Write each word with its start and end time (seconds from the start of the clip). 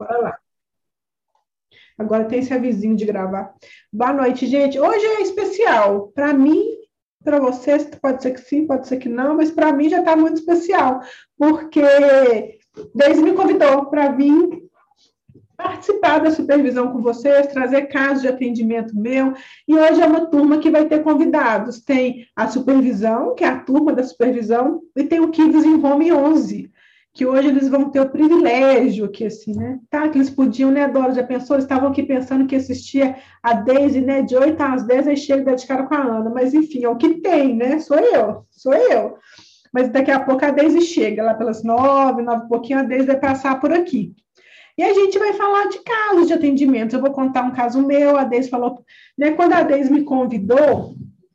Bora 0.00 0.16
lá. 0.16 0.38
Agora 1.98 2.24
tem 2.24 2.38
esse 2.38 2.54
avisinho 2.54 2.96
de 2.96 3.04
gravar. 3.04 3.54
Boa 3.92 4.14
noite, 4.14 4.46
gente. 4.46 4.80
Hoje 4.80 5.04
é 5.04 5.20
especial. 5.20 6.10
Para 6.14 6.32
mim, 6.32 6.64
para 7.22 7.38
vocês, 7.38 7.84
pode 8.00 8.22
ser 8.22 8.30
que 8.30 8.40
sim, 8.40 8.66
pode 8.66 8.88
ser 8.88 8.96
que 8.96 9.10
não, 9.10 9.36
mas 9.36 9.50
para 9.50 9.74
mim 9.74 9.90
já 9.90 9.98
está 9.98 10.16
muito 10.16 10.38
especial, 10.38 11.00
porque 11.36 11.82
Deise 12.94 13.22
me 13.22 13.34
convidou 13.34 13.90
para 13.90 14.10
vir 14.12 14.70
participar 15.54 16.20
da 16.20 16.30
supervisão 16.30 16.90
com 16.90 17.02
vocês, 17.02 17.48
trazer 17.48 17.88
casos 17.88 18.22
de 18.22 18.28
atendimento 18.28 18.96
meu, 18.96 19.34
e 19.68 19.76
hoje 19.76 20.00
é 20.00 20.06
uma 20.06 20.24
turma 20.24 20.56
que 20.56 20.70
vai 20.70 20.86
ter 20.86 21.02
convidados. 21.02 21.84
Tem 21.84 22.26
a 22.34 22.48
supervisão, 22.48 23.34
que 23.34 23.44
é 23.44 23.48
a 23.48 23.60
turma 23.60 23.92
da 23.92 24.02
supervisão, 24.02 24.80
e 24.96 25.04
tem 25.04 25.20
o 25.20 25.28
Kids 25.30 25.66
em 25.66 25.84
Home 25.84 26.10
11, 26.10 26.72
que 27.12 27.26
hoje 27.26 27.48
eles 27.48 27.68
vão 27.68 27.90
ter 27.90 28.00
o 28.00 28.08
privilégio 28.08 29.10
que 29.10 29.24
assim, 29.24 29.52
né? 29.52 29.78
Tá, 29.90 30.08
que 30.08 30.16
eles 30.16 30.30
podiam, 30.30 30.70
né, 30.70 30.86
Dora, 30.86 31.12
já 31.12 31.22
pensou? 31.22 31.56
Eles 31.56 31.64
estavam 31.64 31.88
aqui 31.88 32.02
pensando 32.02 32.46
que 32.46 32.56
assistia 32.56 33.16
a 33.42 33.52
Daisy, 33.52 34.00
né, 34.00 34.22
de 34.22 34.36
8 34.36 34.60
às 34.60 34.84
10, 34.84 35.08
aí 35.08 35.16
chega 35.16 35.54
de 35.54 35.66
cara 35.66 35.86
com 35.86 35.94
a 35.94 36.02
Ana, 36.02 36.30
mas 36.30 36.54
enfim, 36.54 36.84
é 36.84 36.88
o 36.88 36.96
que 36.96 37.20
tem, 37.20 37.56
né? 37.56 37.78
Sou 37.80 37.98
eu, 37.98 38.44
sou 38.50 38.74
eu. 38.74 39.16
Mas 39.72 39.88
daqui 39.88 40.10
a 40.10 40.20
pouco 40.20 40.44
a 40.44 40.50
Daisy 40.50 40.80
chega, 40.82 41.22
lá 41.22 41.34
pelas 41.34 41.62
nove, 41.64 42.22
nove 42.22 42.44
e 42.44 42.48
pouquinho, 42.48 42.78
a 42.78 42.82
Daisy 42.82 43.06
vai 43.06 43.18
passar 43.18 43.60
por 43.60 43.72
aqui. 43.72 44.14
E 44.80 44.82
a 44.82 44.94
gente 44.94 45.18
vai 45.18 45.34
falar 45.34 45.68
de 45.68 45.78
casos 45.80 46.26
de 46.26 46.32
atendimento. 46.32 46.96
Eu 46.96 47.02
vou 47.02 47.10
contar 47.10 47.42
um 47.42 47.50
caso 47.50 47.86
meu, 47.86 48.16
a 48.16 48.24
Deise 48.24 48.48
falou, 48.48 48.82
né, 49.18 49.32
quando 49.32 49.52
a 49.52 49.62
Deise 49.62 49.92
me 49.92 50.04
convidou, 50.04 50.94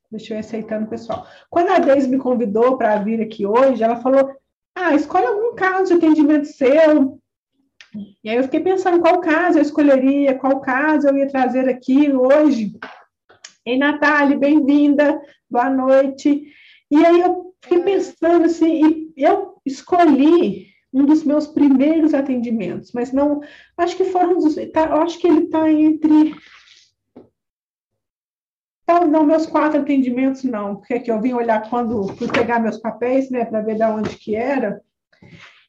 deixa 0.10 0.34
eu 0.34 0.40
aceitando, 0.40 0.88
pessoal. 0.88 1.28
Quando 1.48 1.70
a 1.70 1.78
Deise 1.78 2.08
me 2.08 2.18
convidou 2.18 2.76
para 2.76 2.98
vir 2.98 3.22
aqui 3.22 3.46
hoje, 3.46 3.84
ela 3.84 3.98
falou: 3.98 4.32
ah, 4.76 4.94
escolhe 4.94 5.26
algum 5.26 5.56
caso 5.56 5.86
de 5.86 5.94
atendimento 5.94 6.46
seu. 6.46 7.20
E 8.22 8.30
aí 8.30 8.36
eu 8.36 8.44
fiquei 8.44 8.60
pensando 8.60 9.00
qual 9.00 9.22
caso 9.22 9.58
eu 9.58 9.62
escolheria, 9.62 10.38
qual 10.38 10.60
caso 10.60 11.08
eu 11.08 11.18
ia 11.18 11.30
trazer 11.30 11.70
aqui 11.70 12.12
hoje. 12.12 12.78
Ei, 13.66 13.78
Natália, 13.78 14.38
bem-vinda, 14.38 15.20
boa 15.50 15.70
noite. 15.70 16.44
E 16.92 17.06
aí 17.06 17.22
eu 17.22 17.54
fiquei 17.64 17.82
pensando 17.84 18.46
assim, 18.46 19.12
e 19.16 19.24
eu 19.24 19.56
escolhi 19.66 20.68
um 20.94 21.06
dos 21.06 21.24
meus 21.24 21.48
primeiros 21.48 22.14
atendimentos, 22.14 22.92
mas 22.94 23.12
não, 23.12 23.42
acho 23.78 23.98
que 23.98 24.06
foram 24.06 24.38
tá, 24.72 25.02
acho 25.02 25.20
que 25.20 25.28
ele 25.28 25.46
está 25.46 25.70
entre 25.70 26.36
então, 28.86 29.08
não, 29.08 29.26
meus 29.26 29.48
quatro 29.48 29.80
atendimentos 29.82 30.44
não, 30.44 30.76
porque 30.76 30.94
aqui 30.94 31.12
eu 31.12 31.20
vim 31.20 31.34
olhar 31.34 31.68
quando 31.70 32.08
fui 32.16 32.28
pegar 32.28 32.60
meus 32.60 32.78
papéis, 32.78 33.32
né, 33.32 33.44
para 33.44 33.62
ver 33.62 33.76
de 33.76 33.84
onde 33.84 34.16
que 34.16 34.36
era. 34.36 34.80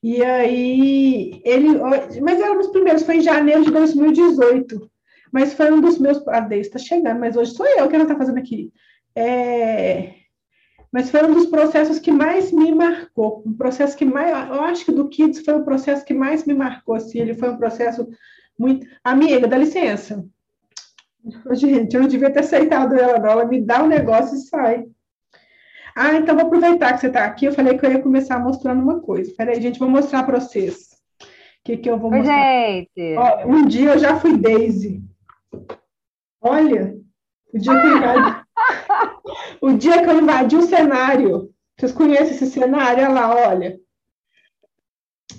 E 0.03 0.23
aí, 0.23 1.41
ele, 1.43 1.79
mas 2.21 2.39
era 2.39 2.53
um 2.53 2.59
dos 2.59 2.69
primeiros, 2.69 3.03
foi 3.05 3.17
em 3.17 3.23
janeiro 3.23 3.65
de 3.65 3.71
2018. 3.71 4.91
Mas 5.33 5.55
foi 5.55 5.73
um 5.73 5.81
dos 5.81 5.99
meus. 5.99 6.27
A 6.29 6.41
Deise 6.41 6.69
está 6.69 6.79
chegando, 6.79 7.19
mas 7.19 7.37
hoje 7.37 7.53
sou 7.53 7.67
eu 7.67 7.89
que 7.89 7.95
ela 7.95 8.05
está 8.05 8.17
fazendo 8.17 8.39
aqui. 8.39 8.71
É, 9.15 10.15
mas 10.93 11.11
foi 11.11 11.25
um 11.25 11.35
dos 11.35 11.47
processos 11.47 11.99
que 11.99 12.13
mais 12.13 12.53
me 12.53 12.75
marcou. 12.75 13.43
Um 13.45 13.55
processo 13.55 13.97
que 13.97 14.05
mais. 14.05 14.31
Eu 14.49 14.61
acho 14.63 14.85
que 14.85 14.93
do 14.93 15.09
Kids 15.09 15.45
foi 15.45 15.55
o 15.55 15.65
processo 15.65 16.05
que 16.05 16.15
mais 16.15 16.45
me 16.45 16.55
marcou. 16.55 16.95
Assim, 16.95 17.19
ele 17.19 17.35
foi 17.35 17.51
um 17.51 17.57
processo 17.57 18.09
muito. 18.59 18.87
Amiga, 19.03 19.49
dá 19.49 19.59
licença. 19.59 20.25
Gente, 21.53 21.95
eu 21.95 22.03
não 22.03 22.09
devia 22.09 22.31
ter 22.31 22.41
aceitado 22.41 22.95
ela, 22.95 23.19
não. 23.19 23.31
Ela 23.31 23.45
me 23.45 23.61
dá 23.61 23.83
um 23.83 23.89
negócio 23.89 24.37
e 24.37 24.41
sai. 24.41 24.87
Ah, 25.95 26.15
então 26.15 26.37
vou 26.37 26.47
aproveitar 26.47 26.93
que 26.93 27.01
você 27.01 27.07
está 27.07 27.25
aqui. 27.25 27.47
Eu 27.47 27.53
falei 27.53 27.77
que 27.77 27.87
eu 27.87 27.91
ia 27.91 28.03
começar 28.03 28.39
mostrando 28.39 28.83
uma 28.83 29.01
coisa. 29.01 29.33
Peraí, 29.37 29.61
gente, 29.61 29.79
vou 29.79 29.89
mostrar 29.89 30.25
para 30.25 30.41
vocês. 30.41 30.97
O 31.21 31.27
que, 31.65 31.77
que 31.79 31.91
eu 31.91 31.99
vou 31.99 32.11
mostrar? 32.11 32.71
Gente. 32.71 33.17
Ó, 33.17 33.47
um 33.47 33.67
dia 33.67 33.95
eu 33.95 33.99
já 33.99 34.17
fui 34.21 34.37
Daisy. 34.37 35.03
Olha, 36.41 36.95
o 37.53 37.59
dia 37.59 37.81
que 37.81 37.87
eu 37.87 37.97
invadi, 37.97 38.43
o 39.61 39.73
dia 39.73 40.03
que 40.03 40.11
eu 40.11 40.21
invadi 40.21 40.57
o 40.57 40.63
cenário. 40.63 41.51
Vocês 41.79 41.93
conhecem 41.93 42.31
esse 42.31 42.47
cenário? 42.47 43.05
Olha 43.05 43.09
lá, 43.09 43.49
olha. 43.49 43.79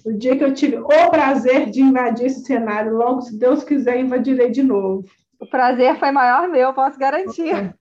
O 0.05 0.11
dia 0.11 0.35
que 0.35 0.43
eu 0.43 0.53
tive 0.53 0.77
o 0.77 1.09
prazer 1.09 1.69
de 1.69 1.81
invadir 1.81 2.27
esse 2.27 2.43
cenário, 2.45 2.95
logo, 2.95 3.21
se 3.21 3.37
Deus 3.37 3.63
quiser, 3.63 3.99
invadirei 3.99 4.49
de 4.49 4.63
novo. 4.63 5.05
O 5.39 5.45
prazer 5.45 5.97
foi 5.99 6.11
maior 6.11 6.47
meu, 6.47 6.73
posso 6.73 6.97
garantir. 6.97 7.75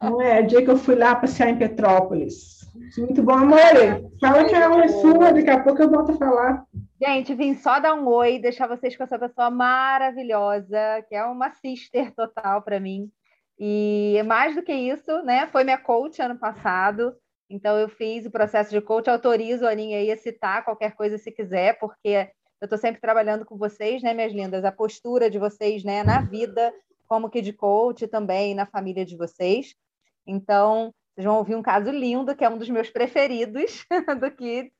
Não 0.00 0.22
é? 0.22 0.40
O 0.40 0.46
dia 0.46 0.62
que 0.62 0.70
eu 0.70 0.76
fui 0.76 0.94
lá 0.94 1.14
passear 1.14 1.48
em 1.48 1.58
Petrópolis. 1.58 2.60
Muito 2.96 3.22
bom, 3.22 3.34
amor. 3.34 3.58
Fala 4.20 4.44
que 4.44 4.54
é 4.54 4.68
uma 4.68 4.88
sua, 4.88 5.32
daqui 5.32 5.50
a 5.50 5.62
pouco 5.62 5.82
eu 5.82 5.90
volto 5.90 6.12
a 6.12 6.16
falar. 6.16 6.64
Gente, 7.00 7.34
vim 7.34 7.54
só 7.54 7.80
dar 7.80 7.94
um 7.94 8.06
oi, 8.06 8.38
deixar 8.38 8.68
vocês 8.68 8.96
com 8.96 9.02
essa 9.02 9.18
pessoa 9.18 9.50
maravilhosa, 9.50 11.04
que 11.08 11.14
é 11.14 11.24
uma 11.24 11.50
sister 11.50 12.14
total 12.14 12.62
para 12.62 12.78
mim. 12.78 13.10
E 13.58 14.22
mais 14.24 14.54
do 14.54 14.62
que 14.62 14.72
isso, 14.72 15.22
né? 15.22 15.48
Foi 15.48 15.64
minha 15.64 15.78
coach 15.78 16.22
ano 16.22 16.38
passado. 16.38 17.14
Então, 17.50 17.76
eu 17.76 17.88
fiz 17.88 18.24
o 18.24 18.30
processo 18.30 18.70
de 18.70 18.80
coach, 18.80 19.10
autorizo 19.10 19.66
a 19.66 19.70
Aninha 19.70 19.98
aí 19.98 20.10
a 20.10 20.16
citar 20.16 20.64
qualquer 20.64 20.94
coisa 20.94 21.18
se 21.18 21.30
quiser, 21.30 21.78
porque 21.78 22.30
eu 22.60 22.66
estou 22.66 22.78
sempre 22.78 23.00
trabalhando 23.00 23.44
com 23.44 23.58
vocês, 23.58 24.02
né, 24.02 24.14
minhas 24.14 24.32
lindas? 24.32 24.64
A 24.64 24.72
postura 24.72 25.28
de 25.28 25.38
vocês, 25.38 25.84
né, 25.84 26.02
na 26.02 26.20
vida, 26.20 26.72
como 27.06 27.30
que 27.30 27.42
de 27.42 27.52
coach 27.52 28.06
também 28.06 28.54
na 28.54 28.66
família 28.66 29.04
de 29.04 29.16
vocês. 29.16 29.74
Então, 30.26 30.92
vocês 31.14 31.24
vão 31.26 31.36
ouvir 31.36 31.54
um 31.54 31.62
caso 31.62 31.90
lindo, 31.90 32.34
que 32.34 32.44
é 32.44 32.48
um 32.48 32.58
dos 32.58 32.70
meus 32.70 32.88
preferidos 32.90 33.84
do 34.20 34.30
Kids. 34.30 34.72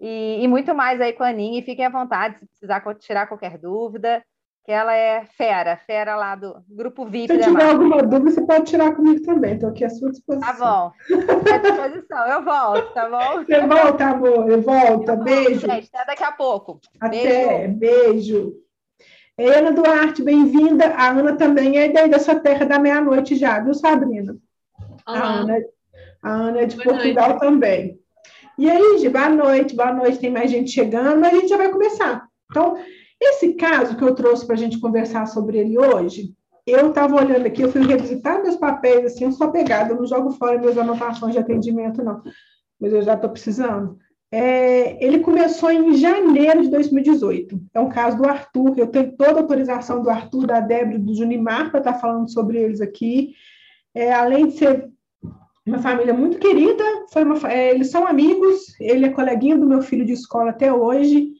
E, 0.00 0.42
e 0.42 0.48
muito 0.48 0.74
mais 0.74 1.00
aí 1.00 1.12
com 1.12 1.24
a 1.24 1.28
Aninha. 1.28 1.60
E 1.60 1.64
fiquem 1.64 1.84
à 1.84 1.90
vontade 1.90 2.38
se 2.38 2.46
precisar 2.46 2.82
tirar 2.94 3.26
qualquer 3.26 3.58
dúvida, 3.58 4.22
que 4.64 4.72
ela 4.72 4.94
é 4.94 5.24
fera, 5.24 5.76
fera 5.76 6.14
lá 6.14 6.34
do 6.34 6.62
grupo 6.68 7.04
VIP. 7.04 7.34
Se 7.34 7.40
tiver 7.40 7.70
alguma 7.70 8.02
dúvida, 8.02 8.30
você 8.30 8.46
pode 8.46 8.64
tirar 8.70 8.94
comigo 8.94 9.22
também. 9.22 9.54
Estou 9.54 9.70
aqui 9.70 9.84
à 9.84 9.90
sua 9.90 10.10
disposição. 10.10 10.56
Tá 10.56 10.58
bom. 10.58 10.92
À 11.52 11.58
disposição. 11.58 12.26
Eu 12.28 12.44
volto, 12.44 12.94
tá 12.94 13.08
bom? 13.08 13.44
Você 13.44 13.66
volta, 13.66 14.04
amor. 14.04 14.50
Eu 14.50 14.62
volto. 14.62 15.08
Eu 15.08 15.16
beijo. 15.24 15.66
Volto, 15.66 15.72
gente. 15.74 15.90
Até 15.92 16.06
daqui 16.06 16.24
a 16.24 16.32
pouco. 16.32 16.80
Até. 17.00 17.68
Beijo. 17.68 17.78
beijo. 17.78 18.67
Ana 19.46 19.70
Duarte, 19.70 20.22
bem-vinda. 20.22 20.86
A 20.96 21.10
Ana 21.10 21.36
também 21.36 21.78
é 21.78 21.88
daí 21.88 22.10
dessa 22.10 22.34
terra 22.40 22.66
da 22.66 22.78
meia-noite 22.78 23.36
já, 23.36 23.60
viu, 23.60 23.72
Sabrina? 23.72 24.36
A, 25.06 25.40
Ana, 25.40 25.58
a 26.20 26.30
Ana 26.30 26.60
é 26.60 26.66
de 26.66 26.76
boa 26.76 26.88
Portugal 26.88 27.28
noite. 27.28 27.40
também. 27.40 28.00
E 28.58 28.68
aí, 28.68 28.98
Gi, 28.98 29.08
boa 29.08 29.28
noite, 29.28 29.76
boa 29.76 29.92
noite. 29.92 30.18
Tem 30.18 30.30
mais 30.30 30.50
gente 30.50 30.72
chegando, 30.72 31.20
mas 31.20 31.32
a 31.32 31.36
gente 31.36 31.48
já 31.48 31.56
vai 31.56 31.70
começar. 31.70 32.26
Então, 32.50 32.76
esse 33.20 33.54
caso 33.54 33.96
que 33.96 34.02
eu 34.02 34.12
trouxe 34.12 34.44
para 34.44 34.56
a 34.56 34.58
gente 34.58 34.80
conversar 34.80 35.26
sobre 35.26 35.58
ele 35.58 35.78
hoje, 35.78 36.34
eu 36.66 36.88
estava 36.88 37.14
olhando 37.14 37.46
aqui, 37.46 37.62
eu 37.62 37.70
fui 37.70 37.86
revisitar 37.86 38.42
meus 38.42 38.56
papéis, 38.56 39.06
assim, 39.06 39.24
eu 39.24 39.32
sou 39.32 39.52
pegada, 39.52 39.92
eu 39.92 39.98
não 39.98 40.06
jogo 40.06 40.32
fora 40.32 40.58
minhas 40.58 40.76
anotações 40.76 41.32
de 41.32 41.38
atendimento, 41.38 42.02
não. 42.02 42.22
Mas 42.80 42.92
eu 42.92 43.02
já 43.02 43.14
estou 43.14 43.30
precisando. 43.30 43.98
É, 44.30 45.02
ele 45.02 45.20
começou 45.20 45.70
em 45.70 45.94
janeiro 45.94 46.62
de 46.62 46.68
2018. 46.68 47.60
É 47.72 47.80
um 47.80 47.88
caso 47.88 48.18
do 48.18 48.28
Arthur. 48.28 48.74
Eu 48.76 48.86
tenho 48.86 49.12
toda 49.16 49.32
a 49.32 49.40
autorização 49.40 50.02
do 50.02 50.10
Arthur, 50.10 50.46
da 50.46 50.60
Débora 50.60 50.98
do 50.98 51.14
Junimar 51.14 51.70
para 51.70 51.80
estar 51.80 51.94
tá 51.94 51.98
falando 51.98 52.30
sobre 52.30 52.58
eles 52.58 52.80
aqui. 52.80 53.34
É, 53.94 54.12
além 54.12 54.48
de 54.48 54.58
ser 54.58 54.90
uma 55.64 55.78
família 55.78 56.12
muito 56.12 56.38
querida, 56.38 56.84
uma, 57.16 57.50
é, 57.50 57.70
eles 57.70 57.90
são 57.90 58.06
amigos. 58.06 58.78
Ele 58.78 59.06
é 59.06 59.10
coleguinha 59.10 59.56
do 59.56 59.66
meu 59.66 59.80
filho 59.80 60.04
de 60.04 60.12
escola 60.12 60.50
até 60.50 60.70
hoje. 60.70 61.32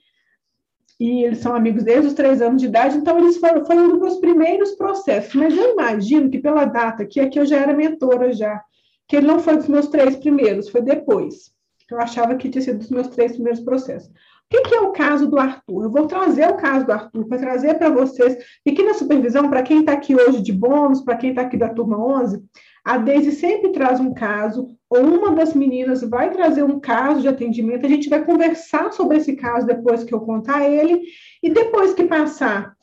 E 0.99 1.25
eles 1.25 1.39
são 1.39 1.55
amigos 1.55 1.85
desde 1.85 2.09
os 2.09 2.15
três 2.15 2.43
anos 2.43 2.61
de 2.61 2.67
idade, 2.67 2.97
então 2.97 3.17
eles 3.19 3.37
foram, 3.37 3.65
foi 3.65 3.79
um 3.79 3.89
dos 3.89 4.01
meus 4.01 4.17
primeiros 4.17 4.73
processos. 4.73 5.33
Mas 5.35 5.57
eu 5.57 5.75
imagino 5.75 6.29
que 6.29 6.41
pela 6.41 6.65
data 6.65 7.07
que 7.07 7.21
aqui 7.21 7.39
eu 7.39 7.47
já 7.47 7.59
era 7.59 7.73
mentora 7.73 8.33
já, 8.33 8.61
que 9.07 9.17
ele 9.17 9.27
não 9.27 9.39
foi 9.39 9.57
dos 9.59 9.69
meus 9.69 9.87
três 9.87 10.17
primeiros, 10.17 10.69
foi 10.69 10.83
depois 10.83 11.57
eu 11.95 12.01
achava 12.01 12.37
que 12.37 12.49
tinha 12.49 12.63
sido 12.63 12.79
dos 12.79 12.91
meus 12.91 13.09
três 13.09 13.33
primeiros 13.33 13.61
processos. 13.61 14.09
O 14.09 14.51
que, 14.51 14.63
que, 14.63 14.75
é 14.75 14.81
o 14.81 14.93
caso 14.93 15.27
do 15.27 15.39
Arthur? 15.39 15.85
Eu 15.85 15.91
vou 15.91 16.07
trazer 16.07 16.49
o 16.49 16.57
caso 16.57 16.87
do 16.87 16.93
Arthur 16.93 17.27
para 17.27 17.39
trazer 17.39 17.75
para 17.75 17.91
vocês. 17.91 18.39
E 18.65 18.71
aqui 18.71 18.83
na 18.83 18.95
supervisão, 18.95 19.51
para 19.51 19.63
quem 19.63 19.81
está 19.81 19.93
aqui 19.93 20.15
hoje 20.15 20.41
de 20.41 20.53
bônus, 20.53 21.03
para 21.03 21.17
quem 21.17 21.31
está 21.31 21.43
aqui 21.43 21.59
da 21.59 21.69
turma 21.69 21.99
11, 21.99 22.43
a 22.83 22.97
Deise 22.97 23.33
sempre 23.33 23.73
traz 23.73 24.01
um 24.01 24.15
caso, 24.15 24.69
ou 24.89 25.03
uma 25.03 25.33
das 25.33 25.53
meninas 25.53 26.01
vai 26.01 26.31
trazer 26.31 26.63
um 26.63 26.81
caso 26.81 27.21
de 27.21 27.29
atendimento. 27.29 27.85
A 27.85 27.89
gente 27.91 28.09
vai 28.09 28.25
conversar 28.25 28.91
sobre 28.93 29.19
esse 29.19 29.37
caso 29.37 29.67
depois 29.67 30.03
que 30.03 30.15
eu 30.15 30.21
contar 30.21 30.67
ele, 30.67 31.03
e 31.43 31.51
depois 31.51 31.93
que 31.93 32.05
passar 32.05 32.75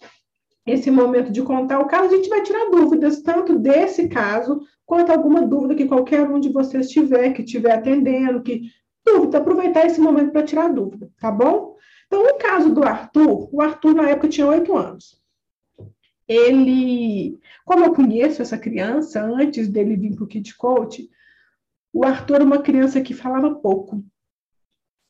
esse 0.67 0.91
momento 0.91 1.31
de 1.31 1.41
contar 1.41 1.79
o 1.79 1.87
caso, 1.87 2.13
a 2.13 2.15
gente 2.15 2.29
vai 2.29 2.43
tirar 2.43 2.69
dúvidas, 2.69 3.21
tanto 3.21 3.57
desse 3.57 4.07
caso, 4.07 4.61
quanto 4.85 5.11
alguma 5.11 5.41
dúvida 5.41 5.75
que 5.75 5.87
qualquer 5.87 6.29
um 6.29 6.39
de 6.39 6.49
vocês 6.49 6.89
tiver, 6.89 7.33
que 7.33 7.41
estiver 7.41 7.71
atendendo, 7.71 8.43
que 8.43 8.61
dúvida, 9.05 9.37
aproveitar 9.37 9.85
esse 9.85 9.99
momento 9.99 10.31
para 10.31 10.43
tirar 10.43 10.73
dúvida, 10.73 11.09
tá 11.19 11.31
bom? 11.31 11.75
Então, 12.07 12.23
no 12.23 12.37
caso 12.37 12.73
do 12.73 12.83
Arthur, 12.83 13.49
o 13.53 13.61
Arthur 13.61 13.93
na 13.93 14.09
época 14.09 14.29
tinha 14.29 14.47
oito 14.47 14.75
anos. 14.75 15.21
Ele, 16.27 17.39
como 17.63 17.85
eu 17.85 17.93
conheço 17.93 18.41
essa 18.41 18.57
criança, 18.57 19.21
antes 19.21 19.67
dele 19.67 19.95
vir 19.95 20.15
para 20.15 20.23
o 20.23 20.27
Kid 20.27 20.55
Coach, 20.55 21.07
o 21.93 22.03
Arthur 22.03 22.35
era 22.35 22.43
uma 22.43 22.61
criança 22.61 23.01
que 23.01 23.13
falava 23.13 23.55
pouco. 23.55 24.03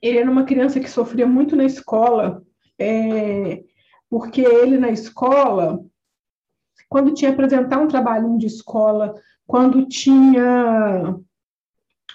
Ele 0.01 0.19
era 0.19 0.30
uma 0.30 0.44
criança 0.44 0.80
que 0.80 0.89
sofria 0.89 1.25
muito 1.25 1.56
na 1.56 1.63
escola, 1.63 2.44
é, 2.77 3.63
porque 4.09 4.41
ele 4.41 4.77
na 4.77 4.89
escola, 4.89 5.83
quando 6.89 7.13
tinha 7.13 7.31
apresentar 7.31 7.80
um 7.80 7.88
trabalhinho 7.88 8.38
de 8.38 8.48
escola, 8.48 9.15
quando 9.48 9.88
tinha 9.88 11.18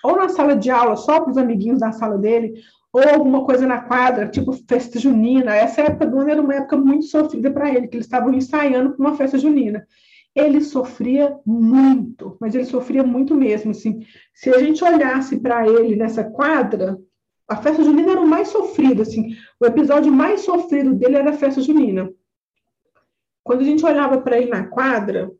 ou 0.02 0.16
na 0.16 0.28
sala 0.28 0.56
de 0.56 0.70
aula, 0.70 0.96
só 0.96 1.20
para 1.20 1.30
os 1.30 1.38
amiguinhos 1.38 1.80
da 1.80 1.92
sala 1.92 2.16
dele, 2.16 2.62
ou 2.92 3.02
alguma 3.08 3.44
coisa 3.44 3.66
na 3.66 3.82
quadra, 3.82 4.28
tipo 4.28 4.52
festa 4.52 4.98
junina. 4.98 5.54
Essa 5.54 5.82
época 5.82 6.06
do 6.06 6.18
ano 6.18 6.30
era 6.30 6.40
uma 6.40 6.54
época 6.54 6.76
muito 6.76 7.06
sofrida 7.06 7.50
para 7.50 7.68
ele, 7.68 7.86
que 7.86 7.96
eles 7.96 8.06
estavam 8.06 8.32
ensaiando 8.34 8.90
para 8.90 9.06
uma 9.06 9.16
festa 9.16 9.38
junina. 9.38 9.86
Ele 10.34 10.60
sofria 10.60 11.36
muito, 11.44 12.36
mas 12.40 12.54
ele 12.54 12.64
sofria 12.64 13.02
muito 13.02 13.34
mesmo. 13.34 13.70
Assim, 13.72 14.04
se 14.34 14.50
a 14.50 14.58
gente 14.58 14.82
olhasse 14.82 15.38
para 15.38 15.68
ele 15.68 15.96
nessa 15.96 16.24
quadra, 16.24 16.98
a 17.48 17.56
festa 17.56 17.82
junina 17.82 18.12
era 18.12 18.20
o 18.20 18.26
mais 18.26 18.48
sofrido. 18.48 19.02
Assim, 19.02 19.36
o 19.60 19.66
episódio 19.66 20.12
mais 20.12 20.40
sofrido 20.42 20.94
dele 20.94 21.16
era 21.16 21.30
a 21.30 21.34
festa 21.34 21.60
junina. 21.60 22.10
Quando 23.42 23.60
a 23.60 23.64
gente 23.64 23.84
olhava 23.84 24.20
para 24.20 24.38
ele 24.38 24.50
na 24.50 24.64
quadra, 24.64 25.30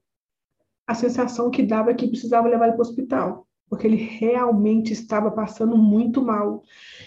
a 0.86 0.94
sensação 0.94 1.50
que 1.50 1.62
dava 1.62 1.90
é 1.90 1.94
que 1.94 2.08
precisava 2.08 2.48
levar 2.48 2.66
ele 2.66 2.74
para 2.74 2.84
o 2.84 2.88
hospital 2.88 3.46
porque 3.70 3.86
ele 3.86 3.96
realmente 3.96 4.92
estava 4.92 5.30
passando 5.30 5.78
muito 5.78 6.20
mal. 6.20 6.64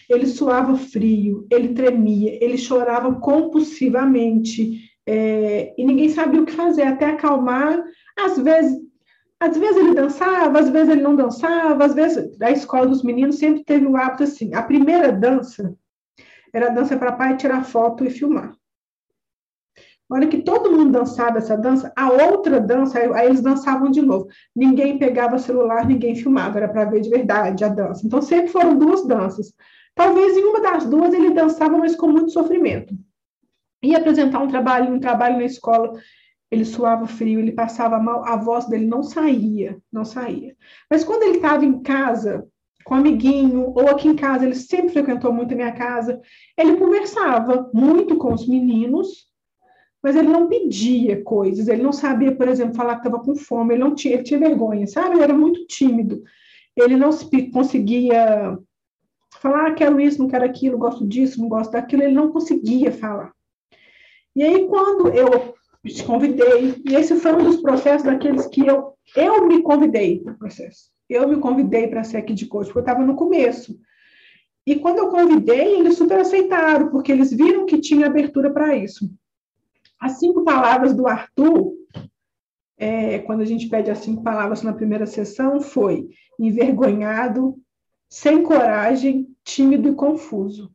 Ele 0.10 0.25
suava 0.25 0.77
frio, 0.77 1.45
ele 1.51 1.74
tremia, 1.74 2.42
ele 2.42 2.57
chorava 2.57 3.13
compulsivamente, 3.15 4.89
é, 5.06 5.74
e 5.77 5.86
ninguém 5.86 6.07
sabia 6.07 6.42
o 6.42 6.45
que 6.45 6.54
fazer, 6.54 6.83
até 6.83 7.07
acalmar. 7.07 7.83
Às 8.18 8.39
vezes, 8.39 8.80
às 9.38 9.57
vezes 9.57 9.75
ele 9.75 9.94
dançava, 9.94 10.57
às 10.57 10.69
vezes 10.69 10.89
ele 10.89 11.01
não 11.01 11.18
dançava, 11.18 11.83
às 11.83 11.94
vezes 11.94 12.42
a 12.42 12.50
escola 12.50 12.88
dos 12.88 13.04
meninos 13.04 13.38
sempre 13.38 13.65
teve 13.65 13.86
o 13.86 13.98
hábito 13.98 14.24
assim. 14.24 14.54
A 14.54 14.63
primeira 14.63 15.12
dança 15.12 15.75
era 16.54 16.68
a 16.68 16.74
dança 16.74 16.95
para 16.95 17.12
pai 17.12 17.36
tirar 17.36 17.65
foto 17.65 18.06
e 18.06 18.10
filmar. 18.10 18.56
Hora 20.13 20.27
que 20.27 20.44
todo 20.44 20.71
mundo 20.71 20.92
dançava 20.92 21.39
essa 21.39 21.57
dança, 21.57 21.92
a 21.95 22.07
outra 22.07 22.62
dança, 22.62 23.00
aí 23.00 23.25
eles 23.25 23.42
dançavam 23.42 23.89
de 23.89 24.00
novo. 24.00 24.27
Ninguém 24.56 25.00
pegava 25.00 25.39
celular, 25.39 25.88
ninguém 25.88 26.15
filmava, 26.15 26.60
era 26.60 26.69
para 26.69 26.86
ver 26.86 27.01
de 27.01 27.10
verdade 27.10 27.63
a 27.63 27.68
dança. 27.68 28.06
Então 28.06 28.21
sempre 28.21 28.50
foram 28.50 28.77
duas 28.77 29.07
danças. 29.07 29.51
Talvez 29.95 30.38
em 30.38 30.44
uma 30.44 30.62
das 30.62 30.86
duas 30.86 31.15
ele 31.15 31.31
dançava, 31.31 31.75
mas 31.80 31.95
com 31.95 32.10
muito 32.10 32.30
sofrimento. 32.30 32.94
Ia 33.81 33.98
apresentar 33.98 34.38
um 34.38 34.48
trabalho, 34.48 34.94
um 34.94 35.00
trabalho 35.00 35.38
na 35.38 35.45
escola, 35.45 35.94
ele 36.51 36.63
suava 36.63 37.07
frio, 37.07 37.39
ele 37.39 37.51
passava 37.51 37.98
mal, 37.98 38.24
a 38.24 38.36
voz 38.36 38.68
dele 38.68 38.86
não 38.86 39.01
saía, 39.01 39.80
não 39.92 40.06
saía. 40.06 40.56
Mas 40.92 41.04
quando 41.04 41.24
ele 41.24 41.38
estava 41.38 41.65
em 41.65 41.81
casa, 41.81 42.48
com 42.86 42.94
um 42.94 42.98
amiguinho, 43.00 43.74
ou 43.75 43.89
aqui 43.89 44.10
em 44.10 44.15
casa, 44.15 44.45
ele 44.45 44.54
sempre 44.54 44.94
frequentou 44.94 45.33
muito 45.33 45.54
a 45.54 45.57
minha 45.57 45.71
casa, 45.71 46.21
ele 46.56 46.77
conversava 46.77 47.71
muito 47.74 48.15
com 48.18 48.31
os 48.31 48.48
meninos, 48.48 49.32
mas 50.03 50.17
ele 50.17 50.27
não 50.27 50.50
pedia 50.50 51.23
coisas, 51.23 51.69
ele 51.69 51.81
não 51.81 51.94
sabia, 51.94 52.35
por 52.35 52.50
exemplo, 52.50 52.75
falar 52.75 52.95
que 52.95 53.07
estava 53.07 53.23
com 53.23 53.33
fome, 53.35 53.73
ele 53.73 53.83
não 53.83 53.95
tinha, 53.95 54.15
ele 54.15 54.23
tinha 54.23 54.38
vergonha, 54.38 54.85
sabe? 54.85 55.15
Ele 55.15 55.23
era 55.23 55.33
muito 55.33 55.65
tímido. 55.65 56.21
Ele 56.75 56.97
não 56.97 57.11
conseguia 57.53 58.59
falar, 59.39 59.67
ah, 59.67 59.73
quero 59.73 60.01
isso, 60.01 60.19
não 60.19 60.27
quero 60.27 60.44
aquilo, 60.44 60.77
gosto 60.77 61.07
disso, 61.07 61.39
não 61.39 61.47
gosto 61.47 61.71
daquilo, 61.71 62.03
ele 62.03 62.13
não 62.13 62.31
conseguia 62.33 62.91
falar. 62.91 63.31
E 64.35 64.44
aí, 64.44 64.67
quando 64.67 65.07
eu 65.07 65.53
te 65.85 66.03
convidei, 66.03 66.81
e 66.85 66.95
esse 66.95 67.15
foi 67.15 67.33
um 67.33 67.44
dos 67.44 67.57
processos 67.61 68.03
daqueles 68.03 68.45
que 68.47 68.65
eu, 68.67 68.94
eu 69.15 69.47
me 69.47 69.61
convidei 69.61 70.19
para 70.19 70.33
o 70.33 70.38
processo. 70.38 70.91
Eu 71.09 71.27
me 71.29 71.38
convidei 71.38 71.88
para 71.88 72.03
ser 72.03 72.17
aqui 72.17 72.33
de 72.33 72.45
coach, 72.45 72.65
porque 72.65 72.79
eu 72.79 72.83
estava 72.83 73.05
no 73.05 73.15
começo. 73.15 73.79
E 74.65 74.75
quando 74.75 74.97
eu 74.97 75.09
convidei, 75.09 75.79
eles 75.79 75.95
super 75.97 76.19
aceitaram, 76.19 76.89
porque 76.89 77.11
eles 77.11 77.31
viram 77.31 77.65
que 77.65 77.79
tinha 77.79 78.07
abertura 78.07 78.51
para 78.51 78.75
isso. 78.75 79.09
As 80.03 80.19
cinco 80.19 80.44
palavras 80.44 80.94
do 80.94 81.07
Arthur, 81.07 81.75
é, 82.77 83.19
quando 83.19 83.39
a 83.39 83.45
gente 83.45 83.69
pede 83.69 83.89
as 83.89 84.00
cinco 84.00 84.21
palavras 84.21 84.61
na 84.61 84.73
primeira 84.73 85.05
sessão, 85.05 85.61
foi 85.61 86.09
envergonhado, 86.38 87.55
sem 88.09 88.44
coragem, 88.44 89.33
tímido 89.45 89.88
e 89.88 89.95
confuso. 89.95 90.69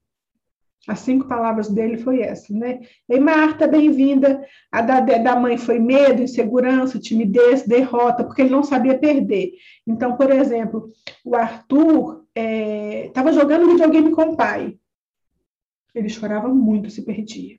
As 0.88 1.00
cinco 1.00 1.28
palavras 1.28 1.68
dele 1.68 1.98
foi 1.98 2.22
essa, 2.22 2.54
né? 2.54 2.80
Ei, 3.06 3.20
Marta, 3.20 3.66
bem-vinda. 3.66 4.42
A 4.72 4.80
da, 4.80 5.00
da 5.00 5.36
mãe 5.36 5.58
foi 5.58 5.78
medo, 5.78 6.22
insegurança, 6.22 6.98
timidez, 6.98 7.64
derrota, 7.64 8.24
porque 8.24 8.40
ele 8.40 8.50
não 8.50 8.62
sabia 8.62 8.98
perder. 8.98 9.50
Então, 9.86 10.16
por 10.16 10.30
exemplo, 10.30 10.90
o 11.22 11.36
Arthur 11.36 12.24
estava 12.34 13.28
é, 13.28 13.32
jogando 13.34 13.68
videogame 13.68 14.10
com 14.10 14.22
o 14.22 14.36
pai. 14.38 14.78
Ele 15.94 16.08
chorava 16.08 16.48
muito, 16.48 16.88
se 16.88 17.04
perdia 17.04 17.58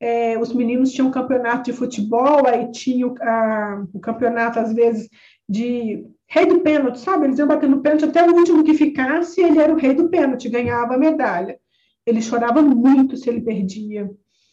é, 0.00 0.38
os 0.38 0.52
meninos 0.54 0.92
tinham 0.92 1.10
campeonato 1.10 1.70
de 1.70 1.76
futebol, 1.76 2.46
aí 2.46 2.72
tinha 2.72 3.06
o, 3.06 3.14
a, 3.22 3.86
o 3.92 4.00
campeonato, 4.00 4.58
às 4.58 4.72
vezes, 4.72 5.10
de 5.46 6.06
rei 6.26 6.46
do 6.46 6.60
pênalti, 6.60 6.98
sabe? 6.98 7.26
Eles 7.26 7.38
iam 7.38 7.46
batendo 7.46 7.80
pênalti 7.82 8.06
até 8.06 8.26
o 8.26 8.34
último 8.34 8.64
que 8.64 8.72
ficasse, 8.72 9.42
ele 9.42 9.58
era 9.58 9.72
o 9.72 9.76
rei 9.76 9.92
do 9.92 10.08
pênalti, 10.08 10.48
ganhava 10.48 10.94
a 10.94 10.98
medalha. 10.98 11.60
Ele 12.06 12.22
chorava 12.22 12.62
muito 12.62 13.16
se 13.16 13.28
ele 13.28 13.42
perdia. 13.42 14.10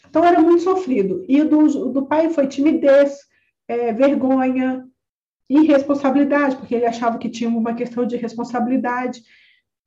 Então, 0.09 0.23
era 0.23 0.41
muito 0.41 0.63
sofrido. 0.63 1.23
E 1.29 1.41
do, 1.43 1.91
do 1.93 2.05
pai 2.05 2.29
foi 2.29 2.47
timidez, 2.47 3.17
é, 3.67 3.93
vergonha, 3.93 4.85
irresponsabilidade, 5.49 6.57
porque 6.57 6.75
ele 6.75 6.85
achava 6.85 7.17
que 7.17 7.29
tinha 7.29 7.49
uma 7.49 7.73
questão 7.73 8.05
de 8.05 8.17
responsabilidade. 8.17 9.21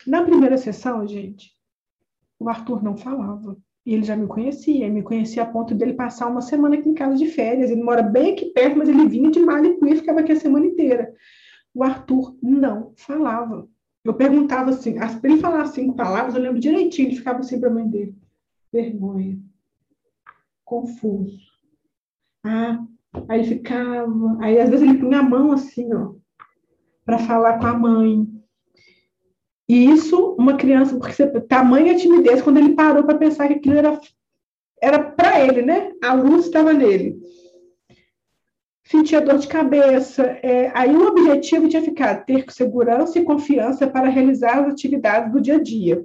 Na 0.06 0.22
primeira 0.22 0.56
sessão, 0.56 1.06
gente, 1.06 1.50
o 2.38 2.48
Arthur 2.48 2.82
não 2.82 2.96
falava. 2.96 3.58
E 3.86 3.94
ele 3.94 4.02
já 4.02 4.14
me 4.14 4.26
conhecia, 4.26 4.88
me 4.88 5.02
conhecia 5.02 5.42
a 5.42 5.46
ponto 5.46 5.74
dele 5.74 5.94
passar 5.94 6.26
uma 6.26 6.42
semana 6.42 6.76
aqui 6.76 6.88
em 6.88 6.94
casa 6.94 7.16
de 7.16 7.26
férias. 7.26 7.70
Ele 7.70 7.82
mora 7.82 8.02
bem 8.02 8.32
aqui 8.32 8.46
perto, 8.46 8.76
mas 8.76 8.88
ele 8.88 9.08
vinha 9.08 9.30
de 9.30 9.40
Malicuí 9.40 9.92
e 9.92 9.96
ficava 9.96 10.20
aqui 10.20 10.32
a 10.32 10.36
semana 10.36 10.66
inteira. 10.66 11.12
O 11.74 11.82
Arthur 11.82 12.36
não 12.42 12.92
falava. 12.96 13.68
Eu 14.04 14.14
perguntava 14.14 14.70
assim, 14.70 14.94
para 14.94 15.30
ele 15.30 15.40
falar 15.40 15.66
cinco 15.66 15.94
palavras, 15.94 16.34
eu 16.34 16.40
lembro 16.40 16.60
direitinho, 16.60 17.08
ele 17.08 17.16
ficava 17.16 17.40
assim 17.40 17.60
para 17.60 17.68
a 17.68 17.72
mãe 17.72 17.88
dele. 17.88 18.14
Vergonha. 18.72 19.38
Confuso. 20.64 21.38
Ah, 22.44 22.82
aí 23.28 23.40
ele 23.40 23.48
ficava. 23.48 24.38
Aí 24.40 24.58
às 24.58 24.70
vezes 24.70 24.88
ele 24.88 24.98
punha 24.98 25.18
a 25.18 25.22
mão 25.22 25.52
assim, 25.52 25.92
ó, 25.92 26.14
para 27.04 27.18
falar 27.18 27.58
com 27.58 27.66
a 27.66 27.78
mãe. 27.78 28.26
E 29.70 29.88
isso, 29.88 30.34
uma 30.36 30.56
criança, 30.56 30.96
porque 30.96 31.12
você, 31.12 31.28
tamanha 31.42 31.96
timidez, 31.96 32.42
quando 32.42 32.56
ele 32.56 32.74
parou 32.74 33.04
para 33.04 33.16
pensar 33.16 33.46
que 33.46 33.54
aquilo 33.54 33.76
era 33.78 34.00
era 34.82 34.98
para 34.98 35.46
ele, 35.46 35.62
né? 35.62 35.92
A 36.02 36.12
luz 36.12 36.46
estava 36.46 36.72
nele. 36.72 37.20
Sentia 38.82 39.20
dor 39.20 39.38
de 39.38 39.46
cabeça. 39.46 40.24
É, 40.42 40.72
aí 40.74 40.90
o 40.96 41.06
objetivo 41.06 41.68
tinha 41.68 41.82
ficado 41.82 42.24
ter 42.24 42.46
segurança 42.50 43.20
e 43.20 43.24
confiança 43.24 43.86
para 43.86 44.08
realizar 44.08 44.58
as 44.58 44.72
atividades 44.72 45.30
do 45.30 45.40
dia 45.40 45.54
a 45.54 45.62
dia. 45.62 46.04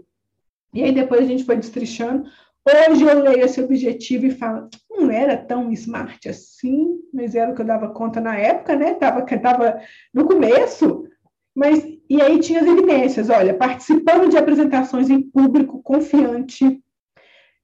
E 0.71 0.83
aí 0.83 0.91
depois 0.91 1.21
a 1.21 1.27
gente 1.27 1.43
foi 1.43 1.55
destrinchando. 1.55 2.29
Hoje 2.63 3.03
eu 3.03 3.19
leio 3.19 3.45
esse 3.45 3.59
objetivo 3.59 4.27
e 4.27 4.31
falo, 4.31 4.69
não 4.91 5.09
era 5.09 5.35
tão 5.35 5.71
smart 5.71 6.29
assim, 6.29 6.99
mas 7.11 7.33
era 7.33 7.51
o 7.51 7.55
que 7.55 7.63
eu 7.63 7.65
dava 7.65 7.89
conta 7.89 8.21
na 8.21 8.37
época, 8.37 8.75
né? 8.75 8.93
Tava, 8.93 9.23
tava 9.23 9.81
no 10.13 10.27
começo, 10.27 11.07
mas 11.55 11.94
e 12.09 12.21
aí 12.21 12.39
tinha 12.39 12.61
as 12.61 12.67
evidências, 12.67 13.29
olha, 13.29 13.53
participando 13.53 14.29
de 14.29 14.37
apresentações 14.37 15.09
em 15.09 15.21
público, 15.21 15.81
confiante, 15.81 16.81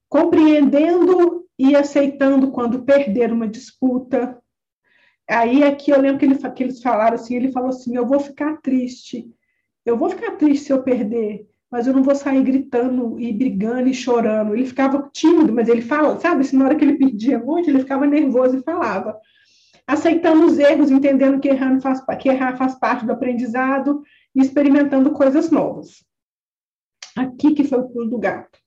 compreendendo 0.10 1.45
e 1.57 1.75
aceitando 1.75 2.51
quando 2.51 2.83
perder 2.83 3.31
uma 3.31 3.48
disputa. 3.48 4.38
Aí 5.29 5.63
aqui 5.63 5.91
eu 5.91 6.01
lembro 6.01 6.17
que, 6.17 6.25
ele, 6.25 6.36
que 6.36 6.63
eles 6.63 6.81
falaram 6.81 7.15
assim, 7.15 7.36
ele 7.36 7.51
falou 7.51 7.69
assim, 7.69 7.95
eu 7.95 8.05
vou 8.05 8.19
ficar 8.19 8.57
triste, 8.57 9.29
eu 9.86 9.95
vou 9.98 10.10
ficar 10.10 10.31
triste 10.31 10.65
se 10.65 10.74
eu 10.74 10.83
perder, 10.83 11.48
mas 11.71 11.88
eu 11.88 11.93
não 11.93 12.03
vou 12.03 12.15
sair 12.15 12.43
gritando 12.43 13.17
e 13.19 13.31
brigando 13.31 13.88
e 13.88 13.93
chorando. 13.93 14.53
Ele 14.53 14.65
ficava 14.65 15.10
tímido, 15.13 15.53
mas 15.53 15.69
ele 15.69 15.81
fala, 15.81 16.19
sabe, 16.19 16.41
assim, 16.41 16.57
na 16.57 16.65
hora 16.65 16.75
que 16.75 16.83
ele 16.83 16.98
perdia 16.98 17.39
muito, 17.39 17.69
ele 17.69 17.79
ficava 17.79 18.05
nervoso 18.05 18.57
e 18.57 18.63
falava. 18.63 19.17
Aceitando 19.88 20.45
os 20.45 20.60
erros, 20.60 20.91
entendendo 20.91 21.39
que, 21.39 21.48
errando 21.48 21.81
faz, 21.81 22.03
que 22.19 22.27
errar 22.27 22.57
faz 22.57 22.75
parte 22.75 23.05
do 23.05 23.13
aprendizado, 23.13 24.03
e 24.35 24.41
experimentando 24.41 25.11
coisas 25.11 25.51
novas. 25.51 26.03
Aqui 27.15 27.53
que 27.53 27.63
foi 27.63 27.79
o 27.79 27.89
pulo 27.89 28.09
do 28.09 28.17
gato. 28.17 28.59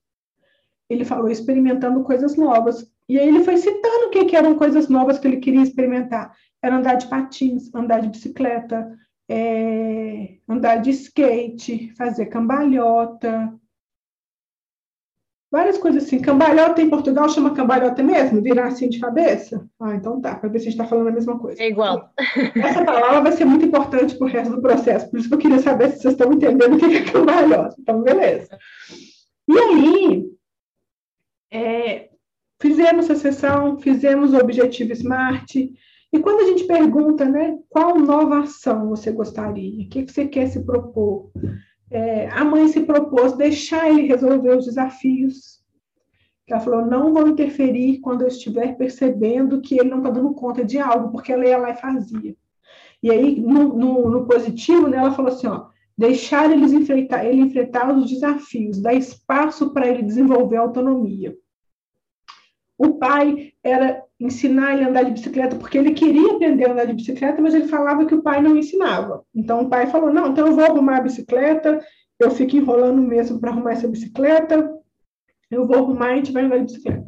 Ele 0.88 1.04
falou 1.04 1.30
experimentando 1.30 2.02
coisas 2.02 2.36
novas. 2.36 2.86
E 3.08 3.18
aí 3.18 3.28
ele 3.28 3.42
foi 3.42 3.56
citando 3.56 4.06
o 4.06 4.10
que, 4.10 4.24
que 4.26 4.36
eram 4.36 4.56
coisas 4.56 4.88
novas 4.88 5.18
que 5.18 5.26
ele 5.26 5.38
queria 5.38 5.62
experimentar. 5.62 6.34
Era 6.62 6.76
andar 6.76 6.94
de 6.94 7.08
patins, 7.08 7.74
andar 7.74 8.00
de 8.00 8.08
bicicleta, 8.08 8.96
é, 9.28 10.36
andar 10.48 10.76
de 10.76 10.90
skate, 10.90 11.92
fazer 11.96 12.26
cambalhota, 12.26 13.52
várias 15.54 15.78
coisas 15.78 16.02
assim. 16.02 16.18
Cambalhota 16.18 16.82
em 16.82 16.90
Portugal 16.90 17.28
chama 17.28 17.54
cambalhota 17.54 18.02
mesmo? 18.02 18.42
Virar 18.42 18.66
assim 18.66 18.88
de 18.88 18.98
cabeça? 18.98 19.64
Ah, 19.80 19.94
então 19.94 20.20
tá, 20.20 20.34
para 20.34 20.48
ver 20.48 20.58
se 20.58 20.66
a 20.66 20.70
gente 20.70 20.80
está 20.80 20.84
falando 20.84 21.06
a 21.06 21.12
mesma 21.12 21.38
coisa. 21.38 21.62
É 21.62 21.68
igual. 21.68 22.10
Essa 22.56 22.84
palavra 22.84 23.20
vai 23.20 23.30
ser 23.30 23.44
muito 23.44 23.64
importante 23.64 24.16
para 24.16 24.26
o 24.26 24.28
resto 24.28 24.56
do 24.56 24.60
processo, 24.60 25.08
por 25.08 25.20
isso 25.20 25.28
que 25.28 25.34
eu 25.34 25.38
queria 25.38 25.60
saber 25.60 25.90
se 25.90 26.00
vocês 26.00 26.14
estão 26.14 26.32
entendendo 26.32 26.74
o 26.74 26.78
que 26.78 26.96
é 26.96 27.04
cambalhota. 27.04 27.76
Então, 27.78 28.02
beleza. 28.02 28.58
E 29.48 29.56
aí, 29.56 30.26
é, 31.52 32.08
fizemos 32.60 33.08
a 33.08 33.14
sessão, 33.14 33.78
fizemos 33.78 34.32
o 34.32 34.38
objetivo 34.38 34.92
SMART, 34.92 35.54
e 35.54 36.18
quando 36.18 36.40
a 36.40 36.46
gente 36.46 36.64
pergunta, 36.64 37.24
né, 37.24 37.56
qual 37.68 37.96
nova 38.00 38.40
ação 38.40 38.88
você 38.88 39.12
gostaria, 39.12 39.84
o 39.84 39.88
que, 39.88 40.02
que 40.02 40.12
você 40.12 40.26
quer 40.26 40.48
se 40.48 40.64
propor, 40.64 41.30
é, 41.90 42.28
a 42.28 42.44
mãe 42.44 42.68
se 42.68 42.80
propôs 42.80 43.34
deixar 43.34 43.90
ele 43.90 44.06
resolver 44.06 44.56
os 44.56 44.66
desafios. 44.66 45.62
Ela 46.46 46.60
falou: 46.60 46.84
não 46.84 47.12
vou 47.12 47.28
interferir 47.28 48.00
quando 48.00 48.22
eu 48.22 48.28
estiver 48.28 48.76
percebendo 48.76 49.60
que 49.60 49.78
ele 49.78 49.90
não 49.90 49.98
está 49.98 50.10
dando 50.10 50.34
conta 50.34 50.64
de 50.64 50.78
algo, 50.78 51.10
porque 51.10 51.32
ela 51.32 51.46
ia 51.46 51.58
lá 51.58 51.70
e 51.70 51.76
fazia. 51.76 52.36
E 53.02 53.10
aí, 53.10 53.40
no, 53.40 53.76
no, 53.76 54.10
no 54.10 54.26
positivo, 54.26 54.88
né, 54.88 54.96
ela 54.96 55.12
falou 55.12 55.32
assim: 55.32 55.46
ó, 55.46 55.66
deixar 55.96 56.50
eles 56.50 56.72
enfrentar, 56.72 57.24
ele 57.24 57.42
enfrentar 57.42 57.94
os 57.94 58.10
desafios, 58.10 58.80
dar 58.80 58.94
espaço 58.94 59.72
para 59.72 59.86
ele 59.86 60.02
desenvolver 60.02 60.56
autonomia. 60.56 61.36
O 62.76 62.94
pai 62.94 63.52
era 63.62 64.03
ensinar 64.18 64.74
ele 64.74 64.84
a 64.84 64.88
andar 64.88 65.02
de 65.04 65.12
bicicleta, 65.12 65.56
porque 65.56 65.76
ele 65.76 65.92
queria 65.92 66.32
aprender 66.32 66.68
a 66.68 66.72
andar 66.72 66.84
de 66.86 66.94
bicicleta, 66.94 67.42
mas 67.42 67.54
ele 67.54 67.68
falava 67.68 68.06
que 68.06 68.14
o 68.14 68.22
pai 68.22 68.40
não 68.40 68.56
ensinava. 68.56 69.24
Então 69.34 69.62
o 69.62 69.68
pai 69.68 69.86
falou: 69.86 70.12
não, 70.12 70.28
então 70.28 70.46
eu 70.46 70.54
vou 70.54 70.64
arrumar 70.64 70.98
a 70.98 71.02
bicicleta, 71.02 71.84
eu 72.18 72.30
fico 72.30 72.56
enrolando 72.56 73.02
mesmo 73.02 73.40
para 73.40 73.50
arrumar 73.50 73.72
essa 73.72 73.88
bicicleta, 73.88 74.72
eu 75.50 75.66
vou 75.66 75.76
arrumar 75.76 76.10
e 76.10 76.12
a 76.12 76.16
gente 76.16 76.32
vai 76.32 76.44
andar 76.44 76.58
de 76.58 76.64
bicicleta. 76.64 77.06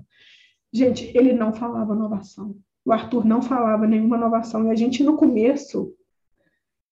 Gente, 0.72 1.10
ele 1.16 1.32
não 1.32 1.52
falava 1.52 1.94
inovação. 1.94 2.56
O 2.84 2.92
Arthur 2.92 3.25
não 3.25 3.40
falava 3.40 3.86
nenhuma 3.86 4.16
inovação. 4.16 4.66
E 4.66 4.70
a 4.70 4.75
gente, 4.75 5.02
no 5.02 5.16
começo, 5.16 5.92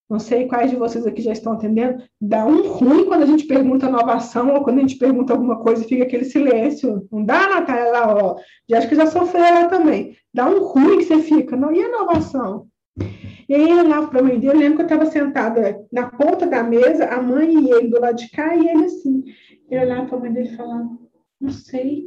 não 0.09 0.19
sei 0.19 0.47
quais 0.47 0.71
de 0.71 0.77
vocês 0.77 1.07
aqui 1.07 1.23
já 1.23 1.33
estão 1.33 1.55
entendendo, 1.55 2.03
dá 2.21 2.45
um 2.45 2.69
ruim 2.69 3.07
quando 3.07 3.23
a 3.23 3.27
gente 3.27 3.47
pergunta 3.47 3.89
inovação 3.89 4.55
ou 4.55 4.63
quando 4.63 4.79
a 4.79 4.81
gente 4.83 4.97
pergunta 4.97 5.33
alguma 5.33 5.61
coisa 5.61 5.83
e 5.83 5.89
fica 5.89 6.05
aquele 6.05 6.25
silêncio. 6.25 7.07
Não 7.11 7.25
dá, 7.25 7.49
Natália, 7.49 7.91
lá, 7.91 8.15
ó. 8.15 8.37
Já 8.69 8.79
acho 8.79 8.89
que 8.89 8.95
já 8.95 9.07
sofreu 9.07 9.45
ela 9.45 9.69
também. 9.69 10.17
Dá 10.33 10.47
um 10.47 10.63
ruim 10.63 10.99
que 10.99 11.05
você 11.05 11.19
fica, 11.23 11.57
não, 11.57 11.73
e 11.73 11.81
inovação? 11.81 12.67
E 13.49 13.55
aí 13.55 13.73
olhava 13.73 14.09
para 14.09 14.21
a 14.21 14.23
mãe 14.23 14.39
dele, 14.39 14.55
eu 14.55 14.59
lembro 14.59 14.77
que 14.77 14.83
eu 14.83 14.87
estava 14.87 15.07
sentada 15.07 15.85
na 15.93 16.11
ponta 16.11 16.47
da 16.47 16.63
mesa, 16.63 17.07
a 17.07 17.21
mãe 17.21 17.53
e 17.53 17.71
ele 17.71 17.89
do 17.89 18.01
lado 18.01 18.17
de 18.17 18.31
cá, 18.31 18.57
e 18.57 18.69
ele 18.69 18.85
assim. 18.85 19.25
Ele 19.71 19.85
olhava 19.85 20.07
para 20.07 20.17
a 20.17 20.21
mãe 20.21 20.33
dele 20.33 20.49
e 20.49 20.57
falava, 20.57 20.91
não 21.41 21.51
sei, 21.51 22.07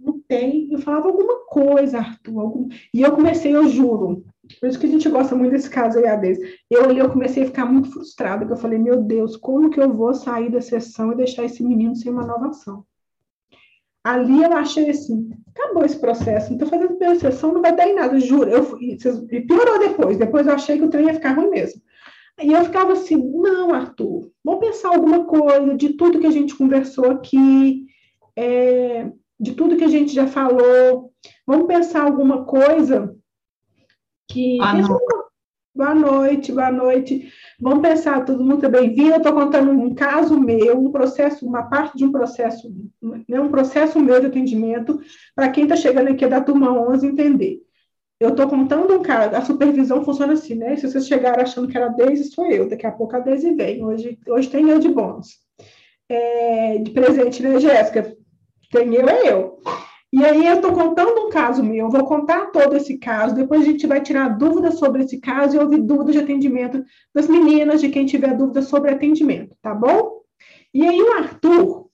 não 0.00 0.20
tem. 0.26 0.68
Eu 0.72 0.78
falava 0.78 1.08
alguma 1.08 1.44
coisa, 1.46 1.98
Arthur, 1.98 2.40
algum... 2.40 2.68
e 2.92 3.02
eu 3.02 3.12
comecei, 3.12 3.54
eu 3.54 3.68
juro, 3.68 4.24
por 4.60 4.68
isso 4.68 4.78
que 4.78 4.86
a 4.86 4.90
gente 4.90 5.08
gosta 5.08 5.34
muito 5.34 5.52
desse 5.52 5.70
caso 5.70 5.98
aí, 5.98 6.06
Ades. 6.06 6.38
Eu 6.70 6.92
eu 6.92 7.10
comecei 7.10 7.42
a 7.42 7.46
ficar 7.46 7.66
muito 7.66 7.90
frustrada, 7.90 8.40
porque 8.40 8.52
eu 8.52 8.56
falei, 8.58 8.78
meu 8.78 9.02
Deus, 9.02 9.36
como 9.36 9.70
que 9.70 9.80
eu 9.80 9.92
vou 9.92 10.14
sair 10.14 10.50
da 10.50 10.60
sessão 10.60 11.12
e 11.12 11.16
deixar 11.16 11.44
esse 11.44 11.62
menino 11.62 11.96
sem 11.96 12.12
uma 12.12 12.26
nova 12.26 12.48
ação? 12.48 12.84
Ali 14.02 14.42
eu 14.42 14.52
achei 14.52 14.90
assim, 14.90 15.30
acabou 15.48 15.82
esse 15.82 15.98
processo, 15.98 16.48
não 16.48 16.56
estou 16.56 16.68
fazendo 16.68 16.92
a 16.92 16.96
primeira 16.96 17.18
sessão, 17.18 17.54
não 17.54 17.62
vai 17.62 17.74
dar 17.74 17.88
em 17.88 17.94
nada, 17.94 18.20
juro. 18.20 18.50
Eu, 18.50 18.78
e 18.78 19.40
piorou 19.40 19.78
depois, 19.78 20.18
depois 20.18 20.46
eu 20.46 20.52
achei 20.52 20.76
que 20.76 20.84
o 20.84 20.90
trem 20.90 21.06
ia 21.06 21.14
ficar 21.14 21.32
ruim 21.32 21.48
mesmo. 21.48 21.80
E 22.42 22.52
eu 22.52 22.64
ficava 22.64 22.92
assim, 22.92 23.16
não, 23.16 23.72
Arthur, 23.72 24.30
vamos 24.44 24.66
pensar 24.66 24.90
alguma 24.90 25.24
coisa 25.24 25.74
de 25.74 25.94
tudo 25.94 26.18
que 26.18 26.26
a 26.26 26.30
gente 26.30 26.54
conversou 26.54 27.10
aqui, 27.12 27.86
é, 28.36 29.10
de 29.40 29.52
tudo 29.54 29.76
que 29.76 29.84
a 29.84 29.88
gente 29.88 30.12
já 30.12 30.26
falou, 30.26 31.12
vamos 31.46 31.66
pensar 31.66 32.02
alguma 32.02 32.44
coisa 32.44 33.16
que 34.28 34.58
ah, 34.60 34.74
boa 35.74 35.94
noite, 35.94 36.52
boa 36.52 36.70
noite. 36.70 37.32
Vamos 37.60 37.82
pensar, 37.82 38.24
todo 38.24 38.44
mundo 38.44 38.64
é 38.64 38.68
bem-vindo. 38.68 39.10
Eu 39.10 39.16
estou 39.18 39.32
contando 39.32 39.70
um 39.70 39.94
caso 39.94 40.38
meu, 40.38 40.78
um 40.78 40.90
processo, 40.90 41.46
uma 41.46 41.64
parte 41.64 41.96
de 41.96 42.04
um 42.04 42.12
processo, 42.12 42.72
né, 43.28 43.40
um 43.40 43.50
processo 43.50 44.00
meu 44.00 44.20
de 44.20 44.26
atendimento, 44.26 45.00
para 45.34 45.50
quem 45.50 45.64
está 45.64 45.76
chegando 45.76 46.10
aqui 46.10 46.26
da 46.26 46.40
turma 46.40 46.70
11 46.70 47.06
entender. 47.06 47.60
Eu 48.20 48.30
estou 48.30 48.48
contando 48.48 48.94
um 48.94 49.02
caso, 49.02 49.34
a 49.34 49.42
supervisão 49.42 50.04
funciona 50.04 50.34
assim, 50.34 50.54
né? 50.54 50.76
Se 50.76 50.88
vocês 50.88 51.06
chegaram 51.06 51.42
achando 51.42 51.68
que 51.68 51.76
era 51.76 51.88
Deise, 51.88 52.30
sou 52.30 52.46
eu. 52.50 52.68
Daqui 52.68 52.86
a 52.86 52.92
pouco 52.92 53.16
a 53.16 53.18
Deise 53.18 53.52
vem. 53.54 53.84
Hoje, 53.84 54.18
hoje 54.28 54.48
tem 54.48 54.70
eu 54.70 54.78
de 54.78 54.88
bônus. 54.88 55.40
É, 56.08 56.78
de 56.78 56.90
presente, 56.92 57.42
né, 57.42 57.58
Jéssica? 57.58 58.16
Tem 58.70 58.94
eu, 58.94 59.08
é 59.08 59.32
eu. 59.32 59.58
E 60.14 60.24
aí 60.24 60.46
eu 60.46 60.54
estou 60.54 60.72
contando 60.72 61.26
um 61.26 61.28
caso 61.28 61.60
meu, 61.60 61.86
eu 61.86 61.90
vou 61.90 62.04
contar 62.04 62.52
todo 62.52 62.76
esse 62.76 62.98
caso, 62.98 63.34
depois 63.34 63.62
a 63.62 63.64
gente 63.64 63.84
vai 63.84 64.00
tirar 64.00 64.28
dúvidas 64.28 64.78
sobre 64.78 65.02
esse 65.02 65.18
caso 65.20 65.56
e 65.56 65.58
ouvir 65.58 65.80
dúvidas 65.80 66.14
de 66.14 66.20
atendimento 66.20 66.84
das 67.12 67.26
meninas, 67.26 67.80
de 67.80 67.88
quem 67.88 68.06
tiver 68.06 68.32
dúvidas 68.36 68.68
sobre 68.68 68.92
atendimento, 68.92 69.56
tá 69.60 69.74
bom? 69.74 70.20
E 70.72 70.86
aí 70.86 71.02
o 71.02 71.14
Arthur, 71.14 71.88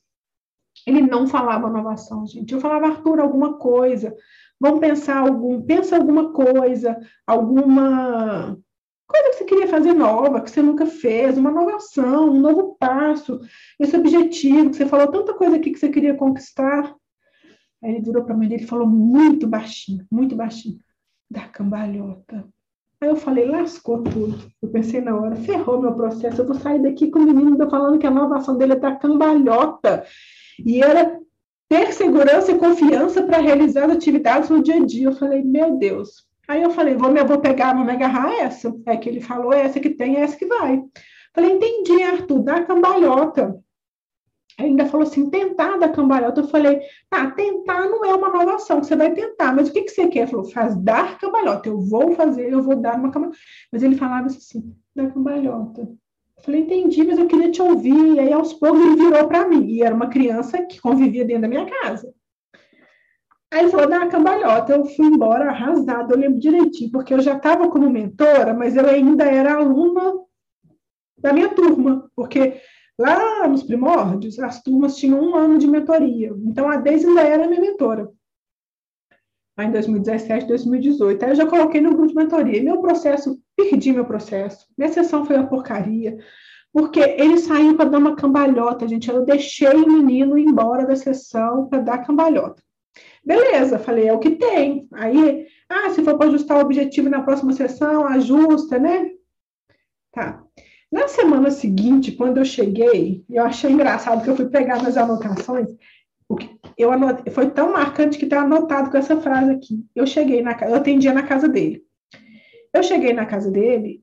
ele 0.86 1.00
não 1.00 1.26
falava 1.26 1.70
inovação, 1.70 2.26
gente. 2.26 2.52
Eu 2.52 2.60
falava, 2.60 2.88
Arthur, 2.88 3.20
alguma 3.20 3.54
coisa. 3.54 4.14
Vamos 4.60 4.80
pensar 4.80 5.16
algum, 5.16 5.62
pensa 5.62 5.96
alguma 5.96 6.30
coisa, 6.30 7.00
alguma 7.26 8.54
coisa 9.06 9.30
que 9.30 9.36
você 9.38 9.44
queria 9.44 9.68
fazer 9.68 9.94
nova, 9.94 10.42
que 10.42 10.50
você 10.50 10.60
nunca 10.60 10.84
fez, 10.84 11.38
uma 11.38 11.50
inovação, 11.50 12.28
um 12.28 12.38
novo 12.38 12.76
passo, 12.78 13.40
esse 13.78 13.96
objetivo, 13.96 14.68
que 14.68 14.76
você 14.76 14.84
falou 14.84 15.08
tanta 15.08 15.32
coisa 15.32 15.56
aqui 15.56 15.70
que 15.70 15.78
você 15.78 15.88
queria 15.88 16.14
conquistar. 16.14 16.99
Aí 17.82 17.92
ele 17.92 18.00
virou 18.00 18.24
para 18.24 18.36
mim 18.36 18.52
e 18.54 18.66
falou 18.66 18.86
muito 18.86 19.46
baixinho, 19.46 20.06
muito 20.10 20.36
baixinho, 20.36 20.78
da 21.30 21.42
cambalhota. 21.42 22.44
Aí 23.00 23.08
eu 23.08 23.16
falei, 23.16 23.46
lascou 23.46 24.02
tudo. 24.02 24.38
Eu 24.60 24.68
pensei 24.68 25.00
na 25.00 25.16
hora, 25.16 25.34
ferrou 25.36 25.80
meu 25.80 25.94
processo, 25.94 26.42
eu 26.42 26.46
vou 26.46 26.54
sair 26.54 26.82
daqui 26.82 27.10
com 27.10 27.20
o 27.20 27.22
menino 27.22 27.56
tá 27.56 27.68
falando 27.68 27.98
que 27.98 28.06
a 28.06 28.10
inovação 28.10 28.58
dele 28.58 28.74
é 28.74 28.76
da 28.76 28.94
cambalhota. 28.94 30.04
E 30.64 30.82
era 30.82 31.18
ter 31.68 31.92
segurança 31.94 32.52
e 32.52 32.58
confiança 32.58 33.22
para 33.22 33.38
realizar 33.38 33.84
as 33.84 33.92
atividades 33.92 34.50
no 34.50 34.62
dia 34.62 34.76
a 34.76 34.84
dia. 34.84 35.06
Eu 35.06 35.12
falei, 35.12 35.42
meu 35.42 35.78
Deus. 35.78 36.28
Aí 36.46 36.62
eu 36.62 36.70
falei, 36.70 36.94
vou, 36.94 37.16
eu 37.16 37.26
vou 37.26 37.40
pegar, 37.40 37.74
vou 37.74 37.84
me 37.84 37.92
agarrar 37.92 38.26
a 38.26 38.40
essa. 38.40 38.74
É 38.84 38.96
que 38.96 39.08
ele 39.08 39.20
falou, 39.20 39.52
é 39.52 39.62
essa 39.62 39.80
que 39.80 39.90
tem, 39.90 40.16
é 40.16 40.20
essa 40.20 40.36
que 40.36 40.46
vai. 40.46 40.82
Falei, 41.34 41.52
entendi, 41.52 42.02
Arthur, 42.02 42.42
da 42.42 42.64
cambalhota 42.64 43.58
ainda 44.64 44.86
falou 44.86 45.06
assim, 45.06 45.30
tentar 45.30 45.78
da 45.78 45.88
cambalhota. 45.88 46.40
Eu 46.40 46.48
falei, 46.48 46.80
tá, 47.08 47.30
tentar 47.30 47.88
não 47.88 48.04
é 48.04 48.14
uma 48.14 48.28
inovação, 48.28 48.82
você 48.82 48.96
vai 48.96 49.12
tentar, 49.12 49.54
mas 49.54 49.68
o 49.68 49.72
que, 49.72 49.82
que 49.82 49.90
você 49.90 50.08
quer? 50.08 50.20
Ele 50.20 50.30
falou, 50.30 50.50
faz 50.50 50.76
dar 50.76 51.18
cambalhota, 51.18 51.68
eu 51.68 51.80
vou 51.80 52.12
fazer, 52.14 52.52
eu 52.52 52.62
vou 52.62 52.76
dar 52.76 52.96
uma 52.96 53.10
cambalhota. 53.10 53.38
Mas 53.72 53.82
ele 53.82 53.96
falava 53.96 54.26
assim, 54.26 54.74
da 54.94 55.08
cambalhota. 55.08 55.82
Eu 55.82 56.44
falei, 56.44 56.60
entendi, 56.60 57.04
mas 57.04 57.18
eu 57.18 57.26
queria 57.26 57.50
te 57.50 57.60
ouvir. 57.60 58.14
E 58.14 58.18
aí, 58.18 58.32
aos 58.32 58.52
poucos, 58.54 58.80
ele 58.80 58.96
virou 58.96 59.28
para 59.28 59.46
mim. 59.46 59.66
E 59.66 59.82
era 59.82 59.94
uma 59.94 60.08
criança 60.08 60.62
que 60.64 60.80
convivia 60.80 61.24
dentro 61.24 61.42
da 61.42 61.48
minha 61.48 61.66
casa. 61.66 62.12
Aí 63.52 63.60
ele 63.60 63.68
falou, 63.70 63.88
dá 63.88 64.06
cambalhota. 64.06 64.72
Eu 64.72 64.86
fui 64.86 65.06
embora 65.06 65.50
arrasada, 65.50 66.14
eu 66.14 66.18
lembro 66.18 66.38
direitinho, 66.38 66.90
porque 66.90 67.12
eu 67.12 67.20
já 67.20 67.36
estava 67.36 67.68
como 67.68 67.90
mentora, 67.90 68.54
mas 68.54 68.76
eu 68.76 68.88
ainda 68.88 69.24
era 69.24 69.54
aluna 69.54 70.14
da 71.18 71.32
minha 71.32 71.48
turma, 71.50 72.10
porque 72.16 72.60
Lá 73.00 73.48
nos 73.48 73.62
primórdios, 73.62 74.38
as 74.38 74.62
turmas 74.62 74.94
tinham 74.94 75.18
um 75.18 75.34
ano 75.34 75.56
de 75.56 75.66
mentoria. 75.66 76.34
Então, 76.44 76.68
a 76.68 76.76
Deise 76.76 77.06
ainda 77.06 77.22
era 77.22 77.48
minha 77.48 77.58
mentora. 77.58 78.10
Lá 79.56 79.64
em 79.64 79.72
2017, 79.72 80.46
2018. 80.46 81.24
Aí 81.24 81.30
eu 81.30 81.34
já 81.34 81.46
coloquei 81.46 81.80
no 81.80 81.94
grupo 81.94 82.08
de 82.08 82.14
mentoria. 82.14 82.62
Meu 82.62 82.82
processo, 82.82 83.40
perdi 83.56 83.90
meu 83.90 84.04
processo. 84.04 84.66
Minha 84.76 84.92
sessão 84.92 85.24
foi 85.24 85.36
uma 85.36 85.46
porcaria. 85.46 86.18
Porque 86.70 87.00
ele 87.00 87.38
saiu 87.38 87.74
para 87.74 87.88
dar 87.88 87.96
uma 87.96 88.14
cambalhota, 88.14 88.86
gente. 88.86 89.08
Eu 89.08 89.24
deixei 89.24 89.74
o 89.74 89.90
menino 89.90 90.36
ir 90.36 90.44
embora 90.44 90.86
da 90.86 90.94
sessão 90.94 91.68
para 91.68 91.80
dar 91.80 92.04
cambalhota. 92.04 92.62
Beleza, 93.24 93.78
falei, 93.78 94.08
é 94.08 94.12
o 94.12 94.18
que 94.18 94.32
tem. 94.32 94.86
Aí, 94.92 95.46
ah, 95.70 95.88
se 95.88 96.04
for 96.04 96.18
para 96.18 96.28
ajustar 96.28 96.58
o 96.58 96.60
objetivo 96.60 97.08
na 97.08 97.22
próxima 97.22 97.54
sessão, 97.54 98.06
ajusta, 98.06 98.78
né? 98.78 99.10
Tá. 100.12 100.44
Na 100.90 101.06
semana 101.06 101.50
seguinte, 101.50 102.12
quando 102.12 102.38
eu 102.38 102.44
cheguei, 102.44 103.24
eu 103.30 103.44
achei 103.44 103.70
engraçado 103.70 104.24
que 104.24 104.30
eu 104.30 104.36
fui 104.36 104.48
pegar 104.48 104.82
nas 104.82 104.96
anotações, 104.96 105.68
eu 106.76 106.90
anotei, 106.92 107.32
foi 107.32 107.50
tão 107.50 107.72
marcante 107.72 108.18
que 108.18 108.24
está 108.24 108.40
anotado 108.40 108.90
com 108.90 108.96
essa 108.96 109.20
frase 109.20 109.52
aqui. 109.52 109.84
Eu 109.94 110.06
cheguei 110.06 110.42
na 110.42 110.52
eu 110.62 110.74
atendia 110.74 111.12
na 111.12 111.22
casa 111.22 111.48
dele. 111.48 111.84
Eu 112.72 112.82
cheguei 112.82 113.12
na 113.12 113.26
casa 113.26 113.50
dele 113.50 114.02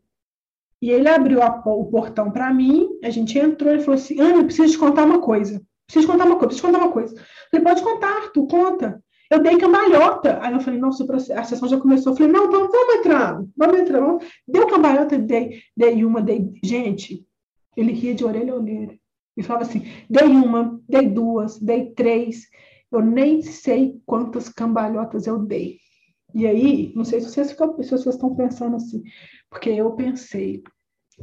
e 0.81 0.91
ele 0.91 1.07
abriu 1.07 1.41
a, 1.41 1.61
o 1.65 1.85
portão 1.85 2.31
para 2.31 2.53
mim, 2.53 2.87
a 3.03 3.09
gente 3.09 3.37
entrou 3.37 3.73
e 3.73 3.79
falou 3.79 3.95
assim: 3.95 4.19
Ana, 4.19 4.43
preciso 4.43 4.73
te 4.73 4.77
contar 4.77 5.05
uma 5.05 5.21
coisa. 5.21 5.61
Preciso 5.87 6.05
te 6.05 6.11
contar 6.11 6.25
uma 6.25 6.35
coisa, 6.35 6.47
preciso 6.47 6.67
te 6.67 6.73
contar 6.73 6.85
uma 6.85 6.93
coisa. 6.93 7.15
Eu 7.15 7.21
falei, 7.49 7.65
pode 7.65 7.81
contar, 7.81 8.17
Arthur, 8.17 8.47
conta. 8.47 9.03
Eu 9.29 9.41
dei 9.41 9.57
cambalhota. 9.57 10.39
Aí 10.41 10.53
eu 10.53 10.59
falei, 10.59 10.79
nossa, 10.79 11.05
a 11.35 11.43
sessão 11.43 11.67
já 11.67 11.79
começou. 11.79 12.13
Eu 12.13 12.17
falei, 12.17 12.31
não, 12.31 12.49
vamos, 12.49 12.71
vamos 12.71 12.95
entrando, 12.95 13.49
vamos 13.55 13.79
entrando. 13.79 14.19
Deu 14.47 14.67
cambalhota, 14.67 15.17
dei, 15.17 15.61
dei 15.75 16.03
uma, 16.05 16.21
dei. 16.21 16.51
Gente, 16.63 17.25
ele 17.75 17.91
ria 17.91 18.15
de 18.15 18.25
orelha 18.25 18.53
a 18.53 18.57
orelha. 18.57 18.99
E 19.37 19.43
falava 19.43 19.65
assim: 19.65 19.83
dei 20.09 20.27
uma, 20.27 20.81
dei 20.89 21.07
duas, 21.07 21.59
dei 21.59 21.91
três. 21.91 22.47
Eu 22.91 23.01
nem 23.01 23.41
sei 23.43 24.01
quantas 24.05 24.49
cambalhotas 24.49 25.27
eu 25.27 25.37
dei. 25.37 25.77
E 26.33 26.47
aí, 26.47 26.91
não 26.95 27.05
sei 27.05 27.21
se 27.21 27.29
vocês, 27.29 27.49
se 27.49 27.55
vocês 27.55 28.05
estão 28.07 28.35
pensando 28.35 28.75
assim, 28.75 29.03
porque 29.49 29.69
eu 29.69 29.91
pensei: 29.91 30.63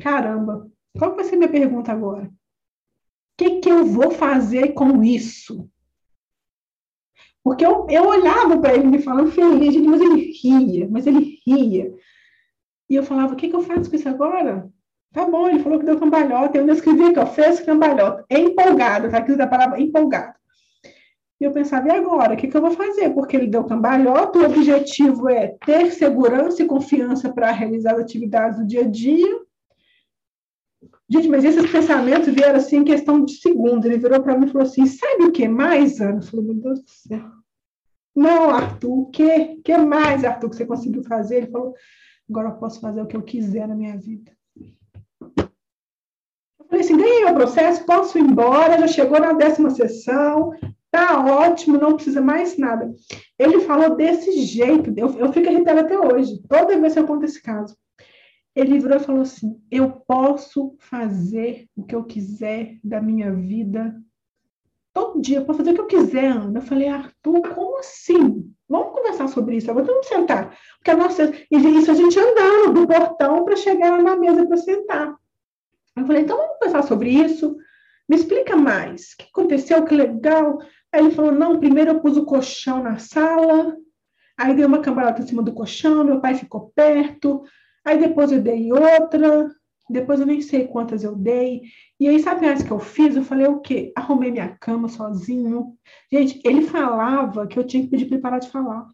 caramba, 0.00 0.70
qual 0.96 1.16
vai 1.16 1.25
ser 1.25 1.37
minha 1.37 1.50
pergunta 1.50 1.90
agora? 1.90 2.26
O 2.26 3.37
que, 3.37 3.58
que 3.58 3.68
eu 3.68 3.84
vou 3.84 4.12
fazer 4.12 4.75
com 4.75 5.02
isso? 5.02 5.68
Porque 7.44 7.64
eu, 7.64 7.86
eu 7.90 8.08
olhava 8.08 8.56
para 8.58 8.74
ele 8.74 8.86
me 8.86 9.02
falando 9.02 9.30
feliz, 9.30 9.76
mas 9.86 10.00
ele 10.00 10.32
ria, 10.42 10.88
mas 10.90 11.06
ele 11.06 11.38
ria. 11.46 11.92
E 12.88 12.94
eu 12.94 13.02
falava, 13.02 13.34
o 13.34 13.36
que, 13.36 13.48
que 13.48 13.54
eu 13.54 13.60
faço 13.60 13.90
com 13.90 13.96
isso 13.96 14.08
agora? 14.08 14.66
Tá 15.12 15.26
bom, 15.26 15.46
ele 15.46 15.60
falou 15.60 15.78
que 15.78 15.84
deu 15.84 15.98
cambalhota, 15.98 16.56
eu 16.56 16.66
escrevi 16.72 17.12
que 17.12 17.18
eu 17.18 17.26
fiz 17.26 17.60
cambalhota. 17.60 18.24
É 18.30 18.40
empolgado, 18.40 19.10
tá 19.10 19.18
aqui 19.18 19.36
da 19.36 19.46
palavra 19.46 19.78
empolgado. 19.80 20.34
E 21.38 21.44
eu 21.44 21.52
pensava, 21.52 21.88
e 21.88 21.90
agora? 21.90 22.32
O 22.32 22.36
que, 22.36 22.48
que 22.48 22.56
eu 22.56 22.62
vou 22.62 22.70
fazer? 22.70 23.10
Porque 23.10 23.36
ele 23.36 23.46
deu 23.46 23.64
cambalhota, 23.64 24.38
o 24.38 24.46
objetivo 24.46 25.28
é 25.28 25.48
ter 25.66 25.92
segurança 25.92 26.62
e 26.62 26.66
confiança 26.66 27.30
para 27.30 27.52
realizar 27.52 27.92
as 27.92 28.00
atividades 28.00 28.58
do 28.58 28.66
dia 28.66 28.82
a 28.82 28.88
dia. 28.88 29.43
Gente, 31.08 31.28
mas 31.28 31.44
esses 31.44 31.70
pensamentos 31.70 32.32
vieram 32.32 32.56
assim 32.56 32.78
em 32.78 32.84
questão 32.84 33.25
de 33.25 33.34
segundos. 33.34 33.84
Ele 33.84 33.99
virou 33.99 34.23
para 34.23 34.38
mim 34.38 34.46
e 34.46 34.50
falou 34.50 34.66
assim: 34.66 34.87
sabe 34.87 35.25
o 35.25 35.32
que 35.32 35.46
mais, 35.46 36.00
Ana? 36.00 36.18
Eu 36.18 36.23
falei, 36.23 36.46
meu 36.46 36.54
Deus 36.54 36.80
do 36.80 36.90
céu. 36.90 37.30
Não, 38.16 38.50
Arthur, 38.50 38.99
o 38.99 39.06
que, 39.11 39.56
que 39.56 39.76
mais, 39.76 40.25
Arthur, 40.25 40.50
que 40.50 40.56
você 40.56 40.64
conseguiu 40.64 41.02
fazer? 41.02 41.37
Ele 41.38 41.50
falou: 41.50 41.75
agora 42.28 42.49
eu 42.49 42.54
posso 42.54 42.80
fazer 42.80 43.02
o 43.02 43.06
que 43.06 43.16
eu 43.16 43.23
quiser 43.23 43.68
na 43.68 43.75
minha 43.75 43.99
vida. 43.99 44.32
Eu 45.37 46.66
falei 46.68 46.80
assim: 46.80 46.96
ganhei 46.96 47.25
o 47.26 47.34
processo, 47.34 47.84
posso 47.84 48.16
ir 48.18 48.23
embora, 48.23 48.78
já 48.78 48.88
chegou 48.88 49.20
na 49.20 49.34
décima 49.34 49.68
sessão, 49.70 50.52
tá 50.90 51.23
ótimo, 51.23 51.76
não 51.76 51.96
precisa 51.96 52.23
mais 52.23 52.56
nada. 52.56 52.94
Ele 53.38 53.61
falou 53.61 53.94
desse 53.94 54.40
jeito, 54.40 54.90
eu, 54.96 55.18
eu 55.18 55.32
fico 55.32 55.49
arrepiada 55.49 55.82
até 55.82 55.99
hoje, 55.99 56.40
toda 56.49 56.80
vez 56.80 56.94
que 56.94 57.00
eu 57.00 57.06
conto 57.06 57.25
esse 57.25 57.42
caso. 57.42 57.76
Ele 58.54 58.78
virou 58.78 58.96
e 58.96 59.00
falou 59.00 59.23
assim: 59.23 59.61
Eu 59.70 59.90
posso 59.90 60.76
fazer 60.78 61.68
o 61.76 61.84
que 61.84 61.94
eu 61.94 62.04
quiser 62.04 62.78
da 62.82 63.00
minha 63.00 63.32
vida 63.32 63.94
todo 64.94 65.20
dia, 65.20 65.38
eu 65.38 65.44
posso 65.44 65.58
fazer 65.58 65.73
o 65.73 65.75
que 65.75 65.80
eu 65.80 65.87
quiser, 65.87 66.30
Ana. 66.30 66.61
Eu 66.61 66.62
falei, 66.62 66.88
Arthur, 66.88 67.42
como 67.54 67.78
assim? 67.80 68.49
Vamos 68.68 68.94
conversar 68.94 69.28
sobre 69.28 69.56
isso. 69.56 69.70
Agora 69.70 69.84
vamos 69.84 70.06
sentar. 70.06 70.56
Porque 70.78 70.92
a 70.92 70.96
nossa. 70.96 71.32
Isso 71.50 71.90
a 71.90 71.94
gente 71.94 72.18
andando 72.18 72.73
do 72.73 72.87
portão 72.87 73.44
para 73.44 73.56
chegar 73.56 74.00
na 74.00 74.16
mesa 74.16 74.46
para 74.46 74.56
sentar. 74.56 75.14
Eu 75.96 76.06
falei, 76.06 76.23
então 76.23 76.37
vamos 76.37 76.58
conversar 76.58 76.82
sobre 76.82 77.11
isso. 77.11 77.56
Me 78.08 78.16
explica 78.16 78.56
mais. 78.56 79.12
O 79.12 79.16
que 79.18 79.28
aconteceu? 79.32 79.84
Que 79.84 79.94
legal. 79.94 80.58
Aí 80.92 81.00
ele 81.00 81.11
falou: 81.11 81.32
não, 81.32 81.58
primeiro 81.58 81.90
eu 81.90 82.00
pus 82.00 82.16
o 82.16 82.25
colchão 82.25 82.82
na 82.82 82.99
sala, 82.99 83.76
aí 84.38 84.54
dei 84.54 84.64
uma 84.64 84.80
cambalhota 84.80 85.23
em 85.23 85.26
cima 85.26 85.42
do 85.42 85.52
colchão, 85.52 86.04
meu 86.04 86.20
pai 86.20 86.34
ficou 86.34 86.73
perto, 86.75 87.42
aí 87.84 87.98
depois 87.98 88.32
eu 88.32 88.42
dei 88.42 88.72
outra, 88.72 89.54
depois 89.88 90.20
eu 90.20 90.26
nem 90.26 90.40
sei 90.40 90.66
quantas 90.66 91.04
eu 91.04 91.14
dei. 91.14 91.62
E 92.00 92.08
aí, 92.08 92.18
sabe 92.20 92.46
mais 92.46 92.62
que 92.62 92.70
eu 92.70 92.78
fiz? 92.78 93.16
Eu 93.16 93.22
falei 93.22 93.46
o 93.46 93.60
quê? 93.60 93.92
Arrumei 93.96 94.30
minha 94.30 94.56
cama 94.56 94.88
sozinho. 94.88 95.76
Gente, 96.10 96.40
ele 96.44 96.62
falava 96.62 97.46
que 97.46 97.58
eu 97.58 97.66
tinha 97.66 97.82
que 97.82 97.90
pedir 97.90 98.06
para 98.06 98.14
ele 98.14 98.22
parar 98.22 98.38
de 98.38 98.50
falar. 98.50 98.88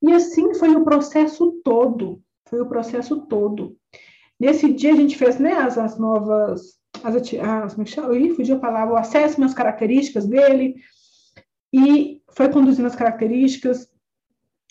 E 0.00 0.12
assim 0.12 0.54
foi 0.54 0.74
o 0.76 0.84
processo 0.84 1.60
todo. 1.64 2.22
Foi 2.48 2.60
o 2.60 2.68
processo 2.68 3.26
todo. 3.26 3.76
Nesse 4.38 4.72
dia 4.72 4.92
a 4.92 4.96
gente 4.96 5.16
fez 5.16 5.38
né, 5.38 5.54
as, 5.54 5.78
as 5.78 5.98
novas 5.98 6.78
as, 7.02 7.14
as, 7.16 7.78
é? 7.98 8.18
Ih, 8.18 8.34
fugiu 8.34 8.56
a 8.56 8.60
palavra, 8.60 8.94
o 8.94 8.96
acesso 8.96 9.42
às 9.42 9.54
características 9.54 10.26
dele, 10.26 10.76
e 11.72 12.22
foi 12.30 12.48
conduzindo 12.48 12.86
as 12.86 12.94
características, 12.94 13.88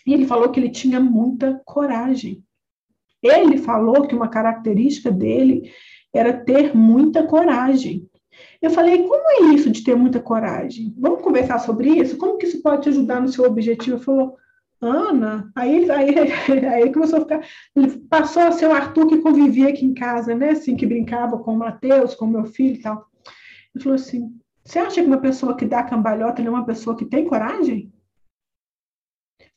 e 0.06 0.14
ele 0.14 0.26
falou 0.26 0.50
que 0.50 0.60
ele 0.60 0.70
tinha 0.70 1.00
muita 1.00 1.62
coragem. 1.66 2.44
Ele 3.22 3.58
falou 3.58 4.06
que 4.08 4.16
uma 4.16 4.28
característica 4.28 5.10
dele 5.10 5.72
era 6.14 6.34
ter 6.34 6.76
muita 6.76 7.24
coragem. 7.26 8.08
Eu 8.62 8.70
falei, 8.72 9.04
como 9.04 9.30
é 9.30 9.56
isso 9.56 9.70
de 9.70 9.84
ter 9.84 9.96
muita 9.96 10.20
coragem? 10.20 10.94
Vamos 10.98 11.22
conversar 11.22 11.60
sobre 11.60 11.90
isso? 11.90 12.18
Como 12.18 12.38
que 12.38 12.46
isso 12.46 12.62
pode 12.62 12.84
te 12.84 12.90
ajudar 12.90 13.22
no 13.22 13.30
seu 13.30 13.46
objetivo? 13.46 13.98
Ele 13.98 14.04
falou, 14.04 14.36
Ana, 14.82 15.50
aí, 15.56 15.90
aí, 15.90 16.16
aí 16.68 16.92
começou 16.92 17.20
a 17.20 17.22
ficar. 17.22 17.46
Ele 17.76 17.90
passou 18.10 18.44
a 18.44 18.52
ser 18.52 18.68
o 18.68 18.74
Arthur 18.74 19.08
que 19.08 19.20
convivia 19.20 19.70
aqui 19.70 19.86
em 19.86 19.94
casa, 19.94 20.36
né? 20.36 20.50
Assim, 20.50 20.76
que 20.76 20.86
brincava 20.86 21.38
com 21.38 21.54
o 21.54 21.58
Matheus, 21.58 22.16
com 22.16 22.26
o 22.26 22.30
meu 22.30 22.46
filho 22.46 22.76
e 22.76 22.82
tal. 22.82 23.06
Ele 23.74 23.84
falou 23.84 23.96
assim: 23.96 24.36
Você 24.64 24.80
acha 24.80 25.02
que 25.02 25.08
uma 25.08 25.20
pessoa 25.22 25.56
que 25.56 25.66
dá 25.66 25.84
cambalhota 25.84 26.42
é 26.42 26.50
uma 26.50 26.66
pessoa 26.66 26.98
que 26.98 27.06
tem 27.06 27.26
coragem? 27.26 27.93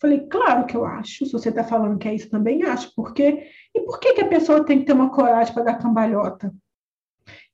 Falei, 0.00 0.26
claro 0.26 0.66
que 0.66 0.76
eu 0.76 0.84
acho. 0.84 1.24
Se 1.24 1.32
você 1.32 1.48
está 1.48 1.64
falando 1.64 1.98
que 1.98 2.08
é 2.08 2.14
isso, 2.14 2.28
também 2.28 2.62
acho. 2.64 2.94
Por 2.94 3.14
quê? 3.14 3.48
E 3.74 3.80
por 3.80 3.98
que, 3.98 4.14
que 4.14 4.20
a 4.20 4.28
pessoa 4.28 4.64
tem 4.64 4.80
que 4.80 4.84
ter 4.84 4.92
uma 4.92 5.10
coragem 5.10 5.54
para 5.54 5.64
dar 5.64 5.78
cambalhota? 5.78 6.52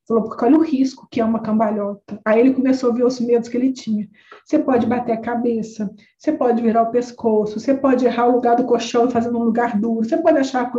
Falou, 0.07 0.25
porque 0.25 0.45
olha 0.45 0.59
o 0.59 0.63
risco 0.63 1.07
que 1.11 1.21
é 1.21 1.25
uma 1.25 1.41
cambalhota. 1.41 2.21
Aí 2.25 2.41
ele 2.41 2.55
começou 2.55 2.91
a 2.91 2.95
ver 2.95 3.05
os 3.05 3.21
medos 3.21 3.49
que 3.49 3.57
ele 3.57 3.73
tinha. 3.73 4.09
Você 4.45 4.59
pode 4.59 4.87
bater 4.87 5.13
a 5.13 5.21
cabeça, 5.21 5.89
você 6.19 6.33
pode 6.33 6.61
virar 6.61 6.83
o 6.83 6.91
pescoço, 6.91 7.61
você 7.61 7.73
pode 7.73 8.05
errar 8.05 8.27
o 8.27 8.33
lugar 8.33 8.57
do 8.57 8.65
colchão 8.65 9.07
e 9.07 9.13
fazer 9.13 9.31
num 9.31 9.45
lugar 9.45 9.79
duro, 9.79 10.05
você 10.05 10.17
pode 10.17 10.39
achar. 10.39 10.73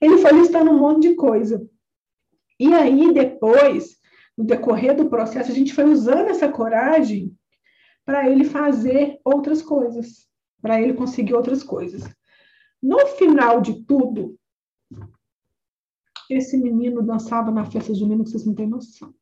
Ele 0.00 0.18
foi 0.18 0.32
listando 0.32 0.70
um 0.70 0.78
monte 0.78 1.08
de 1.08 1.14
coisa. 1.16 1.66
E 2.60 2.72
aí, 2.72 3.12
depois, 3.12 3.96
no 4.36 4.44
decorrer 4.44 4.94
do 4.96 5.10
processo, 5.10 5.50
a 5.50 5.54
gente 5.54 5.74
foi 5.74 5.84
usando 5.84 6.28
essa 6.28 6.48
coragem 6.48 7.36
para 8.04 8.30
ele 8.30 8.44
fazer 8.44 9.18
outras 9.24 9.60
coisas, 9.60 10.27
para 10.60 10.80
ele 10.80 10.94
conseguir 10.94 11.34
outras 11.34 11.62
coisas. 11.62 12.08
No 12.82 12.98
final 13.06 13.60
de 13.60 13.84
tudo, 13.84 14.38
esse 16.30 16.56
menino 16.56 17.02
dançava 17.02 17.50
na 17.50 17.64
festa 17.64 17.94
junina 17.94 18.22
que 18.22 18.30
vocês 18.30 18.44
não 18.44 18.54
têm 18.54 18.68
noção. 18.68 19.14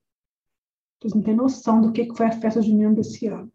Vocês 1.00 1.14
não 1.14 1.22
têm 1.22 1.34
noção 1.34 1.80
do 1.80 1.92
que 1.92 2.12
foi 2.14 2.26
a 2.26 2.32
festa 2.32 2.60
junina 2.60 2.92
desse 2.92 3.26
ano. 3.26 3.50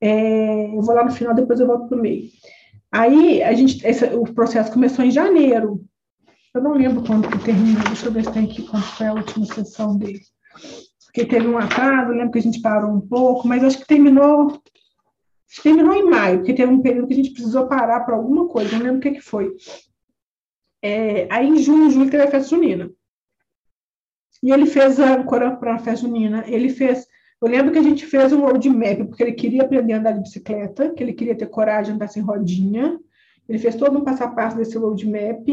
É, 0.00 0.66
eu 0.66 0.80
vou 0.80 0.94
lá 0.94 1.04
no 1.04 1.12
final, 1.12 1.34
depois 1.34 1.58
eu 1.58 1.66
volto 1.66 1.88
para 1.88 1.98
o 1.98 2.00
meio. 2.00 2.30
Aí, 2.92 3.42
a 3.42 3.52
gente, 3.54 3.84
esse, 3.86 4.04
o 4.04 4.24
processo 4.32 4.72
começou 4.72 5.04
em 5.04 5.10
janeiro. 5.10 5.84
Eu 6.54 6.62
não 6.62 6.74
lembro 6.74 7.02
quando 7.04 7.28
que 7.28 7.44
terminou, 7.44 7.82
deixa 7.84 8.06
eu 8.06 8.12
ver 8.12 8.24
se 8.24 8.32
tem 8.32 8.44
aqui 8.44 8.62
quando 8.62 8.84
foi 8.84 9.06
a 9.06 9.14
última 9.14 9.46
sessão 9.46 9.96
dele. 9.96 10.20
Porque 11.04 11.26
teve 11.26 11.48
um 11.48 11.58
atraso, 11.58 12.12
eu 12.12 12.16
lembro 12.16 12.30
que 12.30 12.38
a 12.38 12.42
gente 12.42 12.60
parou 12.60 12.92
um 12.92 13.00
pouco, 13.00 13.48
mas 13.48 13.64
acho 13.64 13.78
que 13.78 13.86
terminou 13.86 14.62
terminou 15.62 15.94
em 15.94 16.08
maio, 16.08 16.38
porque 16.38 16.54
teve 16.54 16.72
um 16.72 16.82
período 16.82 17.06
que 17.06 17.14
a 17.14 17.16
gente 17.16 17.30
precisou 17.30 17.66
parar 17.66 18.00
para 18.00 18.14
alguma 18.14 18.48
coisa, 18.48 18.76
não 18.76 18.84
lembro 18.84 18.98
o 18.98 19.00
que, 19.00 19.12
que 19.12 19.20
foi. 19.20 19.54
É, 20.82 21.26
aí 21.30 21.48
em 21.48 21.56
junho, 21.58 21.90
julho 21.90 22.10
teve 22.10 22.24
a 22.24 22.30
festa 22.30 22.50
junina. 22.50 22.90
E 24.42 24.52
ele 24.52 24.66
fez 24.66 25.00
a 25.00 25.14
âncora 25.14 25.56
para 25.56 25.76
a 25.76 25.78
festa 25.78 26.02
junina. 26.02 26.44
Ele 26.46 26.68
fez. 26.68 27.06
Eu 27.40 27.48
lembro 27.48 27.72
que 27.72 27.78
a 27.78 27.82
gente 27.82 28.04
fez 28.04 28.30
um 28.32 28.40
roadmap, 28.40 29.06
porque 29.06 29.22
ele 29.22 29.32
queria 29.32 29.62
aprender 29.62 29.94
a 29.94 29.98
andar 29.98 30.12
de 30.12 30.20
bicicleta, 30.20 30.92
que 30.92 31.02
ele 31.02 31.14
queria 31.14 31.34
ter 31.34 31.46
coragem 31.46 31.84
de 31.84 31.92
andar 31.92 32.08
sem 32.08 32.22
rodinha. 32.22 33.00
Ele 33.48 33.58
fez 33.58 33.74
todo 33.74 33.98
um 33.98 34.04
passo 34.04 34.24
a 34.24 34.28
passo 34.28 34.58
desse 34.58 34.76
roadmap. 34.76 35.48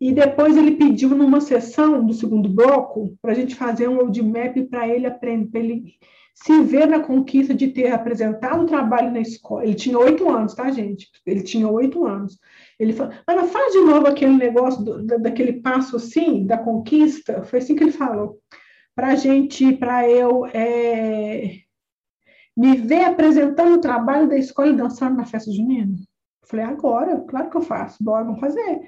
E 0.00 0.12
depois 0.12 0.56
ele 0.56 0.76
pediu 0.76 1.08
numa 1.10 1.40
sessão 1.40 2.04
do 2.04 2.12
segundo 2.12 2.48
bloco 2.48 3.16
para 3.20 3.32
a 3.32 3.34
gente 3.34 3.56
fazer 3.56 3.88
um 3.88 3.96
roadmap 3.96 4.56
para 4.70 4.86
ele 4.88 5.06
aprender, 5.06 5.50
para 5.50 5.60
ele 5.60 5.94
se 6.34 6.62
ver 6.62 6.86
na 6.86 7.00
conquista 7.00 7.54
de 7.54 7.68
ter 7.68 7.90
apresentado 7.92 8.62
o 8.62 8.66
trabalho 8.66 9.12
na 9.12 9.20
escola. 9.20 9.64
Ele 9.64 9.74
tinha 9.74 9.98
oito 9.98 10.28
anos, 10.30 10.54
tá, 10.54 10.70
gente? 10.70 11.08
Ele 11.26 11.42
tinha 11.42 11.68
oito 11.68 12.04
anos. 12.04 12.38
Ele 12.78 12.92
falou, 12.92 13.12
Ana, 13.26 13.44
faz 13.44 13.72
de 13.72 13.80
novo 13.80 14.06
aquele 14.06 14.36
negócio, 14.36 14.82
do, 14.82 15.06
daquele 15.06 15.54
passo 15.60 15.96
assim, 15.96 16.46
da 16.46 16.58
conquista. 16.58 17.42
Foi 17.44 17.58
assim 17.58 17.74
que 17.74 17.84
ele 17.84 17.92
falou. 17.92 18.38
Para 18.94 19.14
gente, 19.14 19.72
para 19.72 20.08
eu 20.08 20.46
é, 20.46 21.58
me 22.56 22.76
ver 22.76 23.04
apresentando 23.04 23.76
o 23.76 23.80
trabalho 23.80 24.28
da 24.28 24.36
escola 24.36 24.68
e 24.68 24.76
dançando 24.76 25.16
na 25.16 25.24
festa 25.24 25.50
junina. 25.52 25.94
Eu 26.42 26.48
falei, 26.48 26.64
agora, 26.64 27.20
claro 27.20 27.50
que 27.50 27.56
eu 27.56 27.62
faço, 27.62 28.02
bora, 28.02 28.24
vamos 28.24 28.40
fazer. 28.40 28.80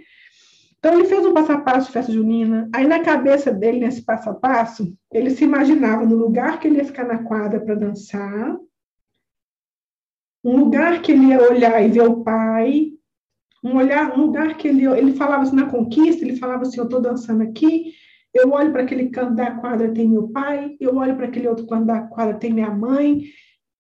Então, 0.85 0.99
ele 0.99 1.09
fez 1.09 1.25
um 1.25 1.33
passo 1.33 1.51
a 1.51 1.61
passo 1.62 1.87
de 1.87 1.92
festa 1.94 2.12
junina. 2.12 2.68
Aí, 2.70 2.87
na 2.87 3.01
cabeça 3.01 3.51
dele, 3.51 3.81
nesse 3.81 4.03
passo 4.03 4.29
a 4.29 4.35
passo, 4.35 4.94
ele 5.11 5.31
se 5.31 5.42
imaginava 5.42 6.05
no 6.05 6.14
lugar 6.14 6.61
que 6.61 6.68
ele 6.68 6.77
ia 6.77 6.85
ficar 6.85 7.07
na 7.07 7.25
quadra 7.25 7.59
para 7.59 7.75
dançar, 7.75 8.55
um 10.44 10.59
lugar 10.59 11.01
que 11.01 11.12
ele 11.12 11.29
ia 11.29 11.40
olhar 11.40 11.83
e 11.83 11.88
ver 11.88 12.03
o 12.03 12.23
pai, 12.23 12.92
um 13.62 13.77
olhar, 13.77 14.12
um 14.12 14.27
lugar 14.27 14.59
que 14.59 14.68
ele, 14.68 14.85
ele 14.85 15.14
falava 15.14 15.44
assim, 15.44 15.57
na 15.57 15.70
conquista, 15.70 16.23
ele 16.23 16.37
falava 16.37 16.64
assim, 16.64 16.77
eu 16.77 16.85
estou 16.85 17.01
dançando 17.01 17.42
aqui, 17.42 17.94
eu 18.35 18.51
olho 18.51 18.70
para 18.70 18.83
aquele 18.83 19.09
canto 19.09 19.35
da 19.35 19.53
quadra, 19.53 19.90
tem 19.90 20.07
meu 20.07 20.29
pai, 20.29 20.77
eu 20.79 20.94
olho 20.97 21.16
para 21.16 21.29
aquele 21.29 21.49
outro 21.49 21.66
canto 21.66 21.87
da 21.87 22.03
quadra, 22.03 22.35
tem 22.35 22.53
minha 22.53 22.70
mãe, 22.70 23.23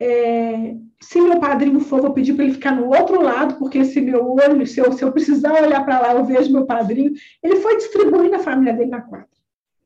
é, 0.00 0.74
se 1.04 1.20
meu 1.20 1.38
padrinho 1.38 1.80
for, 1.80 2.00
vou 2.00 2.12
pedir 2.12 2.34
para 2.34 2.44
ele 2.44 2.54
ficar 2.54 2.72
no 2.72 2.86
outro 2.86 3.22
lado, 3.22 3.56
porque 3.58 3.84
se 3.84 4.00
meu 4.00 4.26
olho, 4.32 4.66
se 4.66 4.80
eu, 4.80 4.90
se 4.92 5.04
eu 5.04 5.12
precisar 5.12 5.52
olhar 5.52 5.84
para 5.84 6.00
lá, 6.00 6.14
eu 6.14 6.24
vejo 6.24 6.52
meu 6.52 6.64
padrinho. 6.64 7.12
Ele 7.42 7.56
foi 7.56 7.76
distribuindo 7.76 8.34
a 8.34 8.38
família 8.38 8.72
dele 8.72 8.90
na 8.90 9.02
quadra, 9.02 9.28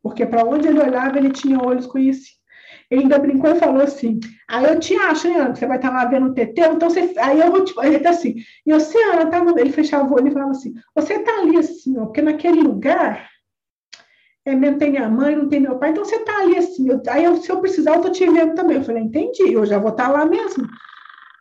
porque 0.03 0.25
para 0.25 0.45
onde 0.45 0.69
ele 0.69 0.81
olhava, 0.81 1.19
ele 1.19 1.31
tinha 1.31 1.61
olhos 1.61 1.87
conhecidos. 1.87 2.39
Ele 2.91 3.03
ainda 3.03 3.19
brincou 3.19 3.51
e 3.51 3.59
falou 3.59 3.83
assim: 3.83 4.21
aí 4.49 4.65
eu 4.65 4.79
te 4.79 4.95
acho, 4.95 5.29
hein, 5.29 5.37
Ana, 5.37 5.53
que 5.53 5.59
você 5.59 5.67
vai 5.67 5.77
estar 5.77 5.91
lá 5.91 6.07
vendo 6.07 6.27
o 6.27 6.35
TT, 6.35 6.61
então 6.73 6.89
você. 6.89 7.13
Aí 7.19 7.41
eu 7.41 7.51
vou 7.51 7.65
te. 7.65 7.75
Ele 7.83 7.99
tá 7.99 8.11
assim, 8.11 8.37
e 8.65 8.73
você, 8.73 8.97
Ana, 9.13 9.27
tá 9.27 9.45
no... 9.45 9.59
ele 9.59 9.73
fechava 9.73 10.09
o 10.09 10.15
olho 10.15 10.29
e 10.29 10.33
falava 10.33 10.53
assim: 10.53 10.73
você 10.95 11.19
tá 11.19 11.41
ali 11.41 11.59
assim, 11.59 11.99
ó, 11.99 12.07
porque 12.07 12.23
naquele 12.23 12.63
lugar 12.63 13.29
é, 14.47 14.55
não 14.55 14.79
tem 14.79 14.91
minha 14.91 15.09
mãe, 15.09 15.37
não 15.37 15.49
tem 15.49 15.61
meu 15.61 15.79
pai, 15.79 15.91
então 15.91 16.05
você 16.05 16.17
está 16.17 16.39
ali 16.39 16.57
assim. 16.57 16.89
Eu, 16.89 17.03
aí, 17.09 17.25
eu, 17.25 17.37
se 17.37 17.51
eu 17.51 17.61
precisar, 17.61 17.93
eu 17.93 17.97
estou 17.97 18.13
te 18.13 18.25
vendo 18.25 18.55
também. 18.55 18.79
Eu 18.79 18.85
falei, 18.85 19.03
entendi, 19.03 19.53
eu 19.53 19.67
já 19.67 19.79
vou 19.79 19.91
estar 19.91 20.07
tá 20.07 20.11
lá 20.11 20.25
mesmo. 20.25 20.67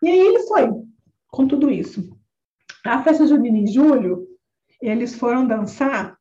E 0.02 0.10
aí 0.10 0.20
ele 0.20 0.40
foi 0.44 0.70
com 1.28 1.48
tudo 1.48 1.70
isso. 1.70 2.10
A 2.86 3.04
festa 3.04 3.28
junina 3.28 3.58
em 3.58 3.68
julho, 3.68 4.28
eles 4.82 5.16
foram 5.16 5.48
dançar 5.48 6.18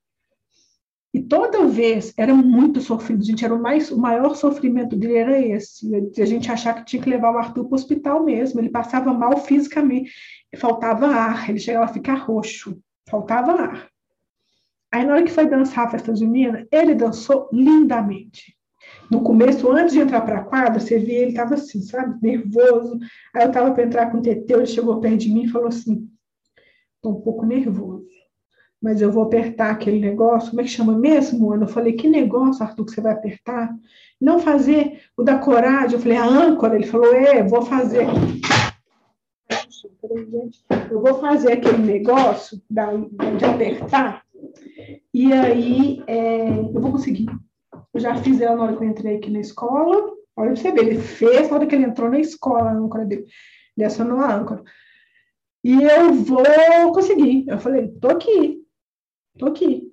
e 1.17 1.23
toda 1.23 1.67
vez 1.67 2.12
era 2.15 2.35
muito 2.35 2.79
sofrido, 2.79 3.25
gente, 3.25 3.43
era 3.43 3.55
o, 3.55 3.59
mais, 3.59 3.91
o 3.91 3.97
maior 3.97 4.35
sofrimento 4.35 4.95
dele 4.95 5.17
era 5.17 5.41
esse, 5.41 5.91
a 6.21 6.27
gente 6.27 6.53
achar 6.53 6.75
que 6.75 6.85
tinha 6.85 7.03
que 7.03 7.09
levar 7.09 7.33
o 7.33 7.39
Arthur 7.39 7.65
para 7.65 7.73
o 7.73 7.75
hospital 7.75 8.23
mesmo, 8.23 8.61
ele 8.61 8.69
passava 8.69 9.15
mal 9.15 9.39
fisicamente, 9.39 10.12
faltava 10.59 11.07
ar, 11.07 11.49
ele 11.49 11.59
chegava 11.59 11.87
a 11.87 11.93
ficar 11.93 12.17
roxo, 12.17 12.79
faltava 13.09 13.53
ar. 13.53 13.89
Aí 14.93 15.07
na 15.07 15.15
hora 15.15 15.23
que 15.23 15.33
foi 15.33 15.49
dançar 15.49 15.87
a 15.87 15.91
festa 15.91 16.15
junina, 16.15 16.67
ele 16.71 16.95
dançou 16.95 17.49
lindamente. 17.51 18.56
No 19.11 19.23
começo, 19.23 19.71
antes 19.71 19.95
de 19.95 20.01
entrar 20.01 20.21
para 20.23 20.38
a 20.38 20.45
quadra, 20.45 20.81
você 20.81 20.99
via 20.99 21.19
ele 21.19 21.31
estava 21.31 21.55
assim, 21.55 21.81
sabe, 21.81 22.19
nervoso. 22.21 22.99
Aí 23.35 23.45
eu 23.45 23.49
estava 23.49 23.73
para 23.73 23.85
entrar 23.85 24.11
com 24.11 24.19
o 24.19 24.23
Teteu, 24.23 24.59
ele 24.59 24.66
chegou 24.66 25.01
perto 25.01 25.19
de 25.19 25.33
mim 25.33 25.45
e 25.45 25.49
falou 25.49 25.69
assim, 25.69 26.09
estou 26.97 27.19
um 27.19 27.21
pouco 27.21 27.47
nervoso 27.47 28.07
mas 28.87 29.01
eu 29.01 29.11
vou 29.11 29.25
apertar 29.25 29.71
aquele 29.71 29.99
negócio, 29.99 30.51
como 30.51 30.61
é 30.61 30.64
que 30.64 30.71
chama 30.71 30.97
mesmo, 30.97 31.53
Ana? 31.53 31.64
Eu 31.64 31.69
falei, 31.69 31.95
que 31.95 32.09
negócio, 32.09 32.62
Arthur, 32.62 32.85
que 32.85 32.92
você 32.92 33.01
vai 33.01 33.12
apertar? 33.12 33.75
Não 34.21 34.38
fazer 34.38 35.01
o 35.16 35.25
da 35.25 35.38
coragem. 35.38 35.95
Eu 35.95 36.01
falei, 36.01 36.16
a 36.16 36.25
âncora. 36.25 36.77
Ele 36.77 36.87
falou, 36.87 37.12
é, 37.12 37.42
vou 37.42 37.62
fazer. 37.62 38.07
Eu 40.88 41.01
vou 41.01 41.21
fazer 41.21 41.55
aquele 41.55 41.79
negócio 41.79 42.62
de 42.71 43.45
apertar, 43.45 44.23
e 45.12 45.33
aí 45.33 46.03
é, 46.07 46.49
eu 46.49 46.81
vou 46.81 46.92
conseguir. 46.92 47.27
Eu 47.97 48.01
já 48.01 48.15
fiz 48.17 48.43
ela 48.43 48.57
na 48.57 48.65
hora 48.65 48.77
que 48.77 48.85
eu 48.85 48.89
entrei 48.89 49.17
aqui 49.17 49.31
na 49.31 49.41
escola. 49.41 50.13
Olha 50.37 50.53
pra 50.53 50.57
você 50.57 50.71
ver, 50.71 50.87
ele 50.87 51.01
fez 51.01 51.49
na 51.49 51.57
hora 51.57 51.67
que 51.67 51.75
ele 51.75 51.87
entrou 51.87 52.11
na 52.11 52.21
escola, 52.21 52.69
a 52.69 52.75
âncora 52.75 53.07
dele. 53.07 53.25
Ele 53.75 53.87
acionou 53.87 54.21
a 54.21 54.35
âncora. 54.35 54.63
E 55.65 55.83
eu 55.83 56.13
vou 56.13 56.93
conseguir. 56.93 57.47
Eu 57.49 57.59
falei, 57.59 57.89
tô 57.99 58.09
aqui. 58.09 58.63
Estou 59.33 59.49
aqui. 59.49 59.91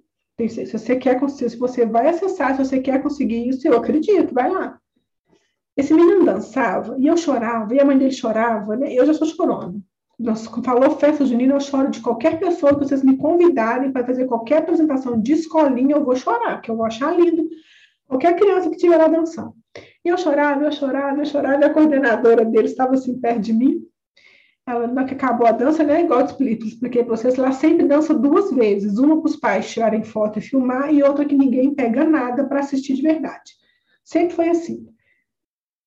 Se 0.50 0.66
você 0.66 0.98
quer, 0.98 1.18
se 1.30 1.56
você 1.56 1.86
vai 1.86 2.10
acessar, 2.10 2.58
se 2.58 2.66
você 2.66 2.82
quer 2.82 3.02
conseguir 3.02 3.48
isso, 3.48 3.66
eu 3.66 3.78
acredito, 3.78 4.34
vai 4.34 4.52
lá. 4.52 4.78
Esse 5.78 5.94
menino 5.94 6.26
dançava 6.26 6.98
e 7.00 7.08
eu 7.08 7.16
chorava, 7.16 7.74
e 7.74 7.80
a 7.80 7.86
mãe 7.86 7.98
dele 7.98 8.12
chorava, 8.12 8.76
né? 8.76 8.94
Eu 8.94 9.06
já 9.06 9.14
sou 9.14 9.28
chorona. 9.28 9.80
Falou 10.66 10.98
festa 10.98 11.26
junina, 11.26 11.54
eu 11.54 11.60
choro 11.62 11.90
de 11.90 12.02
qualquer 12.02 12.38
pessoa 12.38 12.74
que 12.74 12.86
vocês 12.86 13.02
me 13.02 13.16
convidarem 13.16 13.94
para 13.94 14.06
fazer 14.06 14.26
qualquer 14.26 14.58
apresentação 14.58 15.22
de 15.22 15.32
escolinha, 15.32 15.96
eu 15.96 16.04
vou 16.04 16.18
chorar, 16.18 16.60
que 16.60 16.70
eu 16.70 16.76
vou 16.76 16.86
achar 16.86 17.18
lindo. 17.18 17.48
Qualquer 18.14 18.36
criança 18.36 18.70
que 18.70 18.76
estiver 18.76 18.98
lá 18.98 19.08
dançando. 19.08 19.54
E 20.06 20.10
eu 20.10 20.18
chorava, 20.18 20.64
eu 20.64 20.72
chorava, 20.72 21.20
eu 21.20 21.26
chorava, 21.26 21.62
e 21.62 21.66
a 21.66 21.74
coordenadora 21.74 22.46
dele 22.46 22.68
estava 22.68 22.94
assim 22.94 23.20
perto 23.20 23.40
de 23.40 23.54
mim, 23.54 23.82
ela, 24.66 24.88
na 24.88 25.04
que 25.04 25.14
acabou 25.14 25.48
a 25.48 25.52
dança, 25.52 25.84
né? 25.84 26.04
Igual 26.04 26.22
eu 26.22 26.26
expliquei 26.26 27.04
para 27.04 27.18
vocês, 27.18 27.38
ela 27.38 27.52
sempre 27.52 27.86
dança 27.86 28.14
duas 28.14 28.52
vezes: 28.52 28.98
uma 28.98 29.20
para 29.20 29.30
os 29.30 29.36
pais 29.36 29.70
tirarem 29.70 30.04
foto 30.04 30.40
e 30.40 30.42
filmar, 30.42 30.94
e 30.94 31.04
outra 31.04 31.26
que 31.26 31.36
ninguém 31.36 31.74
pega 31.74 32.06
nada 32.06 32.46
para 32.46 32.60
assistir 32.60 32.94
de 32.94 33.02
verdade. 33.02 33.52
Sempre 34.04 34.36
foi 34.36 34.50
assim. 34.50 34.88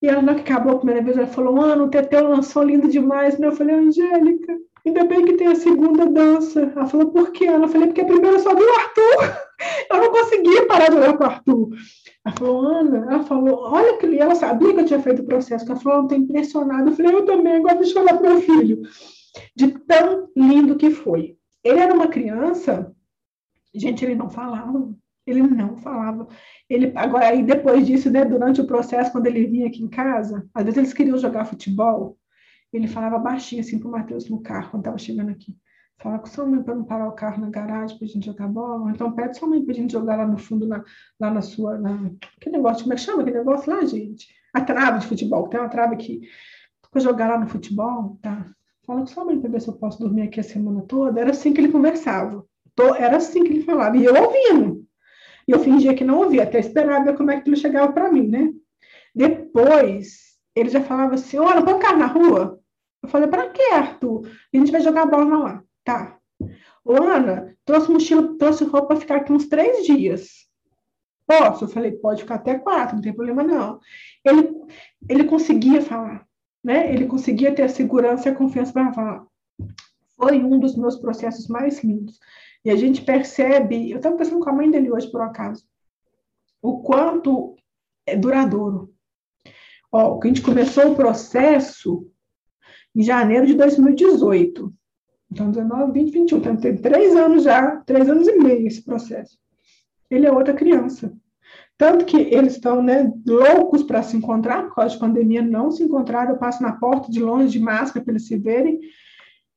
E 0.02 0.08
ela, 0.08 0.20
na 0.20 0.34
que 0.34 0.40
acabou 0.40 0.74
a 0.74 0.78
primeira 0.78 1.02
vez, 1.02 1.16
ela 1.16 1.26
falou: 1.26 1.62
Ana, 1.62 1.84
o 1.84 1.88
Teteu 1.88 2.28
lançou 2.28 2.64
lindo 2.64 2.88
demais. 2.88 3.38
Né? 3.38 3.46
Eu 3.46 3.52
falei: 3.52 3.76
Angélica, 3.76 4.58
ainda 4.84 5.04
bem 5.04 5.24
que 5.24 5.34
tem 5.34 5.46
a 5.46 5.54
segunda 5.54 6.04
dança. 6.06 6.72
Ela 6.74 6.86
falou: 6.86 7.10
por 7.10 7.30
quê? 7.30 7.44
Eu 7.44 7.68
falei: 7.68 7.86
porque 7.86 8.02
a 8.02 8.06
primeira 8.06 8.38
só 8.40 8.54
viu 8.54 8.66
o 8.66 8.78
Arthur. 8.78 9.46
Eu 9.90 9.96
não 9.98 10.10
conseguia 10.10 10.66
parar 10.66 10.90
de 10.90 10.96
olhar 10.96 11.16
para 11.16 11.28
o 11.28 11.30
Arthur. 11.30 11.68
Ela 12.26 12.34
falou, 12.34 12.66
Ana, 12.66 12.96
ela 12.98 13.22
falou, 13.22 13.60
olha 13.60 13.98
que 13.98 14.18
ela 14.18 14.34
sabia 14.34 14.74
que 14.74 14.80
eu 14.80 14.84
tinha 14.84 15.00
feito 15.00 15.22
o 15.22 15.26
processo, 15.26 15.64
ela 15.64 15.78
falou, 15.78 15.98
eu 15.98 16.02
estou 16.02 16.18
impressionada. 16.18 16.90
Eu 16.90 16.94
falei, 16.96 17.14
eu 17.14 17.24
também, 17.24 17.52
agora 17.54 17.76
deixa 17.76 17.96
eu 17.96 18.02
olhar 18.02 18.18
para 18.18 18.30
meu 18.30 18.40
filho. 18.40 18.82
De 19.54 19.68
tão 19.68 20.28
lindo 20.36 20.76
que 20.76 20.90
foi. 20.90 21.38
Ele 21.62 21.78
era 21.78 21.94
uma 21.94 22.08
criança, 22.08 22.92
gente, 23.72 24.04
ele 24.04 24.16
não 24.16 24.28
falava, 24.28 24.92
ele 25.24 25.40
não 25.40 25.76
falava. 25.76 26.26
Ele, 26.68 26.90
agora, 26.96 27.28
aí 27.28 27.44
depois 27.44 27.86
disso, 27.86 28.10
né, 28.10 28.24
durante 28.24 28.60
o 28.60 28.66
processo, 28.66 29.12
quando 29.12 29.26
ele 29.26 29.46
vinha 29.46 29.68
aqui 29.68 29.80
em 29.80 29.88
casa, 29.88 30.48
às 30.52 30.64
vezes 30.64 30.78
eles 30.78 30.92
queriam 30.92 31.18
jogar 31.18 31.44
futebol, 31.44 32.18
ele 32.72 32.88
falava 32.88 33.20
baixinho 33.20 33.60
assim 33.60 33.78
para 33.78 33.88
o 33.88 33.92
Matheus 33.92 34.28
no 34.28 34.42
carro, 34.42 34.72
quando 34.72 34.82
estava 34.82 34.98
chegando 34.98 35.30
aqui. 35.30 35.56
Fala 35.98 36.18
com 36.18 36.26
sua 36.26 36.44
mãe 36.44 36.62
para 36.62 36.74
não 36.74 36.84
parar 36.84 37.08
o 37.08 37.12
carro 37.12 37.40
na 37.40 37.48
garagem 37.48 37.96
para 37.96 38.06
a 38.06 38.08
gente 38.08 38.26
jogar 38.26 38.48
bola. 38.48 38.82
Ou 38.82 38.90
então 38.90 39.12
pede 39.12 39.38
sua 39.38 39.48
mãe 39.48 39.62
para 39.62 39.72
a 39.72 39.76
gente 39.76 39.92
jogar 39.92 40.16
lá 40.16 40.26
no 40.26 40.36
fundo, 40.36 40.66
na, 40.66 40.84
lá 41.18 41.30
na 41.30 41.40
sua. 41.40 41.78
Na... 41.78 42.10
Que 42.40 42.50
negócio, 42.50 42.82
como 42.82 42.92
é 42.92 42.96
que 42.96 43.02
chama 43.02 43.22
aquele 43.22 43.38
negócio 43.38 43.72
lá, 43.72 43.84
gente? 43.84 44.26
A 44.54 44.60
trave 44.60 44.98
de 45.00 45.06
futebol. 45.06 45.48
Tem 45.48 45.58
uma 45.58 45.68
trave 45.68 45.94
aqui. 45.94 46.28
Para 46.90 47.00
jogar 47.00 47.28
lá 47.28 47.38
no 47.38 47.46
futebol, 47.46 48.18
tá? 48.22 48.46
Fala 48.86 49.00
com 49.00 49.06
sua 49.06 49.24
mãe 49.24 49.40
para 49.40 49.50
ver 49.50 49.60
se 49.60 49.68
eu 49.68 49.74
posso 49.74 49.98
dormir 49.98 50.22
aqui 50.22 50.38
a 50.38 50.44
semana 50.44 50.82
toda. 50.82 51.20
Era 51.20 51.30
assim 51.30 51.52
que 51.52 51.60
ele 51.60 51.72
conversava. 51.72 52.44
Era 52.98 53.16
assim 53.16 53.42
que 53.42 53.52
ele 53.52 53.64
falava. 53.64 53.96
E 53.96 54.04
eu 54.04 54.14
ouvindo. 54.14 54.86
E 55.48 55.52
eu 55.52 55.60
fingia 55.60 55.94
que 55.94 56.04
não 56.04 56.18
ouvia, 56.18 56.42
até 56.42 56.58
esperava 56.58 57.04
ver 57.04 57.16
como 57.16 57.30
é 57.30 57.40
que 57.40 57.48
ele 57.48 57.56
chegava 57.56 57.92
para 57.92 58.10
mim, 58.10 58.26
né? 58.26 58.52
Depois, 59.14 60.36
ele 60.54 60.68
já 60.68 60.82
falava 60.82 61.14
assim: 61.14 61.38
Olha, 61.38 61.60
vamos 61.60 61.80
ficar 61.80 61.96
na 61.96 62.06
rua? 62.06 62.60
Eu 63.02 63.08
falei: 63.08 63.28
Para 63.28 63.48
quê, 63.50 63.62
Arthur? 63.72 64.28
A 64.52 64.56
gente 64.56 64.72
vai 64.72 64.80
jogar 64.80 65.06
bola 65.06 65.38
lá. 65.38 65.64
Tá. 65.86 66.18
Ô, 66.84 66.94
Ana, 66.96 67.56
trouxe 67.64 67.92
mochila, 67.92 68.36
trouxe 68.36 68.64
roupa 68.64 68.88
para 68.88 68.96
ficar 68.96 69.16
aqui 69.18 69.32
uns 69.32 69.46
três 69.46 69.86
dias. 69.86 70.48
Posso? 71.24 71.64
Eu 71.64 71.68
falei, 71.68 71.92
pode 71.92 72.22
ficar 72.22 72.34
até 72.34 72.58
quatro, 72.58 72.96
não 72.96 73.02
tem 73.02 73.12
problema 73.12 73.44
não. 73.44 73.78
Ele, 74.24 74.52
ele 75.08 75.24
conseguia 75.24 75.80
falar, 75.80 76.26
né? 76.62 76.92
Ele 76.92 77.06
conseguia 77.06 77.54
ter 77.54 77.62
a 77.62 77.68
segurança 77.68 78.28
e 78.28 78.32
a 78.32 78.34
confiança 78.34 78.72
para 78.72 78.92
falar. 78.92 79.24
Foi 80.16 80.42
um 80.42 80.58
dos 80.58 80.76
meus 80.76 80.96
processos 80.96 81.46
mais 81.46 81.84
lindos. 81.84 82.18
E 82.64 82.70
a 82.70 82.74
gente 82.74 83.02
percebe, 83.02 83.88
eu 83.88 83.98
estava 83.98 84.16
pensando 84.16 84.40
com 84.40 84.50
a 84.50 84.52
mãe 84.52 84.68
dele 84.68 84.90
hoje, 84.90 85.08
por 85.08 85.20
acaso, 85.20 85.64
o 86.60 86.82
quanto 86.82 87.54
é 88.04 88.16
duradouro. 88.16 88.92
Ó, 89.92 90.18
a 90.20 90.26
gente 90.26 90.42
começou 90.42 90.90
o 90.90 90.96
processo 90.96 92.10
em 92.94 93.04
janeiro 93.04 93.46
de 93.46 93.54
2018. 93.54 94.74
Então, 95.30 95.50
19, 95.50 95.92
20, 95.92 96.12
21. 96.12 96.38
Então, 96.38 96.56
tem 96.56 96.76
três 96.76 97.14
anos 97.16 97.42
já, 97.42 97.76
três 97.84 98.08
anos 98.08 98.26
e 98.28 98.36
meio 98.38 98.66
esse 98.66 98.82
processo. 98.82 99.38
Ele 100.10 100.26
é 100.26 100.32
outra 100.32 100.54
criança. 100.54 101.12
Tanto 101.78 102.06
que 102.06 102.16
eles 102.16 102.54
estão 102.54 102.82
né, 102.82 103.12
loucos 103.26 103.82
para 103.82 104.02
se 104.02 104.16
encontrar, 104.16 104.64
por 104.64 104.76
causa 104.76 104.94
de 104.94 105.00
pandemia, 105.00 105.42
não 105.42 105.70
se 105.70 105.82
encontraram. 105.82 106.30
Eu 106.30 106.38
passo 106.38 106.62
na 106.62 106.72
porta 106.72 107.10
de 107.10 107.20
longe 107.20 107.50
de 107.50 107.60
máscara 107.60 108.02
para 108.04 108.12
eles 108.12 108.26
se 108.26 108.36
verem. 108.36 108.80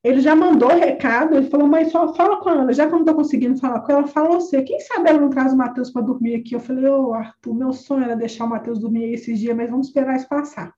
Ele 0.03 0.21
já 0.21 0.33
mandou 0.35 0.69
recado, 0.69 1.35
ele 1.35 1.49
falou, 1.49 1.67
mas 1.67 1.91
só 1.91 2.13
fala 2.13 2.37
com 2.37 2.47
a 2.49 2.53
Ana, 2.53 2.73
já 2.73 2.87
que 2.87 2.93
eu 2.93 2.97
não 2.97 3.01
estou 3.01 3.15
conseguindo 3.15 3.59
falar 3.59 3.81
com 3.81 3.91
ela, 3.91 4.07
fala 4.07 4.39
você. 4.39 4.61
Quem 4.61 4.79
sabe 4.79 5.09
ela 5.09 5.19
não 5.19 5.29
traz 5.29 5.51
o 5.51 5.57
Matheus 5.57 5.91
para 5.91 6.01
dormir 6.01 6.35
aqui? 6.35 6.55
Eu 6.55 6.59
falei, 6.61 6.85
ô 6.85 7.09
oh, 7.09 7.13
Arthur, 7.13 7.53
meu 7.53 7.73
sonho 7.73 8.05
era 8.05 8.15
deixar 8.15 8.45
o 8.45 8.49
Matheus 8.49 8.79
dormir 8.79 9.13
esses 9.13 9.37
dias, 9.37 9.55
mas 9.55 9.69
vamos 9.69 9.87
esperar 9.87 10.15
isso 10.15 10.27
passar. 10.27 10.73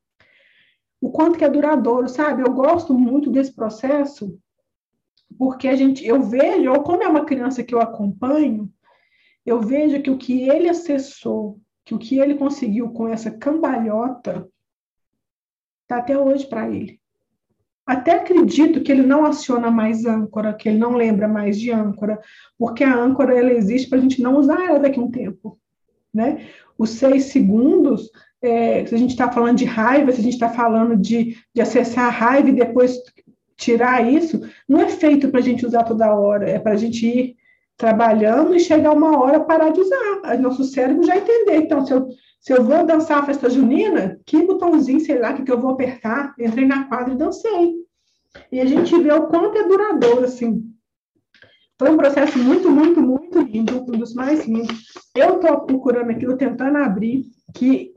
O 0.99 1.11
quanto 1.11 1.37
que 1.37 1.45
é 1.45 1.49
duradouro, 1.49 2.09
sabe? 2.09 2.41
Eu 2.41 2.51
gosto 2.51 2.93
muito 2.95 3.29
desse 3.29 3.53
processo, 3.53 4.35
porque 5.41 5.67
a 5.67 5.75
gente, 5.75 6.05
eu 6.05 6.21
vejo, 6.21 6.71
ou 6.71 6.83
como 6.83 7.01
é 7.01 7.07
uma 7.07 7.25
criança 7.25 7.63
que 7.63 7.73
eu 7.73 7.81
acompanho, 7.81 8.71
eu 9.43 9.59
vejo 9.59 9.99
que 9.99 10.11
o 10.11 10.15
que 10.15 10.47
ele 10.47 10.69
acessou, 10.69 11.59
que 11.83 11.95
o 11.95 11.97
que 11.97 12.19
ele 12.19 12.35
conseguiu 12.35 12.91
com 12.91 13.07
essa 13.07 13.31
cambalhota, 13.31 14.47
está 15.81 15.97
até 15.97 16.15
hoje 16.15 16.45
para 16.45 16.69
ele. 16.69 16.99
Até 17.87 18.11
acredito 18.11 18.83
que 18.83 18.91
ele 18.91 19.01
não 19.01 19.25
aciona 19.25 19.71
mais 19.71 20.05
âncora, 20.05 20.53
que 20.53 20.69
ele 20.69 20.77
não 20.77 20.93
lembra 20.93 21.27
mais 21.27 21.59
de 21.59 21.71
âncora, 21.71 22.21
porque 22.55 22.83
a 22.83 22.95
âncora 22.95 23.35
ela 23.35 23.51
existe 23.51 23.89
para 23.89 23.97
a 23.97 24.01
gente 24.01 24.21
não 24.21 24.37
usar 24.37 24.63
ela 24.63 24.77
daqui 24.77 24.99
a 24.99 25.03
um 25.03 25.09
tempo. 25.09 25.57
Né? 26.13 26.49
Os 26.77 26.91
seis 26.91 27.31
segundos, 27.31 28.11
é, 28.43 28.85
se 28.85 28.93
a 28.93 28.97
gente 28.99 29.09
está 29.09 29.31
falando 29.31 29.57
de 29.57 29.65
raiva, 29.65 30.11
se 30.11 30.19
a 30.19 30.23
gente 30.23 30.33
está 30.33 30.49
falando 30.49 30.95
de, 30.95 31.35
de 31.51 31.61
acessar 31.61 32.05
a 32.05 32.11
raiva 32.11 32.49
e 32.49 32.53
depois 32.53 33.01
tirar 33.61 34.11
isso, 34.11 34.41
não 34.67 34.81
é 34.81 34.89
feito 34.89 35.29
para 35.29 35.39
a 35.39 35.43
gente 35.43 35.65
usar 35.65 35.83
toda 35.83 36.15
hora, 36.15 36.49
é 36.49 36.57
para 36.57 36.71
a 36.71 36.75
gente 36.75 37.05
ir 37.05 37.35
trabalhando 37.77 38.55
e 38.55 38.59
chegar 38.59 38.91
uma 38.91 39.19
hora 39.19 39.39
parar 39.39 39.69
de 39.69 39.79
usar. 39.79 40.37
Nosso 40.39 40.63
cérebro 40.63 41.05
já 41.05 41.15
entender. 41.15 41.57
Então, 41.57 41.85
se 41.85 41.93
eu, 41.93 42.09
se 42.39 42.53
eu 42.53 42.63
vou 42.63 42.83
dançar 42.85 43.19
a 43.19 43.25
festa 43.25 43.49
junina, 43.49 44.19
que 44.25 44.45
botãozinho, 44.45 44.99
sei 44.99 45.19
lá, 45.19 45.33
que, 45.33 45.43
que 45.43 45.51
eu 45.51 45.59
vou 45.59 45.71
apertar? 45.71 46.33
Entrei 46.39 46.65
na 46.65 46.85
quadra 46.85 47.13
e 47.13 47.17
dancei. 47.17 47.75
E 48.51 48.59
a 48.59 48.65
gente 48.65 48.97
vê 48.99 49.13
o 49.13 49.27
quanto 49.27 49.57
é 49.57 49.67
duradouro, 49.67 50.25
assim. 50.25 50.63
Foi 51.77 51.89
um 51.89 51.97
processo 51.97 52.37
muito, 52.39 52.69
muito, 52.69 53.01
muito 53.01 53.41
lindo, 53.41 53.79
um 53.79 53.97
dos 53.97 54.13
mais 54.13 54.45
lindos. 54.45 54.85
Eu 55.15 55.35
estou 55.35 55.61
procurando 55.61 56.09
aquilo, 56.09 56.37
tentando 56.37 56.77
abrir, 56.77 57.25
que 57.53 57.93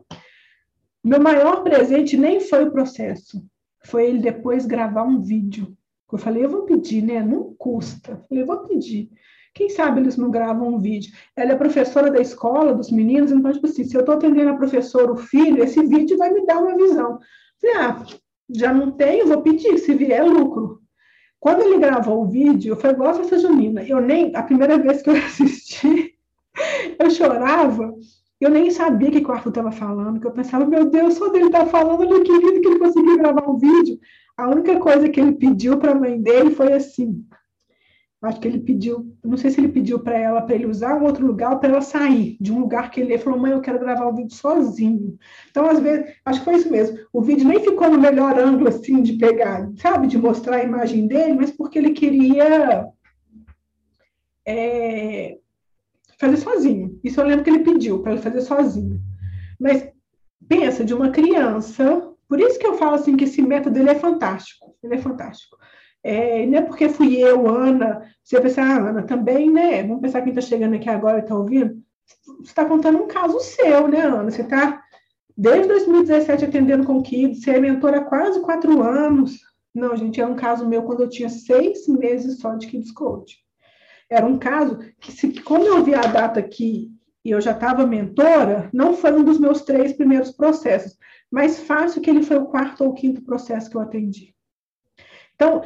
meu 1.03 1.21
maior 1.21 1.63
presente 1.63 2.17
nem 2.17 2.41
foi 2.41 2.65
o 2.65 2.71
processo 2.71 3.43
foi 3.85 4.07
ele 4.07 4.19
depois 4.19 4.67
gravar 4.67 5.03
um 5.03 5.21
vídeo. 5.21 5.77
Eu 6.11 6.19
falei, 6.19 6.45
eu 6.45 6.49
vou 6.49 6.63
pedir, 6.63 7.03
né? 7.03 7.21
Não 7.21 7.55
custa. 7.59 8.13
Eu 8.13 8.19
falei, 8.29 8.43
eu 8.43 8.47
vou 8.47 8.59
pedir. 8.59 9.11
Quem 9.53 9.69
sabe 9.69 10.01
eles 10.01 10.17
não 10.17 10.31
gravam 10.31 10.75
um 10.75 10.79
vídeo? 10.79 11.13
Ela 11.37 11.53
é 11.53 11.57
professora 11.57 12.11
da 12.11 12.21
escola, 12.21 12.75
dos 12.75 12.91
meninos, 12.91 13.33
então, 13.33 13.53
tipo 13.53 13.67
assim, 13.67 13.85
se 13.85 13.97
eu 13.97 14.01
estou 14.01 14.15
atendendo 14.15 14.51
a 14.51 14.57
professora, 14.57 15.13
o 15.13 15.17
filho, 15.17 15.63
esse 15.63 15.85
vídeo 15.87 16.17
vai 16.17 16.33
me 16.33 16.45
dar 16.47 16.59
uma 16.59 16.77
visão. 16.77 17.19
Falei, 17.61 17.77
ah, 17.77 18.05
já 18.51 18.73
não 18.73 18.93
tenho, 18.93 19.27
vou 19.27 19.43
pedir, 19.43 19.79
se 19.79 19.95
vier 19.95 20.21
é 20.21 20.23
lucro. 20.23 20.81
Quando 21.39 21.63
ele 21.63 21.79
gravou 21.79 22.23
o 22.23 22.29
vídeo, 22.29 22.77
foi 22.77 22.91
igual 22.91 23.11
a 23.11 23.15
festa 23.15 23.39
junina. 23.39 23.83
Eu 23.83 24.01
nem, 24.01 24.35
a 24.35 24.43
primeira 24.43 24.79
vez 24.79 25.03
que 25.03 25.11
eu 25.11 25.15
assisti, 25.19 26.15
eu 26.99 27.11
chorava, 27.11 27.95
eu 28.45 28.51
nem 28.51 28.71
sabia 28.71 29.11
que 29.11 29.27
o 29.27 29.33
Arthur 29.33 29.49
estava 29.49 29.73
falando, 29.73 30.21
que 30.21 30.27
eu 30.27 30.33
pensava, 30.33 30.67
meu 30.67 30.85
Deus, 30.85 31.15
só 31.15 31.29
dele 31.31 31.47
está 31.47 31.65
falando, 31.67 32.01
olha 32.01 32.23
que 32.23 32.33
lindo 32.33 32.61
que 32.61 32.69
ele 32.69 32.79
conseguiu 32.79 33.17
gravar 33.17 33.49
um 33.49 33.57
vídeo. 33.57 33.99
A 34.37 34.49
única 34.49 34.79
coisa 34.79 35.09
que 35.09 35.19
ele 35.21 35.33
pediu 35.33 35.79
para 35.79 35.93
a 35.93 35.95
mãe 35.95 36.21
dele 36.21 36.51
foi 36.51 36.73
assim, 36.73 37.25
acho 38.23 38.41
que 38.41 38.49
ele 38.49 38.61
pediu, 38.61 39.17
não 39.25 39.37
sei 39.37 39.51
se 39.51 39.61
ele 39.61 39.69
pediu 39.69 39.99
para 39.99 40.19
ela, 40.19 40.43
para 40.43 40.55
ele 40.55 40.67
usar 40.67 41.01
um 41.01 41.05
outro 41.05 41.27
lugar, 41.27 41.59
para 41.59 41.71
ela 41.71 41.81
sair 41.81 42.37
de 42.41 42.53
um 42.53 42.61
lugar 42.61 42.91
que 42.91 43.01
ele 43.01 43.17
falou, 43.17 43.39
mãe, 43.39 43.53
eu 43.53 43.61
quero 43.61 43.79
gravar 43.79 44.07
o 44.07 44.15
vídeo 44.15 44.35
sozinho. 44.35 45.17
Então, 45.51 45.67
às 45.67 45.81
vezes, 45.81 46.15
acho 46.25 46.41
que 46.41 46.45
foi 46.45 46.57
isso 46.57 46.71
mesmo. 46.71 46.99
O 47.13 47.23
vídeo 47.23 47.49
nem 47.49 47.61
ficou 47.61 47.91
no 47.91 47.99
melhor 47.99 48.39
ângulo, 48.39 48.69
assim, 48.69 49.03
de 49.03 49.15
pegar, 49.15 49.71
sabe, 49.77 50.07
de 50.07 50.19
mostrar 50.19 50.57
a 50.57 50.65
imagem 50.65 51.07
dele, 51.07 51.35
mas 51.35 51.51
porque 51.51 51.79
ele 51.79 51.93
queria 51.93 52.89
é, 54.47 55.39
fazer 56.19 56.37
sozinho. 56.37 56.99
Isso 57.03 57.21
eu 57.21 57.27
lembro 57.27 57.45
que 57.45 57.51
ele 57.51 57.65
pediu 57.65 58.01
para 58.01 58.13
ele 58.13 58.23
fazer 58.23 58.41
sozinho. 58.41 59.01
Mas 59.59 59.89
pensa, 60.49 60.85
de 60.85 60.95
uma 60.95 61.11
criança, 61.11 62.11
por 62.29 62.41
isso 62.41 62.59
que 62.59 62.67
eu 62.67 62.75
falo 62.75 62.95
assim 62.95 63.17
que 63.17 63.25
esse 63.25 63.43
método 63.43 63.79
ele 63.79 63.91
é 63.91 63.95
fantástico. 63.95 64.75
Ele 64.83 64.95
é 64.95 64.99
fantástico. 64.99 65.57
É, 66.03 66.45
não 66.47 66.59
é 66.59 66.63
porque 66.63 66.89
fui 66.89 67.17
eu, 67.17 67.49
Ana, 67.49 68.03
você 68.23 68.39
pensa, 68.41 68.63
ah, 68.63 68.91
Ana, 68.91 69.03
também, 69.05 69.51
né? 69.51 69.83
Vamos 69.83 70.03
pensar 70.03 70.21
quem 70.21 70.31
está 70.31 70.43
chegando 70.43 70.75
aqui 70.75 70.89
agora 70.89 71.19
e 71.19 71.23
está 71.23 71.35
ouvindo. 71.35 71.83
Você 72.27 72.51
está 72.51 72.65
contando 72.67 73.03
um 73.03 73.09
caso 73.09 73.41
seu, 73.41 73.89
né, 73.89 74.03
Ana? 74.03 74.31
Você 74.31 74.43
está 74.43 74.83
desde 75.37 75.67
2017 75.69 76.45
atendendo 76.45 76.85
com 76.85 77.03
Kids, 77.03 77.43
você 77.43 77.53
é 77.53 77.61
mentora 77.61 77.99
há 77.99 78.05
quase 78.05 78.41
quatro 78.41 78.83
anos. 78.83 79.41
Não, 79.75 79.97
gente, 79.97 80.21
é 80.21 80.27
um 80.27 80.37
caso 80.37 80.69
meu 80.69 80.83
quando 80.83 81.03
eu 81.03 81.09
tinha 81.09 81.29
seis 81.29 81.89
meses 81.89 82.39
só 82.39 82.55
de 82.55 82.67
Kids 82.67 82.93
Coach. 82.93 83.44
Era 84.11 84.27
um 84.27 84.39
caso 84.39 84.79
que, 85.01 85.13
se, 85.13 85.41
como 85.41 85.65
eu 85.65 85.83
vi 85.83 85.95
a 85.95 86.03
data 86.03 86.41
aqui 86.41 86.91
e 87.25 87.31
eu 87.31 87.41
já 87.41 87.53
estava 87.53 87.87
mentora, 87.87 88.69
não 88.73 88.95
foi 88.95 89.13
um 89.13 89.25
dos 89.25 89.39
meus 89.39 89.63
três 89.63 89.93
primeiros 89.93 90.31
processos, 90.31 90.97
mas 91.31 91.61
fácil 91.61 92.03
que 92.03 92.11
ele 92.11 92.23
foi 92.23 92.37
o 92.37 92.47
quarto 92.47 92.85
ou 92.85 92.93
quinto 92.93 93.23
processo 93.23 93.71
que 93.71 93.77
eu 93.77 93.81
atendi. 93.81 94.35
Então, 95.35 95.63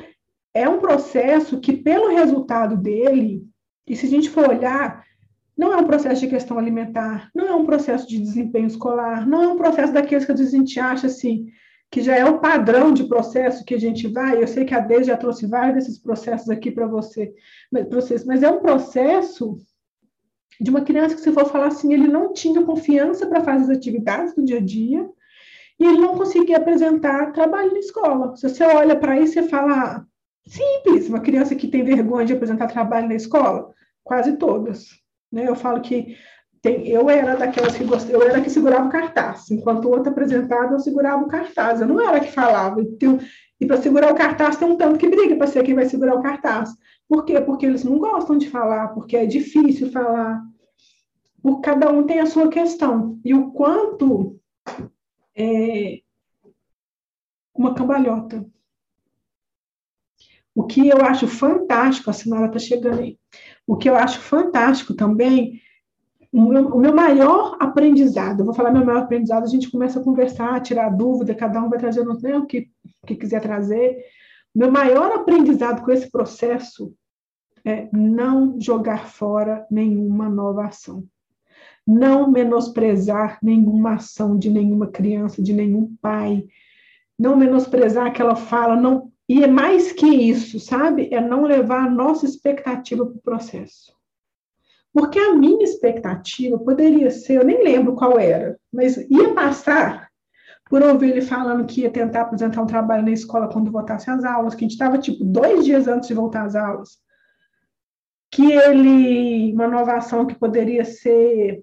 é 0.55 0.69
um 0.69 0.79
processo 0.79 1.61
que, 1.61 1.73
pelo 1.73 2.15
resultado 2.15 2.77
dele, 2.77 3.45
e 3.87 3.97
se 3.97 4.07
a 4.07 4.09
gente 4.09 4.31
for 4.31 4.49
olhar, 4.49 5.05
não 5.57 5.73
é 5.73 5.77
um 5.77 5.87
processo 5.87 6.21
de 6.21 6.29
questão 6.29 6.59
alimentar, 6.59 7.31
não 7.35 7.49
é 7.49 7.55
um 7.55 7.67
processo 7.67 8.09
de 8.09 8.19
desempenho 8.19 8.69
escolar, 8.69 9.27
não 9.27 9.43
é 9.43 9.49
um 9.49 9.57
processo 9.57 9.93
daqueles 9.93 10.25
que 10.25 10.33
a 10.33 10.37
gente 10.37 10.79
acha 10.79 11.09
assim, 11.09 11.49
que 11.91 12.03
já 12.03 12.17
é 12.17 12.25
o 12.25 12.39
padrão 12.39 12.93
de 12.93 13.05
processo 13.05 13.65
que 13.65 13.75
a 13.75 13.79
gente 13.79 14.07
vai. 14.09 14.43
Eu 14.43 14.49
sei 14.49 14.65
que 14.65 14.75
a 14.75 14.81
Deise 14.81 15.05
já 15.05 15.17
trouxe 15.17 15.47
vários 15.47 15.75
desses 15.75 15.99
processos 15.99 16.51
aqui 16.51 16.71
para 16.71 16.87
você, 16.87 17.35
vocês, 17.91 18.25
mas 18.25 18.43
é 18.43 18.51
um 18.51 18.61
processo 18.61 19.59
de 20.61 20.71
uma 20.71 20.83
criança 20.83 21.15
que, 21.15 21.21
se 21.21 21.33
for 21.33 21.47
falar 21.47 21.69
assim, 21.69 21.93
ele 21.93 22.09
não 22.09 22.33
tinha 22.33 22.65
confiança 22.65 23.27
para 23.27 23.43
fazer 23.43 23.65
as 23.65 23.79
atividades 23.79 24.35
do 24.35 24.45
dia 24.45 24.59
a 24.59 24.61
dia 24.61 25.09
e 25.79 25.85
ele 25.85 25.99
não 25.99 26.17
conseguia 26.17 26.57
apresentar 26.57 27.33
trabalho 27.33 27.73
na 27.73 27.79
escola. 27.79 28.37
Se 28.37 28.49
você 28.49 28.65
olha 28.65 28.97
para 28.97 29.19
isso 29.19 29.39
e 29.39 29.49
fala, 29.49 30.05
Simples, 30.49 31.09
uma 31.09 31.21
criança 31.21 31.55
que 31.55 31.69
tem 31.69 31.85
vergonha 31.85 32.25
de 32.25 32.33
apresentar 32.33 32.69
trabalho 32.69 33.07
na 33.07 33.15
escola, 33.15 33.71
quase 34.03 34.37
todas. 34.39 34.89
Né? 35.31 35.47
Eu 35.47 35.55
falo 35.55 35.83
que 35.83 36.17
tem, 36.61 36.89
eu 36.89 37.09
era 37.09 37.37
daquelas 37.37 37.77
que 37.77 37.85
eu 37.85 38.23
era 38.23 38.41
que 38.41 38.51
segurava 38.51 38.87
o 38.87 38.91
cartaz, 38.91 39.51
enquanto 39.51 39.85
o 39.87 39.91
outro 39.91 40.11
apresentava, 40.11 40.73
eu 40.73 40.81
segurava 40.81 41.23
o 41.23 41.29
cartaz, 41.29 41.81
eu 41.81 41.87
não 41.87 42.01
era 42.01 42.21
que 42.21 42.33
falava. 42.33 42.81
Então, 42.81 43.19
e 43.61 43.67
para 43.67 43.77
segurar 43.83 44.13
o 44.13 44.17
cartaz 44.17 44.57
tem 44.57 44.69
um 44.69 44.77
tanto 44.77 44.99
que 44.99 45.09
briga 45.09 45.37
para 45.37 45.47
ser 45.47 45.65
quem 45.65 45.75
vai 45.75 45.87
segurar 45.87 46.15
o 46.15 46.23
cartaz. 46.23 46.71
Por 47.09 47.25
quê? 47.25 47.41
Porque 47.41 47.67
eles 47.67 47.85
não 47.85 47.99
gostam 47.99 48.39
de 48.39 48.49
falar, 48.49 48.89
porque 48.89 49.17
é 49.17 49.27
difícil 49.27 49.91
falar. 49.91 50.43
Por 51.43 51.61
cada 51.61 51.91
um 51.91 52.05
tem 52.05 52.21
a 52.21 52.27
sua 52.27 52.49
questão. 52.49 53.19
E 53.25 53.35
o 53.35 53.51
quanto 53.53 54.39
é 55.37 56.01
uma 57.55 57.75
cambalhota 57.75 58.45
o 60.59 60.67
que 60.67 60.89
eu 60.89 61.03
acho 61.03 61.29
fantástico, 61.29 62.11
a 62.11 62.13
Sinara 62.13 62.47
está 62.47 62.59
chegando 62.59 62.99
aí, 62.99 63.17
o 63.65 63.77
que 63.77 63.89
eu 63.89 63.95
acho 63.95 64.19
fantástico 64.19 64.93
também, 64.93 65.63
o 66.33 66.43
meu, 66.43 66.69
o 66.69 66.79
meu, 66.79 66.95
maior 66.95 67.57
aprendizado, 67.59 68.45
vou 68.45 68.53
falar 68.53 68.71
meu 68.71 68.85
maior 68.85 69.03
aprendizado, 69.03 69.45
a 69.45 69.49
gente 69.49 69.71
começa 69.71 69.99
a 69.99 70.03
conversar, 70.03 70.61
tirar 70.61 70.91
dúvida, 70.91 71.35
cada 71.35 71.63
um 71.63 71.71
vai 71.71 71.79
trazendo 71.79 72.19
né, 72.21 72.37
o 72.37 72.47
que, 72.47 72.71
que 73.07 73.17
quiser 73.17 73.41
trazer. 73.41 74.05
Meu 74.55 74.71
maior 74.71 75.13
aprendizado 75.13 75.83
com 75.83 75.91
esse 75.91 76.11
processo 76.11 76.93
é 77.65 77.89
não 77.93 78.61
jogar 78.61 79.07
fora 79.07 79.67
nenhuma 79.71 80.29
nova 80.29 80.67
ação. 80.67 81.05
Não 81.87 82.31
menosprezar 82.31 83.39
nenhuma 83.43 83.95
ação 83.95 84.39
de 84.39 84.51
nenhuma 84.51 84.87
criança, 84.89 85.43
de 85.43 85.55
nenhum 85.55 85.97
pai. 86.01 86.45
Não 87.19 87.37
menosprezar 87.37 88.07
aquela 88.07 88.37
fala, 88.37 88.77
não 88.77 89.11
e 89.29 89.45
é 89.45 89.47
mais 89.47 89.93
que 89.93 90.07
isso, 90.07 90.59
sabe? 90.59 91.09
É 91.13 91.21
não 91.21 91.43
levar 91.43 91.85
a 91.85 91.91
nossa 91.91 92.25
expectativa 92.25 93.05
para 93.05 93.15
o 93.15 93.21
processo. 93.21 93.98
Porque 94.93 95.19
a 95.19 95.35
minha 95.35 95.65
expectativa 95.65 96.59
poderia 96.59 97.11
ser, 97.11 97.35
eu 97.35 97.45
nem 97.45 97.63
lembro 97.63 97.95
qual 97.95 98.19
era, 98.19 98.59
mas 98.73 98.97
ia 98.97 99.35
passar 99.35 100.09
por 100.69 100.83
ouvir 100.83 101.11
ele 101.11 101.23
falando 101.23 101.67
que 101.67 101.83
ia 101.83 101.91
tentar 101.91 102.23
apresentar 102.23 102.63
um 102.63 102.67
trabalho 102.67 103.05
na 103.05 103.11
escola 103.11 103.49
quando 103.49 103.71
voltasse 103.71 104.11
às 104.11 104.25
aulas, 104.25 104.55
que 104.55 104.65
a 104.65 104.69
gente 104.69 104.73
estava 104.73 104.99
tipo 104.99 105.25
dois 105.25 105.65
dias 105.65 105.89
antes 105.89 106.09
de 106.09 106.15
voltar 106.15 106.45
às 106.45 106.55
aulas. 106.55 106.99
Que 108.31 108.53
ele, 108.53 109.55
uma 109.55 109.67
inovação 109.67 110.27
que 110.27 110.35
poderia 110.35 110.85
ser 110.85 111.63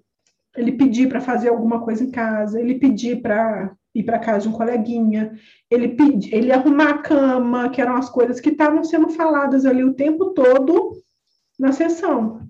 ele 0.56 0.72
pedir 0.72 1.08
para 1.08 1.22
fazer 1.22 1.50
alguma 1.50 1.82
coisa 1.82 2.04
em 2.04 2.10
casa, 2.10 2.60
ele 2.60 2.80
pedir 2.80 3.22
para 3.22 3.76
ir 3.94 4.04
para 4.04 4.20
casa 4.20 4.42
de 4.42 4.50
um 4.50 4.58
coleguinha, 4.58 5.34
ele 5.70 5.90
pedir, 5.90 6.34
ele 6.34 6.52
arrumar 6.52 6.90
a 6.90 6.98
cama, 6.98 7.70
que 7.70 7.80
eram 7.80 7.96
as 7.96 8.10
coisas 8.10 8.42
que 8.42 8.50
estavam 8.50 8.84
sendo 8.84 9.10
faladas 9.10 9.66
ali 9.66 9.84
o 9.84 9.94
tempo 9.94 10.34
todo 10.34 10.92
na 11.58 11.72
sessão. 11.72 12.42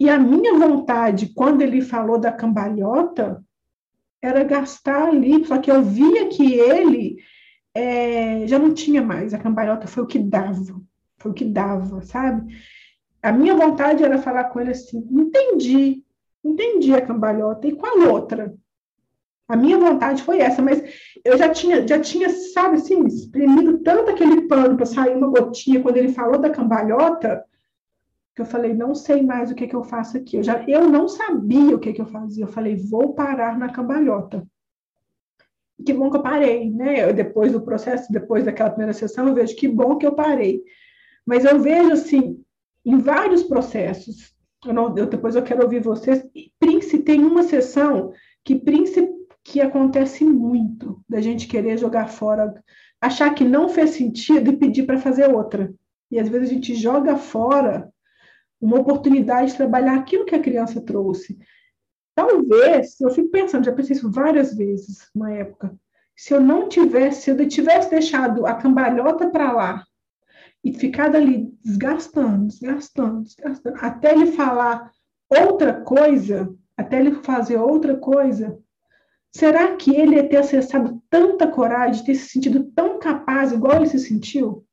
E 0.00 0.08
a 0.08 0.18
minha 0.18 0.54
vontade, 0.54 1.32
quando 1.34 1.62
ele 1.62 1.80
falou 1.80 2.18
da 2.18 2.30
cambalhota, 2.30 3.42
era 4.22 4.44
gastar 4.44 5.08
ali, 5.08 5.44
só 5.44 5.58
que 5.58 5.70
eu 5.70 5.82
via 5.82 6.28
que 6.28 6.54
ele 6.54 7.16
é, 7.74 8.46
já 8.46 8.58
não 8.58 8.74
tinha 8.74 9.02
mais, 9.02 9.34
a 9.34 9.38
cambalhota 9.38 9.86
foi 9.86 10.02
o 10.02 10.06
que 10.06 10.18
dava, 10.18 10.80
foi 11.18 11.30
o 11.30 11.34
que 11.34 11.44
dava, 11.44 12.02
sabe? 12.02 12.54
A 13.22 13.32
minha 13.32 13.54
vontade 13.54 14.04
era 14.04 14.18
falar 14.18 14.44
com 14.44 14.60
ele 14.60 14.70
assim: 14.70 15.06
entendi, 15.10 16.04
entendi 16.44 16.94
a 16.94 17.04
cambalhota, 17.04 17.66
e 17.66 17.74
qual 17.74 18.08
outra? 18.12 18.54
A 19.48 19.56
minha 19.56 19.78
vontade 19.78 20.22
foi 20.22 20.40
essa, 20.40 20.60
mas 20.60 20.82
eu 21.24 21.38
já 21.38 21.48
tinha, 21.48 21.86
já 21.86 21.98
tinha, 21.98 22.28
sabe 22.28 22.76
assim, 22.76 23.04
espremido 23.06 23.78
tanto 23.78 24.10
aquele 24.10 24.42
pano 24.42 24.76
para 24.76 24.84
sair 24.84 25.16
uma 25.16 25.28
gotinha 25.28 25.80
quando 25.80 25.96
ele 25.96 26.12
falou 26.12 26.38
da 26.38 26.50
cambalhota, 26.50 27.42
que 28.38 28.42
eu 28.42 28.46
falei, 28.46 28.72
não 28.72 28.94
sei 28.94 29.20
mais 29.20 29.50
o 29.50 29.54
que, 29.56 29.66
que 29.66 29.74
eu 29.74 29.82
faço 29.82 30.16
aqui. 30.16 30.36
Eu, 30.36 30.44
já, 30.44 30.64
eu 30.68 30.88
não 30.88 31.08
sabia 31.08 31.74
o 31.74 31.78
que, 31.80 31.92
que 31.92 32.00
eu 32.00 32.06
fazia. 32.06 32.44
Eu 32.44 32.48
falei, 32.48 32.76
vou 32.76 33.12
parar 33.12 33.58
na 33.58 33.68
cambalhota. 33.68 34.46
Que 35.84 35.92
bom 35.92 36.08
que 36.08 36.18
eu 36.18 36.22
parei, 36.22 36.70
né? 36.70 37.04
Eu, 37.04 37.12
depois 37.12 37.50
do 37.50 37.60
processo, 37.60 38.12
depois 38.12 38.44
daquela 38.44 38.70
primeira 38.70 38.92
sessão, 38.92 39.26
eu 39.26 39.34
vejo 39.34 39.56
que 39.56 39.66
bom 39.66 39.96
que 39.96 40.06
eu 40.06 40.14
parei. 40.14 40.62
Mas 41.26 41.44
eu 41.44 41.58
vejo, 41.58 41.90
assim, 41.90 42.40
em 42.86 42.98
vários 42.98 43.42
processos, 43.42 44.32
eu 44.64 44.72
não, 44.72 44.96
eu, 44.96 45.06
depois 45.06 45.34
eu 45.34 45.42
quero 45.42 45.64
ouvir 45.64 45.80
vocês, 45.80 46.24
Prince 46.60 46.96
tem 47.00 47.24
uma 47.24 47.42
sessão 47.42 48.12
que 48.44 48.54
Prince 48.54 49.16
que 49.42 49.60
acontece 49.60 50.24
muito 50.24 51.02
da 51.08 51.20
gente 51.20 51.48
querer 51.48 51.76
jogar 51.76 52.06
fora, 52.06 52.54
achar 53.00 53.34
que 53.34 53.42
não 53.42 53.68
fez 53.68 53.90
sentido 53.90 54.52
e 54.52 54.56
pedir 54.56 54.84
para 54.84 55.00
fazer 55.00 55.28
outra. 55.28 55.74
E 56.08 56.20
às 56.20 56.28
vezes 56.28 56.50
a 56.50 56.52
gente 56.52 56.74
joga 56.76 57.16
fora 57.16 57.92
uma 58.60 58.78
oportunidade 58.78 59.52
de 59.52 59.56
trabalhar 59.56 59.96
aquilo 59.96 60.24
que 60.24 60.34
a 60.34 60.42
criança 60.42 60.80
trouxe. 60.80 61.38
Talvez, 62.14 63.00
eu 63.00 63.10
fico 63.10 63.30
pensando, 63.30 63.64
já 63.64 63.72
pensei 63.72 63.96
isso 63.96 64.10
várias 64.10 64.54
vezes 64.56 65.08
uma 65.14 65.32
época, 65.32 65.74
se 66.16 66.34
eu 66.34 66.40
não 66.40 66.68
tivesse, 66.68 67.22
se 67.22 67.30
eu 67.30 67.48
tivesse 67.48 67.90
deixado 67.90 68.44
a 68.44 68.54
cambalhota 68.54 69.30
para 69.30 69.52
lá 69.52 69.84
e 70.64 70.72
ficado 70.72 71.16
ali 71.16 71.52
desgastando, 71.64 72.48
desgastando, 72.48 73.22
desgastando, 73.22 73.76
até 73.80 74.12
ele 74.12 74.32
falar 74.32 74.90
outra 75.28 75.80
coisa, 75.80 76.52
até 76.76 76.98
ele 76.98 77.22
fazer 77.22 77.56
outra 77.56 77.96
coisa, 77.96 78.58
Será 79.30 79.76
que 79.76 79.94
ele 79.94 80.16
ia 80.16 80.28
ter 80.28 80.38
acessado 80.38 81.02
tanta 81.10 81.46
coragem, 81.46 82.04
ter 82.04 82.14
se 82.14 82.28
sentido 82.28 82.72
tão 82.74 82.98
capaz, 82.98 83.52
igual 83.52 83.76
ele 83.76 83.86
se 83.86 83.98
sentiu? 83.98 84.66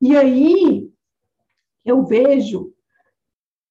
E 0.00 0.16
aí, 0.16 0.91
eu 1.84 2.04
vejo 2.04 2.72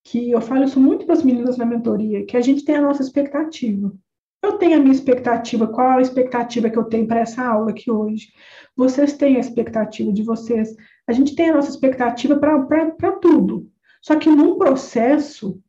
que 0.04 0.32
eu 0.32 0.42
falo 0.42 0.64
isso 0.64 0.80
muito 0.80 1.06
para 1.06 1.14
as 1.14 1.24
meninas 1.24 1.58
na 1.58 1.66
mentoria, 1.66 2.26
que 2.26 2.36
a 2.36 2.42
gente 2.42 2.66
tem 2.66 2.76
a 2.76 2.82
nossa 2.82 3.02
expectativa. 3.02 3.94
Eu 4.42 4.58
tenho 4.58 4.78
a 4.78 4.80
minha 4.80 4.94
expectativa, 4.94 5.68
qual 5.68 5.98
a 5.98 6.02
expectativa 6.02 6.70
que 6.70 6.78
eu 6.78 6.86
tenho 6.86 7.08
para 7.08 7.20
essa 7.20 7.46
aula 7.46 7.70
aqui 7.70 7.92
hoje? 7.92 8.34
Vocês 8.76 9.14
têm 9.14 9.38
a 9.38 9.40
expectativa 9.40 10.12
de 10.12 10.24
vocês. 10.24 10.76
A 11.06 11.12
gente 11.12 11.36
tem 11.36 11.50
a 11.50 11.56
nossa 11.56 11.70
expectativa 11.70 12.36
para 12.38 13.12
tudo. 13.22 13.70
Só 14.02 14.16
que 14.16 14.30
num 14.30 14.58
processo, 14.58 15.62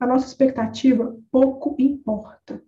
a 0.00 0.06
nossa 0.06 0.26
expectativa 0.26 1.14
pouco 1.30 1.76
importa. 1.78 2.62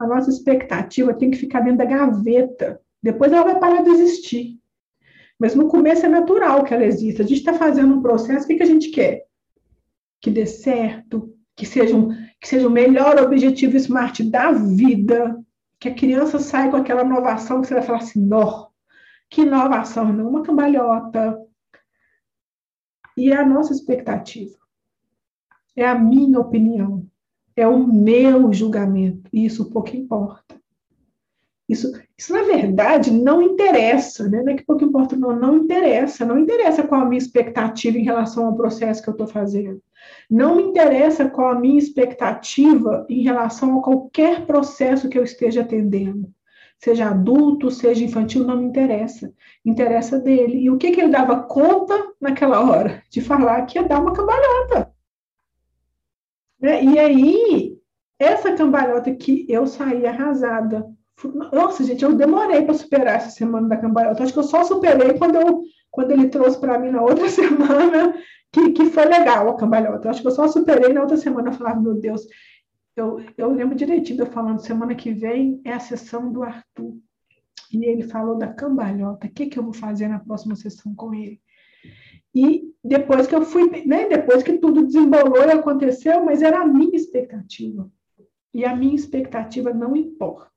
A 0.00 0.06
nossa 0.06 0.30
expectativa 0.30 1.14
tem 1.14 1.30
que 1.30 1.38
ficar 1.38 1.60
dentro 1.60 1.78
da 1.78 1.84
gaveta. 1.84 2.80
Depois 3.00 3.32
ela 3.32 3.44
vai 3.44 3.60
parar 3.60 3.82
de 3.82 3.90
existir. 3.90 4.58
Mas 5.38 5.54
no 5.54 5.68
começo 5.68 6.06
é 6.06 6.08
natural 6.08 6.64
que 6.64 6.72
ela 6.72 6.84
exista. 6.84 7.22
A 7.22 7.26
gente 7.26 7.38
está 7.38 7.54
fazendo 7.54 7.94
um 7.94 8.02
processo, 8.02 8.44
o 8.44 8.48
que, 8.48 8.62
a 8.62 8.66
gente 8.66 8.90
quer? 8.90 9.24
Que 10.20 10.30
dê 10.30 10.46
certo, 10.46 11.34
que 11.56 11.66
seja, 11.66 11.96
um, 11.96 12.10
que 12.40 12.48
seja 12.48 12.66
o 12.66 12.70
melhor 12.70 13.20
objetivo 13.20 13.76
smart 13.76 14.22
da 14.30 14.52
vida, 14.52 15.38
que 15.78 15.88
a 15.88 15.94
criança 15.94 16.38
saia 16.38 16.70
com 16.70 16.76
aquela 16.76 17.02
inovação 17.02 17.60
que 17.60 17.66
você 17.66 17.74
vai 17.74 17.82
falar 17.82 17.98
assim, 17.98 18.24
nó, 18.24 18.68
que 19.28 19.42
inovação, 19.42 20.12
não 20.12 20.28
uma 20.28 20.42
cambalhota. 20.42 21.38
E 23.16 23.30
é 23.30 23.36
a 23.36 23.46
nossa 23.46 23.72
expectativa. 23.72 24.56
É 25.76 25.86
a 25.86 25.94
minha 25.94 26.38
opinião. 26.38 27.06
É 27.56 27.66
o 27.66 27.86
meu 27.86 28.52
julgamento. 28.52 29.28
E 29.32 29.44
isso 29.44 29.70
pouco 29.70 29.96
importa. 29.96 30.60
Isso, 31.68 31.90
isso, 32.16 32.32
na 32.32 32.42
verdade, 32.42 33.10
não 33.10 33.40
interessa, 33.40 34.28
né? 34.28 34.44
É 34.46 34.54
que 34.54 34.64
pouco 34.64 34.84
importa, 34.84 35.16
não, 35.16 35.34
não 35.34 35.56
interessa. 35.56 36.24
Não 36.24 36.38
interessa 36.38 36.82
qual 36.82 37.00
a 37.00 37.04
minha 37.06 37.18
expectativa 37.18 37.96
em 37.98 38.04
relação 38.04 38.46
ao 38.46 38.56
processo 38.56 39.02
que 39.02 39.08
eu 39.08 39.12
estou 39.12 39.26
fazendo. 39.26 39.82
Não 40.30 40.56
me 40.56 40.62
interessa 40.62 41.28
qual 41.28 41.52
a 41.52 41.58
minha 41.58 41.78
expectativa 41.78 43.06
em 43.08 43.22
relação 43.22 43.78
a 43.78 43.82
qualquer 43.82 44.46
processo 44.46 45.08
que 45.08 45.18
eu 45.18 45.24
esteja 45.24 45.62
atendendo. 45.62 46.30
Seja 46.78 47.08
adulto, 47.08 47.70
seja 47.70 48.04
infantil, 48.04 48.44
não 48.44 48.58
me 48.58 48.66
interessa. 48.66 49.32
Interessa 49.64 50.18
dele. 50.18 50.58
E 50.58 50.70
o 50.70 50.76
que, 50.76 50.90
que 50.90 51.00
ele 51.00 51.10
dava 51.10 51.44
conta 51.44 52.12
naquela 52.20 52.60
hora? 52.60 53.02
De 53.10 53.22
falar 53.22 53.64
que 53.64 53.78
ia 53.78 53.88
dar 53.88 54.00
uma 54.00 54.12
cambalhota. 54.12 54.92
Né? 56.60 56.84
E 56.84 56.98
aí, 56.98 57.78
essa 58.18 58.54
cambalhota 58.54 59.14
que 59.14 59.46
eu 59.48 59.66
saí 59.66 60.06
arrasada. 60.06 60.86
Nossa, 61.52 61.84
gente, 61.84 62.04
eu 62.04 62.14
demorei 62.14 62.62
para 62.62 62.74
superar 62.74 63.16
essa 63.16 63.30
semana 63.30 63.68
da 63.68 63.76
cambalhota. 63.76 64.22
Acho 64.22 64.32
que 64.32 64.38
eu 64.38 64.44
só 64.44 64.64
superei 64.64 65.16
quando, 65.16 65.36
eu, 65.36 65.62
quando 65.90 66.10
ele 66.10 66.28
trouxe 66.28 66.58
para 66.58 66.78
mim 66.78 66.90
na 66.90 67.02
outra 67.02 67.28
semana 67.30 68.14
que, 68.52 68.72
que 68.72 68.86
foi 68.86 69.04
legal 69.04 69.48
a 69.48 69.56
cambalhota. 69.56 70.10
Acho 70.10 70.20
que 70.20 70.26
eu 70.26 70.32
só 70.32 70.48
superei 70.48 70.92
na 70.92 71.02
outra 71.02 71.16
semana. 71.16 71.50
Eu 71.50 71.54
falava, 71.54 71.80
meu 71.80 71.94
Deus, 71.94 72.26
eu, 72.96 73.20
eu 73.36 73.52
lembro 73.52 73.74
direitinho 73.74 74.22
eu 74.22 74.26
falando, 74.26 74.60
semana 74.60 74.94
que 74.94 75.12
vem 75.12 75.60
é 75.64 75.72
a 75.72 75.80
sessão 75.80 76.32
do 76.32 76.42
Arthur. 76.42 76.96
E 77.72 77.84
ele 77.84 78.04
falou 78.04 78.36
da 78.36 78.48
cambalhota. 78.48 79.26
O 79.26 79.30
que, 79.30 79.46
que 79.46 79.58
eu 79.58 79.62
vou 79.62 79.72
fazer 79.72 80.08
na 80.08 80.18
próxima 80.18 80.54
sessão 80.54 80.94
com 80.94 81.12
ele? 81.14 81.40
E 82.34 82.72
depois 82.82 83.26
que 83.26 83.34
eu 83.34 83.42
fui, 83.42 83.84
né, 83.86 84.08
depois 84.08 84.42
que 84.42 84.58
tudo 84.58 84.86
desembolou 84.86 85.44
e 85.44 85.52
aconteceu, 85.52 86.24
mas 86.24 86.42
era 86.42 86.60
a 86.60 86.66
minha 86.66 86.96
expectativa. 86.96 87.90
E 88.52 88.64
a 88.64 88.74
minha 88.74 88.94
expectativa 88.94 89.72
não 89.72 89.96
importa. 89.96 90.53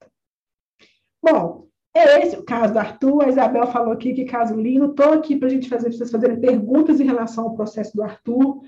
Bom, 1.21 1.67
é 1.93 2.21
esse 2.21 2.37
o 2.37 2.43
caso 2.43 2.73
do 2.73 2.79
Arthur. 2.79 3.23
A 3.23 3.29
Isabel 3.29 3.67
falou 3.67 3.93
aqui 3.93 4.13
que 4.13 4.25
caso 4.25 4.55
lindo. 4.55 4.91
Estou 4.91 5.13
aqui 5.13 5.35
para 5.35 5.47
a 5.47 5.51
gente 5.51 5.69
fazer, 5.69 5.91
vocês 5.91 6.11
fazerem 6.11 6.39
perguntas 6.39 6.99
em 6.99 7.05
relação 7.05 7.45
ao 7.45 7.55
processo 7.55 7.95
do 7.95 8.03
Arthur, 8.03 8.61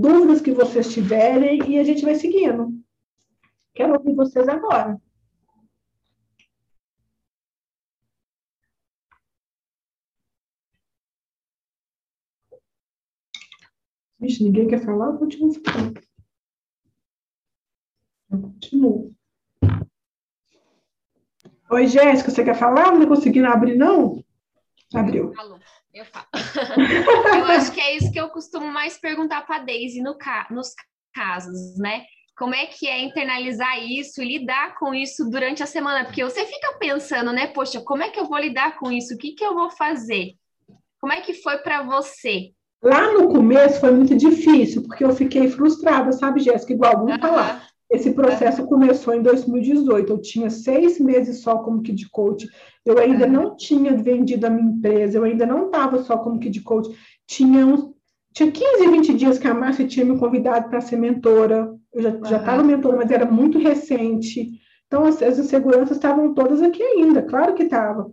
dúvidas 0.00 0.40
que 0.40 0.52
vocês 0.52 0.92
tiverem, 0.92 1.70
e 1.70 1.78
a 1.78 1.84
gente 1.84 2.04
vai 2.04 2.14
seguindo. 2.14 2.72
Quero 3.74 3.94
ouvir 3.94 4.14
vocês 4.14 4.48
agora. 4.48 5.00
Vixe, 14.18 14.42
ninguém 14.42 14.68
quer 14.68 14.82
falar? 14.82 15.08
Eu 15.08 15.18
continuo. 15.18 15.52
Eu 18.30 18.40
continuo. 18.40 19.14
Oi, 21.70 21.86
Jéssica, 21.86 22.30
você 22.30 22.44
quer 22.44 22.54
falar? 22.54 22.92
Não 22.92 23.06
conseguindo 23.06 23.46
abrir, 23.46 23.76
não? 23.76 24.22
Abriu. 24.94 25.28
Eu 25.28 25.34
falo, 25.34 25.60
eu 25.92 26.04
falo. 26.06 26.26
eu 27.38 27.44
acho 27.46 27.72
que 27.72 27.80
é 27.80 27.96
isso 27.96 28.12
que 28.12 28.20
eu 28.20 28.28
costumo 28.28 28.66
mais 28.70 28.98
perguntar 28.98 29.46
para 29.46 29.56
a 29.56 29.64
Daisy 29.64 30.02
no 30.02 30.16
ca... 30.16 30.46
nos 30.50 30.74
casos, 31.14 31.78
né? 31.78 32.04
Como 32.36 32.54
é 32.54 32.66
que 32.66 32.88
é 32.88 33.00
internalizar 33.00 33.78
isso 33.78 34.20
e 34.20 34.38
lidar 34.38 34.76
com 34.76 34.92
isso 34.92 35.28
durante 35.30 35.62
a 35.62 35.66
semana? 35.66 36.04
Porque 36.04 36.24
você 36.24 36.44
fica 36.44 36.76
pensando, 36.78 37.32
né? 37.32 37.46
Poxa, 37.46 37.80
como 37.80 38.02
é 38.02 38.10
que 38.10 38.18
eu 38.18 38.26
vou 38.26 38.38
lidar 38.38 38.76
com 38.76 38.90
isso? 38.90 39.14
O 39.14 39.18
que, 39.18 39.32
que 39.32 39.44
eu 39.44 39.54
vou 39.54 39.70
fazer? 39.70 40.32
Como 41.00 41.12
é 41.12 41.20
que 41.20 41.32
foi 41.32 41.58
para 41.58 41.82
você? 41.82 42.50
Lá 42.82 43.12
no 43.12 43.28
começo 43.28 43.80
foi 43.80 43.92
muito 43.92 44.16
difícil, 44.16 44.82
porque 44.82 45.04
eu 45.04 45.14
fiquei 45.14 45.48
frustrada, 45.48 46.12
sabe, 46.12 46.40
Jéssica? 46.40 46.72
Igual 46.72 46.98
vamos 46.98 47.20
falar. 47.20 47.66
Esse 47.94 48.12
processo 48.12 48.66
começou 48.66 49.14
em 49.14 49.22
2018. 49.22 50.12
Eu 50.12 50.18
tinha 50.20 50.50
seis 50.50 50.98
meses 50.98 51.38
só 51.38 51.58
como 51.58 51.82
Kid 51.82 52.08
Coach. 52.10 52.48
Eu 52.84 52.98
ainda 52.98 53.26
não 53.26 53.56
tinha 53.56 53.96
vendido 53.96 54.46
a 54.46 54.50
minha 54.50 54.68
empresa. 54.68 55.18
Eu 55.18 55.24
ainda 55.24 55.46
não 55.46 55.66
estava 55.66 56.02
só 56.02 56.18
como 56.18 56.40
Kid 56.40 56.60
Coach. 56.62 56.90
Tinha 57.26 57.64
uns, 57.64 57.90
tinha 58.32 58.50
15, 58.50 58.88
20 58.88 59.14
dias 59.14 59.38
que 59.38 59.46
a 59.46 59.54
Márcia 59.54 59.86
tinha 59.86 60.04
me 60.04 60.18
convidado 60.18 60.68
para 60.68 60.80
ser 60.80 60.96
mentora. 60.96 61.72
Eu 61.92 62.02
já 62.02 62.10
uhum. 62.10 62.22
estava 62.22 62.62
mentora, 62.64 62.96
mas 62.96 63.10
era 63.10 63.24
muito 63.24 63.58
recente. 63.58 64.50
Então, 64.86 65.04
as, 65.04 65.22
as 65.22 65.38
inseguranças 65.38 65.96
estavam 65.96 66.34
todas 66.34 66.60
aqui 66.60 66.82
ainda. 66.82 67.22
Claro 67.22 67.54
que 67.54 67.62
estava. 67.62 68.12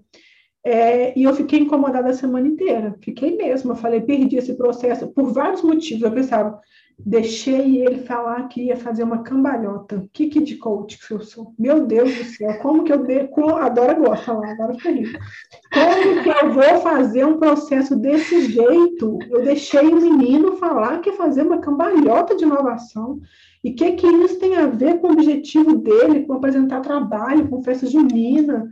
É, 0.64 1.18
e 1.18 1.24
eu 1.24 1.34
fiquei 1.34 1.60
incomodada 1.60 2.10
a 2.10 2.14
semana 2.14 2.48
inteira. 2.48 2.96
Fiquei 3.02 3.36
mesmo. 3.36 3.72
Eu 3.72 3.76
falei, 3.76 4.00
perdi 4.02 4.38
esse 4.38 4.54
processo 4.54 5.08
por 5.08 5.34
vários 5.34 5.64
motivos. 5.64 6.04
Eu 6.04 6.12
pensava, 6.12 6.60
Deixei 7.06 7.86
ele 7.86 8.00
falar 8.00 8.48
que 8.48 8.64
ia 8.64 8.76
fazer 8.76 9.04
uma 9.04 9.24
cambalhota. 9.24 10.08
Que 10.14 10.28
que 10.28 10.42
de 10.42 10.58
coach 10.58 11.00
que 11.00 11.14
eu 11.14 11.22
sou? 11.22 11.54
Meu 11.58 11.86
Deus 11.86 12.16
do 12.16 12.24
céu, 12.26 12.60
como 12.60 12.84
que 12.84 12.94
eu 12.94 13.04
de... 13.04 13.30
adoro 13.60 13.92
agora 13.92 14.18
falar, 14.18 14.52
agora 14.52 14.74
fica. 14.76 15.20
Como 15.74 16.24
que 16.24 16.30
eu 16.30 16.54
vou 16.54 16.82
fazer 16.82 17.26
um 17.26 17.40
processo 17.40 17.96
desse 17.96 18.52
jeito? 18.52 19.20
Eu 19.30 19.44
deixei 19.44 19.88
o 19.88 20.02
menino 20.02 20.58
falar 20.58 21.00
que 21.00 21.10
ia 21.10 21.16
fazer 21.16 21.44
uma 21.44 21.60
cambalhota 21.60 22.36
de 22.36 22.44
inovação. 22.44 23.20
E 23.64 23.72
que 23.72 23.92
que 23.94 24.08
isso 24.08 24.40
tem 24.40 24.56
a 24.58 24.68
ver 24.68 25.00
com 25.00 25.08
o 25.08 25.12
objetivo 25.12 25.78
dele, 25.78 26.26
com 26.26 26.34
apresentar 26.34 26.82
trabalho, 26.82 27.48
com 27.48 27.64
festa 27.64 27.88
junina? 27.88 28.72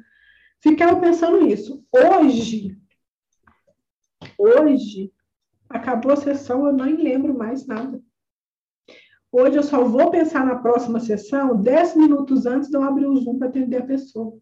Ficava 0.62 1.00
pensando 1.00 1.42
nisso. 1.42 1.84
Hoje, 1.92 2.78
hoje, 4.38 5.12
acabou 5.70 6.12
a 6.12 6.18
sessão, 6.18 6.66
eu 6.66 6.74
nem 6.74 6.96
lembro 6.96 7.38
mais 7.38 7.66
nada. 7.66 8.02
Hoje 9.32 9.58
eu 9.58 9.64
só 9.64 9.84
vou 9.84 10.10
pensar 10.10 10.46
na 10.46 10.56
próxima 10.56 11.00
sessão 11.00 11.62
dez 11.62 11.96
minutos 11.96 12.46
antes 12.46 12.70
de 12.70 12.76
eu 12.76 12.84
abrir 12.84 13.06
o 13.06 13.16
Zoom 13.18 13.38
para 13.38 13.48
atender 13.48 13.78
a 13.78 13.86
pessoa. 13.86 14.40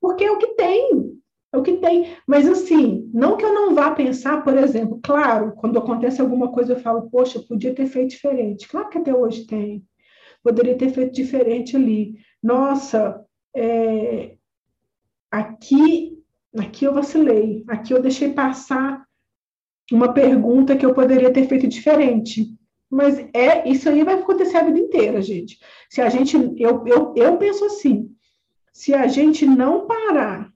Porque 0.00 0.24
é 0.24 0.30
o 0.30 0.38
que 0.38 0.48
tem, 0.48 1.18
é 1.52 1.58
o 1.58 1.62
que 1.62 1.78
tem. 1.78 2.16
Mas 2.26 2.48
assim, 2.48 3.10
não 3.12 3.36
que 3.36 3.44
eu 3.44 3.54
não 3.54 3.74
vá 3.74 3.90
pensar, 3.92 4.44
por 4.44 4.56
exemplo, 4.56 5.00
claro, 5.02 5.52
quando 5.52 5.78
acontece 5.78 6.20
alguma 6.20 6.52
coisa 6.52 6.74
eu 6.74 6.80
falo, 6.80 7.10
poxa, 7.10 7.40
podia 7.40 7.74
ter 7.74 7.86
feito 7.86 8.10
diferente. 8.10 8.68
Claro 8.68 8.88
que 8.88 8.98
até 8.98 9.14
hoje 9.14 9.46
tem. 9.46 9.84
Poderia 10.42 10.76
ter 10.76 10.90
feito 10.90 11.12
diferente 11.12 11.76
ali. 11.76 12.16
Nossa, 12.42 13.24
é, 13.54 14.36
aqui, 15.30 16.18
aqui 16.56 16.84
eu 16.84 16.94
vacilei, 16.94 17.64
aqui 17.68 17.92
eu 17.92 18.02
deixei 18.02 18.32
passar 18.32 19.04
uma 19.92 20.12
pergunta 20.12 20.76
que 20.76 20.86
eu 20.86 20.94
poderia 20.94 21.32
ter 21.32 21.46
feito 21.46 21.66
diferente. 21.66 22.59
Mas 22.90 23.18
é 23.32 23.68
isso 23.68 23.88
aí 23.88 24.02
vai 24.02 24.14
acontecer 24.14 24.56
a 24.56 24.64
vida 24.64 24.78
inteira, 24.78 25.22
gente. 25.22 25.58
Se 25.88 26.00
a 26.00 26.08
gente, 26.08 26.36
eu, 26.58 26.84
eu, 26.86 27.14
eu 27.16 27.36
penso 27.36 27.64
assim, 27.64 28.10
se 28.72 28.92
a 28.92 29.06
gente 29.06 29.46
não 29.46 29.86
parar 29.86 30.52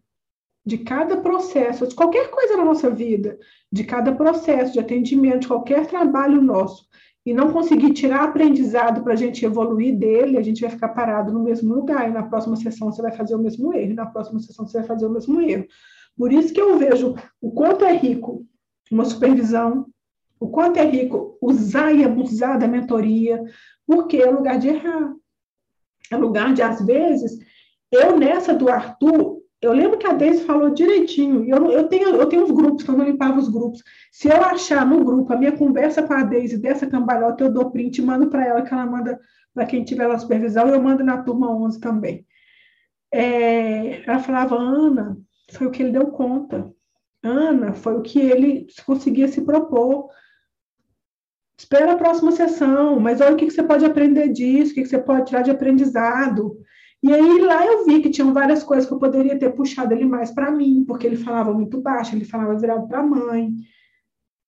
de 0.67 0.79
cada 0.79 1.19
processo, 1.19 1.87
de 1.87 1.95
qualquer 1.95 2.31
coisa 2.31 2.57
na 2.57 2.65
nossa 2.65 2.91
vida, 2.91 3.39
de 3.71 3.85
cada 3.85 4.13
processo 4.13 4.73
de 4.73 4.81
atendimento, 4.81 5.41
de 5.41 5.49
qualquer 5.49 5.87
trabalho 5.87 6.43
nosso, 6.43 6.89
e 7.25 7.33
não 7.33 7.53
conseguir 7.53 7.93
tirar 7.93 8.25
aprendizado 8.25 9.03
para 9.03 9.13
a 9.13 9.17
gente 9.17 9.45
evoluir 9.45 9.97
dele, 9.97 10.37
a 10.37 10.43
gente 10.43 10.61
vai 10.61 10.71
ficar 10.71 10.89
parado 10.89 11.33
no 11.33 11.43
mesmo 11.43 11.75
lugar, 11.75 12.09
e 12.09 12.13
na 12.13 12.23
próxima 12.23 12.57
sessão 12.57 12.91
você 12.91 13.01
vai 13.01 13.13
fazer 13.13 13.35
o 13.35 13.39
mesmo 13.39 13.73
erro, 13.75 13.93
e 13.93 13.95
na 13.95 14.07
próxima 14.07 14.41
sessão 14.41 14.67
você 14.67 14.79
vai 14.79 14.87
fazer 14.87 15.07
o 15.07 15.11
mesmo 15.11 15.41
erro. 15.41 15.67
Por 16.17 16.33
isso 16.33 16.53
que 16.53 16.61
eu 16.61 16.79
vejo 16.79 17.15
o 17.41 17.51
quanto 17.53 17.85
é 17.85 17.93
rico 17.93 18.47
uma 18.91 19.05
supervisão, 19.05 19.87
o 20.45 20.49
quanto 20.49 20.79
é 20.79 20.85
rico 20.85 21.39
usar 21.41 21.93
e 21.93 22.05
abusar 22.05 22.59
da 22.59 22.69
mentoria, 22.69 23.43
porque 23.87 24.19
é 24.19 24.31
lugar 24.31 24.59
de 24.59 24.69
errar. 24.69 25.15
É 26.11 26.17
lugar 26.17 26.53
de, 26.53 26.61
às 26.61 26.85
vezes, 26.85 27.39
eu 27.91 28.19
nessa 28.19 28.53
do 28.53 28.69
Arthur, 28.69 29.43
eu 29.63 29.73
lembro 29.73 29.97
que 29.97 30.07
a 30.07 30.13
Deise 30.13 30.45
falou 30.45 30.69
direitinho, 30.69 31.49
eu, 31.49 31.71
eu, 31.71 31.89
tenho, 31.89 32.11
eu 32.11 32.27
tenho 32.27 32.45
os 32.45 32.51
grupos, 32.51 32.85
quando 32.85 33.01
eu 33.01 33.07
limpava 33.07 33.39
os 33.39 33.49
grupos, 33.49 33.83
se 34.13 34.29
eu 34.29 34.43
achar 34.45 34.85
no 34.85 35.03
grupo 35.03 35.33
a 35.33 35.37
minha 35.37 35.53
conversa 35.53 36.03
com 36.03 36.13
a 36.13 36.23
Deise 36.23 36.59
dessa 36.59 36.87
cambalhota, 36.87 37.45
eu 37.45 37.51
dou 37.51 37.71
print 37.71 37.99
e 37.99 38.03
mando 38.03 38.29
para 38.29 38.47
ela, 38.47 38.61
que 38.61 38.75
ela 38.75 38.85
manda 38.85 39.19
para 39.55 39.65
quem 39.65 39.83
tiver 39.83 40.07
na 40.07 40.19
supervisão, 40.19 40.69
eu 40.69 40.83
mando 40.83 41.03
na 41.03 41.23
turma 41.23 41.51
11 41.51 41.81
também. 41.81 42.27
É, 43.11 44.03
ela 44.07 44.19
falava, 44.19 44.57
Ana, 44.57 45.17
foi 45.53 45.69
o 45.69 45.71
que 45.71 45.83
ele 45.83 45.93
deu 45.93 46.09
conta. 46.09 46.71
Ana, 47.23 47.73
foi 47.73 47.97
o 47.97 48.03
que 48.03 48.21
ele 48.21 48.67
conseguia 48.85 49.27
se 49.29 49.41
propor. 49.41 50.11
Espera 51.57 51.93
a 51.93 51.97
próxima 51.97 52.33
sessão, 52.33 52.99
mas 52.99 53.21
olha 53.21 53.35
o 53.35 53.37
que, 53.37 53.47
que 53.47 53.53
você 53.53 53.63
pode 53.63 53.85
aprender 53.85 54.29
disso, 54.29 54.73
o 54.73 54.75
que, 54.75 54.83
que 54.83 54.89
você 54.89 54.99
pode 54.99 55.27
tirar 55.27 55.43
de 55.43 55.51
aprendizado. 55.51 56.59
E 57.03 57.13
aí 57.13 57.39
lá 57.41 57.65
eu 57.67 57.85
vi 57.85 58.01
que 58.01 58.11
tinham 58.11 58.33
várias 58.33 58.65
coisas 58.65 58.89
que 58.89 58.95
eu 58.95 58.99
poderia 58.99 59.39
ter 59.39 59.55
puxado 59.55 59.93
ele 59.93 60.07
mais 60.07 60.31
para 60.31 60.51
mim, 60.51 60.85
porque 60.87 61.07
ele 61.07 61.17
falava 61.17 61.53
muito 61.53 61.81
baixo, 61.81 62.15
ele 62.15 62.25
falava 62.25 62.59
virado 62.59 62.89
para 62.89 63.01
a 63.01 63.07
mãe. 63.07 63.53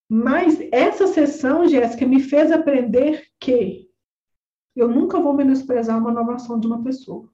Mas 0.08 0.58
essa 0.72 1.06
sessão, 1.06 1.68
Jéssica, 1.68 2.06
me 2.06 2.20
fez 2.20 2.50
aprender 2.50 3.24
que 3.38 3.88
eu 4.74 4.88
nunca 4.88 5.20
vou 5.20 5.34
menosprezar 5.34 5.98
uma 5.98 6.10
inovação 6.10 6.58
de 6.58 6.66
uma 6.66 6.82
pessoa. 6.82 7.28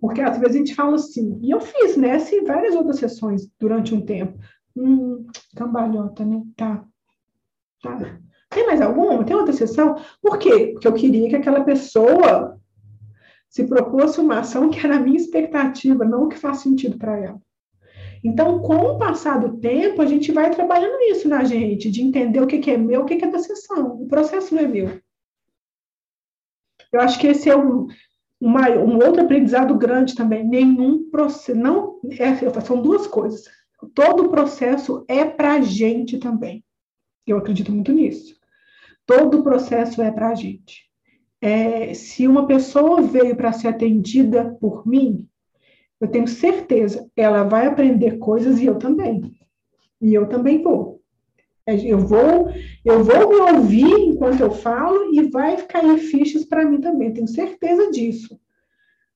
Porque 0.00 0.20
às 0.20 0.38
vezes 0.38 0.54
a 0.54 0.58
gente 0.58 0.74
fala 0.74 0.94
assim, 0.94 1.38
e 1.42 1.50
eu 1.50 1.60
fiz 1.60 1.96
nessa 1.96 2.34
né, 2.36 2.42
e 2.42 2.44
várias 2.44 2.74
outras 2.74 2.98
sessões 2.98 3.50
durante 3.58 3.94
um 3.94 4.04
tempo. 4.04 4.38
Hum, 4.76 5.26
cambalhota, 5.56 6.24
né? 6.24 6.42
Tá. 6.56 6.86
Tá. 7.82 8.20
Tem 8.56 8.64
mais 8.64 8.80
alguma? 8.80 9.22
Tem 9.22 9.36
outra 9.36 9.52
sessão? 9.52 9.96
Por 10.22 10.38
quê? 10.38 10.68
Porque 10.72 10.88
eu 10.88 10.94
queria 10.94 11.28
que 11.28 11.36
aquela 11.36 11.62
pessoa 11.62 12.58
se 13.50 13.64
propôs 13.64 14.16
uma 14.16 14.38
ação 14.38 14.70
que 14.70 14.78
era 14.78 14.96
a 14.96 14.98
minha 14.98 15.18
expectativa, 15.18 16.06
não 16.06 16.24
o 16.24 16.28
que 16.30 16.38
faz 16.38 16.60
sentido 16.60 16.96
para 16.96 17.18
ela. 17.18 17.38
Então, 18.24 18.60
com 18.60 18.76
o 18.76 18.98
passar 18.98 19.38
do 19.38 19.58
tempo, 19.58 20.00
a 20.00 20.06
gente 20.06 20.32
vai 20.32 20.48
trabalhando 20.48 21.02
isso 21.02 21.28
na 21.28 21.44
gente, 21.44 21.90
de 21.90 22.00
entender 22.00 22.40
o 22.40 22.46
que, 22.46 22.70
é 22.70 22.78
meu, 22.78 23.02
o 23.02 23.04
que, 23.04 23.22
é 23.22 23.30
da 23.30 23.38
sessão. 23.38 24.00
O 24.00 24.08
processo 24.08 24.54
não 24.54 24.62
é 24.62 24.66
meu. 24.66 25.02
Eu 26.90 27.00
acho 27.02 27.20
que 27.20 27.26
esse 27.26 27.50
é 27.50 27.56
um, 27.56 27.88
uma, 28.40 28.70
um 28.70 28.94
outro 29.04 29.20
aprendizado 29.20 29.76
grande 29.76 30.14
também. 30.14 30.48
Nenhum 30.48 31.10
processo, 31.10 31.54
não, 31.54 32.00
é, 32.18 32.60
são 32.62 32.80
duas 32.80 33.06
coisas. 33.06 33.44
Todo 33.94 34.30
processo 34.30 35.04
é 35.08 35.26
para 35.26 35.56
a 35.56 35.60
gente 35.60 36.16
também. 36.16 36.64
Eu 37.26 37.36
acredito 37.36 37.70
muito 37.70 37.92
nisso. 37.92 38.34
Todo 39.06 39.42
processo 39.42 40.02
é 40.02 40.10
para 40.10 40.30
a 40.30 40.34
gente 40.34 40.86
é, 41.40 41.94
se 41.94 42.26
uma 42.26 42.46
pessoa 42.46 43.02
veio 43.02 43.36
para 43.36 43.52
ser 43.52 43.68
atendida 43.68 44.56
por 44.60 44.86
mim, 44.86 45.28
eu 46.00 46.08
tenho 46.08 46.26
certeza, 46.26 47.08
ela 47.16 47.44
vai 47.44 47.66
aprender 47.66 48.18
coisas 48.18 48.58
e 48.58 48.66
eu 48.66 48.78
também. 48.78 49.38
E 50.00 50.12
eu 50.14 50.28
também 50.28 50.62
vou. 50.62 51.00
É, 51.66 51.74
eu 51.74 51.98
vou, 51.98 52.50
eu 52.84 53.02
vou 53.02 53.28
me 53.28 53.52
ouvir 53.52 53.92
enquanto 54.08 54.40
eu 54.40 54.50
falo 54.50 55.12
e 55.14 55.28
vai 55.30 55.56
cair 55.66 55.98
fichas 55.98 56.44
para 56.44 56.64
mim 56.64 56.80
também, 56.80 57.12
tenho 57.12 57.28
certeza 57.28 57.90
disso. 57.90 58.38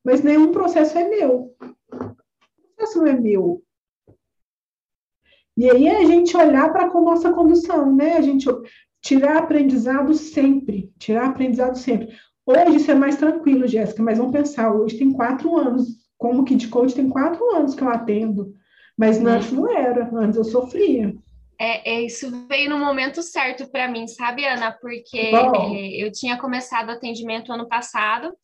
Mas 0.03 0.23
nenhum 0.23 0.51
processo 0.51 0.97
é 0.99 1.09
meu. 1.09 1.55
O 1.93 2.77
processo 2.77 2.99
não 2.99 3.07
é 3.07 3.21
meu. 3.21 3.63
E 5.57 5.71
aí 5.71 5.87
é 5.87 5.99
a 5.99 6.05
gente 6.05 6.35
olhar 6.37 6.73
para 6.73 6.85
a 6.85 7.01
nossa 7.01 7.31
condução, 7.33 7.95
né? 7.95 8.17
A 8.17 8.23
gente 8.23 8.49
tirar 9.03 9.39
aprendizado 9.39 10.15
sempre, 10.15 10.93
tirar 10.99 11.27
aprendizado 11.27 11.77
sempre. 11.77 12.15
Hoje 12.47 12.77
isso 12.77 12.91
é 12.91 12.95
mais 12.95 13.17
tranquilo, 13.17 13.67
Jéssica, 13.67 14.03
mas 14.03 14.19
vamos 14.19 14.33
pensar, 14.33 14.73
hoje 14.73 14.99
tem 14.99 15.13
quatro 15.13 15.57
anos, 15.57 15.89
como 16.19 16.45
de 16.45 16.69
coach 16.69 16.95
tem 16.95 17.09
quatro 17.09 17.55
anos 17.55 17.75
que 17.75 17.83
eu 17.83 17.89
atendo, 17.89 18.55
mas 18.97 19.25
antes 19.25 19.53
não 19.53 19.71
era, 19.71 20.11
antes 20.13 20.37
eu 20.37 20.45
sofria. 20.45 21.15
É, 21.59 21.93
é, 21.93 22.03
isso 22.03 22.47
veio 22.49 22.71
no 22.71 22.79
momento 22.79 23.23
certo 23.23 23.71
para 23.71 23.87
mim, 23.87 24.07
sabe, 24.09 24.47
Ana? 24.47 24.73
Porque 24.73 25.19
é, 25.19 26.03
eu 26.03 26.11
tinha 26.11 26.39
começado 26.39 26.89
o 26.89 26.93
atendimento 26.93 27.53
ano 27.53 27.69
passado, 27.69 28.35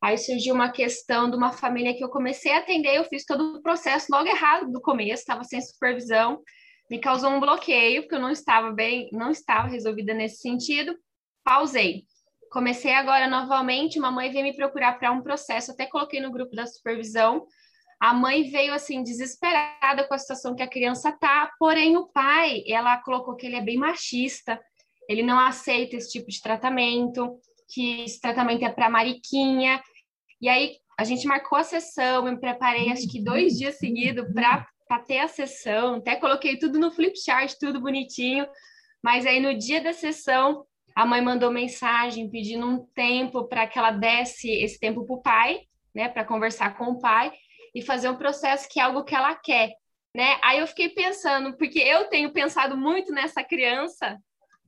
aí 0.00 0.16
surgiu 0.16 0.54
uma 0.54 0.70
questão 0.70 1.28
de 1.28 1.36
uma 1.36 1.52
família 1.52 1.94
que 1.94 2.02
eu 2.02 2.08
comecei 2.08 2.52
a 2.52 2.58
atender, 2.58 2.96
eu 2.96 3.04
fiz 3.04 3.24
todo 3.24 3.56
o 3.56 3.62
processo 3.62 4.06
logo 4.10 4.28
errado 4.28 4.70
do 4.70 4.80
começo, 4.80 5.20
estava 5.20 5.44
sem 5.44 5.60
supervisão, 5.60 6.40
me 6.90 6.98
causou 6.98 7.30
um 7.30 7.38
bloqueio, 7.38 8.02
porque 8.02 8.16
eu 8.16 8.20
não 8.20 8.30
estava 8.30 8.72
bem, 8.72 9.08
não 9.12 9.30
estava 9.30 9.68
resolvida 9.68 10.12
nesse 10.12 10.38
sentido. 10.38 10.98
Pausei. 11.44 12.04
Comecei 12.50 12.92
agora 12.92 13.28
novamente, 13.28 14.00
uma 14.00 14.10
mãe 14.10 14.28
veio 14.32 14.42
me 14.42 14.56
procurar 14.56 14.98
para 14.98 15.12
um 15.12 15.22
processo, 15.22 15.70
até 15.70 15.86
coloquei 15.86 16.20
no 16.20 16.32
grupo 16.32 16.56
da 16.56 16.66
supervisão. 16.66 17.46
A 18.00 18.12
mãe 18.12 18.50
veio 18.50 18.74
assim 18.74 19.04
desesperada 19.04 20.08
com 20.08 20.14
a 20.14 20.18
situação 20.18 20.56
que 20.56 20.62
a 20.62 20.68
criança 20.68 21.12
tá, 21.12 21.48
porém 21.60 21.96
o 21.96 22.08
pai, 22.08 22.64
ela 22.66 22.96
colocou 23.02 23.36
que 23.36 23.46
ele 23.46 23.56
é 23.56 23.60
bem 23.60 23.76
machista, 23.76 24.60
ele 25.08 25.22
não 25.22 25.38
aceita 25.38 25.94
esse 25.94 26.10
tipo 26.10 26.28
de 26.28 26.42
tratamento, 26.42 27.38
que 27.72 28.02
esse 28.02 28.20
tratamento 28.20 28.64
é 28.64 28.68
para 28.68 28.90
mariquinha. 28.90 29.80
E 30.40 30.48
aí 30.48 30.76
a 30.98 31.04
gente 31.04 31.26
marcou 31.28 31.56
a 31.56 31.62
sessão, 31.62 32.26
eu 32.26 32.32
me 32.32 32.40
preparei 32.40 32.90
acho 32.90 33.08
que 33.08 33.22
dois 33.22 33.56
dias 33.56 33.78
seguidos 33.78 34.26
para 34.34 34.66
para 34.90 35.04
ter 35.04 35.18
a 35.20 35.28
sessão, 35.28 35.94
até 35.94 36.16
coloquei 36.16 36.58
tudo 36.58 36.76
no 36.76 36.90
flipchart, 36.90 37.54
tudo 37.60 37.80
bonitinho, 37.80 38.44
mas 39.00 39.24
aí 39.24 39.38
no 39.38 39.56
dia 39.56 39.80
da 39.80 39.92
sessão, 39.92 40.66
a 40.96 41.06
mãe 41.06 41.22
mandou 41.22 41.48
mensagem 41.48 42.28
pedindo 42.28 42.66
um 42.66 42.84
tempo 42.86 43.46
para 43.46 43.68
que 43.68 43.78
ela 43.78 43.92
desse 43.92 44.50
esse 44.50 44.80
tempo 44.80 45.06
para 45.06 45.14
o 45.14 45.22
pai, 45.22 45.60
né, 45.94 46.08
para 46.08 46.24
conversar 46.24 46.76
com 46.76 46.86
o 46.86 47.00
pai 47.00 47.30
e 47.72 47.80
fazer 47.80 48.08
um 48.08 48.16
processo 48.16 48.68
que 48.68 48.80
é 48.80 48.82
algo 48.82 49.04
que 49.04 49.14
ela 49.14 49.32
quer, 49.36 49.70
né? 50.12 50.40
Aí 50.42 50.58
eu 50.58 50.66
fiquei 50.66 50.88
pensando, 50.88 51.56
porque 51.56 51.78
eu 51.78 52.08
tenho 52.08 52.32
pensado 52.32 52.76
muito 52.76 53.12
nessa 53.12 53.44
criança 53.44 54.18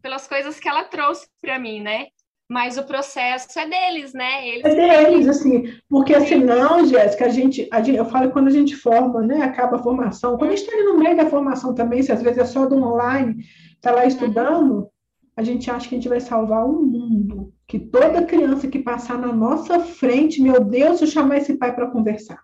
pelas 0.00 0.28
coisas 0.28 0.60
que 0.60 0.68
ela 0.68 0.84
trouxe 0.84 1.26
para 1.40 1.58
mim, 1.58 1.80
né? 1.80 2.06
Mas 2.48 2.76
o 2.76 2.84
processo 2.84 3.58
é 3.58 3.66
deles, 3.66 4.12
né? 4.12 4.48
Eles 4.48 4.64
é 4.64 5.04
deles, 5.04 5.28
assim, 5.28 5.72
porque 5.88 6.18
senão, 6.20 6.84
Jéssica, 6.86 7.26
a 7.26 7.28
gente, 7.28 7.68
a 7.72 7.82
gente, 7.82 7.96
eu 7.96 8.04
falo 8.04 8.30
quando 8.30 8.48
a 8.48 8.52
gente 8.52 8.76
forma, 8.76 9.22
né, 9.22 9.42
acaba 9.42 9.76
a 9.76 9.82
formação, 9.82 10.36
quando 10.36 10.52
a 10.52 10.56
gente 10.56 10.66
está 10.66 10.76
ali 10.76 10.84
no 10.84 10.98
meio 10.98 11.16
da 11.16 11.26
formação 11.26 11.74
também, 11.74 12.02
se 12.02 12.12
às 12.12 12.22
vezes 12.22 12.38
é 12.38 12.44
só 12.44 12.66
do 12.66 12.76
online, 12.76 13.42
está 13.74 13.90
lá 13.90 14.04
estudando, 14.04 14.88
a 15.36 15.42
gente 15.42 15.70
acha 15.70 15.88
que 15.88 15.94
a 15.94 15.98
gente 15.98 16.08
vai 16.08 16.20
salvar 16.20 16.66
o 16.66 16.82
mundo, 16.82 17.52
que 17.66 17.78
toda 17.78 18.26
criança 18.26 18.68
que 18.68 18.78
passar 18.78 19.18
na 19.18 19.32
nossa 19.32 19.80
frente, 19.80 20.42
meu 20.42 20.62
Deus, 20.62 21.00
eu 21.00 21.06
chamar 21.06 21.38
esse 21.38 21.54
pai 21.54 21.74
para 21.74 21.90
conversar. 21.90 22.38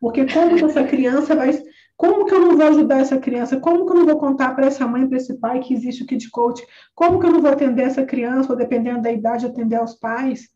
Porque 0.00 0.24
que 0.24 0.64
essa 0.64 0.82
criança 0.84 1.34
vai 1.34 1.52
como 1.96 2.26
que 2.26 2.34
eu 2.34 2.40
não 2.40 2.56
vou 2.56 2.66
ajudar 2.66 3.00
essa 3.00 3.16
criança? 3.16 3.58
Como 3.58 3.86
que 3.86 3.92
eu 3.92 3.96
não 3.96 4.06
vou 4.06 4.18
contar 4.18 4.54
para 4.54 4.66
essa 4.66 4.86
mãe, 4.86 5.06
para 5.06 5.16
esse 5.16 5.34
pai 5.38 5.60
que 5.60 5.72
existe 5.72 6.02
o 6.02 6.06
Kid 6.06 6.28
Coach? 6.30 6.62
Como 6.94 7.18
que 7.18 7.26
eu 7.26 7.32
não 7.32 7.40
vou 7.40 7.50
atender 7.50 7.82
essa 7.82 8.04
criança, 8.04 8.52
ou 8.52 8.58
dependendo 8.58 9.00
da 9.00 9.10
idade, 9.10 9.46
atender 9.46 9.76
aos 9.76 9.94
pais? 9.94 10.48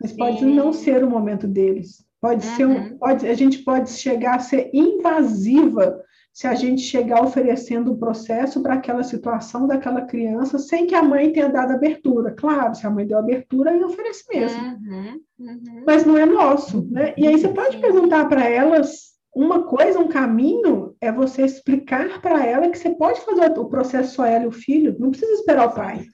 Mas 0.00 0.12
pode 0.12 0.40
Sim. 0.40 0.54
não 0.54 0.72
ser 0.72 1.04
o 1.04 1.10
momento 1.10 1.46
deles. 1.46 2.04
Pode 2.20 2.46
uhum. 2.46 2.56
ser 2.56 2.66
um, 2.66 2.98
pode, 2.98 3.26
a 3.26 3.34
gente 3.34 3.58
pode 3.58 3.90
chegar 3.90 4.36
a 4.36 4.40
ser 4.40 4.70
invasiva 4.72 6.00
se 6.32 6.46
a 6.46 6.54
gente 6.54 6.80
chegar 6.80 7.22
oferecendo 7.22 7.92
um 7.92 7.98
processo 7.98 8.62
para 8.62 8.74
aquela 8.74 9.04
situação 9.04 9.66
daquela 9.66 10.02
criança 10.02 10.58
sem 10.58 10.86
que 10.86 10.94
a 10.94 11.02
mãe 11.02 11.32
tenha 11.32 11.48
dado 11.48 11.72
abertura. 11.72 12.32
Claro, 12.32 12.74
se 12.74 12.86
a 12.86 12.90
mãe 12.90 13.06
deu 13.06 13.18
abertura, 13.18 13.70
aí 13.70 13.84
oferece 13.84 14.24
mesmo. 14.32 14.60
Uhum. 14.60 15.20
Uhum. 15.38 15.84
Mas 15.86 16.06
não 16.06 16.16
é 16.16 16.24
nosso, 16.24 16.88
né? 16.90 17.12
E 17.16 17.26
aí 17.26 17.38
você 17.38 17.48
pode 17.48 17.76
perguntar 17.78 18.28
para 18.28 18.48
elas 18.48 19.11
uma 19.34 19.62
coisa, 19.62 19.98
um 19.98 20.08
caminho 20.08 20.94
é 21.00 21.10
você 21.10 21.42
explicar 21.42 22.20
para 22.20 22.44
ela 22.44 22.68
que 22.68 22.78
você 22.78 22.90
pode 22.90 23.20
fazer 23.22 23.58
o 23.58 23.64
processo 23.64 24.14
só 24.14 24.26
ela 24.26 24.44
e 24.44 24.48
o 24.48 24.52
filho, 24.52 24.96
não 24.98 25.10
precisa 25.10 25.32
esperar 25.32 25.68
o 25.68 25.74
pai. 25.74 26.04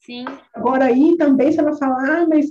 Sim. 0.00 0.24
Agora 0.52 0.86
aí 0.86 1.16
também 1.16 1.52
você 1.52 1.62
vai 1.62 1.76
falar, 1.76 2.22
ah, 2.22 2.26
mas 2.26 2.46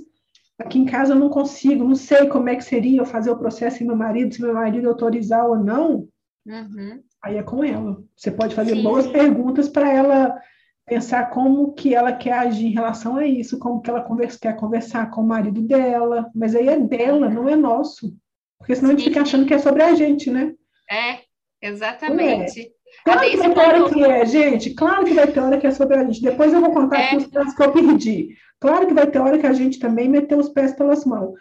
aqui 0.58 0.78
em 0.78 0.86
casa 0.86 1.12
eu 1.12 1.18
não 1.18 1.28
consigo, 1.28 1.84
não 1.84 1.94
sei 1.94 2.26
como 2.28 2.48
é 2.48 2.56
que 2.56 2.64
seria 2.64 3.00
eu 3.00 3.06
fazer 3.06 3.30
o 3.30 3.38
processo 3.38 3.78
sem 3.78 3.86
meu 3.86 3.96
marido, 3.96 4.34
se 4.34 4.40
meu 4.40 4.54
marido 4.54 4.88
autorizar 4.88 5.46
ou 5.46 5.56
não. 5.56 6.08
Uhum. 6.46 7.02
Aí 7.22 7.36
é 7.36 7.42
com 7.42 7.62
ela. 7.62 8.02
Você 8.16 8.30
pode 8.30 8.54
fazer 8.54 8.76
Sim. 8.76 8.82
boas 8.82 9.06
perguntas 9.06 9.68
para 9.68 9.92
ela 9.92 10.40
pensar 10.86 11.30
como 11.30 11.72
que 11.74 11.94
ela 11.94 12.12
quer 12.12 12.32
agir 12.32 12.66
em 12.66 12.72
relação 12.72 13.16
a 13.16 13.26
isso, 13.26 13.58
como 13.58 13.80
que 13.80 13.90
ela 13.90 14.00
conversa, 14.00 14.38
quer 14.40 14.56
conversar 14.56 15.10
com 15.10 15.20
o 15.20 15.26
marido 15.26 15.60
dela, 15.62 16.30
mas 16.34 16.54
aí 16.54 16.68
é 16.68 16.78
dela, 16.78 17.28
não 17.28 17.48
é 17.48 17.54
nosso. 17.54 18.16
Porque 18.62 18.76
senão 18.76 18.90
Sim. 18.90 18.94
a 18.94 18.98
gente 18.98 19.08
fica 19.08 19.22
achando 19.22 19.46
que 19.46 19.54
é 19.54 19.58
sobre 19.58 19.82
a 19.82 19.92
gente, 19.94 20.30
né? 20.30 20.54
É, 20.88 21.18
exatamente. 21.60 22.60
É. 22.60 22.70
Claro 23.04 23.20
que 23.20 23.36
vai 23.36 23.52
ter 23.52 23.60
hora 23.60 23.90
que 23.90 24.04
é, 24.04 24.26
gente. 24.26 24.74
Claro 24.74 25.04
que 25.04 25.14
vai 25.14 25.26
ter 25.26 25.40
hora 25.40 25.58
que 25.58 25.66
é 25.66 25.70
sobre 25.72 25.96
a 25.96 26.04
gente. 26.04 26.22
Depois 26.22 26.52
eu 26.52 26.60
vou 26.60 26.72
contar 26.72 27.00
é. 27.00 27.16
os 27.16 27.26
casos 27.26 27.54
que 27.54 27.62
eu 27.62 27.72
perdi. 27.72 28.36
Claro 28.60 28.86
que 28.86 28.94
vai 28.94 29.10
ter 29.10 29.18
hora 29.18 29.38
que 29.38 29.46
a 29.46 29.52
gente 29.52 29.80
também 29.80 30.08
meteu 30.08 30.38
os 30.38 30.48
pés 30.48 30.72
pelas 30.74 31.04
mãos. 31.04 31.32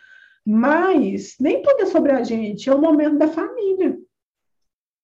Mas 0.44 1.36
nem 1.40 1.62
tudo 1.62 1.84
é 1.84 1.86
sobre 1.86 2.12
a 2.12 2.24
gente, 2.24 2.68
é 2.68 2.74
o 2.74 2.82
momento 2.82 3.20
da 3.20 3.28
família. 3.28 3.96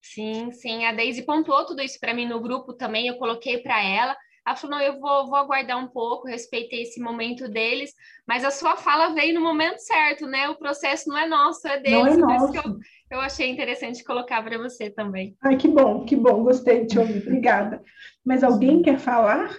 Sim, 0.01 0.51
sim. 0.51 0.86
A 0.86 0.93
Daisy 0.93 1.22
pontuou 1.22 1.65
tudo 1.65 1.84
isso 1.84 1.99
para 1.99 2.13
mim 2.13 2.28
no 2.28 2.41
grupo 2.41 2.74
também. 2.74 3.07
Eu 3.07 3.18
coloquei 3.18 3.59
para 3.59 3.84
ela. 3.84 4.18
Ela 4.48 4.56
falou, 4.56 4.78
não, 4.78 4.82
eu 4.82 4.98
vou, 4.98 5.28
vou 5.28 5.36
aguardar 5.36 5.78
um 5.78 5.89
pouco, 5.89 6.26
respeitei 6.26 6.84
esse 6.84 7.02
momento 7.02 7.50
deles, 7.50 7.93
mas 8.26 8.45
a 8.45 8.50
sua 8.50 8.78
fala 8.78 9.14
veio 9.14 9.34
no 9.36 9.41
momento 9.41 9.80
certo, 9.80 10.26
né? 10.26 10.48
O 10.48 10.56
processo 10.56 11.10
não 11.10 11.18
é 11.18 11.28
nosso, 11.28 11.68
é 11.68 11.82
deles. 11.82 12.18
Não 12.18 12.32
é 12.32 12.38
nosso. 12.38 12.56
Eu, 12.56 12.80
eu 13.12 13.20
achei 13.20 13.50
interessante 13.50 14.06
colocar 14.06 14.41
para 14.41 14.58
você 14.58 14.89
também. 14.89 15.36
Ai, 15.41 15.58
que 15.58 15.68
bom, 15.68 16.06
que 16.06 16.16
bom, 16.16 16.45
gostei 16.45 16.84
de 16.84 16.88
te 16.88 16.98
ouvir, 16.98 17.24
obrigada. 17.24 17.84
Mas 18.24 18.41
alguém 18.41 18.82
quer 18.82 18.98
falar? 18.98 19.54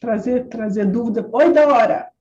Trazer, 0.00 0.48
trazer 0.48 0.86
dúvida? 0.86 1.28
Oi, 1.32 1.52
Dora! 1.52 2.12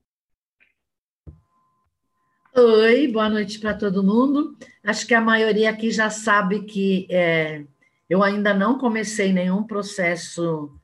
Oi, 2.55 3.07
boa 3.09 3.29
noite 3.29 3.59
para 3.59 3.75
todo 3.75 4.03
mundo. 4.03 4.57
Acho 4.83 5.05
que 5.05 5.13
a 5.13 5.21
maioria 5.21 5.69
aqui 5.69 5.91
já 5.91 6.09
sabe 6.09 6.63
que 6.63 7.05
é, 7.11 7.63
eu 8.09 8.23
ainda 8.23 8.55
não 8.55 8.79
comecei 8.79 9.31
nenhum 9.31 9.61
processo 9.61 10.75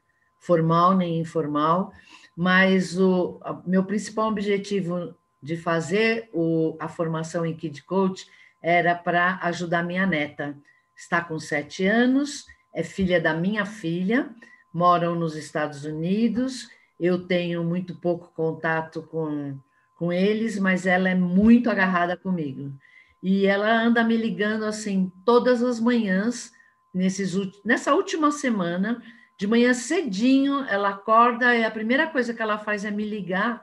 formal 0.44 0.96
nem 0.96 1.20
informal, 1.20 1.92
mas 2.36 3.00
o 3.00 3.40
meu 3.66 3.84
principal 3.84 4.30
objetivo 4.30 5.16
de 5.42 5.58
fazer 5.58 6.30
o, 6.34 6.78
a 6.80 6.88
formação 6.88 7.46
em 7.46 7.56
Kid 7.56 7.84
Coach 7.84 8.26
era 8.62 8.96
para 8.96 9.40
ajudar 9.44 9.84
minha 9.84 10.06
neta. 10.06 10.58
Está 10.96 11.22
com 11.22 11.40
sete 11.40 11.86
anos, 11.86 12.46
é 12.74 12.84
filha 12.84 13.20
da 13.20 13.34
minha 13.34 13.66
filha, 13.66 14.30
moram 14.74 15.16
nos 15.16 15.36
Estados 15.36 15.86
Unidos. 15.86 16.70
Eu 17.00 17.28
tenho 17.28 17.64
muito 17.64 17.96
pouco 18.00 18.32
contato 18.34 19.04
com 19.04 19.58
com 20.04 20.12
eles, 20.12 20.60
mas 20.60 20.86
ela 20.86 21.08
é 21.08 21.16
muito 21.16 21.70
agarrada 21.70 22.18
comigo. 22.18 22.74
E 23.22 23.46
ela 23.46 23.72
anda 23.72 24.04
me 24.04 24.18
ligando 24.18 24.66
assim 24.66 25.10
todas 25.26 25.64
as 25.64 25.80
manhãs, 25.80 26.52
nesses, 26.94 27.34
nessa 27.64 27.94
última 27.96 28.30
semana, 28.30 29.02
de 29.38 29.48
manhã 29.48 29.74
cedinho, 29.74 30.64
ela 30.70 30.90
acorda 30.90 31.56
e 31.56 31.64
a 31.64 31.72
primeira 31.72 32.08
coisa 32.08 32.34
que 32.34 32.42
ela 32.42 32.58
faz 32.58 32.86
é 32.86 32.92
me 32.92 33.04
ligar. 33.04 33.62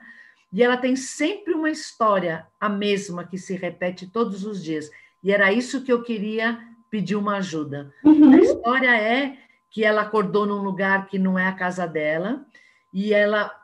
E 0.53 0.63
ela 0.63 0.77
tem 0.77 0.97
sempre 0.97 1.55
uma 1.55 1.71
história, 1.71 2.47
a 2.59 2.69
mesma, 2.69 3.25
que 3.25 3.39
se 3.39 3.55
repete 3.55 4.07
todos 4.07 4.45
os 4.45 4.63
dias. 4.63 4.91
E 5.23 5.33
era 5.33 5.53
isso 5.53 5.83
que 5.83 5.93
eu 5.93 6.03
queria 6.03 6.59
pedir 6.91 7.15
uma 7.15 7.37
ajuda. 7.37 7.93
Uhum. 8.03 8.33
A 8.33 8.37
história 8.39 9.01
é 9.01 9.39
que 9.71 9.85
ela 9.85 10.03
acordou 10.03 10.45
num 10.45 10.61
lugar 10.63 11.07
que 11.07 11.19
não 11.19 11.39
é 11.39 11.47
a 11.47 11.53
casa 11.53 11.87
dela, 11.87 12.45
e 12.93 13.15
ela 13.15 13.55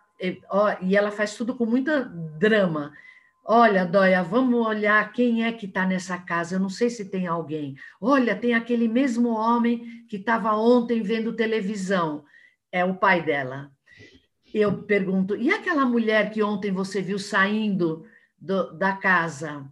e 0.81 0.97
ela 0.97 1.11
faz 1.11 1.35
tudo 1.35 1.55
com 1.55 1.67
muita 1.67 2.05
drama. 2.39 2.93
Olha, 3.49 3.87
Dóia, 3.87 4.25
vamos 4.25 4.67
olhar 4.67 5.13
quem 5.13 5.45
é 5.45 5.53
que 5.53 5.67
está 5.67 5.87
nessa 5.87 6.19
casa. 6.19 6.57
Eu 6.57 6.61
não 6.61 6.69
sei 6.69 6.91
se 6.91 7.05
tem 7.05 7.29
alguém. 7.29 7.77
Olha, 8.01 8.35
tem 8.35 8.55
aquele 8.55 8.89
mesmo 8.89 9.29
homem 9.29 10.05
que 10.09 10.17
estava 10.17 10.53
ontem 10.57 11.01
vendo 11.01 11.33
televisão. 11.33 12.25
É 12.73 12.85
o 12.85 12.97
pai 12.97 13.23
dela. 13.23 13.71
Eu 14.53 14.83
pergunto, 14.83 15.37
e 15.37 15.49
aquela 15.49 15.85
mulher 15.85 16.33
que 16.33 16.43
ontem 16.43 16.73
você 16.73 17.01
viu 17.01 17.21
saindo 17.21 18.05
do, 18.37 18.77
da 18.77 18.97
casa? 18.97 19.65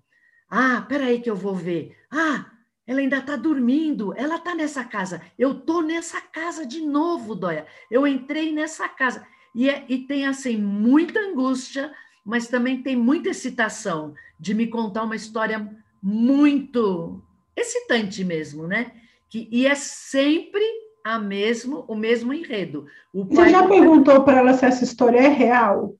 Ah, 0.48 0.84
peraí 0.88 1.20
que 1.20 1.28
eu 1.28 1.34
vou 1.34 1.56
ver. 1.56 1.96
Ah, 2.08 2.46
ela 2.86 3.00
ainda 3.00 3.18
está 3.18 3.34
dormindo. 3.34 4.14
Ela 4.16 4.36
está 4.36 4.54
nessa 4.54 4.84
casa. 4.84 5.20
Eu 5.36 5.50
estou 5.50 5.82
nessa 5.82 6.20
casa 6.20 6.64
de 6.64 6.80
novo, 6.80 7.34
Dóia. 7.34 7.66
Eu 7.90 8.06
entrei 8.06 8.52
nessa 8.52 8.88
casa. 8.88 9.26
E, 9.52 9.68
é, 9.68 9.84
e 9.88 9.98
tem, 10.06 10.26
assim, 10.26 10.56
muita 10.56 11.18
angústia, 11.18 11.92
mas 12.24 12.48
também 12.48 12.82
tem 12.82 12.96
muita 12.96 13.28
excitação 13.28 14.14
de 14.38 14.54
me 14.54 14.66
contar 14.66 15.02
uma 15.02 15.16
história 15.16 15.70
muito 16.02 17.22
excitante 17.56 18.24
mesmo, 18.24 18.66
né? 18.66 18.92
Que, 19.28 19.48
e 19.50 19.66
é 19.66 19.74
sempre 19.74 20.64
a 21.04 21.18
mesmo, 21.18 21.84
o 21.86 21.94
mesmo 21.94 22.32
enredo. 22.32 22.86
O 23.12 23.24
Você 23.24 23.50
já 23.50 23.66
perguntou 23.66 24.24
para 24.24 24.38
ela 24.38 24.54
se 24.54 24.64
essa 24.64 24.84
história 24.84 25.18
é 25.18 25.28
real? 25.28 25.94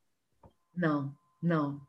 Não, 0.74 1.12
não. 1.42 1.80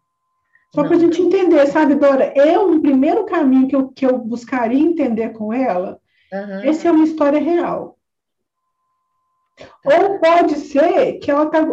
Só 0.73 0.83
para 0.83 0.97
a 0.97 0.99
gente 0.99 1.21
entender, 1.21 1.65
sabe, 1.67 1.95
Dora? 1.95 2.33
Eu, 2.36 2.69
um 2.69 2.81
primeiro 2.81 3.25
caminho 3.25 3.67
que 3.69 3.75
eu, 3.75 3.88
que 3.88 4.05
eu 4.05 4.17
buscaria 4.17 4.77
entender 4.77 5.29
com 5.29 5.53
ela, 5.53 5.97
uhum. 6.33 6.69
essa 6.69 6.89
é 6.89 6.91
uma 6.91 7.05
história 7.05 7.39
real. 7.39 7.97
Ou 9.86 10.19
pode 10.19 10.55
ser 10.55 11.13
que 11.19 11.31
ela 11.31 11.45
está. 11.45 11.65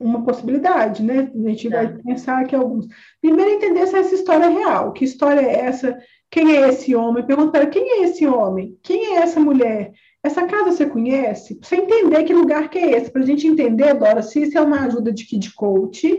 Uma 0.00 0.24
possibilidade, 0.24 1.02
né? 1.02 1.30
A 1.34 1.48
gente 1.48 1.68
vai 1.68 1.84
é. 1.84 1.88
pensar 1.88 2.44
que 2.46 2.56
alguns. 2.56 2.86
Primeiro, 3.20 3.50
entender 3.50 3.86
se 3.86 3.96
essa 3.96 4.14
história 4.14 4.46
é 4.46 4.48
real. 4.48 4.92
Que 4.92 5.04
história 5.04 5.40
é 5.40 5.66
essa? 5.66 5.98
Quem 6.30 6.56
é 6.56 6.68
esse 6.68 6.94
homem? 6.96 7.26
Pergunta 7.26 7.50
para 7.50 7.66
quem 7.66 8.00
é 8.00 8.04
esse 8.04 8.26
homem? 8.26 8.78
Quem 8.82 9.16
é 9.16 9.18
essa 9.18 9.38
mulher? 9.38 9.92
Essa 10.22 10.46
casa 10.46 10.72
você 10.72 10.86
conhece? 10.86 11.56
Para 11.56 11.68
você 11.68 11.76
entender 11.76 12.24
que 12.24 12.32
lugar 12.32 12.70
que 12.70 12.78
é 12.78 12.92
esse. 12.92 13.10
Para 13.10 13.22
a 13.22 13.26
gente 13.26 13.46
entender, 13.46 13.94
Dora, 13.94 14.22
se 14.22 14.40
isso 14.42 14.56
é 14.56 14.60
uma 14.60 14.80
ajuda 14.80 15.12
de 15.12 15.26
kid 15.26 15.54
coach 15.54 16.18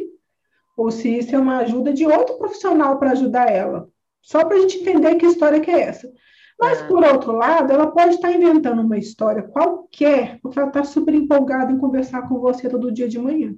ou 0.77 0.91
se 0.91 1.17
isso 1.17 1.35
é 1.35 1.39
uma 1.39 1.59
ajuda 1.59 1.93
de 1.93 2.05
outro 2.05 2.37
profissional 2.37 2.97
para 2.99 3.11
ajudar 3.11 3.51
ela. 3.51 3.89
Só 4.21 4.45
para 4.45 4.57
a 4.57 4.59
gente 4.59 4.79
entender 4.79 5.15
que 5.15 5.25
história 5.25 5.59
que 5.59 5.71
é 5.71 5.81
essa. 5.81 6.11
Mas, 6.59 6.79
é. 6.79 6.87
por 6.87 7.03
outro 7.03 7.31
lado, 7.31 7.73
ela 7.73 7.87
pode 7.87 8.15
estar 8.15 8.31
inventando 8.31 8.81
uma 8.81 8.97
história 8.97 9.41
qualquer, 9.41 10.39
porque 10.41 10.59
ela 10.59 10.67
está 10.67 10.83
super 10.83 11.13
empolgada 11.13 11.71
em 11.71 11.77
conversar 11.77 12.27
com 12.27 12.39
você 12.39 12.69
todo 12.69 12.91
dia 12.91 13.07
de 13.07 13.17
manhã. 13.17 13.55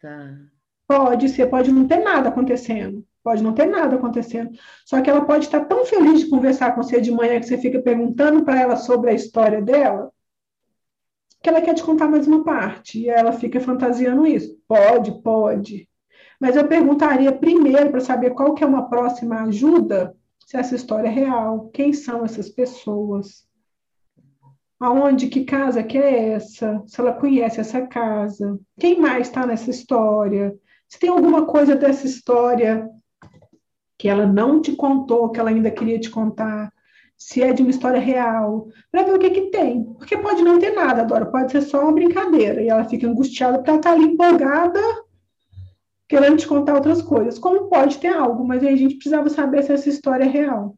Tá. 0.00 0.38
Pode 0.86 1.28
ser, 1.28 1.46
pode 1.48 1.70
não 1.70 1.86
ter 1.86 1.98
nada 1.98 2.28
acontecendo. 2.28 3.06
Pode 3.22 3.42
não 3.42 3.52
ter 3.52 3.66
nada 3.66 3.96
acontecendo. 3.96 4.50
Só 4.86 5.00
que 5.02 5.10
ela 5.10 5.24
pode 5.24 5.44
estar 5.44 5.64
tão 5.66 5.84
feliz 5.84 6.20
de 6.20 6.30
conversar 6.30 6.74
com 6.74 6.82
você 6.82 7.00
de 7.00 7.10
manhã 7.10 7.38
que 7.38 7.46
você 7.46 7.58
fica 7.58 7.80
perguntando 7.80 8.44
para 8.44 8.60
ela 8.60 8.76
sobre 8.76 9.10
a 9.10 9.14
história 9.14 9.60
dela, 9.60 10.10
que 11.42 11.48
ela 11.48 11.60
quer 11.60 11.74
te 11.74 11.82
contar 11.82 12.08
mais 12.08 12.26
uma 12.26 12.44
parte. 12.44 13.00
E 13.00 13.08
ela 13.08 13.32
fica 13.32 13.60
fantasiando 13.60 14.26
isso. 14.26 14.58
Pode, 14.66 15.22
pode. 15.22 15.88
Mas 16.40 16.56
eu 16.56 16.66
perguntaria 16.66 17.32
primeiro 17.32 17.90
para 17.90 18.00
saber 18.00 18.30
qual 18.30 18.54
que 18.54 18.62
é 18.62 18.66
uma 18.66 18.88
próxima 18.88 19.42
ajuda 19.42 20.16
se 20.46 20.56
essa 20.56 20.74
história 20.74 21.08
é 21.08 21.10
real, 21.10 21.68
quem 21.74 21.92
são 21.92 22.24
essas 22.24 22.48
pessoas, 22.48 23.46
aonde, 24.80 25.28
que 25.28 25.44
casa 25.44 25.82
que 25.82 25.98
é 25.98 26.30
essa, 26.30 26.82
se 26.86 27.00
ela 27.00 27.12
conhece 27.12 27.60
essa 27.60 27.86
casa, 27.86 28.58
quem 28.78 29.00
mais 29.00 29.28
está 29.28 29.46
nessa 29.46 29.70
história, 29.70 30.54
se 30.88 30.98
tem 30.98 31.10
alguma 31.10 31.44
coisa 31.46 31.74
dessa 31.74 32.06
história 32.06 32.88
que 33.98 34.08
ela 34.08 34.26
não 34.26 34.60
te 34.62 34.76
contou, 34.76 35.30
que 35.30 35.40
ela 35.40 35.50
ainda 35.50 35.70
queria 35.70 35.98
te 35.98 36.08
contar, 36.08 36.72
se 37.16 37.42
é 37.42 37.52
de 37.52 37.62
uma 37.62 37.70
história 37.70 37.98
real, 37.98 38.68
para 38.92 39.02
ver 39.02 39.14
o 39.14 39.18
que, 39.18 39.30
que 39.30 39.50
tem. 39.50 39.82
Porque 39.94 40.16
pode 40.16 40.42
não 40.42 40.58
ter 40.58 40.70
nada, 40.70 41.04
Dora, 41.04 41.26
pode 41.26 41.50
ser 41.50 41.62
só 41.62 41.82
uma 41.82 41.92
brincadeira, 41.92 42.62
e 42.62 42.68
ela 42.68 42.84
fica 42.84 43.08
angustiada 43.08 43.58
porque 43.58 43.70
ela 43.70 43.80
está 43.80 43.90
ali 43.90 44.04
empolgada 44.04 44.80
querendo 46.08 46.38
te 46.38 46.46
contar 46.46 46.74
outras 46.74 47.02
coisas. 47.02 47.38
Como 47.38 47.68
pode 47.68 47.98
ter 47.98 48.08
algo, 48.08 48.46
mas 48.46 48.62
aí 48.62 48.72
a 48.72 48.76
gente 48.76 48.94
precisava 48.94 49.28
saber 49.28 49.64
se 49.64 49.72
essa 49.72 49.88
história 49.88 50.24
é 50.24 50.28
real. 50.28 50.76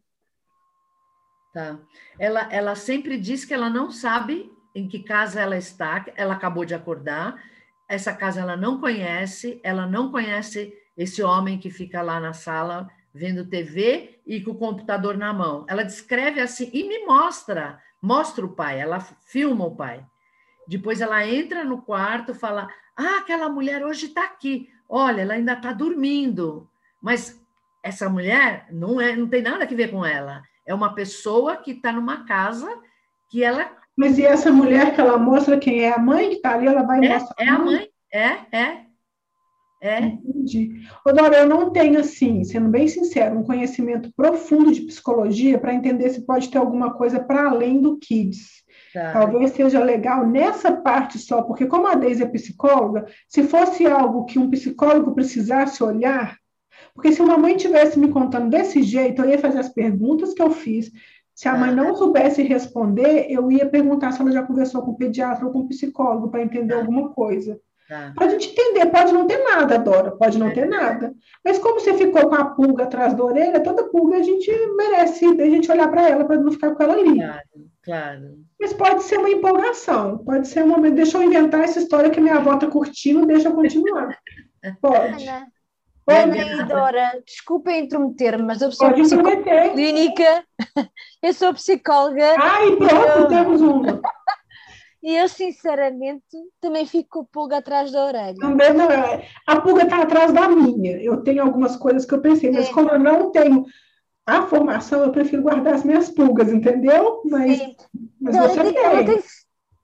Tá. 1.53 1.79
Ela, 2.21 2.47
ela 2.53 2.75
sempre 2.75 3.19
diz 3.19 3.47
que 3.47 3.55
ela 3.55 3.71
não 3.71 3.91
sabe 3.91 4.53
em 4.75 4.87
que 4.87 5.03
casa 5.03 5.41
ela 5.41 5.57
está, 5.57 6.05
ela 6.15 6.35
acabou 6.35 6.67
de 6.67 6.75
acordar, 6.75 7.43
essa 7.89 8.13
casa 8.13 8.43
ela 8.43 8.59
não 8.59 8.79
conhece, 8.79 9.59
ela 9.65 9.87
não 9.87 10.11
conhece 10.11 10.71
esse 10.95 11.23
homem 11.23 11.59
que 11.59 11.71
fica 11.71 12.03
lá 12.03 12.21
na 12.21 12.35
sala 12.35 12.91
vendo 13.15 13.49
TV 13.49 14.21
e 14.27 14.43
com 14.43 14.51
o 14.51 14.59
computador 14.59 15.17
na 15.17 15.33
mão. 15.33 15.65
Ela 15.67 15.83
descreve 15.83 16.43
assim 16.43 16.71
e 16.75 16.87
me 16.87 17.07
mostra, 17.07 17.81
mostra 18.03 18.45
o 18.45 18.55
pai, 18.55 18.79
ela 18.79 19.01
filma 19.01 19.65
o 19.65 19.75
pai. 19.75 20.05
Depois 20.69 21.01
ela 21.01 21.27
entra 21.27 21.65
no 21.65 21.81
quarto, 21.81 22.35
fala: 22.35 22.69
Ah, 22.95 23.21
aquela 23.21 23.49
mulher 23.49 23.83
hoje 23.83 24.07
está 24.07 24.25
aqui. 24.25 24.69
Olha, 24.87 25.23
ela 25.23 25.33
ainda 25.33 25.55
está 25.55 25.73
dormindo, 25.73 26.69
mas 27.01 27.43
essa 27.83 28.11
mulher 28.11 28.67
não, 28.71 29.01
é, 29.01 29.17
não 29.17 29.27
tem 29.27 29.41
nada 29.41 29.65
a 29.65 29.67
ver 29.67 29.91
com 29.91 30.05
ela. 30.05 30.43
É 30.71 30.75
uma 30.75 30.95
pessoa 30.95 31.57
que 31.57 31.73
está 31.73 31.91
numa 31.91 32.25
casa 32.25 32.69
que 33.29 33.43
ela. 33.43 33.69
Mas 33.97 34.19
e 34.19 34.25
essa 34.25 34.53
mulher 34.53 34.95
que 34.95 35.01
ela 35.01 35.19
mostra 35.19 35.59
quem 35.59 35.81
é 35.81 35.93
a 35.93 35.99
mãe 35.99 36.29
que 36.29 36.37
está 36.37 36.55
ali, 36.55 36.69
ela 36.69 36.85
vai 36.85 37.05
é, 37.05 37.09
mostrar. 37.09 37.45
É 37.45 37.49
a 37.49 37.59
mãe, 37.59 37.89
é, 38.13 38.27
é. 38.53 38.81
É. 39.83 39.99
Entendi. 39.99 40.83
Ô, 41.05 41.11
Dora, 41.11 41.39
eu 41.39 41.49
não 41.49 41.71
tenho, 41.73 41.99
assim, 41.99 42.45
sendo 42.45 42.69
bem 42.69 42.87
sincero, 42.87 43.37
um 43.37 43.43
conhecimento 43.43 44.13
profundo 44.15 44.71
de 44.71 44.83
psicologia 44.83 45.59
para 45.59 45.75
entender 45.75 46.09
se 46.11 46.25
pode 46.25 46.49
ter 46.49 46.59
alguma 46.59 46.93
coisa 46.95 47.19
para 47.19 47.51
além 47.51 47.81
do 47.81 47.99
kids. 47.99 48.63
Tá. 48.95 49.13
Talvez 49.13 49.51
seja 49.51 49.83
legal 49.83 50.25
nessa 50.25 50.71
parte 50.71 51.19
só, 51.19 51.43
porque 51.43 51.67
como 51.67 51.89
a 51.89 51.97
Deise 51.97 52.23
é 52.23 52.29
psicóloga, 52.29 53.07
se 53.29 53.43
fosse 53.43 53.87
algo 53.87 54.25
que 54.25 54.39
um 54.39 54.49
psicólogo 54.49 55.17
precisasse 55.17 55.83
olhar, 55.83 56.40
porque 56.95 57.13
se 57.13 57.23
uma 57.23 57.39
mãe 57.39 57.57
tivesse 57.57 57.99
me 57.99 58.09
contando 58.09 58.51
desse 58.51 58.83
jeito, 58.83 59.23
eu 59.23 59.31
ia 59.31 59.39
fazer 59.39 59.59
as 59.59 59.69
perguntas 59.69 60.35
que 60.35 60.43
eu 60.43 60.51
fiz. 60.51 60.91
Se 61.35 61.49
a 61.49 61.57
mãe 61.57 61.71
tá. 61.71 61.77
não 61.77 61.95
soubesse 61.95 62.43
responder, 62.43 63.27
eu 63.31 63.51
ia 63.51 63.67
perguntar 63.69 64.13
se 64.13 64.21
ela 64.21 64.31
já 64.31 64.43
conversou 64.43 64.83
com 64.83 64.91
o 64.91 64.97
pediatra 64.97 65.47
ou 65.47 65.53
com 65.53 65.61
o 65.61 65.69
psicólogo 65.69 66.29
para 66.29 66.43
entender 66.43 66.75
alguma 66.75 67.11
coisa. 67.11 67.59
Para 68.15 68.27
a 68.27 68.29
gente 68.29 68.51
entender, 68.51 68.87
pode 68.87 69.13
não 69.13 69.27
ter 69.27 69.43
nada, 69.43 69.77
Dora, 69.77 70.13
pode 70.13 70.39
não 70.39 70.49
é. 70.49 70.53
ter 70.53 70.69
nada. 70.69 71.13
Mas 71.45 71.59
como 71.59 71.81
você 71.81 71.95
ficou 71.95 72.29
com 72.29 72.37
a 72.37 72.45
pulga 72.45 72.85
atrás 72.85 73.15
da 73.15 73.25
orelha, 73.25 73.61
toda 73.61 73.89
pulga 73.89 74.19
a 74.19 74.23
gente 74.23 74.49
merece 74.77 75.27
a 75.27 75.45
gente 75.47 75.71
olhar 75.73 75.91
para 75.91 76.09
ela 76.09 76.25
para 76.25 76.39
não 76.39 76.53
ficar 76.53 76.73
com 76.73 76.83
ela 76.85 76.95
ali. 76.95 77.17
Claro, 77.17 77.41
claro. 77.83 78.39
Mas 78.61 78.73
pode 78.73 79.03
ser 79.03 79.19
uma 79.19 79.31
empolgação, 79.31 80.19
pode 80.19 80.47
ser 80.47 80.63
um 80.63 80.69
momento. 80.69 80.95
Deixa 80.95 81.19
eu 81.19 81.25
inventar 81.25 81.65
essa 81.65 81.81
história 81.81 82.11
que 82.11 82.21
minha 82.21 82.37
avó 82.37 82.55
está 82.55 82.69
curtindo, 82.69 83.27
deixa 83.27 83.49
eu 83.49 83.55
continuar. 83.55 84.17
Pode. 84.81 85.25
Ana 86.11 86.37
e 86.37 86.65
Dora, 86.65 87.23
desculpa 87.25 87.73
intrometer 87.73 88.43
mas 88.43 88.61
eu 88.61 88.73
sou 88.73 88.93
psicóloga 88.93 89.71
clínica, 89.71 90.45
eu 91.23 91.33
sou 91.33 91.55
psicóloga. 91.55 92.37
Ai, 92.39 92.77
pronto, 92.77 93.19
eu... 93.19 93.29
temos 93.29 93.61
uma. 93.61 94.01
E 95.03 95.17
eu, 95.17 95.29
sinceramente, 95.31 96.37
também 96.61 96.85
fico 96.85 97.09
com 97.09 97.21
a 97.21 97.25
pulga 97.25 97.57
atrás 97.57 97.91
da 97.91 98.05
orelha. 98.05 98.35
Também 98.35 98.75
não 98.75 98.91
é. 98.91 99.27
A 99.47 99.59
pulga 99.59 99.85
está 99.85 100.03
atrás 100.03 100.31
da 100.31 100.47
minha. 100.47 101.01
Eu 101.01 101.23
tenho 101.23 101.43
algumas 101.43 101.75
coisas 101.77 102.05
que 102.05 102.13
eu 102.13 102.21
pensei, 102.21 102.51
mas 102.51 102.69
como 102.69 102.91
eu 102.91 102.99
não 102.99 103.31
tenho 103.31 103.65
a 104.27 104.47
formação, 104.47 105.03
eu 105.03 105.11
prefiro 105.11 105.43
guardar 105.43 105.75
as 105.75 105.85
minhas 105.85 106.11
pulgas, 106.11 106.53
entendeu? 106.53 107.23
Mas, 107.25 107.59
mas 108.21 108.37
não, 108.37 108.49
você 108.49 108.73
tem. 108.73 108.77
Ela, 108.77 109.05
tem. 109.05 109.23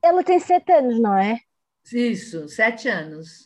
ela 0.02 0.22
tem 0.22 0.38
sete 0.38 0.72
anos, 0.72 1.00
não 1.00 1.16
é? 1.16 1.38
Isso, 1.92 2.46
sete 2.48 2.88
anos. 2.88 3.45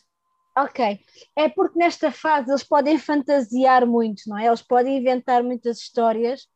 Ok. 0.57 0.99
É 1.35 1.49
porque 1.49 1.79
nesta 1.79 2.11
fase 2.11 2.49
eles 2.49 2.63
podem 2.63 2.97
fantasiar 2.97 3.85
muito, 3.87 4.23
não 4.27 4.37
é? 4.37 4.47
Eles 4.47 4.61
podem 4.61 4.97
inventar 4.97 5.43
muitas 5.43 5.77
histórias, 5.77 6.47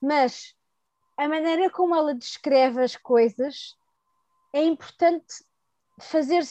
mas 0.00 0.54
a 1.16 1.28
maneira 1.28 1.70
como 1.70 1.94
ela 1.94 2.14
descreve 2.14 2.82
as 2.82 2.96
coisas 2.96 3.76
é 4.52 4.64
importante 4.64 5.44
fazer, 6.00 6.42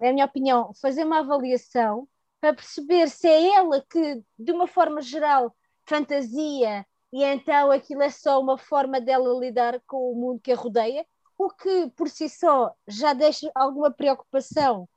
é 0.00 0.08
a 0.08 0.12
minha 0.12 0.24
opinião, 0.24 0.72
fazer 0.80 1.04
uma 1.04 1.18
avaliação 1.18 2.08
para 2.40 2.54
perceber 2.54 3.08
se 3.08 3.28
é 3.28 3.54
ela 3.54 3.84
que, 3.88 4.22
de 4.38 4.52
uma 4.52 4.66
forma 4.66 5.00
geral, 5.00 5.54
fantasia 5.84 6.86
e 7.12 7.22
então 7.22 7.70
aquilo 7.70 8.02
é 8.02 8.08
só 8.08 8.40
uma 8.40 8.56
forma 8.56 9.00
dela 9.00 9.38
lidar 9.38 9.80
com 9.86 10.10
o 10.10 10.14
mundo 10.14 10.40
que 10.40 10.50
a 10.50 10.56
rodeia, 10.56 11.06
o 11.36 11.50
que 11.50 11.90
por 11.94 12.08
si 12.08 12.28
só 12.28 12.74
já 12.88 13.12
deixa 13.12 13.50
alguma 13.54 13.90
preocupação, 13.90 14.88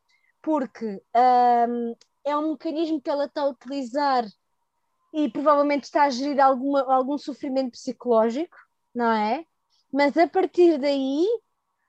porque 0.45 1.01
um, 1.67 1.95
é 2.23 2.37
um 2.37 2.51
mecanismo 2.51 3.01
que 3.01 3.09
ela 3.09 3.25
está 3.25 3.41
a 3.41 3.49
utilizar 3.49 4.23
e 5.11 5.27
provavelmente 5.27 5.85
está 5.85 6.03
a 6.03 6.09
gerir 6.11 6.39
alguma, 6.39 6.81
algum 6.93 7.17
sofrimento 7.17 7.71
psicológico, 7.71 8.55
não 8.93 9.11
é? 9.11 9.43
Mas 9.91 10.15
a 10.15 10.27
partir 10.27 10.77
daí 10.77 11.25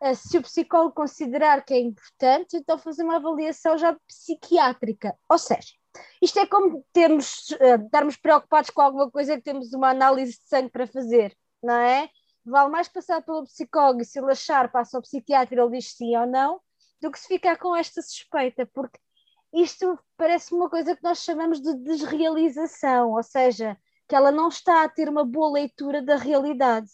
eh, 0.01 0.15
se 0.15 0.39
o 0.39 0.43
psicólogo 0.43 0.95
considerar 0.95 1.67
que 1.67 1.75
é 1.75 1.81
importante, 1.81 2.57
então 2.57 2.79
fazer 2.79 3.03
uma 3.03 3.17
avaliação 3.17 3.77
já 3.77 3.95
psiquiátrica. 4.09 5.15
Ou 5.29 5.37
seja, 5.37 5.75
isto 6.23 6.39
é 6.39 6.47
como 6.47 6.83
termos, 6.95 7.51
uh, 7.51 7.85
estarmos 7.85 8.17
preocupados 8.17 8.71
com 8.71 8.81
alguma 8.81 9.11
coisa 9.11 9.37
que 9.37 9.43
temos 9.43 9.75
uma 9.75 9.91
análise 9.91 10.33
de 10.39 10.49
sangue 10.49 10.71
para 10.71 10.87
fazer, 10.87 11.37
não 11.63 11.75
é? 11.75 12.09
Vale 12.43 12.71
mais 12.71 12.89
passar 12.89 13.21
pelo 13.23 13.45
psicólogo 13.45 14.01
e 14.01 14.05
se 14.07 14.19
ele 14.19 14.33
achar, 14.33 14.73
passa 14.73 14.97
ao 14.97 15.03
psiquiatra 15.03 15.55
e 15.55 15.59
ele 15.59 15.77
diz 15.77 15.93
sim 15.93 16.17
ou 16.17 16.27
não, 16.27 16.61
do 17.01 17.11
que 17.11 17.19
se 17.19 17.29
ficar 17.29 17.59
com 17.59 17.75
esta 17.75 18.01
suspeita, 18.03 18.67
porque 18.67 18.99
isto 19.53 19.99
parece 20.17 20.55
uma 20.55 20.69
coisa 20.69 20.97
que 20.97 21.03
nós 21.03 21.23
chamamos 21.23 21.61
de 21.61 21.75
desrealização, 21.75 23.13
ou 23.13 23.23
seja, 23.23 23.77
que 24.09 24.15
ela 24.15 24.31
não 24.31 24.49
está 24.49 24.83
a 24.83 24.89
ter 24.89 25.09
uma 25.09 25.25
boa 25.25 25.53
leitura 25.53 26.03
da 26.03 26.17
realidade. 26.17 26.89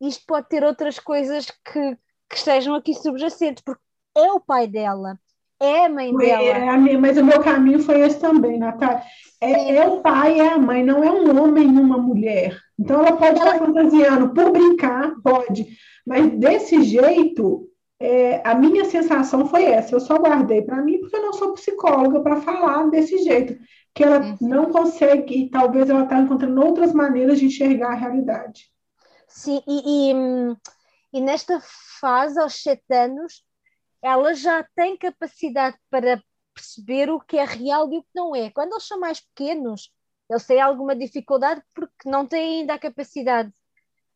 Isto 0.00 0.24
pode 0.26 0.48
ter 0.48 0.64
outras 0.64 0.98
coisas 0.98 1.46
que, 1.50 1.96
que 2.28 2.36
estejam 2.36 2.74
aqui 2.74 2.94
subjacentes, 2.94 3.62
porque 3.62 3.82
é 4.16 4.32
o 4.32 4.40
pai 4.40 4.66
dela, 4.66 5.18
é 5.60 5.84
a 5.84 5.88
mãe 5.88 6.14
dela. 6.16 6.42
É 6.42 6.68
a 6.68 6.78
minha, 6.78 6.98
mas 6.98 7.18
o 7.18 7.24
meu 7.24 7.40
caminho 7.40 7.80
foi 7.80 8.00
esse 8.00 8.18
também, 8.18 8.58
Natália. 8.58 9.02
É, 9.40 9.76
é, 9.76 9.86
o 9.86 10.00
pai, 10.00 10.40
é 10.40 10.54
a 10.54 10.58
mãe, 10.58 10.82
não 10.82 11.04
é 11.04 11.10
um 11.10 11.42
homem 11.42 11.64
e 11.64 11.78
uma 11.78 11.98
mulher. 11.98 12.58
Então 12.78 13.00
ela 13.00 13.16
pode 13.16 13.38
ela... 13.38 13.54
estar 13.54 13.66
fantasiando 13.66 14.32
por 14.32 14.50
brincar, 14.50 15.12
pode, 15.22 15.66
mas 16.06 16.30
desse 16.38 16.82
jeito, 16.82 17.69
é, 18.00 18.40
a 18.48 18.54
minha 18.54 18.84
sensação 18.86 19.46
foi 19.46 19.64
essa. 19.64 19.94
Eu 19.94 20.00
só 20.00 20.16
guardei 20.16 20.62
para 20.62 20.82
mim 20.82 20.98
porque 20.98 21.16
eu 21.16 21.22
não 21.22 21.32
sou 21.34 21.52
psicóloga 21.52 22.20
para 22.20 22.40
falar 22.40 22.88
desse 22.90 23.18
jeito, 23.18 23.56
que 23.94 24.02
ela 24.02 24.20
uhum. 24.20 24.36
não 24.40 24.70
consegue, 24.70 25.50
talvez 25.50 25.88
ela 25.88 26.04
está 26.04 26.18
encontrando 26.18 26.60
outras 26.64 26.92
maneiras 26.92 27.38
de 27.38 27.46
enxergar 27.46 27.92
a 27.92 27.96
realidade. 27.96 28.70
Sim, 29.28 29.62
e, 29.68 30.10
e 30.10 30.56
e 31.12 31.20
nesta 31.20 31.60
fase, 32.00 32.38
aos 32.38 32.62
sete 32.62 32.94
anos, 32.94 33.44
ela 34.02 34.32
já 34.34 34.62
tem 34.76 34.96
capacidade 34.96 35.76
para 35.90 36.22
perceber 36.54 37.10
o 37.10 37.20
que 37.20 37.36
é 37.36 37.44
real 37.44 37.92
e 37.92 37.98
o 37.98 38.02
que 38.02 38.10
não 38.14 38.34
é. 38.34 38.50
Quando 38.50 38.72
eles 38.72 38.86
são 38.86 39.00
mais 39.00 39.20
pequenos, 39.20 39.92
eles 40.28 40.46
têm 40.46 40.60
alguma 40.60 40.94
dificuldade 40.94 41.62
porque 41.74 42.08
não 42.08 42.26
têm 42.26 42.60
ainda 42.60 42.74
a 42.74 42.78
capacidade 42.78 43.52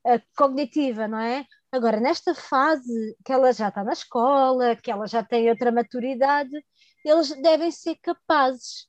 uh, 0.07 0.23
cognitiva, 0.37 1.09
não 1.09 1.19
é? 1.19 1.45
Agora, 1.75 1.99
nesta 1.99 2.35
fase 2.37 3.17
que 3.25 3.33
ela 3.33 3.53
já 3.53 3.69
está 3.69 3.83
na 3.83 3.93
escola, 3.93 4.77
que 4.77 4.93
ela 4.93 5.09
já 5.09 5.25
tem 5.25 5.51
outra 5.51 5.73
maturidade, 5.73 6.53
eles 7.05 7.31
devem 7.43 7.69
ser 7.73 7.97
capazes. 7.97 8.83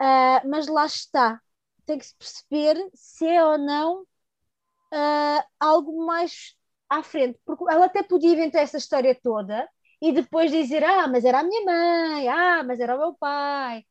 Uh, 0.00 0.48
mas 0.48 0.68
lá 0.68 0.86
está, 0.86 1.40
tem 1.84 1.98
que 1.98 2.06
se 2.06 2.14
perceber 2.16 2.76
se 2.94 3.26
é 3.26 3.44
ou 3.44 3.58
não 3.58 4.02
uh, 4.02 5.44
algo 5.58 6.06
mais 6.06 6.54
à 6.88 7.02
frente, 7.02 7.40
porque 7.44 7.64
ela 7.68 7.86
até 7.86 8.04
podia 8.04 8.32
inventar 8.32 8.62
essa 8.62 8.78
história 8.78 9.18
toda 9.20 9.68
e 10.00 10.12
depois 10.12 10.52
dizer: 10.52 10.84
Ah, 10.84 11.08
mas 11.08 11.24
era 11.24 11.40
a 11.40 11.42
minha 11.42 11.64
mãe, 11.64 12.28
ah, 12.28 12.62
mas 12.64 12.78
era 12.78 12.94
o 12.94 12.98
meu 13.00 13.14
pai. 13.14 13.84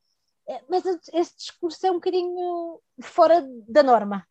É, 0.50 0.62
mas 0.70 0.86
esse 1.14 1.38
discurso 1.38 1.86
é 1.86 1.92
um 1.92 1.96
bocadinho 1.96 2.82
fora 3.02 3.46
da 3.68 3.84
norma. 3.84 4.26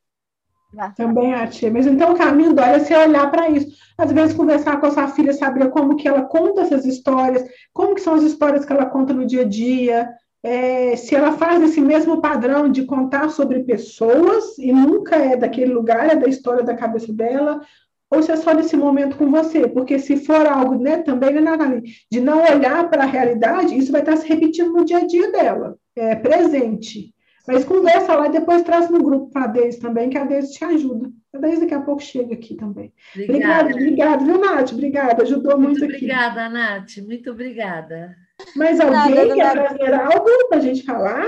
Também 0.97 1.33
achei. 1.33 1.71
Mas 1.71 1.87
então 1.87 2.13
o 2.13 2.19
caminho 2.19 2.53
dói 2.53 2.71
é 2.71 2.79
você 2.79 2.95
olhar 2.95 3.31
para 3.31 3.49
isso. 3.49 3.69
Às 3.97 4.13
vezes 4.13 4.37
conversar 4.37 4.79
com 4.79 4.87
a 4.87 4.91
sua 4.91 5.09
filha, 5.09 5.33
saber 5.33 5.71
como 5.71 5.97
que 5.97 6.09
ela 6.09 6.23
conta 6.23 6.63
essas 6.63 6.85
histórias, 6.85 7.45
como 7.73 7.95
que 7.95 8.01
são 8.01 8.15
as 8.15 8.23
histórias 8.23 8.65
que 8.65 8.73
ela 8.73 8.87
conta 8.87 9.13
no 9.13 9.25
dia 9.27 9.43
a 9.43 9.49
dia, 9.49 10.09
é, 10.43 10.95
se 10.97 11.15
ela 11.15 11.33
faz 11.33 11.63
esse 11.63 11.81
mesmo 11.81 12.21
padrão 12.21 12.69
de 12.71 12.85
contar 12.85 13.31
sobre 13.31 13.65
pessoas 13.65 14.57
e 14.59 14.73
nunca 14.73 15.17
é 15.17 15.37
daquele 15.37 15.73
lugar, 15.73 16.09
é 16.09 16.15
da 16.15 16.29
história 16.29 16.63
da 16.63 16.77
cabeça 16.77 17.13
dela, 17.13 17.61
ou 18.09 18.23
se 18.23 18.31
é 18.31 18.37
só 18.37 18.55
nesse 18.55 18.77
momento 18.77 19.17
com 19.17 19.29
você, 19.31 19.67
porque 19.67 19.99
se 19.99 20.17
for 20.19 20.47
algo, 20.47 20.79
né, 20.79 20.99
também, 20.99 21.33
né, 21.33 21.41
Nathalie, 21.41 21.83
de 22.11 22.21
não 22.21 22.45
olhar 22.45 22.89
para 22.89 23.03
a 23.03 23.07
realidade, 23.07 23.77
isso 23.77 23.91
vai 23.91 24.03
estar 24.03 24.17
se 24.17 24.29
repetindo 24.29 24.73
no 24.73 24.85
dia 24.85 24.99
a 24.99 25.07
dia 25.07 25.33
dela, 25.33 25.77
é 25.97 26.15
presente. 26.15 27.13
Mas 27.47 27.65
conversa 27.65 28.15
lá 28.15 28.27
e 28.27 28.33
depois 28.33 28.63
traz 28.63 28.91
no 28.91 29.03
grupo 29.03 29.31
para 29.31 29.45
a 29.45 29.49
Deise 29.49 29.79
também, 29.79 30.11
que 30.11 30.19
a 30.19 30.25
Deise 30.25 30.53
te 30.53 30.65
ajuda. 30.65 31.11
A 31.33 31.39
Deise 31.39 31.61
daqui 31.61 31.75
a 31.75 31.81
pouco 31.81 32.03
chega 32.03 32.35
aqui 32.35 32.55
também. 32.55 32.93
Obrigada, 33.15 33.71
obrigada, 33.71 34.25
viu, 34.25 34.39
Nath? 34.39 34.73
Obrigada, 34.73 35.23
ajudou 35.23 35.59
muito, 35.59 35.81
muito 35.81 35.85
aqui. 35.85 36.05
Obrigada, 36.05 36.49
Nath, 36.49 36.97
muito 36.99 37.31
obrigada. 37.31 38.17
Mais 38.55 38.81
alguém 38.81 39.29
nada, 39.29 39.35
quer 39.35 39.53
trazer 39.53 39.95
algo 39.95 40.49
para 40.49 40.59
a 40.59 40.61
gente 40.61 40.83
falar? 40.85 41.27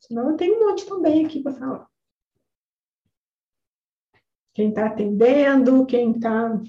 Senão 0.00 0.30
eu 0.30 0.36
tenho 0.36 0.56
um 0.56 0.68
monte 0.68 0.86
também 0.86 1.24
aqui 1.24 1.42
para 1.42 1.52
falar 1.52 1.86
quem 4.54 4.68
está 4.68 4.86
atendendo, 4.86 5.84
quem 5.84 6.12
está. 6.12 6.60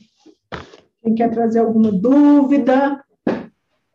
Quem 1.02 1.14
quer 1.14 1.30
trazer 1.30 1.60
alguma 1.60 1.92
dúvida? 1.92 3.06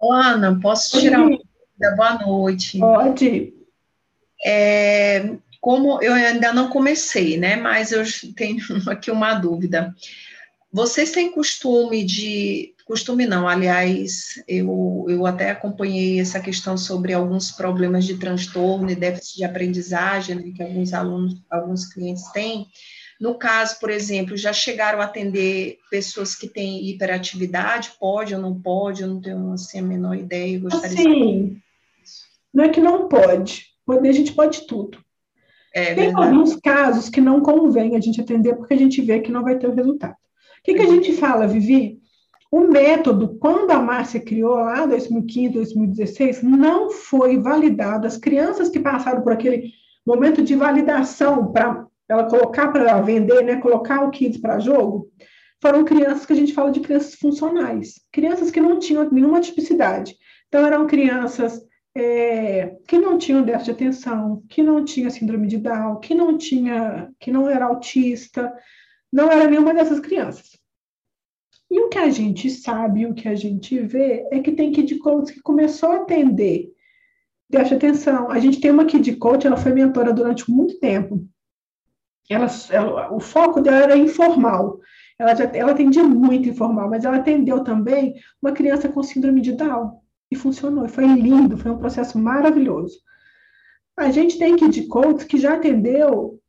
Ana, 0.00 0.58
posso 0.60 1.00
tirar 1.00 1.22
uma 1.22 1.30
dúvida? 1.30 1.96
Boa 1.96 2.18
noite. 2.18 2.78
Pode. 2.78 3.52
É, 4.44 5.30
como 5.60 6.02
eu 6.02 6.14
ainda 6.14 6.52
não 6.52 6.70
comecei, 6.70 7.36
né? 7.36 7.56
Mas 7.56 7.92
eu 7.92 8.02
tenho 8.34 8.58
aqui 8.88 9.10
uma 9.10 9.34
dúvida. 9.34 9.94
Vocês 10.72 11.10
têm 11.10 11.32
costume 11.32 12.04
de. 12.04 12.74
Costume 12.86 13.24
não, 13.24 13.46
aliás, 13.46 14.42
eu, 14.48 15.06
eu 15.08 15.24
até 15.24 15.50
acompanhei 15.50 16.18
essa 16.18 16.40
questão 16.40 16.76
sobre 16.76 17.12
alguns 17.12 17.52
problemas 17.52 18.04
de 18.04 18.18
transtorno 18.18 18.90
e 18.90 18.96
déficit 18.96 19.36
de 19.36 19.44
aprendizagem 19.44 20.34
né, 20.34 20.52
que 20.56 20.62
alguns 20.62 20.92
alunos, 20.92 21.40
alguns 21.48 21.86
clientes 21.86 22.24
têm. 22.32 22.66
No 23.20 23.34
caso, 23.34 23.78
por 23.78 23.90
exemplo, 23.90 24.36
já 24.36 24.52
chegaram 24.52 25.00
a 25.00 25.04
atender 25.04 25.78
pessoas 25.88 26.34
que 26.34 26.48
têm 26.48 26.88
hiperatividade? 26.88 27.92
Pode 28.00 28.34
ou 28.34 28.40
não 28.40 28.60
pode? 28.60 29.02
Eu 29.02 29.08
não 29.08 29.20
tenho 29.20 29.52
assim, 29.52 29.78
a 29.78 29.82
menor 29.82 30.16
ideia. 30.16 30.58
Gostaria 30.58 30.96
Sim. 30.96 31.44
De... 31.44 31.62
Não 32.52 32.64
é 32.64 32.68
que 32.70 32.80
não 32.80 33.08
pode. 33.08 33.69
A 33.98 34.12
gente 34.12 34.32
pode 34.32 34.66
tudo. 34.66 34.98
É, 35.74 35.94
Tem 35.94 36.06
verdade. 36.06 36.26
alguns 36.26 36.56
casos 36.56 37.08
que 37.08 37.20
não 37.20 37.40
convém 37.40 37.96
a 37.96 38.00
gente 38.00 38.20
atender 38.20 38.56
porque 38.56 38.74
a 38.74 38.78
gente 38.78 39.00
vê 39.00 39.20
que 39.20 39.30
não 39.30 39.42
vai 39.42 39.58
ter 39.58 39.68
o 39.68 39.74
resultado. 39.74 40.12
O 40.12 40.62
que, 40.64 40.74
que 40.74 40.82
a 40.82 40.86
uhum. 40.86 40.94
gente 40.94 41.12
fala, 41.14 41.46
Vivi? 41.46 42.00
O 42.50 42.60
método, 42.60 43.38
quando 43.38 43.70
a 43.70 43.80
Márcia 43.80 44.20
criou 44.20 44.56
lá 44.56 44.84
em 44.84 44.88
2015, 44.88 45.54
2016, 45.54 46.42
não 46.42 46.90
foi 46.90 47.38
validado. 47.38 48.06
As 48.06 48.16
crianças 48.16 48.68
que 48.68 48.80
passaram 48.80 49.22
por 49.22 49.32
aquele 49.32 49.72
momento 50.04 50.42
de 50.42 50.56
validação 50.56 51.52
para 51.52 51.86
ela 52.08 52.28
colocar 52.28 52.68
para 52.72 53.00
vender, 53.00 53.44
né, 53.44 53.56
colocar 53.56 54.04
o 54.04 54.10
kids 54.10 54.40
para 54.40 54.58
jogo, 54.58 55.08
foram 55.62 55.84
crianças 55.84 56.26
que 56.26 56.32
a 56.32 56.36
gente 56.36 56.52
fala 56.52 56.72
de 56.72 56.80
crianças 56.80 57.14
funcionais, 57.14 58.00
crianças 58.10 58.50
que 58.50 58.60
não 58.60 58.80
tinham 58.80 59.08
nenhuma 59.12 59.40
tipicidade. 59.40 60.16
Então, 60.48 60.66
eram 60.66 60.88
crianças 60.88 61.62
é, 61.94 62.76
que 62.86 62.98
não 62.98 63.18
tinham 63.18 63.42
déficit 63.42 63.76
de 63.76 63.84
atenção, 63.84 64.42
que 64.48 64.62
não 64.62 64.84
tinha 64.84 65.10
síndrome 65.10 65.46
de 65.46 65.58
Down, 65.58 65.98
que 66.00 66.14
não 66.14 66.36
tinha, 66.38 67.10
que 67.18 67.30
não 67.30 67.48
era 67.48 67.66
autista, 67.66 68.52
não 69.12 69.30
era 69.30 69.48
nenhuma 69.48 69.74
dessas 69.74 70.00
crianças. 70.00 70.58
E 71.70 71.80
o 71.80 71.88
que 71.88 71.98
a 71.98 72.10
gente 72.10 72.50
sabe, 72.50 73.06
o 73.06 73.14
que 73.14 73.28
a 73.28 73.34
gente 73.34 73.78
vê, 73.80 74.26
é 74.30 74.40
que 74.40 74.52
tem 74.52 74.72
Kid 74.72 74.98
Coach 74.98 75.32
que 75.32 75.40
começou 75.40 75.90
a 75.90 75.96
atender 75.96 76.72
déficit 77.48 77.78
de 77.78 77.86
atenção. 77.86 78.30
A 78.30 78.38
gente 78.40 78.60
tem 78.60 78.70
uma 78.70 78.84
Kid 78.84 79.16
Coach, 79.16 79.46
ela 79.46 79.56
foi 79.56 79.72
mentora 79.72 80.12
durante 80.12 80.50
muito 80.50 80.78
tempo. 80.80 81.24
Ela, 82.28 82.46
ela, 82.70 83.12
o 83.12 83.20
foco 83.20 83.60
dela 83.60 83.84
era 83.84 83.96
informal. 83.96 84.80
Ela, 85.18 85.34
já, 85.34 85.44
ela 85.44 85.72
atendia 85.72 86.02
muito 86.02 86.48
informal, 86.48 86.88
mas 86.88 87.04
ela 87.04 87.16
atendeu 87.16 87.62
também 87.62 88.14
uma 88.40 88.52
criança 88.52 88.88
com 88.88 89.02
síndrome 89.02 89.40
de 89.40 89.52
Down. 89.52 89.99
E 90.30 90.36
funcionou, 90.36 90.88
foi 90.88 91.06
lindo, 91.06 91.58
foi 91.58 91.70
um 91.70 91.78
processo 91.78 92.18
maravilhoso. 92.18 92.98
A 93.96 94.10
gente 94.10 94.38
tem 94.38 94.56
Kid 94.56 94.86
Coach 94.86 95.26
que 95.26 95.36
já 95.36 95.54
atendeu 95.54 96.40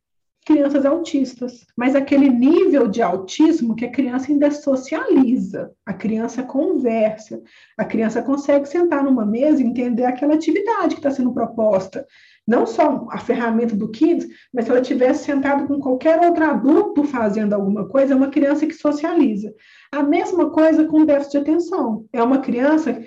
crianças 0.44 0.84
autistas, 0.84 1.64
mas 1.76 1.94
aquele 1.94 2.28
nível 2.28 2.88
de 2.88 3.00
autismo 3.00 3.76
que 3.76 3.84
a 3.84 3.92
criança 3.92 4.30
ainda 4.30 4.50
socializa, 4.50 5.70
a 5.86 5.94
criança 5.94 6.42
conversa, 6.42 7.40
a 7.78 7.84
criança 7.84 8.22
consegue 8.22 8.66
sentar 8.66 9.04
numa 9.04 9.24
mesa 9.24 9.62
e 9.62 9.66
entender 9.66 10.04
aquela 10.04 10.34
atividade 10.34 10.94
que 10.94 11.00
está 11.00 11.10
sendo 11.10 11.32
proposta. 11.32 12.04
Não 12.46 12.66
só 12.66 13.06
a 13.10 13.18
ferramenta 13.18 13.76
do 13.76 13.88
Kids, 13.90 14.26
mas 14.52 14.64
se 14.64 14.72
ela 14.72 14.80
tivesse 14.80 15.24
sentado 15.24 15.68
com 15.68 15.78
qualquer 15.78 16.18
outro 16.20 16.44
adulto 16.44 17.04
fazendo 17.04 17.52
alguma 17.52 17.88
coisa, 17.88 18.14
é 18.14 18.16
uma 18.16 18.30
criança 18.30 18.66
que 18.66 18.74
socializa. 18.74 19.54
A 19.92 20.02
mesma 20.02 20.50
coisa 20.50 20.84
com 20.84 21.04
déficit 21.04 21.32
de 21.32 21.38
atenção. 21.38 22.04
É 22.12 22.20
uma 22.20 22.38
criança. 22.38 23.00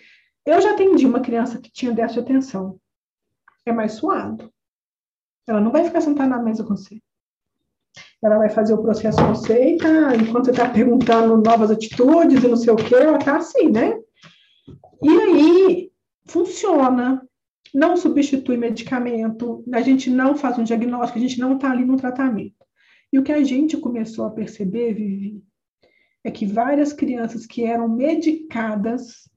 Eu 0.45 0.61
já 0.61 0.71
atendi 0.71 1.05
uma 1.05 1.21
criança 1.21 1.59
que 1.59 1.71
tinha 1.71 1.91
déficit 1.91 2.23
de 2.23 2.31
atenção. 2.31 2.79
É 3.65 3.71
mais 3.71 3.93
suado. 3.93 4.53
Ela 5.47 5.59
não 5.59 5.71
vai 5.71 5.83
ficar 5.83 6.01
sentada 6.01 6.29
na 6.29 6.41
mesa 6.41 6.63
com 6.63 6.75
você 6.75 7.01
ela 8.25 8.37
vai 8.37 8.49
fazer 8.49 8.73
o 8.73 8.81
processo 8.81 9.17
com 9.17 9.27
você 9.27 9.75
e 9.75 9.77
tá, 9.77 10.15
enquanto 10.15 10.45
você 10.45 10.51
está 10.51 10.67
perguntando 10.69 11.37
novas 11.37 11.69
atitudes 11.69 12.43
e 12.43 12.47
não 12.47 12.55
sei 12.55 12.73
o 12.73 12.75
que, 12.75 12.95
ela 12.95 13.17
está 13.17 13.37
assim, 13.37 13.69
né? 13.69 13.99
E 15.03 15.09
aí, 15.09 15.91
funciona, 16.25 17.21
não 17.73 17.95
substitui 17.95 18.57
medicamento, 18.57 19.63
a 19.71 19.81
gente 19.81 20.09
não 20.09 20.35
faz 20.35 20.57
um 20.57 20.63
diagnóstico, 20.63 21.19
a 21.19 21.21
gente 21.21 21.39
não 21.39 21.55
está 21.55 21.71
ali 21.71 21.85
no 21.85 21.97
tratamento. 21.97 22.55
E 23.13 23.19
o 23.19 23.23
que 23.23 23.31
a 23.31 23.43
gente 23.43 23.77
começou 23.77 24.25
a 24.25 24.31
perceber, 24.31 24.93
Vivi, 24.93 25.43
é 26.23 26.31
que 26.31 26.45
várias 26.45 26.91
crianças 26.91 27.45
que 27.45 27.63
eram 27.63 27.87
medicadas 27.87 29.29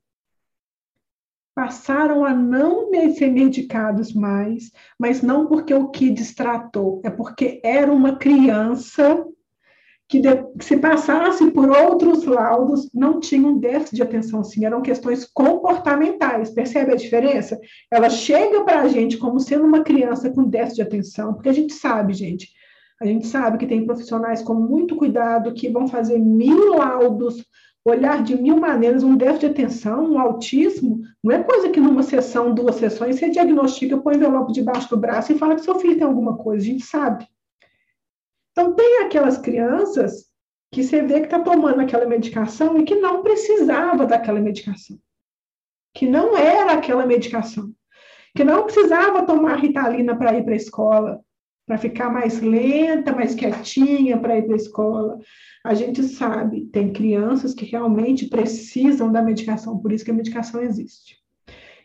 passaram 1.58 2.24
a 2.24 2.32
não 2.32 2.88
ser 3.16 3.32
medicados 3.32 4.14
mais, 4.14 4.70
mas 4.96 5.22
não 5.22 5.48
porque 5.48 5.74
o 5.74 5.88
que 5.88 6.08
distratou, 6.08 7.00
é 7.04 7.10
porque 7.10 7.60
era 7.64 7.92
uma 7.92 8.14
criança 8.14 9.26
que, 10.08 10.22
se 10.60 10.76
passasse 10.76 11.50
por 11.50 11.68
outros 11.68 12.24
laudos, 12.24 12.88
não 12.94 13.18
tinha 13.18 13.44
um 13.44 13.58
déficit 13.58 13.96
de 13.96 14.02
atenção, 14.04 14.44
sim, 14.44 14.64
eram 14.64 14.80
questões 14.80 15.24
comportamentais, 15.24 16.50
percebe 16.50 16.92
a 16.92 16.96
diferença? 16.96 17.58
Ela 17.90 18.08
chega 18.08 18.62
para 18.62 18.82
a 18.82 18.88
gente 18.88 19.18
como 19.18 19.40
sendo 19.40 19.64
uma 19.64 19.82
criança 19.82 20.30
com 20.30 20.44
déficit 20.44 20.76
de 20.76 20.82
atenção, 20.82 21.34
porque 21.34 21.48
a 21.48 21.52
gente 21.52 21.72
sabe, 21.72 22.14
gente, 22.14 22.46
a 23.02 23.04
gente 23.04 23.26
sabe 23.26 23.58
que 23.58 23.66
tem 23.66 23.84
profissionais 23.84 24.42
com 24.42 24.54
muito 24.54 24.94
cuidado 24.94 25.52
que 25.52 25.68
vão 25.68 25.88
fazer 25.88 26.20
mil 26.20 26.76
laudos 26.76 27.44
olhar 27.88 28.22
de 28.22 28.36
mil 28.40 28.58
maneiras 28.58 29.02
um 29.02 29.16
déficit 29.16 29.40
de 29.40 29.52
atenção, 29.52 30.12
um 30.12 30.18
autismo, 30.18 31.00
não 31.22 31.34
é 31.34 31.42
coisa 31.42 31.70
que 31.70 31.80
numa 31.80 32.02
sessão, 32.02 32.54
duas 32.54 32.76
sessões, 32.76 33.18
você 33.18 33.30
diagnostica, 33.30 33.98
põe 33.98 34.14
o 34.14 34.16
envelope 34.16 34.52
debaixo 34.52 34.88
do 34.90 34.96
braço 34.96 35.32
e 35.32 35.38
fala 35.38 35.54
que 35.54 35.62
seu 35.62 35.78
filho 35.78 35.96
tem 35.96 36.06
alguma 36.06 36.36
coisa, 36.36 36.64
a 36.64 36.68
gente 36.68 36.84
sabe. 36.84 37.26
Então, 38.52 38.74
tem 38.74 39.02
aquelas 39.02 39.38
crianças 39.38 40.28
que 40.72 40.82
você 40.82 41.02
vê 41.02 41.20
que 41.20 41.26
está 41.26 41.40
tomando 41.40 41.80
aquela 41.80 42.06
medicação 42.06 42.76
e 42.78 42.84
que 42.84 42.96
não 42.96 43.22
precisava 43.22 44.06
daquela 44.06 44.40
medicação, 44.40 44.98
que 45.94 46.06
não 46.06 46.36
era 46.36 46.72
aquela 46.72 47.06
medicação, 47.06 47.72
que 48.36 48.44
não 48.44 48.64
precisava 48.64 49.24
tomar 49.24 49.56
ritalina 49.56 50.16
para 50.16 50.34
ir 50.34 50.44
para 50.44 50.52
a 50.52 50.56
escola, 50.56 51.20
para 51.68 51.76
ficar 51.76 52.10
mais 52.10 52.40
lenta, 52.40 53.14
mais 53.14 53.34
quietinha 53.34 54.18
para 54.18 54.38
ir 54.38 54.46
para 54.46 54.54
a 54.54 54.56
escola, 54.56 55.18
a 55.62 55.74
gente 55.74 56.02
sabe, 56.02 56.64
tem 56.72 56.90
crianças 56.94 57.52
que 57.52 57.66
realmente 57.66 58.26
precisam 58.26 59.12
da 59.12 59.20
medicação, 59.20 59.78
por 59.78 59.92
isso 59.92 60.02
que 60.02 60.10
a 60.10 60.14
medicação 60.14 60.62
existe. 60.62 61.18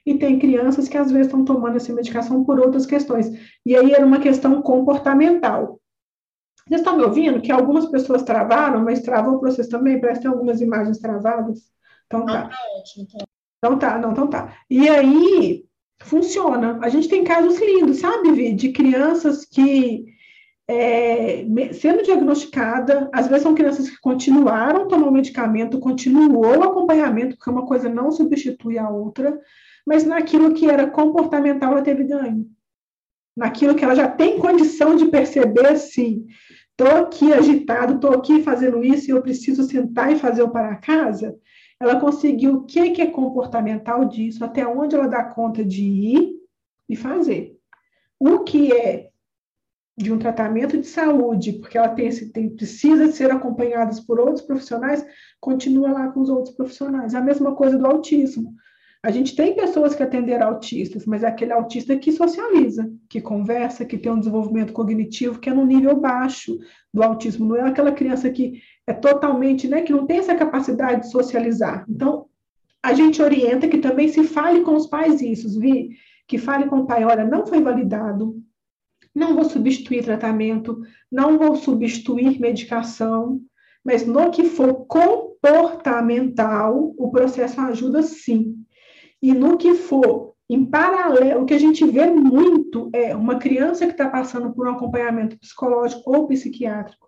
E 0.05 0.17
tem 0.17 0.39
crianças 0.39 0.87
que 0.87 0.97
às 0.97 1.11
vezes 1.11 1.27
estão 1.27 1.43
tomando 1.43 1.75
essa 1.75 1.93
medicação 1.93 2.45
por 2.45 2.59
outras 2.59 2.85
questões. 2.85 3.29
E 3.65 3.75
aí 3.75 3.91
era 3.91 4.05
uma 4.05 4.19
questão 4.19 4.61
comportamental. 4.61 5.79
Vocês 6.65 6.79
estão 6.79 6.97
me 6.97 7.03
ouvindo? 7.03 7.41
Que 7.41 7.51
algumas 7.51 7.85
pessoas 7.87 8.23
travaram, 8.23 8.83
mas 8.83 9.01
travou 9.01 9.39
vocês 9.39 9.67
também? 9.67 9.99
Parece 9.99 10.19
que 10.19 10.27
tem 10.27 10.31
algumas 10.31 10.61
imagens 10.61 10.99
travadas. 10.99 11.59
Então 12.07 12.25
tá. 12.25 12.47
tá 12.47 12.55
então. 12.97 13.27
então 13.57 13.79
tá, 13.79 13.97
não, 13.97 14.11
então 14.11 14.27
tá. 14.27 14.57
E 14.69 14.87
aí 14.87 15.65
funciona. 16.03 16.79
A 16.81 16.89
gente 16.89 17.07
tem 17.07 17.23
casos 17.23 17.59
lindos, 17.59 17.99
sabe, 17.99 18.31
Vi? 18.31 18.53
De 18.53 18.71
crianças 18.71 19.45
que 19.45 20.05
é, 20.67 21.45
sendo 21.73 22.03
diagnosticada, 22.03 23.09
às 23.13 23.27
vezes 23.27 23.43
são 23.43 23.55
crianças 23.55 23.89
que 23.89 23.99
continuaram 23.99 24.87
tomando 24.87 25.11
medicamento, 25.11 25.79
continuou 25.79 26.57
o 26.57 26.63
acompanhamento, 26.63 27.35
porque 27.35 27.49
uma 27.49 27.65
coisa 27.65 27.89
não 27.89 28.11
substitui 28.11 28.77
a 28.77 28.89
outra, 28.89 29.37
mas 29.85 30.05
naquilo 30.05 30.53
que 30.53 30.69
era 30.69 30.89
comportamental 30.89 31.73
ela 31.73 31.81
teve 31.81 32.05
ganho. 32.05 32.47
Naquilo 33.35 33.75
que 33.75 33.83
ela 33.83 33.95
já 33.95 34.07
tem 34.07 34.39
condição 34.39 34.95
de 34.95 35.07
perceber 35.07 35.65
assim, 35.65 36.25
estou 36.71 36.97
aqui 36.97 37.33
agitado, 37.33 37.95
estou 37.95 38.13
aqui 38.13 38.41
fazendo 38.41 38.83
isso 38.83 39.09
e 39.09 39.11
eu 39.11 39.21
preciso 39.21 39.63
sentar 39.63 40.11
e 40.13 40.19
fazer 40.19 40.43
o 40.43 40.49
para 40.49 40.75
casa, 40.77 41.35
ela 41.79 41.99
conseguiu 41.99 42.55
o 42.55 42.63
que, 42.65 42.91
que 42.91 43.01
é 43.01 43.07
comportamental 43.07 44.05
disso, 44.05 44.43
até 44.43 44.65
onde 44.65 44.95
ela 44.95 45.07
dá 45.07 45.23
conta 45.23 45.63
de 45.63 45.83
ir 45.83 46.35
e 46.89 46.95
fazer. 46.95 47.57
O 48.19 48.39
que 48.39 48.71
é 48.71 49.09
de 49.97 50.11
um 50.11 50.17
tratamento 50.17 50.77
de 50.77 50.87
saúde, 50.87 51.53
porque 51.53 51.77
ela 51.77 51.89
tem, 51.89 52.09
tem, 52.31 52.49
precisa 52.49 53.11
ser 53.11 53.31
acompanhada 53.31 53.95
por 54.07 54.19
outros 54.19 54.41
profissionais, 54.41 55.05
continua 55.39 55.91
lá 55.91 56.11
com 56.11 56.21
os 56.21 56.29
outros 56.29 56.55
profissionais. 56.55 57.13
A 57.13 57.21
mesma 57.21 57.55
coisa 57.55 57.77
do 57.77 57.85
autismo. 57.85 58.55
A 59.05 59.11
gente 59.11 59.35
tem 59.35 59.53
pessoas 59.53 59.93
que 59.93 60.01
atenderam 60.01 60.47
autistas, 60.47 61.05
mas 61.05 61.23
é 61.23 61.27
aquele 61.27 61.51
autista 61.51 61.93
que 61.97 62.09
socializa, 62.09 62.89
que 63.09 63.19
conversa, 63.19 63.83
que 63.83 63.97
tem 63.97 64.09
um 64.09 64.17
desenvolvimento 64.17 64.71
cognitivo 64.71 65.39
que 65.39 65.49
é 65.49 65.53
no 65.53 65.65
nível 65.65 65.99
baixo 65.99 66.57
do 66.93 67.03
autismo. 67.03 67.45
Não 67.45 67.57
é 67.57 67.63
aquela 67.63 67.91
criança 67.91 68.29
que 68.29 68.61
é 68.87 68.93
totalmente, 68.93 69.67
né, 69.67 69.81
que 69.81 69.91
não 69.91 70.07
tem 70.07 70.19
essa 70.19 70.33
capacidade 70.33 71.01
de 71.01 71.11
socializar. 71.11 71.85
Então, 71.89 72.27
a 72.81 72.93
gente 72.93 73.21
orienta 73.21 73.67
que 73.67 73.79
também 73.79 74.07
se 74.07 74.23
fale 74.23 74.61
com 74.61 74.73
os 74.73 74.87
pais 74.87 75.21
isso, 75.21 75.59
vi? 75.59 75.97
Que 76.25 76.37
fale 76.37 76.69
com 76.69 76.79
o 76.79 76.85
pai, 76.85 77.03
olha, 77.03 77.25
não 77.25 77.45
foi 77.45 77.61
validado, 77.61 78.41
não 79.13 79.35
vou 79.35 79.43
substituir 79.43 80.03
tratamento, 80.03 80.79
não 81.11 81.37
vou 81.37 81.57
substituir 81.57 82.39
medicação, 82.39 83.41
mas 83.83 84.07
no 84.07 84.31
que 84.31 84.45
for 84.45 84.85
comportamental, 84.85 86.93
o 86.97 87.11
processo 87.11 87.59
ajuda 87.59 88.01
sim. 88.01 88.63
E 89.23 89.33
no 89.33 89.57
que 89.57 89.73
for 89.73 90.33
em 90.49 90.65
paralelo, 90.65 91.41
o 91.41 91.45
que 91.45 91.53
a 91.53 91.59
gente 91.59 91.83
vê 91.85 92.05
muito 92.07 92.89
é 92.93 93.15
uma 93.15 93.39
criança 93.39 93.85
que 93.85 93.93
está 93.93 94.09
passando 94.09 94.53
por 94.53 94.67
um 94.67 94.71
acompanhamento 94.71 95.39
psicológico 95.39 96.03
ou 96.05 96.27
psiquiátrico, 96.27 97.07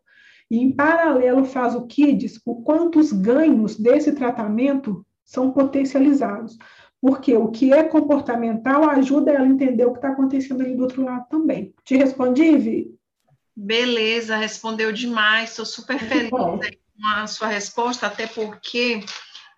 e 0.50 0.58
em 0.58 0.72
paralelo 0.72 1.44
faz 1.44 1.76
o 1.76 1.86
KIDS, 1.86 2.40
o 2.46 2.62
quanto 2.62 3.00
os 3.00 3.12
ganhos 3.12 3.78
desse 3.78 4.14
tratamento 4.14 5.06
são 5.24 5.52
potencializados 5.52 6.58
porque 7.06 7.36
o 7.36 7.50
que 7.50 7.72
é 7.72 7.84
comportamental 7.84 8.90
ajuda 8.90 9.32
ela 9.32 9.46
a 9.46 9.48
entender 9.48 9.86
o 9.86 9.92
que 9.92 10.00
está 10.00 10.10
acontecendo 10.10 10.62
ali 10.62 10.76
do 10.76 10.82
outro 10.82 11.04
lado 11.04 11.28
também. 11.30 11.72
Te 11.84 11.96
respondi, 11.96 12.58
Vi? 12.58 12.96
Beleza, 13.56 14.36
respondeu 14.36 14.92
demais, 14.92 15.52
estou 15.52 15.66
super 15.66 16.00
feliz 16.00 16.32
com 16.32 16.60
a 17.16 17.28
sua 17.28 17.48
resposta, 17.48 18.08
até 18.08 18.26
porque 18.26 19.02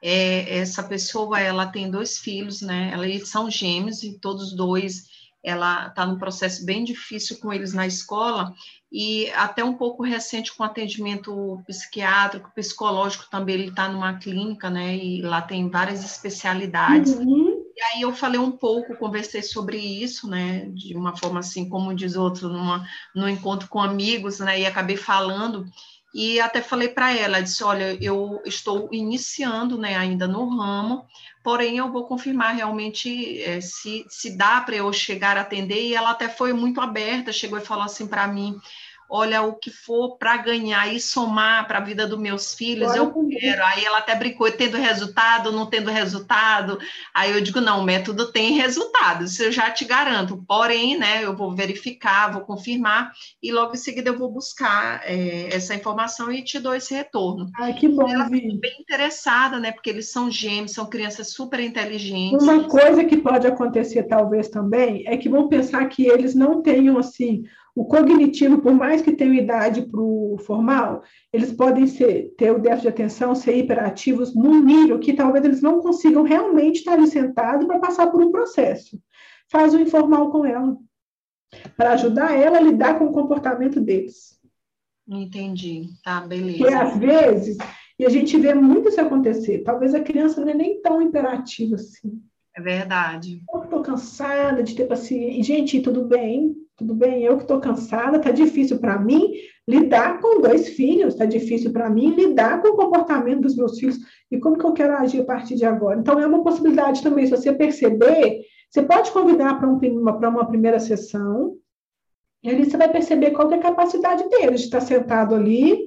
é, 0.02 0.60
essa 0.60 0.84
pessoa, 0.84 1.40
ela 1.40 1.66
tem 1.66 1.90
dois 1.90 2.18
filhos, 2.20 2.62
né, 2.62 2.94
eles 3.04 3.30
são 3.30 3.50
gêmeos 3.50 4.04
e 4.04 4.20
todos 4.20 4.56
dois, 4.56 5.06
ela 5.44 5.88
está 5.88 6.06
num 6.06 6.18
processo 6.18 6.66
bem 6.66 6.84
difícil 6.84 7.40
com 7.40 7.54
eles 7.54 7.74
na 7.74 7.88
escola, 7.88 8.54
e 8.92 9.30
até 9.32 9.64
um 9.64 9.74
pouco 9.74 10.04
recente 10.04 10.56
com 10.56 10.64
atendimento 10.64 11.62
psiquiátrico, 11.68 12.52
psicológico 12.56 13.30
também, 13.30 13.56
ele 13.56 13.70
está 13.70 13.90
numa 13.90 14.18
clínica, 14.18 14.70
né, 14.70 14.96
e 14.96 15.22
lá 15.22 15.42
tem 15.42 15.70
várias 15.70 16.04
especialidades. 16.04 17.14
Uhum. 17.14 17.66
E 17.76 17.82
aí 17.82 18.02
eu 18.02 18.12
falei 18.12 18.40
um 18.40 18.52
pouco, 18.52 18.98
conversei 18.98 19.44
sobre 19.44 19.78
isso, 19.78 20.28
né, 20.28 20.68
de 20.74 20.96
uma 20.96 21.16
forma 21.16 21.40
assim, 21.40 21.70
como 21.70 21.94
diz 21.94 22.16
outro, 22.16 22.50
numa, 22.50 22.88
num 23.16 23.30
encontro 23.30 23.68
com 23.68 23.80
amigos, 23.80 24.40
né, 24.40 24.62
e 24.62 24.66
acabei 24.66 24.98
falando 24.98 25.66
e 26.14 26.40
até 26.40 26.62
falei 26.62 26.90
para 26.90 27.16
ela, 27.16 27.42
disse, 27.42 27.64
olha, 27.64 27.98
eu 28.02 28.42
estou 28.46 28.90
iniciando, 28.92 29.78
né, 29.78 29.96
ainda 29.96 30.28
no 30.28 30.48
ramo, 30.50 31.06
porém 31.44 31.78
eu 31.78 31.92
vou 31.92 32.06
confirmar 32.06 32.56
realmente 32.56 33.42
é, 33.42 33.62
se, 33.62 34.06
se 34.10 34.38
dá 34.38 34.62
para 34.62 34.76
eu 34.76 34.92
chegar 34.92 35.38
a 35.38 35.42
atender, 35.42 35.84
e 35.88 35.96
ela 35.96 36.12
até 36.12 36.30
foi 36.30 36.54
muito 36.54 36.82
aberta, 36.82 37.32
chegou 37.32 37.58
e 37.60 37.66
falou 37.66 37.84
assim 37.84 38.08
para 38.08 38.28
mim, 38.28 38.58
olha, 39.10 39.42
o 39.42 39.54
que 39.54 39.72
for 39.72 40.18
para 40.18 40.38
ganhar 40.38 40.94
e 40.94 41.00
somar 41.00 41.68
para 41.68 41.78
a 41.80 41.84
vida 41.84 42.08
dos 42.08 42.20
meus 42.20 42.54
filhos, 42.54 42.96
eu 42.96 43.14
quero. 43.30 43.64
Aí 43.66 43.86
ela 43.86 44.00
até 44.00 44.16
brincou, 44.16 44.52
tendo 44.52 44.78
resultado, 44.78 45.52
não 45.52 45.66
tendo 45.66 45.90
resultado. 45.90 46.78
Aí 47.14 47.32
eu 47.32 47.42
digo, 47.42 47.62
não, 47.62 47.82
o 47.82 47.84
método 47.84 48.32
tem 48.32 48.54
resultado, 48.54 49.26
isso 49.26 49.44
eu 49.44 49.52
já 49.52 49.72
te 49.72 49.86
garanto. 49.86 50.44
Porém, 50.48 50.98
né, 50.98 51.24
eu 51.24 51.36
vou 51.36 51.56
verificar, 51.56 52.32
vou 52.32 52.42
confirmar, 52.42 53.12
e 53.42 53.52
logo 53.52 53.74
em 53.74 53.78
seguida 53.78 54.10
eu 54.10 54.18
vou 54.18 54.32
buscar 54.32 55.02
é, 55.04 55.50
essa 55.54 55.76
informação 55.76 56.32
e 56.32 56.44
te 56.44 56.60
dou 56.60 56.76
esse 56.76 56.94
retorno. 56.94 57.50
Ai, 57.58 57.74
que 57.74 57.88
bom, 57.88 58.08
ela 58.08 58.30
ficou 58.30 58.60
bem 58.60 58.78
interessada, 58.80 59.60
né, 59.60 59.72
porque 59.72 59.90
eles 59.90 60.12
são 60.12 60.30
gêmeos, 60.30 60.74
são 60.74 60.86
crianças 60.86 61.32
super 61.32 61.60
inteligentes. 61.60 62.44
Uma 62.44 62.66
coisa 62.66 63.04
que 63.04 63.18
pode 63.18 63.48
acontecer, 63.48 64.04
talvez, 64.04 64.50
também, 64.50 65.04
é 65.08 65.18
que 65.18 65.30
vão 65.30 65.48
pensar 65.48 65.86
que 65.86 66.08
eles 66.08 66.36
não 66.36 66.62
tenham, 66.62 66.98
assim, 66.98 67.44
o 67.78 67.86
cognitivo, 67.86 68.58
por 68.58 68.74
mais 68.74 69.04
que 69.04 69.16
tenham 69.16 69.36
idade 69.36 69.84
para 69.84 70.02
o 70.02 70.36
formal, 70.40 71.04
eles 71.32 71.52
podem 71.52 71.86
ser, 71.86 72.34
ter 72.36 72.50
o 72.50 72.58
déficit 72.58 72.82
de 72.82 72.88
atenção, 72.88 73.36
ser 73.36 73.56
hiperativos 73.56 74.34
num 74.34 74.64
nível 74.64 74.98
que 75.00 75.14
talvez 75.14 75.46
eles 75.46 75.62
não 75.62 75.80
consigam 75.80 76.24
realmente 76.24 76.78
estar 76.78 76.94
ali 76.94 77.06
sentados 77.06 77.68
para 77.68 77.78
passar 77.78 78.08
por 78.08 78.20
um 78.20 78.32
processo. 78.32 79.00
Faz 79.48 79.76
o 79.76 79.80
informal 79.80 80.32
com 80.32 80.44
ela, 80.44 80.76
para 81.78 81.94
ajudar 81.94 82.36
ela 82.36 82.58
a 82.58 82.62
lidar 82.62 82.98
com 82.98 83.06
o 83.06 83.14
comportamento 83.14 83.80
deles. 83.80 84.42
Entendi, 85.08 85.88
tá, 86.04 86.22
beleza. 86.22 86.58
Porque 86.58 86.74
às 86.74 86.98
vezes, 86.98 87.58
e 88.00 88.08
a 88.08 88.10
gente 88.10 88.36
vê 88.40 88.56
muito 88.56 88.90
isso 88.90 89.00
acontecer, 89.00 89.60
talvez 89.60 89.94
a 89.94 90.04
criança 90.04 90.42
não 90.42 90.50
é 90.50 90.56
nem 90.56 90.82
tão 90.82 91.00
imperativa 91.00 91.76
assim. 91.76 92.20
É 92.58 92.62
verdade. 92.62 93.44
Eu 93.54 93.64
estou 93.64 93.84
cansada 93.84 94.64
de 94.64 94.76
ter 94.76 94.88
paciência. 94.88 95.44
Gente, 95.44 95.80
tudo 95.80 96.06
bem, 96.06 96.56
tudo 96.76 96.96
bem, 96.96 97.24
eu 97.24 97.38
que 97.38 97.44
estou 97.44 97.60
cansada, 97.60 98.18
está 98.18 98.32
difícil 98.32 98.80
para 98.80 98.98
mim 98.98 99.32
lidar 99.68 100.20
com 100.20 100.42
dois 100.42 100.70
filhos, 100.70 101.14
está 101.14 101.24
difícil 101.24 101.72
para 101.72 101.88
mim 101.88 102.16
lidar 102.16 102.60
com 102.64 102.70
o 102.70 102.76
comportamento 102.76 103.42
dos 103.42 103.56
meus 103.56 103.78
filhos 103.78 104.00
e 104.32 104.40
como 104.40 104.58
que 104.58 104.66
eu 104.66 104.74
quero 104.74 104.98
agir 104.98 105.22
a 105.22 105.26
partir 105.26 105.54
de 105.54 105.66
agora. 105.66 106.00
Então, 106.00 106.20
é 106.20 106.26
uma 106.26 106.44
possibilidade 106.44 107.04
também, 107.04 107.28
se 107.28 107.32
você 107.32 107.54
perceber, 107.54 108.42
você 108.72 108.82
pode 108.82 109.12
convidar 109.12 109.60
para 109.60 109.70
um, 109.70 109.78
uma, 109.78 110.18
uma 110.18 110.48
primeira 110.48 110.80
sessão, 110.80 111.56
e 112.44 112.50
ali 112.50 112.66
você 112.66 112.76
vai 112.76 112.92
perceber 112.92 113.32
qual 113.32 113.52
é 113.52 113.56
a 113.56 113.62
capacidade 113.62 114.28
dele 114.30 114.56
de 114.56 114.64
estar 114.64 114.82
sentado 114.82 115.36
ali, 115.36 115.78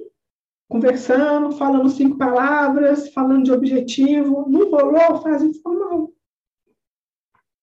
conversando, 0.69 1.51
falando 1.51 1.89
cinco 1.89 2.17
palavras, 2.17 3.09
falando 3.09 3.43
de 3.43 3.51
objetivo, 3.51 4.45
não 4.47 4.71
rolou, 4.71 5.21
faz 5.21 5.43
informal. 5.43 6.13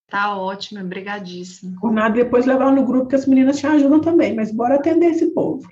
Tá 0.09 0.35
ótimo, 0.35 0.81
obrigadíssimo. 0.81 1.79
Por 1.79 1.91
nada, 1.91 2.15
depois 2.15 2.45
levar 2.45 2.71
no 2.71 2.83
grupo 2.83 3.07
que 3.07 3.15
as 3.15 3.27
meninas 3.27 3.59
te 3.59 3.67
ajudam 3.67 4.01
também, 4.01 4.33
mas 4.33 4.51
bora 4.51 4.75
atender 4.75 5.11
esse 5.11 5.27
povo. 5.27 5.69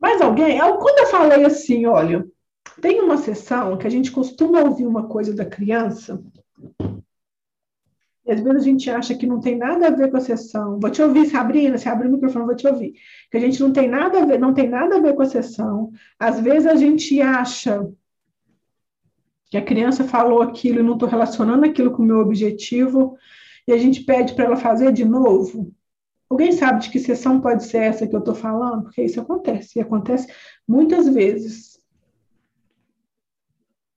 Mais 0.00 0.20
alguém? 0.20 0.58
Quando 0.58 0.98
eu 0.98 1.06
falei 1.06 1.44
assim, 1.44 1.84
olha, 1.84 2.26
tem 2.80 3.00
uma 3.00 3.18
sessão 3.18 3.76
que 3.76 3.86
a 3.86 3.90
gente 3.90 4.10
costuma 4.10 4.60
ouvir 4.60 4.86
uma 4.86 5.06
coisa 5.06 5.34
da 5.34 5.44
criança, 5.44 6.22
e 8.24 8.32
às 8.32 8.40
vezes 8.40 8.62
a 8.62 8.64
gente 8.64 8.90
acha 8.90 9.14
que 9.14 9.24
não 9.24 9.38
tem 9.38 9.56
nada 9.56 9.86
a 9.86 9.90
ver 9.90 10.10
com 10.10 10.16
a 10.16 10.20
sessão. 10.20 10.80
Vou 10.80 10.90
te 10.90 11.00
ouvir, 11.00 11.26
Sabrina, 11.26 11.78
se 11.78 11.88
abre 11.88 12.08
o 12.08 12.10
microfone, 12.10 12.46
vou 12.46 12.56
te 12.56 12.66
ouvir. 12.66 12.94
Que 13.30 13.36
a 13.36 13.40
gente 13.40 13.60
não 13.60 13.72
tem 13.72 13.88
nada 13.88 14.20
a 14.20 14.24
ver, 14.24 14.36
não 14.36 14.52
tem 14.52 14.68
nada 14.68 14.96
a 14.96 15.00
ver 15.00 15.14
com 15.14 15.22
a 15.22 15.26
sessão. 15.26 15.92
Às 16.18 16.40
vezes 16.40 16.66
a 16.66 16.74
gente 16.74 17.22
acha 17.22 17.88
que 19.56 19.58
a 19.58 19.64
criança 19.64 20.04
falou 20.04 20.42
aquilo 20.42 20.80
e 20.80 20.82
não 20.82 20.94
estou 20.94 21.08
relacionando 21.08 21.64
aquilo 21.64 21.90
com 21.90 22.02
o 22.02 22.06
meu 22.06 22.18
objetivo, 22.18 23.16
e 23.66 23.72
a 23.72 23.78
gente 23.78 24.02
pede 24.02 24.34
para 24.34 24.44
ela 24.44 24.56
fazer 24.56 24.92
de 24.92 25.04
novo. 25.04 25.74
Alguém 26.28 26.52
sabe 26.52 26.82
de 26.82 26.90
que 26.90 26.98
sessão 26.98 27.40
pode 27.40 27.64
ser 27.64 27.78
essa 27.78 28.06
que 28.06 28.14
eu 28.14 28.20
estou 28.20 28.34
falando? 28.34 28.84
Porque 28.84 29.02
isso 29.02 29.20
acontece, 29.20 29.78
e 29.78 29.82
acontece 29.82 30.32
muitas 30.68 31.08
vezes. 31.08 31.80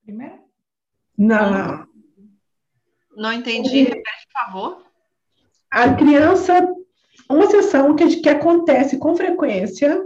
Primeiro? 0.04 0.40
Não. 1.18 1.88
Não 3.16 3.34
entendi, 3.34 3.84
repete, 3.84 4.28
por 4.32 4.46
favor. 4.46 4.84
A 5.70 5.94
criança, 5.94 6.74
uma 7.30 7.48
sessão 7.48 7.96
que, 7.96 8.22
que 8.22 8.30
acontece 8.30 8.98
com 8.98 9.16
frequência, 9.16 10.02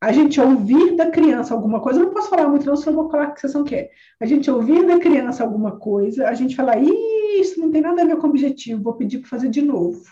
a 0.00 0.12
gente 0.12 0.40
ouvir 0.40 0.94
da 0.96 1.10
criança 1.10 1.54
alguma 1.54 1.80
coisa, 1.80 2.00
eu 2.00 2.06
não 2.06 2.12
posso 2.12 2.28
falar 2.28 2.48
muito, 2.48 2.66
não, 2.66 2.76
senão 2.76 2.92
eu 2.92 3.02
vou 3.02 3.10
falar 3.10 3.30
que 3.32 3.40
vocês 3.40 3.54
não 3.54 3.64
querem. 3.64 3.90
A 4.20 4.26
gente 4.26 4.50
ouvir 4.50 4.86
da 4.86 4.98
criança 4.98 5.42
alguma 5.42 5.78
coisa, 5.78 6.28
a 6.28 6.34
gente 6.34 6.54
falar, 6.54 6.78
isso 6.80 7.60
não 7.60 7.70
tem 7.70 7.80
nada 7.80 8.02
a 8.02 8.04
ver 8.04 8.16
com 8.16 8.26
o 8.26 8.30
objetivo, 8.30 8.82
vou 8.82 8.94
pedir 8.94 9.20
para 9.20 9.28
fazer 9.28 9.48
de 9.48 9.62
novo. 9.62 10.04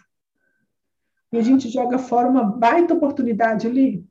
E 1.33 1.37
a 1.37 1.43
gente 1.43 1.69
joga 1.69 1.99
fora 1.99 2.29
uma 2.29 2.45
baita 2.45 2.95
oportunidade 2.95 3.67
ali. 3.67 4.07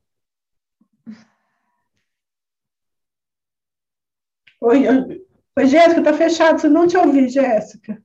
Oi, 4.62 4.86
oi 5.58 5.66
Jéssica, 5.66 6.04
tá 6.04 6.14
fechado, 6.14 6.60
você 6.60 6.70
não 6.70 6.86
te 6.88 6.98
ouvi, 6.98 7.30
Jéssica. 7.30 8.03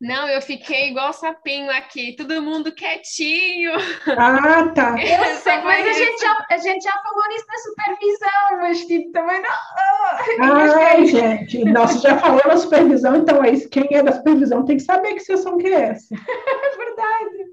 Não, 0.00 0.26
eu 0.28 0.40
fiquei 0.40 0.88
igual 0.88 1.12
sapinho 1.12 1.70
aqui, 1.70 2.16
todo 2.16 2.40
mundo 2.40 2.72
quietinho. 2.72 3.72
Ah, 4.16 4.68
tá. 4.68 4.96
Eu 4.96 5.36
sei, 5.36 5.60
mas 5.60 5.86
a 5.86 5.92
gente, 5.92 6.20
já, 6.22 6.46
a 6.48 6.56
gente 6.56 6.82
já 6.82 6.92
falou 7.02 7.28
nisso 7.28 7.44
na 7.46 7.58
supervisão, 7.58 8.58
mas 8.60 8.86
tipo, 8.86 9.12
também 9.12 9.42
não. 9.42 10.54
Ai, 10.54 11.04
gente, 11.04 11.64
nossa, 11.66 11.98
já 11.98 12.18
falou 12.18 12.40
na 12.46 12.56
supervisão, 12.56 13.16
então 13.16 13.44
é 13.44 13.50
isso. 13.50 13.68
Quem 13.68 13.88
é 13.90 14.02
da 14.02 14.12
supervisão 14.12 14.64
tem 14.64 14.78
que 14.78 14.82
saber 14.84 15.12
que 15.12 15.20
sessão 15.20 15.58
que 15.58 15.66
é 15.66 15.90
essa. 15.90 16.14
É 16.62 16.76
verdade. 16.76 17.52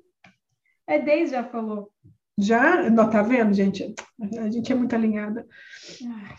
A 0.87 0.97
Deise 0.97 1.31
já 1.31 1.43
falou. 1.43 1.89
Já? 2.37 2.89
Não, 2.89 3.09
tá 3.09 3.21
vendo, 3.21 3.53
gente? 3.53 3.93
A 4.39 4.49
gente 4.49 4.71
é 4.71 4.75
muito 4.75 4.95
alinhada. 4.95 5.45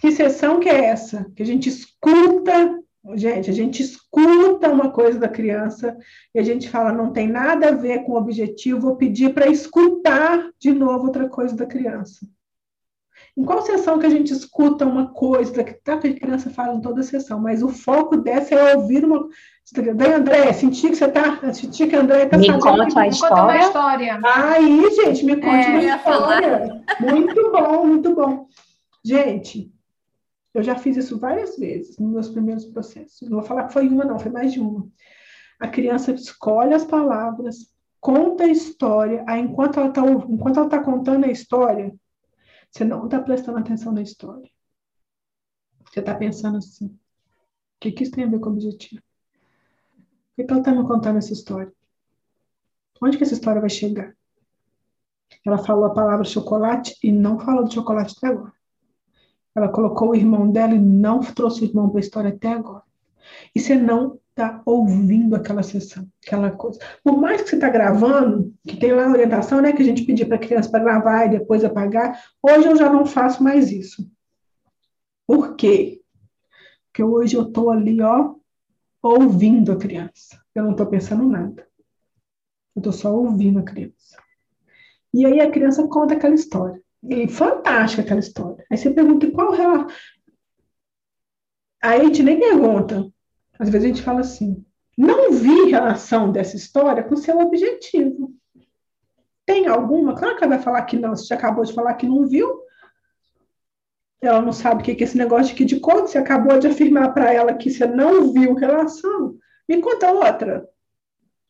Que 0.00 0.12
sessão 0.12 0.60
que 0.60 0.68
é 0.68 0.86
essa? 0.86 1.30
Que 1.36 1.42
a 1.42 1.46
gente 1.46 1.68
escuta 1.68 2.78
Gente, 3.14 3.48
a 3.48 3.52
gente 3.54 3.82
escuta 3.82 4.68
uma 4.68 4.90
coisa 4.90 5.18
da 5.18 5.28
criança 5.28 5.96
e 6.34 6.38
a 6.38 6.42
gente 6.42 6.68
fala, 6.68 6.92
não 6.92 7.12
tem 7.12 7.28
nada 7.28 7.68
a 7.68 7.74
ver 7.74 8.04
com 8.04 8.12
o 8.12 8.18
objetivo, 8.18 8.80
vou 8.80 8.96
pedir 8.96 9.32
para 9.32 9.48
escutar 9.48 10.50
de 10.58 10.72
novo 10.72 11.06
outra 11.06 11.28
coisa 11.28 11.56
da 11.56 11.64
criança. 11.64 12.26
Em 13.36 13.44
qual 13.44 13.62
sessão 13.62 13.98
que 13.98 14.06
a 14.06 14.10
gente 14.10 14.32
escuta 14.32 14.84
uma 14.84 15.08
coisa, 15.12 15.52
tá, 15.84 15.96
que 15.96 16.08
a 16.08 16.14
criança 16.14 16.50
fala 16.50 16.74
em 16.74 16.80
toda 16.80 17.00
a 17.00 17.04
sessão, 17.04 17.38
mas 17.40 17.62
o 17.62 17.68
foco 17.68 18.16
dessa 18.16 18.54
é 18.54 18.76
ouvir 18.76 19.04
uma. 19.04 19.28
Bem, 19.94 20.12
André, 20.12 20.52
senti 20.52 20.88
que 20.88 20.96
você 20.96 21.04
está. 21.04 21.52
Senti 21.52 21.86
que 21.86 21.94
a 21.94 22.00
André 22.00 22.24
está 22.24 22.36
Me 22.36 22.52
conta 22.58 23.00
a 23.00 23.06
história. 23.06 23.42
Uma 23.44 23.58
história. 23.58 24.20
Aí, 24.24 24.90
gente, 24.90 25.24
me 25.24 25.36
conte 25.36 25.66
é, 25.66 25.68
uma 25.68 25.96
história. 25.96 26.82
Muito 27.00 27.52
bom, 27.52 27.86
muito 27.86 28.14
bom. 28.14 28.46
Gente, 29.04 29.70
eu 30.54 30.62
já 30.62 30.76
fiz 30.76 30.96
isso 30.96 31.18
várias 31.18 31.56
vezes 31.56 31.98
nos 31.98 32.10
meus 32.10 32.28
primeiros 32.28 32.64
processos. 32.64 33.28
Não 33.28 33.38
vou 33.38 33.46
falar 33.46 33.66
que 33.66 33.72
foi 33.72 33.88
uma, 33.88 34.04
não, 34.04 34.18
foi 34.18 34.30
mais 34.30 34.52
de 34.52 34.60
uma. 34.60 34.88
A 35.60 35.68
criança 35.68 36.12
escolhe 36.12 36.74
as 36.74 36.84
palavras, 36.84 37.72
conta 38.00 38.44
a 38.44 38.48
história, 38.48 39.24
aí 39.28 39.40
enquanto 39.40 39.78
ela 39.78 39.88
está 39.88 40.68
tá 40.68 40.82
contando 40.82 41.24
a 41.24 41.30
história, 41.30 41.94
você 42.70 42.84
não 42.84 43.04
está 43.04 43.20
prestando 43.20 43.58
atenção 43.58 43.92
na 43.92 44.02
história. 44.02 44.48
Você 45.84 46.00
está 46.00 46.14
pensando 46.14 46.58
assim: 46.58 46.86
o 46.86 46.98
que, 47.80 47.92
que 47.92 48.02
isso 48.04 48.12
tem 48.12 48.24
a 48.24 48.28
ver 48.28 48.40
com 48.40 48.50
o 48.50 48.52
objetivo? 48.52 49.02
Por 49.02 50.36
que, 50.36 50.44
que 50.44 50.50
ela 50.50 50.60
está 50.60 50.72
me 50.72 50.86
contando 50.86 51.18
essa 51.18 51.32
história? 51.32 51.72
Onde 53.00 53.16
que 53.16 53.24
essa 53.24 53.34
história 53.34 53.60
vai 53.60 53.70
chegar? 53.70 54.16
Ela 55.44 55.58
falou 55.58 55.84
a 55.84 55.94
palavra 55.94 56.24
chocolate 56.24 56.96
e 57.02 57.12
não 57.12 57.38
falou 57.38 57.64
de 57.64 57.74
chocolate 57.74 58.14
até 58.16 58.28
agora. 58.28 58.57
Ela 59.58 59.68
colocou 59.68 60.10
o 60.10 60.14
irmão 60.14 60.50
dela 60.50 60.74
e 60.74 60.78
não 60.78 61.20
trouxe 61.20 61.62
o 61.62 61.64
irmão 61.66 61.88
para 61.90 61.98
a 61.98 62.00
história 62.00 62.30
até 62.30 62.48
agora. 62.48 62.82
E 63.54 63.60
você 63.60 63.74
não 63.74 64.18
está 64.30 64.62
ouvindo 64.64 65.34
aquela 65.34 65.62
sessão, 65.62 66.06
aquela 66.24 66.50
coisa. 66.52 66.78
Por 67.02 67.18
mais 67.18 67.42
que 67.42 67.50
você 67.50 67.56
está 67.56 67.68
gravando, 67.68 68.54
que 68.66 68.76
tem 68.76 68.92
lá 68.92 69.06
a 69.06 69.10
orientação, 69.10 69.60
né, 69.60 69.72
que 69.72 69.82
a 69.82 69.84
gente 69.84 70.04
pedia 70.04 70.26
para 70.26 70.36
a 70.36 70.40
criança 70.40 70.70
para 70.70 70.84
gravar 70.84 71.26
e 71.26 71.30
depois 71.30 71.64
apagar, 71.64 72.22
hoje 72.40 72.68
eu 72.68 72.76
já 72.76 72.90
não 72.90 73.04
faço 73.04 73.42
mais 73.42 73.72
isso. 73.72 74.08
Por 75.26 75.56
quê? 75.56 76.00
Porque 76.86 77.02
hoje 77.02 77.36
eu 77.36 77.42
estou 77.42 77.70
ali, 77.70 78.00
ó, 78.00 78.34
ouvindo 79.02 79.72
a 79.72 79.76
criança. 79.76 80.40
Eu 80.54 80.64
não 80.64 80.70
estou 80.70 80.86
pensando 80.86 81.24
nada. 81.24 81.66
Eu 82.74 82.80
estou 82.80 82.92
só 82.92 83.12
ouvindo 83.14 83.58
a 83.58 83.62
criança. 83.62 84.16
E 85.12 85.26
aí 85.26 85.40
a 85.40 85.50
criança 85.50 85.86
conta 85.88 86.14
aquela 86.14 86.34
história. 86.34 86.80
E 87.02 87.28
fantástica 87.28 88.02
aquela 88.02 88.20
história. 88.20 88.64
Aí 88.70 88.76
você 88.76 88.90
pergunta 88.90 89.30
qual 89.30 89.52
relação. 89.52 89.86
Aí 91.82 92.00
a 92.00 92.04
gente 92.04 92.22
nem 92.22 92.38
pergunta. 92.38 93.08
Às 93.58 93.68
vezes 93.68 93.84
a 93.84 93.88
gente 93.88 94.02
fala 94.02 94.20
assim: 94.20 94.64
não 94.96 95.32
vi 95.32 95.70
relação 95.70 96.32
dessa 96.32 96.56
história 96.56 97.04
com 97.04 97.16
seu 97.16 97.38
objetivo. 97.38 98.32
Tem 99.46 99.66
alguma? 99.66 100.14
Claro 100.14 100.36
que 100.36 100.44
ela 100.44 100.56
vai 100.56 100.64
falar 100.64 100.82
que 100.82 100.96
não, 100.96 101.16
você 101.16 101.32
acabou 101.32 101.64
de 101.64 101.72
falar 101.72 101.94
que 101.94 102.06
não 102.06 102.26
viu. 102.26 102.62
Ela 104.20 104.42
não 104.42 104.52
sabe 104.52 104.82
o 104.82 104.84
que 104.84 104.90
é 104.90 105.04
esse 105.04 105.16
negócio 105.16 105.54
que 105.54 105.64
de 105.64 105.78
code, 105.78 106.10
você 106.10 106.18
acabou 106.18 106.58
de 106.58 106.66
afirmar 106.66 107.14
para 107.14 107.32
ela 107.32 107.54
que 107.54 107.70
você 107.70 107.86
não 107.86 108.32
viu 108.32 108.54
relação. 108.54 109.36
Me 109.68 109.80
conta 109.80 110.10
outra. 110.10 110.68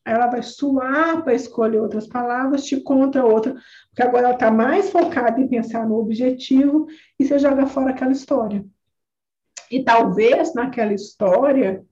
Ela 0.09 0.27
vai 0.27 0.41
suar 0.41 1.23
para 1.23 1.33
escolher 1.33 1.79
outras 1.79 2.07
palavras, 2.07 2.65
te 2.65 2.81
conta 2.81 3.23
outra, 3.23 3.53
porque 3.89 4.01
agora 4.01 4.27
ela 4.27 4.33
está 4.33 4.49
mais 4.49 4.89
focada 4.89 5.39
em 5.39 5.47
pensar 5.47 5.87
no 5.87 5.99
objetivo 5.99 6.87
e 7.19 7.25
você 7.25 7.37
joga 7.37 7.67
fora 7.67 7.91
aquela 7.91 8.11
história. 8.11 8.65
E 9.69 9.83
talvez 9.83 10.53
naquela 10.55 10.93
história, 10.93 11.85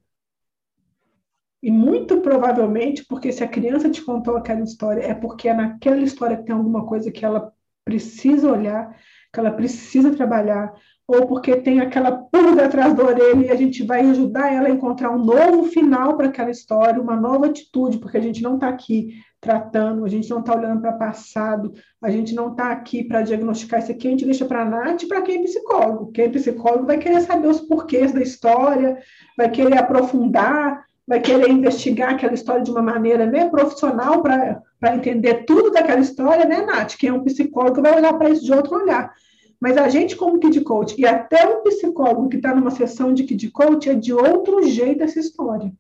e 1.62 1.70
muito 1.70 2.22
provavelmente, 2.22 3.06
porque 3.06 3.32
se 3.32 3.44
a 3.44 3.48
criança 3.48 3.90
te 3.90 4.04
contou 4.04 4.36
aquela 4.36 4.62
história, 4.62 5.02
é 5.02 5.14
porque 5.14 5.48
é 5.48 5.54
naquela 5.54 6.02
história 6.02 6.38
que 6.38 6.44
tem 6.44 6.56
alguma 6.56 6.88
coisa 6.88 7.12
que 7.12 7.24
ela 7.24 7.54
precisa 7.86 8.52
olhar, 8.52 9.00
que 9.32 9.40
ela 9.40 9.52
precisa 9.52 10.16
trabalhar, 10.16 10.74
ou 11.08 11.26
porque 11.26 11.56
tem 11.56 11.80
aquela 11.80 12.12
pulga 12.12 12.66
atrás 12.66 12.94
da 12.94 13.06
orelha 13.06 13.46
e 13.46 13.50
a 13.50 13.56
gente 13.56 13.82
vai 13.82 14.02
ajudar 14.02 14.54
ela 14.54 14.68
a 14.68 14.72
encontrar 14.72 15.10
um 15.10 15.24
novo 15.24 15.64
final 15.66 16.18
para 16.18 16.28
aquela 16.28 16.52
história, 16.52 17.02
uma 17.02 17.16
nova 17.16 17.46
atitude, 17.46 17.98
porque 17.98 18.18
a 18.18 18.22
gente 18.22 18.44
não 18.44 18.56
está 18.56 18.68
aqui 18.68 19.14
tratando, 19.40 20.04
a 20.04 20.10
gente 20.10 20.30
não 20.30 20.40
está 20.40 20.54
olhando 20.54 20.82
para 20.82 20.96
o 20.96 21.00
passado, 21.00 21.72
a 22.02 22.12
gente 22.12 22.36
não 22.36 22.52
está 22.52 22.72
aqui 22.72 23.06
para 23.06 23.22
diagnosticar 23.22 23.80
isso 23.80 23.92
aqui, 23.92 24.08
a 24.08 24.12
gente 24.12 24.26
deixa 24.26 24.46
para 24.46 24.64
a 24.64 24.66
Nath 24.66 25.04
e 25.04 25.08
para 25.08 25.22
quem 25.22 25.40
é 25.40 25.44
psicólogo. 25.44 26.12
Quem 26.12 26.26
é 26.26 26.30
psicólogo 26.30 26.86
vai 26.86 26.98
querer 26.98 27.22
saber 27.22 27.48
os 27.48 27.62
porquês 27.62 28.12
da 28.12 28.22
história, 28.22 28.98
vai 29.38 29.50
querer 29.50 29.78
aprofundar, 29.78 30.84
vai 31.08 31.22
querer 31.22 31.50
investigar 31.50 32.16
aquela 32.16 32.34
história 32.34 32.64
de 32.64 32.72
uma 32.72 32.82
maneira 32.82 33.26
né, 33.26 33.50
profissional 33.50 34.22
para 34.22 34.96
entender 34.96 35.46
tudo 35.46 35.72
daquela 35.72 36.02
história, 36.02 36.44
né, 36.44 36.66
Nath? 36.66 36.98
Quem 36.98 37.10
é 37.10 37.14
um 37.14 37.24
psicólogo 37.24 37.82
vai 37.82 37.96
olhar 37.96 38.14
para 38.16 38.30
isso 38.30 38.44
de 38.44 38.52
outro 38.52 38.76
olhar. 38.76 39.14
Mas 39.60 39.78
a 39.78 39.90
gente, 39.90 40.16
como 40.16 40.40
Kid 40.40 40.62
Coach, 40.62 40.96
e 41.00 41.06
até 41.06 41.48
um 41.48 41.64
psicólogo 41.64 42.30
que 42.30 42.38
está 42.38 42.54
numa 42.54 42.72
sessão 42.72 43.14
de 43.14 43.24
Kid 43.24 43.50
Coach, 43.52 43.90
é 43.90 43.96
de 43.96 44.14
outro 44.14 44.62
jeito 44.64 45.04
essa 45.04 45.20
história. 45.20 45.74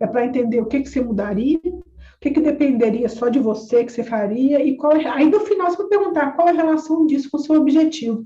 É 0.00 0.06
para 0.06 0.26
entender 0.26 0.60
o 0.60 0.66
que, 0.66 0.80
que 0.80 0.88
você 0.88 1.00
mudaria, 1.00 1.60
o 1.64 2.20
que, 2.20 2.30
que 2.30 2.40
dependeria 2.40 3.08
só 3.08 3.28
de 3.28 3.38
você, 3.38 3.84
que 3.84 3.92
você 3.92 4.02
faria, 4.02 4.64
e 4.64 4.76
qual 4.76 4.96
é... 4.96 5.06
Aí 5.06 5.30
no 5.30 5.40
final 5.40 5.70
você 5.70 5.76
vai 5.76 5.86
perguntar 5.86 6.32
qual 6.32 6.48
é 6.48 6.50
a 6.50 6.54
relação 6.54 7.06
disso 7.06 7.30
com 7.30 7.36
o 7.36 7.40
seu 7.40 7.54
objetivo. 7.54 8.24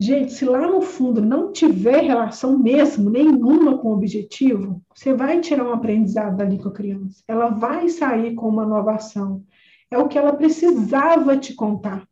Gente, 0.00 0.32
se 0.32 0.44
lá 0.44 0.64
no 0.64 0.80
fundo 0.80 1.20
não 1.20 1.52
tiver 1.52 2.04
relação 2.04 2.56
mesmo, 2.56 3.10
nenhuma 3.10 3.78
com 3.78 3.88
o 3.88 3.94
objetivo, 3.94 4.80
você 4.94 5.12
vai 5.12 5.40
tirar 5.40 5.64
um 5.64 5.72
aprendizado 5.72 6.36
dali 6.36 6.56
com 6.56 6.68
a 6.68 6.72
criança. 6.72 7.22
Ela 7.26 7.48
vai 7.48 7.88
sair 7.88 8.34
com 8.34 8.48
uma 8.48 8.64
nova 8.64 8.94
ação. 8.94 9.42
É 9.90 9.98
o 9.98 10.06
que 10.06 10.16
ela 10.16 10.32
precisava 10.32 11.36
te 11.36 11.52
contar. 11.52 12.06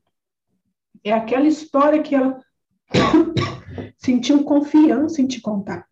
É 1.07 1.13
aquela 1.13 1.47
história 1.47 2.03
que 2.03 2.17
ela 2.17 2.43
sentiu 3.97 4.43
confiança 4.43 5.23
em 5.23 5.27
te 5.29 5.41
contar. 5.41 5.87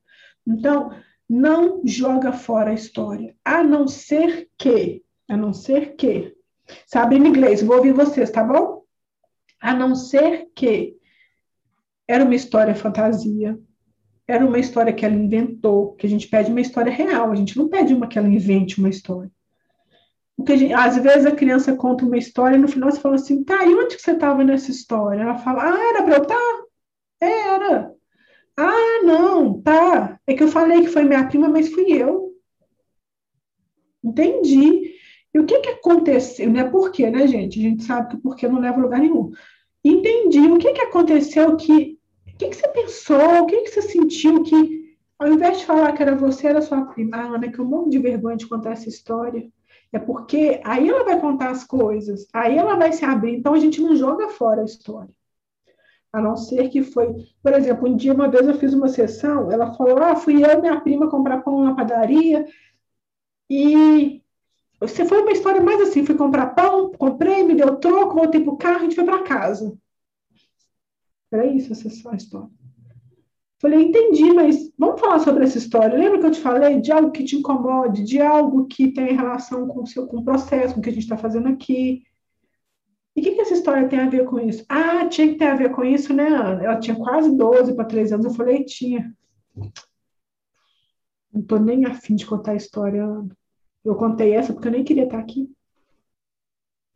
Então, 0.44 0.90
não 1.28 1.82
joga 1.84 2.32
fora 2.32 2.72
a 2.72 2.74
história, 2.74 3.32
a 3.44 3.62
não 3.62 3.86
ser 3.86 4.48
que, 4.58 5.04
a 5.28 5.36
não 5.36 5.52
ser 5.52 5.94
que, 5.94 6.34
sabe 6.84 7.14
em 7.14 7.28
inglês, 7.28 7.62
vou 7.62 7.76
ouvir 7.76 7.92
vocês, 7.92 8.28
tá 8.28 8.42
bom? 8.42 8.82
A 9.60 9.72
não 9.72 9.94
ser 9.94 10.48
que 10.52 10.96
era 12.08 12.24
uma 12.24 12.34
história 12.34 12.74
fantasia, 12.74 13.56
era 14.26 14.44
uma 14.44 14.58
história 14.58 14.92
que 14.92 15.06
ela 15.06 15.14
inventou, 15.14 15.94
que 15.94 16.08
a 16.08 16.10
gente 16.10 16.26
pede 16.26 16.50
uma 16.50 16.60
história 16.60 16.90
real, 16.90 17.30
a 17.30 17.36
gente 17.36 17.56
não 17.56 17.68
pede 17.68 17.94
uma 17.94 18.08
que 18.08 18.18
ela 18.18 18.28
invente 18.28 18.80
uma 18.80 18.88
história. 18.88 19.30
Gente, 20.46 20.72
às 20.72 20.96
vezes 20.98 21.26
a 21.26 21.34
criança 21.34 21.76
conta 21.76 22.04
uma 22.04 22.18
história 22.18 22.56
e 22.56 22.58
no 22.58 22.68
final 22.68 22.90
você 22.90 23.00
fala 23.00 23.14
assim, 23.14 23.44
tá, 23.44 23.64
e 23.64 23.74
onde 23.74 23.96
que 23.96 24.02
você 24.02 24.12
estava 24.12 24.42
nessa 24.42 24.70
história? 24.70 25.22
Ela 25.22 25.38
fala, 25.38 25.62
ah, 25.62 25.88
era 25.90 26.02
para 26.02 26.16
eu 26.16 26.22
estar? 26.22 26.34
Tá? 26.34 27.26
Era. 27.26 27.94
Ah, 28.56 29.02
não, 29.04 29.60
tá. 29.62 30.20
É 30.26 30.34
que 30.34 30.42
eu 30.42 30.48
falei 30.48 30.82
que 30.82 30.88
foi 30.88 31.04
minha 31.04 31.26
prima, 31.26 31.48
mas 31.48 31.68
fui 31.72 31.92
eu. 31.92 32.34
Entendi. 34.02 34.94
E 35.32 35.38
o 35.38 35.46
que 35.46 35.60
que 35.60 35.70
aconteceu? 35.70 36.50
Não 36.50 36.60
é 36.60 36.64
por 36.70 36.92
quê, 36.92 37.10
né, 37.10 37.26
gente? 37.26 37.58
A 37.58 37.62
gente 37.62 37.84
sabe 37.84 38.10
que 38.10 38.16
por 38.18 38.36
quê 38.36 38.46
não 38.46 38.60
leva 38.60 38.78
a 38.78 38.82
lugar 38.82 39.00
nenhum. 39.00 39.32
Entendi. 39.82 40.40
O 40.40 40.58
que 40.58 40.72
que 40.72 40.80
aconteceu 40.82 41.56
que... 41.56 41.98
O 42.28 42.36
que 42.36 42.48
que 42.48 42.56
você 42.56 42.68
pensou? 42.68 43.42
O 43.42 43.46
que 43.46 43.62
que 43.62 43.70
você 43.70 43.82
sentiu 43.82 44.42
que, 44.42 44.96
ao 45.18 45.28
invés 45.32 45.58
de 45.58 45.66
falar 45.66 45.92
que 45.92 46.02
era 46.02 46.16
você, 46.16 46.48
era 46.48 46.60
sua 46.60 46.84
prima? 46.86 47.16
Ah, 47.16 47.34
Ana, 47.34 47.50
que 47.50 47.58
eu 47.58 47.64
morro 47.64 47.88
de 47.88 47.98
vergonha 47.98 48.36
de 48.36 48.46
contar 48.46 48.72
essa 48.72 48.88
história. 48.88 49.48
É 49.94 49.98
porque 50.00 50.60
aí 50.64 50.88
ela 50.88 51.04
vai 51.04 51.20
contar 51.20 51.50
as 51.50 51.62
coisas, 51.62 52.26
aí 52.32 52.58
ela 52.58 52.74
vai 52.74 52.92
se 52.92 53.04
abrir. 53.04 53.36
Então 53.36 53.54
a 53.54 53.60
gente 53.60 53.80
não 53.80 53.94
joga 53.94 54.28
fora 54.28 54.62
a 54.62 54.64
história. 54.64 55.14
A 56.12 56.20
não 56.20 56.36
ser 56.36 56.68
que 56.68 56.82
foi. 56.82 57.14
Por 57.40 57.52
exemplo, 57.52 57.88
um 57.88 57.96
dia, 57.96 58.12
uma 58.12 58.28
vez 58.28 58.44
eu 58.44 58.58
fiz 58.58 58.74
uma 58.74 58.88
sessão, 58.88 59.52
ela 59.52 59.72
falou: 59.74 59.98
Ah, 60.02 60.16
fui 60.16 60.44
eu 60.44 60.50
e 60.50 60.60
minha 60.60 60.80
prima 60.80 61.08
comprar 61.08 61.42
pão 61.42 61.62
na 61.62 61.76
padaria. 61.76 62.44
E 63.48 64.20
você 64.80 65.04
foi 65.04 65.22
uma 65.22 65.30
história 65.30 65.60
mais 65.60 65.80
assim: 65.80 66.04
fui 66.04 66.16
comprar 66.16 66.56
pão, 66.56 66.90
comprei, 66.90 67.44
me 67.44 67.54
deu 67.54 67.76
troco, 67.76 68.16
voltei 68.16 68.42
para 68.42 68.52
o 68.52 68.58
carro, 68.58 68.78
a 68.78 68.82
gente 68.82 68.96
foi 68.96 69.04
para 69.04 69.22
casa. 69.22 69.78
Era 71.30 71.46
isso 71.46 71.72
essa 71.72 72.10
a 72.10 72.16
história. 72.16 72.50
Falei, 73.64 73.84
entendi, 73.84 74.30
mas 74.30 74.70
vamos 74.78 75.00
falar 75.00 75.20
sobre 75.20 75.42
essa 75.42 75.56
história. 75.56 75.98
Lembra 75.98 76.20
que 76.20 76.26
eu 76.26 76.30
te 76.30 76.40
falei 76.40 76.82
de 76.82 76.92
algo 76.92 77.10
que 77.10 77.24
te 77.24 77.36
incomode, 77.36 78.04
de 78.04 78.20
algo 78.20 78.66
que 78.66 78.92
tem 78.92 79.16
relação 79.16 79.66
com 79.66 79.84
o 79.84 79.86
seu 79.86 80.06
com 80.06 80.18
o 80.18 80.22
processo, 80.22 80.74
com 80.74 80.80
o 80.80 80.82
que 80.82 80.90
a 80.90 80.92
gente 80.92 81.04
está 81.04 81.16
fazendo 81.16 81.48
aqui? 81.48 82.02
E 83.16 83.20
o 83.20 83.24
que, 83.24 83.30
que 83.30 83.40
essa 83.40 83.54
história 83.54 83.88
tem 83.88 84.00
a 84.00 84.08
ver 84.10 84.26
com 84.26 84.38
isso? 84.38 84.66
Ah, 84.68 85.06
tinha 85.06 85.28
que 85.28 85.38
ter 85.38 85.46
a 85.46 85.54
ver 85.54 85.70
com 85.70 85.82
isso, 85.82 86.12
né, 86.12 86.26
Ana? 86.26 86.62
Ela 86.62 86.78
tinha 86.78 86.94
quase 86.94 87.34
12 87.34 87.74
para 87.74 87.86
13 87.86 88.12
anos. 88.12 88.26
Eu 88.26 88.34
falei, 88.34 88.66
tinha. 88.66 89.16
Não 91.32 91.40
estou 91.40 91.58
nem 91.58 91.86
afim 91.86 92.16
de 92.16 92.26
contar 92.26 92.52
a 92.52 92.56
história, 92.56 93.02
Ana. 93.02 93.34
Eu 93.82 93.94
contei 93.94 94.34
essa 94.34 94.52
porque 94.52 94.68
eu 94.68 94.72
nem 94.72 94.84
queria 94.84 95.04
estar 95.04 95.18
aqui. 95.18 95.50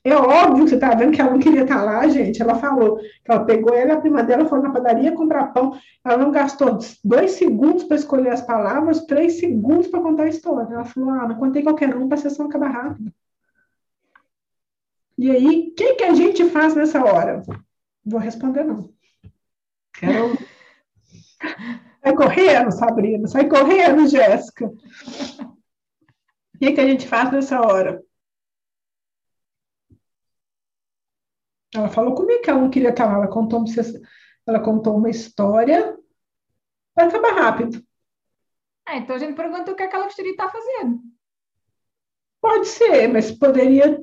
É 0.05 0.15
óbvio 0.15 0.65
que 0.65 0.71
você 0.71 0.75
está 0.77 0.95
vendo 0.95 1.13
que 1.13 1.21
ela 1.21 1.33
não 1.33 1.41
queria 1.41 1.63
estar 1.63 1.83
lá, 1.83 2.07
gente. 2.09 2.41
Ela 2.41 2.55
falou 2.55 2.97
que 2.99 3.31
ela 3.31 3.45
pegou 3.45 3.75
ela 3.75 3.91
e 3.91 3.93
a 3.93 4.01
prima 4.01 4.23
dela, 4.23 4.47
foi 4.47 4.61
na 4.61 4.71
padaria 4.71 5.13
comprar 5.13 5.53
pão. 5.53 5.79
Ela 6.05 6.17
não 6.17 6.31
gastou 6.31 6.79
dois 7.05 7.33
segundos 7.33 7.85
para 7.85 7.97
escolher 7.97 8.31
as 8.31 8.41
palavras, 8.41 9.05
três 9.07 9.39
segundos 9.39 9.89
para 9.89 10.01
contar 10.01 10.25
a 10.25 10.29
história. 10.29 10.73
Ela 10.73 10.85
falou: 10.85 11.11
Ah, 11.11 11.29
não 11.29 11.37
contei 11.37 11.63
qualquer 11.63 11.95
um 11.97 12.09
para 12.09 12.17
a 12.17 12.21
sessão 12.21 12.47
acabar 12.47 12.71
rápido. 12.71 13.13
E 15.19 15.31
aí, 15.31 15.71
o 15.71 15.75
que, 15.75 15.95
que 15.95 16.05
a 16.05 16.15
gente 16.15 16.49
faz 16.49 16.77
nessa 16.77 17.05
hora? 17.05 17.43
Vou 18.05 18.21
responder, 18.21 18.65
não. 18.65 18.89
Quero. 19.95 20.39
Sai 22.01 22.15
correndo, 22.15 22.71
Sabrina. 22.71 23.27
Sai 23.27 23.49
correndo, 23.49 24.07
Jéssica. 24.07 24.67
O 24.67 26.59
que, 26.59 26.73
que 26.73 26.81
a 26.81 26.87
gente 26.87 27.07
faz 27.07 27.31
nessa 27.33 27.61
hora? 27.61 28.03
Ela 31.79 31.89
falou 31.89 32.15
comigo 32.15 32.43
que 32.43 32.51
ela 32.51 32.61
não 32.61 32.71
queria 32.71 32.91
estar 32.91 33.07
lá. 33.07 33.15
Ela 33.15 33.29
contou, 33.29 33.65
ela 34.47 34.61
contou 34.61 34.97
uma 34.97 35.11
história 35.11 35.97
para 36.95 37.09
acabar 37.09 37.35
rápido. 37.35 37.83
Ah, 38.87 38.97
então 38.97 39.17
a 39.17 39.19
gente 39.19 39.35
pergunta 39.35 39.71
o 39.71 39.75
que 39.75 39.83
é 39.83 39.87
que 39.87 39.95
ela 39.95 40.07
gostaria 40.07 40.33
de 40.33 40.41
estar 40.41 40.51
fazendo. 40.51 41.01
Pode 42.41 42.67
ser, 42.67 43.09
mas 43.09 43.31
poderia. 43.31 44.03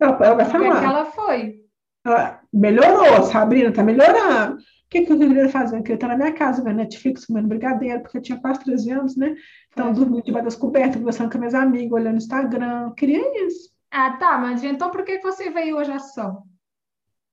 Ela, 0.00 0.18
ela 0.24 0.34
vai 0.34 0.44
falar. 0.44 0.68
O 0.68 0.72
que, 0.72 0.76
é 0.76 0.80
que 0.80 0.86
ela 0.86 1.04
foi? 1.06 1.60
Ela 2.04 2.40
melhorou, 2.52 3.22
Sabrina, 3.24 3.72
tá 3.72 3.82
melhorando. 3.82 4.56
O 4.56 4.88
que, 4.88 5.04
que 5.04 5.12
eu 5.12 5.18
queria 5.18 5.48
fazer? 5.48 5.76
Eu 5.76 5.82
queria 5.82 5.96
estar 5.96 6.08
na 6.08 6.16
minha 6.16 6.32
casa, 6.32 6.62
vendo 6.62 6.76
Netflix, 6.76 7.26
comendo 7.26 7.48
brigadeiro, 7.48 8.02
porque 8.02 8.18
eu 8.18 8.22
tinha 8.22 8.40
quase 8.40 8.60
13 8.60 8.90
anos, 8.92 9.16
né? 9.16 9.34
Então, 9.72 9.88
é. 9.88 9.92
dormindo 9.92 10.24
debaixo 10.24 10.44
das 10.44 10.56
cobertas, 10.56 10.96
conversando 10.96 11.30
com 11.30 11.38
meus 11.38 11.54
amigos, 11.54 11.92
olhando 11.92 12.14
o 12.14 12.18
Instagram. 12.18 12.84
Eu 12.84 12.94
queria 12.94 13.46
isso. 13.46 13.70
Ah, 13.90 14.16
tá, 14.16 14.38
mas 14.38 14.62
então 14.62 14.90
por 14.90 15.04
que 15.04 15.18
você 15.20 15.50
veio 15.50 15.76
hoje 15.76 15.90
à 15.90 15.98
sessão? 15.98 16.44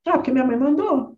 Ah, 0.05 0.13
porque 0.13 0.31
minha 0.31 0.45
mãe 0.45 0.57
mandou. 0.57 1.17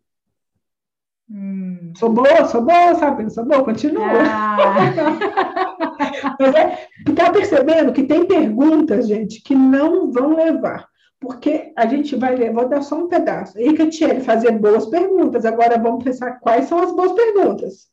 Hum. 1.29 1.91
Sou 1.97 2.09
boa, 2.11 2.45
sou 2.45 2.61
boa, 2.61 2.95
sabe? 2.95 3.29
Sou 3.31 3.45
boa, 3.45 3.63
continua. 3.63 4.05
Ah. 4.05 4.57
Mas 6.39 6.55
é, 6.55 6.88
tá 7.15 7.31
percebendo 7.31 7.93
que 7.93 8.03
tem 8.03 8.27
perguntas, 8.27 9.07
gente, 9.07 9.41
que 9.41 9.55
não 9.55 10.11
vão 10.11 10.36
levar. 10.36 10.88
Porque 11.19 11.73
a 11.75 11.88
gente 11.88 12.15
vai 12.15 12.36
levar, 12.36 12.61
vou 12.61 12.69
dar 12.69 12.81
só 12.81 12.97
um 12.97 13.07
pedaço. 13.07 13.59
E 13.59 13.73
Catiele 13.73 14.21
fazer 14.21 14.51
boas 14.59 14.86
perguntas. 14.86 15.45
Agora 15.45 15.79
vamos 15.79 16.03
pensar 16.03 16.39
quais 16.39 16.65
são 16.65 16.79
as 16.79 16.91
boas 16.91 17.13
perguntas. 17.13 17.88